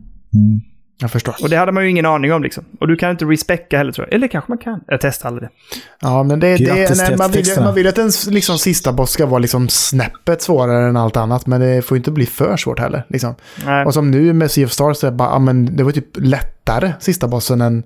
Jag 1.01 1.11
förstår. 1.11 1.35
Och 1.41 1.49
det 1.49 1.55
hade 1.57 1.71
man 1.71 1.84
ju 1.84 1.89
ingen 1.89 2.05
aning 2.05 2.34
om 2.34 2.43
liksom. 2.43 2.63
Och 2.80 2.88
du 2.88 2.95
kan 2.95 3.11
inte 3.11 3.26
respecka 3.26 3.77
heller 3.77 3.91
tror 3.91 4.07
jag. 4.07 4.13
Eller 4.15 4.27
kanske 4.27 4.51
man 4.51 4.57
kan. 4.57 4.80
Jag 4.88 5.01
testar 5.01 5.30
aldrig 5.30 5.49
det. 5.49 5.53
Ja, 6.01 6.23
men 6.23 6.39
det, 6.39 6.57
det, 6.57 6.63
Grattis 6.63 6.97
nej, 6.97 7.07
till 7.07 7.17
man, 7.17 7.31
vill, 7.31 7.45
man 7.59 7.76
vill 7.76 7.88
att 7.88 7.97
en 7.97 8.11
liksom, 8.30 8.57
sista 8.57 8.91
boss 8.93 9.11
ska 9.11 9.26
vara 9.26 9.39
liksom 9.39 9.69
snäppet 9.69 10.41
svårare 10.41 10.89
än 10.89 10.97
allt 10.97 11.17
annat. 11.17 11.47
Men 11.47 11.61
det 11.61 11.81
får 11.81 11.97
inte 11.97 12.11
bli 12.11 12.26
för 12.26 12.57
svårt 12.57 12.80
heller. 12.80 13.03
Liksom. 13.09 13.35
Nej. 13.65 13.85
Och 13.85 13.93
som 13.93 14.11
nu 14.11 14.34
med 14.34 14.51
Sea 14.51 14.65
of 14.65 14.71
Stars, 14.71 14.97
så 14.97 15.07
är 15.07 15.11
det 15.11 15.17
bara, 15.17 15.30
ja, 15.30 15.39
men 15.39 15.76
det 15.77 15.84
var 15.84 15.91
typ 15.91 16.09
lättare 16.17 16.93
sista 16.99 17.27
bossen 17.27 17.61
än 17.61 17.84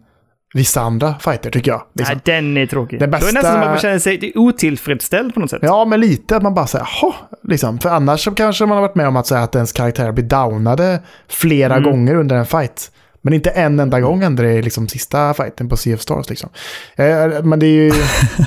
vissa 0.56 0.82
andra 0.82 1.16
fighter 1.20 1.52
tycker 1.52 1.72
jag. 1.72 1.84
Liksom. 1.94 2.20
Nej, 2.26 2.36
den 2.42 2.58
är 2.58 2.66
tråkig. 2.66 3.00
Den 3.00 3.12
Då 3.12 3.18
är 3.18 3.20
det 3.22 3.26
bästa- 3.26 3.34
nästan 3.34 3.52
som 3.54 3.62
att 3.62 3.68
man 3.70 3.80
känner 3.80 4.00
sig 4.00 4.32
otillfredsställd 4.36 5.34
på 5.34 5.40
något 5.40 5.50
sätt. 5.50 5.60
Ja, 5.62 5.86
men 5.86 6.00
lite 6.02 6.36
att 6.38 6.44
man 6.44 6.54
bara 6.54 6.68
säger 6.68 6.88
jaha, 7.02 7.14
liksom. 7.44 7.80
För 7.80 7.90
annars 7.90 8.24
så 8.24 8.32
kanske 8.32 8.66
man 8.66 8.76
har 8.78 8.82
varit 8.82 8.96
med 8.96 9.08
om 9.08 9.16
att 9.16 9.28
säga 9.28 9.42
att 9.44 9.56
ens 9.56 9.72
karaktär 9.72 10.12
blir 10.12 10.26
downade 10.26 11.00
flera 11.30 11.76
Mm. 11.76 11.92
gånger 11.92 12.16
under 12.16 12.36
en 12.36 12.46
fight. 12.46 12.92
Men 13.24 13.34
inte 13.34 13.50
en 13.50 13.80
enda 13.80 14.00
gång 14.02 14.22
händer 14.22 14.44
det 14.44 14.54
i 14.54 14.62
liksom 14.62 14.88
sista 14.88 15.34
fighten 15.34 15.70
på 15.70 15.78
Sea 15.78 15.96
of 15.96 16.02
Stars 16.02 16.30
liksom. 16.30 16.50
Eh, 16.96 17.44
men 17.44 17.60
det 17.60 17.66
är 17.66 17.84
ju... 17.84 17.92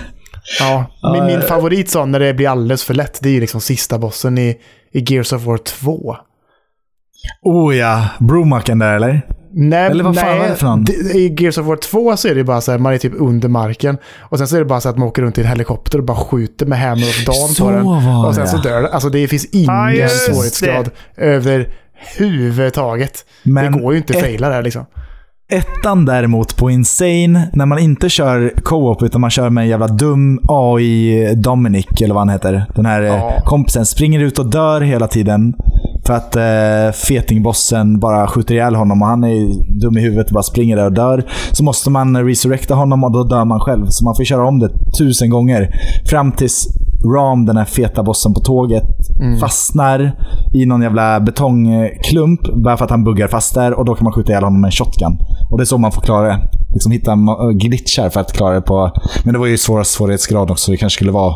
ja, 0.60 0.86
min, 1.12 1.26
min 1.26 1.42
favorit 1.42 1.90
sån 1.90 2.10
när 2.12 2.20
det 2.20 2.34
blir 2.34 2.48
alldeles 2.48 2.84
för 2.84 2.94
lätt, 2.94 3.18
det 3.22 3.28
är 3.28 3.32
ju 3.32 3.40
liksom 3.40 3.60
sista 3.60 3.98
bossen 3.98 4.38
i, 4.38 4.56
i 4.92 5.12
Gears 5.14 5.32
of 5.32 5.44
War 5.44 5.58
2. 5.58 6.16
Oh 7.42 7.76
ja, 7.76 8.08
Bromaken 8.18 8.78
där 8.78 8.94
eller? 8.96 9.20
Nej, 9.58 9.90
Eller 9.90 10.04
vad 10.04 10.16
fan 10.16 10.38
nej, 10.38 10.48
det 10.50 10.56
för 10.56 10.66
någon? 10.66 10.84
det- 10.84 10.92
I 10.92 11.36
Gears 11.38 11.58
of 11.58 11.66
War 11.66 11.76
2 11.76 12.16
så 12.16 12.28
är 12.28 12.34
det 12.34 12.44
bara 12.44 12.60
så 12.60 12.70
här, 12.70 12.78
man 12.78 12.92
är 12.94 12.98
typ 12.98 13.12
under 13.16 13.48
marken. 13.48 13.98
Och 14.20 14.38
sen 14.38 14.48
så 14.48 14.56
är 14.56 14.58
det 14.60 14.64
bara 14.66 14.80
så 14.80 14.88
att 14.88 14.98
man 14.98 15.08
åker 15.08 15.22
runt 15.22 15.38
i 15.38 15.40
en 15.40 15.46
helikopter 15.46 15.98
och 15.98 16.04
bara 16.04 16.16
skjuter 16.16 16.66
med 16.66 16.78
Hammer 16.80 17.02
of 17.08 17.24
Dawn 17.24 17.48
Så 17.48 17.64
på 17.64 17.70
den. 17.70 17.86
Och 18.26 18.34
sen 18.34 18.48
så 18.48 18.56
dör 18.56 18.82
den. 18.82 18.92
Alltså 18.92 19.08
det 19.08 19.28
finns 19.28 19.44
ingen 19.44 19.94
just 19.94 20.24
svårighetsgrad 20.24 20.90
överhuvudtaget. 22.18 23.24
Men 23.42 23.72
det 23.72 23.78
går 23.80 23.92
ju 23.92 23.98
inte 23.98 24.12
att 24.12 24.16
ett- 24.16 24.24
faila 24.24 24.48
där 24.48 24.62
liksom. 24.62 24.84
Ettan 25.52 26.04
däremot 26.04 26.56
på 26.56 26.70
Insane, 26.70 27.50
när 27.52 27.66
man 27.66 27.78
inte 27.78 28.08
kör 28.08 28.52
co-op 28.62 29.02
utan 29.02 29.20
man 29.20 29.30
kör 29.30 29.50
med 29.50 29.62
en 29.62 29.68
jävla 29.70 29.88
dum 29.88 30.40
AI 30.48 31.34
Dominic, 31.36 31.86
eller 32.02 32.14
vad 32.14 32.20
han 32.20 32.28
heter. 32.28 32.64
Den 32.74 32.86
här 32.86 33.02
Ja. 33.02 33.14
eh, 33.14 33.42
kompisen 33.44 33.86
springer 33.86 34.20
ut 34.20 34.38
och 34.38 34.50
dör 34.50 34.80
hela 34.80 35.08
tiden. 35.08 35.54
För 36.06 36.14
att 36.14 36.36
eh, 36.36 36.92
fetingbossen 37.08 38.00
bara 38.00 38.26
skjuter 38.26 38.54
ihjäl 38.54 38.74
honom 38.74 39.02
och 39.02 39.08
han 39.08 39.24
är 39.24 39.64
dum 39.80 39.98
i 39.98 40.00
huvudet 40.00 40.26
och 40.26 40.32
bara 40.34 40.42
springer 40.42 40.76
där 40.76 40.84
och 40.86 40.92
dör. 40.92 41.24
Så 41.52 41.64
måste 41.64 41.90
man 41.90 42.24
resurrecta 42.24 42.74
honom 42.74 43.04
och 43.04 43.12
då 43.12 43.24
dör 43.24 43.44
man 43.44 43.60
själv. 43.60 43.86
Så 43.88 44.04
man 44.04 44.14
får 44.16 44.24
köra 44.24 44.46
om 44.46 44.58
det 44.58 44.70
tusen 44.98 45.30
gånger. 45.30 45.74
Fram 46.10 46.32
tills 46.32 46.66
Ram, 47.14 47.46
den 47.46 47.56
här 47.56 47.64
feta 47.64 48.02
bossen 48.02 48.34
på 48.34 48.40
tåget, 48.40 48.84
fastnar 49.40 50.12
i 50.54 50.66
någon 50.66 50.82
jävla 50.82 51.20
betongklump 51.20 52.40
bara 52.64 52.76
för 52.76 52.84
att 52.84 52.90
han 52.90 53.04
buggar 53.04 53.28
fast 53.28 53.54
där 53.54 53.74
och 53.78 53.84
då 53.84 53.94
kan 53.94 54.04
man 54.04 54.12
skjuta 54.12 54.32
ihjäl 54.32 54.44
honom 54.44 54.60
med 54.60 54.68
en 54.68 54.72
shotgun. 54.72 55.18
Och 55.50 55.58
det 55.58 55.62
är 55.62 55.64
så 55.64 55.78
man 55.78 55.92
får 55.92 56.00
klara 56.00 56.28
det. 56.28 56.38
Liksom 56.72 56.92
hitta 56.92 57.16
glitchar 57.54 58.10
för 58.10 58.20
att 58.20 58.32
klara 58.32 58.54
det 58.54 58.60
på... 58.60 58.92
Men 59.24 59.32
det 59.32 59.38
var 59.38 59.46
ju 59.46 59.58
svåra 59.58 59.84
svårighetsgrad 59.84 60.50
också, 60.50 60.64
så 60.64 60.70
det 60.70 60.76
kanske 60.76 60.96
skulle 60.96 61.12
vara 61.12 61.34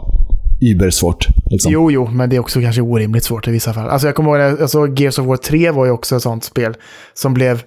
übersvårt. 0.61 1.29
Liksom. 1.51 1.73
Jo, 1.73 1.91
jo, 1.91 2.07
men 2.07 2.31
det 2.31 2.37
är 2.37 2.41
också 2.41 2.61
kanske 2.61 2.83
orimligt 2.83 3.25
svårt 3.25 3.49
i 3.49 3.51
vissa 3.51 3.73
fall. 3.73 3.89
Alltså 3.89 4.09
jag 4.09 4.15
kommer 4.15 4.31
ihåg, 4.31 4.61
alltså 4.61 4.87
Gears 4.87 5.19
of 5.19 5.27
War 5.27 5.37
3 5.37 5.71
var 5.71 5.85
ju 5.85 5.91
också 5.91 6.17
ett 6.17 6.23
sånt 6.23 6.45
spel 6.45 6.75
som 7.15 7.35
blev... 7.35 7.63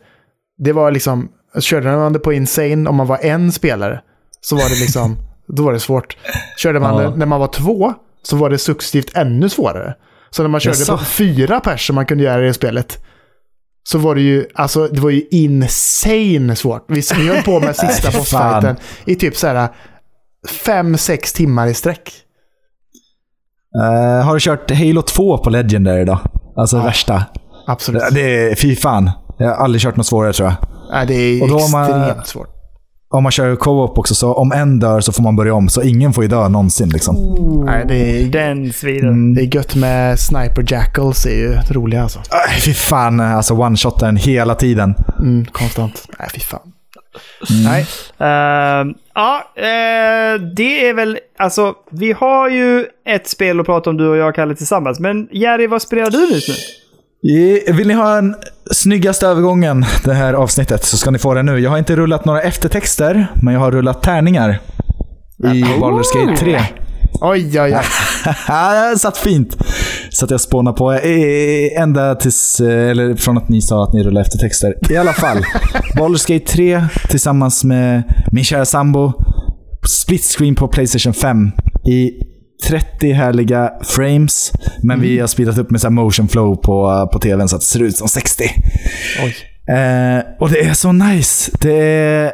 Det 0.57 0.73
var 0.73 0.91
liksom... 0.91 1.29
Körde 1.59 1.95
man 1.95 2.13
det 2.13 2.19
på 2.19 2.33
Insane 2.33 2.89
om 2.89 2.95
man 2.95 3.07
var 3.07 3.17
en 3.21 3.51
spelare 3.51 4.01
så 4.41 4.55
var 4.55 4.63
det 4.69 4.79
liksom... 4.81 5.17
då 5.55 5.63
var 5.63 5.73
det 5.73 5.79
svårt. 5.79 6.17
Körde 6.57 6.79
man 6.79 7.03
Ja. 7.03 7.15
när 7.15 7.25
man 7.25 7.39
var 7.39 7.47
två 7.47 7.93
så 8.23 8.35
var 8.35 8.49
det 8.49 8.57
successivt 8.57 9.17
ännu 9.17 9.49
svårare. 9.49 9.93
Så 10.29 10.41
när 10.41 10.49
man 10.49 10.59
körde 10.61 10.85
på 10.85 10.97
fyra 10.97 11.59
pers 11.59 11.87
som 11.87 11.95
man 11.95 12.05
kunde 12.05 12.23
göra 12.23 12.43
i 12.43 12.47
det 12.47 12.53
spelet 12.53 13.03
så 13.83 13.97
var 13.97 14.15
det 14.15 14.21
ju, 14.21 14.45
alltså 14.55 14.87
det 14.87 14.99
var 14.99 15.09
ju 15.09 15.21
insane 15.31 16.55
svårt. 16.55 16.85
Vi, 16.87 17.01
vi 17.17 17.27
höll 17.27 17.43
på 17.43 17.59
med 17.59 17.75
sista 17.75 18.11
bossfighten 18.17 18.75
i 19.05 19.15
typ 19.15 19.35
så 19.35 19.47
här 19.47 19.69
fem, 20.65 20.97
sex 20.97 21.33
timmar 21.33 21.67
i 21.67 21.73
sträck. 21.73 22.11
Eh, 23.81 24.25
har 24.25 24.33
du 24.33 24.39
kört 24.39 24.71
Halo 24.71 25.01
2 25.01 25.37
på 25.37 25.49
Legendary 25.49 26.05
då? 26.05 26.19
Alltså 26.55 26.77
det 26.77 26.83
värsta. 26.83 27.25
Absolut. 27.67 28.03
Det 28.11 28.21
är, 28.51 28.55
fy 28.55 28.75
fan. 28.75 29.11
Jag 29.37 29.47
har 29.47 29.55
aldrig 29.55 29.81
kört 29.81 29.95
något 29.95 30.05
svårare 30.05 30.33
tror 30.33 30.47
jag. 30.49 30.55
Nej, 30.91 31.07
det 31.07 31.13
är 31.13 31.41
Och 31.43 31.47
då 31.49 31.59
har 31.59 31.71
man- 31.71 32.01
extremt 32.03 32.27
svårt. 32.27 32.49
Om 33.13 33.23
man 33.23 33.31
kör 33.31 33.55
co-op 33.55 33.97
också, 33.97 34.15
så 34.15 34.33
om 34.33 34.51
en 34.51 34.79
dör 34.79 35.01
så 35.01 35.11
får 35.11 35.23
man 35.23 35.35
börja 35.35 35.53
om. 35.53 35.69
Så 35.69 35.81
ingen 35.81 36.13
får 36.13 36.23
ju 36.23 36.27
dö 36.27 36.47
någonsin. 36.49 36.89
Liksom. 36.89 37.15
Nej, 37.65 37.85
det 37.87 37.95
är, 37.95 38.25
Den 38.25 38.73
svider. 38.73 39.07
Mm. 39.07 39.33
det 39.33 39.41
är 39.41 39.55
gött 39.55 39.75
med 39.75 40.19
Sniper 40.19 40.65
Jackals, 40.67 41.23
det 41.23 41.29
är 41.29 41.35
ju 41.35 41.57
roliga 41.69 42.01
alltså. 42.03 42.19
Aj, 42.19 42.61
fy 42.61 42.73
fan, 42.73 43.19
alltså 43.19 43.53
one-shotar 43.53 44.05
den 44.05 44.17
hela 44.17 44.55
tiden. 44.55 44.95
Mm, 45.19 45.45
konstant. 45.45 46.07
Nej, 46.19 46.29
fy 46.33 46.39
fan. 46.39 46.59
Mm. 47.49 47.63
Nej, 47.63 47.85
Ehm, 48.17 48.93
ja, 49.13 49.43
eh, 49.55 50.41
det 50.55 50.87
är 50.89 50.93
väl... 50.93 51.19
Alltså, 51.37 51.73
vi 51.89 52.11
har 52.11 52.49
ju 52.49 52.85
ett 53.05 53.27
spel 53.27 53.59
att 53.59 53.65
prata 53.65 53.89
om 53.89 53.97
du 53.97 54.07
och 54.07 54.17
jag, 54.17 54.35
Kalle, 54.35 54.55
tillsammans. 54.55 54.99
Men 54.99 55.27
Jerry, 55.31 55.67
vad 55.67 55.81
spelar 55.81 56.11
du 56.11 56.25
just 56.33 56.47
nu? 56.49 56.55
Vill 57.67 57.87
ni 57.87 57.93
ha 57.93 58.15
den 58.15 58.35
snyggaste 58.71 59.27
övergången 59.27 59.85
det 60.03 60.13
här 60.13 60.33
avsnittet 60.33 60.83
så 60.83 60.97
ska 60.97 61.11
ni 61.11 61.19
få 61.19 61.33
den 61.33 61.45
nu. 61.45 61.59
Jag 61.59 61.69
har 61.69 61.77
inte 61.77 61.95
rullat 61.95 62.25
några 62.25 62.41
eftertexter, 62.41 63.27
men 63.41 63.53
jag 63.53 63.61
har 63.61 63.71
rullat 63.71 64.03
tärningar. 64.03 64.59
I 65.43 65.63
Baldur's 65.63 66.27
Gate 66.27 66.39
3. 66.39 66.61
oj, 67.21 67.61
oj, 67.61 67.61
oj. 67.61 67.75
det 68.91 68.99
satt 68.99 69.17
fint. 69.17 69.57
Så 70.09 70.25
att 70.25 70.31
jag 70.31 70.41
spånar 70.41 70.73
på 70.73 70.93
eh, 70.93 71.81
ända 71.81 72.15
tills, 72.15 72.59
eh, 72.59 72.89
eller 72.89 73.15
från 73.15 73.37
att 73.37 73.49
ni 73.49 73.61
sa 73.61 73.83
att 73.83 73.93
ni 73.93 74.03
rullade 74.03 74.25
eftertexter. 74.25 74.91
I 74.91 74.97
alla 74.97 75.13
fall. 75.13 75.37
Baldur's 75.95 76.33
Gate 76.33 76.45
3 76.45 76.85
tillsammans 77.09 77.63
med 77.63 78.03
min 78.31 78.43
kära 78.43 78.65
sambo. 78.65 79.13
Split 79.87 80.23
screen 80.23 80.55
på 80.55 80.67
Playstation 80.67 81.13
5. 81.13 81.51
I 81.85 82.11
30 82.63 83.11
härliga 83.11 83.71
frames. 83.83 84.51
Men 84.83 85.01
vi 85.01 85.19
har 85.19 85.27
speedat 85.27 85.57
upp 85.57 85.71
med 85.71 85.81
så 85.81 85.87
här 85.87 85.91
motion 85.91 86.27
flow 86.27 86.55
på, 86.55 87.09
på 87.13 87.19
tvn 87.19 87.47
så 87.47 87.55
att 87.55 87.61
det 87.61 87.65
ser 87.65 87.81
ut 87.81 87.97
som 87.97 88.07
60. 88.07 88.43
oj. 89.23 89.35
Eh, 89.75 90.23
och 90.39 90.49
det 90.49 90.59
är 90.59 90.73
så 90.73 90.91
nice. 90.91 91.51
Det 91.61 91.73
är 91.73 92.31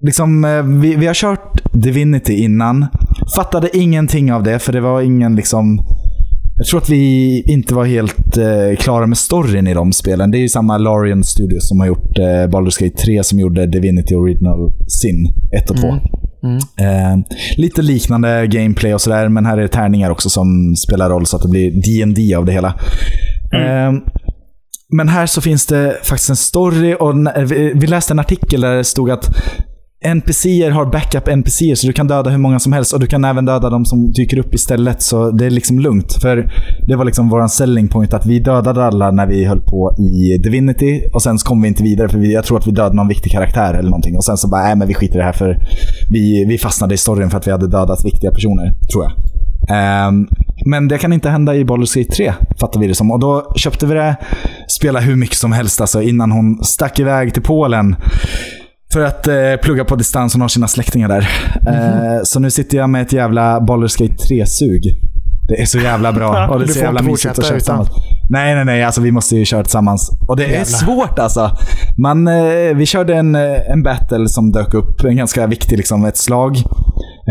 liksom, 0.00 0.44
eh, 0.44 0.62
vi, 0.62 0.96
vi 0.96 1.06
har 1.06 1.14
kört 1.14 1.72
Divinity 1.72 2.34
innan. 2.34 2.86
Fattade 3.36 3.76
ingenting 3.76 4.32
av 4.32 4.42
det, 4.42 4.58
för 4.58 4.72
det 4.72 4.80
var 4.80 5.02
ingen 5.02 5.36
liksom... 5.36 5.84
Jag 6.56 6.66
tror 6.66 6.80
att 6.80 6.88
vi 6.88 7.42
inte 7.46 7.74
var 7.74 7.84
helt 7.84 8.36
eh, 8.36 8.76
klara 8.78 9.06
med 9.06 9.18
storyn 9.18 9.66
i 9.66 9.74
de 9.74 9.92
spelen. 9.92 10.30
Det 10.30 10.38
är 10.38 10.40
ju 10.40 10.48
samma 10.48 10.78
Larian 10.78 11.24
Studios 11.24 11.68
som 11.68 11.80
har 11.80 11.86
gjort 11.86 12.18
eh, 12.18 12.24
Baldur's 12.24 12.84
Gate 12.84 12.96
3 12.96 13.24
som 13.24 13.38
gjorde 13.38 13.66
Divinity 13.66 14.14
Original 14.14 14.72
Sin 14.88 15.26
1 15.52 15.70
och 15.70 15.76
2. 15.76 15.88
Eh, 16.80 17.16
lite 17.56 17.82
liknande 17.82 18.46
gameplay 18.46 18.94
och 18.94 19.00
sådär, 19.00 19.28
men 19.28 19.46
här 19.46 19.58
är 19.58 19.62
det 19.62 19.68
tärningar 19.68 20.10
också 20.10 20.30
som 20.30 20.74
spelar 20.76 21.10
roll 21.10 21.26
så 21.26 21.36
att 21.36 21.42
det 21.42 21.48
blir 21.48 21.70
D&D 21.70 22.34
av 22.34 22.44
det 22.44 22.52
hela. 22.52 22.68
Eh, 23.54 23.92
men 24.92 25.08
här 25.08 25.26
så 25.26 25.40
finns 25.40 25.66
det 25.66 25.96
faktiskt 26.02 26.30
en 26.30 26.36
story 26.36 26.96
och 27.00 27.14
vi- 27.50 27.72
vi 27.74 27.86
läste 27.86 28.12
en 28.14 28.18
artikel 28.18 28.60
där 28.60 28.74
det 28.76 28.84
stod 28.84 29.10
att 29.10 29.30
NPCer 30.04 30.70
har 30.70 30.86
backup 30.86 31.28
NPCer 31.28 31.74
så 31.74 31.86
du 31.86 31.92
kan 31.92 32.06
döda 32.06 32.30
hur 32.30 32.38
många 32.38 32.58
som 32.58 32.72
helst 32.72 32.92
och 32.92 33.00
du 33.00 33.06
kan 33.06 33.24
även 33.24 33.44
döda 33.44 33.70
de 33.70 33.84
som 33.84 34.12
dyker 34.12 34.38
upp 34.38 34.54
istället. 34.54 35.02
Så 35.02 35.30
det 35.30 35.46
är 35.46 35.50
liksom 35.50 35.78
lugnt. 35.78 36.12
För 36.22 36.52
det 36.86 36.96
var 36.96 37.04
liksom 37.04 37.28
vår 37.28 37.48
selling 37.48 37.88
point 37.88 38.14
att 38.14 38.26
vi 38.26 38.38
dödade 38.38 38.84
alla 38.84 39.10
när 39.10 39.26
vi 39.26 39.44
höll 39.44 39.60
på 39.60 39.96
i 39.98 40.38
Divinity 40.38 41.02
och 41.12 41.22
sen 41.22 41.38
så 41.38 41.46
kom 41.46 41.62
vi 41.62 41.68
inte 41.68 41.82
vidare 41.82 42.08
för 42.08 42.18
vi, 42.18 42.32
jag 42.34 42.44
tror 42.44 42.58
att 42.58 42.66
vi 42.66 42.70
dödade 42.70 42.96
någon 42.96 43.08
viktig 43.08 43.32
karaktär 43.32 43.74
eller 43.74 43.90
någonting. 43.90 44.16
Och 44.16 44.24
sen 44.24 44.36
så 44.36 44.48
bara, 44.48 44.62
nej 44.62 44.76
men 44.76 44.88
vi 44.88 44.94
skiter 44.94 45.14
i 45.14 45.18
det 45.18 45.24
här 45.24 45.32
för 45.32 45.58
vi, 46.10 46.44
vi 46.44 46.58
fastnade 46.58 46.94
i 46.94 46.96
storyn 46.96 47.30
för 47.30 47.38
att 47.38 47.46
vi 47.46 47.50
hade 47.50 47.66
dödat 47.66 48.04
viktiga 48.04 48.30
personer, 48.30 48.74
tror 48.92 49.04
jag. 49.04 49.12
Um, 50.08 50.28
men 50.66 50.88
det 50.88 50.98
kan 50.98 51.12
inte 51.12 51.30
hända 51.30 51.54
i 51.54 51.64
Baldur's 51.64 51.98
Gate 51.98 52.12
3, 52.12 52.32
fattar 52.60 52.80
vi 52.80 52.86
det 52.86 52.94
som. 52.94 53.10
Och 53.10 53.20
då 53.20 53.52
köpte 53.56 53.86
vi 53.86 53.94
det, 53.94 54.16
spela 54.68 55.00
hur 55.00 55.16
mycket 55.16 55.36
som 55.36 55.52
helst 55.52 55.80
alltså, 55.80 56.02
innan 56.02 56.32
hon 56.32 56.64
stack 56.64 56.98
iväg 56.98 57.34
till 57.34 57.42
Polen. 57.42 57.96
För 58.92 59.00
att 59.00 59.26
eh, 59.26 59.34
plugga 59.62 59.84
på 59.84 59.96
distans, 59.96 60.34
hon 60.34 60.40
har 60.40 60.48
sina 60.48 60.68
släktingar 60.68 61.08
där. 61.08 61.28
Eh, 61.66 62.22
så 62.24 62.40
nu 62.40 62.50
sitter 62.50 62.78
jag 62.78 62.90
med 62.90 63.02
ett 63.02 63.12
jävla 63.12 63.60
Baldur's 63.60 63.98
Gate 64.02 64.14
3-sug. 64.24 64.82
Det 65.48 65.62
är 65.62 65.66
så 65.66 65.78
jävla 65.78 66.12
bra. 66.12 66.48
Och 66.48 66.58
det 66.58 66.64
är 66.64 66.68
så 66.68 66.78
jävla 66.78 67.02
mysigt 67.02 67.38
att 67.38 67.46
köra 67.46 67.56
utan. 67.56 67.86
Nej, 68.28 68.54
nej, 68.54 68.64
nej. 68.64 68.84
Alltså, 68.84 69.00
vi 69.00 69.12
måste 69.12 69.36
ju 69.36 69.44
köra 69.44 69.62
tillsammans. 69.62 70.10
Och 70.28 70.36
det 70.36 70.44
är 70.44 70.48
Jävlar. 70.48 70.64
svårt 70.64 71.18
alltså. 71.18 71.50
Man, 71.98 72.28
eh, 72.28 72.74
vi 72.74 72.86
körde 72.86 73.14
en, 73.14 73.34
eh, 73.34 73.70
en 73.70 73.82
battle 73.82 74.28
som 74.28 74.52
dök 74.52 74.74
upp. 74.74 75.04
En 75.04 75.16
ganska 75.16 75.46
viktig, 75.46 75.76
liksom, 75.76 76.04
ett 76.04 76.16
slag. 76.16 76.56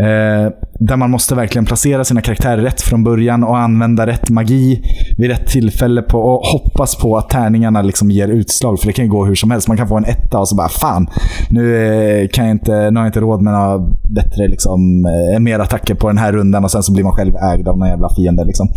Eh, 0.00 0.52
där 0.78 0.96
man 0.96 1.10
måste 1.10 1.34
verkligen 1.34 1.64
placera 1.64 2.04
sina 2.04 2.20
karaktärer 2.20 2.62
rätt 2.62 2.80
från 2.80 3.04
början 3.04 3.44
och 3.44 3.58
använda 3.58 4.06
rätt 4.06 4.30
magi 4.30 4.82
vid 5.16 5.30
rätt 5.30 5.46
tillfälle 5.46 6.02
på, 6.02 6.18
och 6.18 6.46
hoppas 6.46 6.96
på 6.96 7.16
att 7.16 7.28
tärningarna 7.28 7.82
liksom 7.82 8.10
ger 8.10 8.28
utslag. 8.28 8.80
För 8.80 8.86
det 8.86 8.92
kan 8.92 9.04
ju 9.04 9.10
gå 9.10 9.24
hur 9.24 9.34
som 9.34 9.50
helst. 9.50 9.68
Man 9.68 9.76
kan 9.76 9.88
få 9.88 9.96
en 9.96 10.04
etta 10.04 10.38
och 10.38 10.48
så 10.48 10.56
bara 10.56 10.68
fan, 10.68 11.06
nu, 11.50 11.76
eh, 11.76 12.28
kan 12.28 12.44
jag 12.44 12.54
inte, 12.54 12.72
nu 12.72 12.96
har 12.96 13.04
jag 13.04 13.08
inte 13.08 13.20
råd 13.20 13.42
med 13.42 13.52
några 13.52 13.78
bättre, 14.10 14.48
liksom, 14.48 15.06
eh, 15.06 15.40
mer 15.40 15.58
attacker 15.58 15.94
på 15.94 16.08
den 16.08 16.18
här 16.18 16.32
rundan 16.32 16.64
och 16.64 16.70
sen 16.70 16.82
så 16.82 16.92
blir 16.92 17.04
man 17.04 17.12
själv 17.12 17.34
ägd 17.36 17.68
av 17.68 17.78
någon 17.78 17.88
jävla 17.88 18.08
fiende. 18.14 18.44
Liksom. 18.44 18.68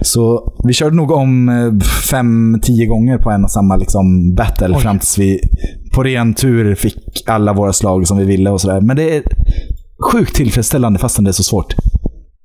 Så 0.00 0.52
vi 0.64 0.72
körde 0.72 0.96
nog 0.96 1.10
om 1.10 1.48
eh, 1.48 1.86
fem, 2.10 2.60
tio 2.62 2.86
gånger 2.86 3.18
på 3.18 3.30
en 3.30 3.44
och 3.44 3.50
samma 3.50 3.76
liksom, 3.76 4.34
battle 4.34 4.74
Oj. 4.76 4.82
fram 4.82 4.98
tills 4.98 5.18
vi 5.18 5.40
på 5.94 6.02
ren 6.02 6.34
tur 6.34 6.74
fick 6.74 7.24
alla 7.26 7.52
våra 7.52 7.72
slag 7.72 8.06
som 8.06 8.18
vi 8.18 8.24
ville 8.24 8.50
och 8.50 8.60
sådär. 8.60 8.80
Men 8.80 8.96
det 8.96 9.22
sjukt 10.12 10.34
tillfredsställande 10.34 10.98
fastän 10.98 11.24
det 11.24 11.30
är 11.30 11.32
så 11.32 11.42
svårt. 11.42 11.74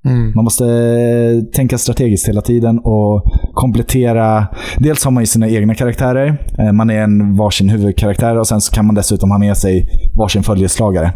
Mm. 0.05 0.31
Man 0.35 0.43
måste 0.43 0.65
eh, 0.65 1.43
tänka 1.53 1.77
strategiskt 1.77 2.27
hela 2.27 2.41
tiden 2.41 2.79
och 2.79 3.23
komplettera. 3.53 4.47
Dels 4.77 5.03
har 5.03 5.11
man 5.11 5.23
ju 5.23 5.27
sina 5.27 5.49
egna 5.49 5.75
karaktärer. 5.75 6.37
Eh, 6.59 6.71
Man 6.71 6.89
är 6.89 7.01
en 7.01 7.35
varsin 7.35 7.69
huvudkaraktär 7.69 8.37
och 8.37 8.47
sen 8.47 8.61
så 8.61 8.71
kan 8.75 8.85
man 8.85 8.95
dessutom 8.95 9.31
ha 9.31 9.37
med 9.37 9.57
sig 9.57 9.87
varsin 10.17 10.43
följeslagare. 10.43 11.11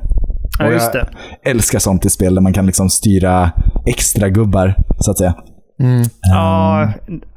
Ja, 0.59 0.65
Och 0.67 0.73
just 0.73 0.93
jag 0.93 1.05
det. 1.43 1.49
älskar 1.49 1.79
sånt 1.79 2.05
i 2.05 2.09
spel 2.09 2.35
där 2.35 2.41
man 2.41 2.53
kan 2.53 2.65
liksom 2.65 2.89
styra 2.89 3.51
extra 3.85 4.29
gubbar, 4.29 4.75
så 4.99 5.11
att 5.11 5.17
säga. 5.17 5.33
Mm. 5.79 6.03
Ja, 6.21 6.89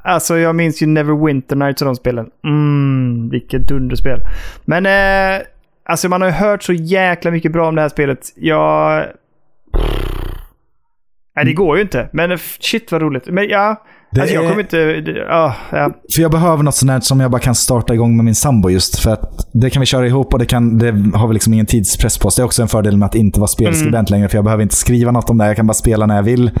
alltså 0.03 0.37
jag 0.37 0.55
minns 0.55 0.81
ju 0.81 0.85
Neverwinter 0.87 1.55
Nights 1.55 1.81
och 1.81 1.85
de 1.85 1.95
spelen. 1.95 2.25
Mm, 2.47 3.29
vilket 3.29 3.67
dunderspel. 3.67 4.19
Men 4.65 4.85
eh, 4.85 5.41
alltså 5.89 6.09
man 6.09 6.21
har 6.21 6.27
ju 6.29 6.33
hört 6.33 6.63
så 6.63 6.73
jäkla 6.73 7.31
mycket 7.31 7.51
bra 7.51 7.67
om 7.67 7.75
det 7.75 7.81
här 7.81 7.89
spelet. 7.89 8.19
Jag... 8.35 9.05
Nej, 11.35 11.45
det 11.45 11.53
går 11.53 11.75
ju 11.77 11.81
inte. 11.83 12.09
Men 12.13 12.37
shit 12.59 12.91
vad 12.91 13.01
roligt. 13.01 13.27
Men 13.27 13.47
ja, 13.49 13.83
Det 14.11 14.21
alltså 14.21 14.35
jag 14.35 14.43
är- 14.45 14.49
kommer 14.49 14.61
inte... 14.63 14.77
det- 14.77 15.25
Ja. 15.29 15.53
För 16.15 16.21
jag 16.21 16.31
behöver 16.31 16.63
något 16.63 16.75
sånt 16.75 16.91
här 16.91 16.99
som 16.99 17.19
jag 17.19 17.31
bara 17.31 17.41
kan 17.41 17.55
starta 17.55 17.93
igång 17.93 18.15
med 18.15 18.25
min 18.25 18.35
sambo 18.35 18.69
just. 18.69 18.99
För 18.99 19.11
att 19.11 19.47
det 19.53 19.69
kan 19.69 19.79
vi 19.79 19.85
köra 19.85 20.07
ihop 20.07 20.33
och 20.33 20.39
det, 20.39 20.45
kan, 20.45 20.77
det 20.77 21.17
har 21.17 21.27
vi 21.27 21.33
liksom 21.33 21.53
ingen 21.53 21.65
tidspress 21.65 22.17
på 22.17 22.27
oss. 22.27 22.35
Det 22.35 22.41
är 22.41 22.45
också 22.45 22.61
en 22.61 22.67
fördel 22.67 22.97
med 22.97 23.05
att 23.05 23.15
inte 23.15 23.39
vara 23.39 23.47
spelskribent 23.47 24.09
längre. 24.09 24.29
För 24.29 24.37
jag 24.37 24.43
behöver 24.45 24.63
inte 24.63 24.75
skriva 24.75 25.11
något 25.11 25.29
om 25.29 25.37
det. 25.37 25.47
Jag 25.47 25.55
kan 25.55 25.67
bara 25.67 25.73
spela 25.73 26.05
när 26.05 26.15
jag 26.15 26.23
vill 26.23 26.51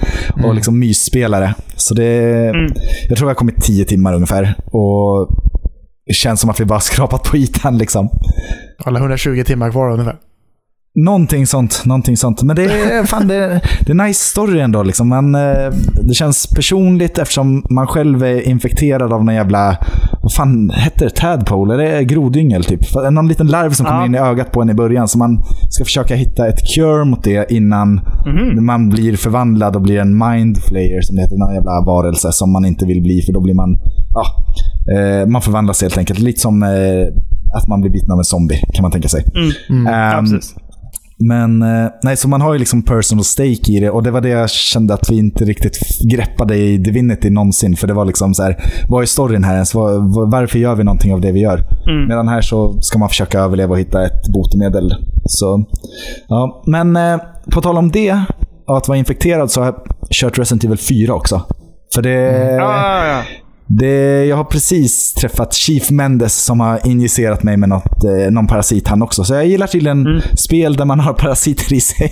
och 0.43 0.55
liksom 0.55 0.79
mysspela 0.79 1.39
det. 1.39 1.53
Så 1.75 1.93
det, 1.93 2.13
Mm. 2.49 2.71
jag 3.09 3.17
tror 3.17 3.29
jag 3.29 3.35
har 3.35 3.39
kommit 3.39 3.63
tio 3.63 3.85
timmar 3.85 4.13
ungefär. 4.15 4.53
Och 4.65 5.29
det 6.07 6.13
känns 6.13 6.41
som 6.41 6.49
att 6.49 6.59
vi 6.59 6.65
bara 6.65 6.79
skrapat 6.89 7.23
på 7.23 7.37
ytan 7.37 7.77
liksom. 7.77 8.09
Alla 8.85 8.99
120 8.99 9.43
timmar 9.45 9.71
kvar 9.71 9.91
ungefär. 9.91 10.15
Någonting 10.99 11.47
sånt. 11.47 11.81
Någonting 11.85 12.17
sånt. 12.17 12.41
Men 12.43 12.55
det 12.55 12.63
är, 12.63 13.03
fan, 13.05 13.27
det, 13.27 13.61
det 13.85 13.91
är 13.91 13.93
nice 14.07 14.23
story 14.29 14.59
ändå. 14.59 14.83
Liksom. 14.83 15.07
Man, 15.09 15.35
eh, 15.35 15.71
det 16.01 16.13
känns 16.13 16.47
personligt 16.55 17.17
eftersom 17.17 17.63
man 17.69 17.87
själv 17.87 18.23
är 18.23 18.41
infekterad 18.47 19.13
av 19.13 19.25
någon 19.25 19.35
jävla... 19.35 19.77
Vad 20.21 20.33
fan 20.33 20.69
hette 20.69 21.03
det? 21.05 21.09
Tadpole? 21.09 21.73
Är 21.73 21.77
det 21.97 22.03
grodyngel 22.03 22.63
typ? 22.63 22.79
Någon 23.11 23.27
liten 23.27 23.47
larv 23.47 23.71
som 23.73 23.85
kommer 23.85 23.99
Ja. 23.99 24.05
in 24.05 24.15
i 24.15 24.17
ögat 24.17 24.51
på 24.51 24.61
en 24.61 24.69
i 24.69 24.73
början. 24.73 25.07
Så 25.07 25.17
man 25.17 25.43
ska 25.69 25.83
försöka 25.83 26.15
hitta 26.15 26.47
ett 26.47 26.59
cure 26.75 27.05
mot 27.05 27.23
det 27.23 27.51
innan 27.51 27.93
Mhm. 28.25 28.65
man 28.65 28.89
blir 28.89 29.17
förvandlad 29.17 29.75
och 29.75 29.81
blir 29.81 29.99
en 29.99 30.17
mind 30.17 30.57
flayer 30.63 31.01
som 31.01 31.15
det 31.15 31.21
heter. 31.21 31.37
Någon 31.37 31.53
jävla 31.53 31.81
varelse 31.85 32.31
som 32.31 32.51
man 32.51 32.65
inte 32.65 32.85
vill 32.85 33.01
bli 33.01 33.21
för 33.21 33.33
då 33.33 33.41
blir 33.41 33.53
man... 33.53 33.77
Ja, 34.13 34.25
eh, 34.95 35.27
man 35.27 35.41
förvandlas 35.41 35.81
helt 35.81 35.97
enkelt. 35.97 36.19
Lite 36.19 36.39
som 36.41 36.63
eh, 36.63 36.69
att 37.57 37.67
man 37.67 37.81
blir 37.81 37.91
biten 37.91 38.11
av 38.11 38.17
en 38.17 38.23
zombie 38.23 38.61
kan 38.73 38.81
man 38.81 38.91
tänka 38.91 39.07
sig. 39.09 39.23
Mm. 39.69 39.85
Ja, 39.85 39.93
Ehm, 40.17 40.25
precis. 40.25 40.55
men 41.19 41.61
eh, 41.61 41.89
nej, 42.03 42.17
så 42.17 42.27
man 42.27 42.41
har 42.41 42.53
ju 42.53 42.59
liksom 42.59 42.83
personal 42.83 43.23
stake 43.23 43.71
i 43.71 43.79
det 43.79 43.89
och 43.89 44.03
det 44.03 44.11
var 44.11 44.21
det 44.21 44.29
jag 44.29 44.49
kände 44.49 44.93
att 44.93 45.09
vi 45.09 45.17
inte 45.17 45.45
riktigt 45.45 45.77
greppade 46.11 46.55
i 46.57 46.77
Divinity 46.77 47.29
någonsin. 47.29 47.75
För 47.75 47.87
det 47.87 47.93
var 47.93 48.05
liksom 48.05 48.33
så 48.33 48.43
här, 48.43 48.63
vad 48.89 49.01
är 49.01 49.05
storyn 49.05 49.43
här 49.43 49.53
ens? 49.53 49.73
Vad- 49.75 50.31
Varför 50.31 50.59
gör 50.59 50.75
vi 50.75 50.83
någonting 50.83 51.13
av 51.13 51.21
det 51.21 51.31
vi 51.31 51.39
gör? 51.39 51.63
Mm. 51.89 52.07
Medan 52.07 52.27
här 52.27 52.41
så 52.41 52.81
ska 52.81 52.99
man 52.99 53.09
försöka 53.09 53.39
överleva 53.39 53.71
och 53.71 53.79
hitta 53.79 54.05
ett 54.05 54.27
botemedel. 54.33 54.93
Så, 55.25 55.65
ja. 56.27 56.63
Men 56.65 56.95
eh, 56.95 57.17
på 57.51 57.61
tal 57.61 57.77
om 57.77 57.91
det, 57.91 58.11
att 58.67 58.87
vara 58.87 58.97
infekterad, 58.97 59.51
så 59.51 59.61
har 59.61 59.65
jag 59.65 59.75
kört 60.11 60.39
Resident 60.39 60.63
Evil 60.63 60.77
4 60.77 61.13
också. 61.13 61.41
För 61.93 62.01
det, 62.01 62.11
Ja, 62.55 63.05
ja, 63.05 63.05
ja. 63.07 63.21
Det, 63.67 64.25
jag 64.25 64.35
har 64.37 64.43
precis 64.43 65.13
träffat 65.13 65.53
Chief 65.53 65.89
Mendes 65.91 66.43
som 66.45 66.59
har 66.59 66.87
injicerat 66.87 67.43
mig 67.43 67.57
med 67.57 67.69
något, 67.69 68.03
eh, 68.03 68.31
någon 68.31 68.47
parasit 68.47 68.87
han 68.87 69.01
också. 69.01 69.23
Så 69.23 69.33
jag 69.33 69.45
gillar 69.47 69.67
tydligen 69.67 70.05
Mm. 70.07 70.21
spel 70.37 70.75
där 70.75 70.85
man 70.85 70.99
har 70.99 71.13
parasiter 71.13 71.73
i 71.73 71.79
sig. 71.81 72.11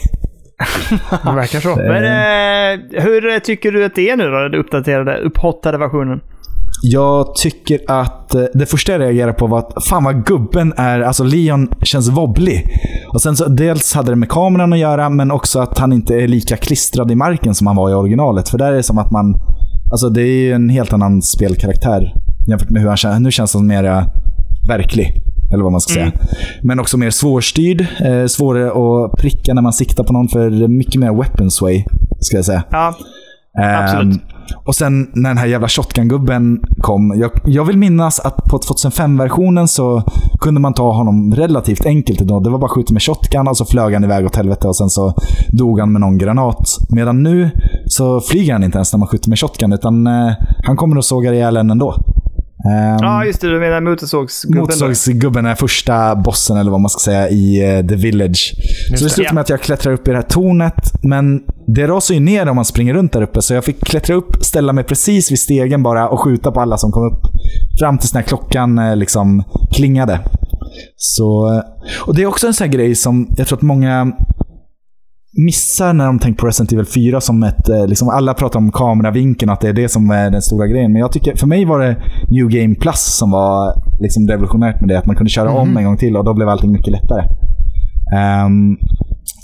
Det 1.24 1.32
verkar 1.32 1.60
så. 1.60 1.76
Men 1.76 2.04
eh, 2.04 3.04
hur 3.04 3.40
tycker 3.40 3.72
du 3.72 3.86
att 3.86 3.96
det 3.96 4.10
är 4.10 4.18
nu 4.18 4.24
då? 4.24 4.38
Den 4.50 4.54
uppdaterade, 4.60 5.18
upphottade 5.18 5.78
versionen. 5.78 6.20
Jag 6.84 7.36
tycker 7.36 7.80
att 7.88 8.36
eh, 8.36 8.44
det 8.54 8.66
första 8.66 8.92
jag 8.92 9.02
reagerade 9.02 9.34
på 9.34 9.48
var 9.48 9.60
att 9.60 9.86
fan 9.90 10.04
vad 10.04 10.26
gubben 10.26 10.74
är, 10.78 11.00
alltså 11.02 11.24
Leon 11.24 11.70
känns 11.82 12.10
wobblig. 12.10 12.68
Och 13.14 13.22
sen 13.22 13.36
så 13.36 13.48
dels 13.48 13.94
hade 13.94 14.12
det 14.12 14.16
med 14.16 14.30
kameran 14.30 14.74
att 14.74 14.80
göra, 14.80 15.10
men 15.10 15.32
också 15.32 15.60
att 15.60 15.80
han 15.80 15.94
inte 15.94 16.16
är 16.16 16.28
lika 16.28 16.58
klistrad 16.58 17.12
i 17.12 17.16
marken 17.16 17.56
som 17.56 17.68
han 17.68 17.76
var 17.76 17.90
i 17.90 17.94
originalet. 17.94 18.50
För 18.50 18.58
där 18.58 18.72
är 18.72 18.76
det 18.76 18.84
som 18.84 18.98
att 18.98 19.12
man, 19.12 19.36
alltså 19.96 20.10
det 20.10 20.22
är 20.22 20.38
ju 20.44 20.52
en 20.52 20.70
helt 20.70 20.94
annan 20.94 21.22
spelkaraktär 21.22 22.14
jämfört 22.48 22.70
med 22.70 22.82
hur 22.82 22.88
han 22.88 22.98
känns. 22.98 23.20
Nu 23.20 23.32
känns 23.32 23.54
han 23.54 23.68
mer 23.68 23.84
eh, 23.84 24.04
verklig. 24.68 25.22
Eller 25.54 25.64
vad 25.64 25.72
man 25.72 25.82
ska 25.82 25.94
säga. 25.94 26.12
Men 26.62 26.80
också 26.80 26.98
mer 26.98 27.10
svårstyrd. 27.10 27.82
Eh, 27.82 28.26
svårare 28.26 28.68
att 28.68 29.18
pricka 29.18 29.54
när 29.54 29.62
man 29.62 29.74
siktar 29.74 30.04
på 30.04 30.14
någon, 30.14 30.28
för 30.28 30.68
mycket 30.68 31.02
mer 31.02 31.14
weapons 31.14 31.62
way, 31.62 31.84
ska 32.20 32.36
jag 32.38 32.46
säga. 32.46 32.64
Ja, 32.72 32.96
Ehm, 33.58 33.84
Absolut. 33.84 34.22
och 34.66 34.76
sen 34.76 35.12
när 35.14 35.30
den 35.30 35.38
här 35.38 35.46
jävla 35.46 35.68
shotgun-gubben 35.68 36.60
kom. 36.82 37.14
Jag, 37.20 37.32
jag 37.46 37.66
vill 37.66 37.78
minnas 37.78 38.20
att 38.20 38.36
på 38.36 38.58
2005-versionen 38.58 39.68
så 39.68 40.04
kunde 40.40 40.62
man 40.62 40.74
ta 40.74 40.92
honom 40.92 41.36
relativt 41.36 41.86
enkelt 41.86 42.22
idag. 42.22 42.44
Det 42.44 42.50
var 42.50 42.60
bara 42.60 42.66
att 42.66 42.72
skjuta 42.72 42.94
med 42.94 43.02
shotgun 43.04 43.48
och 43.48 43.58
så 43.58 43.66
flög 43.66 43.94
han 43.94 44.04
iväg 44.04 44.26
åt 44.26 44.36
helvete 44.36 44.68
och 44.68 44.76
sen 44.76 44.90
så 44.90 45.14
dog 45.52 45.80
han 45.80 45.92
med 45.92 46.02
någon 46.02 46.18
granat. 46.18 46.78
Medan 46.90 47.24
nu 47.24 47.50
så 47.96 48.22
flyger 48.22 48.54
han 48.54 48.64
inte 48.64 48.78
ens 48.78 48.94
när 48.94 48.98
man 48.98 49.08
skjuter 49.08 49.30
med 49.30 49.40
shotgun 49.40 49.74
utan 49.74 50.08
eh, 50.08 50.34
han 50.64 50.78
kommer 50.78 50.98
och 50.98 51.06
sågar 51.06 51.34
ihjäl 51.34 51.58
en 51.58 51.70
ändå. 51.70 51.96
Ehm, 52.66 52.98
ja 53.02 53.26
just 53.26 53.42
det. 53.42 53.48
Du 53.48 53.60
menar 53.60 53.82
motorsågsgubben? 53.82 54.62
Motorsågsgubben 54.62 55.46
är 55.46 55.56
första 55.56 56.16
bossen, 56.16 56.58
eller 56.58 56.72
vad 56.72 56.82
man 56.82 56.90
ska 56.90 57.00
säga, 57.00 57.30
i 57.30 57.78
eh, 57.78 57.88
The 57.88 57.96
Village. 57.96 58.54
så 58.98 59.04
det 59.04 59.10
slutar 59.10 59.34
med 59.34 59.42
att 59.42 59.50
jag 59.50 59.62
klättrar 59.62 59.94
upp 59.94 60.08
i 60.08 60.12
det 60.12 60.18
här 60.18 60.24
tornet, 60.24 60.94
men 61.04 61.42
det 61.68 61.88
rasar 61.88 62.14
ju 62.14 62.20
ner 62.20 62.50
om 62.50 62.56
man 62.56 62.66
springer 62.66 62.94
runt 62.94 63.14
där 63.14 63.22
uppe. 63.22 63.42
Så 63.42 63.54
jag 63.54 63.64
fick 63.64 63.86
klättra 63.86 64.16
upp, 64.16 64.36
ställa 64.42 64.74
mig 64.74 64.84
precis 64.84 65.32
vid 65.32 65.40
stegen 65.40 65.84
bara 65.84 66.10
och 66.10 66.20
skjuta 66.20 66.52
på 66.52 66.62
alla 66.62 66.78
som 66.78 66.92
kom 66.92 67.04
upp. 67.04 67.22
Fram 67.80 67.98
tills 67.98 68.14
när 68.14 68.22
klockan 68.22 68.80
eh, 68.80 68.96
liksom 68.96 69.44
klingade. 69.76 70.20
Så, 70.96 71.54
eh, 71.54 71.62
och 72.02 72.16
Det 72.16 72.22
är 72.22 72.26
också 72.26 72.48
en 72.48 72.54
sån 72.54 72.66
här 72.66 72.72
grej 72.72 72.96
som 72.96 73.34
jag 73.38 73.48
tror 73.48 73.58
att 73.58 73.62
många 73.62 74.12
missar 75.38 75.94
när 75.94 76.06
de 76.06 76.20
tänker 76.20 76.40
på 76.40 76.48
Resident 76.48 76.72
Evil 76.74 76.86
4 76.86 77.22
som 77.22 77.44
ett... 77.44 77.70
eh, 77.70 77.88
Liksom 77.88 78.10
alla 78.10 78.34
pratar 78.34 78.60
om 78.60 78.72
kameravinkeln 78.72 79.52
att 79.52 79.62
det 79.62 79.70
är 79.70 79.74
det 79.74 79.90
som 79.90 80.10
är 80.10 80.30
den 80.32 80.42
stora 80.42 80.68
grejen. 80.68 80.92
Men 80.92 81.00
jag 81.00 81.12
tycker, 81.12 81.36
för 81.36 81.48
mig 81.48 81.66
var 81.66 81.80
det 81.80 81.96
New 82.30 82.48
Game 82.48 82.76
Plus 82.76 83.18
som 83.18 83.32
var 83.32 83.74
liksom 84.00 84.28
revolutionärt 84.28 84.80
med 84.82 84.90
det. 84.90 84.98
Att 85.00 85.06
man 85.06 85.16
kunde 85.16 85.30
köra 85.30 85.52
om 85.52 85.78
en 85.78 85.84
gång 85.84 85.98
till 85.98 86.18
och 86.18 86.24
då 86.26 86.34
blev 86.34 86.50
allting 86.50 86.72
mycket 86.72 86.92
lättare. 86.92 87.24
Ehm, 88.18 88.78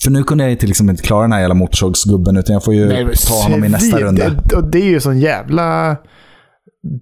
för 0.04 0.12
nu 0.12 0.24
kunde 0.24 0.44
jag 0.44 0.52
inte 0.52 0.68
liksom 0.68 0.90
inte 0.90 1.04
klara 1.04 1.22
den 1.22 1.32
här 1.32 1.40
jävla 1.40 1.56
motorsågsgubben 1.56 2.38
utan 2.38 2.54
jag 2.54 2.64
får 2.64 2.74
ju 2.74 2.88
Nej, 2.88 3.08
ta 3.28 3.44
honom 3.44 3.64
i 3.64 3.70
nästa 3.70 4.00
runda. 4.00 4.24
Det, 4.46 4.56
och 4.56 4.72
det 4.72 4.80
är 4.80 4.90
ju 4.90 5.00
sån 5.00 5.20
jävla... 5.20 5.96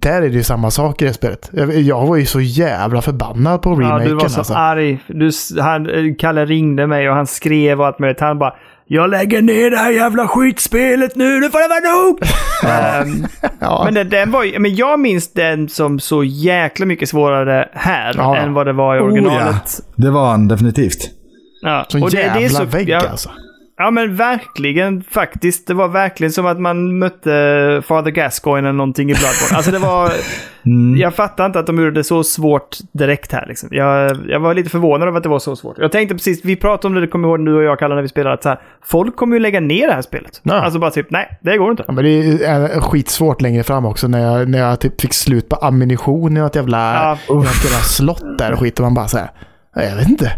Där 0.02 0.22
är 0.22 0.30
det 0.30 0.36
ju 0.36 0.44
samma 0.44 0.72
sak 0.72 1.02
i 1.02 1.06
det 1.06 1.14
spelet. 1.14 1.50
Jag, 1.54 1.74
jag 1.82 2.08
var 2.08 2.16
ju 2.18 2.26
så 2.26 2.42
jävla 2.42 3.02
förbannad 3.02 3.62
på 3.62 3.70
Ja, 3.70 3.76
remaken. 3.80 4.08
du 4.08 4.14
var 4.14 4.28
så 4.28 4.38
alltså. 4.40 4.54
arg. 4.54 5.00
Du, 5.08 5.32
han, 5.62 5.90
eh, 5.90 6.16
Kalle 6.20 6.46
ringde 6.46 6.88
mig 6.88 7.10
och 7.10 7.16
han 7.16 7.28
skrev 7.28 7.80
och 7.80 7.88
allt 7.88 8.00
möjligt. 8.00 8.20
Han 8.20 8.40
bara 8.40 8.54
“Jag 8.92 9.10
lägger 9.10 9.42
ner 9.42 9.72
det 9.72 9.78
här 9.78 9.92
jävla 9.92 10.28
skitspelet 10.28 11.16
nu, 11.16 11.40
nu 11.40 11.50
får 11.50 11.60
det 11.60 11.68
vara 11.68 11.96
nog!” 12.04 12.20
Ehm, 12.64 13.28
Ja. 13.60 13.82
Men 13.86 13.94
den, 13.94 14.10
den 14.10 14.32
var 14.32 14.44
ju, 14.44 14.60
men 14.60 14.76
jag 14.76 15.00
minns 15.00 15.34
den 15.34 15.70
som 15.70 16.00
så 16.00 16.24
jäkla 16.24 16.86
mycket 16.86 17.10
svårare 17.10 17.70
här 17.74 18.14
Ja. 18.18 18.38
än 18.38 18.54
vad 18.54 18.66
det 18.68 18.74
var 18.74 18.96
i 18.96 19.00
Oh, 19.00 19.04
originalet. 19.04 19.80
Det 19.96 20.10
var 20.12 20.30
han 20.32 20.48
definitivt. 20.48 21.10
ja. 21.62 21.86
Sån 21.90 22.04
Och 22.04 22.12
det- 22.12 22.18
det 22.18 22.24
är 22.24 22.40
jävla 22.40 22.60
så- 22.60 22.66
vägg 22.66 22.90
ja, 22.90 23.08
alltså. 23.10 23.30
Ja 23.82 23.92
men 23.92 24.16
verkligen 24.16 25.04
faktiskt. 25.04 25.68
Det 25.68 25.74
var 25.74 25.88
verkligen 25.88 26.32
som 26.32 26.46
att 26.46 26.60
man 26.60 26.98
mötte 27.00 27.82
Father 27.86 28.12
Gascoigne 28.12 28.70
eller 28.70 28.78
någonting 28.78 29.10
i 29.12 29.14
Bloodborne. 29.14 29.56
Alltså 29.58 29.72
det 29.72 29.80
var... 29.80 30.12
Jag 30.98 31.16
fattar 31.16 31.46
inte 31.46 31.60
att 31.60 31.68
de 31.68 31.78
gjorde 31.78 31.92
det 31.92 32.04
så 32.04 32.24
svårt 32.24 32.78
direkt 32.92 33.32
här. 33.32 33.46
Liksom. 33.48 33.70
Jag, 33.72 34.18
jag 34.28 34.40
var 34.40 34.54
lite 34.54 34.70
förvånad 34.70 35.08
över 35.08 35.18
att 35.18 35.24
det 35.24 35.30
var 35.30 35.40
så 35.40 35.56
svårt. 35.56 35.78
Jag 35.78 35.92
tänkte 35.92 36.16
precis, 36.16 36.46
vi 36.46 36.56
pratade 36.56 36.88
om 36.88 36.94
det, 36.96 37.02
det 37.02 37.08
kommer 37.08 37.28
ihåg 37.28 37.46
du 37.46 37.56
och 37.56 37.64
jag 37.64 37.80
Kalle 37.80 37.96
när 37.96 38.02
vi 38.02 38.08
spelade, 38.08 38.34
att 38.34 38.44
så 38.44 38.50
här, 38.50 38.60
folk 38.86 39.16
kommer 39.16 39.36
ju 39.36 39.40
lägga 39.40 39.60
ner 39.60 39.88
det 39.88 39.94
här 39.94 40.02
spelet. 40.02 40.42
Ja. 40.44 40.54
Alltså 40.54 40.80
bara 40.80 40.92
typ, 40.92 41.12
nej, 41.12 41.40
det 41.42 41.58
går 41.58 41.72
inte. 41.72 41.84
Ja, 41.88 41.94
men 41.94 42.04
det 42.04 42.44
är 42.46 42.76
eh, 42.76 42.82
skitsvårt 42.82 43.42
längre 43.42 43.64
fram 43.64 43.86
också 43.86 44.08
när 44.08 44.20
jag, 44.20 44.50
när 44.50 44.60
jag 44.60 44.80
typ 44.80 45.02
fick 45.02 45.14
slut 45.14 45.50
på 45.50 45.56
ammunition 45.56 46.38
i 46.38 46.40
något 46.40 46.56
jävla, 46.56 47.18
Ja. 47.28 47.34
något 47.34 47.64
jävla 47.64 47.80
slott 47.80 48.38
där 48.38 48.52
och 48.54 48.60
skit. 48.60 48.80
Och 48.80 48.84
man 48.84 48.94
bara 48.94 49.08
såhär, 49.08 49.30
jag 49.76 49.96
vet 49.96 50.10
inte. 50.10 50.32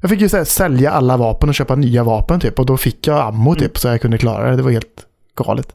Jag 0.00 0.10
fick 0.10 0.20
ju 0.20 0.28
så 0.28 0.36
här, 0.36 0.44
sälja 0.44 0.90
alla 0.90 1.16
vapen 1.16 1.48
och 1.48 1.54
köpa 1.54 1.74
nya 1.74 2.04
vapen 2.04 2.40
typ. 2.40 2.58
Och 2.58 2.66
då 2.66 2.76
fick 2.76 3.06
jag 3.06 3.18
ammo 3.20 3.54
typ 3.54 3.78
så 3.78 3.88
jag 3.88 4.00
kunde 4.00 4.18
klara 4.18 4.50
det. 4.50 4.56
Det 4.56 4.62
var 4.62 4.70
helt 4.70 5.06
galet. 5.36 5.74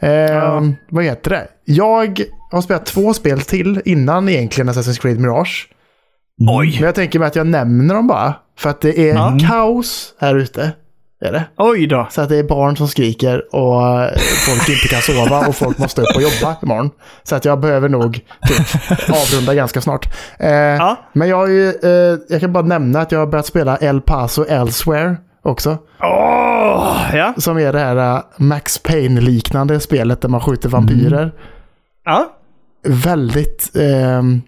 Eh, 0.00 0.60
Vad 0.90 1.04
heter 1.04 1.30
det? 1.30 1.48
Jag 1.64 2.20
har 2.50 2.62
spelat 2.62 2.86
två 2.86 3.14
spel 3.14 3.40
till 3.40 3.82
innan 3.84 4.28
egentligen 4.28 4.70
Assassin's 4.70 5.00
Creed 5.00 5.20
Mirage. 5.20 5.68
Oj! 6.58 6.74
Men 6.74 6.86
jag 6.86 6.94
tänker 6.94 7.18
mig 7.18 7.28
att 7.28 7.36
jag 7.36 7.46
nämner 7.46 7.94
dem 7.94 8.06
bara. 8.06 8.34
För 8.58 8.70
att 8.70 8.80
det 8.80 8.98
är 9.10 9.14
Ja. 9.14 9.38
kaos 9.48 10.14
här 10.20 10.34
ute. 10.34 10.72
Är 11.24 11.32
det? 11.32 11.44
Oj 11.56 11.86
då! 11.86 12.06
Så 12.10 12.20
att 12.20 12.28
det 12.28 12.36
är 12.36 12.42
barn 12.44 12.76
som 12.76 12.88
skriker 12.88 13.54
och 13.54 14.02
eh, 14.02 14.18
folk 14.46 14.68
inte 14.68 14.88
kan 14.88 15.00
sova 15.02 15.46
och 15.48 15.56
folk 15.56 15.78
måste 15.78 16.00
upp 16.02 16.16
och 16.16 16.22
jobba 16.22 16.56
imorgon. 16.62 16.90
Så 17.22 17.36
att 17.36 17.44
jag 17.44 17.60
behöver 17.60 17.88
nog 17.88 18.14
typ, 18.48 18.90
avrunda 19.10 19.54
ganska 19.54 19.80
snart. 19.80 20.14
Eh, 20.38 20.50
Ja. 20.52 20.96
Men 21.12 21.28
jag, 21.28 21.36
har 21.36 21.46
ju, 21.46 21.68
eh, 21.68 22.18
jag 22.28 22.40
kan 22.40 22.52
bara 22.52 22.64
nämna 22.64 23.00
att 23.00 23.12
jag 23.12 23.18
har 23.18 23.26
börjat 23.26 23.46
spela 23.46 23.76
El 23.76 24.00
Paso 24.00 24.44
Elsewhere. 24.44 25.16
också. 25.42 25.78
Åh! 26.02 26.96
ja. 27.14 27.34
Som 27.36 27.58
är 27.58 27.72
det 27.72 27.78
här 27.78 28.14
uh, 28.16 28.22
Max 28.36 28.78
Payne-liknande 28.78 29.80
spelet 29.80 30.20
där 30.20 30.28
man 30.28 30.40
skjuter 30.40 30.68
vampyrer. 30.68 31.32
Ja. 32.04 32.32
Väldigt... 32.84 33.70
ehm, 33.76 34.42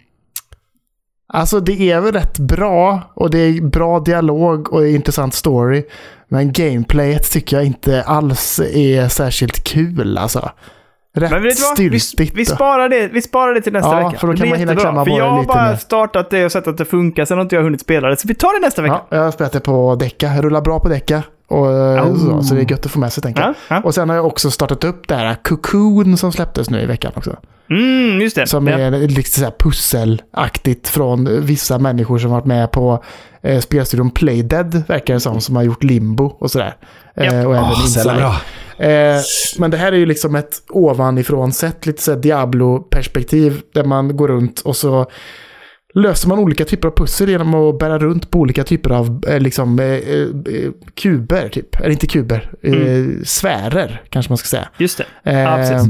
alltså 1.29 1.61
det 1.61 1.91
är 1.91 2.01
väl 2.01 2.13
rätt 2.13 2.39
bra 2.39 3.01
och 3.15 3.31
det 3.31 3.39
är 3.39 3.61
bra 3.63 4.01
dialog 4.01 4.73
och 4.73 4.87
intressant 4.89 5.35
story. 5.35 5.85
Men 6.29 6.53
gameplayet 6.53 7.31
tycker 7.31 7.57
jag 7.57 7.67
inte 7.67 8.03
alls 8.03 8.61
är 8.61 9.09
särskilt 9.09 9.65
kul 9.65 10.19
alltså. 10.19 10.51
Rätt 11.17 11.31
Men 11.31 11.43
vet 11.43 11.61
vad? 11.61 11.79
Vi, 11.79 12.01
styltigt. 12.01 12.35
vi, 12.37 12.45
sparar 12.47 12.89
det, 12.89 13.09
vi 13.09 13.23
sparar 13.23 13.55
det 13.55 13.61
till 13.61 13.73
nästa 13.73 14.01
Ja, 14.01 14.09
vecka. 14.09 14.19
för 14.19 14.27
då 14.27 14.33
Det 14.33 14.37
kan 14.39 14.43
blir 14.43 14.51
man 14.51 14.59
hinna 14.59 14.77
klämma 14.77 15.05
på 15.05 15.11
jag 15.11 15.19
det 15.19 15.23
har 15.31 15.39
lite 15.41 15.49
bara 15.55 15.71
mer. 15.71 15.77
startat 15.77 16.31
det 16.31 16.45
och 16.45 16.53
sett 16.53 16.67
att 16.69 16.79
det 16.79 16.85
funkar, 16.85 17.25
sen 17.25 17.39
har 17.39 17.43
inte 17.43 17.55
jag 17.57 17.63
hunnit 17.63 17.81
spela 17.81 18.09
det. 18.09 18.17
Så 18.17 18.29
vi 18.29 18.35
tar 18.35 18.61
det 18.61 18.67
nästa 18.67 18.83
vecka. 18.83 19.01
Ja, 19.11 19.17
jag 19.17 19.25
har 19.25 19.31
spelat 19.31 19.53
det 19.53 19.61
på 19.61 19.95
däcka. 19.95 20.43
Rullar 20.43 20.61
bra 20.61 20.81
på 20.81 20.89
däcka. 20.89 21.23
Och, 21.47 21.67
Oh. 21.67 22.19
så, 22.19 22.43
så 22.43 22.55
det 22.55 22.61
är 22.61 22.71
gött 22.71 22.87
att 22.87 22.93
få 22.93 22.99
med 22.99 23.13
sig 23.13 23.23
tänker 23.23 23.43
jag. 23.43 23.51
Ja, 23.51 23.55
ja. 23.69 23.81
Och 23.85 23.95
sen 23.95 24.09
har 24.09 24.17
jag 24.17 24.27
också 24.27 24.51
startat 24.51 24.85
upp 24.85 25.09
det 25.09 25.15
här 25.15 25.35
Cocoon 25.35 26.17
som 26.17 26.33
släpptes 26.33 26.71
nu 26.71 26.81
i 26.81 26.87
veckan 26.87 27.13
också. 27.15 27.37
Mm, 27.71 28.21
just 28.21 28.37
det. 28.37 28.47
Som 28.47 28.67
ja. 28.67 28.79
är 28.79 28.91
lite 29.09 29.31
så 29.31 29.45
här 29.45 29.55
pusselaktigt 29.59 30.89
från 30.89 31.47
vissa 31.47 31.79
människor 31.79 32.19
som 32.19 32.31
varit 32.31 32.45
med 32.45 32.71
på 32.71 33.05
eh, 33.43 33.61
spelstudion 33.61 34.11
Playdead, 34.11 34.83
verkar 34.89 35.15
det 35.15 35.21
som, 35.21 35.41
som 35.41 35.57
har 35.57 35.63
gjort 35.63 35.83
Limbo 35.83 36.25
och 36.25 36.51
sådär. 36.51 36.77
Eh, 37.15 37.27
och 37.27 37.57
även 37.57 37.71
jävla 37.71 37.83
Inside. 37.83 38.17
bra. 38.17 38.37
Eh, 38.87 39.21
men 39.59 39.71
det 39.71 39.77
här 39.77 39.93
är 39.93 39.97
ju 39.97 40.07
liksom 40.07 40.35
ett 40.35 40.63
ovanifrån 40.69 41.53
sett, 41.53 41.87
lite 41.87 42.03
så 42.03 42.13
här 42.13 42.19
Diablo-perspektiv, 42.19 43.61
där 43.75 43.85
man 43.85 44.17
går 44.17 44.29
runt 44.29 44.61
och 44.61 44.77
så 44.77 45.07
löser 45.95 46.29
man 46.29 46.39
olika 46.39 46.65
typer 46.65 46.89
av 46.89 46.93
pussel 46.97 47.29
genom 47.29 47.55
att 47.55 47.79
bära 47.79 47.99
runt 47.99 48.31
på 48.31 48.39
olika 48.39 48.65
typer 48.65 48.91
av 48.91 49.25
eh, 49.29 49.41
liksom, 49.41 49.79
eh, 49.79 49.87
eh, 49.87 50.71
kuber, 50.95 51.49
typ. 51.49 51.81
Eller 51.81 51.91
inte 51.91 52.07
kuber, 52.07 52.53
eh, 52.63 53.23
sfärer 53.25 54.03
kanske 54.11 54.31
man 54.31 54.39
ska 54.39 54.47
säga. 54.47 54.69
Just 54.79 54.99
det. 54.99 55.31
Eh, 55.31 55.39
Ja, 55.41 55.57
precis. 55.57 55.89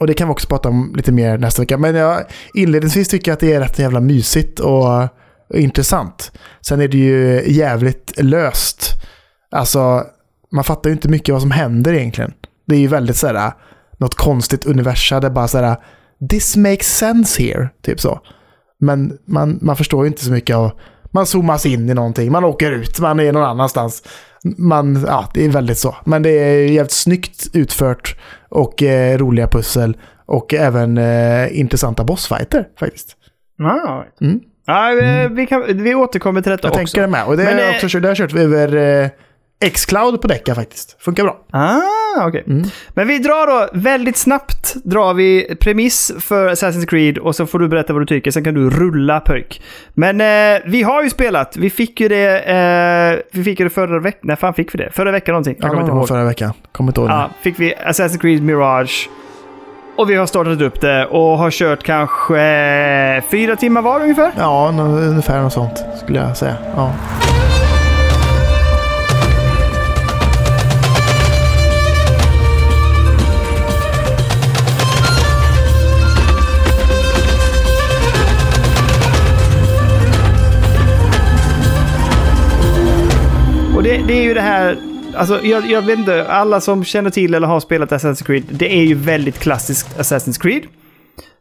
och 0.00 0.06
det 0.06 0.14
kan 0.14 0.28
vi 0.28 0.32
också 0.32 0.48
prata 0.48 0.68
om 0.68 0.92
lite 0.96 1.12
mer 1.12 1.38
nästa 1.38 1.62
vecka. 1.62 1.78
Men 1.78 1.94
jag 1.94 2.20
inledningsvis 2.54 3.08
tycker 3.08 3.30
jag 3.30 3.34
att 3.34 3.40
det 3.40 3.52
är 3.52 3.60
rätt 3.60 3.78
jävla 3.78 4.00
mysigt 4.00 4.60
och, 4.60 5.02
och 5.48 5.56
intressant. 5.56 6.32
Sen 6.60 6.80
är 6.80 6.88
det 6.88 6.98
ju 6.98 7.42
jävligt 7.46 8.12
löst. 8.22 8.92
Alltså, 9.50 10.02
man 10.52 10.64
fattar 10.64 10.90
ju 10.90 10.94
inte 10.94 11.08
mycket 11.08 11.32
vad 11.32 11.42
som 11.42 11.50
händer 11.50 11.92
egentligen. 11.92 12.32
Det 12.66 12.74
är 12.74 12.78
ju 12.80 12.86
väldigt 12.86 13.16
sådär, 13.16 13.52
något 13.98 14.14
konstigt 14.14 14.66
universum 14.66 15.20
där 15.20 15.30
bara 15.30 15.48
sådär, 15.48 15.76
this 16.30 16.56
makes 16.56 16.98
sense 16.98 17.42
here, 17.42 17.68
typ 17.82 18.00
så. 18.00 18.20
Men 18.80 19.18
man, 19.24 19.58
man 19.62 19.76
förstår 19.76 20.04
ju 20.04 20.08
inte 20.08 20.24
så 20.24 20.32
mycket 20.32 20.56
av, 20.56 20.70
man 21.10 21.26
zoomas 21.26 21.66
in 21.66 21.90
i 21.90 21.94
någonting, 21.94 22.32
man 22.32 22.44
åker 22.44 22.72
ut, 22.72 23.00
man 23.00 23.20
är 23.20 23.32
någon 23.32 23.42
annanstans. 23.44 24.02
Man, 24.58 25.04
ja, 25.08 25.28
det 25.34 25.44
är 25.44 25.48
väldigt 25.48 25.78
så. 25.78 25.96
Men 26.04 26.22
det 26.22 26.30
är 26.30 26.68
jävligt 26.68 26.90
snyggt 26.92 27.46
utfört 27.52 28.16
och 28.48 28.82
eh, 28.82 29.18
roliga 29.18 29.46
pussel 29.48 29.96
och 30.26 30.54
även 30.54 30.98
eh, 30.98 31.60
intressanta 31.60 32.04
bossfighter 32.04 32.64
faktiskt. 32.80 33.16
Ja, 33.58 34.04
Mm. 34.20 34.40
ja 34.66 34.92
vi, 35.00 35.34
vi, 35.34 35.46
kan, 35.46 35.64
vi 35.82 35.94
återkommer 35.94 36.40
till 36.40 36.50
detta 36.50 36.68
Jag 36.68 36.72
också. 36.72 36.78
tänker 36.78 37.00
det 37.00 37.06
med. 37.08 37.24
Och 37.26 37.36
det 37.36 37.44
Men, 37.44 37.54
har 37.54 37.60
jag 37.60 37.70
eh, 37.70 37.84
också 37.84 38.00
det 38.00 38.08
har 38.08 38.16
jag 38.16 38.30
kört 38.30 38.34
över 38.34 38.76
eh, 39.04 39.08
Xcloud 39.74 40.22
på 40.22 40.28
däcka 40.28 40.54
faktiskt. 40.54 40.96
Funkar 41.00 41.22
bra. 41.24 41.36
Ah, 41.50 42.26
okej. 42.26 42.44
Mm. 42.46 42.64
Men 42.88 43.08
vi 43.08 43.18
drar 43.18 43.46
då, 43.46 43.68
väldigt 43.72 44.16
snabbt 44.16 44.74
drar 44.84 45.14
vi 45.14 45.56
premiss 45.60 46.12
för 46.20 46.48
Assassin's 46.48 46.86
Creed 46.86 47.18
och 47.18 47.36
så 47.36 47.46
får 47.46 47.58
du 47.58 47.68
berätta 47.68 47.92
vad 47.92 48.02
du 48.02 48.06
tycker, 48.06 48.30
sen 48.30 48.44
kan 48.44 48.54
du 48.54 48.70
rulla 48.70 49.20
pöjk. 49.20 49.62
Men 49.94 50.20
eh, 50.20 50.60
vi 50.66 50.82
har 50.82 51.02
ju 51.02 51.10
spelat, 51.10 51.56
vi 51.56 51.70
fick 51.70 52.00
ju 52.00 52.08
det, 52.08 52.38
eh, 52.40 53.18
vi 53.38 53.44
fick 53.44 53.60
ju 53.60 53.64
det 53.64 53.70
förra 53.70 53.98
veckan, 54.00 54.20
när 54.22 54.36
fan 54.36 54.54
fick 54.54 54.74
vi 54.74 54.78
det? 54.78 54.90
Förra 54.92 55.10
veckan 55.10 55.32
någonting? 55.32 55.56
Jag 55.58 55.64
Ja, 55.66 55.70
kommer 55.70 55.82
inte 55.82 55.92
ihåg. 55.96 56.08
förra 56.08 56.24
veckan. 56.24 56.52
Kommer 56.72 56.90
inte 56.90 57.00
ihåg 57.00 57.10
Ja, 57.10 57.30
fick 57.42 57.60
vi 57.60 57.74
Assassin's 57.86 58.18
Creed 58.20 58.42
Mirage. 58.42 59.08
Och 59.96 60.10
vi 60.10 60.14
har 60.14 60.26
startat 60.26 60.60
upp 60.60 60.80
det 60.80 61.06
och 61.06 61.38
har 61.38 61.50
kört 61.50 61.82
kanske 61.82 63.22
fyra 63.30 63.56
timmar 63.56 63.82
var 63.82 64.00
ungefär. 64.00 64.32
Ja, 64.38 64.68
ungefär 65.08 65.42
något 65.42 65.52
sånt 65.52 65.84
skulle 66.04 66.18
jag 66.18 66.36
säga. 66.36 66.56
Ja. 66.76 66.92
Och 83.80 83.84
det, 83.84 84.02
det 84.06 84.14
är 84.14 84.22
ju 84.22 84.34
det 84.34 84.40
här, 84.40 84.76
alltså 85.14 85.44
jag, 85.44 85.70
jag 85.70 85.82
vet 85.82 85.98
inte, 85.98 86.28
alla 86.28 86.60
som 86.60 86.84
känner 86.84 87.10
till 87.10 87.34
eller 87.34 87.46
har 87.46 87.60
spelat 87.60 87.90
Assassin's 87.90 88.26
Creed, 88.26 88.44
det 88.50 88.74
är 88.78 88.82
ju 88.82 88.94
väldigt 88.94 89.38
klassiskt 89.38 89.98
Assassin's 89.98 90.40
Creed. 90.40 90.62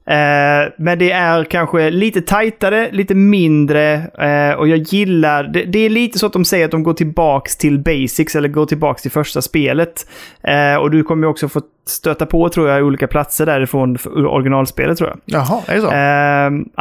Eh, 0.06 0.74
men 0.78 1.00
det 1.00 1.12
är 1.12 1.44
kanske 1.44 1.90
lite 1.90 2.22
tajtare, 2.22 2.90
lite 2.92 3.16
mindre 3.16 3.94
eh, 4.20 4.60
och 4.60 4.68
jag 4.68 4.78
gillar, 4.78 5.44
det, 5.44 5.64
det 5.64 5.80
är 5.80 5.90
lite 5.90 6.20
så 6.20 6.26
att 6.26 6.34
de 6.34 6.46
säger 6.46 6.66
att 6.66 6.72
de 6.72 6.84
går 6.84 6.94
tillbaks 6.94 7.58
till 7.58 7.80
basics 7.80 8.36
eller 8.36 8.50
går 8.50 8.66
tillbaks 8.66 9.02
till 9.02 9.12
första 9.12 9.42
spelet. 9.42 10.08
Eh, 10.44 10.76
och 10.76 10.92
du 10.92 11.04
kommer 11.04 11.24
ju 11.24 11.32
också 11.32 11.50
få 11.50 11.62
stöta 11.88 12.26
på 12.26 12.50
tror 12.50 12.70
jag 12.70 12.84
olika 12.84 13.08
platser 13.08 13.46
därifrån 13.46 13.98
originalspelet 14.06 14.98
tror 14.98 15.10
jag. 15.10 15.20
Jaha, 15.26 15.62
är 15.68 15.76
det 15.76 15.82
så? 15.82 15.92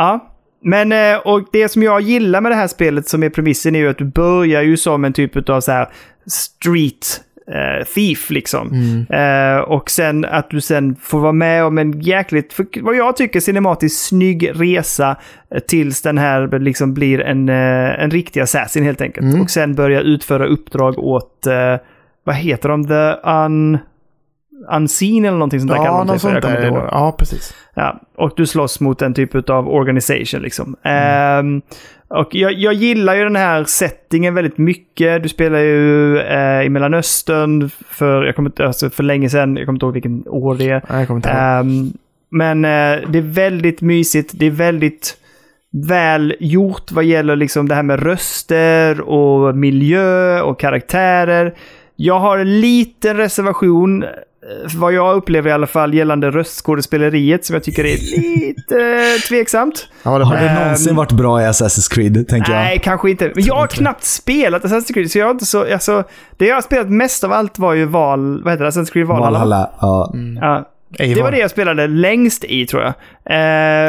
Ja. 0.02 0.34
Men, 0.60 0.92
eh, 0.92 1.16
och 1.16 1.48
det 1.52 1.68
som 1.68 1.82
jag 1.82 2.00
gillar 2.00 2.40
med 2.40 2.52
det 2.52 2.56
här 2.56 2.66
spelet 2.66 3.08
som 3.08 3.22
är 3.22 3.30
premissen 3.30 3.74
är 3.74 3.78
ju 3.78 3.88
att 3.88 3.98
du 3.98 4.04
börjar 4.04 4.62
ju 4.62 4.76
som 4.76 5.04
en 5.04 5.12
typ 5.12 5.48
av 5.48 5.60
så 5.60 5.72
här 5.72 5.88
street 6.26 7.20
eh, 7.48 7.84
thief 7.94 8.30
liksom. 8.30 8.68
Eh, 9.10 9.58
och 9.58 9.90
sen 9.90 10.24
att 10.24 10.50
du 10.50 10.60
sen 10.60 10.96
får 11.02 11.20
vara 11.20 11.32
med 11.32 11.64
om 11.64 11.78
en 11.78 12.00
jäkligt, 12.00 12.56
vad 12.80 12.96
jag 12.96 13.16
tycker, 13.16 13.40
cinematiskt 13.40 14.06
snygg 14.06 14.50
resa 14.54 15.16
tills 15.68 16.02
den 16.02 16.18
här 16.18 16.58
liksom 16.58 16.94
blir 16.94 17.20
en, 17.20 17.48
en 17.48 18.10
riktig 18.10 18.40
assassin 18.40 18.84
helt 18.84 19.00
enkelt. 19.00 19.26
Och 19.42 19.50
sen 19.50 19.74
börja 19.74 20.00
utföra 20.00 20.46
uppdrag 20.46 20.98
åt, 20.98 21.46
eh, 21.46 21.76
vad 22.24 22.34
heter 22.34 22.68
de, 22.68 22.86
the 22.86 23.28
un... 23.28 23.78
Unseen 24.72 25.24
eller 25.24 25.38
någonting 25.38 25.60
sånt 25.60 25.72
där 25.72 25.84
ja, 25.84 26.04
något 26.04 26.20
sånt 26.20 26.42
där. 26.42 26.72
Ja, 26.72 27.14
precis. 27.18 27.54
Ja, 27.74 28.00
och 28.16 28.32
du 28.36 28.46
slåss 28.46 28.80
mot 28.80 29.02
en 29.02 29.14
typ 29.14 29.50
av 29.50 29.68
organisation 29.68 30.42
liksom. 30.42 30.76
Ehm, 30.82 31.62
och 32.08 32.28
jag, 32.34 32.52
jag 32.52 32.74
gillar 32.74 33.14
ju 33.14 33.24
den 33.24 33.36
här 33.36 33.64
settingen 33.64 34.34
väldigt 34.34 34.58
mycket. 34.58 35.22
Du 35.22 35.28
spelar 35.28 35.58
ju 35.58 36.18
eh, 36.18 36.62
i 36.62 36.68
Mellanöstern 36.68 37.70
för, 37.88 38.24
jag 38.24 38.36
kommer 38.36 38.50
inte, 38.50 38.66
alltså 38.66 38.90
för 38.90 39.02
länge 39.02 39.28
sedan. 39.28 39.56
Jag 39.56 39.66
kommer 39.66 39.76
inte 39.76 39.86
ihåg 39.86 39.92
vilken 39.92 40.28
år 40.28 40.54
det 40.54 40.70
är. 40.70 40.84
Nej, 40.88 40.98
jag 40.98 41.06
kommer 41.06 41.18
inte 41.18 41.28
ihåg. 41.28 41.38
Ehm, 41.38 41.92
men 42.30 42.64
eh, 42.64 43.08
det 43.08 43.18
är 43.18 43.34
väldigt 43.34 43.80
mysigt. 43.80 44.32
Det 44.34 44.46
är 44.46 44.50
väldigt 44.50 45.16
väl 45.70 46.34
gjort 46.40 46.92
vad 46.92 47.04
gäller 47.04 47.36
liksom 47.36 47.68
det 47.68 47.74
här 47.74 47.82
med 47.82 48.02
röster 48.02 49.00
och 49.00 49.56
miljö 49.56 50.40
och 50.40 50.60
karaktärer. 50.60 51.54
Jag 51.96 52.18
har 52.18 52.38
en 52.38 52.60
liten 52.60 53.16
reservation, 53.16 54.04
vad 54.76 54.92
jag 54.92 55.16
upplever 55.16 55.50
i 55.50 55.52
alla 55.52 55.66
fall, 55.66 55.94
gällande 55.94 56.30
röstskådespeleriet 56.30 57.44
som 57.44 57.54
jag 57.54 57.62
tycker 57.64 57.84
är 57.84 57.96
lite 58.20 58.76
eh, 58.80 59.20
tveksamt. 59.28 59.88
Ja, 60.02 60.18
det 60.18 60.24
Har 60.24 60.36
det 60.36 60.48
Ehm, 60.48 60.62
någonsin 60.62 60.96
varit 60.96 61.12
bra 61.12 61.42
i 61.42 61.44
Assassin's 61.44 61.94
Creed, 61.94 62.28
tänker 62.28 62.52
jag? 62.52 62.60
Nej, 62.60 62.80
kanske 62.82 63.10
inte. 63.10 63.32
Men 63.34 63.44
jag 63.44 63.54
har 63.54 63.66
knappt 63.66 64.04
spelat 64.04 64.64
Assassin's 64.64 64.94
Creed, 64.94 65.10
så 65.10 65.18
jag 65.18 65.26
har 65.26 65.30
inte 65.30 65.46
så... 65.46 65.72
Alltså, 65.72 66.04
det 66.36 66.46
jag 66.46 66.54
har 66.54 66.62
spelat 66.62 66.90
mest 66.90 67.24
av 67.24 67.32
allt 67.32 67.58
var 67.58 67.74
ju 67.74 67.84
Val... 67.84 68.42
Vad 68.42 68.52
heter 68.52 68.64
det? 68.64 68.70
Assassin's 68.70 68.92
Creed 68.92 69.06
Valhalla. 69.06 69.38
Valhalla. 69.38 69.70
Ja. 69.80 70.12
Ja. 70.40 70.68
Eivor. 70.98 71.14
Det 71.14 71.22
var 71.22 71.30
det 71.30 71.38
jag 71.38 71.50
spelade 71.50 71.86
längst 71.86 72.44
i 72.44 72.66
tror 72.66 72.82
jag. 72.82 72.92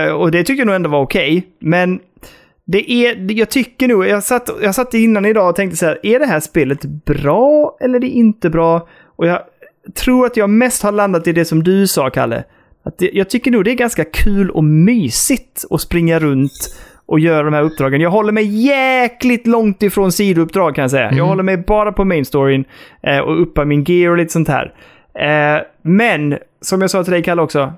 Eh, 0.08 0.14
och 0.14 0.32
det 0.32 0.38
tyckte 0.44 0.62
jag 0.62 0.66
nog 0.66 0.76
ändå 0.76 0.90
var 0.90 1.02
okej. 1.02 1.48
Men 1.60 2.00
det 2.66 2.92
är, 2.92 3.32
jag 3.32 3.50
tycker 3.50 3.88
nog, 3.88 4.08
jag 4.08 4.24
satt, 4.24 4.50
jag 4.62 4.76
satt 4.76 4.94
innan 4.94 5.26
idag 5.26 5.50
och 5.50 5.56
tänkte 5.56 5.78
så 5.78 5.86
här, 5.86 6.00
är 6.04 6.20
det 6.20 6.26
här 6.26 6.40
spelet 6.40 6.86
bra 6.86 7.78
eller 7.82 7.96
är 7.96 8.00
det 8.00 8.08
inte 8.08 8.50
bra? 8.50 8.88
Och 9.16 9.28
jag 9.28 9.40
tror 9.96 10.26
att 10.26 10.38
jag 10.38 10.50
mest 10.50 10.84
har 10.84 10.92
landat 10.92 11.28
i 11.28 11.32
det 11.32 11.46
som 11.46 11.64
du 11.64 11.88
sa, 11.88 12.10
Kalle. 12.10 12.44
Att 12.84 12.98
det, 12.98 13.10
jag 13.14 13.30
tycker 13.30 13.52
nog 13.52 13.64
det 13.66 13.72
är 13.72 13.76
ganska 13.76 14.06
kul 14.06 14.50
och 14.50 14.64
mysigt 14.64 15.66
att 15.70 15.82
springa 15.82 16.20
runt 16.20 16.76
och 17.06 17.20
göra 17.20 17.44
de 17.44 17.54
här 17.54 17.62
uppdragen. 17.64 18.02
Jag 18.02 18.10
håller 18.10 18.32
mig 18.32 18.66
jäkligt 18.68 19.48
långt 19.48 19.84
ifrån 19.84 20.12
sidouppdrag 20.12 20.76
kan 20.76 20.82
jag 20.82 20.92
säga. 20.92 21.12
Jag 21.14 21.26
håller 21.26 21.44
mig 21.44 21.58
bara 21.58 21.92
på 21.92 22.06
main 22.06 22.26
storyn 22.26 22.66
eh, 23.04 23.18
och 23.20 23.42
uppar 23.42 23.66
min 23.66 23.84
gear 23.84 24.12
och 24.12 24.18
lite 24.18 24.32
sånt 24.34 24.48
här. 24.48 24.74
Eh, 25.14 25.62
men, 25.82 26.38
som 26.62 26.82
jag 26.82 26.90
sa 26.90 27.04
till 27.04 27.14
dig 27.14 27.24
Kalle 27.24 27.42
också, 27.42 27.74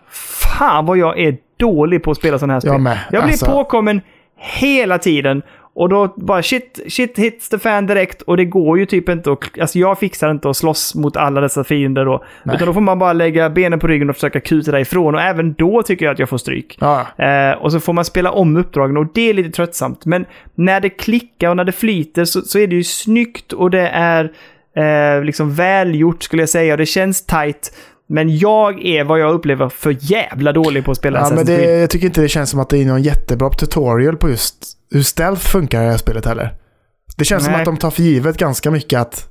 fan 0.52 0.86
vad 0.86 0.98
jag 0.98 1.20
är 1.20 1.38
dålig 1.58 2.04
på 2.04 2.12
att 2.12 2.18
spela 2.18 2.40
sådana 2.40 2.54
här 2.54 2.60
spel. 2.60 2.72
Jag. 2.72 2.98
Jag 3.12 3.24
blir 3.24 3.34
Alltså- 3.34 3.46
påkommen 3.46 4.02
hela 4.38 4.98
tiden. 4.98 5.42
Och 5.74 5.90
då 5.90 6.14
bara 6.18 6.44
shit, 6.44 6.80
shit 6.88 7.20
hits 7.20 7.50
the 7.50 7.60
fan 7.60 7.88
direkt 7.88 8.22
och 8.22 8.38
det 8.38 8.46
går 8.46 8.80
ju 8.80 8.86
typ 8.86 9.10
inte 9.10 9.32
att, 9.32 9.60
alltså 9.60 9.80
jag 9.80 10.00
fixar 10.00 10.32
inte 10.32 10.50
att 10.50 10.58
slåss 10.58 10.96
mot 10.96 11.18
alla 11.18 11.42
dessa 11.42 11.64
fiender 11.64 12.06
då. 12.06 12.24
Nej. 12.44 12.56
Utan 12.56 12.68
då 12.68 12.74
får 12.74 12.82
man 12.82 13.00
bara 13.00 13.14
lägga 13.14 13.50
benen 13.50 13.80
på 13.80 13.88
ryggen 13.88 14.10
och 14.10 14.16
försöka 14.16 14.40
kuta 14.40 14.72
därifrån 14.72 15.16
och 15.16 15.22
även 15.22 15.54
då 15.54 15.84
tycker 15.84 16.06
jag 16.06 16.14
att 16.14 16.20
jag 16.20 16.30
får 16.30 16.38
stryk. 16.38 16.78
Ja, 16.82 17.08
Eh, 17.18 17.52
och 17.52 17.72
så 17.72 17.80
får 17.80 17.94
man 17.94 18.06
spela 18.06 18.32
om 18.32 18.58
uppdragen 18.58 18.98
och 18.98 19.06
det 19.14 19.30
är 19.30 19.34
lite 19.34 19.52
tröttsamt. 19.52 20.06
Men 20.06 20.26
när 20.56 20.82
det 20.82 20.90
klickar 20.90 21.50
och 21.50 21.58
när 21.58 21.64
det 21.64 21.72
flyter 21.72 22.26
så, 22.26 22.42
så 22.42 22.60
är 22.60 22.68
det 22.68 22.76
ju 22.76 22.84
snyggt 22.84 23.54
och 23.54 23.70
det 23.70 23.88
är 23.88 24.32
eh, 24.76 25.24
liksom 25.24 25.54
välgjort 25.54 26.24
skulle 26.24 26.42
jag 26.42 26.50
säga. 26.50 26.74
Och 26.74 26.78
det 26.78 26.86
känns 26.86 27.26
tight. 27.26 27.72
Men 28.12 28.38
jag 28.38 28.86
är 28.86 29.04
vad 29.04 29.20
jag 29.20 29.34
upplever 29.34 29.70
för 29.70 29.98
jävla 30.00 30.54
dålig 30.54 30.86
på 30.86 30.92
att 30.92 30.98
spela 30.98 31.20
ja 31.20 31.30
men 31.30 31.38
Assassin's 31.38 31.46
det, 31.46 31.56
Creed. 31.58 31.82
jag 31.82 31.90
tycker 31.90 32.06
inte 32.08 32.22
det 32.22 32.30
känns 32.30 32.50
som 32.50 32.60
att 32.60 32.70
det 32.70 32.78
är 32.78 32.86
någon 32.86 33.04
jättebra 33.04 33.50
tutorial 33.50 34.18
på 34.18 34.30
just 34.30 34.56
hur 34.92 35.04
stealth 35.04 35.42
funkar 35.48 35.82
i 35.82 35.86
det 35.86 35.92
här 35.92 35.98
spelet 35.98 36.26
heller. 36.26 36.54
Det 37.18 37.26
känns 37.26 37.44
som 37.44 37.52
Nej. 37.52 37.62
att 37.62 37.66
de 37.66 37.78
tar 37.78 37.92
för 37.92 38.04
givet 38.04 38.38
ganska 38.38 38.72
mycket 38.72 39.00
att 39.00 39.28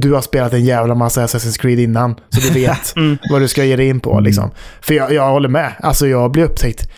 du 0.00 0.12
har 0.12 0.20
spelat 0.20 0.52
en 0.52 0.64
jävla 0.64 0.94
massa 0.94 1.26
Assassin's 1.26 1.60
Creed 1.60 1.78
innan, 1.78 2.14
så 2.28 2.40
du 2.40 2.50
vet 2.60 2.96
Mm. 2.96 3.18
vad 3.30 3.40
du 3.40 3.48
ska 3.48 3.64
ge 3.64 3.76
dig 3.76 3.88
in 3.88 4.00
på. 4.00 4.20
Liksom. 4.20 4.50
För 4.80 4.94
jag, 4.94 5.12
jag 5.12 5.30
håller 5.30 5.48
med. 5.48 5.72
Alltså 5.80 6.06
jag 6.06 6.30
blir 6.32 6.44
upptäckt 6.44 6.90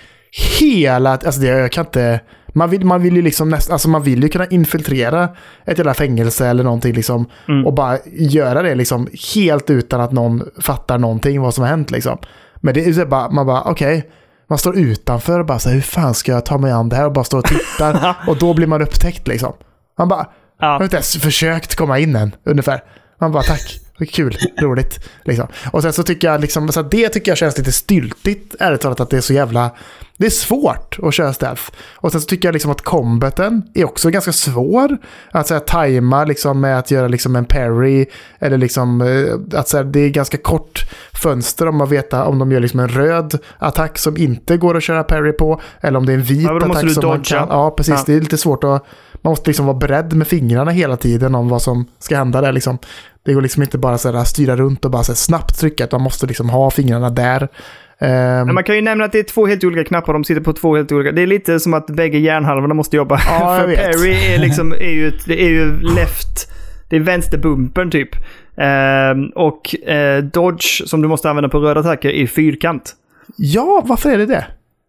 hela... 0.61 1.11
Alltså 1.11 1.41
det, 1.41 1.47
jag 1.47 1.73
kan 1.73 1.87
inte... 1.87 2.21
Man 2.53 2.71
vill, 2.71 2.85
man 2.85 3.03
vill 3.03 3.17
ju 3.17 3.23
liksom 3.23 3.49
näst, 3.49 3.71
alltså 3.71 3.89
man 3.89 4.03
vill 4.03 4.23
ju 4.23 4.29
kunna 4.29 4.47
infiltrera 4.47 5.29
ett 5.65 5.79
jävla 5.79 5.95
fängelse 5.95 6.47
eller 6.47 6.65
någonting 6.65 6.93
liksom. 6.95 7.27
Mm. 7.49 7.67
Och 7.67 7.73
bara 7.75 7.99
göra 8.13 8.63
det 8.63 8.75
liksom 8.75 9.09
helt 9.35 9.71
utan 9.71 10.01
att 10.01 10.13
någon 10.13 10.43
fattar 10.61 10.99
någonting 10.99 11.41
vad 11.41 11.55
som 11.55 11.63
har 11.63 11.69
hänt 11.69 11.91
liksom. 11.91 12.19
Men 12.57 12.75
det 12.75 12.85
är 12.85 12.93
så 12.93 13.07
bara, 13.07 13.31
man 13.31 13.47
bara 13.47 13.63
okej. 13.63 14.09
Man 14.49 14.59
står 14.59 14.79
utanför 14.79 15.41
och 15.41 15.47
bara 15.47 15.59
så 15.59 15.69
här, 15.69 15.75
hur 15.75 15.83
fan 15.83 16.15
ska 16.15 16.33
jag 16.33 16.47
ta 16.47 16.59
mig 16.59 16.73
an 16.73 16.89
det 16.89 16.97
här? 16.97 17.07
Och 17.07 17.13
bara 17.13 17.25
står 17.25 17.39
och 17.39 17.45
tittar. 17.45 18.17
och 18.29 18.37
då 18.39 18.55
blir 18.55 18.67
man 18.67 18.83
upptäckt 18.83 19.29
liksom. 19.29 19.53
Man 19.99 20.09
bara, 20.09 20.27
jag 20.61 20.67
har 20.67 20.75
Ja. 20.79 20.85
inte 20.85 20.97
ens 20.97 21.17
försökt 21.17 21.75
komma 21.77 21.99
in 21.99 22.17
än, 22.17 22.35
ungefär. 22.45 22.81
Man 23.21 23.33
bara 23.33 23.43
tack, 23.43 23.81
kul, 24.07 24.37
roligt. 24.61 25.01
Liksom. 25.25 25.47
Och 25.73 25.83
sen 25.83 25.93
så 25.93 26.03
tycker 26.03 26.29
jag 26.29 26.41
liksom, 26.41 26.73
så 26.73 26.83
det 26.83 27.09
tycker 27.09 27.31
jag 27.31 27.39
känns 27.39 27.59
lite 27.59 27.73
styltigt, 27.73 28.55
ärligt 28.61 28.81
talat, 28.81 29.01
att 29.01 29.11
det 29.11 29.17
är 29.17 29.21
så 29.21 29.33
jävla... 29.33 29.71
Det 30.17 30.27
är 30.27 30.31
svårt 30.31 30.99
att 31.03 31.15
köra 31.15 31.33
stealth. 31.33 31.63
Och 31.95 32.13
sen 32.13 32.21
så 32.21 32.27
tycker 32.27 32.49
jag 32.49 32.53
liksom 32.53 32.71
att 32.71 32.83
combaten 32.83 33.63
är 33.75 33.85
också 33.85 34.11
ganska 34.11 34.33
svår. 34.33 34.99
Att 35.31 35.47
så 35.47 35.55
här, 35.55 35.61
tajma 35.61 36.25
liksom 36.25 36.61
med 36.61 36.79
att 36.79 36.91
göra 36.91 37.09
liksom 37.09 37.37
en 37.37 37.45
parry. 37.45 38.07
Eller 38.39 38.59
liksom, 38.59 39.01
eh, 39.01 39.59
att 39.59 39.69
så 39.69 39.77
här, 39.77 39.85
det 39.85 40.01
är 40.01 40.09
ganska 40.09 40.37
kort 40.37 40.85
fönster 41.23 41.69
om 41.69 41.77
man 41.77 41.89
vet 41.89 42.13
om 42.13 42.39
de 42.39 42.53
gör 42.53 42.61
liksom 42.61 42.81
en 42.81 42.89
röd 42.89 43.39
attack 43.59 43.99
som 43.99 44.17
inte 44.17 44.57
går 44.57 44.77
att 44.77 44.83
köra 44.83 45.05
parry 45.05 45.33
på. 45.33 45.61
Eller 45.81 45.99
om 45.99 46.07
det 46.07 46.13
är 46.13 46.17
en 46.17 46.23
vit 46.23 46.43
Ja, 46.43 46.57
attack 46.57 46.91
som 46.93 47.07
man 47.07 47.23
kan... 47.23 47.49
Ja, 47.49 47.71
precis. 47.71 47.95
Ja. 47.95 48.03
Det 48.07 48.15
är 48.15 48.21
lite 48.21 48.39
svårt 48.39 48.65
att... 48.65 48.87
Man 49.25 49.31
måste 49.31 49.51
liksom 49.51 49.67
vara 49.67 49.77
beredd 49.77 50.13
med 50.13 50.27
fingrarna 50.27 50.71
hela 50.71 50.97
tiden 50.97 51.35
om 51.35 51.49
vad 51.49 51.63
som 51.63 51.87
ska 51.99 52.17
hända 52.17 52.41
där 52.41 52.53
liksom. 52.53 52.79
Det 53.25 53.35
går 53.35 53.43
liksom 53.43 53.63
inte 53.63 53.79
bara 53.79 53.99
så 53.99 54.13
här 54.13 54.25
styra 54.25 54.57
runt 54.57 54.85
och 54.85 54.91
bara 54.91 55.03
så 55.03 55.13
här 55.13 55.17
snabbt 55.17 55.61
trycka, 55.61 55.85
utan 55.85 56.01
man 56.01 56.05
måste 56.05 56.27
liksom 56.27 56.51
ha 56.51 56.71
fingrarna 56.71 57.11
där. 57.11 57.49
Men 57.99 58.55
man 58.55 58.65
kan 58.65 58.75
ju 58.75 58.83
nämna 58.83 59.05
att 59.05 59.13
det 59.13 59.19
är 59.19 59.23
två 59.23 59.47
helt 59.47 59.65
olika 59.65 59.85
knappar, 59.85 60.13
de 60.13 60.25
sitter 60.25 60.41
på 60.41 60.53
två 60.53 60.77
helt 60.77 60.93
olika... 60.93 61.13
Det 61.13 61.23
är 61.23 61.27
lite 61.27 61.61
som 61.61 61.75
att 61.75 61.87
bägge 61.87 62.19
hjärnhalvorna 62.19 62.75
måste 62.75 62.97
jobba. 62.97 63.21
Ja, 63.27 63.59
För. 63.61 63.77
Perry 63.77 64.35
är 64.35 64.39
liksom, 64.39 64.73
är 64.73 64.91
ju, 64.91 65.13
det 65.27 65.43
är 65.43 65.49
ju 65.49 65.81
left... 65.81 66.49
Det 66.89 66.97
är 66.97 67.01
vänsterbumpern 67.01 67.91
typ. 67.91 68.09
Ehm, 68.57 69.27
och 69.27 69.89
eh, 69.89 70.23
dodge, 70.25 70.89
som 70.89 71.03
du 71.03 71.09
måste 71.09 71.31
använda 71.31 71.49
på 71.49 71.59
röda 71.59 71.81
attacker, 71.81 72.09
är 72.09 72.27
fyrkant. 72.27 72.93
ja, 73.37 73.83
varför 73.87 74.11
är 74.11 74.19
det 74.19 74.27
det? 74.27 74.47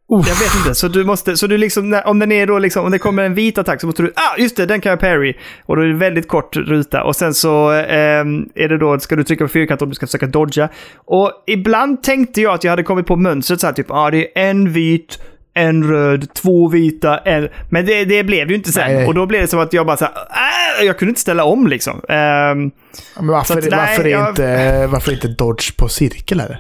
Jag 0.08 0.36
vet 0.36 0.56
inte, 0.56 0.76
så 0.76 0.88
du 0.88 1.04
måste, 1.04 1.38
så 1.38 1.48
du 1.48 1.58
liksom, 1.58 2.02
om 2.06 2.20
den 2.20 2.32
är 2.32 2.48
då 2.48 2.60
liksom, 2.60 2.86
om 2.86 2.92
det 2.92 3.00
kommer 3.00 3.24
en 3.24 3.34
vit 3.34 3.58
attack 3.58 3.82
så 3.82 3.88
måste 3.88 4.04
du, 4.04 4.12
ah 4.16 4.38
just 4.38 4.58
det, 4.58 4.66
den 4.66 4.82
kan 4.82 4.90
jag 4.90 5.00
parry. 5.00 5.38
Och 5.66 5.76
då 5.76 5.82
är 5.82 5.88
det 5.88 5.94
väldigt 5.96 6.28
kort 6.28 6.56
ruta. 6.56 7.04
Och 7.04 7.16
sen 7.16 7.34
så 7.34 7.72
ehm, 7.72 8.50
är 8.56 8.70
det 8.70 8.78
då, 8.78 9.00
ska 9.00 9.16
du 9.16 9.24
trycka 9.24 9.44
på 9.44 9.48
fyrkant 9.48 9.82
om 9.82 9.90
du 9.90 9.96
ska 9.96 10.08
försöka 10.08 10.28
dodga. 10.28 10.70
Och 11.06 11.32
ibland 11.48 12.04
tänkte 12.04 12.42
jag 12.42 12.54
att 12.54 12.64
jag 12.64 12.72
hade 12.72 12.84
kommit 12.84 13.06
på 13.08 13.16
mönstret 13.16 13.60
så 13.62 13.68
här 13.68 13.74
typ, 13.74 13.92
ah 13.92 14.12
det 14.12 14.40
är 14.40 14.50
en 14.50 14.74
vit, 14.74 15.20
en 15.54 15.84
röd, 15.90 16.34
två 16.34 16.68
vita, 16.68 17.18
en... 17.18 17.50
Men 17.70 17.86
det, 17.86 18.06
det 18.06 18.24
blev 18.24 18.50
ju 18.50 18.56
inte 18.56 18.72
sen. 18.72 18.94
Nej. 18.94 19.08
Och 19.08 19.14
då 19.14 19.26
blev 19.26 19.42
det 19.42 19.48
som 19.48 19.60
att 19.60 19.74
jag 19.74 19.86
bara 19.86 19.98
så 19.98 20.06
här, 20.06 20.14
ah, 20.30 20.84
jag 20.84 21.00
kunde 21.00 21.10
inte 21.10 21.22
ställa 21.22 21.44
om 21.44 21.68
liksom. 21.68 22.02
Ja, 22.08 22.54
Men 22.56 22.72
varför, 23.16 23.58
att, 23.58 23.70
nej, 23.70 23.80
varför, 23.80 24.06
jag- 24.06 24.30
inte, 24.30 24.88
varför 24.88 25.12
inte 25.12 25.28
dodge 25.28 25.78
på 25.78 25.88
cirkel 25.90 26.40
här? 26.40 26.60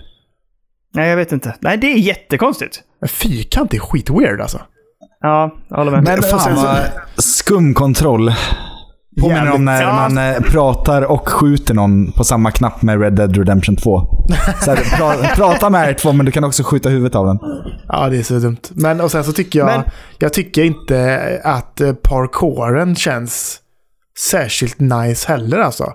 nej, 0.95 1.09
jag 1.09 1.17
vet 1.17 1.31
inte. 1.31 1.55
Nej, 1.59 1.77
det 1.77 1.87
är 1.87 1.97
jättekonstigt. 1.97 2.81
Fyrkant 3.07 3.73
är 3.73 3.79
skitweird 3.79 4.41
alltså. 4.41 4.61
Ja, 5.21 5.51
jag 5.69 5.77
håller 5.77 5.91
med. 5.91 6.03
Men- 6.03 6.19
och 6.19 6.25
Fan 6.25 6.55
vad 6.55 6.77
skum 7.17 7.73
kontroll. 7.73 8.33
Påminner 9.21 9.51
om 9.51 9.65
när 9.65 9.81
Ja. 9.81 9.93
man 9.93 10.17
eh, 10.17 10.39
pratar 10.41 11.01
och 11.01 11.29
skjuter 11.29 11.73
någon 11.73 12.11
på 12.11 12.23
samma 12.23 12.51
knapp 12.51 12.81
med 12.81 13.01
Red 13.01 13.13
Dead 13.13 13.37
Redemption 13.37 13.75
2. 13.75 14.01
Så 14.61 14.71
här, 14.71 14.97
pra, 14.97 15.27
prata 15.35 15.69
med 15.69 15.95
R2 15.97 16.13
men 16.13 16.25
du 16.25 16.31
kan 16.31 16.43
också 16.43 16.63
skjuta 16.63 16.89
huvudet 16.89 17.15
av 17.15 17.25
den. 17.25 17.39
Ja, 17.87 18.09
det 18.09 18.17
är 18.17 18.23
så 18.23 18.33
dumt. 18.33 18.57
Men 18.71 19.01
och 19.01 19.11
sen 19.11 19.23
så 19.23 19.33
tycker 19.33 19.59
jag, 19.59 19.65
Men- 19.65 19.83
jag 20.19 20.33
tycker 20.33 20.63
inte 20.63 21.41
att 21.43 21.81
eh, 21.81 21.93
parkouren 21.93 22.95
känns 22.95 23.59
särskilt 24.31 24.79
nice 24.79 25.27
heller 25.27 25.59
alltså. 25.59 25.93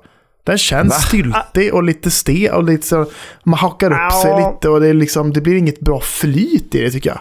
Den 0.48 0.58
känns 0.58 0.94
styltig 1.06 1.74
och 1.74 1.82
lite 1.82 2.10
stel 2.10 2.54
och 2.54 2.64
lite 2.64 2.86
så, 2.86 3.06
man 3.44 3.58
hakar 3.58 3.90
upp 3.90 4.12
sig 4.22 4.30
Ja. 4.30 4.50
lite 4.54 4.68
och 4.68 4.80
det, 4.80 4.88
är 4.88 4.94
liksom, 4.94 5.32
det 5.32 5.40
blir 5.40 5.56
inget 5.56 5.80
bra 5.80 6.00
flyt 6.00 6.74
i 6.74 6.80
det 6.82 6.90
tycker 6.90 7.10
jag. 7.10 7.18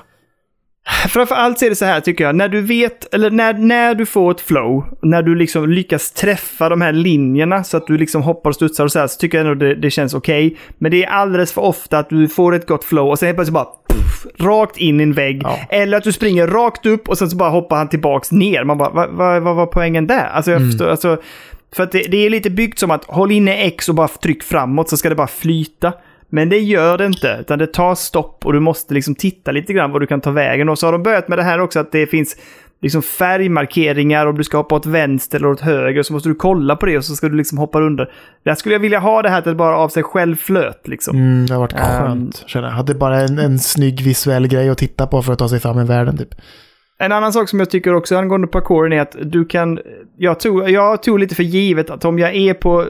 Framförallt 1.10 1.62
är 1.62 1.70
det 1.70 1.76
så 1.76 1.86
här 1.86 2.00
tycker 2.00 2.24
jag, 2.24 2.36
när 2.36 2.48
du 2.50 2.62
vet, 2.62 3.14
eller 3.14 3.30
när, 3.32 3.54
när 3.54 3.96
du 3.96 4.06
får 4.06 4.32
ett 4.32 4.42
flow, 4.42 4.98
när 5.02 5.22
du 5.22 5.36
liksom 5.36 5.70
lyckas 5.70 6.12
träffa 6.12 6.70
de 6.70 6.82
här 6.82 6.92
linjerna 6.94 7.64
så 7.64 7.78
att 7.78 7.88
du 7.88 7.98
liksom 7.98 8.22
hoppar 8.22 8.50
och 8.50 8.56
studsar 8.56 8.84
och 8.84 8.92
så 8.92 9.00
här, 9.00 9.08
så 9.08 9.20
tycker 9.20 9.38
jag 9.38 9.48
ändå 9.48 9.66
det, 9.66 9.76
det 9.76 9.92
känns 9.92 10.14
okej. 10.14 10.58
Men 10.78 10.92
det 10.92 11.04
är 11.04 11.10
alldeles 11.10 11.54
för 11.54 11.62
ofta 11.62 12.00
att 12.00 12.10
du 12.10 12.28
får 12.28 12.56
ett 12.56 12.68
gott 12.68 12.84
flow 12.84 13.10
och 13.10 13.20
sen 13.20 13.26
helt 13.28 13.38
plötsligt 13.38 13.54
bara 13.54 13.68
puff, 13.90 14.26
rakt 14.40 14.78
in 14.78 15.00
i 15.00 15.04
en 15.04 15.14
vägg. 15.14 15.42
Ja. 15.44 15.60
Eller 15.70 15.98
att 15.98 16.04
du 16.04 16.12
springer 16.12 16.48
rakt 16.48 16.86
upp 16.86 17.10
och 17.10 17.18
sen 17.18 17.30
så 17.30 17.38
bara 17.38 17.50
hoppar 17.50 17.78
han 17.78 17.90
tillbaks 17.90 18.32
ner. 18.32 18.64
Man 18.64 18.78
bara, 18.78 18.90
vad 18.90 19.10
vad- 19.10 19.42
vad 19.42 19.56
var 19.56 19.66
poängen 19.66 20.08
där? 20.08 20.26
Alltså 20.28 20.52
jag 20.52 20.62
förstår, 20.62 20.88
alltså, 20.90 21.18
för 21.78 21.84
att 21.84 21.92
det, 21.92 22.04
det 22.12 22.18
är 22.26 22.30
lite 22.30 22.50
byggt 22.50 22.80
som 22.80 22.92
att 22.92 23.06
håll 23.06 23.32
inne 23.32 23.54
X 23.58 23.90
och 23.90 23.96
bara 23.96 24.08
tryck 24.08 24.44
framåt 24.44 24.90
så 24.90 24.98
ska 24.98 25.10
det 25.10 25.16
bara 25.16 25.28
flyta. 25.28 25.94
Men 26.30 26.50
det 26.50 26.60
gör 26.60 26.98
det 26.98 27.06
inte, 27.06 27.38
utan 27.42 27.60
det 27.60 27.68
tar 27.68 27.96
stopp 27.96 28.46
och 28.46 28.54
du 28.54 28.60
måste 28.60 28.94
liksom 28.94 29.16
titta 29.16 29.52
lite 29.52 29.74
grann 29.74 29.92
var 29.92 30.00
du 30.00 30.08
kan 30.08 30.22
ta 30.22 30.32
vägen. 30.32 30.70
Och 30.70 30.80
så 30.80 30.88
har 30.88 30.92
de 30.92 31.04
börjat 31.04 31.28
med 31.28 31.38
det 31.38 31.44
här 31.44 31.60
också 31.60 31.80
att 31.80 31.92
det 31.92 32.08
finns 32.08 32.36
liksom 32.82 33.02
färgmarkeringar 33.02 34.26
om 34.26 34.38
du 34.38 34.44
ska 34.44 34.58
hoppa 34.58 34.76
åt 34.76 34.86
vänster 34.86 35.38
eller 35.38 35.48
åt 35.52 35.62
höger 35.62 36.04
så 36.04 36.14
måste 36.14 36.30
du 36.30 36.36
kolla 36.36 36.76
på 36.76 36.86
det 36.86 36.98
och 36.98 37.06
så 37.06 37.16
ska 37.16 37.30
du 37.30 37.36
liksom 37.38 37.58
hoppa 37.58 37.82
under. 37.82 38.12
Där 38.44 38.56
skulle 38.56 38.76
jag 38.76 38.80
vilja 38.80 39.00
ha 39.00 39.22
det 39.22 39.30
här 39.30 39.48
att 39.48 39.58
bara 39.58 39.78
av 39.78 39.90
sig 39.90 40.04
själv 40.04 40.36
flöt 40.36 40.88
liksom. 40.88 41.18
Mm, 41.18 41.46
det 41.46 41.54
har 41.54 41.62
varit 41.62 41.74
Ehm. 41.74 41.80
skönt, 41.80 42.44
känner 42.48 42.68
jag. 42.68 42.76
Hade 42.76 42.96
bara 42.96 43.22
en, 43.22 43.40
en 43.40 43.60
snygg 43.60 44.02
visuell 44.02 44.48
grej 44.48 44.70
att 44.70 44.78
titta 44.78 45.08
på 45.08 45.22
för 45.22 45.34
att 45.34 45.40
ta 45.40 45.50
sig 45.50 45.60
fram 45.60 45.80
i 45.80 45.84
världen 45.84 46.18
typ. 46.18 46.36
En 47.00 47.12
annan 47.12 47.34
sak 47.34 47.50
som 47.50 47.60
jag 47.60 47.70
tycker 47.70 47.94
också 47.94 48.18
angående 48.18 48.48
parkouren 48.48 48.94
är 48.94 49.02
att 49.02 49.16
du 49.22 49.46
kan... 49.46 49.80
Jag 50.18 50.40
tog, 50.40 50.70
jag 50.70 51.04
tog 51.04 51.20
lite 51.20 51.36
för 51.36 51.44
givet 51.44 51.90
att 51.90 52.06
om 52.06 52.20
jag 52.20 52.36
är 52.36 52.54
på... 52.54 52.82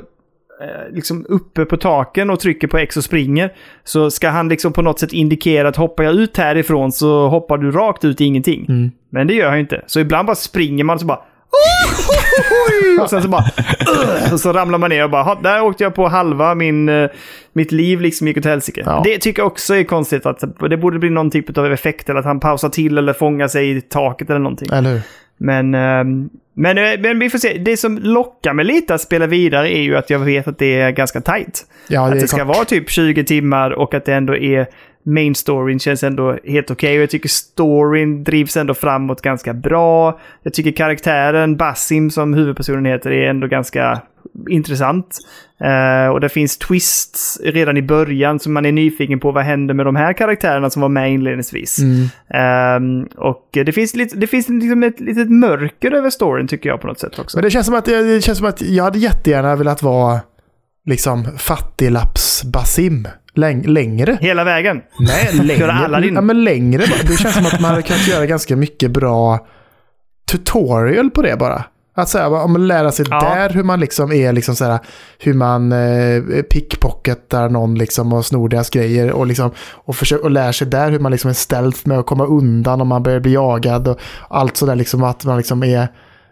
eh, 0.61 0.93
Liksom 0.93 1.25
uppe 1.29 1.65
på 1.65 1.77
taken 1.77 2.29
och 2.29 2.39
trycker 2.39 2.67
på 2.67 2.77
X 2.77 2.97
och 2.97 3.03
springer. 3.03 3.53
Så 3.83 4.11
ska 4.11 4.29
han 4.29 4.49
liksom 4.49 4.73
på 4.73 4.81
något 4.81 4.99
sätt 4.99 5.13
indikera 5.13 5.67
att 5.67 5.75
hoppar 5.75 6.03
jag 6.03 6.13
ut 6.13 6.37
härifrån 6.37 6.91
så 6.91 7.27
hoppar 7.27 7.57
du 7.57 7.71
rakt 7.71 8.05
ut 8.05 8.21
i 8.21 8.25
ingenting. 8.25 8.65
Mm. 8.69 8.91
Men 9.09 9.27
det 9.27 9.33
gör 9.33 9.49
han 9.49 9.59
inte. 9.59 9.83
Så 9.87 9.99
ibland 9.99 10.25
bara 10.25 10.35
springer 10.35 10.83
man 10.83 10.93
och 10.93 11.01
så 11.01 11.07
bara... 11.07 11.21
och 13.01 13.09
sen 13.09 13.21
så 13.21 13.27
bara... 13.29 13.45
och 14.33 14.39
så 14.39 14.53
ramlar 14.53 14.77
man 14.77 14.89
ner 14.89 15.03
och 15.03 15.09
bara... 15.09 15.23
"Ha, 15.23 15.35
Där 15.43 15.61
åkte 15.63 15.83
jag 15.83 15.95
på 15.95 16.07
halva 16.07 16.55
min, 16.55 16.89
eh, 16.89 17.09
mitt 17.53 17.71
liv 17.71 18.01
liksom 18.01 18.27
gick 18.27 18.37
åt 18.37 18.45
helsike. 18.45 18.83
Ja. 18.85 19.01
Det 19.05 19.17
tycker 19.17 19.41
jag 19.41 19.47
också 19.47 19.75
är 19.75 19.83
konstigt. 19.83 20.25
att 20.25 20.43
Det 20.69 20.77
borde 20.77 20.99
bli 20.99 21.09
någon 21.09 21.31
typ 21.31 21.57
av 21.57 21.73
effekt. 21.73 22.09
Eller 22.09 22.19
att 22.19 22.25
han 22.25 22.39
pausar 22.39 22.69
till 22.69 22.97
eller 22.97 23.13
fångar 23.13 23.47
sig 23.47 23.77
i 23.77 23.81
taket 23.81 24.29
eller 24.29 24.39
någonting. 24.39 24.69
Eller 24.73 24.91
hur? 24.93 25.01
Men, 25.37 25.75
ehm, 25.75 26.29
men, 26.53 26.77
eh, 26.77 26.99
men 26.99 27.19
vi 27.19 27.29
får 27.29 27.37
se. 27.37 27.57
Det 27.57 27.77
som 27.77 27.97
lockar 27.97 28.53
mig 28.53 28.65
lite 28.65 28.93
att 28.93 29.01
spela 29.01 29.27
vidare 29.27 29.77
är 29.77 29.81
ju 29.81 29.97
att 29.97 30.09
jag 30.09 30.19
vet 30.19 30.47
att 30.47 30.57
det 30.59 30.79
är 30.79 30.91
ganska 30.91 31.21
tight. 31.21 31.65
Ja, 31.87 32.05
att 32.05 32.11
det 32.11 32.17
det 32.19 32.23
är 32.23 32.27
ska 32.27 32.37
kort. 32.45 32.55
vara 32.55 32.65
typ 32.65 32.89
20 32.89 33.23
timmar 33.23 33.71
och 33.71 33.93
att 33.93 34.05
det 34.05 34.13
ändå 34.13 34.35
är 34.35 34.67
main 35.07 35.35
storyn 35.35 35.79
känns 35.79 36.03
ändå 36.03 36.37
helt 36.45 36.71
okej. 36.71 36.97
Och 36.97 37.01
jag 37.01 37.09
tycker 37.09 37.29
storyn 37.29 38.23
drivs 38.23 38.57
ändå 38.57 38.73
framåt 38.73 39.21
ganska 39.21 39.53
bra. 39.53 40.19
Jag 40.43 40.53
tycker 40.53 40.71
karaktären 40.71 41.57
Basim 41.57 42.09
som 42.09 42.33
huvudpersonen 42.33 42.85
heter 42.85 43.11
är 43.11 43.29
ändå 43.29 43.47
ganska 43.47 44.01
intressant. 44.49 45.17
Eh, 45.61 46.11
och 46.11 46.21
det 46.21 46.29
finns 46.29 46.57
twists 46.57 47.39
redan 47.43 47.77
i 47.77 47.81
början 47.81 48.39
som 48.39 48.53
man 48.53 48.65
är 48.65 48.71
nyfiken 48.71 49.19
på 49.19 49.31
vad 49.31 49.43
händer 49.43 49.73
med 49.73 49.85
de 49.85 49.95
här 49.95 50.13
karaktärerna 50.13 50.69
som 50.69 50.81
var 50.81 50.89
med 50.89 51.11
inledningsvis. 51.13 51.79
Mm. 51.79 52.07
Ehm, 52.29 53.07
och 53.17 53.49
det 53.51 53.71
finns, 53.71 53.95
lite, 53.95 54.17
det 54.17 54.27
finns 54.27 54.49
liksom 54.49 54.83
ett 54.83 54.99
litet 54.99 55.29
mörker 55.29 55.91
över 55.91 56.09
storyn 56.09 56.47
tycker 56.47 56.69
jag 56.69 56.81
på 56.81 56.87
något 56.87 56.99
sätt 56.99 57.19
också. 57.19 57.37
Men 57.37 57.43
det 57.43 57.51
känns 57.51 57.65
som 57.65 57.75
att, 57.75 57.85
det 57.85 58.23
känns 58.23 58.37
som 58.37 58.47
att 58.47 58.61
jag 58.61 58.83
hade 58.83 58.99
jättegärna 58.99 59.55
velat 59.55 59.83
vara 59.83 60.19
liksom 60.85 61.25
fattiglaps-Basim 61.25 63.07
läng 63.37 63.61
längre. 63.67 64.17
Hela 64.21 64.43
vägen. 64.43 64.81
Nej, 64.99 65.33
längre. 65.33 65.59
Köra 65.59 65.73
alla 65.73 65.99
din. 65.99 66.15
Ja, 66.15 66.21
men 66.21 66.43
längre. 66.43 66.83
Det 67.07 67.17
känns 67.17 67.35
som 67.35 67.45
att 67.45 67.59
man 67.61 67.69
hade 67.71 67.81
kunnat 67.81 68.07
göra 68.07 68.25
ganska 68.25 68.55
mycket 68.55 68.91
bra 68.91 69.47
tutorial 70.31 71.09
på 71.11 71.21
det 71.21 71.35
bara. 71.39 71.63
Att 71.95 72.09
säga, 72.09 72.27
om 72.27 72.51
man 72.51 72.67
lära 72.67 72.91
sig 72.91 73.05
Ja. 73.09 73.19
där 73.19 73.49
hur 73.49 73.63
man 73.63 73.79
liksom 73.79 74.11
är 74.11 74.33
liksom 74.33 74.55
så 74.55 74.65
här, 74.65 74.79
hur 75.19 75.33
man 75.33 75.71
eh, 75.71 76.41
pickpocketar 76.51 77.49
någon 77.49 77.75
liksom 77.75 78.13
och 78.13 78.25
snor 78.25 78.49
deras 78.49 78.69
grejer 78.69 79.11
och 79.11 79.27
liksom 79.27 79.51
och, 79.71 79.95
försöker, 79.95 80.23
och 80.23 80.31
lär 80.31 80.51
sig 80.51 80.67
där 80.67 80.91
hur 80.91 80.99
man 80.99 81.11
liksom 81.11 81.29
är 81.29 81.33
ställd 81.33 81.75
med 81.85 81.99
att 81.99 82.05
komma 82.05 82.25
undan 82.25 82.81
om 82.81 82.87
man 82.87 83.03
börjar 83.03 83.19
bli 83.19 83.33
jagad 83.33 83.87
och 83.87 83.99
allt 84.29 84.57
sådär 84.57 84.75
liksom 84.75 85.03
att 85.03 85.25
man 85.25 85.37
liksom 85.37 85.63
är 85.63 85.87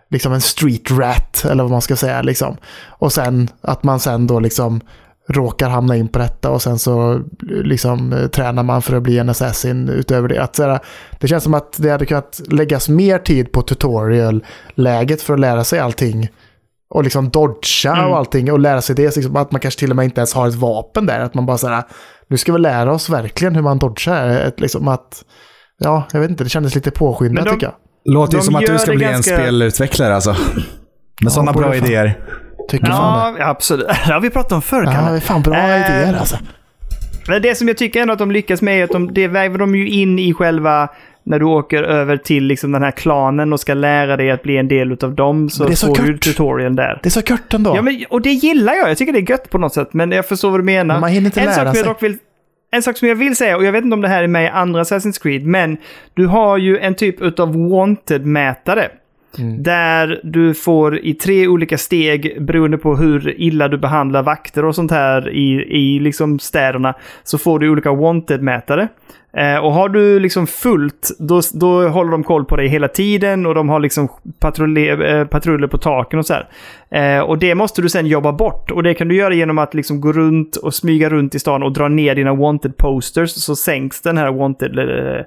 liksom 0.10 0.34
en 0.34 0.42
street 0.42 0.92
rat 0.92 1.46
eller 1.46 1.64
vad 1.64 1.72
man 1.72 1.82
ska 1.82 1.96
säga 1.96 2.22
liksom. 2.22 2.58
Och 2.90 3.14
sen 3.14 3.50
att 3.62 3.84
man 3.84 4.00
sen 4.00 4.28
då 4.28 4.40
liksom 4.40 4.82
råkar 5.30 5.70
hamna 5.70 5.96
in 5.96 6.08
på 6.08 6.20
detta 6.20 6.50
och 6.52 6.62
sen 6.62 6.80
så 6.80 7.22
liksom 7.42 8.14
eh, 8.14 8.28
tränar 8.28 8.64
man 8.64 8.82
för 8.82 8.96
att 8.98 9.04
bli 9.04 9.18
en 9.20 9.30
assassin 9.30 9.90
utöver 9.90 10.28
det. 10.28 10.44
Att, 10.44 10.56
så 10.56 10.64
här, 10.64 10.80
det 11.20 11.28
känns 11.28 11.44
som 11.44 11.54
att 11.54 11.76
det 11.78 11.90
hade 11.90 12.06
kunnat 12.06 12.42
läggas 12.52 12.90
mer 12.90 13.20
tid 13.20 13.52
på 13.52 13.62
tutorial-läget 13.62 15.22
för 15.22 15.34
att 15.34 15.40
lära 15.40 15.64
sig 15.64 15.80
allting. 15.80 16.30
Och 16.90 17.04
liksom 17.04 17.30
dodga 17.30 17.58
Mm. 17.98 18.10
och 18.12 18.18
allting 18.18 18.52
och 18.52 18.60
lära 18.60 18.82
sig 18.82 18.96
det. 18.96 19.12
så 19.12 19.20
Liksom 19.20 19.36
att 19.36 19.52
man 19.52 19.62
kanske 19.62 19.80
till 19.80 19.90
och 19.90 19.96
med 19.96 20.06
inte 20.06 20.20
ens 20.22 20.34
har 20.34 20.48
ett 20.48 20.56
vapen 20.56 21.06
där. 21.06 21.20
Att 21.20 21.34
man 21.34 21.46
bara 21.46 21.58
såhär, 21.58 21.84
nu 22.28 22.38
ska 22.38 22.54
vi 22.54 22.60
lära 22.60 22.94
oss 22.94 23.10
verkligen 23.10 23.56
hur 23.56 23.62
man 23.62 23.78
dodgar. 23.80 24.52
Liksom 24.58 24.88
att, 24.88 25.24
ja, 25.80 26.04
jag 26.14 26.20
vet 26.20 26.30
inte, 26.30 26.44
det 26.44 26.50
kändes 26.50 26.76
lite 26.76 26.92
påskyndat 26.92 27.46
de- 27.46 27.52
tycker 27.54 27.66
jag. 27.68 27.76
Låter 28.14 28.38
ju 28.38 28.44
som 28.44 28.56
att 28.56 28.66
du 28.66 28.78
ska 28.80 28.92
bli 28.96 29.06
ganska- 29.06 29.36
en 29.38 29.42
spelutvecklare 29.42 30.16
alltså. 30.16 30.36
Med 31.24 31.32
sådana 31.32 31.54
borde 31.54 31.66
bra 31.68 31.76
fan. 31.76 31.86
idéer. 31.86 32.20
Tycker 32.70 32.86
fan 32.88 33.34
det. 33.34 33.40
Ja, 33.40 33.48
absolut. 33.50 33.88
Det 34.08 34.14
har 34.14 34.20
vi 34.22 34.30
pratat 34.30 34.52
om 34.52 34.62
förr, 34.62 34.84
Ja, 34.86 34.92
Kalle. 34.92 35.10
det 35.12 35.16
är 35.18 35.20
fan 35.20 35.42
bra 35.42 35.56
Eh, 35.56 35.76
idéer 35.76 36.14
alltså. 36.20 36.38
Men 37.28 37.42
det 37.42 37.56
som 37.56 37.68
jag 37.68 37.78
tycker 37.78 38.02
ändå 38.02 38.14
att 38.14 38.20
de 38.20 38.32
lyckas 38.32 38.62
med 38.62 38.80
är 38.80 38.84
att 38.84 38.90
de, 38.90 39.14
det 39.14 39.28
väver 39.28 39.58
de 39.58 39.76
ju 39.76 39.90
in 39.90 40.20
i 40.20 40.34
själva 40.34 40.88
när 41.24 41.40
du 41.40 41.46
åker 41.46 41.84
över 41.84 42.18
till 42.18 42.44
liksom 42.44 42.72
den 42.72 42.84
här 42.84 42.92
klanen 42.92 43.54
och 43.54 43.60
ska 43.60 43.74
lära 43.74 44.18
dig 44.18 44.32
att 44.32 44.44
bli 44.44 44.58
en 44.58 44.68
del 44.68 44.98
av 45.04 45.16
dem 45.16 45.50
så, 45.50 45.64
Men 45.64 45.70
det 45.70 45.74
är 45.74 45.76
så 45.76 45.96
får 45.96 46.04
du 46.04 46.14
kort. 46.14 46.22
tutorialen 46.22 46.76
där. 46.76 47.00
Det 47.04 47.08
är 47.10 47.12
så 47.12 47.22
kort 47.22 47.54
ändå. 47.54 47.76
Ja, 47.76 47.82
men, 47.82 48.06
och 48.10 48.22
det 48.22 48.32
gillar 48.32 48.74
jag. 48.74 48.90
Jag 48.90 48.98
tycker 48.98 49.14
det 49.14 49.20
är 49.20 49.30
gött 49.32 49.50
på 49.50 49.58
något 49.58 49.74
sätt. 49.74 49.94
Men 49.94 50.12
jag 50.12 50.28
förstår 50.28 50.52
vad 50.52 50.60
du 50.60 50.64
menar. 50.64 50.96
Men 50.96 51.02
man 51.02 51.10
hinner 51.10 51.26
inte 51.26 51.40
en 51.40 51.46
lära 51.46 51.56
sak 51.56 51.68
sig. 51.76 51.78
jag 51.86 51.86
dock 51.94 52.04
vill, 52.04 52.18
En 52.72 52.82
sak 52.82 52.98
som 52.98 53.08
jag 53.08 53.16
vill 53.16 53.36
säga, 53.36 53.58
och 53.58 53.66
jag 53.66 53.72
vet 53.72 53.84
inte 53.84 53.94
om 53.94 54.02
det 54.02 54.08
här 54.08 54.24
är 54.24 54.28
med 54.28 54.46
i 54.46 54.48
andra 54.48 54.84
Assassin's 54.84 55.22
Creed, 55.22 55.46
men 55.46 55.78
du 56.14 56.26
har 56.28 56.58
ju 56.58 56.78
en 56.80 56.96
typ 56.96 57.40
av 57.40 57.56
wanted-mätare. 57.56 58.88
Mm. 59.40 59.64
Där 59.64 60.20
du 60.24 60.54
får 60.54 61.06
i 61.06 61.14
tre 61.14 61.48
olika 61.48 61.78
steg, 61.78 62.46
beroende 62.46 62.78
på 62.78 62.96
hur 62.96 63.42
illa 63.42 63.68
du 63.68 63.78
behandlar 63.78 64.24
vakter 64.24 64.66
och 64.66 64.76
sånt 64.76 64.92
här 64.92 65.30
i, 65.30 65.52
i 65.70 66.00
liksom 66.00 66.40
städerna, 66.40 66.94
så 67.24 67.38
får 67.38 67.60
du 67.60 67.70
olika 67.70 67.90
wanted-mätare. 67.90 68.88
Eh, 69.38 69.58
och 69.58 69.72
har 69.72 69.90
du 69.90 70.20
liksom 70.20 70.48
fullt, 70.48 71.12
då, 71.20 71.42
då 71.54 71.88
håller 71.88 72.12
de 72.12 72.24
koll 72.24 72.46
på 72.46 72.56
dig 72.56 72.68
hela 72.68 72.88
tiden 72.88 73.46
och 73.46 73.56
de 73.56 73.70
har 73.70 73.80
liksom 73.80 74.08
patruller, 74.40 75.16
eh, 75.16 75.28
patruller 75.28 75.68
på 75.68 75.78
taken 75.78 76.20
och 76.20 76.26
så 76.26 76.34
här. 76.34 76.48
Eh, 76.90 77.24
och 77.24 77.38
det 77.38 77.56
måste 77.56 77.82
du 77.82 77.90
sen 77.90 78.08
jobba 78.08 78.32
bort. 78.32 78.72
Och 78.72 78.84
det 78.84 78.94
kan 78.94 79.08
du 79.08 79.16
göra 79.16 79.34
genom 79.34 79.58
att 79.58 79.74
liksom 79.74 80.02
gå 80.02 80.12
runt 80.12 80.56
och 80.56 80.74
smyga 80.74 81.10
runt 81.10 81.36
i 81.36 81.40
stan 81.40 81.64
och 81.64 81.74
dra 81.74 81.88
ner 81.88 82.16
dina 82.16 82.34
wanted 82.34 82.78
posters 82.78 83.32
så 83.32 83.56
sänks 83.56 84.02
den 84.02 84.18
här 84.18 84.32
wanted 84.32 84.80
eh, 84.80 85.26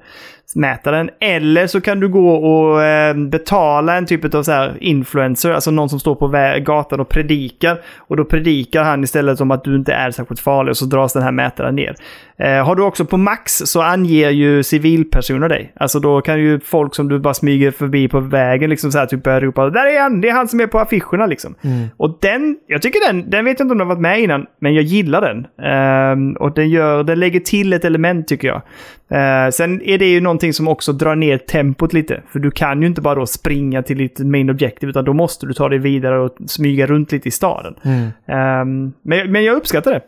mätaren. 0.54 1.10
Eller 1.20 1.66
så 1.66 1.80
kan 1.80 2.00
du 2.00 2.08
gå 2.08 2.34
och 2.34 2.82
eh, 2.82 3.14
betala 3.16 3.96
en 3.96 4.06
typ 4.06 4.34
av 4.34 4.42
så 4.42 4.52
här 4.52 4.76
influencer, 4.80 5.50
alltså 5.50 5.70
någon 5.70 5.88
som 5.88 6.00
står 6.00 6.14
på 6.14 6.28
gatan 6.64 7.00
och 7.00 7.08
predikar. 7.08 7.80
Och 7.96 8.16
då 8.16 8.24
predikar 8.24 8.84
han 8.84 9.04
istället 9.04 9.40
om 9.40 9.50
att 9.50 9.64
du 9.64 9.76
inte 9.76 9.92
är 9.92 10.10
särskilt 10.10 10.40
farlig 10.40 10.70
och 10.70 10.76
så 10.76 10.84
dras 10.84 11.12
den 11.12 11.22
här 11.22 11.32
mätaren 11.32 11.76
ner. 11.76 11.94
Eh, 12.38 12.66
har 12.66 12.74
du 12.74 12.82
också 12.82 13.04
på 13.04 13.16
max 13.16 13.52
så 13.52 13.82
anger 13.82 14.30
ju 14.30 14.62
civilpersoner 14.62 15.48
dig. 15.48 15.72
Alltså 15.76 16.00
då 16.00 16.20
kan 16.20 16.40
ju 16.40 16.60
folk 16.60 16.94
som 16.94 17.08
du 17.08 17.18
bara 17.18 17.34
smyger 17.34 17.70
förbi 17.70 18.08
på 18.08 18.20
vägen 18.20 18.70
liksom 18.70 18.92
så 18.92 18.98
här 18.98 19.06
typ 19.06 19.22
börja 19.22 19.40
ropa 19.40 19.70
“Där 19.70 19.86
är 19.86 20.00
han! 20.00 20.20
Det 20.20 20.28
är 20.28 20.32
han 20.32 20.48
som 20.48 20.60
är 20.60 20.66
på 20.66 20.78
affischerna” 20.78 21.26
liksom. 21.26 21.54
Och 21.96 22.18
den, 22.20 22.56
jag 22.66 22.82
tycker 22.82 23.12
den, 23.12 23.30
den 23.30 23.44
vet 23.44 23.58
jag 23.58 23.64
inte 23.64 23.72
om 23.72 23.78
den 23.78 23.88
har 23.88 23.94
varit 23.94 24.02
med 24.02 24.20
innan, 24.20 24.46
men 24.60 24.74
jag 24.74 24.84
gillar 24.84 25.20
den. 25.20 25.46
Ehm, 25.62 26.32
och 26.32 26.54
den, 26.54 26.70
gör, 26.70 27.04
den 27.04 27.20
lägger 27.20 27.40
till 27.40 27.72
ett 27.72 27.84
element 27.84 28.28
tycker 28.28 28.48
jag. 28.48 28.62
Eh, 29.10 29.50
sen 29.50 29.82
är 29.82 29.98
det 29.98 30.06
ju 30.06 30.20
någonting 30.38 30.52
som 30.52 30.68
också 30.68 30.92
drar 30.92 31.16
ner 31.16 31.38
tempot 31.38 31.92
lite. 31.92 32.22
För 32.32 32.38
du 32.38 32.50
kan 32.50 32.80
ju 32.80 32.86
inte 32.86 33.00
bara 33.00 33.14
då 33.14 33.26
springa 33.26 33.82
till 33.82 33.98
ditt 33.98 34.18
main 34.18 34.50
objective, 34.50 34.90
utan 34.90 35.04
då 35.04 35.12
måste 35.12 35.46
du 35.46 35.54
ta 35.54 35.68
dig 35.68 35.78
vidare 35.78 36.20
och 36.20 36.36
smyga 36.46 36.86
runt 36.86 37.12
lite 37.12 37.28
i 37.28 37.30
staden. 37.30 37.74
Mm. 37.82 38.10
Ehm, 38.26 38.92
men, 39.02 39.32
men 39.32 39.44
jag 39.44 39.56
uppskattar 39.56 39.90
det. 39.90 40.02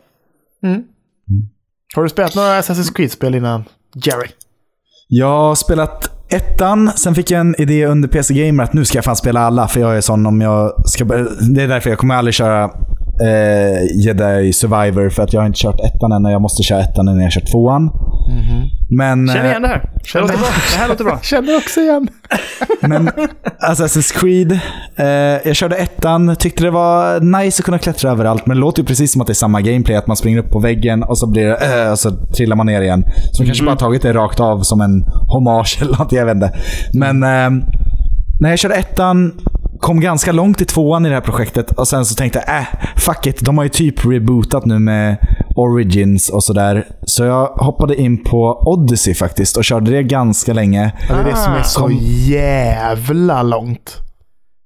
Har 1.95 2.03
du 2.03 2.09
spelat 2.09 2.35
några 2.35 2.61
Assassin's 2.61 2.93
Creed-spel 2.95 3.35
innan? 3.35 3.63
Jerry? 3.95 4.27
Jag 5.07 5.27
har 5.27 5.55
spelat 5.55 6.11
ettan, 6.33 6.91
sen 6.95 7.15
fick 7.15 7.31
jag 7.31 7.41
en 7.41 7.61
idé 7.61 7.85
under 7.85 8.09
PC 8.09 8.33
Gamer 8.33 8.63
att 8.63 8.73
nu 8.73 8.85
ska 8.85 8.97
jag 8.97 9.05
fan 9.05 9.15
spela 9.15 9.39
alla, 9.39 9.67
för 9.67 9.79
jag 9.79 9.97
är 9.97 10.01
sån 10.01 10.25
om 10.25 10.41
jag 10.41 10.73
ska 10.85 11.05
Det 11.55 11.63
är 11.63 11.67
därför 11.67 11.89
jag 11.89 11.99
kommer 11.99 12.15
aldrig 12.15 12.33
köra 12.33 12.63
eh, 13.21 14.05
Jedi 14.05 14.53
Survivor, 14.53 15.09
för 15.09 15.23
att 15.23 15.33
jag 15.33 15.41
har 15.41 15.47
inte 15.47 15.59
kört 15.59 15.79
ettan 15.79 16.11
än 16.11 16.25
och 16.25 16.31
jag 16.31 16.41
måste 16.41 16.63
köra 16.63 16.79
ettan 16.79 17.05
när 17.05 17.13
jag 17.13 17.23
har 17.23 17.31
kört 17.31 17.51
tvåan. 17.51 17.91
Men, 18.89 19.27
Känner 19.27 19.43
eh, 19.43 19.49
igen 19.49 19.61
det 19.61 19.67
här. 19.67 19.89
Det 20.13 20.19
låter 20.19 20.37
bra. 20.37 20.47
Det 20.71 20.77
här 20.77 20.87
låter 20.87 21.03
bra. 21.03 21.19
Känner 21.23 21.57
också 21.57 21.79
igen. 21.79 22.07
Men 22.81 23.09
Assassin's 23.59 24.19
Creed, 24.19 24.51
eh, 24.95 25.05
jag 25.47 25.55
körde 25.55 25.75
ettan, 25.75 26.35
tyckte 26.35 26.63
det 26.63 26.71
var 26.71 27.19
nice 27.19 27.61
att 27.61 27.65
kunna 27.65 27.79
klättra 27.79 28.11
överallt, 28.11 28.45
men 28.45 28.57
det 28.57 28.61
låter 28.61 28.81
ju 28.81 28.85
precis 28.85 29.11
som 29.11 29.21
att 29.21 29.27
det 29.27 29.33
är 29.33 29.35
samma 29.35 29.61
gameplay, 29.61 29.97
att 29.97 30.07
man 30.07 30.17
springer 30.17 30.39
upp 30.39 30.51
på 30.51 30.59
väggen 30.59 31.03
och 31.03 31.17
så 31.17 31.27
blir 31.27 31.45
det, 31.45 31.83
eh, 31.85 31.91
och 31.91 31.99
så 31.99 32.11
trillar 32.11 32.55
man 32.55 32.65
ner 32.65 32.81
igen. 32.81 33.03
Så 33.31 33.43
de 33.43 33.47
kanske 33.47 33.65
bara 33.65 33.75
tagit 33.75 34.01
det 34.01 34.13
rakt 34.13 34.39
av 34.39 34.59
som 34.61 34.81
en 34.81 35.03
hommage 35.27 35.77
eller 35.81 35.97
något, 35.97 36.11
jag 36.11 36.25
vet 36.25 36.35
inte. 36.35 36.51
Men 36.93 37.23
eh, 37.23 37.65
när 38.39 38.49
jag 38.49 38.59
körde 38.59 38.75
ettan, 38.75 39.33
kom 39.81 39.99
ganska 39.99 40.31
långt 40.31 40.61
i 40.61 40.65
tvåan 40.65 41.05
i 41.05 41.09
det 41.09 41.15
här 41.15 41.21
projektet 41.21 41.71
och 41.71 41.87
sen 41.87 42.05
så 42.05 42.15
tänkte 42.15 42.43
jag, 42.47 42.57
äh, 42.59 42.65
fuck 42.95 43.25
it, 43.25 43.39
de 43.41 43.57
har 43.57 43.65
ju 43.65 43.69
typ 43.69 44.05
rebootat 44.05 44.65
nu 44.65 44.79
med 44.79 45.17
Origins 45.55 46.29
och 46.29 46.43
sådär. 46.43 46.87
Så 47.05 47.23
jag 47.23 47.47
hoppade 47.47 47.95
in 47.95 48.23
på 48.23 48.63
Odyssey 48.65 49.13
faktiskt 49.13 49.57
och 49.57 49.63
körde 49.63 49.91
det 49.91 50.03
ganska 50.03 50.53
länge. 50.53 50.91
Ja, 51.09 51.15
det 51.15 51.21
är 51.21 51.25
det 51.25 51.35
som 51.35 51.53
är 51.53 51.63
så 51.63 51.79
Kom. 51.79 51.97
jävla 52.01 53.43
långt. 53.43 53.97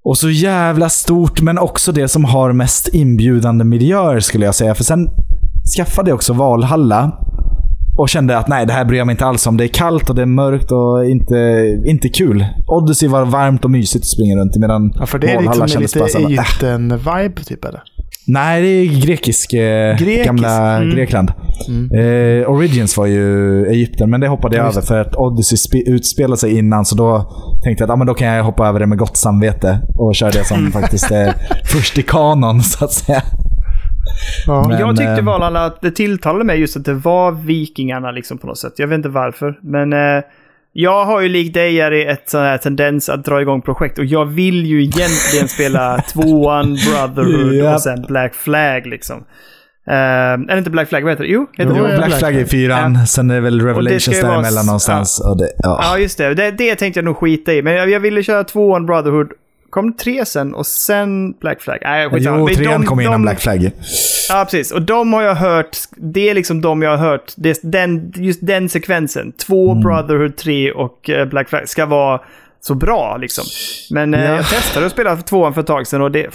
Och 0.06 0.18
så 0.18 0.30
jävla 0.30 0.90
stort, 0.90 1.42
men 1.42 1.58
också 1.58 1.92
det 1.92 2.08
som 2.08 2.26
har 2.26 2.52
mest 2.52 2.88
inbjudande 2.88 3.64
miljöer 3.64 4.20
skulle 4.20 4.46
jag 4.46 4.56
säga. 4.56 4.76
För 4.76 4.84
sen 4.84 5.10
skaffade 5.78 6.10
jag 6.10 6.16
också 6.16 6.34
Valhalla. 6.34 7.12
Och 7.98 8.10
kände 8.10 8.38
att 8.38 8.48
nej, 8.48 8.66
det 8.66 8.74
här 8.74 8.86
bryr 8.86 8.98
jag 8.98 9.08
mig 9.08 9.14
inte 9.14 9.26
alls 9.26 9.48
om. 9.48 9.58
Det 9.58 9.66
är 9.66 9.68
kallt 9.68 10.10
och 10.10 10.16
det 10.16 10.22
är 10.22 10.26
mörkt 10.26 10.72
och 10.72 11.06
inte, 11.06 11.36
inte 11.86 12.10
kul. 12.10 12.46
Odyssey 12.68 13.10
var 13.10 13.26
varmt 13.26 13.66
och 13.66 13.72
mysigt 13.72 14.04
att 14.04 14.10
springa 14.10 14.36
runt 14.36 14.56
i 14.56 14.60
medan 14.60 14.94
Ja, 15.00 15.06
för 15.06 15.20
det 15.20 15.32
är 15.32 15.36
Valhalla 15.36 15.66
liksom 15.66 15.68
kändes 15.68 15.96
lite 15.96 16.20
äh. 16.20 16.26
Egypten-vibe 16.26 17.44
typ 17.44 17.66
eller? 17.66 17.82
Nej, 18.28 18.62
det 18.62 18.68
är 18.68 19.02
grekisk, 19.02 19.54
eh, 19.54 19.98
Grekisk, 19.98 20.26
gamla 20.26 20.78
mm. 20.78 20.96
Grekland. 20.96 21.32
Mm. 21.68 21.92
Eh, 22.42 22.50
Origins 22.50 22.98
var 22.98 23.06
ju 23.06 23.66
Egypten, 23.66 24.10
men 24.10 24.22
det 24.22 24.28
hoppade 24.28 24.58
jag 24.58 24.66
Just 24.66 24.78
över 24.78 24.88
för 24.88 25.00
att 25.02 25.16
Odyssey 25.16 25.56
spe- 25.56 25.90
utspelade 25.90 26.38
sig 26.38 26.58
innan, 26.58 26.86
så 26.86 26.96
då 26.96 27.32
tänkte 27.64 27.84
jag 27.84 27.90
att 27.90 27.94
ah, 27.94 27.96
men 27.98 28.08
då 28.08 28.14
kan 28.14 28.28
jag 28.28 28.44
hoppa 28.44 28.68
över 28.68 28.80
det 28.80 28.88
med 28.88 28.98
gott 28.98 29.18
samvete 29.18 29.80
och 29.96 30.16
köra 30.16 30.32
det 30.32 30.44
som 30.44 30.72
faktiskt 30.74 31.12
är 31.12 31.34
först 31.66 31.98
i 31.98 32.02
kanon, 32.02 32.62
så 32.62 32.86
att 32.86 32.92
säga. 32.92 33.24
Ja. 34.48 34.68
Men, 34.68 34.80
jag 34.80 34.90
tyckte 34.98 35.12
eh, 35.12 35.24
Valhalla 35.24 35.66
att 35.66 35.82
det 35.82 35.92
tilltalade 35.92 36.44
mig 36.46 36.60
just 36.60 36.78
att 36.78 36.86
det 36.86 36.94
var 36.94 37.32
vikingarna 37.32 38.12
liksom 38.12 38.38
på 38.38 38.48
något 38.48 38.58
sätt. 38.58 38.74
Jag 38.78 38.88
vet 38.88 38.96
inte 38.96 39.10
varför, 39.10 39.60
men 39.62 39.94
eh, 39.94 40.24
jag 40.74 41.06
har 41.06 41.22
ju 41.22 41.30
likt 41.30 41.53
dig 41.53 41.74
Jerry 41.74 42.06
ett 42.06 42.30
sån 42.30 42.42
här 42.42 42.58
tendens 42.58 43.10
att 43.10 43.26
dra 43.26 43.42
igång 43.42 43.61
projekt 43.61 44.00
och 44.00 44.06
jag 44.06 44.26
vill 44.26 44.66
ju 44.66 44.82
egentligen 44.84 45.48
spela 45.48 46.02
tvåan, 46.14 46.66
Brotherhood 46.90 47.53
Japp. 47.53 47.76
och 47.76 47.82
sen 47.82 48.06
Black 48.08 48.34
Flag 48.35 48.85
liksom. 48.88 49.18
Uh, 49.92 50.45
det 50.48 50.58
inte 50.58 50.69
Black 50.69 50.90
Flag? 50.90 51.02
Vad 51.03 51.11
heter 51.11 51.24
det? 51.24 51.30
Jo, 51.30 51.45
heter 51.53 51.76
Jo, 51.77 51.84
det? 51.84 51.92
ja. 51.92 51.98
Black 51.98 52.19
Flag 52.19 52.35
är 52.35 52.45
fyran, 52.45 53.08
sen 53.08 53.30
är 53.30 53.35
det 53.35 53.42
väl 53.42 53.61
Revelations 53.61 54.24
vara- 54.24 54.32
däremellan 54.32 54.66
någonstans. 54.66 55.19
Och 55.19 55.38
det, 55.38 55.50
ja. 55.58 55.80
Ja, 55.84 55.98
just 55.98 56.18
det. 56.18 56.34
det. 56.34 56.52
Det 56.52 56.76
tänkte 56.76 56.98
jag 56.98 57.06
nog 57.06 57.18
skita 57.18 57.53
i. 57.53 57.61
Men 57.61 57.74
jag, 57.74 57.90
jag 57.90 58.00
ville 58.00 58.24
köra 58.24 58.44
tvåan, 58.44 58.85
Brotherhood. 58.85 59.27
Kom 59.76 59.94
tre 59.94 60.26
sen 60.26 60.56
och 60.56 60.66
sen 60.68 61.32
Black 61.42 61.62
Flag? 61.62 61.78
Nej, 61.82 62.10
skitsamma. 62.10 62.38
Jo, 62.38 62.45
Men 62.45 62.56
trean 62.56 62.82
de- 62.82 62.88
kom 62.88 63.00
innan 63.00 63.12
de- 63.14 63.22
Black 63.22 63.40
Flag. 63.40 63.72
Ja, 64.30 64.45
precis. 64.52 64.72
Och 64.72 64.82
de 64.82 65.14
har 65.14 65.22
jag 65.24 65.36
hört. 65.36 65.78
Det 65.98 66.30
är 66.30 66.34
liksom 66.34 66.62
de 66.62 66.82
jag 66.82 66.90
har 66.98 66.98
hört. 67.10 67.34
Det, 67.36 67.60
den, 67.64 68.14
just 68.16 68.40
den 68.48 68.70
sekvensen. 68.70 69.32
Två 69.32 69.72
Mm. 69.72 69.84
Brotherhood 69.84 70.36
3 70.38 70.72
och 70.72 71.10
eh, 71.10 71.26
Black 71.28 71.50
Flag 71.50 71.70
ska 71.70 71.86
vara 71.86 72.22
så 72.62 72.76
bra 72.76 73.18
liksom. 73.18 73.44
Men 73.92 74.14
eh, 74.14 74.24
Ja. 74.26 74.36
jag 74.36 74.45
testade 74.50 74.86
att 74.86 74.92
spela 74.92 75.16
tvåan 75.16 75.54
för 75.54 75.62
ett 75.62 75.68
tag 75.68 75.88
sedan 75.88 76.02
och 76.02 76.12
det, 76.12 76.28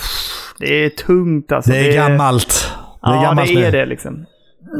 det 0.59 0.85
är 0.85 0.89
tungt 0.89 1.53
alltså. 1.53 1.71
Det 1.71 1.79
är 1.79 1.93
gammalt. 1.93 2.71
Det 3.03 3.09
är 3.09 3.15
ja, 3.15 3.23
gammalt 3.23 3.49
det 3.49 3.55
nu. 3.55 3.65
är 3.65 3.73
det 3.73 3.87
liksom. 3.87 4.27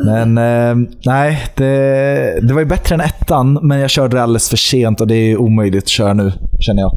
Men 0.05 0.39
eh, 0.39 0.89
nej, 1.05 1.47
det, 1.57 2.39
det 2.43 2.55
var 2.55 2.61
ju 2.61 2.67
bättre 2.67 2.95
än 2.95 3.01
ettan, 3.01 3.59
men 3.63 3.79
jag 3.81 3.91
körde 3.91 4.17
det 4.17 4.23
alldeles 4.23 4.51
för 4.51 4.57
sent 4.57 5.01
och 5.01 5.07
det 5.07 5.15
är 5.15 5.37
omöjligt 5.37 5.83
att 5.85 5.89
köra 5.89 6.13
nu, 6.13 6.33
känner 6.61 6.83
jag. 6.83 6.93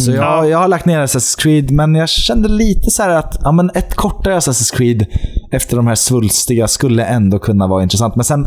Så 0.00 0.10
jag, 0.10 0.24
Ja. 0.24 0.46
jag 0.46 0.58
har 0.58 0.68
lagt 0.68 0.86
ner 0.86 0.98
Assassin's 1.00 1.42
Creed, 1.42 1.70
men 1.70 1.94
jag 1.94 2.08
kände 2.08 2.48
lite 2.48 2.90
så 2.90 3.02
här 3.02 3.10
att 3.10 3.36
ja, 3.42 3.52
men 3.52 3.70
ett 3.74 3.94
kortare 3.94 4.34
Assassin's 4.38 4.76
Creed 4.76 5.06
efter 5.52 5.76
de 5.76 5.86
här 5.86 5.94
svulstiga 5.94 6.68
skulle 6.68 7.04
ändå 7.04 7.38
kunna 7.38 7.66
vara 7.66 7.82
intressant. 7.82 8.16
Men 8.16 8.24
sen 8.24 8.46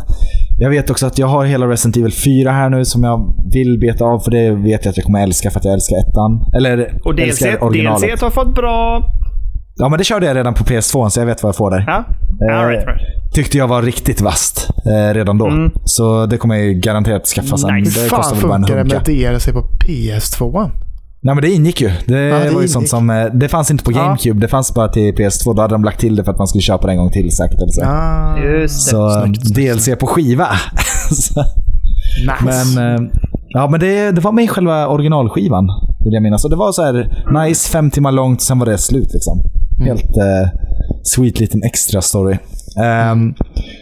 Jag 0.58 0.70
vet 0.70 0.90
också 0.90 1.06
att 1.06 1.18
jag 1.18 1.26
har 1.26 1.44
hela 1.44 1.66
Resident 1.68 1.96
Evil 1.96 2.12
4 2.12 2.50
här 2.52 2.70
nu 2.70 2.84
som 2.84 3.04
jag 3.04 3.34
vill 3.52 3.78
beta 3.80 4.04
av 4.04 4.18
för 4.20 4.30
det 4.30 4.50
vet 4.50 4.84
jag 4.84 4.90
att 4.90 4.96
jag 4.96 5.06
kommer 5.06 5.22
älska 5.22 5.50
för 5.50 5.58
att 5.58 5.64
jag 5.64 5.74
älskar 5.74 5.96
ettan. 5.96 6.44
Eller 6.56 6.98
Och 7.04 7.14
DLC, 7.14 7.26
älskar 7.28 7.64
originalet. 7.64 8.08
DLC 8.10 8.22
har 8.22 8.30
fått 8.30 8.54
bra... 8.54 9.02
Ja, 9.76 9.88
men 9.88 9.98
det 9.98 10.04
körde 10.04 10.26
jag 10.26 10.36
redan 10.36 10.54
på 10.54 10.64
PS2 10.64 11.08
så 11.08 11.20
jag 11.20 11.26
vet 11.26 11.42
vad 11.42 11.48
jag 11.48 11.56
får 11.56 11.70
där. 11.70 11.84
Ja, 11.86 12.04
Eh, 12.50 12.68
right, 12.68 12.86
right. 12.86 13.00
Tyckte 13.34 13.58
jag 13.58 13.68
var 13.68 13.82
riktigt 13.82 14.20
vast 14.20 14.68
eh, 14.86 15.14
redan 15.14 15.38
då. 15.38 15.46
Mm. 15.46 15.70
Så 15.84 16.26
det 16.26 16.36
kommer 16.36 16.54
jag 16.56 16.74
garanterat 16.74 17.26
skaffa 17.26 17.56
sen. 17.56 17.74
Nice. 17.74 17.98
Hur 18.00 18.04
Det 18.04 18.10
fan 18.10 18.18
kostar 18.18 18.36
väl 18.36 18.46
bara 18.48 18.54
en 18.56 18.62
funkar 18.64 18.74
det 18.74 18.80
hunka. 18.80 19.10
med 19.10 19.32
DLC 19.34 19.46
på 19.46 19.62
PS2? 19.84 20.70
Nej 21.22 21.34
men 21.34 21.42
det 21.42 21.50
ingick 21.50 21.80
ju. 21.80 21.88
Det, 22.06 22.14
det 22.28 22.30
var 22.32 22.40
ju 22.44 22.52
ingick. 22.52 22.70
sånt 22.70 22.88
som... 22.88 23.10
eh, 23.10 23.26
Det 23.34 23.48
fanns 23.48 23.70
inte 23.70 23.84
på 23.84 23.92
Ja. 23.92 23.98
GameCube. 24.04 24.40
Det 24.40 24.48
fanns 24.48 24.74
bara 24.74 24.88
till 24.88 25.14
PS2. 25.14 25.54
Då 25.54 25.62
hade 25.62 25.74
de 25.74 25.84
lagt 25.84 26.00
till 26.00 26.16
det 26.16 26.24
för 26.24 26.32
att 26.32 26.38
man 26.38 26.46
skulle 26.48 26.62
köpa 26.62 26.86
det 26.86 26.92
en 26.92 26.98
gång 26.98 27.10
till 27.10 27.30
säkert. 27.36 27.58
Eller 27.62 27.72
så. 27.72 27.82
Ah, 27.84 28.38
Just 28.38 28.86
det. 28.86 28.90
så 28.90 29.10
snyggt, 29.24 29.46
snyggt. 29.46 29.76
DLC 29.76 29.98
på 30.00 30.06
skiva. 30.06 30.48
Nice. 32.44 32.76
men 32.76 32.94
eh, 32.94 33.10
ja, 33.48 33.68
men 33.68 33.80
det, 33.80 34.10
det 34.12 34.20
var 34.20 34.32
med 34.32 34.44
i 34.44 34.48
själva 34.48 34.88
originalskivan. 34.88 35.64
Vill 36.04 36.12
jag 36.14 36.22
minnas. 36.22 36.42
Det 36.42 36.56
var 36.56 36.72
så 36.72 36.82
här 36.82 37.24
nice, 37.46 37.70
fem 37.70 37.90
timmar 37.90 38.12
långt, 38.12 38.42
sen 38.42 38.58
var 38.58 38.66
det 38.66 38.78
slut 38.78 39.08
liksom. 39.12 39.42
Helt 39.84 40.16
eh, 40.16 40.48
sweet 41.02 41.40
liten 41.40 41.62
extra 41.62 42.02
story. 42.02 42.36
Ehm, 42.82 43.34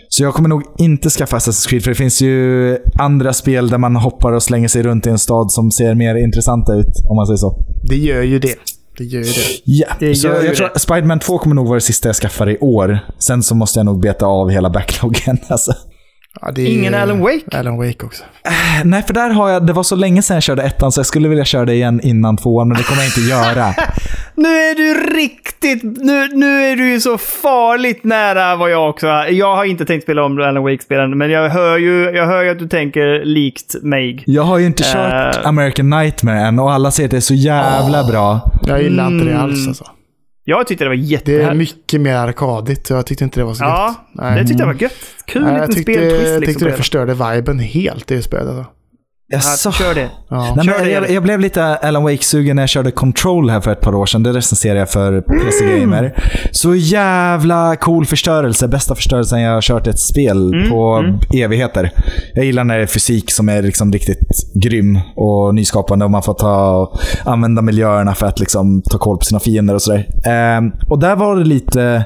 så 0.09 0.23
jag 0.23 0.35
kommer 0.35 0.49
nog 0.49 0.63
inte 0.79 1.11
skaffa 1.11 1.39
Assassin's 1.39 1.69
Creed, 1.69 1.83
för 1.83 1.91
det 1.91 1.95
finns 1.95 2.21
ju 2.23 2.77
andra 2.99 3.33
spel 3.33 3.69
där 3.69 3.79
man 3.79 3.97
hoppar 3.97 4.33
och 4.33 4.43
slänger 4.43 4.69
sig 4.69 4.83
runt 4.83 5.07
i 5.07 5.11
en 5.11 5.19
stad 5.19 5.53
som 5.53 5.71
ser 5.71 5.95
mer 5.95 6.15
intressanta 6.15 6.75
ut, 6.75 6.87
om 7.09 7.17
man 7.17 7.27
säger 7.27 7.37
så. 7.37 7.65
det 7.83 7.97
gör 7.97 8.23
ju 8.23 8.39
det. 8.39 8.55
Det 8.99 9.05
gör 9.05 9.21
ju 9.21 9.27
det. 9.33 9.61
Ja, 9.65 9.87
Det 9.99 10.15
så 10.15 10.27
jag 10.29 10.57
tror 10.57 10.79
Spiderman 10.79 11.19
2 11.19 11.39
kommer 11.39 11.55
nog 11.55 11.67
vara 11.67 11.75
det 11.75 11.81
sista 11.81 12.09
jag 12.09 12.17
skaffar 12.17 12.49
i 12.49 12.59
år. 12.59 12.99
Sen 13.19 13.43
så 13.43 13.55
måste 13.55 13.79
jag 13.79 13.87
nog 13.87 14.01
beta 14.01 14.27
av 14.27 14.51
hela 14.51 14.71
backloggen. 14.71 15.39
Alltså. 15.49 15.73
Ja, 16.41 16.51
det 16.55 16.63
är 16.63 16.67
Ingen 16.79 16.95
Alan 16.95 17.21
Wake? 17.21 17.59
Alan 17.59 17.77
Wake 17.77 18.07
också. 18.07 18.25
Nej, 18.85 19.03
för 19.03 19.15
där 19.15 19.31
har 19.31 19.49
jag, 19.51 19.67
det 19.67 19.73
var 19.73 19.83
så 19.83 19.97
länge 19.97 20.23
sedan 20.23 20.35
jag 20.37 20.43
körde 20.43 20.63
ettan 20.63 20.93
så 20.93 20.99
jag 20.99 21.07
skulle 21.07 21.29
vilja 21.29 21.45
köra 21.45 21.65
det 21.65 21.75
igen 21.75 22.01
innan 22.03 22.37
tvåan, 22.37 22.69
men 22.69 22.77
det 22.77 22.83
kommer 22.83 23.01
jag 23.03 23.09
inte 23.09 23.21
göra. 23.21 23.75
Nu 24.35 24.49
är 24.49 24.75
du 24.75 25.17
riktigt... 25.17 25.83
Nu, 25.83 26.29
nu 26.29 26.65
är 26.65 26.77
du 26.77 26.91
ju 26.93 27.01
så 27.01 27.19
farligt 27.19 28.05
nära 28.05 28.57
vad 28.57 28.71
jag 28.71 28.91
också 28.91 29.07
är. 29.07 29.27
Jag 29.29 29.57
har 29.57 29.65
inte 29.65 29.85
tänkt 29.85 30.03
spela 30.03 30.25
om 30.25 30.39
Alan 30.41 30.63
Wake-spelen, 30.63 31.19
men 31.19 31.31
jag 31.31 31.49
hör, 31.51 31.79
ju, 31.79 32.11
jag 32.11 32.27
hör 32.27 32.43
ju 32.43 32.51
att 32.51 32.59
du 32.59 32.69
tänker 32.69 33.25
likt 33.25 33.75
mig. 33.83 34.23
Jag 34.27 34.43
har 34.43 34.59
ju 34.59 34.67
inte 34.67 34.83
kört 34.83 35.37
Eh. 35.37 35.47
American 35.49 35.91
Nightmare 35.91 36.41
än 36.41 36.59
och 36.59 36.73
alla 36.73 36.91
säger 36.91 37.07
att 37.07 37.11
det 37.11 37.17
är 37.17 37.21
så 37.21 37.35
jävla 37.35 38.05
bra. 38.05 38.41
Jag 38.67 38.83
gillar 38.83 39.07
inte 39.07 39.25
det 39.25 39.31
Mm. 39.31 39.43
alls 39.43 39.69
alltså. 39.69 39.85
Jag 40.51 40.67
tyckte 40.67 40.85
det 40.85 40.89
var 40.89 40.97
Det 40.97 41.03
är 41.03 41.05
jättehärligt. 41.05 41.59
mycket 41.59 42.01
mer 42.01 42.15
arkadigt. 42.15 42.91
Jag 42.91 43.07
tyckte 43.07 43.25
inte 43.25 43.41
det 43.41 43.45
var 43.45 43.55
så 43.55 43.65
Ja, 43.65 43.87
gött. 43.89 43.97
Nej. 44.13 44.41
det 44.41 44.47
tyckte 44.49 44.63
jag 44.63 44.67
var 44.67 44.83
gött. 44.83 44.93
Kul 45.25 45.43
Nej, 45.43 45.53
jag 45.53 45.61
liten 45.61 45.75
tyckte, 45.75 45.93
speltwist 45.93 46.29
jag 46.29 46.41
liksom. 46.41 46.47
tyckte 46.55 46.65
på 46.65 46.71
det 46.71 46.77
förstörde 46.77 47.15
viben 47.35 47.59
helt, 47.59 48.07
det 48.07 48.23
spelet. 48.23 48.49
Alltså. 48.49 48.65
Jaså? 49.31 49.69
Ja, 49.69 49.73
kör 49.73 49.95
det. 49.95 50.09
Ja. 50.31 50.53
Nej, 50.57 50.67
Kör 50.67 50.85
det, 50.85 50.91
jag, 50.91 51.11
jag 51.11 51.23
blev 51.23 51.41
lite 51.41 51.65
Alan 51.77 52.03
Wake-sugen 52.03 52.57
när 52.57 52.63
jag 52.63 52.69
körde 52.69 52.91
Control 52.91 53.51
här 53.51 53.61
för 53.61 53.73
ett 53.73 53.81
par 53.81 53.95
år 53.95 54.07
sedan. 54.07 54.23
Det 54.23 54.33
recenserade 54.33 54.79
jag 54.79 54.91
för 54.91 55.21
PC 55.21 55.81
Gamer. 55.81 56.15
Så 56.53 56.75
jävla 56.75 57.77
cool 57.77 58.07
förstörelse. 58.07 58.69
Bästa 58.69 58.95
förstörelsen 58.95 59.41
jag 59.41 59.53
har 59.55 59.61
kört 59.61 59.87
ett 59.87 59.99
spel 59.99 60.53
Mm, 60.55 60.71
på 60.71 61.05
evigheter. 61.35 61.91
Jag 62.35 62.45
gillar 62.45 62.65
när 62.65 62.77
det 62.77 62.83
är 62.83 62.87
fysik 62.87 63.31
som 63.31 63.49
är 63.49 63.63
liksom 63.63 63.93
riktigt 63.93 64.53
grym 64.55 64.99
och 65.17 65.55
nyskapande 65.55 66.05
och 66.05 66.11
man 66.11 66.23
får 66.23 66.35
ta 66.35 66.93
använda 67.25 67.63
miljöerna 67.63 68.15
för 68.15 68.27
att 68.27 68.41
liksom 68.41 68.83
ta 68.83 68.99
koll 68.99 69.19
på 69.19 69.25
sina 69.25 69.41
fiender 69.41 69.75
och 69.75 69.83
sådär. 69.83 70.07
Ehm, 70.25 70.73
och 70.91 70.99
där 70.99 71.17
var 71.17 71.37
det 71.37 71.45
lite 71.45 72.05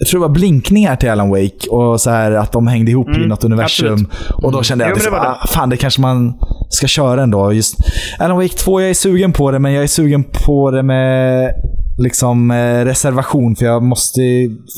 jag 0.00 0.08
tror 0.08 0.20
det 0.20 0.26
var 0.26 0.34
blinkningar 0.34 0.96
till 0.96 1.10
Alan 1.10 1.30
Wake 1.30 1.68
och 1.70 2.00
så 2.00 2.10
här 2.10 2.32
att 2.32 2.52
de 2.52 2.66
hängde 2.66 2.90
ihop 2.90 3.08
i 3.08 3.16
Mm, 3.16 3.28
något 3.28 3.44
universum. 3.44 3.92
absolut. 3.92 4.08
Och 4.44 4.52
då 4.52 4.62
kände 4.62 4.84
jag 4.84 4.96
att 4.96 5.04
det 5.04 5.10
var 5.10 5.18
ah, 5.18 5.46
fan, 5.46 5.70
det 5.70 5.76
kanske 5.76 6.00
man 6.00 6.34
ska 6.68 6.86
köra 6.86 7.22
ändå. 7.22 7.52
Just 7.52 7.76
Alan 8.18 8.36
Wake 8.36 8.54
2, 8.54 8.80
jag 8.80 8.90
är 8.90 8.94
sugen 8.94 9.32
på 9.32 9.50
det, 9.50 9.58
men 9.58 9.72
jag 9.72 9.82
är 9.82 9.86
sugen 9.86 10.24
på 10.46 10.70
det 10.70 10.82
med 10.82 11.50
liksom 11.98 12.50
eh, 12.50 12.84
reservation, 12.84 13.56
för 13.56 13.64
jag 13.64 13.82
måste 13.82 14.20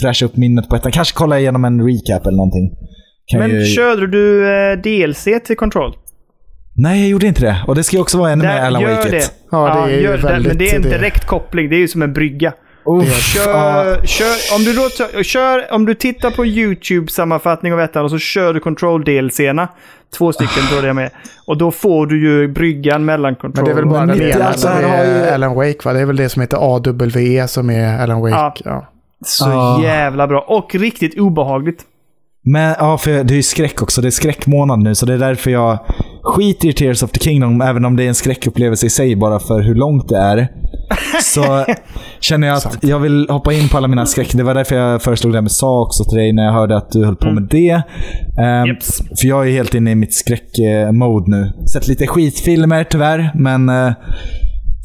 fräscha 0.03 0.27
upp 0.27 0.37
minnet 0.37 0.69
på 0.69 0.77
ettan. 0.77 0.93
Kanske 0.93 1.15
kolla 1.17 1.39
igenom 1.41 1.65
en 1.65 1.87
recap 1.89 2.27
eller 2.27 2.37
någonting. 2.37 2.71
Kan 3.27 3.41
Men 3.41 3.51
ju... 3.51 3.65
körde 3.65 4.07
du 4.07 4.49
eh, 4.55 4.77
DLC 4.79 5.25
till 5.47 5.57
Control? 5.57 5.93
Nej, 6.77 7.01
jag 7.01 7.09
gjorde 7.09 7.27
inte 7.27 7.41
det. 7.41 7.57
Och 7.67 7.75
det 7.75 7.83
ska 7.83 7.97
ju 7.97 8.03
också 8.03 8.19
vara 8.19 8.31
ännu 8.31 8.45
mer 8.45 8.61
Alan 8.61 8.83
Wake 8.83 9.11
det. 9.11 9.17
1. 9.17 9.33
Ja, 9.51 9.75
det 9.87 9.93
är 9.93 9.97
ju 9.97 10.03
gör 10.03 10.17
det. 10.17 10.23
väldigt 10.23 10.49
Men 10.53 10.59
det 10.59 10.71
är 10.71 10.77
en 10.77 10.83
det. 10.83 10.89
direkt 10.89 11.27
koppling. 11.27 11.69
Det 11.69 11.77
är 11.77 11.81
ju 11.81 11.89
som 11.89 12.03
en 12.03 12.13
brygga. 12.13 12.53
Uff, 12.99 13.23
Kör, 13.23 13.51
ja. 13.97 14.05
kör, 14.05 14.57
om, 14.57 14.62
du 14.65 14.73
då, 14.73 15.23
kör, 15.23 15.73
om 15.75 15.86
du 15.86 15.94
tittar 15.94 16.31
på 16.31 16.47
YouTube-sammanfattning 16.47 17.73
av 17.73 17.81
ettan 17.81 18.05
och 18.05 18.10
så 18.10 18.19
kör 18.19 18.55
du 18.55 18.60
Control-DLCerna. 18.60 19.69
Två 20.19 20.33
stycken 20.33 20.62
tror 20.70 20.86
jag 20.86 20.97
med. 20.97 21.10
Och 21.47 21.59
då 21.59 21.70
får 21.70 22.07
du 22.07 22.23
ju 22.23 22.49
bryggan 22.49 23.05
mellan 23.05 23.35
Control. 23.36 23.52
Men 23.55 23.65
det 23.65 23.70
är 23.70 23.75
väl 23.75 23.86
bara 23.86 24.07
den 24.07 24.23
ena 24.23 24.52
som 24.52 24.70
är 24.70 25.05
ju- 25.25 25.31
Alan 25.35 25.55
Wake 25.55 25.78
va? 25.85 25.93
Det 25.93 26.01
är 26.01 26.05
väl 26.07 26.17
det 26.17 26.28
som 26.28 26.41
heter 26.43 26.57
AWE 26.60 27.49
som 27.49 27.70
är 27.70 27.99
Alan 28.02 28.20
Wake. 28.20 28.35
Ja. 28.35 28.55
Ja. 28.65 28.86
Så 29.27 29.44
Ja. 29.51 29.81
jävla 29.83 30.27
bra. 30.27 30.41
Och 30.41 30.75
riktigt 30.75 31.19
obehagligt. 31.19 31.83
Men 32.44 32.75
ja, 32.78 32.99
för 32.99 33.10
det 33.10 33.35
är 33.35 33.36
ju 33.36 33.43
skräck 33.43 33.83
också. 33.83 34.01
Det 34.01 34.09
är 34.09 34.10
skräckmånad 34.10 34.78
nu, 34.78 34.94
så 34.94 35.07
det 35.07 35.15
är 35.15 35.19
därför 35.19 35.51
jag 35.51 35.78
skiter 36.23 36.69
i 36.69 36.73
Tears 36.73 37.03
of 37.03 37.11
the 37.11 37.21
Kingdom, 37.21 37.61
även 37.61 37.85
om 37.85 37.97
det 37.97 38.05
är 38.05 38.09
en 38.09 38.15
skräckupplevelse 38.15 38.87
i 38.87 38.91
sig, 38.91 39.17
bara 39.17 39.39
för 39.39 39.61
hur 39.61 39.75
långt 39.75 40.09
det 40.09 40.17
är. 40.17 40.49
Så 41.23 41.65
känner 42.21 42.47
jag 42.47 42.57
att 42.57 42.79
jag 42.81 42.99
vill 42.99 43.27
hoppa 43.29 43.53
in 43.53 43.69
på 43.69 43.77
alla 43.77 43.89
mina 43.89 44.07
skräck. 44.07 44.33
Det 44.33 44.43
var 44.43 44.55
därför 44.55 44.77
jag 44.77 45.03
föreslog 45.03 45.33
det 45.33 45.37
här 45.37 45.43
med 45.43 45.53
SA 45.53 45.81
också 45.83 46.05
till 46.05 46.19
dig, 46.19 46.33
när 46.33 46.45
jag 46.45 46.53
hörde 46.53 46.77
att 46.77 46.91
du 46.91 47.05
höll 47.05 47.17
på 47.17 47.31
med 47.31 47.43
det. 47.43 47.83
Ehm, 48.39 48.67
Jeps. 48.67 48.99
För 49.21 49.29
jag 49.29 49.49
är 49.49 49.53
helt 49.53 49.75
inne 49.75 49.91
i 49.91 49.95
mitt 49.95 50.15
skräckmode 50.15 51.31
nu. 51.31 51.53
Sett 51.73 51.89
lite 51.89 52.07
skitfilmer 52.07 52.85
tyvärr, 52.85 53.31
men 53.35 53.69
eh, 53.69 53.93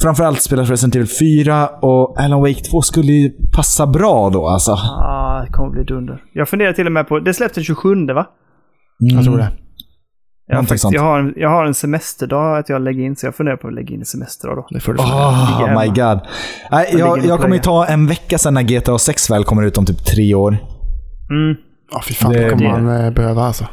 framförallt 0.02 0.42
spelat 0.42 0.70
Resident 0.70 0.96
Evil 0.96 1.08
4 1.08 1.68
och 1.68 2.20
Alan 2.20 2.40
Wake 2.42 2.62
2 2.62 2.82
skulle 2.82 3.12
ju 3.12 3.32
passa 3.56 3.88
bra 3.88 4.30
då 4.30 4.48
alltså. 4.48 4.72
Ah, 4.72 5.42
det 5.46 5.52
kommer 5.52 5.72
bli 5.72 5.84
dunder. 5.84 6.22
Jag 6.34 6.50
funderar 6.50 6.74
till 6.74 6.86
och 6.86 6.92
med 6.92 7.08
på... 7.08 7.20
Det 7.20 7.34
släpptes 7.34 7.56
den 7.56 7.64
27 7.64 8.06
va? 8.06 8.26
Jag 9.00 9.24
tror 9.24 9.38
det. 9.38 9.52
Jag, 10.48 10.56
har 10.56 10.64
faktiskt, 10.64 10.91
jag, 10.91 11.01
har 11.01 11.19
en, 11.19 11.33
jag 11.38 11.49
har 11.49 11.65
en 11.65 11.74
semesterdag 11.74 12.57
att 12.57 12.69
jag 12.69 12.82
lägger 12.82 13.03
in, 13.03 13.15
så 13.15 13.25
jag 13.25 13.35
funderar 13.35 13.57
på 13.57 13.67
att 13.67 13.74
lägga 13.74 13.93
in 13.93 13.99
en 13.99 14.06
semesterdag 14.06 14.56
då. 14.57 14.67
Det 14.69 14.80
får 14.80 14.93
du 14.93 14.99
Oh 14.99 15.80
my 15.82 15.88
god. 15.88 16.19
Nej, 16.72 16.95
jag, 16.98 17.25
jag 17.25 17.40
kommer 17.41 17.56
ju 17.56 17.61
ta 17.61 17.85
en 17.85 18.07
vecka 18.07 18.38
sen 18.38 18.53
när 18.53 18.61
GTA 18.61 18.98
6 18.98 19.30
väl 19.30 19.43
kommer 19.43 19.64
ut 19.64 19.77
om 19.77 19.85
typ 19.85 20.06
tre 20.06 20.35
år. 20.35 20.57
Mm. 21.30 21.56
Ja, 21.91 22.01
fy 22.07 22.14
fan. 22.14 22.32
Det- 22.33 22.43
Det 22.43 22.49
kommer 22.49 22.65
det- 22.75 22.82
man 22.82 23.06
eh, 23.06 23.11
behöva 23.11 23.43
alltså. 23.43 23.65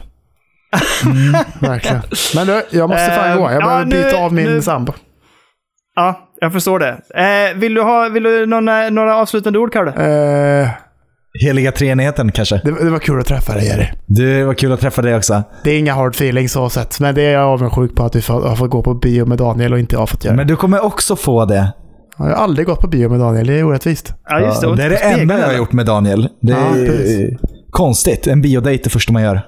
Verkligen. 1.61 2.03
Men 2.35 2.47
du, 2.47 2.63
jag 2.71 2.89
måste 2.91 3.07
fan 3.11 3.31
Eh, 3.31 3.37
gå. 3.37 3.43
Jag 3.43 3.55
ja, 3.63 3.67
behöver 3.67 3.85
nu- 3.85 3.91
byta 4.05 4.17
av 4.17 4.33
min 4.33 4.45
nu- 4.47 4.63
sambo. 4.63 4.93
Ja, 5.97 6.29
jag 6.41 6.53
förstår 6.53 6.79
det. 6.79 7.01
Eh, 7.15 7.59
vill 7.59 7.75
du 7.75 7.83
ha 7.83 8.09
vill 8.09 8.23
du 8.23 8.47
några, 8.47 8.91
några 8.91 9.17
avslutande 9.17 9.59
ord, 9.59 9.73
Kalle? 9.73 9.91
Eh, 10.63 10.69
Heliga 11.41 11.73
treenigheten 11.73 12.33
kanske. 12.33 12.61
det, 12.65 12.85
det 12.85 12.91
var 12.91 12.99
kul 12.99 13.21
att 13.21 13.27
träffa 13.27 13.55
dig 13.55 13.67
Jerry. 13.67 13.87
Det 14.07 14.45
var 14.45 14.55
kul 14.55 14.73
att 14.73 14.81
träffa 14.81 15.03
dig 15.03 15.17
också. 15.17 15.43
Det 15.65 15.71
är 15.71 15.79
inga 15.79 15.95
hard 15.95 16.15
feelings 16.15 16.53
så 16.53 16.71
sett. 16.71 17.01
Men 17.01 17.15
det 17.15 17.23
är 17.23 17.33
jag 17.33 17.43
avundsjuk 17.49 17.95
på 17.95 18.05
att 18.05 18.13
du 18.13 18.23
har 18.29 18.57
fått 18.57 18.71
gå 18.71 18.83
på 18.83 18.95
bio 18.95 19.27
med 19.27 19.39
Daniel 19.39 19.73
och 19.73 19.79
inte 19.79 19.95
jag 19.95 20.01
har 20.01 20.07
fått 20.07 20.25
göra. 20.25 20.37
Men 20.37 20.47
du 20.47 20.57
kommer 20.57 20.85
också 20.85 21.17
få 21.17 21.45
det. 21.45 21.73
Jag 22.19 22.25
har 22.25 22.31
aldrig 22.33 22.67
gått 22.67 22.81
på 22.81 22.89
bio 22.89 23.09
med 23.09 23.21
Daniel. 23.21 23.47
Det 23.47 23.59
är 23.59 23.65
orättvist. 23.65 24.15
Ja, 24.29 24.41
just 24.41 24.61
det. 24.61 24.67
Ja, 24.67 24.75
det 24.75 24.83
är 24.85 24.91
det 24.91 24.97
enda 24.97 25.39
jag 25.39 25.47
har 25.47 25.55
gjort 25.55 25.73
med 25.73 25.87
Daniel. 25.87 26.29
Det 26.41 26.53
Ja, 26.53 26.77
är 26.77 26.87
precis. 26.87 27.39
konstigt. 27.71 28.27
En 28.27 28.43
biodate 28.43 28.75
är 28.75 28.81
det 28.85 28.91
första 28.91 29.13
man 29.13 29.23
gör. 29.23 29.41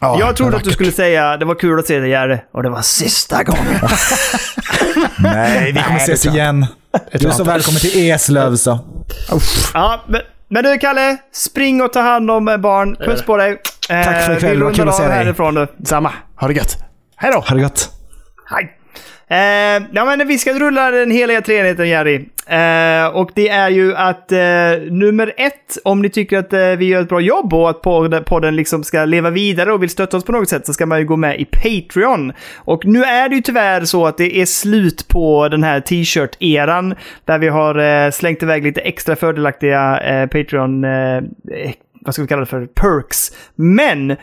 Ja, 0.00 0.16
Jag 0.20 0.36
trodde 0.36 0.56
att 0.56 0.64
du 0.64 0.70
skulle 0.70 0.92
säga 0.92 1.36
det 1.36 1.44
var 1.44 1.54
kul 1.54 1.78
att 1.78 1.86
se 1.86 1.98
dig, 1.98 2.10
Jerry. 2.10 2.38
Och 2.54 2.62
det 2.62 2.70
var 2.70 2.82
sista 2.82 3.42
gången. 3.42 3.62
Nej, 5.18 5.72
vi 5.72 5.82
kommer 5.82 5.90
Nej, 5.96 6.02
ses 6.02 6.26
igen. 6.26 6.66
Du 7.12 7.26
är 7.28 7.30
så 7.32 7.44
välkommen 7.44 7.80
till 7.80 8.10
Eslöv 8.10 8.56
så. 8.56 8.78
Ja, 9.74 10.04
men, 10.08 10.20
men 10.48 10.64
du, 10.64 10.78
Kalle. 10.78 11.16
Spring 11.32 11.82
och 11.82 11.92
ta 11.92 12.00
hand 12.00 12.30
om 12.30 12.48
eh, 12.48 12.56
barn. 12.56 12.96
Puss 12.96 13.22
på 13.22 13.36
dig. 13.36 13.50
Eh, 13.90 14.04
Tack 14.04 14.24
för 14.26 14.36
ikväll, 14.36 14.50
Vi 14.52 14.58
det 14.58 14.64
var 14.64 14.70
kul 14.72 14.78
rundar 14.78 14.92
att 14.92 14.96
se 14.96 15.02
av 15.02 15.08
dig. 15.08 15.18
härifrån 15.18 15.54
nu. 15.54 15.66
Samma. 15.84 16.12
Ha 16.40 16.48
det 16.48 16.54
gött. 16.54 16.76
Hej 17.16 17.32
då! 17.32 17.38
Ha 17.40 17.54
det 17.56 17.62
gott. 17.62 17.90
Hej! 18.50 18.78
Eh, 19.28 19.82
ja, 19.92 20.04
men 20.04 20.28
vi 20.28 20.38
ska 20.38 20.52
rulla 20.52 20.90
den 20.90 21.10
heliga 21.10 21.42
treenigheten, 21.42 21.88
Jerry. 21.88 22.24
Eh, 22.46 23.06
och 23.06 23.30
det 23.34 23.48
är 23.48 23.70
ju 23.70 23.94
att 23.94 24.32
eh, 24.32 24.38
nummer 24.90 25.32
ett, 25.36 25.78
om 25.84 26.02
ni 26.02 26.10
tycker 26.10 26.38
att 26.38 26.52
eh, 26.52 26.60
vi 26.60 26.84
gör 26.84 27.02
ett 27.02 27.08
bra 27.08 27.20
jobb 27.20 27.54
och 27.54 27.70
att 27.70 27.82
podden, 27.82 28.24
podden 28.24 28.56
liksom 28.56 28.84
ska 28.84 29.04
leva 29.04 29.30
vidare 29.30 29.72
och 29.72 29.82
vill 29.82 29.90
stötta 29.90 30.16
oss 30.16 30.24
på 30.24 30.32
något 30.32 30.48
sätt 30.48 30.66
så 30.66 30.72
ska 30.72 30.86
man 30.86 30.98
ju 30.98 31.04
gå 31.04 31.16
med 31.16 31.40
i 31.40 31.44
Patreon. 31.44 32.32
Och 32.56 32.86
nu 32.86 33.04
är 33.04 33.28
det 33.28 33.34
ju 33.34 33.42
tyvärr 33.42 33.84
så 33.84 34.06
att 34.06 34.18
det 34.18 34.36
är 34.36 34.46
slut 34.46 35.08
på 35.08 35.48
den 35.48 35.62
här 35.62 35.80
t-shirt-eran 35.80 36.94
där 37.24 37.38
vi 37.38 37.48
har 37.48 37.78
eh, 37.78 38.10
slängt 38.10 38.42
iväg 38.42 38.64
lite 38.64 38.80
extra 38.80 39.16
fördelaktiga 39.16 40.00
eh, 40.00 40.26
Patreon 40.26 40.84
eh, 40.84 41.22
vad 42.06 42.14
ska 42.14 42.22
vi 42.22 42.28
kalla 42.28 42.40
det 42.40 42.46
för, 42.46 42.66
perks. 42.66 43.32
Men 43.54 44.10
eh, 44.10 44.16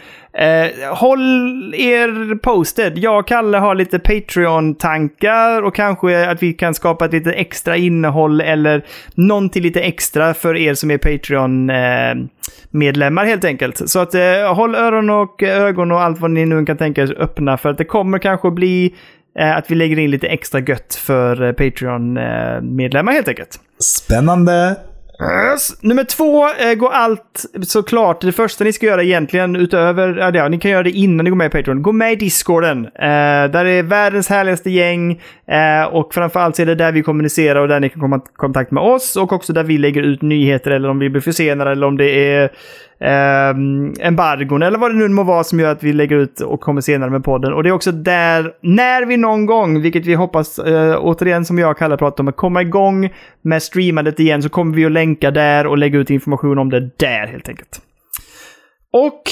håll 0.91 1.73
er 1.75 2.35
posted. 2.35 2.97
Jag 2.97 3.19
och 3.19 3.27
Kalle 3.27 3.57
har 3.57 3.75
lite 3.75 3.99
Patreon-tankar 3.99 5.61
och 5.61 5.75
kanske 5.75 6.29
att 6.29 6.43
vi 6.43 6.53
kan 6.53 6.73
skapa 6.73 7.05
ett 7.05 7.13
lite 7.13 7.31
extra 7.31 7.77
innehåll 7.77 8.41
eller 8.41 8.85
någonting 9.15 9.63
lite 9.63 9.81
extra 9.81 10.33
för 10.33 10.55
er 10.55 10.73
som 10.73 10.91
är 10.91 10.97
Patreon-medlemmar 10.97 13.25
helt 13.25 13.45
enkelt. 13.45 13.89
Så 13.89 13.99
att 13.99 14.15
eh, 14.15 14.55
håll 14.55 14.75
öron 14.75 15.09
och 15.09 15.43
ögon 15.43 15.91
och 15.91 16.01
allt 16.01 16.19
vad 16.19 16.31
ni 16.31 16.45
nu 16.45 16.65
kan 16.65 16.77
tänka 16.77 17.01
er 17.01 17.15
öppna 17.19 17.57
för 17.57 17.69
att 17.69 17.77
det 17.77 17.85
kommer 17.85 18.19
kanske 18.19 18.51
bli 18.51 18.93
eh, 19.39 19.57
att 19.57 19.71
vi 19.71 19.75
lägger 19.75 19.99
in 19.99 20.11
lite 20.11 20.27
extra 20.27 20.59
gött 20.59 20.95
för 20.95 21.43
eh, 21.43 21.51
Patreon-medlemmar 21.51 23.11
eh, 23.11 23.15
helt 23.15 23.27
enkelt. 23.27 23.59
Spännande. 23.79 24.75
Yes. 25.21 25.83
Nummer 25.83 26.03
två 26.03 26.49
eh, 26.49 26.73
går 26.73 26.91
allt 26.91 27.45
såklart. 27.61 28.21
Det 28.21 28.31
första 28.31 28.63
ni 28.63 28.73
ska 28.73 28.85
göra 28.85 29.03
egentligen 29.03 29.55
utöver, 29.55 30.33
ja, 30.35 30.47
ni 30.47 30.59
kan 30.59 30.71
göra 30.71 30.83
det 30.83 30.91
innan 30.91 31.23
ni 31.23 31.29
går 31.29 31.37
med 31.37 31.47
i 31.47 31.49
Patreon. 31.49 31.81
Gå 31.81 31.91
med 31.91 32.13
i 32.13 32.15
Discorden. 32.15 32.85
Eh, 32.85 33.51
där 33.51 33.65
är 33.65 33.83
världens 33.83 34.29
härligaste 34.29 34.69
gäng. 34.69 35.21
Eh, 35.47 35.83
och 35.91 36.13
framförallt 36.13 36.55
så 36.55 36.61
är 36.61 36.65
det 36.65 36.75
där 36.75 36.91
vi 36.91 37.03
kommunicerar 37.03 37.61
och 37.61 37.67
där 37.67 37.79
ni 37.79 37.89
kan 37.89 38.01
komma 38.01 38.17
i 38.17 38.19
kontakt 38.35 38.71
med 38.71 38.83
oss. 38.83 39.15
Och 39.15 39.33
också 39.33 39.53
där 39.53 39.63
vi 39.63 39.77
lägger 39.77 40.01
ut 40.01 40.21
nyheter 40.21 40.71
eller 40.71 40.89
om 40.89 40.99
vi 40.99 41.09
blir 41.09 41.21
försenade 41.21 41.71
eller 41.71 41.87
om 41.87 41.97
det 41.97 42.33
är 42.33 42.49
eh, 42.99 43.49
embargon 44.07 44.61
eller 44.61 44.79
vad 44.79 44.91
det 44.91 44.97
nu 44.97 45.07
må 45.07 45.23
vara 45.23 45.43
som 45.43 45.59
gör 45.59 45.71
att 45.71 45.83
vi 45.83 45.93
lägger 45.93 46.15
ut 46.15 46.41
och 46.41 46.61
kommer 46.61 46.81
senare 46.81 47.09
med 47.09 47.23
podden. 47.23 47.53
Och 47.53 47.63
det 47.63 47.69
är 47.69 47.73
också 47.73 47.91
där, 47.91 48.53
när 48.61 49.05
vi 49.05 49.17
någon 49.17 49.45
gång, 49.45 49.81
vilket 49.81 50.05
vi 50.05 50.13
hoppas, 50.13 50.59
eh, 50.59 50.97
återigen 51.01 51.45
som 51.45 51.59
jag 51.59 51.71
och 51.71 51.77
Kalle 51.77 51.97
pratar 51.97 52.23
om, 52.23 52.27
att 52.27 52.35
komma 52.35 52.61
igång 52.61 53.09
med 53.41 53.63
streamandet 53.63 54.19
igen 54.19 54.43
så 54.43 54.49
kommer 54.49 54.75
vi 54.75 54.85
att 54.85 54.91
länka 54.91 55.31
där 55.31 55.67
och 55.67 55.77
lägga 55.77 55.99
ut 55.99 56.09
information 56.09 56.57
om 56.57 56.69
det 56.69 56.89
där 56.97 57.27
helt 57.27 57.49
enkelt. 57.49 57.81
Och 58.91 59.23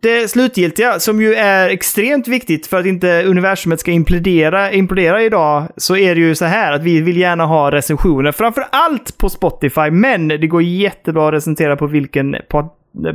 det 0.00 0.28
slutgiltiga, 0.28 1.00
som 1.00 1.22
ju 1.22 1.34
är 1.34 1.68
extremt 1.68 2.28
viktigt 2.28 2.66
för 2.66 2.80
att 2.80 2.86
inte 2.86 3.22
universumet 3.22 3.80
ska 3.80 3.90
implodera, 3.90 4.72
implodera 4.72 5.22
idag, 5.22 5.68
så 5.76 5.96
är 5.96 6.14
det 6.14 6.20
ju 6.20 6.34
så 6.34 6.44
här 6.44 6.72
att 6.72 6.82
vi 6.82 7.00
vill 7.00 7.16
gärna 7.16 7.46
ha 7.46 7.70
recensioner. 7.70 8.32
Framför 8.32 8.64
allt 8.70 9.18
på 9.18 9.28
Spotify, 9.28 9.90
men 9.90 10.28
det 10.28 10.46
går 10.46 10.62
jättebra 10.62 11.28
att 11.28 11.34
recensera 11.34 11.76
på 11.76 11.86
vilken 11.86 12.36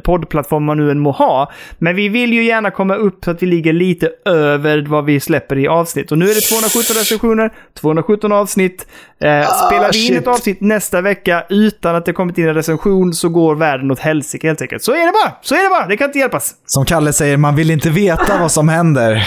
poddplattform 0.04 0.64
man 0.64 0.78
nu 0.78 0.92
än 0.92 1.00
må 1.00 1.12
ha. 1.12 1.52
Men 1.80 1.96
vi 1.96 2.10
vill 2.10 2.34
ju 2.34 2.44
gärna 2.44 2.72
komma 2.72 2.96
upp 2.96 3.26
så 3.26 3.32
att 3.32 3.44
vi 3.44 3.46
ligger 3.46 3.74
lite 3.74 4.10
över 4.26 4.86
vad 4.88 5.06
vi 5.06 5.20
släpper 5.20 5.58
i 5.58 5.68
avsnitt. 5.68 6.12
Och 6.12 6.18
nu 6.18 6.26
är 6.26 6.36
det 6.36 6.42
217 6.42 6.96
recensioner, 6.96 7.54
217 7.82 8.32
avsnitt. 8.32 8.88
Eh, 9.20 9.42
Ah, 9.42 9.68
spelar 9.68 9.92
vi 9.94 10.08
in 10.08 10.18
ett 10.18 10.28
avsnitt 10.28 10.62
nästa 10.62 11.02
vecka 11.02 11.44
utan 11.50 11.96
att 11.96 12.06
det 12.06 12.14
kommit 12.14 12.38
in 12.38 12.48
en 12.48 12.54
recension 12.56 13.14
så 13.14 13.30
går 13.30 13.56
världen 13.56 13.92
åt 13.92 14.00
helsike 14.00 14.48
helt 14.48 14.62
enkelt. 14.62 14.84
Så 14.84 14.92
är 14.92 15.06
det 15.06 15.12
bara! 15.24 15.34
Så 15.42 15.56
är 15.56 15.64
det 15.64 15.70
bara! 15.70 15.88
Det 15.88 15.98
kan 15.98 16.08
inte 16.08 16.20
hjälpas. 16.20 16.52
Som 16.66 16.86
Kalle 16.86 17.14
säger, 17.14 17.38
man 17.38 17.56
vill 17.56 17.72
inte 17.72 17.90
veta 17.90 18.38
vad 18.40 18.52
som 18.52 18.70
händer. 18.70 19.24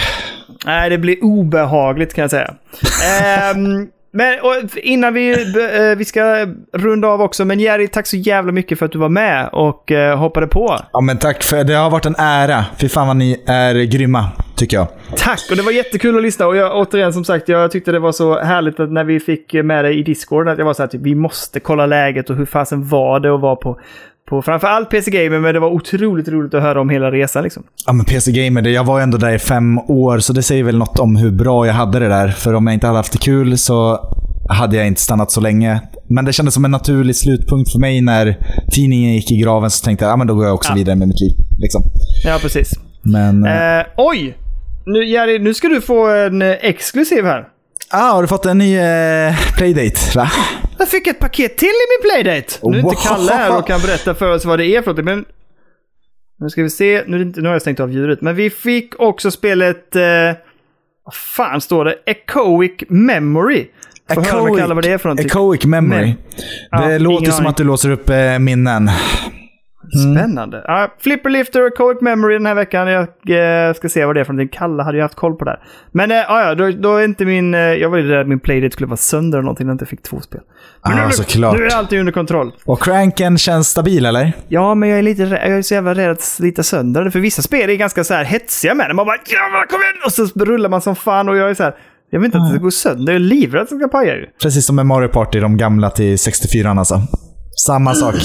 Nej, 0.65 0.89
det 0.89 0.97
blir 0.97 1.23
obehagligt 1.23 2.13
kan 2.13 2.21
jag 2.21 2.31
säga. 2.31 2.53
Ehm, 3.51 3.87
men 4.11 4.39
innan 4.75 5.13
vi, 5.13 5.31
eh, 5.31 5.97
vi 5.97 6.05
ska 6.05 6.47
runda 6.73 7.07
av 7.07 7.21
också, 7.21 7.45
men 7.45 7.59
Jerry, 7.59 7.87
tack 7.87 8.07
så 8.07 8.17
jävla 8.17 8.51
mycket 8.51 8.79
för 8.79 8.85
att 8.85 8.91
du 8.91 8.99
var 8.99 9.09
med 9.09 9.49
och 9.51 9.91
eh, 9.91 10.17
hoppade 10.17 10.47
på. 10.47 10.79
Ja, 10.93 11.01
men 11.01 11.17
tack 11.17 11.43
för 11.43 11.63
det. 11.63 11.73
har 11.73 11.89
varit 11.89 12.05
en 12.05 12.15
ära. 12.17 12.65
Fy 12.77 12.89
fan 12.89 13.07
vad 13.07 13.15
ni 13.15 13.43
är 13.47 13.83
grymma, 13.83 14.25
tycker 14.55 14.77
jag. 14.77 14.87
Tack! 15.17 15.47
Och 15.51 15.57
det 15.57 15.63
var 15.63 15.71
jättekul 15.71 16.17
att 16.17 16.21
lyssna. 16.21 16.47
Och 16.47 16.55
jag, 16.55 16.77
återigen, 16.77 17.13
som 17.13 17.25
sagt, 17.25 17.49
jag 17.49 17.71
tyckte 17.71 17.91
det 17.91 17.99
var 17.99 18.11
så 18.11 18.39
härligt 18.39 18.79
att 18.79 18.91
när 18.91 19.03
vi 19.03 19.19
fick 19.19 19.53
med 19.53 19.85
dig 19.85 19.99
i 19.99 20.03
Discord, 20.03 20.49
att 20.49 20.57
jag 20.57 20.65
var 20.65 20.73
så 20.73 20.83
här, 20.83 20.87
typ, 20.87 21.01
vi 21.01 21.15
måste 21.15 21.59
kolla 21.59 21.85
läget 21.85 22.29
och 22.29 22.35
hur 22.35 22.45
fasen 22.45 22.87
var 22.87 23.19
det 23.19 23.33
att 23.33 23.41
vara 23.41 23.55
på, 23.55 23.79
på 24.29 24.41
framförallt 24.41 24.89
PC 24.89 25.11
Gamer, 25.11 25.39
men 25.39 25.53
det 25.53 25.59
var 25.59 25.69
otroligt 25.69 26.27
roligt 26.27 26.53
att 26.53 26.61
höra 26.61 26.81
om 26.81 26.89
hela 26.89 27.11
resan 27.11 27.43
liksom. 27.43 27.63
Ja, 27.85 27.93
men 27.93 28.05
PC 28.05 28.31
Gamer, 28.31 28.61
det- 28.61 28.69
jag 28.71 28.83
var 28.83 29.01
ändå 29.01 29.17
där 29.17 29.33
i 29.35 29.39
fem 29.39 29.79
år, 29.79 30.19
så 30.19 30.33
det 30.33 30.43
säger 30.43 30.63
väl 30.63 30.77
något 30.77 30.99
om 30.99 31.15
hur 31.15 31.31
bra 31.31 31.65
jag 31.67 31.73
hade 31.73 31.99
det 31.99 32.07
där. 32.07 32.27
För 32.27 32.53
om 32.53 32.67
jag 32.67 32.73
inte 32.73 32.87
hade 32.87 32.99
haft 32.99 33.11
det 33.11 33.17
kul 33.17 33.57
så 33.57 33.99
hade 34.49 34.77
jag 34.77 34.87
inte 34.87 35.01
stannat 35.01 35.31
så 35.31 35.41
länge. 35.41 35.81
Men 36.09 36.25
det 36.25 36.33
kändes 36.33 36.53
som 36.53 36.65
en 36.65 36.71
naturlig 36.71 37.15
slutpunkt 37.15 37.71
för 37.71 37.79
mig 37.79 38.01
när 38.01 38.37
tidningen 38.71 39.13
gick 39.13 39.31
i 39.31 39.37
graven, 39.41 39.69
så 39.69 39.85
tänkte 39.85 40.05
jag 40.05 40.09
att 40.09 40.13
ah, 40.13 40.17
men 40.17 40.27
då 40.27 40.33
går 40.35 40.45
jag 40.45 40.53
också 40.53 40.71
Ja. 40.71 40.75
vidare 40.75 40.95
med 40.95 41.07
mitt 41.07 41.21
liv. 41.21 41.31
Liksom. 41.59 41.81
Ja, 42.25 42.37
precis. 42.41 42.73
Men... 43.03 43.45
eh, 43.45 43.79
Eh, 43.79 43.85
oj! 43.97 44.37
Nu, 44.85 45.05
Jerry, 45.05 45.39
nu 45.39 45.53
ska 45.53 45.67
du 45.67 45.81
få 45.81 46.07
en 46.07 46.41
eh, 46.41 46.55
exklusiv 46.61 47.25
här. 47.25 47.43
Ah, 47.91 48.11
har 48.11 48.21
du 48.21 48.27
fått 48.27 48.45
en 48.45 48.57
ny 48.57 48.77
eh, 48.77 49.35
playdate? 49.57 49.97
Va? 50.15 50.27
Jag 50.79 50.87
fick 50.89 51.07
ett 51.07 51.19
paket 51.19 51.57
till 51.57 51.67
i 51.67 51.85
min 51.91 52.09
playdate. 52.23 52.53
Nu 52.63 52.77
är 52.77 52.79
inte 52.81 52.85
Wow. 52.95 53.03
Kalle 53.03 53.31
här 53.31 53.57
och 53.57 53.67
kan 53.67 53.81
berätta 53.81 54.15
för 54.15 54.31
oss 54.35 54.45
vad 54.45 54.59
det 54.59 54.65
är 54.65 54.81
för 54.81 54.93
något. 54.93 55.05
Men 55.05 55.25
nu 56.39 56.49
ska 56.49 56.63
vi 56.63 56.69
se. 56.69 57.03
Nu, 57.07 57.21
inte, 57.21 57.41
nu 57.41 57.47
har 57.47 57.55
jag 57.55 57.61
stängt 57.61 57.79
av 57.79 57.91
ljudet. 57.91 58.21
Men 58.21 58.35
vi 58.35 58.49
fick 58.49 58.99
också 58.99 59.31
spelet... 59.31 59.95
Eh, 59.95 60.01
vad 61.03 61.13
fan 61.15 61.61
står 61.61 61.85
det? 61.85 61.95
Echoic 62.05 62.71
Memory. 62.89 63.65
Får 64.13 64.21
höra 64.21 64.43
med 64.43 64.57
Kalle 64.57 64.73
vad 64.73 64.83
det 64.83 64.91
är 64.91 64.97
för 64.97 65.09
någonting. 65.09 65.25
Echoic 65.25 65.65
memory. 65.65 66.15
Men- 66.71 66.81
det 66.87 66.91
Ja, 66.93 66.97
låter 66.99 67.31
som 67.31 67.39
aning. 67.39 67.49
att 67.49 67.57
du 67.57 67.63
låser 67.63 67.89
upp 67.91 68.09
eh, 68.09 68.39
minnen. 68.39 68.89
Spännande. 70.13 70.63
Ja, 70.67 70.93
Flipper 70.99 71.29
Lifter 71.29 71.61
och 71.61 71.67
Echoic 71.67 72.01
Memory 72.01 72.33
den 72.33 72.45
här 72.45 72.55
veckan. 72.55 72.87
Jag 72.87 73.03
eh, 73.67 73.73
ska 73.73 73.89
se 73.89 74.05
vad 74.05 74.15
det 74.15 74.19
är 74.19 74.23
för 74.23 74.33
någonting. 74.33 74.57
Kalle 74.59 74.83
hade 74.83 74.97
ju 74.97 75.01
haft 75.01 75.15
koll 75.15 75.35
på 75.35 75.45
det 75.45 75.51
här. 75.51 75.59
Men 75.91 76.11
eh, 76.11 76.17
ja, 76.17 76.41
ja, 76.47 76.55
då, 76.55 76.71
då 76.71 76.95
är 76.95 77.03
inte 77.05 77.25
min... 77.25 77.53
Eh, 77.53 77.59
jag 77.59 77.89
var 77.89 77.97
ju 77.97 78.07
rädd 78.09 78.21
att 78.21 78.27
min 78.27 78.39
playdate 78.39 78.73
skulle 78.73 78.87
vara 78.87 78.97
sönder 78.97 79.37
eller 79.37 79.43
någonting 79.43 79.67
när 79.67 79.71
jag 79.71 79.75
inte 79.75 79.85
fick 79.85 80.01
två 80.01 80.19
spel. 80.19 80.41
Men 80.89 80.97
Ja, 80.97 81.05
nu, 81.07 81.11
såklart. 81.13 81.57
nu 81.57 81.65
är 81.65 81.75
allting 81.75 81.99
under 81.99 82.11
kontroll. 82.13 82.51
Och 82.65 82.83
cranken 82.83 83.37
känns 83.37 83.67
stabil, 83.69 84.05
eller? 84.05 84.33
Ja, 84.47 84.75
men 84.75 84.89
jag 84.89 84.99
är 84.99 85.03
lite 85.03 85.21
jag 85.23 85.47
är 85.47 85.61
så 85.61 85.73
jävla 85.73 85.93
rädd 85.93 86.11
att 86.11 86.21
slita 86.21 86.63
sönder 86.63 87.03
det. 87.03 87.11
För 87.11 87.19
vissa 87.19 87.41
spel 87.41 87.69
är 87.69 87.75
ganska 87.75 88.03
så 88.03 88.13
här 88.13 88.23
hetsiga 88.23 88.73
med 88.73 88.89
det. 88.89 88.93
Man 88.93 89.05
bara 89.05 89.17
jävlar 89.25 89.65
kom 89.65 89.81
igen! 89.81 89.93
Och 90.05 90.11
så 90.11 90.45
rullar 90.45 90.69
man 90.69 90.81
som 90.81 90.95
fan 90.95 91.29
och 91.29 91.37
jag 91.37 91.49
är 91.49 91.53
så 91.53 91.63
här. 91.63 91.75
Jag 92.11 92.19
vill 92.19 92.25
inte 92.25 92.37
att 92.37 92.43
det 92.49 92.49
ska 92.55 92.63
gå 92.63 92.71
sönder. 92.71 93.13
Jag 93.13 93.15
är 93.21 93.25
livrädd 93.25 93.61
att 93.61 93.69
det 93.69 93.75
ska 93.75 93.87
paja 93.87 94.15
ju. 94.15 94.25
Precis 94.41 94.65
som 94.65 94.75
med 94.75 94.85
Mario 94.85 95.07
Party, 95.07 95.39
de 95.39 95.57
gamla 95.57 95.89
till 95.89 96.19
64 96.19 96.69
alltså. 96.71 97.01
Samma 97.67 97.93
sak. 97.93 98.15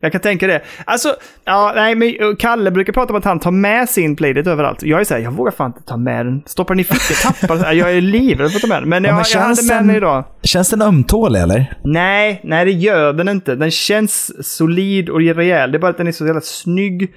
Jag 0.00 0.12
kan 0.12 0.20
tänka 0.20 0.46
det. 0.46 0.62
Alltså, 0.84 1.14
ja, 1.44 1.72
nej, 1.76 1.94
men 1.94 2.36
Kalle 2.36 2.70
brukar 2.70 2.92
prata 2.92 3.12
om 3.12 3.18
att 3.18 3.24
han 3.24 3.40
tar 3.40 3.50
med 3.50 3.88
sin 3.88 4.16
playdate 4.16 4.50
överallt. 4.50 4.82
Jag 4.82 5.00
är 5.00 5.04
så 5.04 5.14
här, 5.14 5.20
jag 5.20 5.30
vågar 5.30 5.52
fan 5.52 5.66
inte 5.70 5.82
ta 5.82 5.96
med 5.96 6.26
den. 6.26 6.42
Stoppar 6.46 6.74
den 6.74 6.80
i 6.80 6.84
fickan, 6.84 7.32
tappar 7.32 7.56
den. 7.56 7.78
Jag 7.78 7.92
är 7.92 8.00
livrädd 8.00 8.50
för 8.50 8.56
att 8.56 8.62
ta 8.62 8.68
med 8.68 8.82
den. 8.82 8.88
Men, 8.88 9.04
Ja, 9.04 9.08
jag, 9.10 9.14
men 9.16 9.24
jag 9.32 9.40
hade 9.40 9.56
känns 9.56 9.68
med 9.68 9.76
den- 9.78 9.86
den 9.86 9.96
idag. 9.96 10.24
Känns 10.42 10.70
den 10.70 10.82
ömtålig, 10.82 11.40
eller? 11.40 11.74
Nej, 11.84 12.40
nej 12.44 12.64
det 12.64 12.70
gör 12.70 13.12
den 13.12 13.28
inte. 13.28 13.54
Den 13.54 13.70
känns 13.70 14.32
solid 14.56 15.08
och 15.08 15.20
rejäl. 15.20 15.72
Det 15.72 15.78
är 15.78 15.80
bara 15.80 15.90
att 15.90 15.98
den 15.98 16.06
är 16.08 16.12
så 16.12 16.26
jävla 16.26 16.40
snygg. 16.40 17.14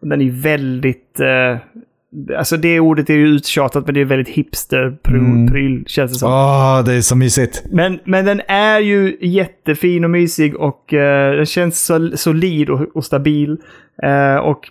Och 0.00 0.08
den 0.08 0.20
är 0.22 0.30
väldigt... 0.42 1.20
Eh, 1.20 1.58
alltså 2.38 2.56
det 2.56 2.80
ordet 2.80 3.10
är 3.10 3.14
ju 3.14 3.26
uttjatat, 3.26 3.86
men 3.86 3.94
det 3.94 4.00
är 4.00 4.04
väldigt 4.04 4.36
hipster-pryl, 4.36 5.84
känns 5.86 6.12
det 6.12 6.18
som. 6.18 6.32
Åh, 6.32 6.84
det 6.84 6.94
är 6.94 7.00
så 7.00 7.16
mysigt. 7.16 7.62
Men, 7.70 7.98
men 8.04 8.24
den 8.24 8.40
är 8.48 8.80
ju 8.80 9.16
jättefin 9.20 10.04
och 10.04 10.10
mysig 10.10 10.56
och 10.56 10.94
eh, 10.94 11.36
den 11.36 11.46
känns 11.46 11.84
så, 11.86 12.10
solid 12.16 12.70
och, 12.70 12.96
och 12.96 13.04
stabil. 13.04 13.56
Eh, 14.02 14.36
och 14.36 14.68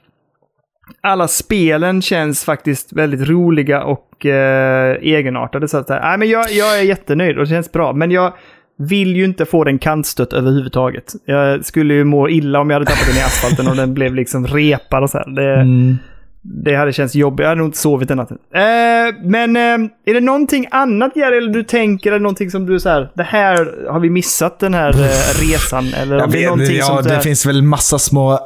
alla 1.01 1.27
spelen 1.27 2.01
känns 2.01 2.45
faktiskt 2.45 2.93
väldigt 2.93 3.29
roliga 3.29 3.83
och 3.83 4.25
eh, 4.25 4.97
egenartade. 5.01 5.67
Så 5.67 5.77
att, 5.77 5.89
nej, 5.89 6.17
men 6.17 6.29
jag, 6.29 6.51
jag 6.51 6.79
är 6.79 6.83
jättenöjd 6.83 7.37
och 7.37 7.43
det 7.43 7.49
känns 7.49 7.71
bra. 7.71 7.93
Men 7.93 8.11
jag 8.11 8.33
vill 8.77 9.15
ju 9.15 9.25
inte 9.25 9.45
få 9.45 9.63
den 9.63 9.79
kantstött 9.79 10.33
överhuvudtaget. 10.33 11.13
Jag 11.25 11.65
skulle 11.65 11.93
ju 11.93 12.03
må 12.03 12.29
illa 12.29 12.59
om 12.59 12.69
jag 12.69 12.75
hade 12.75 12.85
tappat 12.85 13.07
den 13.07 13.17
i 13.17 13.21
asfalten 13.21 13.67
och 13.67 13.75
den 13.75 13.93
blev 13.93 14.15
liksom 14.15 14.47
repad 14.47 15.03
och 15.03 15.09
så 15.09 15.17
här. 15.17 15.35
Det, 15.35 15.53
Mm. 15.53 15.97
Det 16.43 16.75
hade 16.75 16.93
känts 16.93 17.15
jobbigt. 17.15 17.39
Jag 17.39 17.47
hade 17.47 17.59
nog 17.59 17.67
inte 17.67 17.77
sovit 17.77 18.07
den 18.07 18.17
natten. 18.17 18.37
Eh, 18.55 18.61
men 19.23 19.55
eh, 19.55 19.89
är 20.05 20.13
det 20.13 20.19
någonting 20.19 20.67
annat 20.71 21.11
Jerry, 21.15 21.37
eller 21.37 21.53
du 21.53 21.63
tänker, 21.63 22.11
eller 22.11 22.19
någonting 22.19 22.51
som 22.51 22.65
du 22.65 22.79
så 22.79 22.89
här, 22.89 23.11
det 23.15 23.23
här 23.23 23.55
har 23.91 23.99
vi 23.99 24.09
missat 24.09 24.59
den 24.59 24.73
här 24.73 24.89
eh, 24.89 25.41
resan? 25.51 25.93
Eller 26.01 26.17
Jag 26.17 26.31
vet, 26.31 26.43
någonting 26.49 26.77
ja, 26.77 26.85
som 26.85 27.03
det 27.03 27.09
här, 27.13 27.21
finns 27.21 27.45
väl 27.45 27.61
massa 27.63 27.99
små 27.99 28.39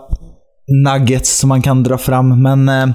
nuggets 0.86 1.40
som 1.40 1.50
man 1.50 1.62
kan 1.62 1.84
dra 1.84 1.98
fram, 1.98 2.42
men... 2.42 2.70
Eh, 2.70 2.86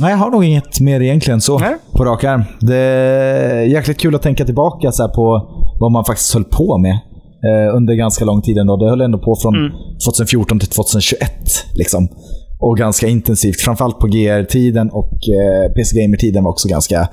nej, 0.00 0.10
jag 0.10 0.16
har 0.16 0.30
nog 0.30 0.44
inget 0.44 0.80
mer 0.80 1.00
egentligen 1.00 1.40
så 1.40 1.58
Nej. 1.58 1.76
på 1.92 2.04
rak 2.04 2.24
arm. 2.24 2.44
Det 2.60 2.76
är 2.76 3.62
jäkligt 3.62 4.00
kul 4.00 4.14
att 4.14 4.22
tänka 4.22 4.44
tillbaka 4.44 4.92
så 4.92 5.08
på 5.08 5.50
vad 5.80 5.92
man 5.92 6.04
faktiskt 6.04 6.34
höll 6.34 6.44
på 6.44 6.78
med 6.78 6.98
eh, 7.48 7.76
under 7.76 7.94
ganska 7.94 8.24
lång 8.24 8.42
tid 8.42 8.58
ändå. 8.58 8.76
Det 8.76 8.90
höll 8.90 9.00
ändå 9.00 9.18
på 9.18 9.36
från 9.42 9.54
Mm. 9.54 9.72
2014 10.06 10.58
till 10.58 10.68
2021. 10.68 11.20
Liksom. 11.74 12.08
Och 12.58 12.76
ganska 12.78 13.06
intensivt. 13.06 13.60
Framförallt 13.60 13.98
på 13.98 14.06
GR-tiden 14.06 14.90
och 14.90 15.12
eh, 15.12 15.72
PC 15.72 16.00
Gamer-tiden 16.02 16.44
var 16.44 16.50
också 16.50 16.68
ganska, 16.68 17.08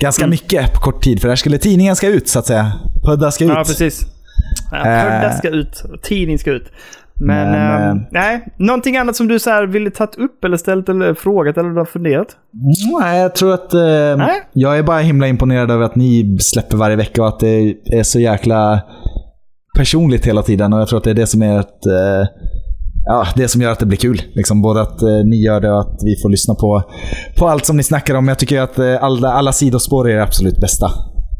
ganska 0.00 0.22
Mm. 0.24 0.30
mycket 0.30 0.72
på 0.74 0.80
kort 0.80 1.02
tid. 1.04 1.20
För 1.20 1.28
där 1.28 1.36
skulle 1.36 1.58
tidningen 1.58 1.96
ska 1.96 2.08
ut, 2.08 2.28
så 2.28 2.38
att 2.38 2.46
säga. 2.46 2.72
Pudda 3.04 3.30
ska 3.30 3.44
ut. 3.44 3.50
Ja, 3.50 3.56
precis. 3.66 4.06
Ja, 4.72 4.78
Eh. 4.78 5.02
Pudda 5.02 5.32
ska 5.32 5.48
ut, 5.48 5.82
tidning 6.02 6.38
ska 6.38 6.50
ut. 6.50 6.64
Men, 7.20 7.50
Men, 7.50 7.88
eh, 7.98 8.02
nej, 8.10 8.44
någonting 8.58 8.96
annat 8.96 9.16
som 9.16 9.28
du 9.28 9.38
så 9.38 9.50
här 9.50 9.66
ville 9.66 9.90
tagit 9.90 10.14
upp 10.14 10.44
eller 10.44 10.56
ställt 10.56 10.88
eller 10.88 11.14
frågat 11.14 11.56
eller 11.58 11.68
du 11.70 11.76
har 11.78 11.84
funderat? 11.84 12.26
Nej, 13.00 13.20
jag 13.20 13.34
tror 13.34 13.54
att... 13.54 13.74
Eh, 13.74 13.80
Nej. 14.16 14.42
Jag 14.52 14.78
är 14.78 14.82
bara 14.82 14.98
himla 14.98 15.26
imponerad 15.28 15.70
över 15.70 15.84
att 15.84 15.96
ni 15.96 16.36
släpper 16.40 16.76
varje 16.76 16.96
vecka 16.96 17.22
och 17.22 17.28
att 17.28 17.40
det 17.40 17.74
är 17.86 18.02
så 18.02 18.20
jäkla 18.20 18.80
personligt 19.76 20.26
hela 20.26 20.42
tiden. 20.42 20.72
Och 20.72 20.80
jag 20.80 20.88
tror 20.88 20.98
att 20.98 21.04
det 21.04 21.10
är 21.10 21.14
det 21.14 21.26
som 21.26 21.42
är 21.42 21.60
ett... 21.60 21.86
Eh, 21.86 22.26
ja, 23.06 23.26
det 23.36 23.48
som 23.48 23.60
gör 23.62 23.70
att 23.72 23.78
det 23.78 23.86
blir 23.86 23.98
kul. 23.98 24.22
Liksom, 24.34 24.62
både 24.62 24.80
att 24.82 25.02
eh, 25.02 25.08
ni 25.24 25.36
gör 25.44 25.60
det 25.60 25.70
och 25.72 25.80
att 25.80 25.98
vi 26.04 26.16
får 26.22 26.28
lyssna 26.30 26.54
på, 26.54 26.82
på 27.38 27.48
allt 27.48 27.64
som 27.66 27.76
ni 27.76 27.82
snackar 27.82 28.14
om. 28.14 28.28
Jag 28.28 28.38
tycker 28.38 28.60
att 28.60 28.78
eh, 28.78 29.02
alla, 29.04 29.32
alla 29.32 29.52
sidospår 29.52 30.10
är 30.10 30.16
det 30.16 30.22
absolut 30.22 30.60
bästa. 30.60 30.90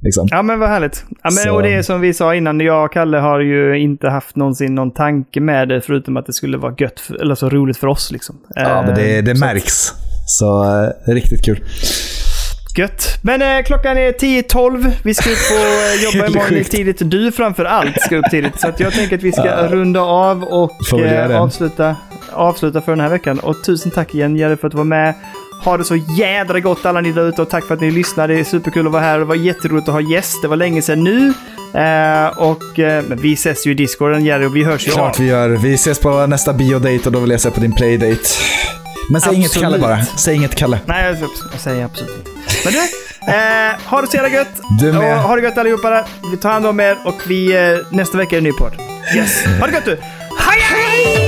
Liksom. 0.02 0.28
Ja, 0.30 0.42
men 0.42 0.58
vad 0.58 0.68
härligt. 0.68 1.04
Ja, 1.10 1.16
men, 1.22 1.32
Så- 1.32 1.54
Och 1.54 1.62
det 1.62 1.74
är 1.74 1.82
som 1.82 2.00
vi 2.00 2.14
sa 2.14 2.34
innan, 2.34 2.60
jag 2.60 2.84
och 2.84 2.92
Kalle 2.92 3.18
har 3.18 3.40
ju 3.40 3.78
inte 3.78 4.08
haft 4.08 4.36
någonsin 4.36 4.74
någon 4.74 4.90
tanke 4.94 5.40
med 5.40 5.68
det, 5.68 5.80
förutom 5.80 6.16
att 6.16 6.26
det 6.26 6.32
skulle 6.32 6.58
vara 6.58 6.74
gött, 6.78 7.00
för, 7.00 7.22
eller 7.22 7.34
så 7.34 7.48
roligt 7.48 7.76
för 7.76 7.86
oss. 7.86 8.12
Liksom. 8.12 8.36
Ja, 8.54 8.82
men 8.86 8.94
det, 8.94 9.20
det 9.22 9.30
Eh, 9.30 9.34
så- 9.34 9.40
märks. 9.44 9.92
Så 10.26 10.64
eh, 10.64 11.12
riktigt 11.14 11.44
kul. 11.44 11.64
Gött. 12.78 13.18
Men 13.22 13.42
eh, 13.42 13.62
klockan 13.64 13.98
är 13.98 14.12
10.12. 14.12 14.92
Vi 15.02 15.14
ska 15.14 15.30
upp 15.30 15.36
och 15.50 15.56
eh, 15.56 16.02
jobba 16.14 16.26
imorgon 16.26 16.64
tidigt. 16.64 16.96
Du 17.00 17.32
framför 17.32 17.64
allt 17.64 18.00
ska 18.00 18.16
upp 18.16 18.30
tidigt. 18.30 18.60
Så 18.60 18.72
jag 18.78 18.92
tänker 18.92 19.16
att 19.16 19.22
vi 19.22 19.32
ska 19.32 19.68
runda 19.68 20.00
av 20.00 20.44
och 20.44 20.98
eh, 21.00 21.40
avsluta, 21.40 21.96
avsluta 22.32 22.80
för 22.80 22.92
den 22.92 23.00
här 23.00 23.08
veckan. 23.08 23.38
Och 23.38 23.64
tusen 23.64 23.90
tack 23.90 24.14
igen 24.14 24.36
Jerry 24.36 24.56
för 24.56 24.66
att 24.66 24.72
du 24.72 24.76
var 24.76 24.84
med. 24.84 25.14
Ha 25.64 25.76
det 25.76 25.84
så 25.84 25.96
jädra 26.18 26.60
gott 26.60 26.86
alla 26.86 27.00
ni 27.00 27.12
där 27.12 27.28
ute 27.28 27.42
och 27.42 27.50
tack 27.50 27.64
för 27.64 27.74
att 27.74 27.80
ni 27.80 27.90
lyssnade. 27.90 28.34
Det 28.34 28.40
är 28.40 28.44
superkul 28.44 28.86
att 28.86 28.92
vara 28.92 29.02
här. 29.02 29.18
Det 29.18 29.24
var 29.24 29.34
jätteroligt 29.34 29.88
att 29.88 29.94
ha 29.94 30.00
gäst. 30.00 30.42
Det 30.42 30.48
var 30.48 30.56
länge 30.56 30.82
sedan 30.82 31.04
nu. 31.04 31.32
Eh, 31.80 32.38
och 32.38 32.78
eh, 32.78 33.04
vi 33.08 33.32
ses 33.32 33.66
ju 33.66 33.70
i 33.70 33.74
Discorden 33.74 34.24
Jerry 34.24 34.46
och 34.46 34.56
vi 34.56 34.64
hörs 34.64 34.86
ju 34.88 34.90
Klart 34.90 35.14
av. 35.18 35.24
vi 35.24 35.28
gör. 35.30 35.48
Vi 35.48 35.74
ses 35.74 36.00
på 36.00 36.26
nästa 36.26 36.52
biodate 36.52 37.00
och 37.06 37.12
då 37.12 37.20
vill 37.20 37.30
jag 37.30 37.40
se 37.40 37.50
på 37.50 37.60
din 37.60 37.72
playdate. 37.72 38.20
Men 39.10 39.20
säg 39.20 39.34
inget 39.34 39.46
Absolut. 39.46 39.64
Kalle 39.64 39.78
bara. 39.78 40.04
Säg 40.04 40.34
inget 40.34 40.54
Kalle. 40.54 40.78
Nej, 40.86 41.04
jag, 41.04 41.30
jag 41.52 41.60
säger 41.60 41.84
absolut 41.84 42.16
inte. 42.16 42.35
Men 42.66 42.74
du, 42.74 42.80
eh, 43.32 43.80
ha 43.84 44.00
det 44.00 44.06
så 44.06 44.16
jävla 44.16 44.28
gött. 44.28 44.60
Du 44.80 44.92
med. 44.92 45.16
Och 45.16 45.22
ha 45.22 45.36
det 45.36 45.42
gött 45.42 45.58
allihopa 45.58 45.90
där. 45.90 46.04
Vi 46.30 46.36
tar 46.36 46.50
hand 46.50 46.66
om 46.66 46.80
er 46.80 46.98
och 47.04 47.22
vi, 47.26 47.56
eh, 47.56 47.96
nästa 47.96 48.18
vecka 48.18 48.36
är 48.36 48.40
det 48.40 48.48
en 48.48 48.52
ny 48.52 48.58
podd. 48.58 48.72
Yes. 49.16 49.44
Ha 49.60 49.66
det 49.66 49.72
gött 49.72 49.84
du. 49.84 49.98
Hej 50.38 50.60
hej! 50.60 51.25